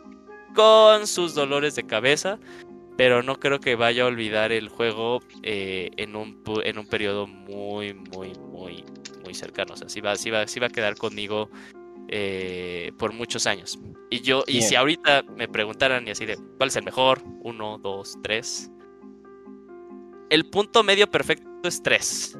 con 0.54 1.06
sus 1.06 1.34
dolores 1.34 1.74
de 1.74 1.84
cabeza, 1.84 2.38
pero 2.96 3.22
no 3.22 3.40
creo 3.40 3.60
que 3.60 3.74
vaya 3.74 4.04
a 4.04 4.06
olvidar 4.06 4.52
el 4.52 4.68
juego 4.68 5.20
eh, 5.42 5.90
en, 5.96 6.14
un, 6.14 6.42
en 6.64 6.78
un 6.78 6.86
periodo 6.86 7.26
muy, 7.26 7.94
muy, 7.94 8.32
muy, 8.34 8.84
muy 9.24 9.34
cercano. 9.34 9.74
O 9.74 9.76
sea, 9.76 9.88
sí 9.88 10.00
va, 10.00 10.14
sí 10.16 10.30
va, 10.30 10.46
sí 10.46 10.60
va 10.60 10.68
a 10.68 10.70
quedar 10.70 10.96
conmigo 10.96 11.50
eh, 12.08 12.92
por 12.98 13.12
muchos 13.12 13.46
años. 13.46 13.80
Y 14.10 14.20
yo, 14.20 14.44
y 14.46 14.62
si 14.62 14.76
ahorita 14.76 15.24
me 15.36 15.48
preguntaran 15.48 16.06
y 16.06 16.10
así 16.10 16.26
de, 16.26 16.36
¿cuál 16.56 16.68
es 16.68 16.76
el 16.76 16.84
mejor? 16.84 17.22
Uno, 17.42 17.78
dos, 17.78 18.16
tres. 18.22 18.70
El 20.30 20.48
punto 20.48 20.84
medio 20.84 21.10
perfecto 21.10 21.48
es 21.64 21.82
tres 21.82 22.36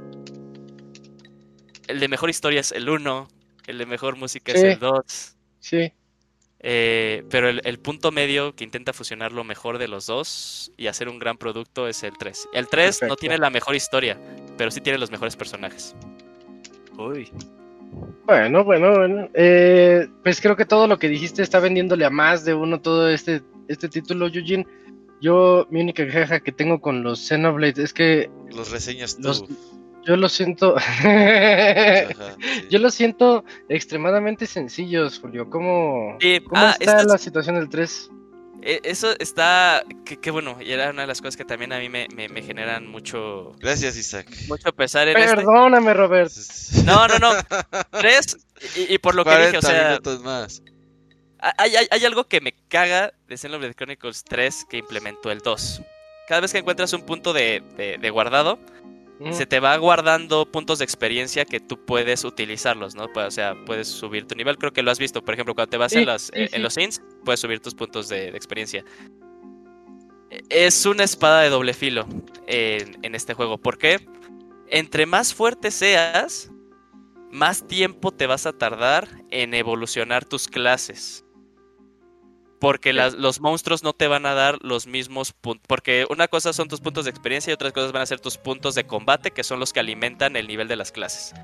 el 1.91 2.01
de 2.01 2.09
mejor 2.09 2.31
historia 2.31 2.61
es 2.61 2.73
el 2.73 2.89
1, 2.89 3.29
el 3.67 3.79
de 3.79 3.87
mejor 3.87 4.17
música 4.17 4.53
es 4.53 4.62
el 4.62 4.79
2. 4.79 5.37
Sí. 5.59 5.93
Eh, 6.62 7.25
pero 7.31 7.49
el, 7.49 7.79
punto 7.79 8.12
medio 8.12 8.55
que 8.55 8.65
intenta 8.65 8.93
fusionar 8.93 9.33
lo 9.33 9.45
mejor 9.45 9.79
de 9.79 9.89
los 9.89 10.05
dos 10.05 10.73
y 10.77 10.89
hacer 10.89 11.09
un 11.09 11.19
gran 11.19 11.39
producto 11.39 11.89
es 11.89 12.03
el 12.03 12.12
3. 12.19 12.49
El 12.53 12.69
3 12.69 13.01
no 13.09 13.17
tiene 13.17 13.39
la 13.39 13.49
mejor 13.49 13.75
historia, 13.75 14.19
pero 14.59 14.71
sí 14.71 14.81
tiene 14.83 14.99
los 14.99 15.11
mejores 15.11 15.37
personajes. 15.37 15.95
Uy. 16.99 17.31
Bueno, 18.27 18.62
bueno, 18.62 18.95
bueno. 18.95 19.29
Eh, 19.33 20.07
pues 20.23 20.41
creo 20.41 20.55
que 20.55 20.67
todo 20.67 20.87
lo 20.87 20.99
que 20.99 21.09
dijiste 21.09 21.43
está 21.43 21.61
vendiéndole 21.61 22.05
a 22.05 22.11
más 22.11 22.45
de 22.45 22.53
uno 22.53 22.81
todo 22.81 23.09
este, 23.09 23.43
este 23.69 23.89
título, 23.89 24.27
Eugene. 24.27 24.67
Yo, 25.23 25.67
mi 25.71 25.81
única 25.81 26.07
queja 26.07 26.41
que 26.41 26.53
tengo 26.53 26.81
con 26.81 27.03
los 27.03 27.21
Xenoblade 27.27 27.83
es 27.83 27.93
que 27.93 28.31
Los 28.51 28.71
reseñas 28.71 29.17
tú. 29.17 29.23
Los- 29.29 29.45
yo 30.06 30.16
lo 30.16 30.28
siento. 30.28 30.77
Ajá, 30.78 32.09
sí. 32.40 32.66
Yo 32.70 32.78
lo 32.78 32.90
siento 32.90 33.44
extremadamente 33.68 34.47
sencillos, 34.47 35.18
Julio. 35.20 35.48
¿Cómo, 35.51 36.16
Sí, 36.20 36.40
cómo 36.40 36.60
ah, 36.60 36.77
está 36.78 36.93
estas- 36.98 37.06
la 37.06 37.18
situación 37.18 37.56
del 37.56 37.68
3? 37.68 38.10
Eh, 38.62 38.81
Eso 38.85 39.14
está. 39.18 39.82
Que, 40.05 40.18
que 40.18 40.31
bueno, 40.31 40.59
y 40.60 40.70
era 40.72 40.90
una 40.90 41.02
de 41.02 41.09
las 41.09 41.20
cosas 41.20 41.36
que 41.36 41.47
también 41.47 41.72
a 41.72 41.78
mí 41.78 41.89
me, 41.89 42.06
me, 42.14 42.28
me 42.28 42.43
generan 42.43 42.86
mucho, 42.86 43.52
Gracias, 43.59 43.97
Isaac. 43.97 44.28
mucho 44.48 44.70
pesar 44.74 45.09
en 45.09 45.16
este. 45.16 45.36
Perdóname, 45.36 45.94
Robert. 45.94 46.31
No, 46.85 47.09
no, 47.09 47.18
no. 47.18 47.31
Tres, 47.98 48.36
y, 48.77 48.94
y 48.94 48.98
por 48.98 49.14
lo 49.14 49.24
que 49.24 49.31
dije, 49.31 49.59
o 49.59 49.60
40 49.60 49.66
sea, 49.66 49.89
minutos 49.89 50.20
más. 50.22 50.62
hay, 51.39 51.74
hay, 51.77 51.86
hay 51.90 52.05
algo 52.05 52.24
que 52.24 52.43
me 52.43 52.52
caga 52.68 53.14
de 53.28 53.39
Xenoblade 53.39 53.72
Chronicles 53.74 54.24
3 54.24 54.66
que 54.68 54.77
implementó 54.77 55.31
el 55.31 55.39
2. 55.39 55.81
Cada 56.28 56.43
vez 56.43 56.52
que 56.52 56.59
encuentras 56.59 56.93
un 56.93 57.01
punto 57.06 57.32
de, 57.32 57.62
de- 57.78 57.97
de 57.97 58.10
guardado, 58.10 58.59
Mm. 59.21 59.33
se 59.35 59.45
te 59.45 59.61
va 59.61 59.77
guardando 59.77 60.51
puntos 60.51 60.79
de 60.79 60.85
experiencia 60.87 61.45
que 61.45 61.61
tú 61.61 61.85
puedes 61.85 62.25
utilizarlos, 62.25 62.95
¿no? 62.95 63.07
Pues, 63.13 63.27
O 63.27 63.31
sea, 63.31 63.55
puedes 63.66 63.87
subir 63.87 64.27
tu 64.27 64.35
nivel. 64.35 64.57
Creo 64.57 64.73
que 64.73 64.82
lo 64.82 64.90
has 64.90 64.99
visto, 64.99 65.23
por 65.23 65.35
ejemplo, 65.35 65.55
cuando 65.55 65.69
te 65.71 65.77
vas 65.77 65.93
Sí, 65.93 65.99
en, 65.99 66.07
las, 66.07 66.23
sí, 66.23 66.31
eh, 66.35 66.49
sí. 66.49 66.57
en 66.57 66.63
los 66.63 66.73
Saints, 66.74 67.03
puedes 67.24 67.39
subir 67.40 67.61
tus 67.61 67.74
puntos 67.74 68.09
de, 68.09 68.31
de 68.31 68.37
experiencia. 68.37 68.82
Es 70.49 70.87
una 70.87 71.05
espada 71.05 71.43
de 71.43 71.51
doble 71.51 71.74
filo 71.74 72.07
en, 72.47 72.99
en 73.03 73.15
este 73.15 73.35
juego. 73.35 73.59
¿Por 73.59 73.79
qué? 73.79 74.07
Entre 74.69 75.05
más 75.05 75.35
fuerte 75.35 75.71
seas, 75.71 76.51
más 77.31 77.66
tiempo 77.66 78.13
te 78.13 78.27
vas 78.27 78.47
a 78.47 78.53
tardar 78.53 79.09
en 79.31 79.55
evolucionar 79.55 80.24
tus 80.24 80.47
clases. 80.49 81.24
Porque 82.61 82.93
las- 82.93 83.14
los 83.14 83.40
monstruos 83.40 83.82
no 83.82 83.95
te 83.95 84.06
van 84.06 84.27
a 84.27 84.35
dar 84.35 84.59
los 84.61 84.87
mismos 84.87 85.32
puntos. 85.32 85.66
Porque 85.66 86.06
una 86.11 86.29
cosa 86.29 86.53
son 86.53 86.69
tus 86.69 86.80
puntos 86.80 87.05
de 87.05 87.11
experiencia 87.11 87.51
y 87.51 87.55
otras 87.55 87.72
cosas 87.72 87.93
van 87.93 88.03
a 88.03 88.06
ser 88.06 88.21
tus 88.21 88.37
puntos 88.37 88.74
de 88.74 88.85
combate, 88.85 89.30
que 89.30 89.43
son 89.45 89.59
los 89.61 89.72
que 89.72 89.80
alimentan 89.80 90.37
el 90.37 90.47
nivel 90.47 90.69
de 90.69 90.77
las 90.77 90.93
clases. 90.93 91.35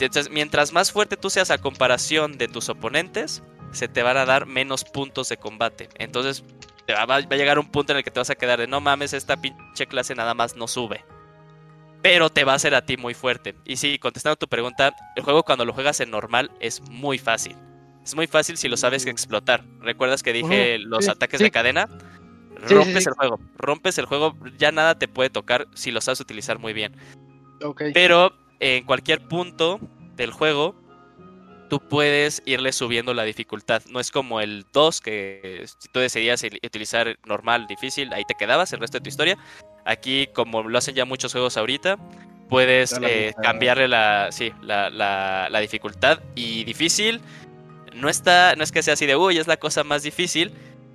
Entonces, 0.00 0.30
mientras 0.30 0.72
más 0.72 0.92
fuerte 0.92 1.16
tú 1.16 1.28
seas 1.28 1.50
a 1.50 1.58
comparación 1.58 2.38
de 2.38 2.46
tus 2.46 2.68
oponentes, 2.68 3.42
se 3.72 3.88
te 3.88 4.04
van 4.04 4.16
a 4.16 4.24
dar 4.24 4.46
menos 4.46 4.84
puntos 4.84 5.28
de 5.28 5.38
combate. 5.38 5.88
Entonces, 5.98 6.44
te 6.86 6.92
va, 6.94 7.04
va 7.04 7.16
a 7.16 7.20
llegar 7.20 7.58
un 7.58 7.68
punto 7.68 7.92
en 7.92 7.98
el 7.98 8.04
que 8.04 8.12
te 8.12 8.20
vas 8.20 8.30
a 8.30 8.36
quedar 8.36 8.60
de 8.60 8.68
no 8.68 8.80
mames, 8.80 9.12
esta 9.12 9.36
pinche 9.36 9.86
clase 9.86 10.14
nada 10.14 10.34
más 10.34 10.54
no 10.54 10.68
sube. 10.68 11.04
Pero 12.00 12.30
te 12.30 12.44
va 12.44 12.52
a 12.52 12.56
hacer 12.56 12.76
a 12.76 12.86
ti 12.86 12.96
muy 12.96 13.12
fuerte. 13.12 13.56
Y 13.64 13.76
sí, 13.76 13.98
contestando 13.98 14.36
tu 14.36 14.46
pregunta, 14.46 14.94
el 15.16 15.24
juego 15.24 15.42
cuando 15.42 15.64
lo 15.64 15.72
juegas 15.72 15.98
en 15.98 16.12
normal 16.12 16.52
es 16.60 16.80
muy 16.82 17.18
fácil. 17.18 17.56
Es 18.08 18.14
muy 18.14 18.26
fácil 18.26 18.56
si 18.56 18.68
lo 18.68 18.78
sabes 18.78 19.04
explotar. 19.04 19.62
¿Recuerdas 19.82 20.22
que 20.22 20.32
dije 20.32 20.78
los 20.78 21.04
sí, 21.04 21.10
ataques 21.10 21.36
sí. 21.36 21.44
de 21.44 21.50
cadena? 21.50 21.86
Rompes 22.66 23.06
el 23.06 23.12
juego. 23.12 23.38
Rompes 23.58 23.98
el 23.98 24.06
juego. 24.06 24.34
Ya 24.56 24.72
nada 24.72 24.98
te 24.98 25.08
puede 25.08 25.28
tocar 25.28 25.68
si 25.74 25.90
lo 25.90 26.00
sabes 26.00 26.18
utilizar 26.18 26.58
muy 26.58 26.72
bien. 26.72 26.94
Pero 27.92 28.32
en 28.60 28.84
cualquier 28.86 29.20
punto 29.28 29.78
del 30.16 30.30
juego, 30.32 30.74
tú 31.68 31.80
puedes 31.86 32.42
irle 32.46 32.72
subiendo 32.72 33.12
la 33.12 33.24
dificultad. 33.24 33.82
No 33.90 34.00
es 34.00 34.10
como 34.10 34.40
el 34.40 34.64
2, 34.72 35.02
que 35.02 35.66
si 35.66 35.88
tú 35.92 36.00
decidías 36.00 36.42
utilizar 36.42 37.18
normal, 37.26 37.66
difícil, 37.66 38.10
ahí 38.14 38.24
te 38.26 38.34
quedabas 38.38 38.72
el 38.72 38.80
resto 38.80 38.96
de 38.96 39.02
tu 39.02 39.10
historia. 39.10 39.36
Aquí, 39.84 40.28
como 40.34 40.62
lo 40.62 40.78
hacen 40.78 40.94
ya 40.94 41.04
muchos 41.04 41.32
juegos 41.32 41.58
ahorita, 41.58 41.98
puedes 42.48 42.98
la 42.98 43.10
eh, 43.10 43.34
cambiarle 43.42 43.86
la, 43.86 44.28
sí, 44.32 44.50
la, 44.62 44.88
la- 44.88 45.48
la 45.50 45.60
dificultad. 45.60 46.20
Y 46.34 46.64
difícil, 46.64 47.20
no, 47.98 48.08
está, 48.08 48.54
no 48.56 48.64
es 48.64 48.72
que 48.72 48.82
sea 48.82 48.94
así 48.94 49.06
de, 49.06 49.16
uy, 49.16 49.38
es 49.38 49.46
la 49.46 49.56
cosa 49.56 49.84
más 49.84 50.02
difícil, 50.02 50.52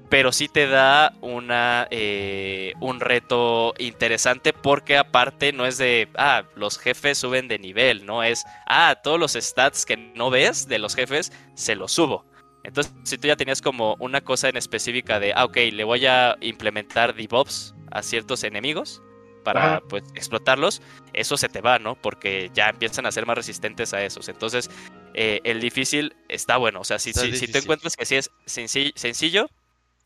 pero 0.09 0.31
sí 0.31 0.47
te 0.47 0.67
da 0.67 1.13
una, 1.21 1.87
eh, 1.89 2.73
un 2.79 2.99
reto 2.99 3.73
interesante 3.79 4.53
porque 4.53 4.97
aparte 4.97 5.53
no 5.53 5.65
es 5.65 5.77
de, 5.77 6.07
ah, 6.15 6.43
los 6.55 6.77
jefes 6.77 7.17
suben 7.17 7.47
de 7.47 7.57
nivel, 7.57 8.05
no 8.05 8.23
es, 8.23 8.45
ah, 8.67 8.95
todos 9.03 9.19
los 9.19 9.33
stats 9.33 9.85
que 9.85 9.97
no 9.97 10.29
ves 10.29 10.67
de 10.67 10.79
los 10.79 10.95
jefes, 10.95 11.31
se 11.55 11.75
los 11.75 11.93
subo. 11.93 12.25
Entonces, 12.63 12.93
si 13.03 13.17
tú 13.17 13.27
ya 13.27 13.35
tenías 13.35 13.61
como 13.61 13.95
una 13.99 14.21
cosa 14.21 14.49
en 14.49 14.57
específica 14.57 15.19
de, 15.19 15.33
ah, 15.33 15.45
ok, 15.45 15.57
le 15.71 15.83
voy 15.83 16.05
a 16.05 16.37
implementar 16.41 17.15
debuffs 17.15 17.73
a 17.91 18.01
ciertos 18.01 18.43
enemigos 18.43 19.01
para, 19.43 19.65
Ajá. 19.65 19.81
pues, 19.89 20.03
explotarlos, 20.15 20.81
eso 21.13 21.37
se 21.37 21.49
te 21.49 21.61
va, 21.61 21.79
¿no? 21.79 21.95
Porque 21.95 22.49
ya 22.53 22.69
empiezan 22.69 23.05
a 23.05 23.11
ser 23.11 23.25
más 23.25 23.35
resistentes 23.35 23.93
a 23.93 24.03
esos. 24.03 24.29
Entonces, 24.29 24.69
eh, 25.13 25.39
el 25.43 25.59
difícil 25.61 26.15
está 26.29 26.57
bueno. 26.57 26.79
O 26.81 26.83
sea, 26.83 26.99
si, 26.99 27.13
si, 27.13 27.35
si 27.37 27.47
tú 27.47 27.57
encuentras 27.59 27.95
que 27.95 28.05
sí 28.05 28.15
es 28.15 28.31
senci- 28.45 28.93
sencillo, 28.95 29.49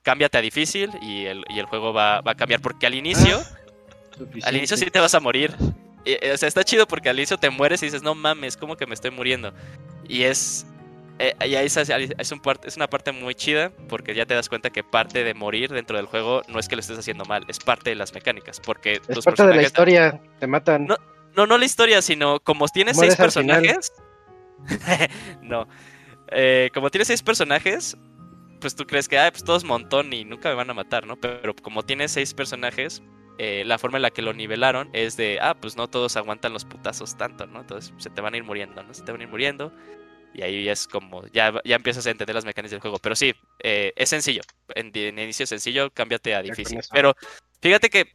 cámbiate 0.03 0.37
a 0.37 0.41
difícil 0.41 0.91
y 1.01 1.25
el, 1.25 1.43
y 1.49 1.59
el 1.59 1.65
juego 1.65 1.93
va, 1.93 2.21
va 2.21 2.31
a 2.31 2.35
cambiar. 2.35 2.61
Porque 2.61 2.87
al 2.87 2.95
inicio, 2.95 3.41
al 4.43 4.55
inicio 4.55 4.77
sí 4.77 4.85
te 4.89 4.99
vas 4.99 5.13
a 5.15 5.19
morir. 5.19 5.55
Y, 6.05 6.11
eh, 6.13 6.31
o 6.33 6.37
sea, 6.37 6.47
está 6.47 6.63
chido 6.63 6.87
porque 6.87 7.09
al 7.09 7.17
inicio 7.17 7.37
te 7.37 7.49
mueres 7.49 7.81
y 7.83 7.85
dices, 7.87 8.01
no 8.03 8.15
mames, 8.15 8.57
¿cómo 8.57 8.75
que 8.77 8.85
me 8.85 8.93
estoy 8.93 9.11
muriendo? 9.11 9.53
Y 10.07 10.23
es. 10.23 10.65
eh, 11.19 11.33
y 11.45 11.55
ahí 11.55 11.65
es, 11.65 11.75
es 11.77 12.31
un 12.31 12.41
es 12.63 12.75
una 12.77 12.87
parte 12.87 13.11
muy 13.11 13.35
chida 13.35 13.71
porque 13.89 14.13
ya 14.15 14.25
te 14.25 14.33
das 14.33 14.47
cuenta 14.49 14.69
que 14.69 14.83
parte 14.83 15.23
de 15.23 15.33
morir 15.33 15.71
dentro 15.71 15.97
del 15.97 16.05
juego 16.05 16.43
no 16.47 16.59
es 16.59 16.67
que 16.67 16.75
lo 16.75 16.79
estés 16.79 16.97
haciendo 16.99 17.25
mal, 17.25 17.43
es 17.49 17.59
parte 17.59 17.89
de 17.89 17.95
las 17.97 18.13
mecánicas. 18.13 18.61
Porque 18.61 18.93
Es 18.93 19.25
parte 19.25 19.43
de 19.43 19.49
la 19.49 19.55
personajes- 19.55 19.65
historia. 19.67 20.21
Te 20.39 20.47
matan. 20.47 20.85
No, 20.85 20.95
no, 21.35 21.45
no 21.45 21.57
la 21.57 21.65
historia, 21.65 22.01
sino 22.01 22.39
como 22.39 22.67
tienes 22.69 22.95
Mueres 22.95 23.15
seis 23.17 23.33
final. 23.33 23.61
no. 25.41 25.67
Eh, 26.31 26.69
como 26.73 26.89
tienes 26.89 27.07
seis 27.07 27.23
personajes, 27.23 27.97
pues 28.59 28.75
tú 28.75 28.85
crees 28.85 29.07
que, 29.07 29.17
ah, 29.17 29.31
pues 29.31 29.43
todos 29.43 29.63
montón 29.63 30.11
y 30.13 30.25
nunca 30.25 30.49
me 30.49 30.55
van 30.55 30.69
a 30.69 30.73
matar, 30.73 31.05
¿no? 31.05 31.15
Pero 31.15 31.55
como 31.55 31.83
tienes 31.83 32.11
seis 32.11 32.33
personajes, 32.33 33.01
eh, 33.37 33.63
la 33.65 33.77
forma 33.77 33.97
en 33.97 34.01
la 34.01 34.11
que 34.11 34.21
lo 34.21 34.33
nivelaron 34.33 34.89
es 34.93 35.15
de, 35.15 35.39
ah, 35.41 35.55
pues 35.59 35.77
no 35.77 35.87
todos 35.87 36.17
aguantan 36.17 36.53
los 36.53 36.65
putazos 36.65 37.15
tanto, 37.17 37.45
¿no? 37.45 37.61
Entonces 37.61 37.93
se 37.97 38.09
te 38.09 38.21
van 38.21 38.33
a 38.33 38.37
ir 38.37 38.43
muriendo, 38.43 38.81
¿no? 38.83 38.93
Se 38.93 39.03
te 39.03 39.11
van 39.11 39.21
a 39.21 39.23
ir 39.23 39.29
muriendo. 39.29 39.71
Y 40.33 40.41
ahí 40.41 40.69
es 40.69 40.87
como, 40.87 41.25
ya, 41.27 41.53
ya 41.63 41.75
empiezas 41.75 42.05
a 42.05 42.11
entender 42.11 42.35
las 42.35 42.45
mecánicas 42.45 42.71
del 42.71 42.81
juego. 42.81 42.97
Pero 42.99 43.15
sí, 43.15 43.33
eh, 43.63 43.93
es 43.95 44.09
sencillo. 44.09 44.41
En, 44.75 44.91
en 44.93 45.19
inicio 45.19 45.47
sencillo, 45.47 45.89
cámbiate 45.91 46.35
a 46.35 46.41
Ya 46.41 46.49
difícil. 46.49 46.79
Pero 46.91 47.15
fíjate 47.61 47.89
que 47.89 48.13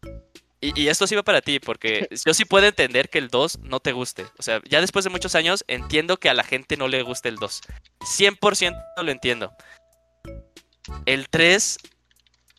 y, 0.63 0.81
y 0.81 0.89
esto 0.89 1.07
sí 1.07 1.15
va 1.15 1.23
para 1.23 1.43
ti, 1.43 1.59
porque 1.59 2.09
yo 2.27 2.33
sí 2.33 2.45
puedo 2.47 2.67
entender 2.67 3.09
que 3.11 3.19
el 3.19 3.29
2 3.29 3.59
no 3.61 3.81
te 3.81 3.93
guste. 3.93 4.25
O 4.39 4.43
sea, 4.43 4.63
ya 4.69 4.81
después 4.81 5.05
de 5.05 5.11
muchos 5.11 5.35
años 5.35 5.65
entiendo 5.69 6.17
que 6.17 6.31
a 6.31 6.35
la 6.35 6.45
gente 6.45 6.77
no 6.79 6.89
le 6.89 7.03
guste 7.03 7.29
el 7.29 7.37
2. 7.37 7.61
100% 8.01 8.75
lo 9.03 9.11
entiendo. 9.11 9.53
El 11.07 11.29
3, 11.29 11.79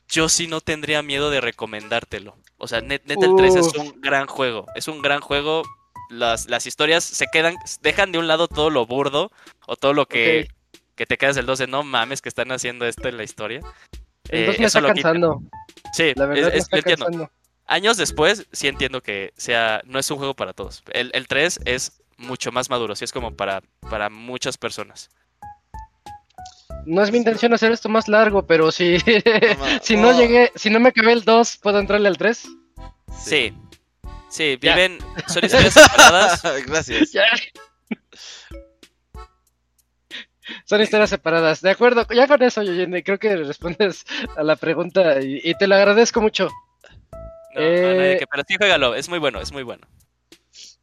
yo 0.09 0.29
sí 0.29 0.47
no 0.47 0.61
tendría 0.61 1.01
miedo 1.01 1.29
de 1.29 1.41
recomendártelo. 1.41 2.37
O 2.57 2.67
sea, 2.67 2.81
net- 2.81 3.01
neta, 3.05 3.25
el 3.25 3.35
3 3.35 3.55
es 3.55 3.73
un 3.75 3.99
gran 4.01 4.27
juego. 4.27 4.65
Es 4.75 4.87
un 4.87 5.01
gran 5.01 5.19
juego. 5.21 5.63
Las, 6.09 6.47
las 6.47 6.67
historias 6.67 7.03
se 7.03 7.25
quedan, 7.31 7.55
dejan 7.81 8.11
de 8.11 8.19
un 8.19 8.27
lado 8.27 8.47
todo 8.47 8.69
lo 8.69 8.85
burdo 8.85 9.31
o 9.65 9.75
todo 9.75 9.93
lo 9.93 10.05
que, 10.05 10.47
que 10.95 11.05
te 11.05 11.17
quedas 11.17 11.35
del 11.35 11.45
2 11.45 11.59
de 11.59 11.67
no 11.67 11.81
mames 11.83 12.21
que 12.21 12.29
están 12.29 12.51
haciendo 12.51 12.85
esto 12.85 13.07
en 13.07 13.17
la 13.17 13.23
historia. 13.23 13.61
El 14.29 14.41
Eh, 14.41 14.45
2 14.47 14.59
me 14.59 14.65
eso 14.65 14.77
está 14.77 14.81
lo 14.81 14.93
quita. 14.93 15.09
cansando. 15.09 15.41
Sí, 15.93 16.13
La 16.15 16.25
verdad 16.27 16.47
es- 16.49 16.53
me 16.53 16.57
es- 16.57 16.63
está 16.65 16.75
lo 16.75 16.79
entiendo 16.79 17.05
cansando. 17.05 17.31
Años 17.65 17.97
después, 17.97 18.47
sí 18.51 18.67
entiendo 18.67 19.01
que 19.01 19.33
sea, 19.37 19.81
no 19.85 19.99
es 19.99 20.09
un 20.11 20.17
juego 20.17 20.33
para 20.35 20.53
todos. 20.53 20.83
El, 20.91 21.11
el 21.13 21.27
3 21.27 21.59
es 21.65 22.01
mucho 22.17 22.51
más 22.51 22.69
maduro, 22.69 22.95
sí 22.95 23.03
es 23.05 23.11
como 23.11 23.35
para, 23.35 23.61
para 23.89 24.09
muchas 24.09 24.57
personas. 24.57 25.09
No 26.85 27.01
es 27.01 27.11
mi 27.11 27.17
intención 27.17 27.53
hacer 27.53 27.71
esto 27.71 27.87
más 27.89 28.07
largo, 28.07 28.45
pero 28.45 28.71
si, 28.71 28.97
ma- 29.59 29.79
si 29.81 29.95
no 29.95 30.11
no. 30.11 30.19
llegué, 30.19 30.51
si 30.55 30.69
no 30.69 30.79
me 30.79 30.89
acabé 30.89 31.13
el 31.13 31.23
2, 31.23 31.57
¿puedo 31.57 31.79
entrarle 31.79 32.07
al 32.09 32.17
3? 32.17 32.43
Sí, 33.17 33.53
sí, 34.29 34.57
Ya. 34.61 34.75
viven, 34.75 34.99
son 35.27 35.45
historias 35.45 35.73
separadas. 35.73 36.43
Gracias. 36.67 37.11
Ya. 37.13 37.23
Son 40.65 40.81
historias 40.81 41.09
separadas. 41.09 41.61
De 41.61 41.69
acuerdo, 41.69 42.05
ya 42.13 42.27
con 42.27 42.41
eso, 42.43 42.61
Yoyene, 42.63 43.01
creo 43.03 43.17
que 43.17 43.35
respondes 43.37 44.05
a 44.35 44.43
la 44.43 44.57
pregunta 44.57 45.21
y, 45.21 45.39
y 45.43 45.55
te 45.55 45.67
lo 45.67 45.75
agradezco 45.75 46.19
mucho. 46.21 46.49
No, 47.55 47.61
nadie 47.61 48.13
Eh, 48.13 48.17
que- 48.19 48.27
pero 48.27 48.43
sí, 48.47 48.55
juégalo, 48.57 48.95
es 48.95 49.09
muy 49.09 49.19
bueno, 49.19 49.39
es 49.41 49.51
muy 49.51 49.63
bueno. 49.63 49.87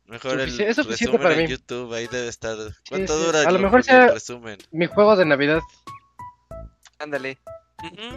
Mejor 0.06 0.40
el 0.40 0.48
es 0.60 0.76
suficiente 0.76 0.82
resumen 1.16 1.22
para 1.22 1.34
en 1.34 1.42
mí. 1.42 1.46
YouTube, 1.48 1.92
ahí 1.94 2.06
debe 2.08 2.28
estar. 2.28 2.56
¿Cuánto 2.88 3.16
sí. 3.18 3.24
dura 3.26 3.42
A 3.42 3.50
lo 3.52 3.58
mejor 3.60 3.84
sea- 3.84 4.08
resumen? 4.08 4.58
Mi 4.72 4.86
juego 4.86 5.14
de 5.16 5.24
Navidad. 5.24 5.60
Ándale. 6.98 7.38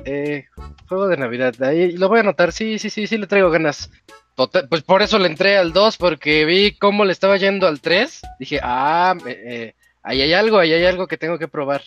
Eh, 0.06 0.46
juego 0.90 1.08
de 1.08 1.18
Navidad. 1.18 1.54
Ahí 1.62 1.94
lo 1.94 2.10
voy 2.10 2.18
a 2.18 2.22
anotar. 2.22 2.52
Sí, 2.52 2.80
sí, 2.80 2.90
sí, 2.90 3.08
sí, 3.08 3.18
le 3.18 3.28
traigo 3.28 3.50
ganas. 3.50 3.90
Total- 4.36 4.68
pues 4.68 4.82
por 4.82 5.02
eso 5.04 5.20
le 5.20 5.28
entré 5.28 5.58
al 5.58 5.72
2, 5.74 5.98
porque 5.98 6.44
vi 6.46 6.76
cómo 6.78 7.06
le 7.06 7.12
estaba 7.14 7.38
yendo 7.38 7.68
al 7.68 7.80
3. 7.80 8.22
Dije, 8.40 8.60
ah, 8.64 9.16
eh, 9.28 9.42
eh, 9.46 9.76
ahí 10.02 10.22
hay 10.22 10.34
algo, 10.34 10.58
ahí 10.58 10.74
hay 10.74 10.86
algo 10.86 11.08
que 11.08 11.18
tengo 11.18 11.38
que 11.38 11.48
probar. 11.48 11.84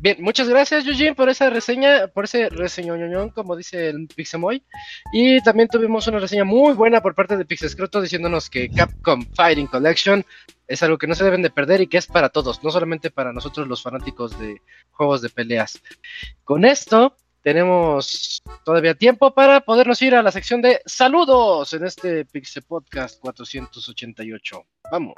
Bien, 0.00 0.16
muchas 0.20 0.48
gracias, 0.48 0.86
Eugene, 0.86 1.16
por 1.16 1.28
esa 1.28 1.50
reseña, 1.50 2.06
por 2.06 2.24
ese 2.24 2.48
reseñoñoñón, 2.50 3.30
como 3.30 3.56
dice 3.56 3.88
el 3.88 4.06
Pixemoy. 4.06 4.62
Y 5.12 5.40
también 5.40 5.68
tuvimos 5.68 6.06
una 6.06 6.20
reseña 6.20 6.44
muy 6.44 6.74
buena 6.74 7.02
por 7.02 7.16
parte 7.16 7.36
de 7.36 7.44
Pixescroto 7.44 8.00
diciéndonos 8.00 8.48
que 8.48 8.70
Capcom 8.70 9.26
Fighting 9.34 9.66
Collection 9.66 10.24
es 10.68 10.82
algo 10.84 10.98
que 10.98 11.08
no 11.08 11.16
se 11.16 11.24
deben 11.24 11.42
de 11.42 11.50
perder 11.50 11.80
y 11.80 11.88
que 11.88 11.98
es 11.98 12.06
para 12.06 12.28
todos, 12.28 12.62
no 12.62 12.70
solamente 12.70 13.10
para 13.10 13.32
nosotros 13.32 13.66
los 13.66 13.82
fanáticos 13.82 14.38
de 14.38 14.62
juegos 14.92 15.20
de 15.20 15.30
peleas. 15.30 15.82
Con 16.44 16.64
esto 16.64 17.16
tenemos 17.42 18.40
todavía 18.64 18.94
tiempo 18.94 19.34
para 19.34 19.62
podernos 19.62 20.00
ir 20.02 20.14
a 20.14 20.22
la 20.22 20.30
sección 20.30 20.62
de 20.62 20.80
saludos 20.86 21.72
en 21.72 21.84
este 21.84 22.24
Pixel 22.24 22.62
Podcast 22.62 23.18
488. 23.20 24.64
Vamos. 24.92 25.16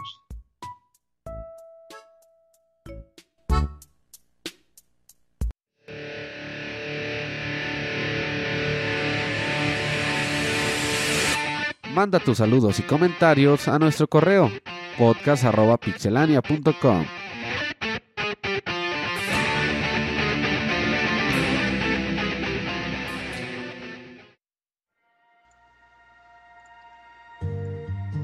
Manda 11.95 12.19
tus 12.21 12.39
saludos 12.39 12.79
y 12.79 12.83
comentarios 12.83 13.69
a 13.69 13.79
nuestro 13.79 14.07
correo 14.09 14.51
podcast.pixelania.com. 14.99 17.05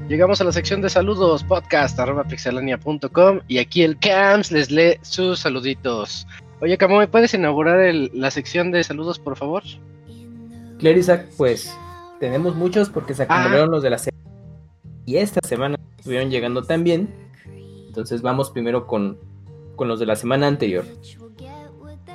Llegamos 0.09 0.39
a 0.39 0.45
la 0.45 0.51
sección 0.53 0.81
de 0.81 0.89
saludos, 0.89 1.43
podcast.pixelania.com 1.43 3.39
y 3.47 3.57
aquí 3.57 3.83
el 3.83 3.97
Cams 3.99 4.51
les 4.51 4.71
lee 4.71 4.95
sus 5.01 5.39
saluditos. 5.39 6.25
Oye, 6.61 6.77
Camo, 6.77 6.99
¿me 6.99 7.07
puedes 7.07 7.33
inaugurar 7.33 7.79
el- 7.81 8.09
la 8.13 8.31
sección 8.31 8.71
de 8.71 8.83
saludos, 8.83 9.19
por 9.19 9.35
favor? 9.35 9.63
Clarisac, 10.79 11.27
pues 11.35 11.75
tenemos 12.19 12.55
muchos 12.55 12.89
porque 12.89 13.13
se 13.13 13.23
acumularon 13.23 13.71
los 13.71 13.83
de 13.83 13.89
la 13.89 13.97
semana. 13.97 14.23
Y 15.05 15.17
esta 15.17 15.45
semana 15.47 15.77
estuvieron 15.97 16.29
llegando 16.29 16.63
también. 16.63 17.09
Entonces 17.87 18.21
vamos 18.21 18.51
primero 18.51 18.87
con, 18.87 19.17
con 19.75 19.87
los 19.87 19.99
de 19.99 20.05
la 20.05 20.15
semana 20.15 20.47
anterior. 20.47 20.85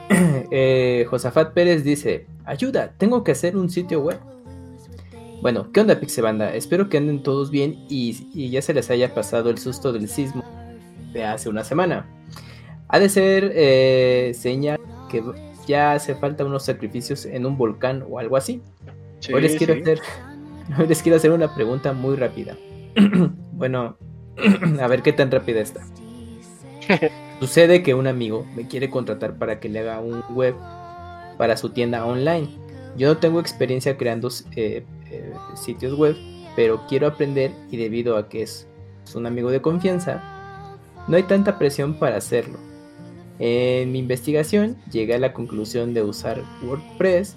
eh, 0.51 1.07
Josafat 1.09 1.53
Pérez 1.53 1.85
dice, 1.85 2.27
ayuda, 2.45 2.93
tengo 2.99 3.25
que 3.25 3.33
hacer 3.33 3.57
un 3.57 3.71
sitio 3.71 4.01
web. 4.01 4.21
Bueno, 5.41 5.73
¿qué 5.73 5.81
onda 5.81 5.99
Pixebanda? 5.99 6.55
Espero 6.55 6.89
que 6.89 6.99
anden 6.99 7.23
todos 7.23 7.51
bien 7.51 7.85
y, 7.89 8.29
y 8.33 8.51
ya 8.51 8.63
se 8.63 8.75
les 8.75 8.91
haya 8.91 9.13
pasado 9.13 9.51
el 9.51 9.59
susto 9.59 9.93
del 9.93 10.09
sismo 10.09 10.45
de 11.13 11.25
hace 11.25 11.49
una 11.49 11.65
semana. 11.65 12.07
Ha 12.89 12.99
de 12.99 13.09
ser 13.09 13.53
eh, 13.55 14.33
señal 14.35 14.79
que 15.11 15.23
ya 15.67 15.93
hace 15.93 16.15
falta 16.15 16.45
unos 16.45 16.65
sacrificios 16.65 17.25
en 17.25 17.47
un 17.47 17.57
volcán 17.57 18.05
o 18.09 18.19
algo 18.19 18.37
así. 18.37 18.63
Sí, 19.23 19.33
Hoy 19.33 19.41
les 19.41 19.55
quiero 19.55 19.75
sí. 19.75 19.83
hacer, 19.83 20.01
hoy 20.79 20.87
les 20.89 21.01
quiero 21.01 21.17
hacer 21.17 21.31
una 21.31 21.55
pregunta 21.55 21.93
muy 21.93 22.17
rápida. 22.17 22.57
bueno, 23.53 23.97
a 24.81 24.89
ver 24.89 25.03
qué 25.03 25.13
tan 25.13 25.31
rápida 25.31 25.61
está. 25.61 25.87
Sucede 27.41 27.85
que 27.85 27.95
un 27.95 28.09
amigo 28.09 28.45
me 28.57 28.67
quiere 28.67 28.91
contratar 28.91 29.39
para 29.39 29.61
que 29.61 29.69
le 29.69 29.79
haga 29.79 30.01
un 30.01 30.25
web 30.31 30.57
para 31.39 31.57
su 31.57 31.71
tienda 31.71 32.05
online. 32.05 32.49
Yo 32.97 33.09
no 33.09 33.19
tengo 33.19 33.39
experiencia 33.39 33.97
creando 33.97 34.29
eh, 34.57 34.85
eh, 35.11 35.33
sitios 35.55 35.97
web, 35.97 36.17
pero 36.57 36.85
quiero 36.89 37.07
aprender 37.07 37.53
y 37.71 37.77
debido 37.77 38.17
a 38.17 38.29
que 38.29 38.43
es, 38.43 38.67
es 39.05 39.15
un 39.15 39.27
amigo 39.27 39.53
de 39.53 39.63
confianza, 39.63 40.21
no 41.07 41.17
hay 41.17 41.23
tanta 41.23 41.59
presión 41.59 41.95
para 41.95 42.17
hacerlo. 42.17 42.59
En 43.39 43.93
mi 43.93 44.01
investigación 44.01 44.77
llegué 44.91 45.15
a 45.15 45.19
la 45.19 45.33
conclusión 45.33 45.95
de 45.95 46.03
usar 46.03 46.43
WordPress 46.65 47.37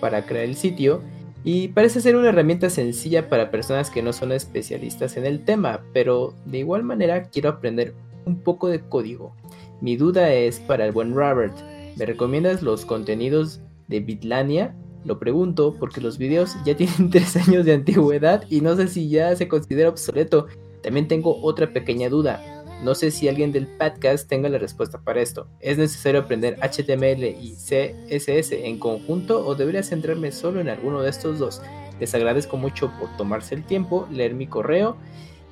para 0.00 0.26
crear 0.26 0.44
el 0.44 0.56
sitio 0.56 1.02
y 1.44 1.68
parece 1.68 2.00
ser 2.00 2.16
una 2.16 2.30
herramienta 2.30 2.70
sencilla 2.70 3.28
para 3.28 3.50
personas 3.50 3.90
que 3.90 4.02
no 4.02 4.14
son 4.14 4.32
especialistas 4.32 5.18
en 5.18 5.26
el 5.26 5.44
tema, 5.44 5.82
pero 5.92 6.34
de 6.46 6.58
igual 6.58 6.82
manera 6.82 7.24
quiero 7.24 7.50
aprender 7.50 7.94
un 8.24 8.40
poco 8.40 8.68
de 8.68 8.80
código. 8.80 9.36
Mi 9.82 9.96
duda 9.96 10.32
es 10.32 10.58
para 10.60 10.86
el 10.86 10.92
buen 10.92 11.14
Robert, 11.14 11.54
¿me 11.96 12.06
recomiendas 12.06 12.62
los 12.62 12.86
contenidos 12.86 13.60
de 13.88 14.00
Bitlania? 14.00 14.74
Lo 15.04 15.18
pregunto 15.18 15.76
porque 15.78 16.00
los 16.00 16.16
videos 16.16 16.56
ya 16.64 16.74
tienen 16.78 17.10
3 17.10 17.36
años 17.48 17.66
de 17.66 17.74
antigüedad 17.74 18.44
y 18.48 18.62
no 18.62 18.74
sé 18.74 18.88
si 18.88 19.10
ya 19.10 19.36
se 19.36 19.46
considera 19.46 19.90
obsoleto. 19.90 20.46
También 20.82 21.08
tengo 21.08 21.42
otra 21.42 21.72
pequeña 21.72 22.08
duda. 22.08 22.42
No 22.82 22.94
sé 22.94 23.10
si 23.10 23.28
alguien 23.28 23.52
del 23.52 23.66
podcast 23.66 24.28
tenga 24.28 24.48
la 24.48 24.58
respuesta 24.58 24.98
para 24.98 25.20
esto. 25.20 25.46
¿Es 25.60 25.78
necesario 25.78 26.20
aprender 26.20 26.58
HTML 26.60 27.24
y 27.24 27.54
CSS 27.54 28.52
en 28.52 28.78
conjunto 28.78 29.46
o 29.46 29.54
debería 29.54 29.82
centrarme 29.82 30.32
solo 30.32 30.60
en 30.60 30.68
alguno 30.68 31.00
de 31.02 31.10
estos 31.10 31.38
dos? 31.38 31.62
Les 32.00 32.14
agradezco 32.14 32.56
mucho 32.56 32.92
por 32.98 33.16
tomarse 33.16 33.54
el 33.54 33.64
tiempo, 33.64 34.08
leer 34.10 34.34
mi 34.34 34.46
correo 34.46 34.96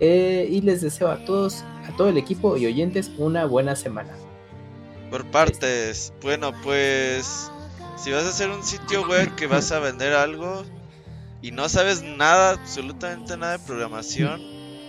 eh, 0.01 0.47
y 0.51 0.61
les 0.63 0.81
deseo 0.81 1.09
a 1.09 1.25
todos, 1.25 1.65
a 1.89 1.97
todo 1.97 2.09
el 2.09 2.19
equipo 2.19 2.57
y 2.57 2.67
oyentes 2.67 3.11
una 3.19 3.47
buena 3.47 3.77
semana. 3.77 4.15
Por 5.11 5.25
partes. 5.27 6.13
Bueno, 6.23 6.53
pues 6.63 7.51
si 7.97 8.11
vas 8.11 8.25
a 8.25 8.29
hacer 8.29 8.51
un 8.51 8.65
sitio 8.65 9.07
web 9.07 9.35
que 9.37 9.47
vas 9.47 9.71
a 9.71 9.79
vender 9.79 10.13
algo 10.13 10.65
y 11.41 11.53
no 11.53 11.69
sabes 11.69 12.03
nada, 12.03 12.53
absolutamente 12.53 13.37
nada 13.37 13.59
de 13.59 13.65
programación, 13.65 14.41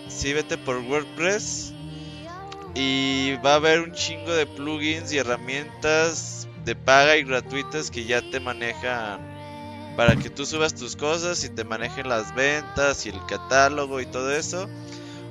sí 0.07 0.33
vete 0.33 0.57
por 0.57 0.77
WordPress 0.77 1.72
y 2.75 3.35
va 3.45 3.53
a 3.53 3.55
haber 3.55 3.81
un 3.81 3.93
chingo 3.93 4.33
de 4.33 4.45
plugins 4.45 5.13
y 5.13 5.17
herramientas 5.17 6.47
de 6.65 6.75
paga 6.75 7.17
y 7.17 7.23
gratuitas 7.23 7.91
que 7.91 8.05
ya 8.05 8.21
te 8.31 8.39
manejan 8.39 9.33
para 9.95 10.15
que 10.15 10.29
tú 10.29 10.45
subas 10.45 10.73
tus 10.73 10.95
cosas 10.95 11.43
y 11.43 11.49
te 11.49 11.63
manejen 11.63 12.09
las 12.09 12.33
ventas 12.33 13.05
y 13.05 13.09
el 13.09 13.25
catálogo 13.27 14.01
y 14.01 14.05
todo 14.05 14.33
eso. 14.35 14.67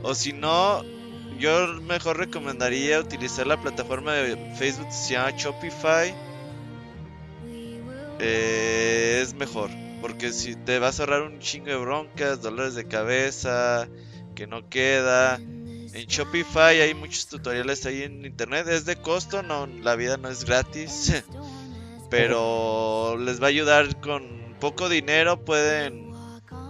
O 0.03 0.15
si 0.15 0.33
no, 0.33 0.85
yo 1.39 1.67
mejor 1.83 2.19
recomendaría 2.19 3.01
utilizar 3.01 3.47
la 3.47 3.61
plataforma 3.61 4.13
de 4.15 4.37
Facebook 4.57 4.87
que 4.87 4.93
se 4.93 5.15
llama 5.15 5.31
Shopify. 5.37 6.15
Eh, 8.21 9.21
es 9.23 9.35
mejor, 9.35 9.71
porque 10.01 10.33
si 10.33 10.55
te 10.55 10.79
vas 10.79 11.01
a 11.01 11.05
ahorrar 11.05 11.23
un 11.23 11.41
chingo 11.41 11.71
de 11.71 11.77
broncas, 11.77 12.41
dolores 12.41 12.75
de 12.75 12.87
cabeza, 12.87 13.89
que 14.37 14.47
no 14.47 14.69
queda. 14.69 15.41
En 15.95 16.07
Shopify 16.07 16.81
hay 16.81 16.95
muchos 16.95 17.27
tutoriales 17.27 17.85
ahí 17.85 18.03
en 18.03 18.25
internet. 18.25 18.67
Es 18.69 18.87
de 18.87 18.97
costo, 18.97 19.43
no, 19.43 19.67
la 19.67 19.95
vida 19.95 20.17
no 20.17 20.29
es 20.29 20.45
gratis. 20.45 21.23
Pero 22.11 23.17
les 23.19 23.41
va 23.41 23.47
a 23.47 23.49
ayudar 23.49 24.01
con 24.01 24.57
poco 24.59 24.89
dinero. 24.89 25.45
Pueden 25.45 26.13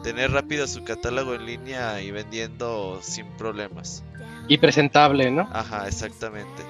tener 0.02 0.32
rápido 0.32 0.66
su 0.66 0.82
catálogo 0.82 1.34
en 1.34 1.46
línea 1.46 2.00
y 2.00 2.10
vendiendo 2.10 3.00
sin 3.02 3.26
problemas. 3.36 4.02
Y 4.48 4.58
presentable, 4.58 5.30
¿no? 5.30 5.48
Ajá, 5.52 5.86
exactamente. 5.86 6.62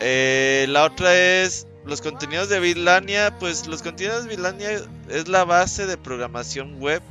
Eh, 0.00 0.66
la 0.68 0.84
otra 0.84 1.14
es 1.14 1.66
los 1.86 2.02
contenidos 2.02 2.50
de 2.50 2.60
Bitlania. 2.60 3.38
Pues 3.38 3.66
los 3.66 3.82
contenidos 3.82 4.24
de 4.24 4.30
Bitlania 4.30 4.70
es 5.08 5.28
la 5.28 5.44
base 5.44 5.86
de 5.86 5.96
programación 5.96 6.80
web. 6.80 7.02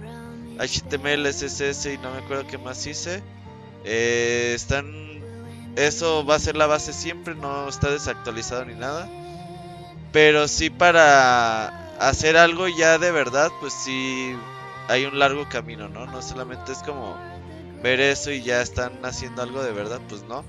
HTML, 0.60 1.28
CSS 1.30 1.88
y 1.88 1.98
no 1.98 2.12
me 2.12 2.20
acuerdo 2.20 2.46
qué 2.46 2.60
más 2.60 2.86
hice. 2.86 3.24
Eh, 3.84 4.54
están. 4.56 5.12
Eso 5.76 6.26
va 6.26 6.36
a 6.36 6.40
ser 6.40 6.58
la 6.58 6.68
base 6.68 6.92
siempre, 6.92 7.34
no 7.34 7.70
está 7.70 7.90
desactualizado 7.90 8.66
ni 8.66 8.76
nada. 8.76 9.10
Pero 10.12 10.48
sí 10.48 10.70
para 10.70 11.68
hacer 12.00 12.36
algo 12.36 12.68
ya 12.68 12.98
de 12.98 13.12
verdad, 13.12 13.50
pues 13.62 13.74
sí 13.74 14.36
hay 14.90 15.06
un 15.06 15.18
largo 15.18 15.48
camino, 15.48 15.88
¿no? 15.88 16.06
No 16.06 16.22
solamente 16.22 16.74
es 16.74 16.80
como 16.80 17.16
ver 17.82 18.02
eso 18.02 18.32
y 18.32 18.42
ya 18.42 18.62
están 18.62 19.06
haciendo 19.06 19.42
algo 19.42 19.64
de 19.64 19.72
verdad, 19.72 20.02
pues 20.10 20.24
no. 20.24 20.44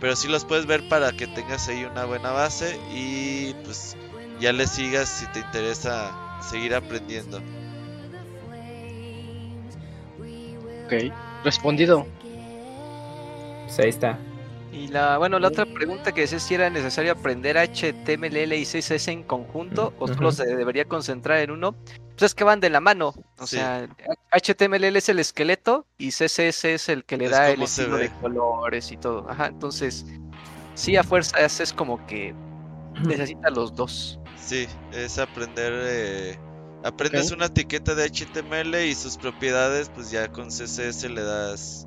Pero 0.00 0.16
sí 0.16 0.28
los 0.28 0.44
puedes 0.44 0.66
ver 0.66 0.88
para 0.88 1.12
que 1.12 1.26
tengas 1.26 1.68
ahí 1.68 1.84
una 1.84 2.04
buena 2.04 2.30
base 2.30 2.78
y 2.94 3.54
pues 3.64 3.96
ya 4.40 4.52
le 4.52 4.66
sigas 4.66 5.08
si 5.08 5.26
te 5.26 5.40
interesa 5.40 6.12
seguir 6.40 6.74
aprendiendo. 6.74 7.38
Ok, 10.86 11.12
respondido. 11.44 12.06
Pues 13.74 13.78
ahí 13.80 13.88
está. 13.88 14.18
Y 14.70 14.88
la, 14.88 15.16
bueno, 15.16 15.38
la 15.38 15.48
otra 15.48 15.64
pregunta 15.64 16.12
que 16.12 16.22
decía 16.22 16.38
si 16.38 16.54
era 16.54 16.68
necesario 16.68 17.12
aprender 17.12 17.56
HTML 17.56 18.52
y 18.54 18.64
CSS 18.64 19.08
en 19.08 19.22
conjunto 19.22 19.94
o 19.98 20.08
solo 20.08 20.30
se 20.30 20.44
debería 20.44 20.84
concentrar 20.86 21.38
en 21.38 21.52
uno. 21.52 21.72
Pues 22.18 22.22
es 22.22 22.34
que 22.34 22.44
van 22.44 22.60
de 22.60 22.68
la 22.68 22.80
mano. 22.80 23.14
O 23.38 23.46
Sí. 23.46 23.56
sea, 23.56 23.88
HTML 24.30 24.84
es 24.96 25.08
el 25.08 25.18
esqueleto 25.18 25.86
y 25.96 26.10
CSS 26.10 26.64
es 26.74 26.88
el 26.90 27.04
que 27.04 27.16
le 27.16 27.26
Es 27.26 27.30
da 27.30 27.50
el 27.50 27.62
estilo 27.62 27.96
de 27.96 28.10
colores 28.20 28.92
y 28.92 28.98
todo. 28.98 29.26
Ajá, 29.28 29.46
entonces, 29.46 30.04
sí, 30.74 30.96
a 30.96 31.02
fuerza 31.02 31.38
es 31.40 31.72
como 31.72 32.04
que 32.06 32.34
necesita 33.06 33.48
los 33.50 33.74
dos. 33.74 34.18
Sí, 34.36 34.66
es 34.92 35.18
aprender. 35.18 35.72
eh, 35.86 36.38
aprendes 36.84 37.30
una 37.30 37.46
etiqueta 37.46 37.94
de 37.94 38.04
HTML 38.04 38.86
y 38.86 38.94
sus 38.94 39.16
propiedades, 39.16 39.88
pues 39.94 40.10
ya 40.10 40.28
con 40.28 40.48
CSS 40.50 41.08
le 41.08 41.22
das 41.22 41.86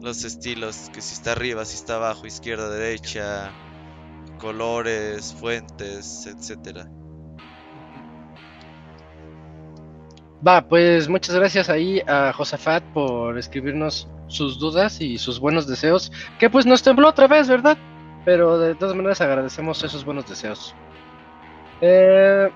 los 0.00 0.24
estilos, 0.24 0.90
que 0.92 1.00
si 1.00 1.14
está 1.14 1.32
arriba, 1.32 1.64
si 1.64 1.76
está 1.76 1.96
abajo, 1.96 2.26
izquierda, 2.26 2.70
derecha, 2.70 3.50
colores, 4.38 5.34
fuentes, 5.38 6.26
etcétera. 6.26 6.88
Va, 10.46 10.68
pues 10.68 11.08
muchas 11.08 11.34
gracias 11.34 11.68
ahí 11.68 12.00
a 12.06 12.32
Josafat 12.32 12.84
por 12.94 13.36
escribirnos 13.38 14.08
sus 14.28 14.58
dudas 14.58 15.00
y 15.00 15.18
sus 15.18 15.40
buenos 15.40 15.66
deseos, 15.66 16.12
que 16.38 16.48
pues 16.48 16.64
nos 16.64 16.82
tembló 16.82 17.08
otra 17.08 17.26
vez, 17.26 17.48
¿verdad? 17.48 17.76
Pero 18.24 18.58
de 18.58 18.74
todas 18.74 18.94
maneras 18.94 19.20
agradecemos 19.20 19.82
esos 19.82 20.04
buenos 20.04 20.28
deseos. 20.28 20.74
Eh, 21.80 22.50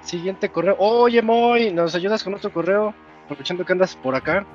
siguiente 0.00 0.48
correo. 0.50 0.76
Oye, 0.78 1.22
Moy, 1.22 1.72
¿nos 1.72 1.94
ayudas 1.94 2.24
con 2.24 2.34
otro 2.34 2.52
correo? 2.52 2.94
Aprovechando 3.24 3.64
que 3.64 3.72
andas 3.72 3.94
por 3.94 4.14
acá. 4.14 4.46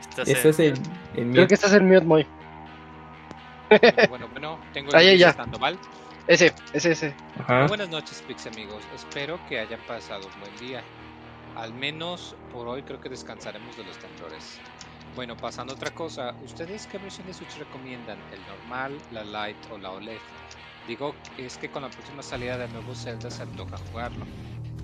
Estás 0.00 0.28
Eso 0.28 0.40
en- 0.48 0.50
es 0.50 0.58
el, 0.60 0.74
el 1.16 1.24
mío. 1.26 1.34
Creo 1.34 1.46
que 1.48 1.54
estás 1.54 1.72
en 1.72 1.86
mute, 1.88 2.04
Moy. 2.04 2.26
Bueno, 4.08 4.28
bueno, 4.32 4.58
tengo 4.72 4.94
Ahí, 4.96 5.08
el 5.08 5.18
ya. 5.18 5.32
Sandoval. 5.32 5.78
Ese, 6.26 6.52
ese, 6.72 6.92
ese. 6.92 7.14
Ajá. 7.38 7.66
Buenas 7.66 7.88
noches, 7.88 8.22
Pix 8.26 8.46
amigos. 8.46 8.82
Espero 8.94 9.38
que 9.48 9.58
hayan 9.60 9.80
pasado 9.86 10.28
un 10.32 10.40
buen 10.40 10.56
día. 10.58 10.82
Al 11.56 11.72
menos 11.74 12.34
por 12.52 12.66
hoy 12.68 12.82
creo 12.82 13.00
que 13.00 13.08
descansaremos 13.08 13.76
de 13.76 13.84
los 13.84 13.96
temblores. 13.98 14.58
Bueno, 15.16 15.36
pasando 15.36 15.72
a 15.72 15.76
otra 15.76 15.90
cosa, 15.90 16.34
¿ustedes 16.44 16.86
qué 16.86 16.98
versión 16.98 17.26
de 17.26 17.34
Switch 17.34 17.56
recomiendan? 17.58 18.18
¿El 18.32 18.40
normal, 18.46 18.96
la 19.12 19.24
Lite 19.24 19.72
o 19.72 19.78
la 19.78 19.90
OLED? 19.90 20.18
Digo, 20.86 21.14
es 21.36 21.56
que 21.58 21.68
con 21.68 21.82
la 21.82 21.90
próxima 21.90 22.22
salida 22.22 22.56
del 22.58 22.72
nuevo 22.72 22.94
Zelda 22.94 23.30
se 23.30 23.42
antoja 23.42 23.76
jugarlo. 23.90 24.24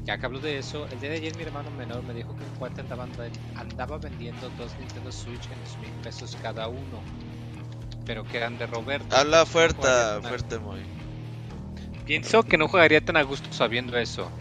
Ya 0.06 0.16
que 0.18 0.24
hablo 0.26 0.40
de 0.40 0.58
eso, 0.58 0.88
el 0.88 1.00
día 1.00 1.10
de 1.10 1.16
ayer 1.16 1.36
mi 1.36 1.42
hermano 1.42 1.70
menor 1.70 2.02
me 2.04 2.14
dijo 2.14 2.34
que 2.34 2.44
un 2.44 2.50
cuate 2.50 2.80
andaba, 2.80 3.08
andaba 3.56 3.98
vendiendo 3.98 4.48
dos 4.50 4.78
Nintendo 4.78 5.10
Switch 5.10 5.50
en 5.50 5.58
dos 5.60 5.78
mil 5.78 5.92
pesos 5.94 6.36
cada 6.36 6.68
uno. 6.68 7.02
Pero 8.06 8.24
que 8.24 8.36
eran 8.36 8.56
de 8.56 8.66
Roberto. 8.66 9.16
Habla 9.16 9.40
No 9.40 9.50
fuerte, 9.52 9.88
a- 9.88 10.20
fuerte 10.20 10.58
muy. 10.58 10.82
Pienso 12.04 12.42
que 12.42 12.56
no 12.56 12.68
jugaría 12.68 13.00
tan 13.04 13.16
a 13.16 13.22
gusto 13.22 13.48
sabiendo 13.52 13.98
eso. 13.98 14.32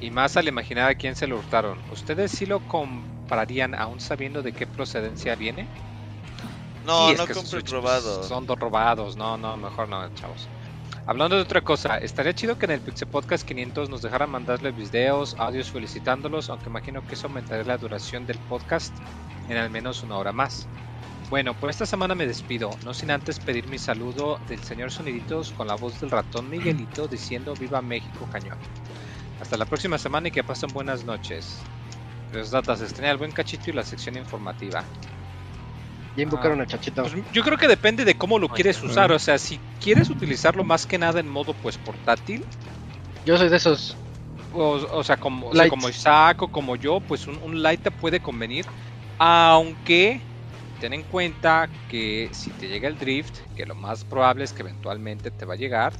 Y 0.00 0.10
más 0.10 0.36
al 0.36 0.48
imaginar 0.48 0.90
a 0.90 0.94
quién 0.94 1.14
se 1.16 1.26
lo 1.26 1.38
hurtaron. 1.38 1.82
¿Ustedes 1.90 2.30
sí 2.32 2.46
lo 2.46 2.60
comprarían 2.60 3.74
aún 3.74 4.00
sabiendo 4.00 4.42
de 4.42 4.52
qué 4.52 4.66
procedencia 4.66 5.34
viene? 5.34 5.68
No, 6.84 7.12
Sí, 7.12 7.14
no 7.14 7.26
que 7.26 7.32
esos 7.32 7.42
compres 7.42 7.64
Switch, 7.64 7.72
robado. 7.72 8.16
pues, 8.16 8.28
Son 8.28 8.46
dos 8.46 8.58
robados. 8.58 9.16
No, 9.16 9.36
no, 9.36 9.56
mejor 9.56 9.88
no, 9.88 10.08
chavos. 10.10 10.48
Hablando 11.06 11.36
de 11.36 11.42
otra 11.42 11.60
cosa, 11.60 11.98
estaría 11.98 12.32
chido 12.32 12.56
que 12.56 12.64
en 12.64 12.72
el 12.72 12.80
Pixel 12.80 13.08
Podcast 13.08 13.46
500 13.46 13.90
nos 13.90 14.00
dejaran 14.00 14.30
mandarles 14.30 14.74
videos, 14.74 15.36
audios 15.38 15.70
felicitándolos, 15.70 16.48
aunque 16.48 16.70
imagino 16.70 17.06
que 17.06 17.14
eso 17.14 17.26
aumentaría 17.26 17.64
la 17.64 17.76
duración 17.76 18.24
del 18.24 18.38
podcast 18.38 18.96
en 19.50 19.58
al 19.58 19.68
menos 19.68 20.02
una 20.02 20.16
hora 20.16 20.32
más. 20.32 20.66
Bueno, 21.28 21.52
por 21.52 21.68
esta 21.68 21.84
semana 21.84 22.14
me 22.14 22.26
despido, 22.26 22.70
no 22.86 22.94
sin 22.94 23.10
antes 23.10 23.38
pedir 23.38 23.68
mi 23.68 23.76
saludo 23.76 24.38
del 24.48 24.62
señor 24.64 24.90
Soniditos 24.90 25.52
con 25.52 25.66
la 25.66 25.74
voz 25.74 26.00
del 26.00 26.10
ratón 26.10 26.48
Miguelito 26.48 27.06
diciendo 27.06 27.52
Viva 27.52 27.82
México 27.82 28.26
Cañón. 28.32 28.56
Hasta 29.42 29.58
la 29.58 29.66
próxima 29.66 29.98
semana 29.98 30.28
y 30.28 30.30
que 30.30 30.42
pasen 30.42 30.72
buenas 30.72 31.04
noches. 31.04 31.58
Los 32.32 32.50
datas, 32.50 32.80
extraña 32.80 33.12
el 33.12 33.18
buen 33.18 33.32
cachito 33.32 33.68
y 33.68 33.74
la 33.74 33.84
sección 33.84 34.16
informativa. 34.16 34.82
Ya 36.16 36.22
invocaron 36.22 36.60
Ah, 36.60 36.64
a 36.64 36.66
Chachito. 36.66 37.02
Pues 37.02 37.14
yo 37.32 37.42
creo 37.42 37.58
que 37.58 37.66
depende 37.68 38.04
de 38.04 38.14
cómo 38.16 38.38
lo 38.38 38.48
quieres 38.48 38.82
usar. 38.82 39.10
O 39.12 39.18
sea, 39.18 39.38
si 39.38 39.58
quieres 39.80 40.10
utilizarlo 40.10 40.62
más 40.64 40.86
que 40.86 40.98
nada 40.98 41.20
en 41.20 41.28
modo 41.28 41.54
pues 41.54 41.76
portátil, 41.78 42.44
Yo 43.26 43.36
soy 43.36 43.48
de 43.48 43.56
esos. 43.56 43.96
o, 44.52 44.70
o 44.92 45.02
sea, 45.02 45.16
como, 45.16 45.48
o 45.48 45.52
sea, 45.52 45.58
Light. 45.62 45.70
como 45.70 45.88
Isaac 45.88 46.42
o 46.42 46.48
como 46.48 46.76
yo, 46.76 47.00
pues 47.00 47.26
un, 47.26 47.36
un 47.42 47.62
light 47.62 47.80
te 47.82 47.90
puede 47.90 48.20
convenir. 48.20 48.64
Aunque 49.18 50.20
ten 50.80 50.92
en 50.92 51.02
cuenta 51.04 51.68
que 51.88 52.28
si 52.32 52.50
te 52.50 52.68
llega 52.68 52.88
el 52.88 52.98
drift, 52.98 53.34
que 53.56 53.64
lo 53.66 53.74
más 53.74 54.04
probable 54.04 54.44
es 54.44 54.52
que 54.52 54.62
eventualmente 54.62 55.30
te 55.30 55.44
va 55.46 55.54
a 55.54 55.56
llegar, 55.56 55.92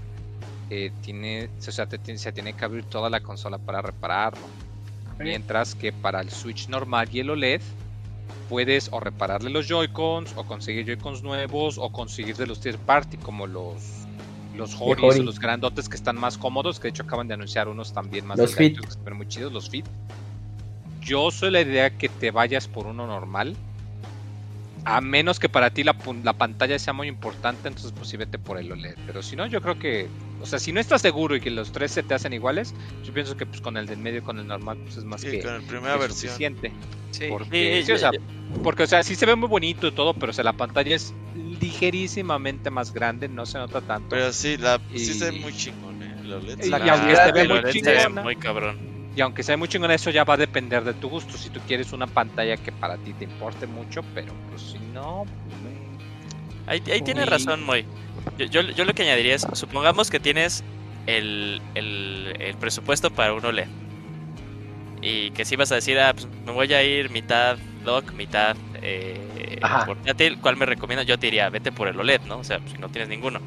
eh, 0.70 0.92
tiene, 1.02 1.48
o 1.66 1.70
sea, 1.72 1.86
te 1.86 2.18
se 2.18 2.32
tiene 2.32 2.52
que 2.52 2.64
abrir 2.64 2.84
toda 2.84 3.10
la 3.10 3.20
consola 3.20 3.58
para 3.58 3.82
repararlo. 3.82 4.46
Mientras 5.18 5.74
que 5.74 5.92
para 5.92 6.20
el 6.20 6.30
Switch 6.30 6.68
normal 6.68 7.08
y 7.12 7.20
el 7.20 7.30
OLED 7.30 7.60
puedes 8.48 8.88
o 8.92 9.00
repararle 9.00 9.50
los 9.50 9.68
Joy-Cons 9.68 10.34
o 10.36 10.44
conseguir 10.44 10.86
Joy-Cons 10.86 11.22
nuevos 11.22 11.78
o 11.78 11.90
conseguir 11.90 12.36
de 12.36 12.46
los 12.46 12.60
third 12.60 12.78
party 12.78 13.16
como 13.18 13.46
los 13.46 14.04
los 14.56 14.76
Horis 14.78 15.18
los 15.18 15.40
grandotes 15.40 15.88
que 15.88 15.96
están 15.96 16.16
más 16.16 16.38
cómodos, 16.38 16.78
que 16.78 16.84
de 16.84 16.90
hecho 16.90 17.02
acaban 17.02 17.26
de 17.26 17.34
anunciar 17.34 17.68
unos 17.68 17.92
también 17.92 18.24
más 18.26 18.38
Los 18.38 18.54
Fit. 18.54 18.78
ven 19.04 19.16
muy 19.16 19.26
chidos, 19.26 19.52
los 19.52 19.68
Fit. 19.68 19.84
Yo 21.00 21.30
soy 21.30 21.50
la 21.50 21.60
idea 21.60 21.90
que 21.90 22.08
te 22.08 22.30
vayas 22.30 22.68
por 22.68 22.86
uno 22.86 23.06
normal. 23.06 23.56
A 24.86 25.00
menos 25.00 25.38
que 25.38 25.48
para 25.48 25.70
ti 25.70 25.82
la, 25.82 25.96
la 26.22 26.32
pantalla 26.34 26.78
sea 26.78 26.92
muy 26.92 27.08
importante, 27.08 27.68
entonces 27.68 27.92
pues 27.92 28.08
sí 28.08 28.16
vete 28.16 28.38
por 28.38 28.58
el 28.58 28.70
OLED. 28.70 28.96
Pero 29.06 29.22
si 29.22 29.34
no, 29.34 29.46
yo 29.46 29.60
creo 29.62 29.78
que, 29.78 30.08
o 30.42 30.46
sea, 30.46 30.58
si 30.58 30.72
no 30.72 30.80
estás 30.80 31.00
seguro 31.00 31.34
y 31.36 31.40
que 31.40 31.50
los 31.50 31.72
tres 31.72 31.90
se 31.92 32.02
te 32.02 32.12
hacen 32.14 32.32
iguales, 32.34 32.74
yo 33.02 33.12
pienso 33.14 33.36
que 33.36 33.46
pues 33.46 33.60
con 33.62 33.76
el 33.78 33.86
del 33.86 33.98
medio 33.98 34.18
y 34.18 34.22
con 34.22 34.38
el 34.38 34.46
normal 34.46 34.76
pues 34.82 34.98
es 34.98 35.04
más 35.04 35.22
Sí, 35.22 35.30
que, 35.30 35.40
con 35.40 35.54
la 35.62 35.66
primera 35.66 35.94
que 35.94 36.00
versión. 36.00 36.32
suficiente. 36.32 36.72
Sí. 37.12 37.26
Porque, 37.30 37.78
Sí, 37.80 37.86
sí, 37.86 37.92
o 37.92 37.98
sea, 37.98 38.10
porque, 38.62 38.82
o 38.82 38.86
sea, 38.86 39.02
sí 39.02 39.14
se 39.14 39.24
ve 39.24 39.34
muy 39.36 39.48
bonito 39.48 39.86
y 39.86 39.92
todo, 39.92 40.12
pero 40.14 40.30
o 40.30 40.32
sea, 40.34 40.44
la 40.44 40.52
pantalla 40.52 40.94
es 40.96 41.14
ligerísimamente 41.60 42.70
más 42.70 42.92
grande, 42.92 43.28
no 43.28 43.46
se 43.46 43.58
nota 43.58 43.80
tanto. 43.80 44.08
Pero 44.10 44.32
sí, 44.32 44.56
la, 44.58 44.80
sí 44.94 45.14
se 45.14 45.30
ve 45.30 45.36
Y- 45.36 45.40
muy 45.40 45.52
chingón, 45.56 46.02
eh. 46.02 46.14
El 46.24 46.32
OLED 46.34 46.64
Y 46.64 46.68
la 46.70 46.78
La 46.78 46.92
aunque 46.94 47.16
se 47.16 47.32
ve 47.32 47.48
muy 47.48 47.58
OLED 47.58 47.72
se 47.72 47.80
ve 47.90 47.98
chingona. 48.00 48.22
muy 48.22 48.36
cabrón. 48.36 48.93
Y 49.16 49.20
aunque 49.20 49.42
sea 49.42 49.56
muy 49.56 49.68
chingón, 49.68 49.90
eso 49.90 50.10
ya 50.10 50.24
va 50.24 50.34
a 50.34 50.36
depender 50.36 50.82
de 50.82 50.94
tu 50.94 51.08
gusto. 51.08 51.36
Si 51.36 51.50
tú 51.50 51.60
quieres 51.66 51.92
una 51.92 52.06
pantalla 52.06 52.56
que 52.56 52.72
para 52.72 52.96
ti 52.96 53.12
te 53.12 53.24
importe 53.24 53.66
mucho, 53.66 54.02
pero 54.14 54.32
pues 54.50 54.62
si 54.62 54.78
no, 54.92 55.24
mm, 55.24 55.74
Ahí, 56.66 56.82
ahí 56.90 57.02
tienes 57.02 57.28
razón, 57.28 57.62
Moy. 57.62 57.84
Yo, 58.38 58.46
yo, 58.46 58.62
yo 58.62 58.84
lo 58.84 58.94
que 58.94 59.02
añadiría 59.02 59.34
es, 59.34 59.46
supongamos 59.52 60.10
que 60.10 60.18
tienes 60.18 60.64
el, 61.06 61.60
el, 61.74 62.34
el 62.40 62.56
presupuesto 62.56 63.10
para 63.10 63.34
un 63.34 63.44
OLED. 63.44 63.68
Y 65.02 65.30
que 65.32 65.44
si 65.44 65.56
vas 65.56 65.70
a 65.72 65.74
decir, 65.74 65.98
ah, 65.98 66.14
pues 66.14 66.26
me 66.46 66.52
voy 66.52 66.72
a 66.72 66.82
ir 66.82 67.10
mitad 67.10 67.58
dock, 67.84 68.12
mitad 68.12 68.56
eh, 68.80 69.60
portátil, 69.86 70.38
¿cuál 70.40 70.56
me 70.56 70.64
recomiendas? 70.64 71.06
Yo 71.06 71.18
te 71.18 71.26
diría, 71.26 71.50
vete 71.50 71.70
por 71.70 71.88
el 71.88 72.00
OLED, 72.00 72.22
¿no? 72.22 72.38
O 72.38 72.44
sea, 72.44 72.60
si 72.66 72.78
no 72.78 72.88
tienes 72.88 73.10
ninguno. 73.10 73.40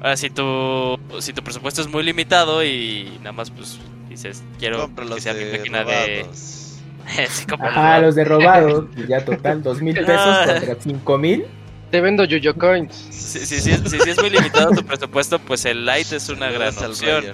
Ahora, 0.00 0.16
si 0.16 0.30
tu, 0.30 0.98
si 1.18 1.32
tu 1.32 1.42
presupuesto 1.42 1.80
es 1.80 1.88
muy 1.88 2.04
limitado 2.04 2.62
y 2.62 3.18
nada 3.18 3.32
más, 3.32 3.50
pues 3.50 3.80
dices, 4.14 4.42
quiero 4.58 4.80
Compra 4.80 5.04
que 5.04 5.10
los 5.10 5.22
sea 5.22 5.34
mi 5.34 5.40
de 5.44 5.58
máquina 5.58 5.84
de... 5.84 6.26
Sí, 6.32 7.44
compra 7.46 7.68
los 7.68 7.76
Ajá, 7.76 7.80
robados. 7.80 8.02
los 8.02 8.14
de 8.14 8.24
robados. 8.24 8.84
y 8.96 9.06
Ya 9.08 9.24
total, 9.24 9.62
dos 9.62 9.80
mil 9.82 9.94
pesos 9.94 10.14
Ah. 10.16 10.44
contra 10.46 10.76
cinco 10.80 11.18
mil. 11.18 11.44
Te 11.90 12.00
vendo 12.00 12.24
Yoyo 12.24 12.54
Coins. 12.56 12.94
Si, 13.10 13.38
si, 13.46 13.60
si, 13.60 13.70
es, 13.70 13.80
si- 13.88 14.00
si 14.00 14.10
es 14.10 14.18
muy 14.20 14.30
limitado 14.30 14.70
tu 14.72 14.84
presupuesto, 14.84 15.38
pues 15.38 15.64
el 15.66 15.84
Lite 15.86 16.16
es 16.16 16.28
una 16.28 16.50
gran 16.50 16.76
opción. 16.78 17.24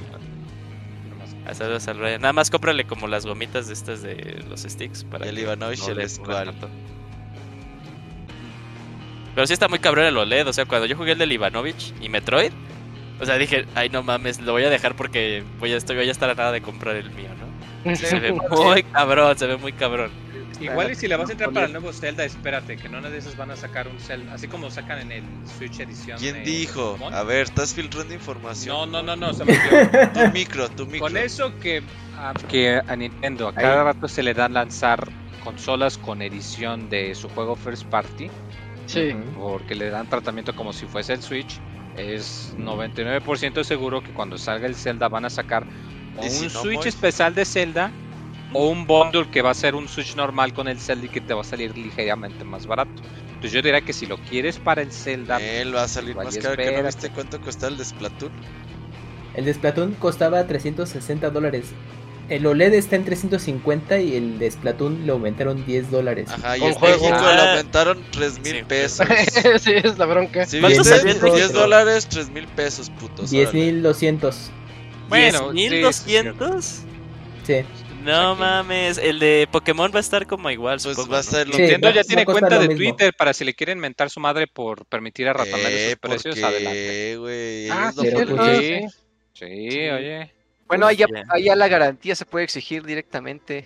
Ah, 1.47 1.55
saludos 1.55 1.89
al 1.89 1.99
Ryan. 1.99 2.21
Nada 2.21 2.33
más 2.33 2.51
cómprale 2.51 2.85
como 2.85 3.07
las 3.09 3.25
gomitas 3.27 3.69
de 3.69 3.73
estas 3.73 4.03
de 4.03 4.45
los 4.51 4.63
sticks 4.63 5.05
para 5.05 5.27
el 5.27 5.39
Ivanovich 5.39 5.87
el 5.89 6.09
Squall. 6.11 6.27
pongan 6.27 6.45
tanto. 6.47 6.69
Pero 9.35 9.47
sí 9.47 9.53
está 9.53 9.69
muy 9.69 9.79
cabrón 9.79 10.05
el 10.07 10.17
OLED, 10.17 10.49
o 10.49 10.53
sea, 10.53 10.65
cuando 10.67 10.87
yo 10.87 10.97
jugué 10.97 11.13
el 11.13 11.19
del 11.19 11.33
Ivanovich 11.33 11.95
y 12.01 12.09
Metroid, 12.09 12.53
o 13.21 13.27
sea, 13.27 13.37
dije, 13.39 13.67
ay 13.75 13.89
no 13.91 14.03
mames, 14.03 14.41
lo 14.41 14.53
voy 14.53 14.65
a 14.65 14.71
dejar 14.71 14.95
porque 14.97 15.45
voy 15.59 15.73
a, 15.73 15.77
estoy, 15.77 15.97
voy 15.97 16.09
a 16.09 16.13
estar 16.13 16.31
a 16.31 16.35
nada 16.35 16.53
de 16.53 16.61
comprar 16.63 16.97
el 16.97 17.11
mío, 17.11 17.29
¿no? 17.85 17.97
Se 17.97 18.19
ve 18.19 18.33
muy 18.51 18.83
cabrón, 18.85 19.37
se 19.39 19.47
ve 19.47 19.57
muy 19.57 19.73
cabrón. 19.73 20.11
Igual 20.61 20.91
y 20.91 20.95
si 20.95 21.09
le 21.09 21.17
vas 21.17 21.31
a 21.31 21.33
entrar 21.33 21.51
para 21.53 21.65
el 21.65 21.73
nuevo 21.73 21.91
Zelda, 21.91 22.23
espérate, 22.23 22.77
que 22.77 22.87
no 22.91 22.99
una 22.99 23.09
de 23.09 23.17
esas 23.17 23.35
van 23.35 23.51
a 23.51 23.57
sacar 23.57 23.89
un 23.89 23.99
Zelda, 23.99 24.35
así 24.35 24.47
como 24.47 24.71
sacan 24.71 25.01
en 25.01 25.13
el 25.13 25.23
Switch 25.59 25.81
edición. 25.81 26.19
¿Quién 26.19 26.45
dijo? 26.45 26.93
Pokémon. 26.93 27.15
A 27.15 27.23
ver, 27.23 27.45
estás 27.45 27.73
filtrando 27.73 28.11
No, 28.11 28.15
información. 28.15 28.93
no, 28.93 29.03
no, 29.03 29.17
no, 29.17 29.33
se 29.33 29.47
me. 29.47 29.55
Tu 30.13 30.29
micro, 30.35 30.69
tu 30.69 30.85
micro. 30.85 31.01
Con 31.01 31.17
eso 31.17 31.59
que, 31.61 31.83
a- 32.19 32.35
que 32.51 32.79
a 32.87 32.95
Nintendo 32.95 33.49
a 33.49 33.55
cada 33.55 33.85
rato 33.85 34.07
se 34.07 34.23
le 34.23 34.35
dan 34.35 34.53
lanzar 34.53 35.09
consolas 35.43 35.97
con 35.97 36.21
edición 36.21 36.91
de 36.91 37.15
su 37.15 37.31
juego 37.31 37.57
First 37.57 37.85
Party, 37.87 38.31
Sí. 38.85 39.15
porque 39.39 39.75
le 39.75 39.89
dan 39.89 40.09
tratamiento 40.11 40.55
como 40.55 40.75
si 40.75 40.85
fuese 40.85 41.15
el 41.15 41.23
Switch, 41.23 41.59
es 41.97 42.55
99% 42.59 43.65
seguro 43.65 44.03
que 44.03 44.13
cuando 44.13 44.39
salga 44.39 44.67
el 44.67 44.75
Zelda 44.75 45.09
van 45.09 45.25
a 45.25 45.31
sacar 45.31 45.67
o 46.17 46.25
¿Y 46.25 46.31
si 46.31 46.47
un 46.47 46.53
no, 46.53 46.61
Switch 46.61 46.77
Moy? 46.81 46.89
especial 46.89 47.35
de 47.35 47.45
Zelda 47.45 47.91
o 48.53 48.69
un 48.69 48.87
bundle 48.87 49.29
que 49.31 49.43
va 49.43 49.51
a 49.51 49.55
ser 49.55 49.75
un 49.75 49.89
Switch 49.89 50.17
normal 50.17 50.53
con 50.53 50.69
el 50.69 50.79
Zelda 50.81 51.07
y 51.07 51.09
que 51.09 51.21
te 51.21 51.35
va 51.35 51.43
a 51.43 51.45
salir 51.45 51.77
ligeramente 51.77 52.45
más 52.45 52.67
barato. 52.67 53.03
Entonces 53.27 53.53
yo 53.53 53.63
diría 53.63 53.81
que 53.81 53.93
si 53.93 54.07
lo 54.07 54.19
quieres 54.19 54.59
para 54.59 54.83
el 54.83 54.93
Zelda, 54.93 55.41
Él 55.41 55.75
va 55.75 55.85
a 55.85 55.89
salir 55.89 56.11
Igual 56.11 56.27
más 56.27 56.39
caro 56.39 56.57
que 56.57 56.73
no 56.73 56.83
viste 56.83 57.11
cuánto 57.11 57.41
costaba 57.41 57.73
el 57.73 57.79
de 57.79 57.85
Splatoon. 57.85 58.33
El 59.35 59.45
de 59.45 59.55
Splatoon 59.55 59.95
costaba 59.95 60.47
360 60.47 61.31
dólares. 61.31 61.73
El 62.31 62.47
OLED 62.47 62.73
está 62.75 62.97
en 62.97 63.05
350 63.05 63.99
y 64.01 64.15
el 64.17 64.39
de 64.39 64.51
Splatoon 64.51 65.05
le 65.05 65.13
aumentaron 65.13 65.67
10 65.67 65.91
dólares. 65.91 66.29
Ajá, 66.31 66.57
y 66.57 66.61
Con 66.61 66.69
en 66.71 66.75
juego. 66.77 67.09
Ah. 67.13 67.33
le 67.35 67.51
aumentaron 67.51 68.05
3 68.13 68.39
mil 68.41 68.57
Sí. 68.59 68.63
pesos. 68.67 69.07
sí, 69.61 69.73
es 69.75 69.99
la 69.99 70.07
bronca. 70.07 70.47
Si 70.47 70.61
¿Cuánto 70.61 70.79
viste 70.79 70.97
salió 70.97 71.13
en 71.13 71.21
10 71.21 71.35
México? 71.35 71.59
dólares, 71.59 72.07
3 72.09 72.31
mil 72.31 72.47
pesos, 72.47 72.89
putos. 72.91 73.33
órale. 73.33 73.51
10.200. 73.51 74.51
Bueno, 75.09 75.51
sí, 75.53 75.57
¿10.200? 75.69 76.63
Sí. 77.45 77.55
No 78.05 78.35
que- 78.37 78.41
mames, 78.41 78.97
el 78.99 79.19
de 79.19 79.49
Pokémon 79.51 79.91
va 79.93 79.99
a 79.99 80.01
estar 80.01 80.27
como 80.27 80.51
igual, 80.51 80.79
Pues 80.83 80.95
supongo, 80.97 81.13
va 81.13 81.19
a 81.19 81.23
¿no? 81.23 81.31
ser 81.31 81.49
lo 81.49 81.55
Sí, 81.55 81.63
Nintendo 81.63 81.91
ya 81.91 82.05
tiene 82.05 82.25
cuenta 82.25 82.55
lo 82.55 82.63
de 82.63 82.69
mismo. 82.69 82.79
Twitter 82.79 83.13
para 83.19 83.35
si 83.35 83.45
le 83.45 83.55
quieren 83.55 83.79
mentar 83.79 84.09
su 84.09 84.21
madre 84.21 84.47
por 84.47 84.87
permitir 84.87 85.29
a 85.29 85.33
Ratonal 85.35 85.67
Eh, 85.73 85.87
esos 85.89 85.99
precios, 85.99 86.37
¿por 86.37 86.45
adelante. 86.45 86.79
qué, 86.79 87.17
güey? 87.19 87.69
Ah, 87.71 87.93
lo 87.95 88.03
pero 88.03 88.37
pues, 88.37 88.59
sí. 88.59 88.87
Sí, 89.35 89.89
oye. 89.91 90.33
Bueno, 90.71 90.87
ahí 90.87 90.97
ya, 90.97 91.07
Bien. 91.07 91.27
ahí 91.31 91.45
ya 91.45 91.57
la 91.57 91.67
garantía 91.69 92.15
se 92.15 92.25
puede 92.25 92.45
exigir 92.45 92.85
directamente. 92.85 93.65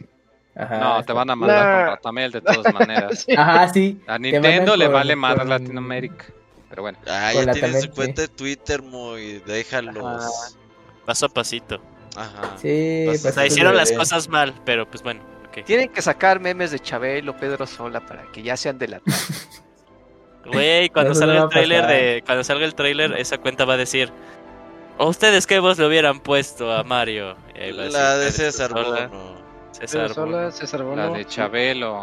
Ajá, 0.56 0.78
No, 0.78 1.02
te 1.04 1.12
van 1.12 1.28
a 1.28 1.36
mandar 1.36 1.64
Nah. 1.66 1.76
con 1.84 1.86
Ratamel 1.96 2.32
de 2.32 2.40
todas 2.40 2.72
maneras. 2.74 3.24
Sí. 3.28 3.34
Ajá, 3.36 3.68
sí. 3.68 4.00
A 4.06 4.18
Nintendo 4.18 4.74
le 4.76 4.86
con- 4.86 4.94
vale 4.94 5.14
más 5.14 5.34
con- 5.36 5.48
Latinoamérica. 5.50 6.24
Pero 6.70 6.82
bueno. 6.82 6.98
Ah, 7.06 7.30
ya 7.34 7.42
la 7.44 7.52
tienen 7.52 7.80
su 7.82 7.90
cuenta 7.90 8.22
de 8.22 8.28
Twitter, 8.28 8.82
muy. 8.82 9.40
Déjalos. 9.46 10.56
Paso 11.04 11.26
a 11.26 11.28
pasito. 11.28 11.78
Ajá. 12.16 12.56
Sí, 12.56 13.02
Pues, 13.06 13.24
O 13.26 13.32
sea, 13.32 13.44
hicieron 13.46 13.76
las 13.76 13.92
cosas 13.92 14.28
mal, 14.28 14.54
pero 14.64 14.88
pues 14.88 15.02
bueno. 15.02 15.20
Tienen 15.66 15.90
que 15.90 16.00
sacar 16.02 16.40
memes 16.40 16.70
de 16.72 16.80
Chabelo, 16.80 17.36
Pedro 17.36 17.66
Sola 17.66 18.00
para 18.00 18.22
que 18.32 18.42
ya 18.42 18.56
sean 18.56 18.76
de 18.78 18.88
la 18.88 19.00
Güey, 20.46 20.90
cuando 20.90 21.10
no 21.10 21.14
salga 21.14 21.42
el 21.44 21.48
trailer 21.48 21.86
de. 21.86 22.22
Cuando 22.26 22.44
salga 22.44 22.64
el 22.66 22.74
trailer, 22.74 23.12
esa 23.18 23.38
cuenta 23.38 23.64
va 23.64 23.74
a 23.74 23.76
decir. 23.78 24.10
¿A 24.98 25.04
ustedes 25.06 25.46
qué 25.46 25.58
voz 25.58 25.78
le 25.78 25.86
hubieran 25.86 26.20
puesto 26.20 26.72
a 26.72 26.84
Mario? 26.84 27.30
A 27.30 27.72
La 27.72 28.16
de 28.16 28.30
César 28.30 28.72
Bono. 28.72 29.34
César 29.72 30.14
Bono. 30.14 30.50
César 30.52 30.80
La 30.80 30.86
Bono. 30.86 31.12
de 31.14 31.24
Chabelo. 31.26 31.96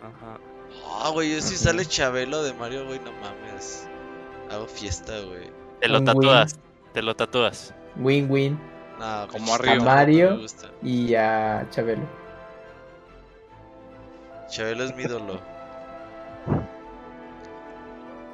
Ajá. 0.00 0.38
Ah, 1.02 1.08
güey, 1.10 1.34
yo 1.34 1.40
si 1.40 1.56
sale 1.56 1.84
Chabelo 1.84 2.42
de 2.42 2.52
Mario, 2.54 2.86
güey, 2.86 3.00
no 3.00 3.10
mames. 3.12 3.88
Hago 4.50 4.66
fiesta, 4.66 5.12
güey. 5.20 5.50
Te 5.80 5.88
lo 5.88 6.04
tatúas. 6.04 6.58
Te 6.92 7.02
lo 7.02 7.14
tatúas. 7.16 7.74
Win-win. 7.96 8.58
No, 8.98 9.26
Como 9.28 9.54
arriba. 9.54 9.74
Chabelo, 9.78 9.84
Mario. 9.84 10.40
Y 10.82 11.14
a 11.14 11.66
Chabelo. 11.70 12.02
Chabelo 14.48 14.84
es 14.84 14.94
mi 14.94 15.02
ídolo. 15.04 15.40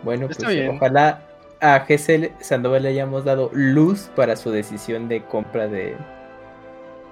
Bueno, 0.03 0.27
Está 0.27 0.45
pues 0.45 0.57
bien. 0.57 0.77
ojalá 0.77 1.21
a 1.61 1.81
Gesell 1.81 2.33
Sandoval 2.41 2.83
le 2.83 2.91
hayamos 2.91 3.25
dado 3.25 3.51
luz 3.53 4.11
para 4.15 4.37
su 4.37 4.51
decisión 4.51 5.09
de 5.09 5.23
compra 5.25 5.69
de 5.69 5.97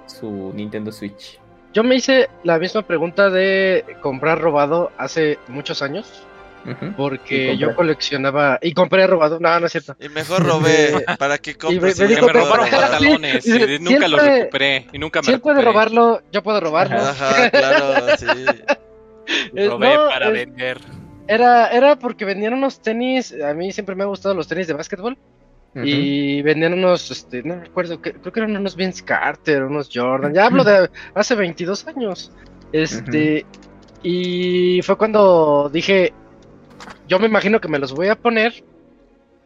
su 0.06 0.52
Nintendo 0.54 0.92
Switch. 0.92 1.38
Yo 1.72 1.82
me 1.82 1.96
hice 1.96 2.28
la 2.44 2.58
misma 2.58 2.82
pregunta 2.82 3.30
de 3.30 3.84
comprar 4.00 4.40
robado 4.40 4.92
hace 4.98 5.38
muchos 5.48 5.82
años. 5.82 6.24
Porque 6.96 7.52
Y 7.52 7.58
yo 7.58 7.74
coleccionaba. 7.76 8.58
Y 8.62 8.72
compré 8.72 9.06
robado. 9.06 9.38
No, 9.38 9.60
no 9.60 9.66
es 9.66 9.72
cierto. 9.72 9.96
Y 10.00 10.08
mejor 10.08 10.42
robé. 10.42 11.04
¿Para 11.18 11.36
qué 11.36 11.56
compras? 11.56 11.82
me- 11.82 11.92
si 11.92 12.02
me 12.04 12.08
Que 12.14 12.22
me 12.22 12.26
que- 12.28 12.32
robaron 12.32 12.70
pantalones 12.70 13.44
sí, 13.44 13.50
y 13.62 13.78
nunca 13.80 14.08
los 14.08 14.22
recuperé. 14.22 14.86
Y 14.90 14.98
nunca 14.98 15.20
me 15.20 15.26
Si 15.26 15.32
él 15.32 15.40
puede 15.40 15.60
robarlo, 15.60 16.22
yo 16.32 16.42
puedo 16.42 16.60
robarlo. 16.60 16.96
Ajá, 17.00 17.50
claro, 17.50 18.16
sí. 18.16 18.26
Robé 19.68 19.94
no, 19.94 20.08
para 20.08 20.30
vender. 20.30 20.78
Era, 21.26 21.68
era 21.68 21.96
porque 21.96 22.24
vendían 22.24 22.54
unos 22.54 22.80
tenis. 22.80 23.34
A 23.42 23.54
mí 23.54 23.72
siempre 23.72 23.94
me 23.94 24.02
han 24.02 24.10
gustado 24.10 24.34
los 24.34 24.48
tenis 24.48 24.66
de 24.66 24.74
básquetbol. 24.74 25.16
Y 25.76 26.40
vendían 26.42 26.74
unos, 26.74 27.10
este, 27.10 27.42
no 27.42 27.58
recuerdo, 27.58 28.00
creo 28.00 28.32
que 28.32 28.38
eran 28.38 28.56
unos 28.56 28.76
Vince 28.76 29.04
Carter, 29.04 29.64
unos 29.64 29.90
Jordan. 29.92 30.32
Ya 30.32 30.46
hablo 30.46 30.62
de 30.62 30.88
hace 31.14 31.34
22 31.34 31.88
años. 31.88 32.30
Este, 32.70 33.44
y 34.04 34.80
fue 34.82 34.96
cuando 34.96 35.68
dije, 35.72 36.12
yo 37.08 37.18
me 37.18 37.26
imagino 37.26 37.60
que 37.60 37.66
me 37.66 37.80
los 37.80 37.92
voy 37.92 38.06
a 38.06 38.14
poner 38.14 38.62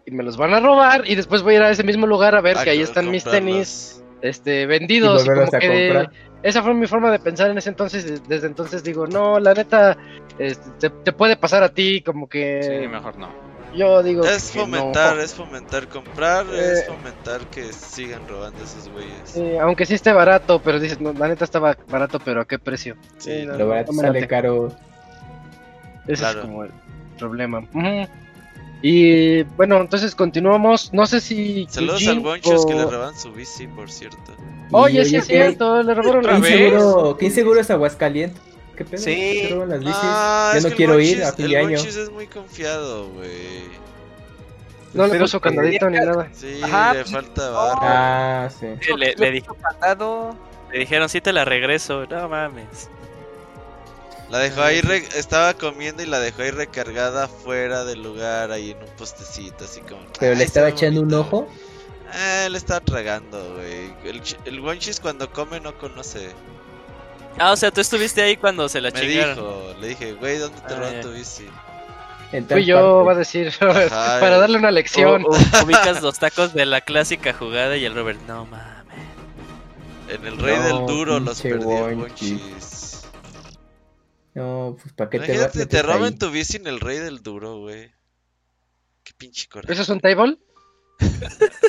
y 0.05 0.11
me 0.11 0.23
los 0.23 0.37
van 0.37 0.53
a 0.53 0.61
robar 0.61 1.09
y 1.09 1.15
después 1.15 1.43
voy 1.43 1.55
a 1.55 1.57
ir 1.57 1.63
a 1.63 1.71
ese 1.71 1.83
mismo 1.83 2.07
lugar 2.07 2.35
a 2.35 2.41
ver 2.43 2.59
Ah, 2.59 2.65
que 2.65 2.71
ahí 2.71 2.81
están 2.83 3.11
mis 3.11 3.25
tenis, 3.25 4.03
este, 4.23 4.67
vendidos. 4.67 5.23
Y 5.23 5.25
Y 5.25 5.29
volverlos 5.29 5.51
como 5.51 5.57
a 5.57 5.61
que 5.61 6.07
esa 6.43 6.63
fue 6.63 6.73
mi 6.75 6.87
forma 6.87 7.11
de 7.11 7.19
pensar 7.19 7.51
en 7.51 7.59
ese 7.59 7.69
entonces. 7.71 8.29
Desde 8.29 8.47
entonces 8.47 8.83
digo, 8.85 9.07
no, 9.07 9.41
la 9.41 9.55
neta, 9.55 9.97
este, 10.39 10.71
te, 10.79 10.91
te 10.91 11.13
puede 11.13 11.37
pasar 11.37 11.63
a 11.63 11.69
ti, 11.69 12.01
como 12.03 12.29
que 12.29 12.61
Sí, 12.63 12.87
mejor 12.89 13.19
no. 13.19 13.29
yo 13.75 14.03
digo. 14.05 14.25
Es 14.25 14.51
que 14.53 14.59
no. 14.61 14.65
fomentar, 14.67 15.19
es 15.19 15.35
fomentar 15.35 15.89
comprar, 15.89 16.47
Eh. 16.53 16.73
es 16.73 16.87
fomentar 16.87 17.41
que 17.51 17.73
sigan 17.73 18.27
robando 18.29 18.63
esos 18.63 18.89
güeyes. 18.89 19.13
Sí, 19.25 19.57
aunque 19.61 19.85
sí 19.85 19.95
esté 19.95 20.13
barato, 20.13 20.61
pero 20.63 20.79
dices, 20.79 21.01
no, 21.01 21.13
la 21.13 21.27
neta 21.29 21.45
estaba 21.45 21.77
barato, 21.89 22.21
pero 22.25 22.41
¿a 22.43 22.45
qué 22.47 22.59
precio? 22.61 22.97
Sí, 23.19 23.45
no, 23.45 23.57
Lo 23.57 23.67
barato 23.69 23.93
no 23.93 23.97
me 24.03 24.03
sale 24.09 24.21
late. 24.21 24.29
caro. 24.29 24.69
Ese 26.07 26.23
Claro. 26.23 26.39
es 26.41 26.45
como 26.47 26.65
el 26.65 26.71
problema. 27.19 27.63
Y 28.83 29.43
bueno, 29.43 29.81
entonces 29.81 30.15
continuamos. 30.15 30.93
No 30.93 31.07
sé 31.07 31.21
si. 31.21 31.67
Saludos 31.69 31.95
Eugene 32.03 32.19
al 32.19 32.21
Bonchos 32.21 32.65
que 32.67 32.75
le 32.75 32.85
o- 32.85 32.91
roban 32.91 33.19
su 33.19 33.33
bici, 33.33 33.67
por 33.67 33.91
cierto. 33.91 34.33
Oye, 34.71 35.05
sí 35.05 35.17
es 35.17 35.27
¿qué- 35.27 35.33
cierto, 35.35 35.83
le 35.83 35.95
robaron 35.95 36.19
¿Otra 36.21 36.39
la 36.39 36.41
¿Qué 36.47 36.53
vez? 36.53 36.61
inseguro, 36.73 37.17
qué 37.17 37.25
inseguro 37.27 37.61
es 37.61 37.71
Aguascalientes? 37.71 38.41
¿Qué 38.77 38.85
pedo? 38.85 39.03
Sí. 39.03 39.41
¿Te 39.43 39.49
roban 39.55 39.69
las 39.71 39.81
bicis? 39.81 39.95
Ah, 39.97 40.53
Yo 40.55 40.61
no 40.61 40.63
que 40.63 40.69
el 40.71 40.77
quiero 40.77 41.01
ir 41.01 41.19
Bonchis- 41.19 41.25
a 41.29 41.33
fin 41.33 41.45
el 41.47 41.51
de 41.51 41.57
año. 41.59 41.69
Bonchis 41.79 41.97
es 41.97 42.11
muy 42.13 42.27
confiado, 42.29 43.09
güey. 43.11 43.79
No 44.95 45.07
le 45.07 45.19
puso 45.19 45.41
candadito 45.41 45.91
ni 45.91 45.99
nada. 45.99 46.29
Sí, 46.33 46.61
Ajá, 46.63 46.93
le 46.95 47.01
pues, 47.01 47.13
falta 47.13 47.47
no. 47.49 47.53
barro. 47.55 47.79
Ah, 47.83 48.49
sí. 48.59 48.67
Le, 48.97 49.15
le 49.17 49.43
le 50.71 50.79
dijeron, 50.79 51.09
sí 51.09 51.21
te 51.21 51.33
la 51.33 51.45
regreso. 51.45 52.07
No 52.07 52.29
mames. 52.29 52.89
La 54.31 54.39
dejó 54.39 54.63
ahí, 54.63 54.81
re- 54.83 55.09
estaba 55.17 55.55
comiendo 55.55 56.03
y 56.03 56.07
la 56.07 56.21
dejó 56.21 56.43
ahí 56.43 56.51
recargada 56.51 57.29
fuera 57.29 57.85
del 57.85 58.03
lugar, 58.03 58.51
ahí 58.51 58.73
en 58.73 58.79
un 58.79 58.97
postecito, 58.97 59.65
así 59.65 59.81
como. 59.81 60.03
Pero 60.21 60.33
"Ay, 60.33 60.39
le 60.39 60.45
estaba 60.45 60.69
echando 60.69 61.01
un 61.01 61.09
bonito". 61.09 61.21
ojo. 61.39 61.49
Eh, 62.15 62.49
le 62.51 62.57
estaba 62.59 62.81
tragando, 62.81 63.55
güey. 63.55 63.93
El, 64.05 64.23
el 64.47 64.61
Wonchis 64.61 65.01
cuando 65.01 65.31
come 65.31 65.61
no 65.61 65.77
conoce. 65.79 66.31
Ah, 67.39 67.53
o 67.53 67.57
sea, 67.57 67.71
tú 67.71 67.81
estuviste 67.81 68.21
ahí 68.23 68.37
cuando 68.37 68.69
se 68.69 68.81
la 68.81 68.91
Me 68.91 69.01
chingaron. 69.01 69.35
dijo, 69.37 69.75
le 69.81 69.89
dije, 69.89 70.13
güey, 70.15 70.39
¿dónde 70.39 70.59
te 70.61 70.75
Ah, 70.75 70.77
roban 70.79 70.93
ya. 70.95 71.01
tu 71.03 71.11
bici? 71.13 71.47
Fui 72.51 72.65
yo, 72.67 73.05
va 73.07 73.13
a 73.13 73.15
decir, 73.15 73.49
Ajá, 73.61 74.21
para 74.21 74.37
eh. 74.37 74.41
darle 74.41 74.59
una 74.59 74.71
lección. 74.71 75.25
U- 75.25 75.65
ubicas 75.65 76.03
los 76.03 76.19
tacos 76.19 76.53
de 76.53 76.67
la 76.67 76.81
clásica 76.83 77.33
jugada 77.33 77.77
y 77.79 77.85
el 77.87 77.95
Robert, 77.95 78.21
no 78.27 78.45
mames. 78.45 78.69
En 80.09 80.27
el 80.27 80.39
Rey 80.39 80.57
No, 80.57 80.63
del 80.65 80.87
Duro 80.87 81.21
los 81.21 81.41
perdió 81.41 81.89
el 81.89 81.97
Wonchis. 81.99 82.41
No, 84.39 84.77
pues 84.81 84.93
para 84.95 85.11
qué 85.11 85.19
te 85.19 85.25
Imagínate, 85.27 85.59
vas 85.59 85.69
te 85.69 85.83
roban 85.83 86.13
ahí? 86.13 86.19
tu 86.19 86.31
bici 86.31 86.57
en 86.59 86.67
el 86.67 86.81
Rey 86.81 86.99
del 86.99 87.23
Duro, 87.23 87.59
güey. 87.61 87.91
Qué 89.03 89.13
pinche 89.17 89.49
coraje. 89.49 89.73
¿Eso 89.73 89.83
es 89.83 89.89
un 89.89 90.01
table? 90.01 90.39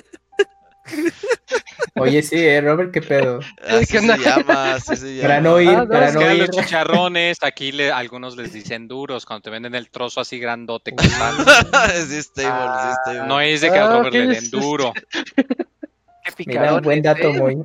Oye, 1.96 2.22
sí, 2.24 2.36
eh, 2.38 2.62
Robert, 2.62 2.92
qué 2.92 3.02
pedo. 3.02 3.40
Así 3.68 3.86
¿qué 3.86 4.00
se 4.00 4.00
onda? 4.00 4.18
llama, 4.18 4.74
así 4.76 4.96
se 4.96 5.08
llama. 5.16 5.22
Para 5.28 5.42
no 5.42 5.60
ir, 5.60 5.70
Ah, 5.70 5.86
no, 5.86 5.88
para 5.90 6.08
es 6.08 6.14
no 6.14 6.20
que 6.20 6.26
a 6.26 6.34
ir. 6.34 6.40
los 6.40 6.50
chicharrones, 6.52 7.38
aquí 7.42 7.72
le, 7.72 7.92
algunos 7.92 8.38
les 8.38 8.54
dicen 8.54 8.88
duros, 8.88 9.26
cuando 9.26 9.44
te 9.44 9.50
venden 9.50 9.76
el 9.76 9.90
trozo 9.90 10.22
así 10.22 10.40
grandote 10.40 10.94
con 10.96 11.06
sí, 11.06 11.12
es 12.16 12.34
table, 12.34 12.80
sí, 12.82 12.88
es 12.92 13.04
table. 13.04 13.24
No 13.28 13.42
es 13.42 13.62
de 13.62 13.72
que 13.72 13.80
al 13.80 13.88
Ah, 13.88 13.98
Robert 13.98 14.16
le 14.16 14.26
ok, 14.26 14.30
den 14.32 14.50
duro. 14.52 14.94
Qué 14.94 16.32
Mira, 16.46 16.62
picadón. 16.62 16.84
buen 16.84 17.02
dato, 17.02 17.30
¿eh? 17.30 17.34
muy. 17.34 17.58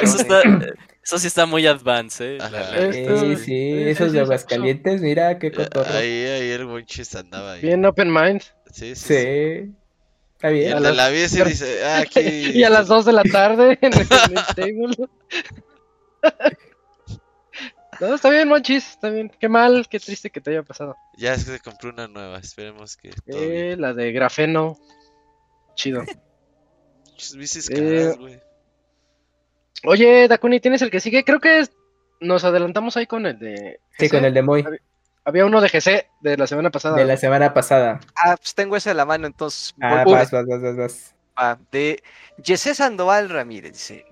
Eso, 0.00 0.16
está, 0.18 0.42
eso 1.02 1.18
sí 1.18 1.26
está 1.26 1.46
muy 1.46 1.66
advance, 1.66 2.36
eh. 2.36 2.38
la 2.38 2.46
Ajá. 2.46 2.92
Sí, 2.92 3.36
sí, 3.36 3.72
esos 3.88 4.08
sí, 4.08 4.12
de 4.12 4.18
sí, 4.18 4.18
Aguascalientes, 4.18 5.00
mira 5.00 5.38
qué 5.38 5.48
Eh, 5.48 5.52
cotorro. 5.52 5.90
Ahí, 5.92 6.24
ahí 6.24 6.50
el 6.50 6.66
Wonchis 6.66 7.14
andaba 7.14 7.52
ahí. 7.52 7.62
Bien 7.62 7.84
open 7.84 8.12
mind. 8.12 8.42
Sí, 8.72 8.94
sí. 8.94 8.96
sí. 8.96 9.14
Sí. 9.14 9.74
Está 10.34 10.50
Y 10.50 10.54
bien. 10.54 10.72
A 10.74 10.76
el 10.78 10.82
de 10.82 10.88
las- 10.88 10.96
la 10.96 11.08
bici 11.10 11.42
dice, 11.44 11.84
ah, 11.84 11.98
aquí. 12.00 12.20
Y 12.54 12.64
a 12.64 12.70
las 12.70 12.86
2 12.86 13.04
de 13.04 13.12
la 13.12 13.22
tarde 13.24 13.78
en 13.82 13.92
el, 13.92 14.00
en 14.00 14.38
el 14.38 14.46
table. 14.54 15.08
No, 18.00 18.14
está 18.14 18.30
bien, 18.30 18.48
Monchis, 18.48 18.92
está 18.92 19.10
bien. 19.10 19.30
Qué 19.38 19.46
mal, 19.50 19.86
qué 19.86 20.00
triste 20.00 20.30
que 20.30 20.40
te 20.40 20.50
haya 20.52 20.62
pasado. 20.62 20.96
Ya 21.18 21.34
es 21.34 21.44
que 21.44 21.50
se 21.52 21.60
compró 21.60 21.90
una 21.90 22.08
nueva, 22.08 22.38
esperemos 22.38 22.96
que 22.96 23.10
todo 23.10 23.38
bien. 23.40 23.52
Eh, 23.52 23.76
la 23.76 23.92
de 23.92 24.10
grafeno. 24.12 24.78
Chido. 25.74 26.04
Muchas 27.10 27.36
bicis 27.36 27.68
eh, 27.70 28.14
güey. 28.18 28.40
Oye, 29.84 30.28
Dakuni, 30.28 30.60
¿tienes 30.60 30.82
el 30.82 30.90
que 30.90 31.00
sigue? 31.00 31.24
Creo 31.24 31.40
que 31.40 31.60
es- 31.60 31.72
nos 32.20 32.44
adelantamos 32.44 32.96
ahí 32.96 33.06
con 33.06 33.26
el 33.26 33.38
de. 33.38 33.80
Sí, 33.98 34.08
con 34.08 34.24
el 34.24 34.34
de 34.34 34.42
Moy, 34.42 34.64
Había 35.24 35.44
uno 35.44 35.60
de 35.60 35.68
GC 35.68 36.06
de 36.22 36.36
la 36.38 36.46
semana 36.46 36.70
pasada. 36.70 36.96
de 36.96 37.04
la 37.04 37.16
semana 37.16 37.52
pasada. 37.52 38.00
Ah, 38.16 38.36
pues 38.38 38.54
tengo 38.54 38.74
ese 38.76 38.90
a 38.90 38.94
la 38.94 39.04
mano, 39.04 39.26
entonces. 39.26 39.74
Ah, 39.80 40.02
voy- 40.04 40.14
vas, 40.14 40.30
vas, 40.30 40.46
vas, 40.46 40.62
vas, 40.62 40.76
vas. 40.76 41.14
Ah, 41.36 41.58
de 41.70 42.02
Jesse 42.42 42.74
Sandoval 42.74 43.28
Ramírez, 43.28 43.72
dice. 43.72 44.04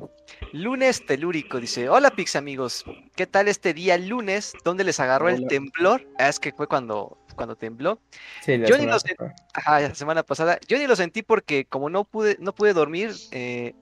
Lunes 0.52 1.04
telúrico, 1.06 1.60
dice. 1.60 1.88
Hola 1.88 2.10
Pix 2.10 2.36
amigos, 2.36 2.84
¿qué 3.16 3.26
tal 3.26 3.48
este 3.48 3.74
día 3.74 3.96
lunes? 3.98 4.52
¿Dónde 4.64 4.84
les 4.84 5.00
agarró 5.00 5.28
el 5.28 5.46
temblor? 5.46 6.06
Ah, 6.18 6.28
es 6.28 6.38
que 6.38 6.52
fue 6.52 6.66
cuando, 6.66 7.18
cuando 7.34 7.56
tembló. 7.56 7.98
Sí, 8.42 8.56
la 8.58 8.68
Yo 8.68 8.76
ni 8.76 8.82
semana 8.84 8.96
lo 8.96 9.00
pasada. 9.16 9.34
Ajá, 9.54 9.80
la 9.80 9.94
semana 9.94 10.22
pasada. 10.22 10.58
Yo 10.68 10.78
ni 10.78 10.86
lo 10.86 10.94
sentí 10.96 11.22
porque 11.22 11.64
como 11.64 11.90
no 11.90 12.04
pude, 12.04 12.36
no 12.38 12.54
pude 12.54 12.72
dormir, 12.74 13.12
eh, 13.30 13.74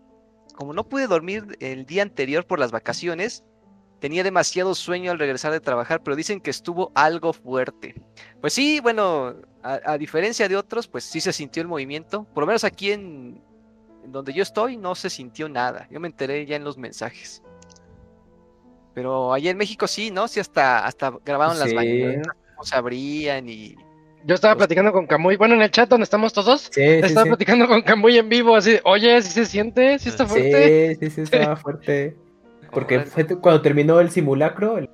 como 0.57 0.73
no 0.73 0.89
pude 0.89 1.07
dormir 1.07 1.57
el 1.61 1.87
día 1.87 2.03
anterior 2.03 2.45
por 2.45 2.59
las 2.59 2.73
vacaciones, 2.73 3.45
tenía 4.01 4.25
demasiado 4.25 4.75
sueño 4.75 5.13
al 5.13 5.19
regresar 5.19 5.53
de 5.53 5.61
trabajar, 5.61 6.03
pero 6.03 6.17
dicen 6.17 6.41
que 6.41 6.51
estuvo 6.51 6.91
algo 6.95 7.33
fuerte. 7.33 7.95
Pues 8.41 8.53
sí, 8.53 8.81
bueno, 8.81 9.37
a, 9.63 9.81
a 9.85 9.99
diferencia 9.99 10.49
de 10.49 10.57
otros, 10.57 10.89
pues 10.89 11.05
sí 11.05 11.21
se 11.21 11.33
sintió 11.33 11.63
el 11.63 11.69
movimiento. 11.69 12.25
Por 12.35 12.43
lo 12.43 12.47
menos 12.49 12.65
aquí 12.65 12.91
en, 12.91 13.41
en 14.05 14.13
donde 14.13 14.33
yo 14.33 14.43
estoy 14.43 14.77
no 14.77 14.95
se 14.95 15.09
sintió 15.11 15.49
nada. 15.49 15.89
Yo 15.91 16.01
me 16.01 16.09
enteré 16.09 16.45
ya 16.45 16.57
en 16.57 16.65
los 16.65 16.77
mensajes. 16.77 17.43
Pero 18.95 19.33
allá 19.33 19.51
en 19.51 19.59
México 19.59 19.87
sí, 19.87 20.11
¿no? 20.11 20.27
Sí, 20.27 20.41
hasta, 20.41 20.85
hasta 20.87 21.13
grabaron 21.25 21.59
las 21.59 21.73
mañanas, 21.73 22.27
cómo 22.55 22.65
se 22.65 22.77
abrían 22.77 23.49
y... 23.49 23.77
Yo 24.27 24.35
estaba 24.35 24.57
platicando 24.57 24.93
con 24.93 25.07
Camuy. 25.07 25.37
Bueno, 25.37 25.55
en 25.55 25.63
el 25.63 25.71
chat 25.71 25.89
donde 25.89 26.05
estamos 26.05 26.33
todos. 26.33 26.63
Sí, 26.63 26.71
sí, 26.75 26.83
Estaba 26.83 27.23
sí. 27.23 27.29
platicando 27.31 27.69
con 27.69 27.81
Camuy 27.83 28.19
en 28.19 28.29
vivo, 28.29 28.57
así. 28.57 28.79
Oye, 28.85 29.23
si 29.23 29.31
se 29.31 29.47
siente, 29.47 29.99
si 30.01 30.09
está 30.09 30.27
fuerte. 30.27 30.97
Sí, 30.97 31.07
sí, 31.07 31.11
sí, 31.11 31.21
estaba 31.23 31.57
fuerte. 31.57 32.17
Porque 32.73 33.01
fue 33.01 33.25
cuando 33.27 33.63
terminó 33.63 34.01
el 34.01 34.11
simulacro, 34.11 34.79
el- 34.79 34.91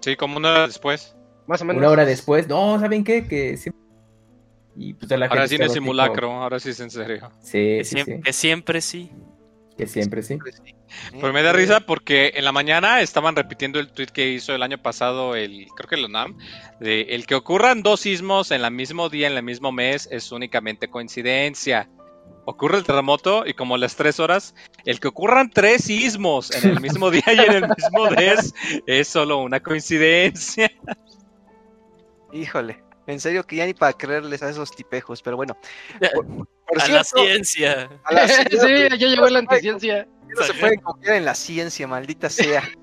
Sí, 0.00 0.16
como 0.16 0.36
una 0.38 0.50
hora 0.50 0.66
después. 0.66 1.16
Más 1.46 1.62
o 1.62 1.64
menos. 1.64 1.80
Una 1.80 1.90
hora 1.90 2.04
después. 2.04 2.48
No, 2.48 2.78
¿saben 2.80 3.04
qué? 3.04 3.26
Que 3.28 3.56
siempre... 3.56 3.80
Y 4.76 4.94
pues 4.94 5.10
la 5.10 5.26
Ahora 5.26 5.28
gente 5.42 5.48
sí 5.48 5.54
estaba 5.54 5.66
así 5.70 5.74
simulacro, 5.74 6.32
ahora 6.32 6.60
sí 6.60 6.70
es 6.70 6.80
en 6.80 6.90
serio. 6.90 7.30
Sí, 7.40 7.52
Que, 7.78 7.84
sí, 7.84 7.96
siem- 7.96 8.04
sí. 8.16 8.20
que 8.22 8.32
siempre 8.32 8.80
sí. 8.80 9.10
Que 9.76 9.86
siempre 9.86 10.22
sí. 10.22 10.38
Pero 11.12 11.32
me 11.32 11.42
da 11.42 11.52
risa 11.52 11.80
porque 11.80 12.32
en 12.34 12.44
la 12.44 12.52
mañana 12.52 13.00
estaban 13.00 13.36
repitiendo 13.36 13.78
el 13.78 13.90
tweet 13.90 14.08
que 14.08 14.28
hizo 14.28 14.54
el 14.54 14.62
año 14.62 14.78
pasado 14.78 15.34
el, 15.34 15.66
creo 15.76 15.88
que 15.88 15.94
el 15.96 16.04
ONAM, 16.04 16.36
de 16.80 17.02
el 17.02 17.26
que 17.26 17.34
ocurran 17.34 17.82
dos 17.82 18.00
sismos 18.00 18.50
en 18.50 18.64
el 18.64 18.70
mismo 18.70 19.08
día, 19.08 19.26
en 19.26 19.36
el 19.36 19.42
mismo 19.42 19.72
mes, 19.72 20.08
es 20.10 20.32
únicamente 20.32 20.88
coincidencia. 20.88 21.88
Ocurre 22.44 22.78
el 22.78 22.84
terremoto 22.84 23.44
y 23.46 23.52
como 23.52 23.76
las 23.76 23.96
tres 23.96 24.20
horas, 24.20 24.54
el 24.86 25.00
que 25.00 25.08
ocurran 25.08 25.50
tres 25.50 25.84
sismos 25.84 26.50
en 26.50 26.70
el 26.70 26.80
mismo 26.80 27.10
día 27.10 27.24
y 27.26 27.38
en 27.38 27.52
el 27.52 27.68
mismo 27.68 28.10
mes 28.10 28.54
es 28.86 29.08
solo 29.08 29.38
una 29.38 29.60
coincidencia. 29.60 30.70
Híjole, 32.32 32.82
en 33.06 33.20
serio 33.20 33.44
que 33.44 33.56
ya 33.56 33.66
ni 33.66 33.74
para 33.74 33.92
creerles 33.94 34.42
a 34.42 34.50
esos 34.50 34.70
tipejos, 34.70 35.22
pero 35.22 35.36
bueno. 35.36 35.56
Por, 36.14 36.26
por 36.66 36.82
A 36.82 36.88
la 36.88 37.04
ciencia. 37.04 37.88
a 38.04 38.12
la 38.12 38.28
ciencia, 38.28 38.60
sí, 38.60 38.98
ya 38.98 39.08
llegó 39.08 39.28
la 39.28 39.38
anticiencia. 39.38 40.06
No 40.36 40.42
se 40.42 40.54
pueden 40.54 40.80
confiar 40.80 41.16
en 41.16 41.24
la 41.24 41.34
ciencia, 41.34 41.86
maldita 41.86 42.28
sea. 42.28 42.62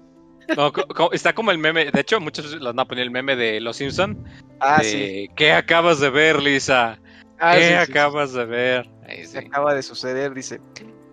No, 0.55 0.71
está 1.11 1.33
como 1.33 1.49
el 1.49 1.57
meme, 1.57 1.89
de 1.91 1.99
hecho 1.99 2.19
muchos 2.19 2.51
los 2.51 2.63
van 2.63 2.79
a 2.79 2.85
poner 2.85 3.05
el 3.05 3.09
meme 3.09 3.35
de 3.35 3.59
Los 3.59 3.77
Simpson. 3.77 4.23
Ah, 4.59 4.77
de, 4.77 4.83
sí, 4.83 5.29
¿Qué 5.35 5.51
acabas 5.51 5.99
de 5.99 6.11
ver, 6.11 6.39
Lisa? 6.39 6.99
Ah, 7.39 7.55
¿Qué 7.55 7.61
sí, 7.61 7.67
sí, 7.67 7.85
sí. 7.85 7.91
acabas 7.91 8.33
de 8.33 8.45
ver? 8.45 8.89
Ahí 9.07 9.25
se 9.25 9.39
sí. 9.39 9.47
acaba 9.47 9.73
de 9.73 9.81
suceder, 9.81 10.35
dice. 10.35 10.61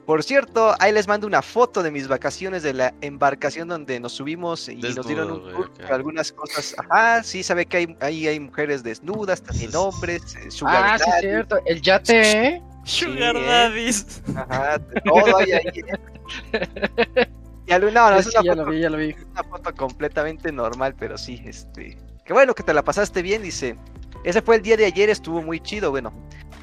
Por 0.06 0.22
cierto, 0.24 0.74
ahí 0.80 0.92
les 0.92 1.06
mando 1.06 1.26
una 1.26 1.42
foto 1.42 1.82
de 1.82 1.90
mis 1.90 2.08
vacaciones 2.08 2.62
de 2.64 2.74
la 2.74 2.92
embarcación 3.00 3.68
donde 3.68 4.00
nos 4.00 4.12
subimos 4.12 4.68
y 4.68 4.76
nos 4.76 5.06
dieron 5.06 5.30
un 5.30 5.50
tour 5.50 5.70
algunas 5.90 6.32
cosas. 6.32 6.74
Ajá, 6.76 7.22
sí, 7.22 7.42
sabe 7.42 7.66
que 7.66 7.76
hay, 7.78 7.96
ahí 8.00 8.26
hay 8.26 8.40
mujeres 8.40 8.82
desnudas, 8.82 9.42
también 9.42 9.74
hombres, 9.76 10.34
eh, 10.34 10.50
sugar 10.50 10.84
Ah, 10.84 10.98
sí, 10.98 11.04
es 11.08 11.20
cierto. 11.20 11.58
El 11.66 11.80
yate, 11.80 12.46
¿eh? 12.48 12.62
Sugar 12.84 13.36
Sí, 13.36 13.42
¿eh? 13.42 13.48
Ajá, 14.36 14.78
todo 15.04 15.36
hay 15.38 15.52
ahí. 15.52 15.80
¿eh? 16.52 17.28
Y 17.66 17.72
al- 17.72 17.94
no, 17.94 18.10
no, 18.10 18.16
es 18.16 18.26
Sí, 18.26 18.32
una 18.34 18.42
ya 18.44 18.52
foto 18.54 18.64
lo 18.64 18.70
vi, 18.72 18.80
ya 18.80 18.90
lo 18.90 18.96
vi. 18.98 19.14
una 19.30 19.44
foto 19.44 19.72
completamente 19.74 20.50
normal, 20.50 20.96
pero 20.98 21.16
sí, 21.16 21.40
este. 21.44 21.96
Qué 22.24 22.32
bueno 22.32 22.54
que 22.54 22.64
te 22.64 22.74
la 22.74 22.82
pasaste 22.82 23.22
bien, 23.22 23.42
dice. 23.42 23.76
Ese 24.24 24.42
fue 24.42 24.56
el 24.56 24.62
día 24.62 24.76
de 24.76 24.84
ayer, 24.86 25.08
estuvo 25.10 25.40
muy 25.42 25.60
chido, 25.60 25.90
bueno. 25.92 26.12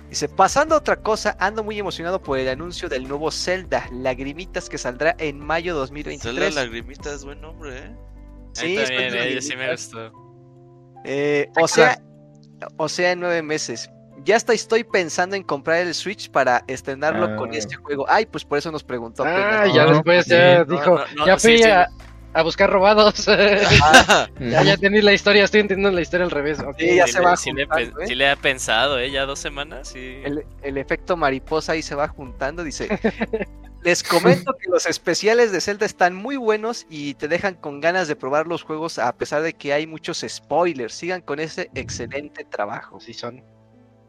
Dice, 0.10 0.28
pasando 0.28 0.76
a 0.76 0.80
otra 0.80 0.98
cosa, 1.02 1.38
ando 1.40 1.64
muy 1.64 1.80
emocionado 1.80 2.22
por 2.22 2.38
el 2.38 2.50
anuncio 2.50 2.90
del 2.90 3.08
nuevo 3.08 3.32
Zelda, 3.32 3.88
Lagrimitas, 3.94 4.68
que 4.68 4.78
saldrá 4.78 5.16
en 5.20 5.40
mayo 5.40 5.74
Zelda 5.74 5.80
2023. 5.82 6.56
Lagrimita 6.56 7.14
es 7.14 7.24
buen 7.24 7.40
nombre, 7.42 7.78
¿eh? 7.78 7.96
Sí, 8.54 8.76
es 8.78 8.90
también, 8.90 9.12
Zelda 9.12 9.26
eh, 9.26 9.42
sí 9.42 9.50
me 9.56 9.68
Lagrimitas. 9.68 9.94
gustó. 9.94 11.02
Eh, 11.06 11.50
o 11.62 11.68
sea, 11.68 12.02
o 12.78 12.90
sea, 12.90 13.12
en 13.14 13.20
nueve 13.22 13.42
meses. 13.42 13.90
Ya 14.24 14.36
hasta 14.36 14.54
estoy 14.54 14.84
pensando 14.84 15.36
en 15.36 15.44
comprar 15.44 15.78
el 15.80 15.94
Switch 15.94 16.30
para 16.30 16.64
estrenarlo 16.68 17.36
con 17.38 17.52
Ah. 17.52 17.58
este 17.58 17.76
juego. 17.76 18.06
Ay, 18.10 18.26
pues 18.26 18.44
por 18.46 18.58
eso 18.58 18.72
nos 18.72 18.84
preguntó. 18.84 19.24
Ah, 19.26 19.66
ya 19.74 19.86
No, 19.86 19.94
después 19.94 20.26
ya 20.26 20.64
sí. 20.66 20.72
dijo, 20.72 20.90
No, 20.92 20.98
no, 20.98 21.06
no, 21.16 21.26
ya 21.28 21.38
fui 21.38 21.58
sí, 21.58 21.64
sí. 21.64 21.70
A, 21.70 21.88
a 22.34 22.44
buscar 22.44 22.70
robados. 22.70 23.26
ya, 24.40 24.64
ya 24.64 24.74
entendí 24.74 25.02
la 25.02 25.14
historia, 25.14 25.44
estoy 25.44 25.62
entendiendo 25.62 25.96
la 25.96 26.02
historia 26.02 26.26
al 26.26 26.32
revés. 26.32 26.60
ok. 26.60 26.76
Sí, 26.78 26.96
ya 26.96 27.06
Sí 27.08 27.14
se 27.14 27.20
le- 27.20 27.26
va 27.26 27.38
sí 27.38 27.52
le, 27.54 27.66
juntando, 27.66 27.96
pe- 27.98 28.04
¿eh? 28.04 28.08
sí 28.08 28.16
le 28.16 28.30
ha 28.30 28.36
pensado, 28.36 29.00
¿eh? 29.00 29.10
Ya 29.12 29.26
dos 29.26 29.40
semanas, 29.40 29.88
sí. 29.90 30.22
el, 30.24 30.46
el 30.62 30.78
efecto 30.78 31.18
mariposa 31.18 31.72
ahí 31.74 31.82
se 31.82 31.96
va 31.96 32.08
juntando. 32.08 32.64
Dice: 32.64 32.88
Les 33.84 34.04
comento 34.04 34.54
que 34.62 34.70
los 34.70 34.86
especiales 34.86 35.52
de 35.54 35.62
Zelda 35.62 35.86
están 35.86 36.14
muy 36.14 36.36
buenos 36.36 36.86
y 36.90 37.14
te 37.14 37.28
dejan 37.30 37.56
con 37.56 37.80
ganas 37.80 38.08
de 38.10 38.16
probar 38.18 38.46
los 38.46 38.62
juegos 38.64 39.00
a 39.00 39.16
pesar 39.16 39.42
de 39.42 39.54
que 39.54 39.72
hay 39.74 39.88
muchos 39.88 40.26
spoilers. 40.28 40.94
Sigan 40.94 41.22
con 41.22 41.40
ese 41.40 41.70
excelente 41.76 42.44
trabajo. 42.44 43.00
Sí 43.00 43.14
son. 43.14 43.42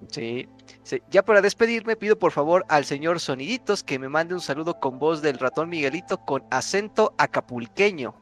Sí. 0.08 0.48
Sí, 0.82 1.02
Ya 1.10 1.22
para 1.22 1.42
despedirme, 1.42 1.96
pido 1.96 2.18
por 2.18 2.32
favor 2.32 2.64
al 2.68 2.84
señor 2.84 3.20
Soniditos 3.20 3.82
que 3.84 3.98
me 3.98 4.08
mande 4.08 4.34
un 4.34 4.40
saludo 4.40 4.80
con 4.80 4.98
voz 4.98 5.22
del 5.22 5.38
ratón 5.38 5.68
Miguelito 5.68 6.18
con 6.18 6.42
acento 6.50 7.14
acapulqueño. 7.18 8.14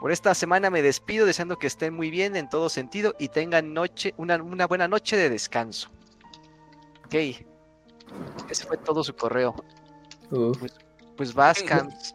Por 0.00 0.12
esta 0.12 0.34
semana 0.34 0.70
me 0.70 0.80
despido 0.80 1.26
deseando 1.26 1.58
que 1.58 1.66
estén 1.66 1.94
muy 1.94 2.10
bien 2.10 2.36
en 2.36 2.48
todo 2.48 2.68
sentido 2.68 3.14
y 3.18 3.28
tengan 3.28 3.74
noche, 3.74 4.14
una, 4.16 4.36
una 4.36 4.66
buena 4.66 4.88
noche 4.88 5.16
de 5.16 5.28
descanso. 5.28 5.90
Ok. 7.06 7.14
Ese 8.48 8.64
fue 8.66 8.76
todo 8.78 9.04
su 9.04 9.14
correo. 9.14 9.54
Uf. 10.30 10.62
Pues 11.16 11.34
vas, 11.34 11.62
Cams. 11.62 12.14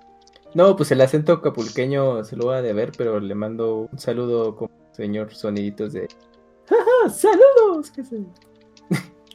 No, 0.53 0.75
pues 0.75 0.92
el 0.92 1.01
acento 1.01 1.42
capulqueño 1.42 2.24
se 2.24 2.35
lo 2.35 2.48
va 2.48 2.58
a 2.58 2.61
deber, 2.61 2.92
pero 2.98 3.19
le 3.19 3.35
mando 3.35 3.90
un 3.92 4.00
saludo 4.00 4.56
como 4.56 4.72
señor 4.92 5.33
soniditos 5.33 5.93
de 5.93 6.08
¡Ja, 6.67 6.75
ja, 6.75 7.09
¡Saludos! 7.09 7.92
¿Qué 7.92 8.03
sé? 8.03 8.17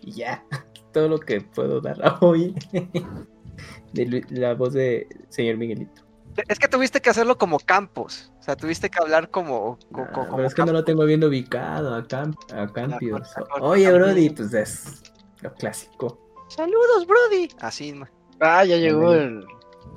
Y 0.08 0.12
ya, 0.12 0.44
todo 0.92 1.08
lo 1.08 1.18
que 1.18 1.40
puedo 1.40 1.80
dar 1.80 1.98
hoy 2.20 2.54
de 3.92 4.24
la 4.30 4.54
voz 4.54 4.72
de 4.74 5.06
señor 5.28 5.56
Miguelito. 5.56 6.02
Es 6.46 6.58
que 6.60 6.68
tuviste 6.68 7.00
que 7.00 7.10
hacerlo 7.10 7.36
como 7.36 7.58
Campos. 7.58 8.32
O 8.38 8.42
sea, 8.42 8.54
tuviste 8.54 8.88
que 8.90 8.98
hablar 9.02 9.28
como. 9.30 9.76
co- 9.92 9.92
co- 9.92 10.04
Ah, 10.04 10.12
como 10.12 10.36
pero 10.36 10.46
es 10.48 10.54
que 10.54 10.64
no 10.64 10.72
lo 10.72 10.84
tengo 10.84 11.04
bien 11.04 11.24
ubicado 11.24 11.94
a, 11.94 12.06
Camp 12.06 12.36
a 12.54 12.66
Campios. 12.72 13.32
Ah, 13.36 13.42
Oye, 13.60 13.90
Brody, 13.90 14.30
pues 14.30 14.54
es 14.54 15.02
lo 15.40 15.52
clásico. 15.54 16.20
Saludos, 16.48 17.06
Brody. 17.08 17.48
Así. 17.60 17.92
Ah, 18.40 18.64
ya 18.64 18.76
llegó 18.76 19.12
el 19.14 19.44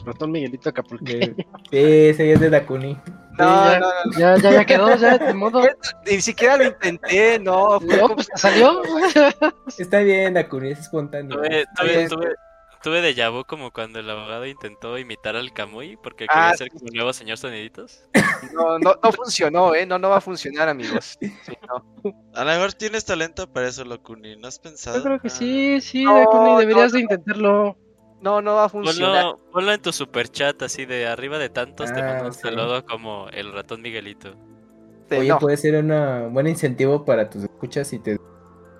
ratón 0.03 0.31
Miguelito 0.31 0.69
Acapulqueño. 0.69 1.35
De... 1.35 1.45
Sí, 1.69 1.77
ese 2.09 2.33
es 2.33 2.40
de 2.40 2.49
Dakuni. 2.49 2.98
No, 3.38 3.72
ya, 3.72 3.80
no, 3.80 3.88
no, 4.06 4.19
Ya, 4.19 4.38
ya, 4.38 4.51
ya 4.51 4.66
quedó, 4.66 4.95
ya, 4.95 5.18
de 5.18 5.34
modo. 5.34 5.61
Ni 6.06 6.22
siquiera 6.22 6.58
lo 6.58 6.66
intenté, 6.66 7.40
no. 7.40 7.80
Fue 7.80 7.95
No, 7.95 8.01
como- 8.03 8.16
pues 8.16 8.27
salió. 8.35 8.82
Está 9.77 10.00
bien, 10.00 10.34
Dakuni, 10.34 10.72
es 10.72 10.80
espontáneo. 10.80 11.38
Tuve, 11.38 11.66
tuve, 11.77 12.10
tuve, 12.10 12.35
tuve 12.84 13.01
déjà 13.01 13.30
vu 13.32 13.43
como 13.45 13.72
cuando 13.72 14.00
el 14.00 14.10
abogado 14.10 14.45
intentó 14.45 14.98
imitar 14.98 15.35
al 15.35 15.53
Camuy 15.53 15.98
porque 16.01 16.26
Ah, 16.30 16.51
quería 16.51 16.58
ser 16.58 16.69
como 16.72 16.88
el 16.88 16.93
nuevo 16.95 17.14
señor 17.14 17.38
Soniditos. 17.38 18.03
No, 18.53 18.80
no, 18.80 18.95
no 19.01 19.11
funcionó, 19.11 19.74
¿eh? 19.76 19.85
No, 19.85 19.98
no 20.00 20.10
va 20.10 20.18
a 20.18 20.22
funcionar, 20.22 20.68
amigos. 20.68 21.18
Sí, 21.19 21.32
no. 21.68 22.14
A 22.34 22.43
lo 22.43 22.51
mejor 22.51 22.74
tienes 22.74 23.06
talento 23.06 23.51
para 23.51 23.68
eso, 23.68 23.85
Locuni. 23.85 24.35
¿No 24.35 24.48
has 24.48 24.58
pensado? 24.60 24.98
Yo 24.98 25.03
creo 25.03 25.19
que 25.22 25.27
Ah. 25.27 25.32
sí, 25.32 25.80
sí, 25.82 26.03
no, 26.03 26.58
deberías 26.60 26.92
no. 26.92 26.98
de 26.98 27.00
intentarlo. 27.01 27.77
No, 28.22 28.41
no 28.41 28.56
va 28.56 28.66
a 28.66 28.69
funcionar. 28.69 29.24
Ponlo, 29.24 29.51
ponlo 29.51 29.74
en 29.74 29.82
tu 29.82 29.91
super 29.91 30.27
chat 30.30 30.61
así 30.61 30.85
de 30.85 31.08
arriba 31.08 31.38
de 31.40 31.50
tantos 31.50 31.91
te 31.91 32.01
Ah, 32.01 32.06
mando 32.06 32.25
un 32.27 32.33
sí. 32.33 32.41
saludo 32.41 32.85
como 32.85 33.27
el 33.30 33.51
ratón 33.51 33.82
Miguelito. 33.82 34.35
Oye, 35.09 35.27
no. 35.27 35.40
puede 35.40 35.58
ser 35.58 35.75
una- 35.83 36.24
un 36.27 36.33
buen 36.33 36.48
incentivo 36.48 37.03
para 37.03 37.30
tus 37.30 37.43
escuchas 37.43 37.91
y 37.93 38.00
te, 38.00 38.17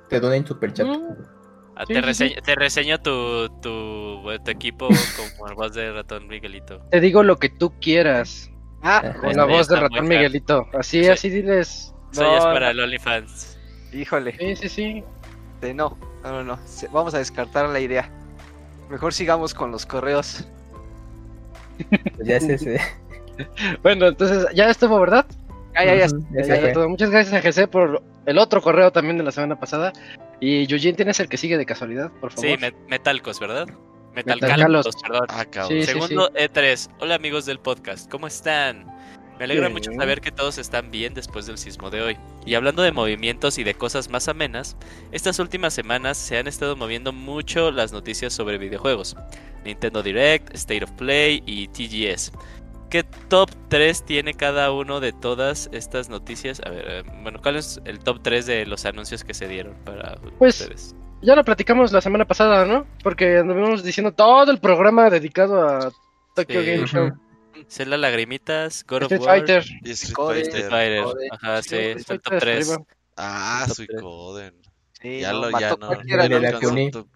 te 0.10 0.20
donen 0.20 0.46
superchat. 0.46 0.88
Mm. 0.88 1.08
Ah, 1.76 1.84
Sí, 1.88 1.94
te, 1.94 2.00
sí, 2.00 2.06
reseño, 2.06 2.36
te 2.46 2.56
reseño 2.56 3.02
tu, 3.02 3.50
tu, 3.62 4.22
tu 4.46 4.52
equipo 4.52 4.88
como 5.18 5.48
el 5.50 5.56
voz 5.56 5.74
de 5.74 5.92
ratón 5.92 6.28
Miguelito. 6.28 6.80
Te 6.92 7.00
digo 7.02 7.24
lo 7.24 7.38
que 7.38 7.50
tú 7.50 7.74
quieras. 7.82 8.50
Ah, 8.84 9.14
Con 9.20 9.36
la 9.36 9.46
voz 9.46 9.68
del 9.68 9.82
ratón. 9.82 10.08
Miguelito. 10.08 10.68
Así, 10.74 11.04
Sí. 11.04 11.10
así 11.10 11.30
diles. 11.30 11.94
Eso 12.12 12.22
ya 12.24 12.38
es 12.38 12.46
No, 12.46 12.52
para 12.54 12.70
el 12.72 12.80
OnlyFans. 12.80 13.58
híjole. 13.94 14.36
Sí, 14.38 14.56
sí, 14.56 14.70
sí. 14.70 15.04
este, 15.56 15.74
no, 15.74 15.98
no, 16.24 16.32
no, 16.32 16.44
no. 16.44 16.60
Vamos 16.92 17.14
a 17.14 17.18
descartar 17.18 17.68
la 17.70 17.80
idea. 17.80 18.12
Mejor 18.92 19.14
sigamos 19.14 19.54
con 19.54 19.72
los 19.72 19.86
correos. 19.86 20.46
Pues 21.90 22.28
ya 22.28 22.36
es 22.38 22.44
ese. 22.44 22.80
Bueno, 23.82 24.08
entonces 24.08 24.46
ya 24.54 24.70
estuvo, 24.70 25.00
¿verdad? 25.00 25.26
Ah, 25.74 25.84
ya, 25.86 25.96
ya. 25.96 26.06
Ya 26.08 26.08
Ya, 26.32 26.44
se 26.44 26.50
ya 26.50 26.62
fue. 26.62 26.72
todo. 26.74 26.90
Muchas 26.90 27.10
gracias 27.10 27.34
a 27.34 27.42
GC 27.42 27.68
por 27.72 28.04
el 28.28 28.38
otro 28.38 28.62
correo 28.62 28.92
también 28.92 29.18
de 29.18 29.24
la 29.24 29.32
semana 29.32 29.58
pasada. 29.60 29.94
Y 30.40 30.68
Yujin, 30.68 30.96
¿tienes 30.96 31.20
el 31.22 31.28
que 31.30 31.38
sigue 31.38 31.58
de 31.58 31.66
casualidad, 31.66 32.12
por 32.20 32.32
favor? 32.34 32.50
Sí, 32.50 32.58
met- 32.58 32.76
Metalcos, 32.88 33.40
¿verdad? 33.40 33.68
Metalcalos. 34.14 34.86
Metalcalos, 34.86 34.96
perdón. 35.02 35.28
Ah, 35.30 35.46
sí, 35.68 35.84
Segundo 35.86 36.32
E3. 36.34 36.90
Hola 37.00 37.16
amigos 37.16 37.46
del 37.48 37.58
podcast, 37.60 38.12
¿cómo 38.12 38.28
están? 38.28 38.86
Me 39.42 39.46
alegra 39.46 39.70
Bien. 39.70 39.74
mucho 39.74 39.92
saber 39.94 40.22
que 40.22 40.32
todos 40.32 40.60
están 40.60 40.92
bien 40.92 41.16
después 41.16 41.48
del 41.48 41.58
sismo 41.58 41.90
de 41.90 42.00
hoy. 42.04 42.18
Y 42.46 42.54
hablando 42.54 42.84
de 42.84 42.92
movimientos 42.92 43.58
y 43.58 43.64
de 43.64 43.74
cosas 43.74 44.08
más 44.08 44.28
amenas, 44.28 44.78
estas 45.12 45.40
últimas 45.40 45.74
semanas 45.74 46.20
se 46.20 46.38
han 46.38 46.46
estado 46.48 46.76
moviendo 46.76 47.12
mucho 47.12 47.72
las 47.72 47.92
noticias 47.92 48.34
sobre 48.34 48.60
videojuegos. 48.60 49.16
Nintendo 49.66 50.04
Direct, 50.04 50.54
State 50.54 50.84
of 50.84 50.92
Play 50.92 51.42
y 51.48 51.68
TGS. 51.70 52.34
¿Qué 52.92 53.02
top 53.30 53.50
3 53.70 54.06
tiene 54.06 54.36
cada 54.36 54.72
uno 54.72 55.00
de 55.00 55.12
todas 55.12 55.72
estas 55.74 56.08
noticias? 56.08 56.62
A 56.64 56.70
ver, 56.70 56.86
eh, 56.88 57.04
bueno, 57.24 57.40
¿cuál 57.42 57.56
es 57.56 57.82
el 57.86 57.98
top 57.98 58.20
3 58.22 58.46
de 58.46 58.68
los 58.68 58.86
anuncios 58.86 59.24
que 59.24 59.34
se 59.34 59.48
dieron 59.48 59.74
para 59.84 60.18
Pues, 60.38 60.62
ustedes? 60.62 60.96
Ya 61.24 61.36
lo 61.36 61.44
platicamos 61.44 61.92
la 61.92 62.02
semana 62.02 62.26
pasada, 62.26 62.64
¿no? 62.68 62.86
Porque 63.02 63.40
anduvimos 63.40 63.84
diciendo 63.84 64.12
todo 64.12 64.52
el 64.52 64.60
programa 64.60 65.10
dedicado 65.10 65.68
a 65.68 65.92
Tokyo 66.36 66.62
Sí. 66.62 66.68
Game 66.68 66.86
Show. 66.86 67.12
Zelda 67.72 67.98
Lagrimitas, 67.98 68.84
God 68.86 69.04
of 69.04 69.12
Street 69.12 69.22
War, 69.22 69.38
Fighter. 69.40 69.64
Y 69.84 69.92
Street 69.92 70.14
Code, 70.14 70.42
Street 70.42 70.66
Fighter. 70.70 71.04
Joder. 71.04 71.28
Ajá, 71.32 71.62
sí, 71.62 71.76
Street 71.76 71.98
está 71.98 72.14
el 72.16 72.22
top 72.22 72.34
Fighter 72.34 72.50
3. 72.56 72.70
arriba. 72.70 72.86
Ah, 73.18 73.64
Top 73.68 73.76
soy 73.76 73.88
tres. 73.88 74.02
Coden. 74.02 74.54
Sí, 75.02 75.20
Ya 75.22 75.32
no, 75.32 75.50
lo, 75.50 75.60
ya 75.60 75.70
no. 75.72 75.88
cualquiera, 75.88 76.24
De 76.24 76.30
no 76.30 76.40
la 76.40 76.48
alcanzó 76.50 76.70
Kuni. 76.70 76.92
top. 76.92 77.08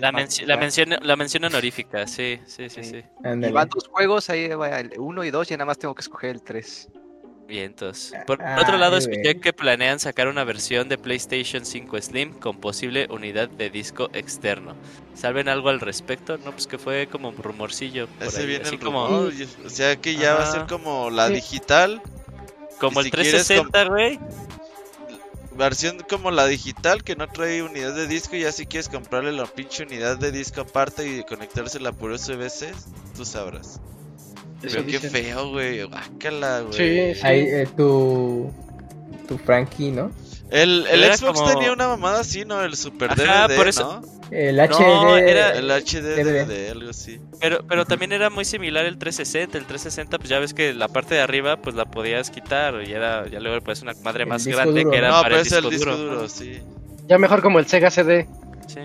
La, 0.00 0.12
menci- 0.12 0.44
la, 0.44 0.56
mención, 0.58 0.88
la 1.00 1.16
mención 1.16 1.44
honorífica, 1.44 2.06
sí, 2.06 2.38
sí, 2.46 2.68
sí, 2.68 2.82
Sí. 2.84 2.90
sí. 2.90 3.04
Y 3.24 3.50
van 3.50 3.68
dos 3.68 3.88
juegos, 3.88 4.28
ahí 4.28 4.48
va 4.48 4.78
el 4.80 4.92
uno 4.98 5.24
y 5.24 5.30
dos, 5.30 5.50
y 5.50 5.54
nada 5.54 5.64
más 5.64 5.78
tengo 5.78 5.94
que 5.94 6.02
escoger 6.02 6.30
el 6.30 6.42
tres. 6.42 6.88
Vientos. 7.50 8.12
Por 8.28 8.40
Ah, 8.40 8.58
otro 8.62 8.78
lado, 8.78 8.96
escuché 8.96 9.40
que 9.40 9.52
planean 9.52 9.98
sacar 9.98 10.28
una 10.28 10.44
versión 10.44 10.88
de 10.88 10.96
PlayStation 10.96 11.66
5 11.66 12.00
Slim 12.00 12.32
con 12.38 12.58
posible 12.60 13.08
unidad 13.10 13.48
de 13.48 13.70
disco 13.70 14.08
externo. 14.12 14.76
¿Saben 15.16 15.48
algo 15.48 15.68
al 15.68 15.80
respecto? 15.80 16.38
No, 16.38 16.52
pues 16.52 16.68
que 16.68 16.78
fue 16.78 17.08
como 17.08 17.28
un 17.30 17.36
rumorcillo. 17.36 18.06
por 18.06 18.28
Ese 18.28 18.42
ahí, 18.42 18.46
viene 18.46 18.64
así 18.66 18.76
el 18.76 18.80
como, 18.80 19.06
rumor, 19.08 19.32
O 19.66 19.68
sea 19.68 19.96
que 19.96 20.14
ya 20.14 20.34
va 20.34 20.44
a 20.44 20.52
ser 20.52 20.66
como 20.66 21.10
la 21.10 21.26
Sí. 21.26 21.34
digital. 21.34 22.00
como 22.78 23.00
el 23.00 23.06
si 23.06 23.10
quieres 23.10 23.32
360, 23.46 23.84
güey. 23.86 24.18
Versión 25.56 25.98
como 26.08 26.30
la 26.30 26.46
digital 26.46 27.02
que 27.04 27.16
no 27.16 27.28
trae 27.28 27.62
unidad 27.64 27.94
de 27.94 28.06
disco. 28.06 28.36
Y 28.36 28.42
ya 28.42 28.52
si 28.52 28.64
quieres 28.64 28.88
comprarle 28.88 29.32
la 29.32 29.44
pinche 29.46 29.82
unidad 29.82 30.16
de 30.18 30.30
disco 30.32 30.60
aparte 30.62 31.06
y 31.06 31.24
conectársela 31.24 31.92
por 31.92 32.12
USB-C, 32.12 32.72
tú 33.16 33.24
sabrás. 33.26 33.80
Pero 34.60 34.74
qué 34.86 34.92
dicen. 34.92 35.10
feo, 35.10 35.50
güey. 35.50 35.82
Guácala, 35.84 36.60
güey. 36.60 36.72
Sí, 37.14 37.20
sí. 37.20 37.26
Ahí, 37.26 37.40
eh, 37.40 37.68
tu, 37.76 38.52
tu 39.28 39.38
Frankie, 39.38 39.90
¿no? 39.90 40.10
El, 40.50 40.86
el 40.90 41.04
Era 41.04 41.16
Xbox 41.16 41.40
como- 41.40 41.52
tenía 41.52 41.72
una 41.72 41.86
mamada 41.88 42.20
así, 42.20 42.44
¿no? 42.44 42.62
El 42.62 42.74
Super 42.76 43.12
Ajá, 43.12 43.46
DVD, 43.48 43.56
por 43.56 43.68
eso- 43.68 44.02
¿no? 44.02 44.20
El 44.32 44.56
No, 44.56 44.62
HD. 44.62 45.28
era- 45.30 45.50
El 45.56 45.70
HD 45.70 46.22
DVD. 46.22 46.70
Algo 46.70 46.90
así. 46.90 47.20
Pero, 47.40 47.64
pero 47.68 47.84
también 47.84 48.12
era 48.12 48.30
muy 48.30 48.44
similar 48.44 48.84
el 48.86 48.96
360. 48.98 49.58
El 49.58 49.64
360, 49.66 50.18
pues 50.18 50.28
ya 50.28 50.38
ves 50.38 50.54
que 50.54 50.72
la 50.72 50.86
parte 50.88 51.14
de 51.16 51.20
arriba, 51.20 51.56
pues 51.56 51.74
la 51.74 51.84
podías 51.84 52.30
quitar. 52.30 52.74
Y 52.86 52.92
era, 52.92 53.26
ya 53.28 53.40
luego 53.40 53.60
pues 53.64 53.82
una 53.82 53.92
madre 54.04 54.22
El 54.24 54.28
más 54.28 54.46
grande 54.46 54.80
duro, 54.82 54.90
que 54.92 54.98
era 54.98 55.08
No, 55.10 55.22
para 55.22 55.36
el 55.40 55.46
es 55.46 55.52
el 55.52 55.68
disco 55.70 55.96
duro. 55.96 56.14
duro, 56.14 56.28
sí. 56.28 56.60
Ya 57.08 57.18
mejor 57.18 57.42
como 57.42 57.58
el 57.58 57.66
Sega 57.66 57.90
CD. 57.90 58.28
Sí. 58.68 58.78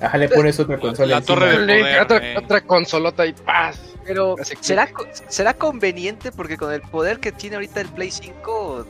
Ajá, 0.00 0.16
le 0.18 0.28
pones 0.28 0.58
otra 0.58 0.78
consola. 0.78 1.06
la 1.08 1.16
encima. 1.18 1.36
torre 1.38 1.58
de- 1.58 1.66
Le- 1.66 1.80
poder, 1.80 2.00
otra, 2.00 2.22
otra 2.38 2.60
consolota 2.62 3.26
y 3.26 3.32
¡paz! 3.32 3.78
Pero 4.10 4.34
¿será, 4.60 4.90
¿será 5.28 5.54
conveniente? 5.54 6.32
Porque 6.32 6.56
con 6.56 6.72
el 6.72 6.80
poder 6.82 7.20
que 7.20 7.30
tiene 7.32 7.56
ahorita 7.56 7.80
el 7.80 7.88
Play 7.88 8.10
5, 8.10 8.84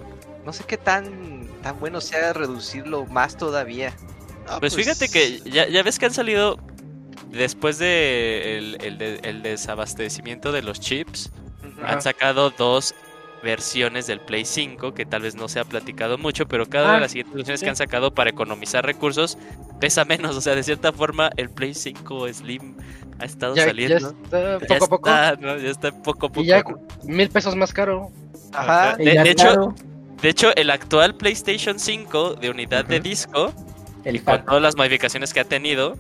no 0.47 0.53
sé 0.53 0.65
qué 0.65 0.79
tan, 0.79 1.47
tan 1.63 1.79
bueno 1.79 2.01
sea 2.01 2.33
reducirlo 2.33 3.05
más 3.07 3.37
todavía. 3.37 3.95
Ah, 4.49 4.59
Pues 4.61 4.75
fíjate 4.75 5.09
que 5.11 5.41
ya, 5.51 5.69
ya 5.69 5.83
ves 5.83 5.99
que 5.99 6.07
han 6.07 6.15
salido 6.15 6.59
después 7.29 7.79
de 7.79 8.57
el, 8.59 8.79
el 8.81 8.97
de- 8.99 9.21
el 9.23 9.43
desabastecimiento 9.43 10.53
de 10.53 10.63
los 10.63 10.81
chips, 10.81 11.31
han 11.85 12.01
sacado 12.03 12.51
dos 12.51 12.95
versiones 13.43 14.07
del 14.07 14.21
Play 14.21 14.45
5 14.45 14.93
que 14.95 15.07
tal 15.07 15.23
vez 15.23 15.35
no 15.35 15.49
se 15.49 15.61
ha 15.61 15.65
platicado 15.65 16.19
mucho, 16.19 16.47
pero 16.47 16.67
cada 16.67 16.85
una 16.85 16.93
Ah, 16.93 16.95
de 16.97 17.01
las 17.03 17.11
siguientes 17.13 17.35
versiones 17.35 17.61
sí. 17.61 17.65
que 17.67 17.71
han 17.71 17.77
sacado 17.77 18.13
para 18.15 18.31
economizar 18.31 18.85
recursos 18.85 19.39
pesa 19.81 20.05
menos, 20.05 20.37
o 20.37 20.41
sea, 20.41 20.55
de 20.55 20.63
cierta 20.63 20.93
forma 20.93 21.31
el 21.37 21.49
Play 21.51 21.75
5 21.75 22.33
Slim 22.33 22.77
ha 23.19 23.25
estado 23.25 23.55
Ya, 23.55 23.63
ya 23.63 23.69
saliendo. 23.69 24.15
está 24.25 24.59
Ya 24.59 24.67
poco 24.79 24.85
a 24.85 24.89
poco. 24.89 25.09
está, 25.11 25.37
¿no? 25.37 25.57
Ya 25.59 25.71
está 25.71 25.91
poco 26.03 26.27
a 26.27 26.29
poco. 26.29 26.41
Y 26.43 26.47
ya 26.47 26.63
mil 27.05 27.29
pesos 27.31 27.57
más 27.57 27.73
caro. 27.73 28.11
Ajá. 28.53 28.97
Y 28.99 29.05
De- 29.07 29.15
ya 29.15 29.23
de 29.25 29.31
hecho, 29.31 29.75
De 30.23 30.29
hecho, 30.29 30.55
el 30.55 30.69
actual 30.69 31.15
PlayStation 31.15 31.79
5 31.79 32.35
de 32.35 32.51
unidad 32.51 32.85
de 32.85 33.01
disco 33.01 33.55
el 34.05 34.23
con 34.23 34.45
todas 34.45 34.61
las 34.61 34.77
modificaciones 34.77 35.33
que 35.33 35.41
ha 35.41 35.45
tenido, 35.45 35.97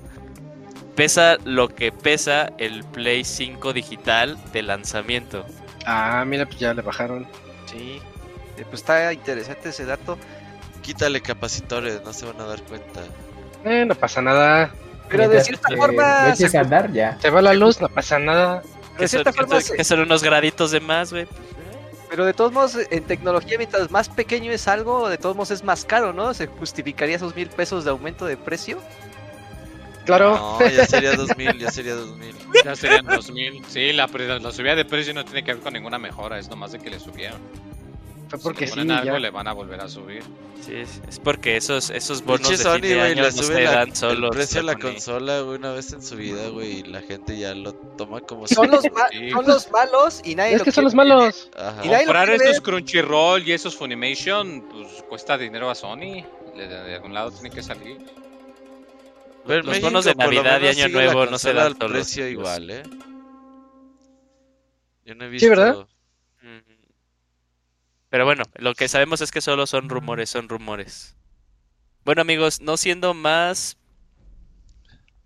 pesa 0.94 1.38
lo 1.44 1.68
que 1.68 1.90
pesa 1.90 2.50
el 2.58 2.84
Play 2.84 3.24
5 3.24 3.72
digital 3.72 4.36
de 4.52 4.62
lanzamiento. 4.62 5.46
Ah, 5.86 6.25
mira, 6.26 6.47
pues 6.47 6.59
ya 6.59 6.75
le 6.75 6.83
bajaron. 6.83 7.26
Sí. 7.67 8.00
Eh, 8.57 8.65
Pues 8.68 8.81
está 8.83 9.12
interesante 9.12 9.70
ese 9.70 9.84
dato. 9.86 10.18
Quítale 10.83 11.20
capacitores, 11.20 12.02
no 12.05 12.12
se 12.12 12.26
van 12.26 12.41
a 12.41 12.47
dar 12.47 12.62
cuenta. 12.62 13.00
Eh, 13.65 13.84
no 13.86 13.94
pasa 13.94 14.20
nada. 14.23 14.70
Pero 15.09 15.28
de 15.28 15.42
cierta 15.42 15.68
que 15.68 15.76
forma, 15.76 16.34
se- 16.36 16.57
a 16.57 16.60
andar, 16.60 16.92
ya. 16.92 17.18
Se 17.20 17.31
va 17.31 17.42
la 17.42 17.52
luz, 17.55 17.81
no 17.81 17.89
pasa 17.89 18.18
nada. 18.18 18.62
Que 18.97 19.02
de 19.05 19.09
son, 19.09 19.23
cierta 19.23 19.33
forma, 19.33 19.59
que 19.76 19.84
son 19.84 20.00
unos 20.00 20.23
graditos 20.23 20.70
de 20.70 20.81
más, 20.81 21.12
güey. 21.12 21.26
pero 22.09 22.25
de 22.25 22.33
todos 22.34 22.52
modos, 22.52 22.76
en 22.91 23.05
tecnología, 23.05 23.57
mientras 23.57 23.91
más 23.91 24.09
pequeño 24.09 24.50
es 24.52 24.67
algo, 24.68 25.09
de 25.09 25.17
todos 25.18 25.36
modos 25.36 25.50
es 25.52 25.62
más 25.65 25.84
caro, 25.84 26.12
¿no? 26.12 26.34
¿Se 26.34 26.47
justificaría 26.49 27.17
esos 27.17 27.34
mil 27.36 27.49
pesos 27.49 27.84
de 27.84 27.91
aumento 27.91 28.25
de 28.26 28.36
precio? 28.36 28.78
Claro. 30.06 30.58
No, 30.60 30.68
ya 30.68 30.86
sería 30.86 31.12
2000, 31.14 31.58
ya 31.58 31.70
sería 31.70 31.94
2000. 31.94 32.34
Ya 32.64 32.76
serían 32.76 33.06
2000. 33.06 33.64
Sí, 33.68 33.92
la, 33.92 34.06
la 34.06 34.52
subida 34.52 34.74
de 34.74 34.84
precio 34.84 35.14
no 35.14 35.24
tiene 35.24 35.42
que 35.44 35.54
ver 35.54 35.62
con 35.62 35.72
ninguna 35.72 35.98
mejora, 35.98 36.38
es 36.38 36.48
nomás 36.50 36.72
de 36.72 36.78
que 36.78 36.90
le 36.90 36.98
subieron. 37.00 37.38
Fue 38.28 38.38
porque 38.38 38.66
si 38.66 38.74
sí, 38.74 38.78
le 38.78 38.84
ponen 38.84 38.98
algo, 38.98 39.12
ya. 39.14 39.18
le 39.18 39.30
van 39.30 39.48
a 39.48 39.52
volver 39.52 39.80
a 39.80 39.88
subir. 39.88 40.22
Sí, 40.64 40.74
es- 40.74 41.00
es 41.08 41.18
porque 41.18 41.56
esos, 41.56 41.90
esos 41.90 42.22
bonos 42.22 42.48
de 42.48 42.56
Sony, 42.58 42.72
fin 42.74 42.82
de 42.82 42.94
güey, 42.96 43.10
año 43.12 43.22
no 43.24 43.30
se 43.32 43.62
la- 43.64 43.70
dan 43.72 43.88
el 43.88 43.96
solos. 43.96 44.30
precio 44.36 44.60
de 44.60 44.66
la 44.66 44.72
Sony. 44.74 44.80
consola, 44.80 45.40
güey, 45.40 45.56
una 45.58 45.72
vez 45.72 45.92
en 45.92 46.02
su 46.02 46.16
vida, 46.16 46.48
güey, 46.48 46.78
y 46.78 46.82
la 46.84 47.00
gente 47.00 47.36
ya 47.38 47.54
lo 47.54 47.72
toma 47.72 48.20
como 48.20 48.46
Son 48.46 48.70
los, 48.70 48.84
ma- 48.92 49.08
Sí. 49.10 49.30
son 49.30 49.46
los 49.46 49.70
malos 49.72 50.20
y 50.22 50.34
nadie 50.36 50.52
Es 50.52 50.58
lo 50.58 50.64
que 50.66 50.72
son 50.72 50.84
los 50.84 50.94
malos. 50.94 51.50
Ajá. 51.56 51.80
Y 51.84 51.88
nadie 51.88 52.04
lo 52.06 52.12
Comprar 52.12 52.28
quiere 52.28 52.44
estos. 52.44 52.60
Crunchyroll 52.60 53.48
y 53.48 53.52
esos 53.52 53.74
Funimation, 53.74 54.62
pues 54.70 55.02
cuesta 55.08 55.36
dinero 55.38 55.70
a 55.70 55.74
Sony. 55.74 56.22
De, 56.54 56.68
de 56.68 56.94
algún 56.96 57.14
lado 57.14 57.30
tiene 57.32 57.50
que 57.50 57.62
salir. 57.62 57.96
Pero 59.50 59.62
los 59.64 59.80
bonos 59.80 60.04
de 60.04 60.14
Navidad 60.14 60.60
y 60.62 60.68
Año 60.68 60.88
Nuevo 60.88 61.26
no 61.26 61.38
se 61.38 61.52
dan 61.52 61.66
al 61.66 61.76
solos, 61.76 61.90
precio 61.90 62.22
los- 62.24 62.32
igual, 62.32 62.70
¿eh? 62.70 62.82
Yo 65.04 65.14
no 65.16 65.24
he 65.24 65.28
visto. 65.28 65.44
Sí, 65.44 65.50
¿verdad? 65.50 65.86
Pero 68.08 68.24
bueno, 68.24 68.44
lo 68.56 68.74
que 68.74 68.88
sabemos 68.88 69.20
es 69.20 69.30
que 69.30 69.40
solo 69.40 69.66
son 69.66 69.88
rumores, 69.88 70.30
son 70.30 70.48
rumores. 70.48 71.16
Bueno 72.04 72.22
amigos, 72.22 72.60
no 72.60 72.76
siendo 72.76 73.12
más... 73.14 73.76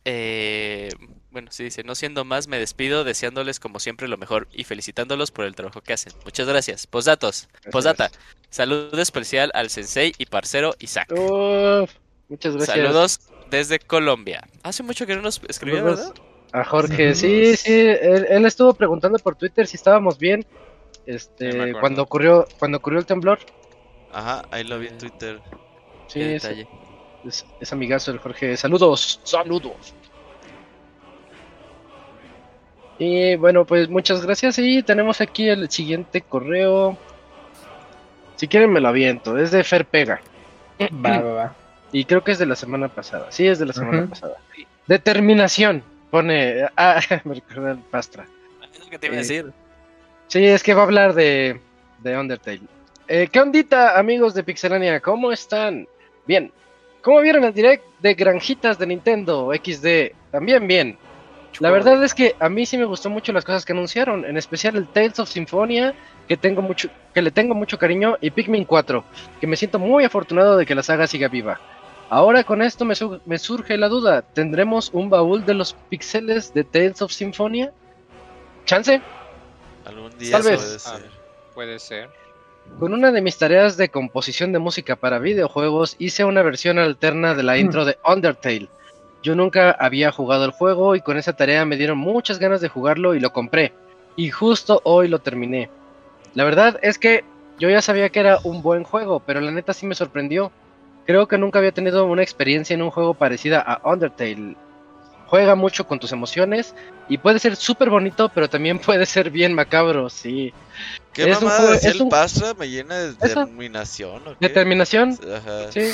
eh, 0.04 0.88
bueno, 1.30 1.50
sí 1.50 1.64
dice, 1.64 1.82
no 1.82 1.94
siendo 1.94 2.24
más, 2.24 2.46
me 2.46 2.58
despido 2.58 3.04
deseándoles 3.04 3.58
como 3.58 3.78
siempre 3.80 4.06
lo 4.08 4.16
mejor 4.18 4.48
y 4.52 4.64
felicitándolos 4.64 5.30
por 5.30 5.44
el 5.46 5.54
trabajo 5.54 5.80
que 5.80 5.92
hacen. 5.94 6.12
Muchas 6.24 6.46
gracias. 6.46 6.86
Posdatos, 6.86 7.48
posdata. 7.70 8.10
Saludo 8.50 9.00
especial 9.00 9.50
al 9.54 9.70
sensei 9.70 10.12
y 10.18 10.26
parcero 10.26 10.74
Isaac. 10.78 11.10
Uf, 11.12 11.90
muchas 12.28 12.54
gracias. 12.54 12.76
Saludos 12.76 13.20
desde 13.56 13.78
Colombia. 13.78 14.46
Hace 14.62 14.82
mucho 14.82 15.06
que 15.06 15.14
no 15.16 15.22
nos 15.22 15.40
escribía, 15.48 15.82
¿verdad? 15.82 16.12
A 16.52 16.64
Jorge, 16.64 17.14
sí, 17.14 17.56
sí, 17.56 17.72
él, 17.72 18.26
él 18.28 18.46
estuvo 18.46 18.74
preguntando 18.74 19.18
por 19.18 19.34
Twitter 19.34 19.66
si 19.66 19.76
estábamos 19.76 20.18
bien. 20.18 20.44
Este, 21.06 21.72
cuando 21.80 22.02
ocurrió, 22.02 22.46
cuando 22.58 22.78
ocurrió 22.78 22.98
el 23.00 23.06
temblor. 23.06 23.38
Ajá, 24.12 24.42
ahí 24.50 24.62
lo 24.64 24.78
vi 24.78 24.86
en 24.86 24.98
Twitter. 24.98 25.40
Sí, 26.06 26.20
Qué 26.20 26.36
es, 26.36 26.42
detalle. 26.44 26.68
es- 27.26 27.44
es 27.60 27.72
amigazo 27.72 28.10
el 28.12 28.18
Jorge. 28.18 28.56
Saludos, 28.56 29.20
saludos. 29.24 29.94
Y 32.98 33.34
bueno, 33.36 33.64
pues 33.64 33.88
muchas 33.88 34.24
gracias. 34.24 34.58
Y 34.58 34.82
tenemos 34.82 35.20
aquí 35.20 35.48
el 35.48 35.68
siguiente 35.70 36.20
correo. 36.22 36.96
Si 38.36 38.46
quieren 38.46 38.72
me 38.72 38.80
lo 38.80 38.88
aviento. 38.88 39.36
Es 39.38 39.50
de 39.50 39.64
Fer 39.64 39.84
Pega. 39.86 40.20
Va, 41.04 41.20
va, 41.20 41.32
va. 41.32 41.56
Y 41.94 42.04
creo 42.06 42.24
que 42.24 42.32
es 42.32 42.38
de 42.38 42.46
la 42.46 42.56
semana 42.56 42.88
pasada. 42.88 43.26
Sí, 43.30 43.46
es 43.46 43.58
de 43.60 43.66
la 43.66 43.72
semana 43.72 44.06
pasada. 44.08 44.36
Determinación. 44.88 45.82
Pone. 46.10 46.66
Ah, 46.76 47.00
me 47.24 47.34
recuerda 47.34 47.70
el 47.72 47.78
Pastra. 47.78 48.26
Es 48.72 48.80
lo 48.80 48.86
que 48.90 48.98
te 48.98 49.06
iba 49.06 49.14
a 49.14 49.18
Eh, 49.18 49.22
decir. 49.22 49.52
Sí, 50.28 50.44
es 50.44 50.62
que 50.62 50.74
va 50.74 50.80
a 50.82 50.84
hablar 50.84 51.14
de, 51.14 51.60
de 52.00 52.18
Undertale. 52.18 52.60
Eh, 53.06 53.28
¿Qué 53.30 53.40
ondita, 53.40 53.98
amigos 53.98 54.34
de 54.34 54.42
Pixelania? 54.42 54.98
¿Cómo 55.00 55.30
están? 55.30 55.86
Bien. 56.26 56.50
¿Cómo 57.02 57.20
vieron 57.20 57.44
el 57.44 57.52
direct 57.54 57.84
de 58.00 58.14
Granjitas 58.14 58.78
de 58.78 58.86
Nintendo 58.86 59.52
XD? 59.54 60.16
También 60.32 60.66
bien. 60.66 60.98
La 61.60 61.70
verdad 61.70 62.02
es 62.02 62.14
que 62.14 62.34
a 62.40 62.48
mí 62.48 62.66
sí 62.66 62.76
me 62.76 62.84
gustó 62.86 63.10
mucho 63.10 63.32
las 63.32 63.44
cosas 63.44 63.64
que 63.64 63.72
anunciaron, 63.72 64.24
en 64.24 64.36
especial 64.36 64.74
el 64.74 64.88
Tales 64.88 65.20
of 65.20 65.28
Symphonia, 65.28 65.94
que 66.26 66.36
tengo 66.36 66.60
mucho, 66.62 66.88
que 67.14 67.22
le 67.22 67.30
tengo 67.30 67.54
mucho 67.54 67.78
cariño, 67.78 68.16
y 68.20 68.30
Pikmin 68.30 68.64
4, 68.64 69.04
que 69.40 69.46
me 69.46 69.54
siento 69.54 69.78
muy 69.78 70.02
afortunado 70.02 70.56
de 70.56 70.66
que 70.66 70.74
la 70.74 70.82
saga 70.82 71.06
siga 71.06 71.28
viva. 71.28 71.60
Ahora 72.14 72.44
con 72.44 72.62
esto 72.62 72.84
me, 72.84 72.94
su- 72.94 73.20
me 73.26 73.38
surge 73.40 73.76
la 73.76 73.88
duda, 73.88 74.22
¿tendremos 74.22 74.90
un 74.92 75.10
baúl 75.10 75.44
de 75.44 75.54
los 75.54 75.74
pixeles 75.88 76.54
de 76.54 76.62
Tales 76.62 77.02
of 77.02 77.10
Symphonia? 77.10 77.72
¿Chance? 78.66 79.00
Algún 79.84 80.16
día 80.16 80.30
Tal 80.30 80.42
vez. 80.44 80.60
puede 80.60 80.76
Ah. 80.76 80.78
ser. 80.78 81.10
Puede 81.54 81.78
ser. 81.80 82.08
Con 82.78 82.94
una 82.94 83.10
de 83.10 83.20
mis 83.20 83.36
tareas 83.36 83.76
de 83.76 83.88
composición 83.88 84.52
de 84.52 84.60
música 84.60 84.94
para 84.94 85.18
videojuegos, 85.18 85.96
hice 85.98 86.24
una 86.24 86.42
versión 86.42 86.78
alterna 86.78 87.34
de 87.34 87.42
la 87.42 87.58
intro 87.58 87.84
de 87.84 87.98
Undertale. 88.06 88.68
Yo 89.24 89.34
nunca 89.34 89.72
había 89.72 90.12
jugado 90.12 90.44
el 90.44 90.52
juego 90.52 90.94
y 90.94 91.00
con 91.00 91.16
esa 91.16 91.32
tarea 91.32 91.64
me 91.64 91.76
dieron 91.76 91.98
muchas 91.98 92.38
ganas 92.38 92.60
de 92.60 92.68
jugarlo 92.68 93.16
y 93.16 93.20
lo 93.20 93.32
compré. 93.32 93.72
Y 94.14 94.30
justo 94.30 94.80
hoy 94.84 95.08
lo 95.08 95.18
terminé. 95.18 95.68
La 96.34 96.44
verdad 96.44 96.78
es 96.80 96.96
que 96.98 97.24
yo 97.58 97.68
ya 97.68 97.82
sabía 97.82 98.08
que 98.10 98.20
era 98.20 98.38
un 98.44 98.62
buen 98.62 98.84
juego, 98.84 99.18
pero 99.18 99.40
la 99.40 99.50
neta 99.50 99.72
sí 99.72 99.84
me 99.86 99.96
sorprendió. 99.96 100.52
Creo 101.06 101.28
que 101.28 101.36
nunca 101.38 101.58
había 101.58 101.72
tenido 101.72 102.06
una 102.06 102.22
experiencia 102.22 102.74
en 102.74 102.82
un 102.82 102.90
juego 102.90 103.14
parecida 103.14 103.60
a 103.60 103.80
Undertale. 103.88 104.56
Juega 105.26 105.54
mucho 105.54 105.86
con 105.86 105.98
tus 105.98 106.12
emociones 106.12 106.74
y 107.08 107.18
puede 107.18 107.38
ser 107.38 107.56
súper 107.56 107.90
bonito, 107.90 108.30
pero 108.34 108.48
también 108.48 108.78
puede 108.78 109.04
ser 109.06 109.30
bien 109.30 109.52
macabro, 109.54 110.08
sí. 110.08 110.52
¿Qué 111.12 111.30
Es 111.30 111.38
un 111.38 111.44
mamada 111.44 111.58
juego- 111.58 111.72
decía 111.74 111.90
es 111.90 111.96
el 111.96 112.02
un- 112.02 112.08
Pastra? 112.08 112.54
¿Me 112.54 112.68
llena 112.68 112.94
de 112.96 113.12
determinación 113.14 114.22
o 114.28 114.30
qué? 114.32 114.36
Determinación, 114.40 115.18
Ajá. 115.34 115.72
sí. 115.72 115.92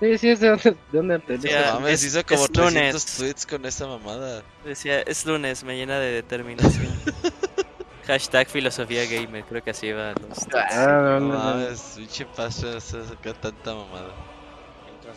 Sí, 0.00 0.18
sí, 0.18 0.28
es 0.30 0.40
de 0.40 0.50
Under- 0.52 0.76
de 0.90 0.98
Undertale. 0.98 1.40
Sí, 1.40 1.48
No 1.48 1.58
ah, 1.64 1.74
mames, 1.74 1.92
es- 1.92 2.04
hizo 2.14 2.26
como 2.26 2.44
es 2.44 2.50
300 2.52 2.74
lunes. 2.74 3.16
tweets 3.16 3.46
con 3.46 3.64
esa 3.66 3.86
mamada. 3.86 4.42
Decía, 4.64 5.00
es 5.02 5.24
lunes, 5.24 5.62
me 5.62 5.76
llena 5.76 5.98
de 6.00 6.10
determinación. 6.12 6.88
Hashtag 8.06 8.48
filosofía 8.48 9.04
gamer, 9.06 9.44
creo 9.44 9.62
que 9.62 9.70
así 9.70 9.92
va 9.92 10.12
los. 10.12 10.38
Ah, 10.52 10.86
no, 11.02 11.20
No 11.20 11.20
no, 11.20 11.28
no. 11.28 11.38
mames, 11.38 11.94
pinche 11.96 12.26
paso, 12.26 12.80
se 12.80 13.04
saca 13.04 13.32
tanta 13.34 13.74
mamada. 13.76 14.12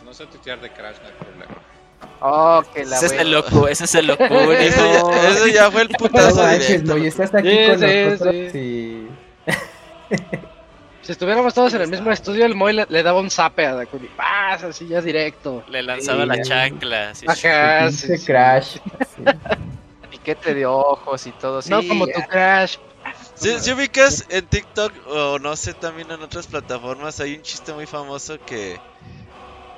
No 0.05 0.13
se 0.13 0.25
tuitear 0.27 0.61
de 0.61 0.71
Crash, 0.71 0.95
no 1.01 1.07
hay 1.07 1.13
problema. 1.13 1.45
Oh, 2.21 2.63
que 2.73 2.85
la 2.85 2.95
Ese 2.97 3.07
es 3.07 3.11
el 3.13 3.31
loco, 3.31 3.67
ese 3.67 3.85
es 3.85 3.95
el. 3.95 4.09
Eso 4.11 4.21
ya, 5.11 5.29
eso 5.29 5.47
ya 5.47 5.71
fue 5.71 5.81
el 5.83 5.89
No 5.89 5.97
putazo 5.97 6.43
manches, 6.43 6.67
directo. 6.67 6.95
no, 6.95 7.03
y 7.03 7.07
estás 7.07 7.33
aquí 7.33 7.49
Sí, 7.49 7.67
con 7.67 7.79
sí, 7.79 7.85
nosotros 8.05 8.35
sí. 8.51 8.57
y... 8.57 9.07
Si 11.01 11.11
estuviéramos 11.11 11.53
todos 11.53 11.71
en 11.75 11.81
el 11.81 11.87
mismo 11.87 12.11
estudio, 12.11 12.45
el 12.47 12.55
Moy 12.55 12.73
le, 12.73 12.87
le 12.89 13.03
daba 13.03 13.19
un 13.19 13.29
zape 13.29 13.63
a 13.67 13.75
Dakuni. 13.75 14.07
¡Paz! 14.07 14.63
Así 14.63 14.87
ya 14.87 15.01
directo. 15.01 15.63
Le 15.69 15.83
lanzaba 15.83 16.23
Sí, 16.23 16.29
la 16.29 16.41
chancla. 16.41 17.09
así, 17.11 17.25
Ajá, 17.27 17.91
sí, 17.91 18.07
Pinche 18.07 18.17
sí. 18.17 18.25
Crash. 18.25 18.77
Sí. 19.15 19.23
Piquete 20.09 20.55
de 20.55 20.65
ojos 20.65 21.27
y 21.27 21.31
todo. 21.33 21.59
No 21.69 21.87
como 21.87 22.07
tu 22.07 22.19
Crash. 22.27 22.77
Si, 23.35 23.59
si 23.59 23.71
ubicas 23.73 24.25
en 24.29 24.47
TikTok 24.47 24.91
o 25.07 25.37
no 25.37 25.55
sé, 25.55 25.75
también 25.75 26.09
en 26.09 26.21
otras 26.23 26.47
plataformas, 26.47 27.19
hay 27.19 27.35
un 27.35 27.43
chiste 27.43 27.71
muy 27.73 27.85
famoso 27.85 28.39
que 28.43 28.79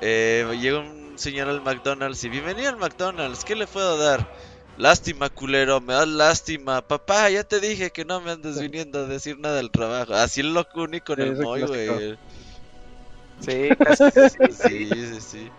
eh, 0.00 0.46
llega 0.60 0.80
un 0.80 1.18
señor 1.18 1.48
al 1.48 1.60
McDonald's 1.60 2.22
y 2.24 2.28
bienvenido 2.28 2.68
al 2.68 2.76
McDonald's, 2.76 3.44
¿qué 3.44 3.56
le 3.56 3.66
puedo 3.66 3.98
dar? 3.98 4.28
Lástima, 4.76 5.28
culero, 5.28 5.80
me 5.80 5.94
das 5.94 6.06
lástima. 6.06 6.82
Papá, 6.82 7.28
ya 7.30 7.42
te 7.42 7.58
dije 7.58 7.90
que 7.90 8.04
no 8.04 8.20
me 8.20 8.30
andes 8.30 8.60
viniendo 8.60 9.00
a 9.00 9.06
decir 9.06 9.36
nada 9.38 9.56
del 9.56 9.72
trabajo. 9.72 10.14
Así 10.14 10.40
el 10.40 10.54
Locuni 10.54 11.00
con 11.00 11.16
Sí, 11.16 11.22
el 11.22 11.36
Moy, 11.36 11.62
güey. 11.62 12.18
Sí, 13.40 13.70
casi. 13.76 14.04
Sí, 14.52 14.88
sí, 14.88 15.20
sí. 15.20 15.52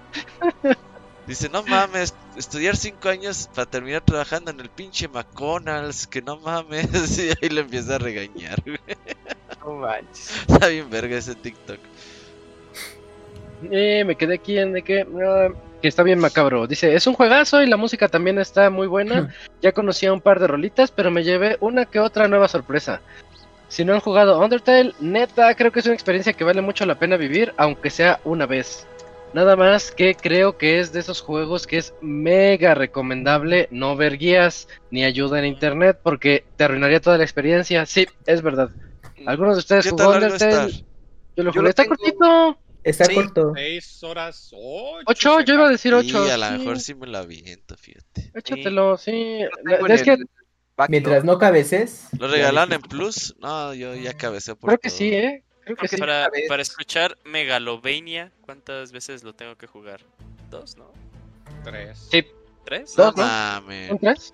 Dice, 1.26 1.50
no 1.50 1.64
mames, 1.64 2.16
estudiar 2.38 2.78
cinco 2.78 3.10
años 3.10 3.50
para 3.54 3.70
terminar 3.70 4.02
trabajando 4.02 4.52
en 4.52 4.60
el 4.62 4.70
pinche 4.70 5.08
McDonald's, 5.08 6.08
que 6.08 6.22
no 6.22 6.40
mames. 6.40 6.88
Y 7.20 7.30
ahí 7.30 7.50
le 7.50 7.62
empieza 7.62 7.96
a 7.96 8.00
regañar, 8.00 8.64
güey. 8.66 8.80
No 9.64 9.74
manches. 9.74 10.32
Está 10.48 10.68
bien 10.70 10.90
verga 10.90 11.18
ese 11.18 11.36
TikTok. 11.36 11.80
Eh, 13.72 14.04
me 14.06 14.16
quedé 14.16 14.36
aquí 14.36 14.58
en 14.58 14.74
de 14.74 14.82
que, 14.84 15.02
ah, 15.26 15.50
que 15.82 15.88
está 15.88 16.04
bien 16.04 16.20
macabro. 16.20 16.68
Dice, 16.68 16.94
es 16.96 17.08
un 17.08 17.14
juegazo 17.14 17.62
y 17.62 17.68
la 17.68 17.78
música 17.78 18.08
también 18.08 18.40
está 18.40 18.70
muy 18.70 18.88
buena. 18.88 19.34
Ya 19.62 19.74
conocía 19.74 20.14
un 20.14 20.22
par 20.22 20.40
de 20.40 20.48
rolitas, 20.48 20.90
pero 20.90 21.12
me 21.12 21.24
llevé 21.26 21.58
una 21.60 21.84
que 21.86 22.00
otra 22.00 22.30
nueva 22.30 22.48
sorpresa. 22.48 23.02
Si 23.68 23.84
no 23.84 23.94
han 23.94 24.00
jugado 24.00 24.40
Undertale, 24.40 24.94
neta, 25.02 25.54
creo 25.56 25.72
que 25.72 25.80
es 25.82 25.86
una 25.86 25.94
experiencia 25.96 26.32
que 26.34 26.46
vale 26.46 26.62
mucho 26.62 26.86
la 26.86 26.98
pena 26.98 27.18
vivir, 27.18 27.54
aunque 27.58 27.90
sea 27.90 28.20
una 28.24 28.46
vez. 28.46 28.88
Nada 29.34 29.56
más 29.58 29.92
que 29.92 30.16
creo 30.16 30.58
que 30.58 30.80
es 30.80 30.92
de 30.94 31.02
esos 31.02 31.22
juegos 31.22 31.68
que 31.68 31.78
es 31.78 31.94
mega 32.02 32.74
recomendable 32.74 33.68
no 33.70 33.96
ver 33.98 34.18
guías 34.18 34.68
ni 34.92 35.04
ayuda 35.04 35.38
en 35.40 35.46
internet 35.46 36.00
porque 36.02 36.46
te 36.56 36.64
arruinaría 36.64 37.00
toda 37.02 37.18
la 37.18 37.24
experiencia. 37.26 37.86
Sí, 37.86 38.08
es 38.26 38.42
verdad. 38.42 38.70
¿Algunos 39.28 39.56
de 39.56 39.60
ustedes 39.60 39.84
¿Qué 39.84 39.92
jugó? 39.92 40.14
Undertale? 40.14 40.72
Yo 41.36 41.44
lo 41.44 41.52
Yo 41.52 41.52
jugué. 41.52 41.64
lo 41.64 41.70
Está 41.70 41.84
tengo- 41.84 41.96
cortito. 41.98 42.58
Está 42.84 43.06
Sí. 43.06 43.14
corto. 43.16 43.52
Seis 43.56 44.04
horas, 44.04 44.50
ocho. 44.54 45.04
Ocho, 45.06 45.40
yo 45.42 45.54
iba 45.56 45.68
a 45.68 45.70
decir 45.70 45.92
Y 45.92 45.96
ocho. 45.96 46.24
a 46.32 46.38
lo 46.38 46.46
sí. 46.48 46.52
mejor 46.58 46.80
sí 46.80 46.96
me 46.96 47.08
la 47.08 47.20
aviento, 47.20 47.76
fíjate. 47.78 48.32
Échatelo, 48.34 48.98
sí. 48.98 49.12
En 49.12 49.92
Es 49.92 50.04
que. 50.04 50.18
Mientras 50.88 51.26
no 51.26 51.38
cabeces. 51.38 52.08
¿Lo 52.18 52.28
regalan 52.30 52.72
en 52.72 52.82
Plus? 52.82 53.36
No, 53.40 53.74
yo 53.74 53.96
ya 53.96 54.14
cabecé 54.14 54.56
por 54.56 54.70
creo 54.70 54.80
que 54.80 54.88
todo. 54.90 54.98
sí, 54.98 55.14
¿eh? 55.14 55.44
Creo 55.66 55.76
que 55.76 55.76
Creo 55.76 55.78
que 55.82 55.88
sí. 55.90 55.96
sí. 55.98 56.00
Para, 56.00 56.30
para 56.48 56.62
escuchar 56.62 57.18
Megalovania, 57.26 58.32
¿cuántas 58.42 58.92
veces 58.94 59.24
lo 59.24 59.34
tengo 59.34 59.56
que 59.58 59.68
jugar? 59.68 60.02
¿Dos, 60.50 60.78
no? 60.78 60.92
Tres. 61.66 62.08
Sí. 62.10 62.26
¿Tres? 62.66 62.98
No 62.98 63.06
Dos, 63.12 63.16
¿no? 63.18 63.88
¿Son 63.90 64.00
tres? 64.00 64.34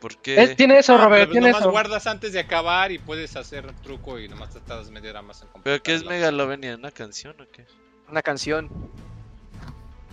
¿Por 0.00 0.16
qué? 0.16 0.42
Es- 0.42 0.56
tiene 0.56 0.78
eso, 0.78 0.94
Ah, 0.94 1.04
Robert, 1.04 1.30
tiene 1.30 1.48
nomás 1.48 1.60
eso. 1.62 1.70
guardas 1.70 2.06
antes 2.06 2.32
de 2.32 2.40
acabar 2.40 2.90
y 2.90 2.98
puedes 2.98 3.36
hacer 3.36 3.70
truco 3.82 4.18
y 4.18 4.28
nomás 4.28 4.50
te 4.50 4.60
tardas 4.60 4.90
media 4.90 5.10
hora 5.10 5.22
más 5.22 5.42
en 5.42 5.48
¿Pero 5.62 5.82
qué 5.82 5.94
es. 5.94 6.04
Megalovenia? 6.04 6.74
¿Una 6.74 6.90
canción 6.90 7.38
o 7.40 7.44
qué? 7.52 7.66
Una 8.08 8.22
canción. 8.22 8.68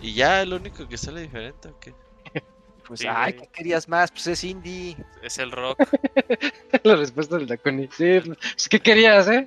¿Y 0.00 0.14
ya 0.14 0.44
lo 0.44 0.56
único 0.56 0.86
que 0.86 0.96
sale 0.98 1.22
diferente 1.22 1.68
o 1.68 1.78
qué? 1.80 1.94
Pues, 2.86 3.00
Sí, 3.00 3.06
ay. 3.06 3.34
¿qué 3.34 3.46
querías 3.52 3.86
más? 3.86 4.10
Pues 4.10 4.26
es 4.28 4.44
indie. 4.44 4.96
Es 5.22 5.36
el 5.38 5.50
rock. 5.52 5.78
La 6.84 6.96
respuesta 6.96 7.36
del 7.36 7.46
Dakuni. 7.46 7.86
Sí, 7.94 8.20
pues, 8.24 8.68
¿qué 8.70 8.80
querías, 8.80 9.28
eh? 9.28 9.46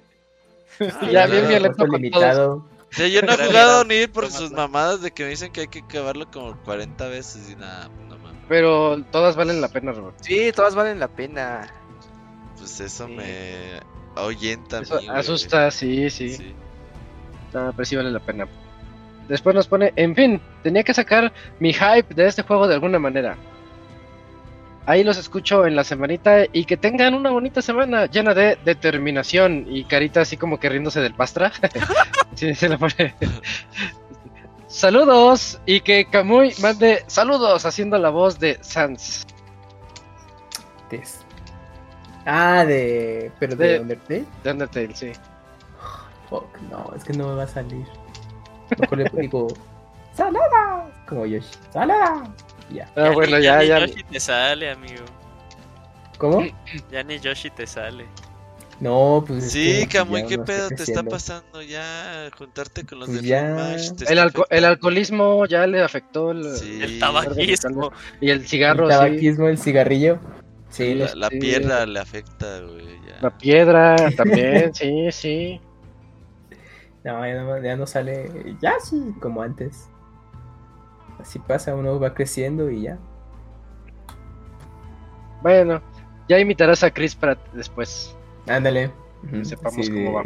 Ah, 0.79 1.07
ya, 1.11 1.25
bien 1.25 1.47
violento 1.47 1.87
limitado. 1.87 2.53
O 2.57 2.93
sea, 2.93 3.07
yo 3.07 3.21
no 3.23 3.33
he 3.33 3.37
jugado 3.47 3.83
ni 3.83 4.05
por 4.05 4.25
Toma, 4.27 4.37
sus 4.37 4.51
mamadas 4.51 5.01
de 5.01 5.09
que 5.09 5.23
me 5.23 5.29
dicen 5.29 5.51
que 5.51 5.61
hay 5.61 5.67
que 5.69 5.79
acabarlo 5.79 6.29
como 6.29 6.55
40 6.63 7.07
veces 7.07 7.49
y 7.49 7.55
nada, 7.55 7.89
no. 8.07 8.17
Pero 8.51 9.01
todas 9.11 9.37
valen 9.37 9.61
la 9.61 9.69
pena, 9.69 9.93
Robert. 9.93 10.17
Sí, 10.19 10.51
todas 10.53 10.75
valen 10.75 10.99
la 10.99 11.07
pena. 11.07 11.61
Pues 12.57 12.81
eso 12.81 13.07
Sí. 13.07 13.13
me 13.13 13.79
ahuyenta 14.13 14.81
Eso 14.81 14.99
mí, 14.99 15.07
asusta, 15.07 15.71
sí, 15.71 16.09
sí. 16.09 16.33
Sí. 16.33 16.53
No, 17.53 17.71
pero 17.71 17.85
sí 17.85 17.95
vale 17.95 18.11
la 18.11 18.19
pena. 18.19 18.45
Después 19.29 19.55
nos 19.55 19.67
pone, 19.69 19.93
en 19.95 20.13
fin, 20.17 20.41
tenía 20.63 20.83
que 20.83 20.93
sacar 20.93 21.31
mi 21.61 21.71
hype 21.71 22.13
de 22.13 22.27
este 22.27 22.41
juego 22.41 22.67
de 22.67 22.73
alguna 22.73 22.99
manera. 22.99 23.37
Ahí 24.85 25.05
los 25.05 25.15
escucho 25.15 25.65
en 25.65 25.77
la 25.77 25.85
semanita 25.85 26.39
y 26.51 26.65
que 26.65 26.75
tengan 26.75 27.13
una 27.13 27.29
bonita 27.29 27.61
semana 27.61 28.07
llena 28.07 28.33
de 28.33 28.57
determinación 28.65 29.65
y 29.69 29.85
carita 29.85 30.19
así 30.19 30.35
como 30.35 30.59
que 30.59 30.67
riéndose 30.67 30.99
del 30.99 31.13
pastra. 31.13 31.53
sí, 32.35 32.53
se 32.53 32.67
la 32.67 32.77
pone. 32.77 33.15
Saludos 34.71 35.59
y 35.65 35.81
que 35.81 36.05
Kamui 36.05 36.53
mande 36.61 37.03
saludos 37.07 37.65
haciendo 37.65 37.97
la 37.97 38.09
voz 38.09 38.39
de 38.39 38.57
Sans. 38.61 39.25
Ah, 42.25 42.63
de. 42.65 43.31
Pero 43.39 43.55
de, 43.55 43.67
De- 43.67 43.79
Undertale. 43.79 44.25
De 44.43 44.51
Undertale, 44.51 44.95
sí. 44.95 45.11
Fuck, 46.29 46.57
no, 46.69 46.91
es 46.95 47.03
que 47.03 47.13
no 47.13 47.29
me 47.29 47.35
va 47.35 47.43
a 47.43 47.47
salir. 47.47 47.85
Mejor 48.79 48.97
le 48.99 49.09
digo. 49.21 49.47
¡Salada! 50.13 50.89
Como 51.07 51.25
Yoshi. 51.25 51.47
¡Salada! 51.71 52.23
Ya. 52.69 52.89
Ah, 52.95 53.09
ni- 53.09 53.15
bueno, 53.15 53.39
ya, 53.39 53.59
ni 53.59 53.67
ya. 53.67 53.79
Yoshi 53.79 54.03
te 54.03 54.19
sale, 54.19 54.71
amigo. 54.71 55.03
¿Cómo? 56.17 56.43
Ya 56.91 57.03
ni 57.03 57.17
Yoshi 57.19 57.49
te 57.49 57.65
sale. 57.65 58.05
No, 58.81 59.23
pues. 59.27 59.43
es 59.45 59.51
Sí, 59.51 59.87
Camuy, 59.87 60.25
¿qué 60.25 60.39
pedo 60.39 60.67
te 60.69 60.81
está 60.83 61.03
pasando 61.03 61.61
ya? 61.61 62.29
Juntarte 62.37 62.83
con 62.83 62.99
los 62.99 63.09
Pues 63.09 63.21
de 63.21 63.27
ya. 63.27 63.75
El, 63.75 64.17
alco- 64.19 64.47
el 64.49 64.65
alcoholismo 64.65 65.45
ya 65.45 65.67
le 65.67 65.83
afectó 65.83 66.31
el, 66.31 66.55
Sí. 66.57 66.79
El 66.81 66.99
tabaquismo. 66.99 67.91
y 68.19 68.31
el 68.31 68.47
cigarro, 68.47 68.85
el 68.87 68.91
sí. 68.91 68.97
tabaquismo, 68.97 69.47
el 69.47 69.57
cigarrillo. 69.59 70.19
Sí, 70.69 70.95
La, 70.95 71.13
la 71.15 71.29
sí. 71.29 71.37
piedra 71.39 71.85
le 71.85 71.99
afecta, 71.99 72.59
güey. 72.61 72.87
ya. 73.07 73.19
La 73.21 73.37
piedra 73.37 73.95
también, 74.17 74.73
sí, 74.73 75.11
sí. 75.11 75.61
no, 77.03 77.25
ya 77.27 77.43
no, 77.43 77.61
ya 77.61 77.75
no 77.75 77.85
sale. 77.85 78.55
Ya 78.61 78.73
sí, 78.79 79.13
como 79.21 79.43
antes. 79.43 79.89
Así 81.19 81.37
pasa, 81.37 81.75
uno 81.75 81.99
va 81.99 82.15
creciendo 82.15 82.71
y 82.71 82.81
ya. 82.83 82.97
Bueno, 85.43 85.81
ya 86.27 86.39
imitarás 86.39 86.83
a 86.83 86.91
Chris 86.91 87.15
Pratt 87.15 87.37
después. 87.53 88.15
Ándale. 88.47 88.91
Sepamos 89.43 89.89
cómo 89.89 90.13
va. 90.13 90.23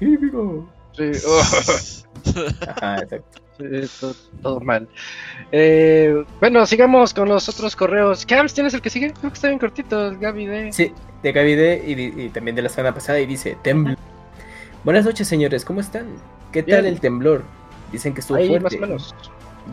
Híbrido. 0.00 0.66
Sí, 0.92 1.12
oh, 1.26 1.42
Ajá, 2.68 2.98
exacto. 2.98 3.40
todo, 4.00 4.14
todo 4.42 4.60
mal. 4.60 4.88
Eh, 5.52 6.24
bueno, 6.40 6.66
sigamos 6.66 7.14
con 7.14 7.28
los 7.28 7.48
otros 7.48 7.76
correos. 7.76 8.26
Cams, 8.26 8.52
¿tienes 8.54 8.74
el 8.74 8.82
que 8.82 8.90
sigue? 8.90 9.12
Creo 9.12 9.30
que 9.30 9.34
está 9.34 9.48
bien 9.48 9.60
cortito, 9.60 10.08
el 10.08 10.18
Gaby 10.18 10.46
de... 10.46 10.72
Sí, 10.72 10.92
de 11.22 11.32
Gaby 11.32 11.54
D 11.54 11.84
y, 12.16 12.28
también 12.30 12.56
de 12.56 12.62
la 12.62 12.68
semana 12.68 12.92
pasada 12.92 13.20
y 13.20 13.26
dice 13.26 13.56
temblor. 13.62 13.96
Buenas 14.82 15.04
noches 15.04 15.28
señores, 15.28 15.64
¿cómo 15.64 15.80
están? 15.80 16.06
¿Qué 16.52 16.62
tal 16.62 16.86
el 16.86 17.00
temblor? 17.00 17.44
Dicen 17.92 18.14
que 18.14 18.20
estuvo 18.20 18.38
Ahí, 18.38 18.48
fuerte. 18.48 18.64
más 18.64 18.74
o 18.74 18.80
menos. 18.80 19.14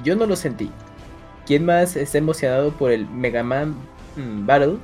Yo 0.03 0.15
no 0.15 0.25
lo 0.25 0.35
sentí. 0.35 0.69
¿Quién 1.45 1.65
más 1.65 1.95
está 1.95 2.17
emocionado 2.17 2.71
por 2.71 2.91
el 2.91 3.07
Mega 3.09 3.41
Man 3.41 3.73
mm, 4.17 4.45
Battle? 4.45 4.77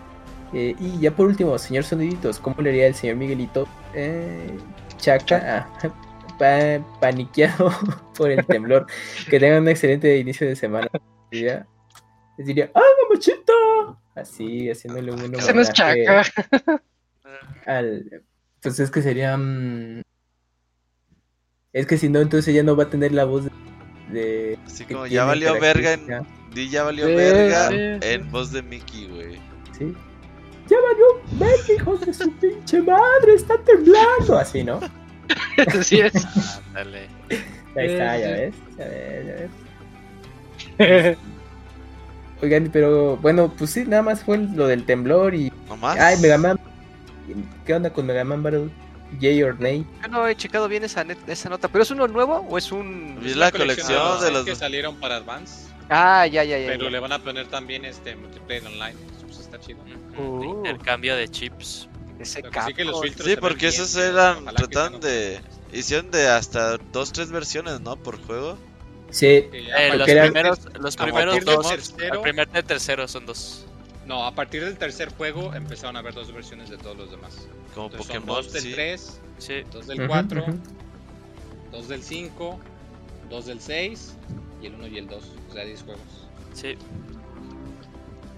Eh, 0.54 0.76
y 0.80 1.00
ya 1.00 1.12
por 1.16 1.28
último, 1.28 1.58
señor 1.58 1.84
Soniditos, 1.84 2.40
¿cómo 2.40 2.56
le 2.62 2.70
haría 2.70 2.88
el 2.88 2.96
señor 2.96 3.16
Miguelito? 3.16 3.68
Eh, 3.96 4.56
Chaca, 4.98 5.68
ah, 5.84 5.90
pa- 6.40 7.00
paniqueado 7.00 7.72
por 8.18 8.30
el 8.32 8.46
temblor. 8.46 8.86
que 9.30 9.40
tengan 9.40 9.64
un 9.64 9.70
excelente 9.70 10.18
inicio 10.18 10.48
de 10.48 10.56
semana. 10.56 10.88
Diría- 11.32 11.66
Les 12.38 12.48
diría, 12.48 12.72
¡ah, 12.76 12.82
mamachita! 13.10 13.54
Así, 14.16 14.70
haciéndole 14.70 15.12
un 15.12 15.34
Ese 15.36 15.54
no 15.54 15.62
es 15.62 15.72
Chaca. 15.74 16.24
al... 17.66 18.24
Pues 18.62 18.80
es 18.80 18.92
que 18.92 19.02
sería... 19.02 19.36
mm, 19.38 20.02
Es 21.74 21.88
que 21.88 21.98
si 21.98 22.10
no, 22.10 22.20
entonces 22.22 22.54
ya 22.54 22.64
no 22.64 22.76
va 22.76 22.84
a 22.84 22.90
tener 22.90 23.12
la 23.12 23.26
voz 23.26 23.46
de... 23.46 23.52
de- 24.12 24.60
Así 24.66 24.86
como 24.86 25.08
ya 25.08 25.26
valió 25.26 25.60
verga 25.60 25.94
en. 25.94 26.08
Di 26.54 26.70
ya 26.70 26.84
valió 26.84 27.08
Sí, 27.08 27.16
verga 27.16 27.70
sí, 27.70 27.76
en 28.02 28.32
voz 28.32 28.52
de 28.52 28.62
Mickey, 28.62 29.08
güey. 29.08 29.40
¿sí? 29.78 29.96
Ya 30.74 30.80
valió 30.82 31.06
verga, 31.34 31.74
hijos 31.78 32.02
de 32.02 32.14
su 32.14 32.32
pinche 32.38 32.82
madre, 32.82 33.36
está 33.36 33.58
temblando. 33.60 34.38
Así, 34.40 34.64
¿no? 34.64 34.80
Así 35.68 36.00
es. 36.00 36.14
Ándale. 36.68 37.08
Ahí 37.76 37.86
está, 37.88 38.18
ya 38.18 38.26
sí. 38.26 38.32
ves. 38.34 38.56
Ya 38.78 38.86
ves, 38.86 39.26
ya 40.78 40.88
ves. 41.08 41.18
Oigan, 42.42 42.70
pero 42.74 43.18
bueno, 43.18 43.54
pues 43.58 43.70
sí, 43.72 43.84
nada 43.86 44.02
más 44.02 44.24
fue 44.24 44.38
lo 44.38 44.68
del 44.68 44.86
temblor 44.86 45.34
y... 45.36 45.52
¿No 45.68 45.78
más? 45.78 45.98
Ay, 46.00 46.18
Mega 46.20 46.38
Man. 46.38 46.60
¿qué 47.66 47.74
onda 47.74 47.90
con 47.92 48.06
Mega 48.06 48.24
Man 48.24 48.44
Battle? 48.44 48.70
Yay 49.20 49.44
or 49.44 49.60
Nay? 49.62 49.86
Yo 50.02 50.08
no 50.10 50.28
he 50.28 50.36
checado 50.36 50.68
bien 50.68 50.84
esa, 50.84 51.06
net- 51.06 51.18
esa 51.28 51.48
nota, 51.50 51.68
pero 51.68 51.84
¿es 51.84 51.92
uno 51.92 52.08
nuevo 52.08 52.46
o 52.50 52.58
es 52.58 52.72
un...? 52.72 53.20
Es 53.24 53.36
la 53.38 53.52
colección 53.52 54.20
de 54.22 54.32
los. 54.32 54.44
que 54.44 54.56
salieron 54.56 54.96
para 54.98 55.18
Advance, 55.18 55.68
Ah, 55.90 56.26
ya, 56.26 56.44
ya, 56.44 56.58
ya. 56.58 56.68
pero 56.68 56.86
ya. 56.86 56.90
le 56.90 57.00
van 57.00 57.12
a 57.12 57.20
poner 57.20 57.48
también 57.48 57.86
este 57.86 58.16
multiplayer 58.16 58.66
online. 58.66 58.96
Está 59.54 59.60
chido. 59.60 59.84
De 59.84 60.18
Uh. 60.22 60.44
Intercambio 60.58 61.16
de 61.16 61.28
chips. 61.30 61.88
Ese 62.20 62.42
que 62.44 62.62
sí 62.62 62.74
que 62.74 62.86
los 62.86 63.02
filtros 63.02 63.28
Sí, 63.28 63.36
porque 63.40 63.68
bien, 63.68 63.74
esos 63.74 63.96
eran. 63.96 64.46
Tratan 64.46 65.00
de. 65.00 65.40
Hicieron 65.72 66.12
de 66.12 66.28
hasta 66.28 66.78
dos, 66.92 67.12
tres 67.12 67.32
versiones, 67.32 67.82
¿no? 67.82 67.96
Por 67.96 68.22
juego. 68.26 68.58
Sí, 69.10 69.28
Eh, 69.28 69.92
los 69.96 70.08
era- 70.08 70.24
primeros, 70.24 70.60
los 70.80 70.98
a 71.00 71.04
primeros 71.04 71.36
partir 71.36 71.46
del 71.50 71.56
dos. 71.56 71.70
tercero- 71.70 72.16
El 72.16 72.22
primer 72.22 72.50
y 72.54 72.58
el 72.58 72.64
tercero 72.64 73.08
son 73.08 73.26
dos. 73.26 73.66
No, 74.08 74.26
a 74.26 74.34
partir 74.36 74.64
del 74.64 74.78
tercer 74.78 75.10
juego 75.16 75.54
empezaron 75.54 75.96
a 75.96 76.00
haber 76.00 76.14
dos 76.14 76.32
versiones 76.34 76.70
de 76.70 76.78
todos 76.78 76.98
los 76.98 77.12
demás. 77.12 77.48
Como 77.74 77.88
Entonces, 77.88 78.08
Pokémon. 78.08 78.28
dos 78.28 78.52
del 78.54 78.62
Sí. 78.64 78.72
3, 78.74 79.20
Sí. 79.38 79.54
dos 79.72 79.88
del 79.88 80.00
Ujú, 80.02 80.08
4, 80.10 80.42
ujú. 80.44 80.58
dos 81.72 81.88
del 81.88 82.04
5, 82.04 82.60
dos 83.30 83.46
del 83.46 83.60
6 83.62 84.16
y 84.62 84.68
el 84.68 84.76
1 84.76 84.88
y 84.88 84.98
el 84.98 85.08
2. 85.08 85.24
O 85.50 85.54
sea, 85.54 85.64
10 85.64 85.82
juegos. 85.84 86.02
Sí. 86.54 86.76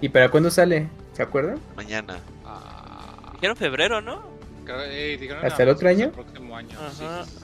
¿y 0.02 0.10
para 0.10 0.30
cuándo 0.30 0.52
sale? 0.52 0.90
¿Se 1.16 1.24
acuerdan? 1.24 1.60
Mañana. 1.76 2.20
Ah, 2.46 3.32
Dijeron 3.34 3.56
febrero, 3.56 4.02
¿no? 4.02 4.24
eh, 4.68 5.18
dijeron 5.20 5.46
¿Hasta 5.46 5.64
el 5.64 5.70
otro 5.70 5.88
año? 5.90 6.12
próximo 6.12 6.58
año. 6.58 6.78
Ajá. 6.80 7.24
sí, 7.26 7.32
sí, 7.32 7.38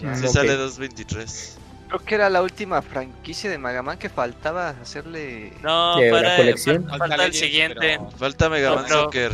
sí. 0.00 0.06
Mm, 0.06 0.14
Sí, 0.16 0.26
ok. 0.26 0.32
sale 0.32 0.56
2.23. 0.56 1.56
Creo 1.88 2.00
que 2.04 2.14
era 2.14 2.30
la 2.30 2.42
última 2.42 2.80
franquicia 2.82 3.50
de 3.50 3.58
Mega 3.58 3.82
Man 3.82 3.98
que 3.98 4.08
faltaba 4.08 4.70
hacerle... 4.70 5.52
No, 5.62 5.96
De 5.96 6.10
la 6.10 6.16
para, 6.16 6.36
colección. 6.36 6.86
fal- 6.88 6.98
falta 6.98 7.24
el 7.26 7.34
siguiente. 7.34 7.76
pero- 7.80 8.10
Falta 8.12 8.48
Mega 8.48 8.70
No, 8.70 8.76
Man 8.76 8.84
pero- 8.88 9.02
Soccer. 9.02 9.32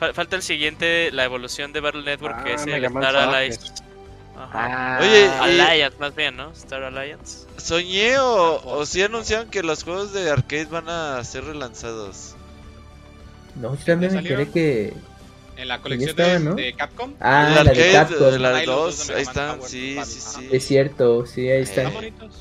Fal- 0.00 0.14
Falta 0.14 0.36
el 0.36 0.42
siguiente, 0.42 1.10
la 1.12 1.24
evolución 1.24 1.72
de 1.72 1.80
Battle 1.80 2.02
Network, 2.04 2.36
Ah, 2.38 2.44
que 2.44 2.54
es 2.54 2.62
el 2.62 2.72
Mega 2.72 2.88
Man 2.90 3.02
Star 3.04 3.52
Soccer. 3.52 3.85
Ajá. 4.52 4.96
Ah, 4.96 4.98
Oye, 5.00 5.26
y- 5.26 5.60
Alliance, 5.60 5.98
más 5.98 6.14
bien, 6.14 6.36
¿no? 6.36 6.50
Star 6.52 6.82
Alliance. 6.82 7.46
Soñé 7.56 8.18
o, 8.18 8.60
o 8.64 8.86
sí 8.86 9.02
anunciaron 9.02 9.48
que 9.50 9.62
los 9.62 9.82
juegos 9.84 10.12
de 10.12 10.30
arcade 10.30 10.66
van 10.66 10.88
a 10.88 11.22
ser 11.24 11.44
relanzados. 11.44 12.34
No, 13.54 13.74
yo 13.74 13.84
también 13.84 14.12
me 14.12 14.18
enteré 14.20 14.48
que... 14.50 14.94
En 15.56 15.68
la 15.68 15.80
colección 15.80 16.10
estaba, 16.10 16.32
de, 16.34 16.40
¿no? 16.40 16.54
de 16.54 16.74
Capcom. 16.74 17.14
Ah, 17.18 17.46
el 17.48 17.54
la 17.54 17.64
de 17.64 17.70
arcade, 17.70 17.92
Capcom. 17.92 18.30
de 18.30 18.38
la 18.38 18.50
los 18.52 18.66
2, 18.66 18.98
dos 18.98 19.06
de 19.08 19.14
ahí 19.14 19.22
están, 19.22 19.56
Power 19.56 19.70
sí, 19.70 19.98
sí, 20.04 20.20
sí. 20.20 20.48
Es 20.52 20.64
cierto, 20.66 21.26
sí, 21.26 21.40
ahí 21.48 21.60
Eh, 21.60 21.62
está. 21.62 21.80
Están 21.82 21.94
bonitos. 21.94 22.32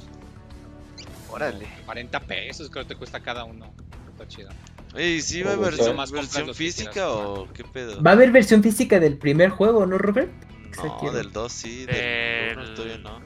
órale. 1.29 1.67
40 1.85 2.19
pesos 2.19 2.69
creo 2.69 2.83
que 2.83 2.89
te 2.93 2.95
cuesta 2.97 3.19
cada 3.21 3.45
uno. 3.45 3.73
Está 4.11 4.27
chido. 4.27 4.49
Oye, 4.93 5.09
¿y 5.11 5.21
sí 5.21 5.43
va 5.43 5.51
a 5.51 5.53
Oh, 5.55 5.57
haber 5.63 5.75
versión 6.11 6.45
que 6.47 6.53
física 6.53 6.91
quieras, 6.91 7.07
o 7.09 7.47
qué 7.53 7.63
pedo? 7.63 8.01
Va 8.03 8.11
a 8.11 8.13
haber 8.13 8.31
versión 8.31 8.61
física 8.63 8.99
del 8.99 9.17
primer 9.17 9.49
juego, 9.49 9.85
¿no, 9.85 9.97
Robert? 9.97 10.31
No, 10.77 11.11
del 11.11 11.31
2 11.31 11.51
sí, 11.51 11.85
del 11.85 11.95
Del- 11.95 12.57
1 12.57 12.73
todavía 12.75 12.97
no. 12.99 13.19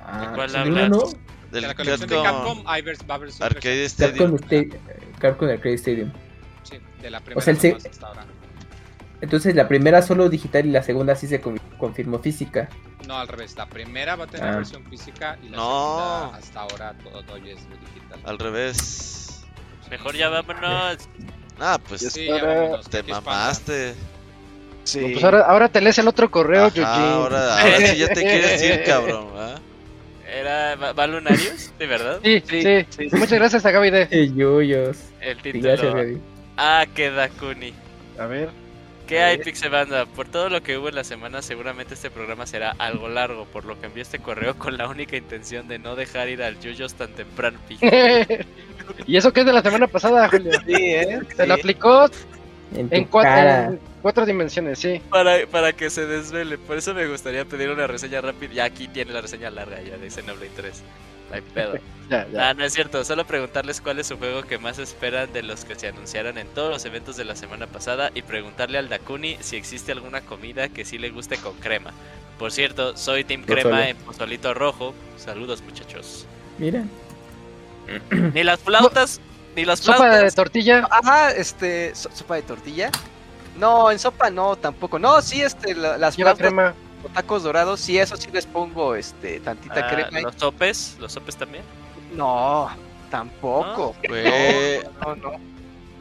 Ah, 0.00 0.32
cuál 0.34 0.48
¿sí, 0.50 0.54
de 0.56 0.60
hablas? 0.62 0.90
no? 0.90 1.02
En 1.08 1.50
Del 1.50 1.62
la 1.62 1.74
colección 1.74 2.08
de 2.08 2.16
Capcom 2.22 2.62
Arcade 3.40 3.88
Capcom, 3.88 4.34
Stadium. 4.36 4.36
Sta- 4.38 5.18
Capcom 5.18 5.48
Arcade 5.48 5.74
Stadium. 5.74 6.12
Sí, 6.62 6.78
de 7.00 7.10
la 7.10 7.20
primera 7.20 7.40
sea, 7.44 7.52
el 7.52 7.60
se- 7.60 7.68
nomás 7.70 7.86
hasta 7.86 8.06
ahora. 8.06 8.26
Entonces 9.20 9.54
la 9.56 9.66
primera 9.66 10.00
solo 10.02 10.28
digital 10.28 10.66
y 10.66 10.70
la 10.70 10.82
segunda 10.82 11.14
sí 11.16 11.26
se 11.26 11.40
con- 11.40 11.58
confirmó 11.78 12.18
física. 12.20 12.68
No, 13.06 13.16
al 13.18 13.26
revés. 13.28 13.56
La 13.56 13.66
primera 13.66 14.14
va 14.16 14.24
a 14.24 14.26
tener 14.26 14.48
Ah. 14.48 14.56
versión 14.56 14.84
física 14.84 15.38
y 15.42 15.48
la 15.48 15.56
No. 15.56 15.62
segunda 15.62 16.36
hasta 16.36 16.60
ahora 16.60 16.94
todo, 17.02 17.22
todo 17.24 17.36
es 17.36 17.44
digital. 17.44 18.20
Al 18.24 18.38
revés. 18.38 19.44
Mejor 19.90 20.14
ya 20.16 20.28
vámonos. 20.28 20.98
Ah, 21.58 21.80
pues 21.88 22.02
Sí, 22.12 22.26
ya 22.26 22.36
Espera, 22.36 22.54
vámonos, 22.60 22.88
te 22.90 22.98
es 23.00 23.06
Pues 24.92 25.24
ahora, 25.24 25.40
ahora 25.42 25.68
te 25.68 25.80
lees 25.80 25.98
el 25.98 26.08
otro 26.08 26.30
correo, 26.30 26.66
Ajá, 26.66 27.12
ahora, 27.14 27.60
ahora 27.60 27.76
sí 27.86 27.96
ya 27.96 28.08
te 28.08 28.22
quieres 28.22 28.62
ir, 28.62 28.84
cabrón, 28.84 29.28
¿verdad? 29.34 29.60
¿Era 30.26 31.06
Lunarius? 31.06 31.72
¿De 31.78 31.86
verdad? 31.86 32.20
Sí, 32.22 32.42
Sí, 32.46 32.62
sí, 32.62 32.86
sí, 32.90 33.08
Muchas 33.12 33.38
gracias 33.38 33.64
a 33.64 33.70
Gaby 33.70 33.90
de. 33.90 34.08
Eh, 34.10 34.30
Yuyos. 34.34 34.98
El 35.20 35.38
título. 35.38 35.64
gracias, 35.64 35.94
Gaby. 35.94 36.20
Ah, 36.56 36.86
que 36.94 37.10
Dakuni. 37.10 37.72
A 38.18 38.26
ver. 38.26 38.50
¿Qué 39.06 39.22
hay, 39.22 39.38
Pixebanda? 39.38 40.04
Por 40.04 40.28
todo 40.28 40.50
lo 40.50 40.62
que 40.62 40.76
hubo 40.76 40.90
en 40.90 40.94
la 40.94 41.02
semana, 41.02 41.40
seguramente 41.40 41.94
este 41.94 42.10
programa 42.10 42.46
será 42.46 42.74
algo 42.78 43.08
largo, 43.08 43.46
por 43.46 43.64
lo 43.64 43.80
que 43.80 43.86
envié 43.86 44.02
este 44.02 44.18
correo 44.18 44.54
con 44.58 44.76
la 44.76 44.86
única 44.86 45.16
intención 45.16 45.66
de 45.66 45.78
no 45.78 45.96
dejar 45.96 46.28
ir 46.28 46.42
al 46.42 46.60
Yuyos 46.60 46.92
tan 46.92 47.08
temprano. 47.14 47.58
¿Y 49.06 49.16
eso 49.16 49.32
qué 49.32 49.40
es 49.40 49.46
de 49.46 49.52
la 49.54 49.62
semana 49.62 49.86
pasada, 49.86 50.28
Julio? 50.28 50.52
Sí, 50.66 50.74
¿eh? 50.76 51.20
Se 51.34 51.46
lo 51.46 51.54
aplicó 51.54 52.10
En 52.74 53.04
cuatro, 53.06 53.30
cara. 53.30 53.66
en 53.66 53.80
cuatro 54.02 54.26
dimensiones, 54.26 54.78
sí. 54.78 55.00
Para, 55.10 55.46
para 55.46 55.72
que 55.72 55.90
se 55.90 56.06
desvele. 56.06 56.58
Por 56.58 56.76
eso 56.76 56.94
me 56.94 57.06
gustaría 57.06 57.44
pedir 57.44 57.70
una 57.70 57.86
reseña 57.86 58.20
rápida. 58.20 58.52
Ya 58.52 58.64
aquí 58.64 58.88
tiene 58.88 59.12
la 59.12 59.20
reseña 59.20 59.50
larga 59.50 59.80
ya 59.82 59.96
de 59.96 60.10
Xenoblade 60.10 60.50
3. 60.54 60.82
No 61.30 61.34
hay 61.34 61.42
pedo. 61.42 61.74
Ya, 62.08 62.26
ya. 62.32 62.48
Ah, 62.48 62.54
no 62.54 62.64
es 62.64 62.72
cierto. 62.72 63.04
Solo 63.04 63.26
preguntarles 63.26 63.82
cuál 63.82 63.98
es 63.98 64.06
su 64.06 64.16
juego 64.16 64.40
que 64.40 64.56
más 64.56 64.78
esperan 64.78 65.30
de 65.34 65.42
los 65.42 65.66
que 65.66 65.74
se 65.74 65.88
anunciaron 65.88 66.38
en 66.38 66.46
todos 66.46 66.70
los 66.70 66.82
eventos 66.86 67.18
de 67.18 67.26
la 67.26 67.36
semana 67.36 67.66
pasada 67.66 68.10
y 68.14 68.22
preguntarle 68.22 68.78
al 68.78 68.88
Dakuni 68.88 69.36
si 69.40 69.56
existe 69.56 69.92
alguna 69.92 70.22
comida 70.22 70.70
que 70.70 70.86
sí 70.86 70.96
le 70.96 71.10
guste 71.10 71.36
con 71.36 71.52
crema. 71.56 71.92
Por 72.38 72.50
cierto, 72.50 72.96
soy 72.96 73.24
Team 73.24 73.42
Pozole. 73.42 73.60
Crema 73.60 73.88
en 73.90 73.96
Pozolito 73.98 74.54
Rojo. 74.54 74.94
Saludos, 75.18 75.60
muchachos. 75.60 76.26
Mira. 76.56 76.84
Ni 78.10 78.42
las 78.42 78.60
flautas, 78.60 79.20
ni 79.58 79.64
las 79.64 79.80
Sopa 79.80 80.08
de 80.20 80.30
tortilla. 80.30 80.86
Ajá, 80.90 81.32
este, 81.32 81.92
so- 81.94 82.10
sopa 82.14 82.36
de 82.36 82.42
tortilla. 82.42 82.90
No, 83.58 83.90
en 83.90 83.98
sopa 83.98 84.30
no, 84.30 84.54
tampoco. 84.56 84.98
No, 85.00 85.20
sí, 85.20 85.42
este, 85.42 85.74
la- 85.74 85.98
las 85.98 86.16
Lleva 86.16 86.30
flautas 86.36 86.46
crema. 86.46 86.74
o 87.04 87.08
tacos 87.08 87.42
dorados, 87.42 87.80
sí, 87.80 87.98
eso 87.98 88.16
sí 88.16 88.28
les 88.32 88.46
pongo, 88.46 88.94
este, 88.94 89.40
tantita 89.40 89.80
Ah, 89.80 89.88
crema. 89.90 90.20
los 90.20 90.36
sopes, 90.36 90.96
los 91.00 91.12
sopes 91.12 91.34
también. 91.36 91.64
No, 92.14 92.68
tampoco. 93.10 93.96
Güey, 94.08 94.80
No, 95.04 95.16
no. 95.16 95.32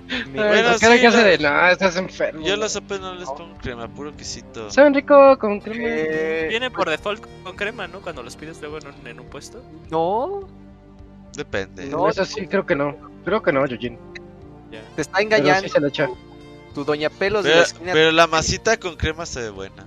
Ni- 0.08 0.14
Ay, 0.40 0.48
Bueno, 0.48 0.70
¿por 0.70 0.80
qué 0.80 0.88
le 0.90 0.96
sí, 0.96 1.02
que 1.02 1.08
hace 1.08 1.18
la- 1.18 1.24
de 1.24 1.38
no, 1.40 1.68
estás 1.68 1.96
enfermo? 1.98 2.46
yo 2.46 2.54
a 2.54 2.58
las 2.58 2.72
sopes 2.74 3.00
no 3.02 3.14
les 3.16 3.28
pongo 3.28 3.58
crema, 3.58 3.88
puro 3.90 4.16
quesito. 4.16 4.70
Saben 4.72 4.94
rico 4.94 5.38
con 5.40 5.60
crema. 5.60 5.84
Eh, 5.84 6.46
Vienen 6.50 6.72
por 6.72 6.90
default 6.90 7.26
con 7.44 7.56
crema, 7.58 7.88
¿no? 7.88 8.00
Cuando 8.02 8.22
los 8.24 8.36
pides 8.38 8.62
luego 8.62 8.78
en 8.78 8.88
un, 8.88 9.08
en 9.08 9.20
un 9.20 9.26
puesto. 9.26 9.62
No, 9.90 10.48
Depende. 11.36 11.86
No. 11.88 12.08
Eso 12.10 12.24
sí, 12.26 12.48
creo 12.48 12.66
que 12.66 12.76
no. 12.76 12.96
Creo 13.28 13.44
que 13.44 13.52
no. 13.52 13.66
Ya. 13.66 13.78
te 14.96 15.02
está 15.02 15.18
Pero 15.18 15.24
engañando 15.26 15.68
sí 15.68 15.74
se 15.78 15.86
echa. 15.86 16.10
tu 16.74 16.86
doña 16.86 17.10
pelos 17.10 17.44
de 17.44 17.50
la 17.50 17.56
Pero, 17.58 17.66
esquina. 17.68 17.92
pero 17.92 18.12
la 18.14 18.26
masita 18.26 18.78
con 18.80 18.96
crema 18.96 19.26
se 19.26 19.42
ve 19.42 19.50
buena. 19.50 19.86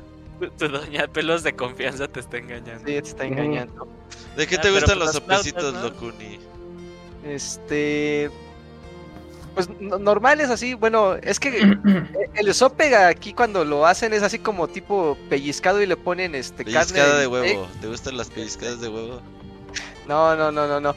Tu 0.59 0.69
doña 0.69 1.07
pelos 1.09 1.43
de 1.43 1.55
confianza 1.57 2.07
te 2.07 2.21
está 2.21 2.37
engañando. 2.37 2.81
Sí, 2.81 2.85
te 2.85 2.99
está 2.99 3.25
engañando. 3.25 3.89
¿De 4.37 4.47
qué 4.47 4.57
Ah, 4.57 4.61
te 4.61 4.69
pero 4.69 4.75
gustan 4.75 4.99
pues 4.99 5.07
los 5.07 5.15
sopecitos, 5.15 5.73
¿no? 5.73 5.83
Locuni? 5.85 6.39
Este. 7.25 8.31
Pues 9.55 9.71
no- 9.81 9.99
normales 9.99 10.51
así, 10.51 10.75
bueno, 10.75 11.15
es 11.17 11.41
que 11.41 11.77
el 12.35 12.55
sope 12.55 12.95
aquí 12.95 13.33
cuando 13.33 13.65
lo 13.65 13.87
hacen 13.87 14.13
es 14.13 14.23
así 14.23 14.39
como 14.39 14.69
tipo 14.69 15.17
pellizcado 15.31 15.81
y 15.81 15.87
le 15.87 15.97
ponen 15.97 16.35
este 16.35 16.63
Pellizcada 16.65 17.19
de 17.19 17.27
huevo. 17.27 17.67
¿Te 17.81 17.87
gustan 17.87 18.19
las 18.19 18.29
pellizcadas 18.29 18.83
de 18.83 18.89
huevo? 18.91 19.23
No, 20.09 20.35
no, 20.37 20.51
no, 20.51 20.67
no, 20.67 20.81
no. 20.81 20.95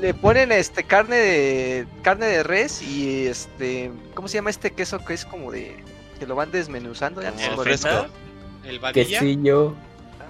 Le 0.00 0.14
ponen 0.14 0.52
este 0.52 0.84
carne 0.84 1.16
de 1.16 1.86
carne 2.02 2.26
de 2.26 2.42
res 2.42 2.82
y 2.82 3.26
este, 3.26 3.90
¿cómo 4.14 4.28
se 4.28 4.36
llama 4.38 4.50
este 4.50 4.70
queso 4.72 5.04
que 5.04 5.14
es 5.14 5.24
como 5.24 5.50
de 5.50 5.76
que 6.18 6.26
lo 6.26 6.34
van 6.36 6.50
desmenuzando? 6.52 7.20
Ya 7.22 7.32
cómo- 7.32 7.62
fresco. 7.62 8.06
El. 8.64 8.80
Quesillo. 8.92 9.74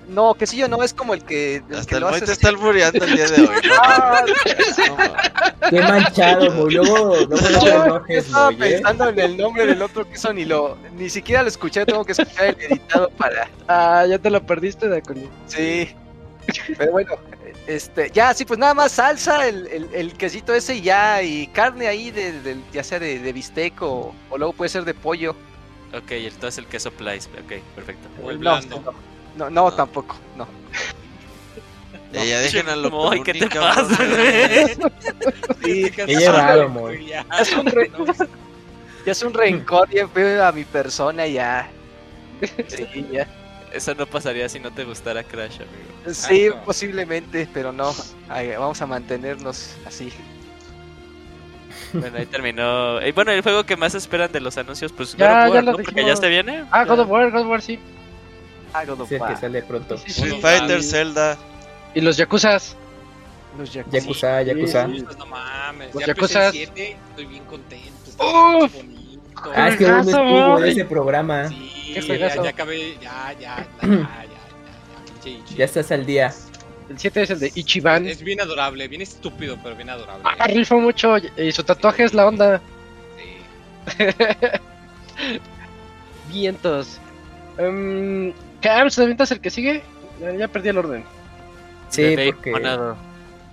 No, 0.09 0.35
quesillo 0.35 0.69
no, 0.69 0.83
es 0.83 0.93
como 0.93 1.15
el 1.15 1.25
que 1.25 1.57
el 1.57 1.77
Hasta 1.77 1.87
que 1.89 1.95
el 1.95 2.01
lo 2.03 2.09
hace 2.09 2.31
está 2.31 2.49
albureando 2.51 3.03
el 3.05 3.15
día 3.17 3.27
de 3.27 3.41
hoy. 3.43 3.57
¿no? 3.65 3.75
Ah, 3.83 4.23
No. 4.89 5.71
Qué 5.71 5.81
manchado, 5.81 6.69
luego 6.69 7.17
no 7.27 7.37
yo 7.65 7.85
enojes, 7.85 8.27
estaba 8.27 8.51
¿eh? 8.53 8.57
pensando 8.59 9.09
en 9.09 9.19
el 9.19 9.37
nombre 9.39 9.65
del 9.67 9.81
otro 9.81 10.07
queso 10.07 10.31
ni 10.35 10.45
lo 10.45 10.77
ni 10.99 11.09
siquiera 11.09 11.41
lo 11.43 11.49
escuché, 11.49 11.87
tengo 11.87 12.05
que 12.05 12.13
escuchar 12.13 12.47
el 12.49 12.57
editado 12.61 13.09
para 13.11 13.49
Ah, 13.67 14.05
ya 14.07 14.19
te 14.19 14.29
lo 14.29 14.45
perdiste, 14.45 14.89
Dakuni. 14.89 15.27
Sí. 15.47 15.89
Pero 16.77 16.93
bueno, 16.93 17.13
este, 17.67 18.11
ya, 18.13 18.33
sí, 18.35 18.45
pues 18.45 18.59
nada 18.59 18.75
más 18.75 18.93
salsa, 18.93 19.47
el, 19.49 19.67
el, 19.69 19.89
el 19.95 20.13
quesito 20.15 20.53
ese 20.55 20.77
y 20.77 20.83
ya, 20.83 21.23
y 21.23 21.47
carne 21.49 21.87
ahí, 21.89 22.11
de, 22.11 22.41
del- 22.41 22.63
ya 22.73 22.85
sea 22.85 22.99
de, 22.99 23.19
de 23.19 23.33
bistec 23.33 23.81
o, 23.83 24.15
o 24.31 24.39
luego 24.39 24.53
puede 24.53 24.69
ser 24.69 24.85
de 24.85 24.95
pollo. 24.95 25.31
Ok, 25.97 26.11
entonces 26.11 26.59
el 26.59 26.67
queso 26.67 26.91
Plice. 26.91 27.29
Ok, 27.31 27.63
perfecto. 27.75 28.09
O 28.23 28.31
el 28.31 28.37
No, 28.37 28.41
blando. 28.41 28.77
no, 28.81 28.93
no, 29.37 29.51
no, 29.51 29.71
No. 29.71 29.73
tampoco, 29.73 30.17
no. 30.37 30.47
Eh, 32.17 32.29
ya 32.29 32.39
dejen 32.39 32.69
a 32.69 32.77
Moy, 32.77 33.25
¿qué 33.25 33.35
te 33.35 33.49
pasa, 33.49 33.97
güey? 33.97 34.77
Sí, 35.65 35.91
Qué 35.91 36.07
llevado, 36.07 36.69
Moy. 36.69 37.07
Ya, 37.07 37.27
es 37.41 37.53
un 37.53 37.67
re- 37.67 37.89
no. 37.89 38.05
ya 39.07 39.11
es 39.13 39.23
un 39.25 39.35
rencor 39.35 39.89
bien 39.89 40.09
feo 40.11 40.45
a 40.47 40.53
mi 40.53 40.63
persona, 40.65 41.27
ya. 41.27 41.69
Sí, 42.69 43.05
ya. 43.11 43.27
Eso 43.75 43.95
no 43.95 44.07
pasaría 44.07 44.49
si 44.49 44.61
no 44.61 44.71
te 44.73 44.85
gustara 44.85 45.23
Crash, 45.25 45.57
amigo. 45.57 46.15
Sí, 46.15 46.49
posiblemente, 46.65 47.49
pero 47.53 47.73
no. 47.73 47.93
Ay, 48.29 48.51
vamos 48.51 48.81
a 48.81 48.87
mantenernos 48.87 49.75
así. 49.87 50.13
Bueno, 51.93 52.19
ahí 52.19 52.27
terminó. 52.27 53.01
Y 53.07 53.13
bueno, 53.13 53.33
el 53.33 53.43
juego 53.43 53.65
que 53.65 53.77
más 53.77 53.95
esperan 53.95 54.31
de 54.33 54.41
los 54.41 54.57
anuncios, 54.59 54.93
pues 54.93 55.15
Ya, 55.17 55.27
God 55.29 55.33
of 55.35 55.49
ya 55.49 55.55
War, 55.55 55.65
lo 55.65 55.71
¿no? 55.73 55.79
Porque 55.79 56.05
ya 56.07 56.17
se 56.17 56.29
viene. 56.29 56.65
Ah, 56.71 56.85
God 56.85 56.97
Ya. 56.97 57.03
of 57.03 57.11
War, 57.11 57.31
God 57.31 57.41
of 57.43 57.47
War, 57.49 57.63
sí. 57.63 57.79
Ah, 58.73 58.85
God 58.85 59.01
of 59.03 59.09
Sí, 59.09 59.15
el 59.15 59.21
que 59.21 59.25
War. 59.27 59.41
sale 59.41 59.63
pronto. 59.63 59.99
Sí, 59.99 60.11
sí. 60.13 60.39
Fighter, 60.41 60.79
Y- 60.79 60.83
Zelda. 60.83 61.37
Y 61.95 62.01
los 62.01 62.17
Yakuzas. 62.17 62.77
Los 63.59 63.73
Yakuza. 63.73 63.99
Yakuza, 63.99 64.43
Yakuza. 64.43 64.87
Sí, 64.89 65.05
no 65.19 65.27
mames. 65.27 65.95
Los 65.95 66.05
ya 66.31 66.51
7, 66.51 66.97
estoy 67.11 67.27
bien 67.27 67.45
contento. 67.45 67.89
Está 68.09 68.25
Uf. 68.25 68.75
muy 68.75 68.83
bonito. 68.83 69.04
Ah, 69.55 69.69
es 69.69 69.77
que 69.77 69.85
uno 69.85 70.01
estuvo 70.01 70.51
boy. 70.53 70.71
ese 70.71 70.85
programa. 70.85 71.49
Sí, 71.49 71.71
Qué 71.95 72.19
ya, 72.19 72.43
ya 72.43 72.51
acabé, 72.51 72.97
ya, 73.01 73.35
ya, 73.39 73.67
ya, 73.81 73.89
ya, 73.89 73.89
ya, 75.25 75.57
ya, 75.57 75.65
estás 75.65 75.93
al 75.93 76.07
día. 76.07 76.33
El 76.89 76.99
7 76.99 77.23
es 77.23 77.31
el 77.31 77.41
de 77.41 77.53
Ichiban. 77.55 78.07
Es 78.07 78.23
bien 78.23 78.41
adorable, 78.41 78.89
bien 78.89 79.03
estúpido, 79.03 79.59
pero 79.63 79.75
bien 79.75 79.91
adorable. 79.91 80.25
Ah, 80.25 80.47
rifa 80.47 80.77
mucho. 80.77 81.17
Y 81.37 81.53
su 81.53 81.63
tatuaje 81.65 82.05
es 82.05 82.13
la 82.13 82.27
onda. 82.27 82.61
Sí. 83.97 84.05
Vientos. 86.33 86.99
Um, 87.59 88.33
Cams, 88.61 88.97
¿te 88.97 89.03
avientas 89.03 89.31
el 89.31 89.41
que 89.41 89.51
sigue? 89.51 89.83
Ya, 90.21 90.33
ya 90.33 90.49
perdí 90.49 90.69
el 90.69 90.79
orden. 90.79 91.05
Sí, 91.89 92.03
De 92.17 92.35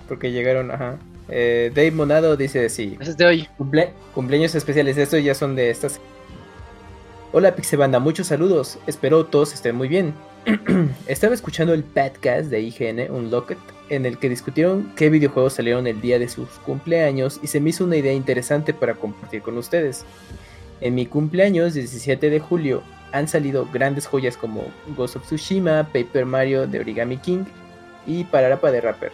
porque 0.08 0.32
llegaron, 0.32 0.72
ajá. 0.72 0.98
Eh, 1.32 1.72
Dave 1.74 1.92
Monado 1.92 2.36
dice. 2.36 2.66
Ese 2.66 2.98
es 3.00 3.18
de 3.18 3.26
hoy. 3.26 3.48
Cumple- 3.58 3.92
cumpleaños 4.14 4.54
especiales, 4.54 4.98
estos 4.98 5.24
ya 5.24 5.34
son 5.34 5.56
de 5.56 5.70
estas. 5.70 6.00
Hola 7.32 7.56
Pixebanda, 7.56 8.00
muchos 8.00 8.28
saludos. 8.28 8.78
Espero 8.86 9.26
todos 9.26 9.54
estén 9.54 9.76
muy 9.76 9.88
bien. 9.88 10.14
Estaba 11.08 11.34
escuchando 11.34 11.74
el 11.74 11.84
podcast 11.84 12.50
de 12.50 12.60
IGN 12.60 13.10
Unlocked 13.10 13.58
en 13.90 14.06
el 14.06 14.18
que 14.18 14.28
discutieron 14.28 14.92
qué 14.98 15.10
videojuegos 15.10 15.54
salieron 15.54 15.88
el 15.88 16.02
día 16.02 16.20
de 16.20 16.28
sus 16.28 16.50
cumpleaños 16.66 17.40
y 17.42 17.48
se 17.48 17.62
me 17.62 17.70
hizo 17.70 17.86
una 17.86 17.96
idea 17.96 18.12
interesante 18.14 18.74
para 18.74 18.96
compartir 18.96 19.42
con 19.42 19.58
ustedes. 19.58 20.04
En 20.82 20.96
mi 20.96 21.06
cumpleaños, 21.06 21.74
17 21.76 22.30
de 22.30 22.40
julio, 22.40 22.84
han 23.14 23.28
salido 23.30 23.68
grandes 23.72 24.08
joyas 24.08 24.36
como 24.36 24.66
Ghost 24.98 25.16
of 25.16 25.24
Tsushima, 25.26 25.88
Paper 25.94 26.26
Mario 26.26 26.68
de 26.68 26.80
Origami 26.80 27.18
King 27.18 27.44
y 28.06 28.24
Pararapa 28.26 28.72
de 28.72 28.82
Rapper. 28.82 29.12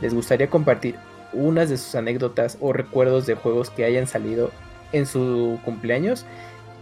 ¿Les 0.00 0.14
gustaría 0.14 0.48
compartir 0.48 0.96
unas 1.32 1.68
de 1.68 1.76
sus 1.76 1.94
anécdotas 1.94 2.56
o 2.60 2.72
recuerdos 2.72 3.26
de 3.26 3.34
juegos 3.34 3.70
que 3.70 3.84
hayan 3.84 4.06
salido 4.06 4.50
en 4.92 5.06
su 5.06 5.58
cumpleaños? 5.64 6.26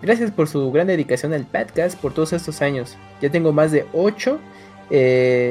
Gracias 0.03 0.31
por 0.31 0.49
su 0.49 0.71
gran 0.73 0.89
dedicación 0.89 1.33
al 1.33 1.47
podcast 1.47 1.99
por 1.99 2.13
todos 2.13 2.33
estos 2.33 2.61
años. 2.63 2.97
Ya 3.21 3.31
tengo 3.31 3.53
más 3.53 3.73
de 3.73 3.87
8 3.93 4.39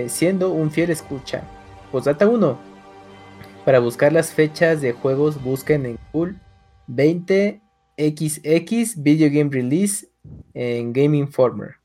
siendo 0.08 0.52
un 0.52 0.72
fiel 0.72 0.92
escucha. 0.92 1.44
Posdata 1.92 2.28
1. 2.28 2.58
Para 3.66 3.80
buscar 3.80 4.14
las 4.14 4.32
fechas 4.32 4.82
de 4.82 4.92
juegos 4.92 5.44
busquen 5.44 5.88
en 5.88 5.98
Google 6.14 6.36
20XX 6.88 9.02
Video 9.02 9.30
Game 9.32 9.50
Release 9.52 10.08
en 10.54 10.94
Game 10.94 11.18
Informer. 11.18 11.78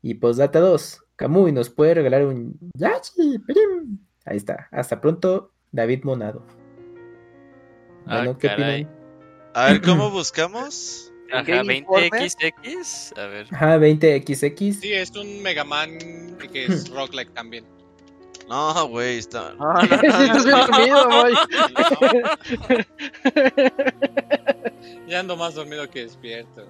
Y 0.00 0.14
postdata 0.14 0.60
2. 0.60 1.00
Kamui 1.16 1.52
nos 1.52 1.70
puede 1.70 1.94
regalar 1.94 2.26
un 2.26 2.58
Yachi. 2.74 3.40
Ahí 4.24 4.36
está. 4.36 4.68
Hasta 4.70 5.00
pronto, 5.00 5.52
David 5.72 6.04
Monado. 6.04 6.44
Ah, 8.06 8.18
Bueno, 8.18 8.38
¿qué 8.38 8.48
caray. 8.48 8.82
opinan? 8.84 9.04
A 9.54 9.66
ver, 9.66 9.80
¿cómo 9.82 10.10
buscamos? 10.10 11.12
¿En 11.28 11.36
Ajá, 11.38 11.44
Game 11.56 11.74
Informer? 11.76 12.10
20XX. 12.12 13.18
A 13.18 13.26
ver. 13.26 13.46
Ajá, 13.52 13.78
20XX. 13.78 14.72
Sí, 14.80 14.92
es 14.92 15.10
un 15.16 15.42
Mega 15.42 15.64
Man 15.64 15.98
que 16.52 16.66
es 16.66 16.88
roguelike 16.90 17.32
también. 17.32 17.64
No, 18.48 18.88
güey, 18.88 19.18
está. 19.18 19.54
No, 19.58 19.72
no, 19.72 19.80
Sí, 19.80 19.88
estás 20.24 20.44
bien 20.44 20.58
dormido, 20.66 21.08
boy. 21.08 21.34
Ya 25.08 25.20
ando 25.20 25.36
más 25.36 25.54
dormido 25.54 25.88
que 25.90 26.00
despierto. 26.02 26.66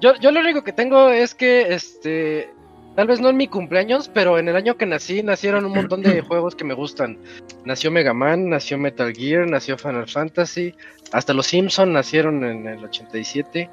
Yo, 0.00 0.14
yo 0.20 0.30
lo 0.30 0.40
único 0.40 0.64
que 0.64 0.72
tengo 0.72 1.10
es 1.10 1.34
que, 1.34 1.74
este, 1.74 2.52
tal 2.96 3.06
vez 3.06 3.20
no 3.20 3.28
en 3.30 3.36
mi 3.36 3.46
cumpleaños, 3.48 4.08
pero 4.12 4.38
en 4.38 4.48
el 4.48 4.56
año 4.56 4.76
que 4.76 4.86
nací 4.86 5.22
nacieron 5.22 5.64
un 5.64 5.72
montón 5.72 6.02
de 6.02 6.20
juegos 6.28 6.54
que 6.54 6.64
me 6.64 6.74
gustan. 6.74 7.18
Nació 7.64 7.90
Mega 7.90 8.12
Man, 8.14 8.48
nació 8.48 8.78
Metal 8.78 9.12
Gear, 9.14 9.48
nació 9.48 9.76
Final 9.78 10.08
Fantasy, 10.08 10.74
hasta 11.12 11.32
los 11.32 11.46
Simpson 11.46 11.92
nacieron 11.92 12.44
en 12.44 12.66
el 12.66 12.84
87. 12.84 13.70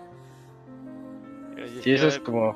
Oye, 1.55 1.81
Sí, 1.83 1.91
eso 1.91 2.07
es 2.07 2.19
como... 2.19 2.55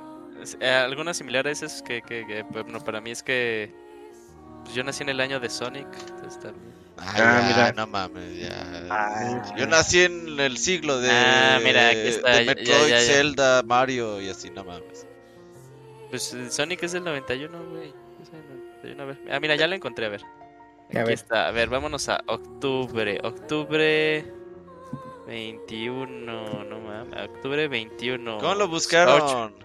eh, 0.59 0.69
algunas 0.69 1.17
similares 1.17 1.61
es 1.63 1.81
que, 1.81 2.01
que, 2.01 2.25
que, 2.25 2.43
bueno, 2.43 2.79
para 2.83 3.01
mí 3.01 3.11
es 3.11 3.23
que 3.23 3.73
pues, 4.63 4.75
yo 4.75 4.83
nací 4.83 5.03
en 5.03 5.09
el 5.09 5.19
año 5.19 5.39
de 5.39 5.49
Sonic. 5.49 5.87
entonces 6.09 6.39
también- 6.39 6.71
Ah, 6.97 7.13
Ah, 7.15 7.17
ya, 7.17 7.47
mira. 7.47 7.73
no 7.73 7.87
mames, 7.87 8.37
ya. 8.37 8.85
Ah, 8.91 9.53
Yo 9.57 9.65
nací 9.65 10.01
en 10.01 10.39
el 10.39 10.57
siglo 10.57 10.99
de, 10.99 11.09
Ah, 11.11 11.59
mira, 11.63 11.87
aquí 11.89 11.97
está, 12.09 12.29
de 12.35 12.45
ya- 12.45 12.53
Metroid, 12.53 12.89
ya, 12.89 12.99
ya. 12.99 12.99
Zelda, 12.99 13.63
Mario 13.63 14.21
y 14.21 14.29
así, 14.29 14.51
no 14.51 14.63
mames. 14.63 15.07
Pues 16.11 16.33
el 16.33 16.51
Sonic 16.51 16.83
es 16.83 16.91
del 16.91 17.03
91, 17.03 17.63
güey. 17.71 17.93
Es 18.21 18.31
del 18.83 18.95
91, 18.97 19.01
a 19.01 19.05
ver. 19.05 19.17
Ah, 19.31 19.39
mira, 19.39 19.55
ya 19.55 19.65
lo 19.67 19.75
encontré, 19.75 20.05
a 20.05 20.09
ver. 20.09 20.21
A 20.23 20.87
Aquí 20.89 20.97
ver. 20.99 21.11
está. 21.11 21.47
A 21.47 21.51
ver, 21.51 21.69
vámonos 21.69 22.07
a 22.09 22.21
octubre. 22.27 23.19
Octubre 23.23 24.25
21, 25.27 26.63
no 26.65 26.79
mames. 26.79 27.29
Octubre 27.29 27.67
21. 27.67 28.37
¿Cómo 28.39 28.55
lo 28.55 28.67
buscaron? 28.67 29.55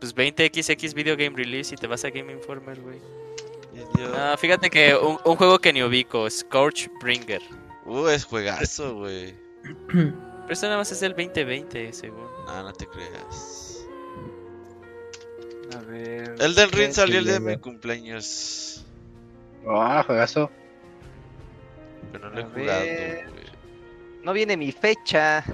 Pues 0.00 0.14
20XX 0.14 0.94
Video 0.94 1.16
Game 1.16 1.36
Release 1.36 1.74
y 1.74 1.78
te 1.78 1.86
vas 1.88 2.04
a 2.04 2.10
Game 2.10 2.32
Informer, 2.32 2.80
güey. 2.80 3.00
Yo- 3.96 4.12
Ah, 4.16 4.36
fíjate 4.38 4.70
que 4.70 4.94
un, 4.94 5.18
un 5.24 5.36
juego 5.36 5.58
que 5.58 5.72
ni 5.72 5.82
ubico, 5.82 6.28
Scorch 6.30 6.88
Bringer. 7.00 7.42
Uh, 7.84 8.06
es 8.08 8.24
juegazo, 8.24 8.94
güey. 8.94 9.34
Pero 9.88 10.12
esto 10.50 10.66
nada 10.66 10.78
más 10.78 10.92
es 10.92 11.00
del 11.00 11.12
2020, 11.14 11.92
según. 11.92 12.26
No, 12.46 12.62
no 12.62 12.72
te 12.72 12.86
creas. 12.86 13.57
A 15.74 15.78
ver. 15.80 16.34
Elden 16.38 16.72
Ring 16.72 16.92
salió 16.92 17.18
el 17.18 17.24
día 17.24 17.34
de 17.34 17.40
mi 17.40 17.56
cumpleaños. 17.58 18.84
Ah, 19.66 20.02
juegazo. 20.06 20.50
Pero 22.12 22.30
no 22.30 22.34
lo 22.34 22.40
he 22.40 22.44
jugado, 22.44 22.84
güey. 22.84 23.48
No 24.22 24.32
viene 24.32 24.56
mi 24.56 24.72
fecha. 24.72 25.44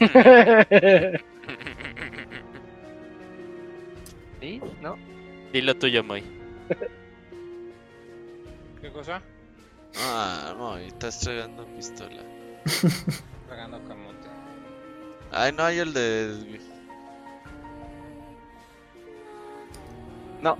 ¿Sí? 4.40 4.60
¿No? 4.80 4.96
Dilo 5.52 5.76
tuyo, 5.76 6.02
Moy. 6.02 6.24
¿Qué 8.80 8.90
cosa? 8.90 9.22
Ah, 9.96 10.54
no, 10.56 10.80
y 10.80 10.86
estás 10.86 11.20
tragando 11.20 11.66
pistola. 11.76 12.22
Tragando 13.46 13.82
camote. 13.86 14.28
Ay, 15.30 15.52
no 15.52 15.62
hay 15.64 15.78
el 15.78 15.92
de. 15.92 16.60
No. 20.42 20.56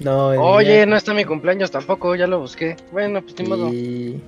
No, 0.00 0.28
Oye, 0.28 0.86
no 0.86 0.96
está 0.96 1.12
mi 1.12 1.24
cumpleaños 1.24 1.70
tampoco, 1.72 2.14
ya 2.14 2.26
lo 2.28 2.38
busqué. 2.40 2.76
Bueno, 2.92 3.20
pues 3.22 3.36
ni 3.38 3.48
modo. 3.48 3.68
Y- 3.72 4.20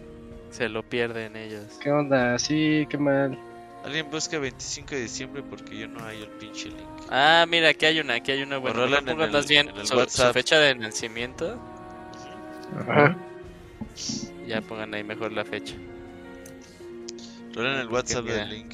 Se 0.50 0.68
lo 0.68 0.82
pierden 0.82 1.36
ellos. 1.36 1.78
¿Qué 1.80 1.90
onda? 1.92 2.36
Sí, 2.40 2.86
qué 2.90 2.98
mal. 2.98 3.38
Alguien 3.84 4.10
busca 4.10 4.38
25 4.38 4.90
de 4.90 5.02
diciembre 5.02 5.42
porque 5.48 5.78
yo 5.78 5.86
no 5.88 6.04
hay 6.04 6.18
el 6.22 6.28
pinche 6.28 6.68
link. 6.68 6.78
Ah, 7.08 7.46
mira, 7.48 7.68
aquí 7.70 7.86
hay 7.86 8.00
una, 8.00 8.14
aquí 8.14 8.32
hay 8.32 8.42
una. 8.42 8.58
Bueno, 8.58 8.86
no 8.86 8.88
el- 9.38 9.46
bien 9.46 9.70
su, 9.84 9.96
WhatsApp. 9.96 10.34
fecha 10.34 10.58
de 10.58 10.74
nacimiento. 10.74 11.56
Ajá. 12.78 13.16
Ya 14.46 14.60
pongan 14.60 14.92
ahí 14.94 15.04
mejor 15.04 15.30
la 15.32 15.44
fecha. 15.44 15.74
Rola 17.54 17.74
en 17.74 17.80
el 17.80 17.88
WhatsApp 17.88 18.24
mira. 18.24 18.36
del 18.38 18.50
link. 18.50 18.72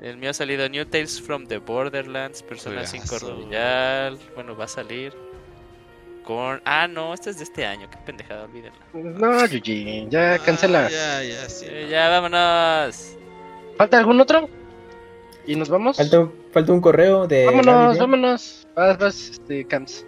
El 0.00 0.16
mío 0.18 0.30
ha 0.30 0.34
salido 0.34 0.68
New 0.68 0.84
Tales 0.86 1.20
from 1.20 1.46
the 1.46 1.58
Borderlands, 1.58 2.42
Persona 2.42 2.84
5 2.86 3.04
Juegazo. 3.08 3.30
Royal. 3.46 4.18
Bueno, 4.34 4.56
va 4.56 4.64
a 4.64 4.68
salir. 4.68 5.12
Corn. 6.24 6.60
Ah, 6.64 6.88
no, 6.88 7.12
este 7.14 7.30
es 7.30 7.38
de 7.38 7.44
este 7.44 7.64
año. 7.66 7.88
Qué 7.90 7.98
pendejada, 8.04 8.44
olvídenla. 8.44 8.78
No, 8.92 9.46
Yuji, 9.46 10.06
ya 10.10 10.38
cancela. 10.38 10.86
Ah, 10.86 10.90
ya, 10.90 11.22
ya, 11.22 11.48
sí. 11.48 11.66
No. 11.70 11.88
ya, 11.88 12.08
vámonos. 12.08 13.16
¿Falta 13.76 13.98
algún 13.98 14.20
otro? 14.20 14.48
¿Y 15.46 15.56
nos 15.56 15.68
vamos? 15.68 15.96
Falta, 15.98 16.20
un- 16.20 16.32
falta 16.52 16.72
un 16.72 16.80
correo 16.80 17.26
de. 17.26 17.44
vámonos, 17.46 17.98
vámonos. 17.98 18.66
Vas, 18.74 18.98
vas, 18.98 19.28
este, 19.30 19.66
Cams. 19.66 20.04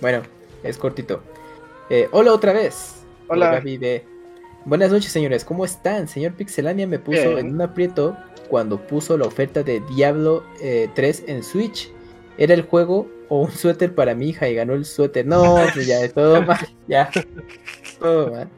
Bueno, 0.00 0.22
es 0.62 0.78
cortito. 0.78 1.22
Eh, 1.90 2.08
hola 2.12 2.32
otra 2.32 2.52
vez. 2.52 3.04
Hola. 3.28 3.50
Gaby 3.52 3.76
de- 3.78 4.04
Buenas 4.64 4.90
noches, 4.90 5.10
señores. 5.12 5.44
¿Cómo 5.44 5.64
están? 5.64 6.08
Señor 6.08 6.32
Pixelania 6.34 6.86
me 6.88 6.98
puso 6.98 7.20
Bien. 7.20 7.38
en 7.38 7.54
un 7.54 7.62
aprieto 7.62 8.16
cuando 8.48 8.86
puso 8.86 9.16
la 9.18 9.26
oferta 9.26 9.62
de 9.62 9.80
Diablo 9.80 10.44
eh, 10.60 10.88
3 10.94 11.24
en 11.28 11.42
Switch. 11.42 11.90
Era 12.38 12.54
el 12.54 12.62
juego 12.62 13.08
o 13.28 13.42
un 13.42 13.50
suéter 13.52 13.94
para 13.94 14.14
mi 14.14 14.28
hija 14.30 14.48
y 14.48 14.54
ganó 14.54 14.74
el 14.74 14.84
suéter. 14.84 15.26
No, 15.26 15.56
pues 15.74 15.86
ya, 15.86 16.08
todo 16.12 16.42
mal. 16.42 16.58
Ya. 16.88 17.10
Todo 17.98 18.30
mal. 18.30 18.48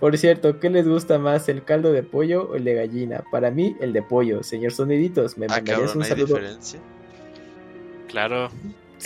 Por 0.00 0.16
cierto, 0.16 0.60
¿qué 0.60 0.70
les 0.70 0.86
gusta 0.86 1.18
más, 1.18 1.48
el 1.48 1.64
caldo 1.64 1.92
de 1.92 2.04
pollo 2.04 2.50
o 2.50 2.54
el 2.56 2.64
de 2.64 2.74
gallina? 2.74 3.24
Para 3.32 3.50
mí, 3.50 3.76
el 3.80 3.92
de 3.92 4.02
pollo. 4.02 4.42
Señor 4.44 4.72
Soniditos, 4.72 5.36
¿me 5.36 5.46
Ah, 5.48 5.60
mandarías 5.60 5.92
cabrón, 5.92 5.96
un 5.96 6.02
¿hay 6.02 6.08
saludo? 6.10 6.38
diferencia? 6.38 6.80
Claro. 8.06 8.52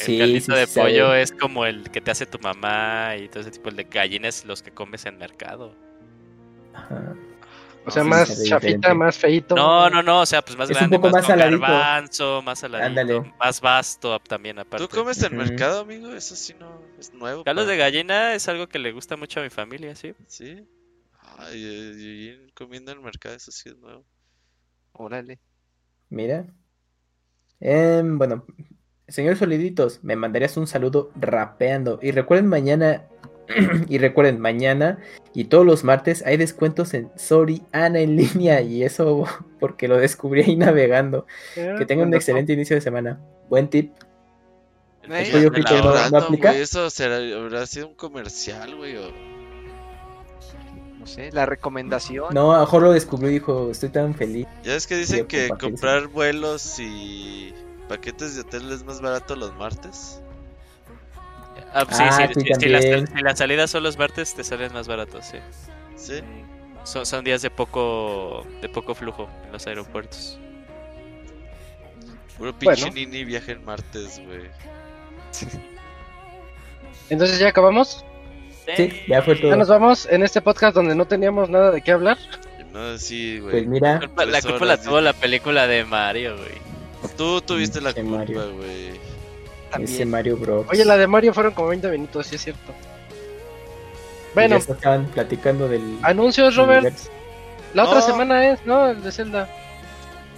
El 0.01 0.07
Sí, 0.07 0.19
caldito 0.19 0.55
sí 0.55 0.55
de 0.55 0.67
sabe. 0.67 0.93
pollo 0.93 1.15
es 1.15 1.33
como 1.33 1.67
el 1.67 1.91
que 1.91 2.01
te 2.01 2.11
hace 2.11 2.27
tu 2.27 2.39
mamá 2.39 3.17
y 3.17 3.29
todo 3.29 3.41
ese 3.41 3.51
tipo. 3.51 3.69
El 3.71 3.77
de 3.77 3.85
gallina 3.85 4.29
es 4.29 4.45
los 4.45 4.63
que 4.63 4.71
comes 4.73 5.05
en 5.07 5.19
mercado. 5.19 5.79
Ajá. 6.73 7.17
O 7.85 7.91
sea, 7.91 8.03
Sí, 8.05 8.09
más 8.09 8.29
chafita, 8.29 8.59
diferente. 8.61 8.95
más 8.95 9.19
feito. 9.19 9.57
No, 9.57 9.91
no, 9.91 10.03
no, 10.03 10.21
o 10.21 10.27
sea, 10.27 10.41
pues 10.43 10.57
más 10.57 10.71
Es 10.71 10.77
un 10.77 10.81
grande, 10.81 10.97
poco 10.99 11.11
más, 11.11 11.27
saladito. 11.27 11.61
garbanzo, 11.61 12.43
más 12.43 12.59
saladito, 12.61 12.87
Ándale. 13.01 13.35
más 13.41 13.61
vasto 13.61 14.19
también 14.21 14.59
aparte. 14.61 14.87
¿Tú 14.87 14.95
comes 14.97 15.21
en 15.23 15.37
Ujú. 15.37 15.43
mercado, 15.49 15.81
amigo? 15.81 16.13
Eso 16.13 16.37
sí 16.37 16.55
no 16.61 16.81
es 16.99 17.13
nuevo. 17.13 17.43
Caldos 17.43 17.65
para- 17.65 17.73
de 17.73 17.79
gallina 17.79 18.35
es 18.35 18.47
algo 18.49 18.69
que 18.69 18.79
le 18.79 18.93
gusta 18.93 19.17
mucho 19.17 19.41
a 19.41 19.43
mi 19.43 19.51
familia, 19.51 19.97
sí. 19.97 20.15
Sí. 20.29 20.65
Ay, 21.39 21.61
eh, 21.65 21.93
Yujin 22.37 22.51
comiendo 22.55 22.93
en 22.93 22.99
el 22.99 23.05
mercado, 23.05 23.35
eso 23.35 23.51
sí 23.51 23.69
es 23.71 23.77
nuevo. 23.79 24.05
Órale. 24.93 25.41
Mira. 26.09 26.47
Em, 27.61 28.19
bueno, 28.19 28.45
señor 29.09 29.37
Soliditos, 29.37 30.01
me 30.03 30.17
mandarías 30.17 30.57
un 30.57 30.67
saludo 30.67 31.11
rapeando. 31.17 31.99
Y 32.03 32.11
recuerden 32.13 32.49
mañana, 32.49 33.07
y 33.89 33.99
recuerden 33.99 34.41
mañana 34.41 34.99
y 35.35 35.45
todos 35.45 35.65
los 35.67 35.85
martes 35.85 36.23
hay 36.27 36.37
descuentos 36.37 36.95
en 36.95 37.11
Sorry 37.17 37.63
Ana 37.73 38.01
en 38.01 38.17
línea. 38.17 38.61
Y 38.61 38.83
eso 38.85 39.25
porque 39.61 39.89
lo 39.89 39.97
descubrí 39.99 40.43
ahí 40.43 40.57
navegando. 40.57 41.27
Eh, 41.57 41.75
Que 41.79 41.87
tengan 41.87 42.09
un 42.09 42.15
excelente 42.15 42.53
inicio 42.53 42.77
de 42.77 42.81
semana. 42.83 43.21
Buen 43.49 43.69
tip. 43.69 43.93
No- 45.09 46.19
aplica? 46.19 46.55
eso 46.57 46.89
será, 46.89 47.17
habrá 47.37 47.67
sido 47.67 47.89
un 47.89 47.95
comercial, 47.95 48.77
güey. 48.77 48.97
o- 48.97 49.11
No 50.99 51.07
sé, 51.07 51.33
la 51.33 51.47
recomendación. 51.47 52.33
No, 52.33 52.53
a 52.53 52.59
lo 52.59 52.61
mejor 52.63 52.83
lo 52.83 52.93
descubrió 52.93 53.29
y 53.31 53.35
dijo, 53.35 53.71
estoy 53.73 53.89
tan 53.89 54.15
feliz. 54.15 54.47
Ya 54.63 54.77
es 54.77 54.87
que 54.87 54.95
dicen 54.97 55.27
que 55.27 55.49
comprar 55.49 56.07
vuelos 56.07 56.79
y 56.79 57.53
paquetes 57.89 58.37
de 58.37 58.43
hotel 58.43 58.71
es 58.71 58.85
más 58.85 59.01
barato 59.01 59.35
los 59.35 59.53
martes. 59.57 60.23
Ah, 61.75 61.85
sí, 61.89 61.97
Ah, 61.99 62.29
sí, 62.29 62.41
sí, 62.41 62.47
sí, 62.47 62.61
si, 62.61 62.69
las, 63.23 63.39
salidas 63.39 63.71
son 63.71 63.83
los 63.83 63.97
martes, 63.99 64.35
te 64.35 64.45
salen 64.45 64.73
más 64.73 64.87
baratos, 64.89 65.25
sí. 65.27 65.39
¿Sí? 65.97 66.21
Son, 66.85 67.07
son 67.07 67.25
días 67.25 67.43
de 67.43 67.51
poco 67.51 68.47
de 68.61 68.69
poco 68.69 68.95
flujo 68.95 69.29
en 69.47 69.53
los 69.53 69.67
aeropuertos. 69.67 70.39
Puro 72.37 72.53
pinche 72.59 72.83
Bueno. 72.83 72.95
nini 72.95 73.25
viaja 73.25 73.53
en 73.53 73.65
martes, 73.65 74.21
güey. 74.27 74.51
Entonces 77.11 77.39
ya 77.39 77.49
acabamos. 77.49 78.05
Sí, 78.77 78.91
ya 79.09 79.23
fue 79.23 79.35
Ya 79.37 79.43
todo. 79.43 79.57
nos 79.57 79.69
vamos 79.69 80.07
en 80.11 80.23
este 80.23 80.41
podcast 80.41 80.75
donde 80.75 80.95
no 80.95 81.05
teníamos 81.07 81.49
nada 81.51 81.71
de 81.71 81.83
qué 81.83 81.93
hablar. 81.93 82.17
No, 82.73 82.97
sí, 82.97 83.39
güey. 83.39 83.53
Pues 83.53 83.67
mira, 83.67 83.95
La 84.27 84.41
culpa, 84.41 84.65
la 84.65 84.77
tuvo 84.81 85.01
la 85.01 85.13
película 85.13 85.67
de 85.67 85.85
Mario, 85.85 86.37
güey. 86.37 87.13
Tú 87.17 87.41
tuviste 87.43 87.81
la 87.81 87.93
culpa, 87.93 88.11
Mario. 88.19 88.43
Ese 89.81 89.87
También. 89.87 90.11
Mario 90.11 90.37
Bros. 90.37 90.67
Oye, 90.71 90.85
la 90.85 90.97
de 90.97 91.07
Mario 91.07 91.33
fueron 91.35 91.53
como 91.55 91.69
20 91.69 91.89
minutos, 91.91 92.27
sí 92.27 92.37
es 92.37 92.43
cierto. 92.43 92.73
Bueno, 94.35 94.59
Ya 94.59 94.73
estaban 94.73 95.07
platicando 95.07 95.69
del. 95.69 95.99
anuncios, 96.03 96.57
Robert. 96.57 96.81
universo. 96.83 97.11
La 97.75 97.85
otra 97.85 98.01
No. 98.01 98.07
semana 98.07 98.49
es, 98.51 98.65
¿no? 98.67 98.87
El 98.89 99.03
de 99.03 99.13
Zelda. 99.13 99.49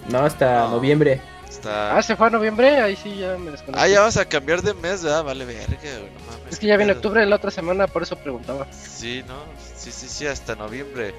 No, 0.09 0.19
hasta 0.19 0.65
No. 0.65 0.71
noviembre. 0.71 1.21
Está... 1.49 1.95
Ah, 1.97 2.01
se 2.01 2.15
fue 2.17 2.27
a 2.27 2.29
noviembre, 2.29 2.79
ahí 2.81 2.95
sí 2.97 3.15
ya 3.17 3.37
me 3.37 3.51
desconecté. 3.51 3.79
Ah, 3.79 3.87
ya 3.87 4.01
vas 4.01 4.17
a 4.17 4.25
cambiar 4.25 4.61
de 4.61 4.73
mes, 4.73 5.03
¿verdad? 5.03 5.23
Vale, 5.23 5.45
verga. 5.45 5.67
No 5.67 6.31
mames. 6.31 6.53
Es 6.53 6.59
que 6.59 6.67
ya 6.67 6.75
viene 6.75 6.91
octubre 6.93 7.25
la 7.25 7.35
otra 7.37 7.51
semana, 7.51 7.87
por 7.87 8.03
eso 8.03 8.17
preguntaba. 8.17 8.67
Sí, 8.71 9.23
¿no? 9.27 9.35
Sí, 9.75 9.91
sí, 9.91 10.07
sí, 10.09 10.27
hasta 10.27 10.55
noviembre. 10.55 11.09
Y 11.09 11.13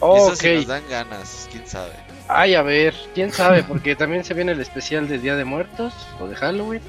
Oh, 0.00 0.16
eso 0.16 0.28
ok. 0.32 0.36
si 0.36 0.54
nos 0.56 0.66
dan 0.66 0.82
ganas, 0.90 1.48
quién 1.50 1.66
sabe. 1.66 1.92
Ay, 2.28 2.54
a 2.54 2.62
ver, 2.62 2.94
quién 3.14 3.32
sabe, 3.32 3.62
porque 3.62 3.96
también 3.96 4.24
se 4.24 4.34
viene 4.34 4.52
el 4.52 4.60
especial 4.60 5.08
de 5.08 5.18
Día 5.18 5.36
de 5.36 5.44
Muertos 5.44 5.94
o 6.20 6.26
de 6.26 6.34
Halloween. 6.36 6.82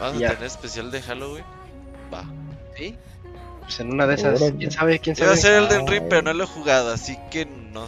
Vamos 0.00 0.18
Ya. 0.20 0.28
a 0.28 0.30
tener 0.32 0.46
especial 0.46 0.90
de 0.90 1.02
Halloween. 1.02 1.44
Va. 2.12 2.24
¿Sí? 2.76 2.96
Pues 3.62 3.78
en 3.80 3.92
una 3.92 4.06
de 4.06 4.14
esas, 4.14 4.40
quién 4.58 4.70
sabe, 4.70 4.98
quién 4.98 5.14
Iba 5.16 5.26
a 5.32 5.36
sabe. 5.36 5.40
ser 5.40 5.62
el 5.62 5.68
de 5.68 5.90
Ring, 5.90 6.04
pero 6.08 6.22
no 6.22 6.32
lo 6.32 6.44
he 6.44 6.46
jugado, 6.46 6.92
así 6.92 7.16
que 7.30 7.44
no. 7.46 7.86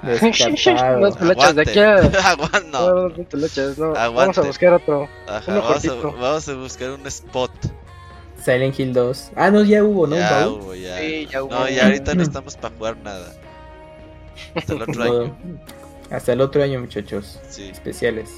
Unas 0.02 1.16
pelachas 1.16 1.54
de 1.54 1.62
aquí 1.62 1.78
a. 1.78 2.00
No, 2.72 3.08
no. 3.08 3.14
pelachas. 3.24 3.76
Vamos 3.78 4.38
a 4.38 4.42
buscar 4.42 4.72
otro. 4.74 5.08
Ajá, 5.28 5.58
vamos, 5.60 5.84
a, 5.86 5.94
vamos 5.94 6.48
a 6.48 6.54
buscar 6.54 6.90
un 6.90 7.06
spot. 7.06 7.50
Silent 8.42 8.78
Hill 8.80 8.94
2. 8.94 9.32
Ah, 9.36 9.50
no, 9.50 9.62
ya 9.62 9.84
hubo, 9.84 10.06
¿no? 10.06 10.16
Ya 10.16 10.48
hubo, 10.48 10.74
ya. 10.74 10.98
Sí, 10.98 11.26
ya 11.30 11.42
hubo. 11.42 11.50
No, 11.54 11.68
ya 11.68 11.84
ahorita 11.84 12.14
no 12.14 12.22
estamos 12.22 12.56
para 12.56 12.74
jugar 12.74 12.96
nada. 12.98 13.34
Hasta 14.54 14.72
el 14.72 14.82
otro 14.82 15.02
año. 15.02 15.36
Hasta 16.10 16.32
el 16.32 16.40
otro 16.40 16.62
año, 16.62 16.80
muchachos. 16.80 17.38
Sí. 17.50 17.68
Especiales. 17.68 18.30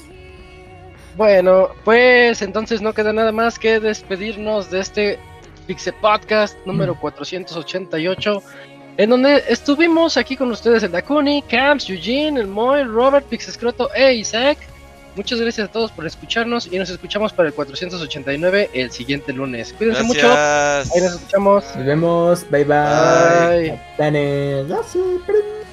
Bueno, 1.15 1.69
pues 1.83 2.41
entonces 2.41 2.81
no 2.81 2.93
queda 2.93 3.13
nada 3.13 3.31
más 3.31 3.59
que 3.59 3.79
despedirnos 3.79 4.71
de 4.71 4.79
este 4.79 5.19
Pixel 5.67 5.93
Podcast 6.01 6.57
número 6.65 6.99
488, 6.99 8.41
en 8.97 9.09
donde 9.09 9.43
estuvimos 9.47 10.17
aquí 10.17 10.35
con 10.35 10.51
ustedes 10.51 10.83
el 10.83 10.91
Dakuni, 10.91 11.41
Camps, 11.43 11.89
Eugene, 11.89 12.39
el 12.39 12.47
Moy, 12.47 12.83
Robert, 12.83 13.25
Pixescroto 13.27 13.93
e 13.93 14.15
Isaac. 14.15 14.57
Muchas 15.15 15.39
gracias 15.39 15.69
a 15.69 15.71
todos 15.71 15.91
por 15.91 16.07
escucharnos 16.07 16.67
y 16.71 16.79
nos 16.79 16.89
escuchamos 16.89 17.31
para 17.33 17.49
el 17.49 17.53
489 17.53 18.71
el 18.73 18.89
siguiente 18.89 19.31
lunes. 19.31 19.71
Cuídense 19.73 20.01
mucho. 20.03 20.27
Ahí 20.27 21.01
nos 21.01 21.13
escuchamos. 21.13 21.63
Nos 21.75 21.85
vemos. 21.85 22.49
Bye 22.49 22.63
bye. 22.65 23.79
Bye. 23.99 25.72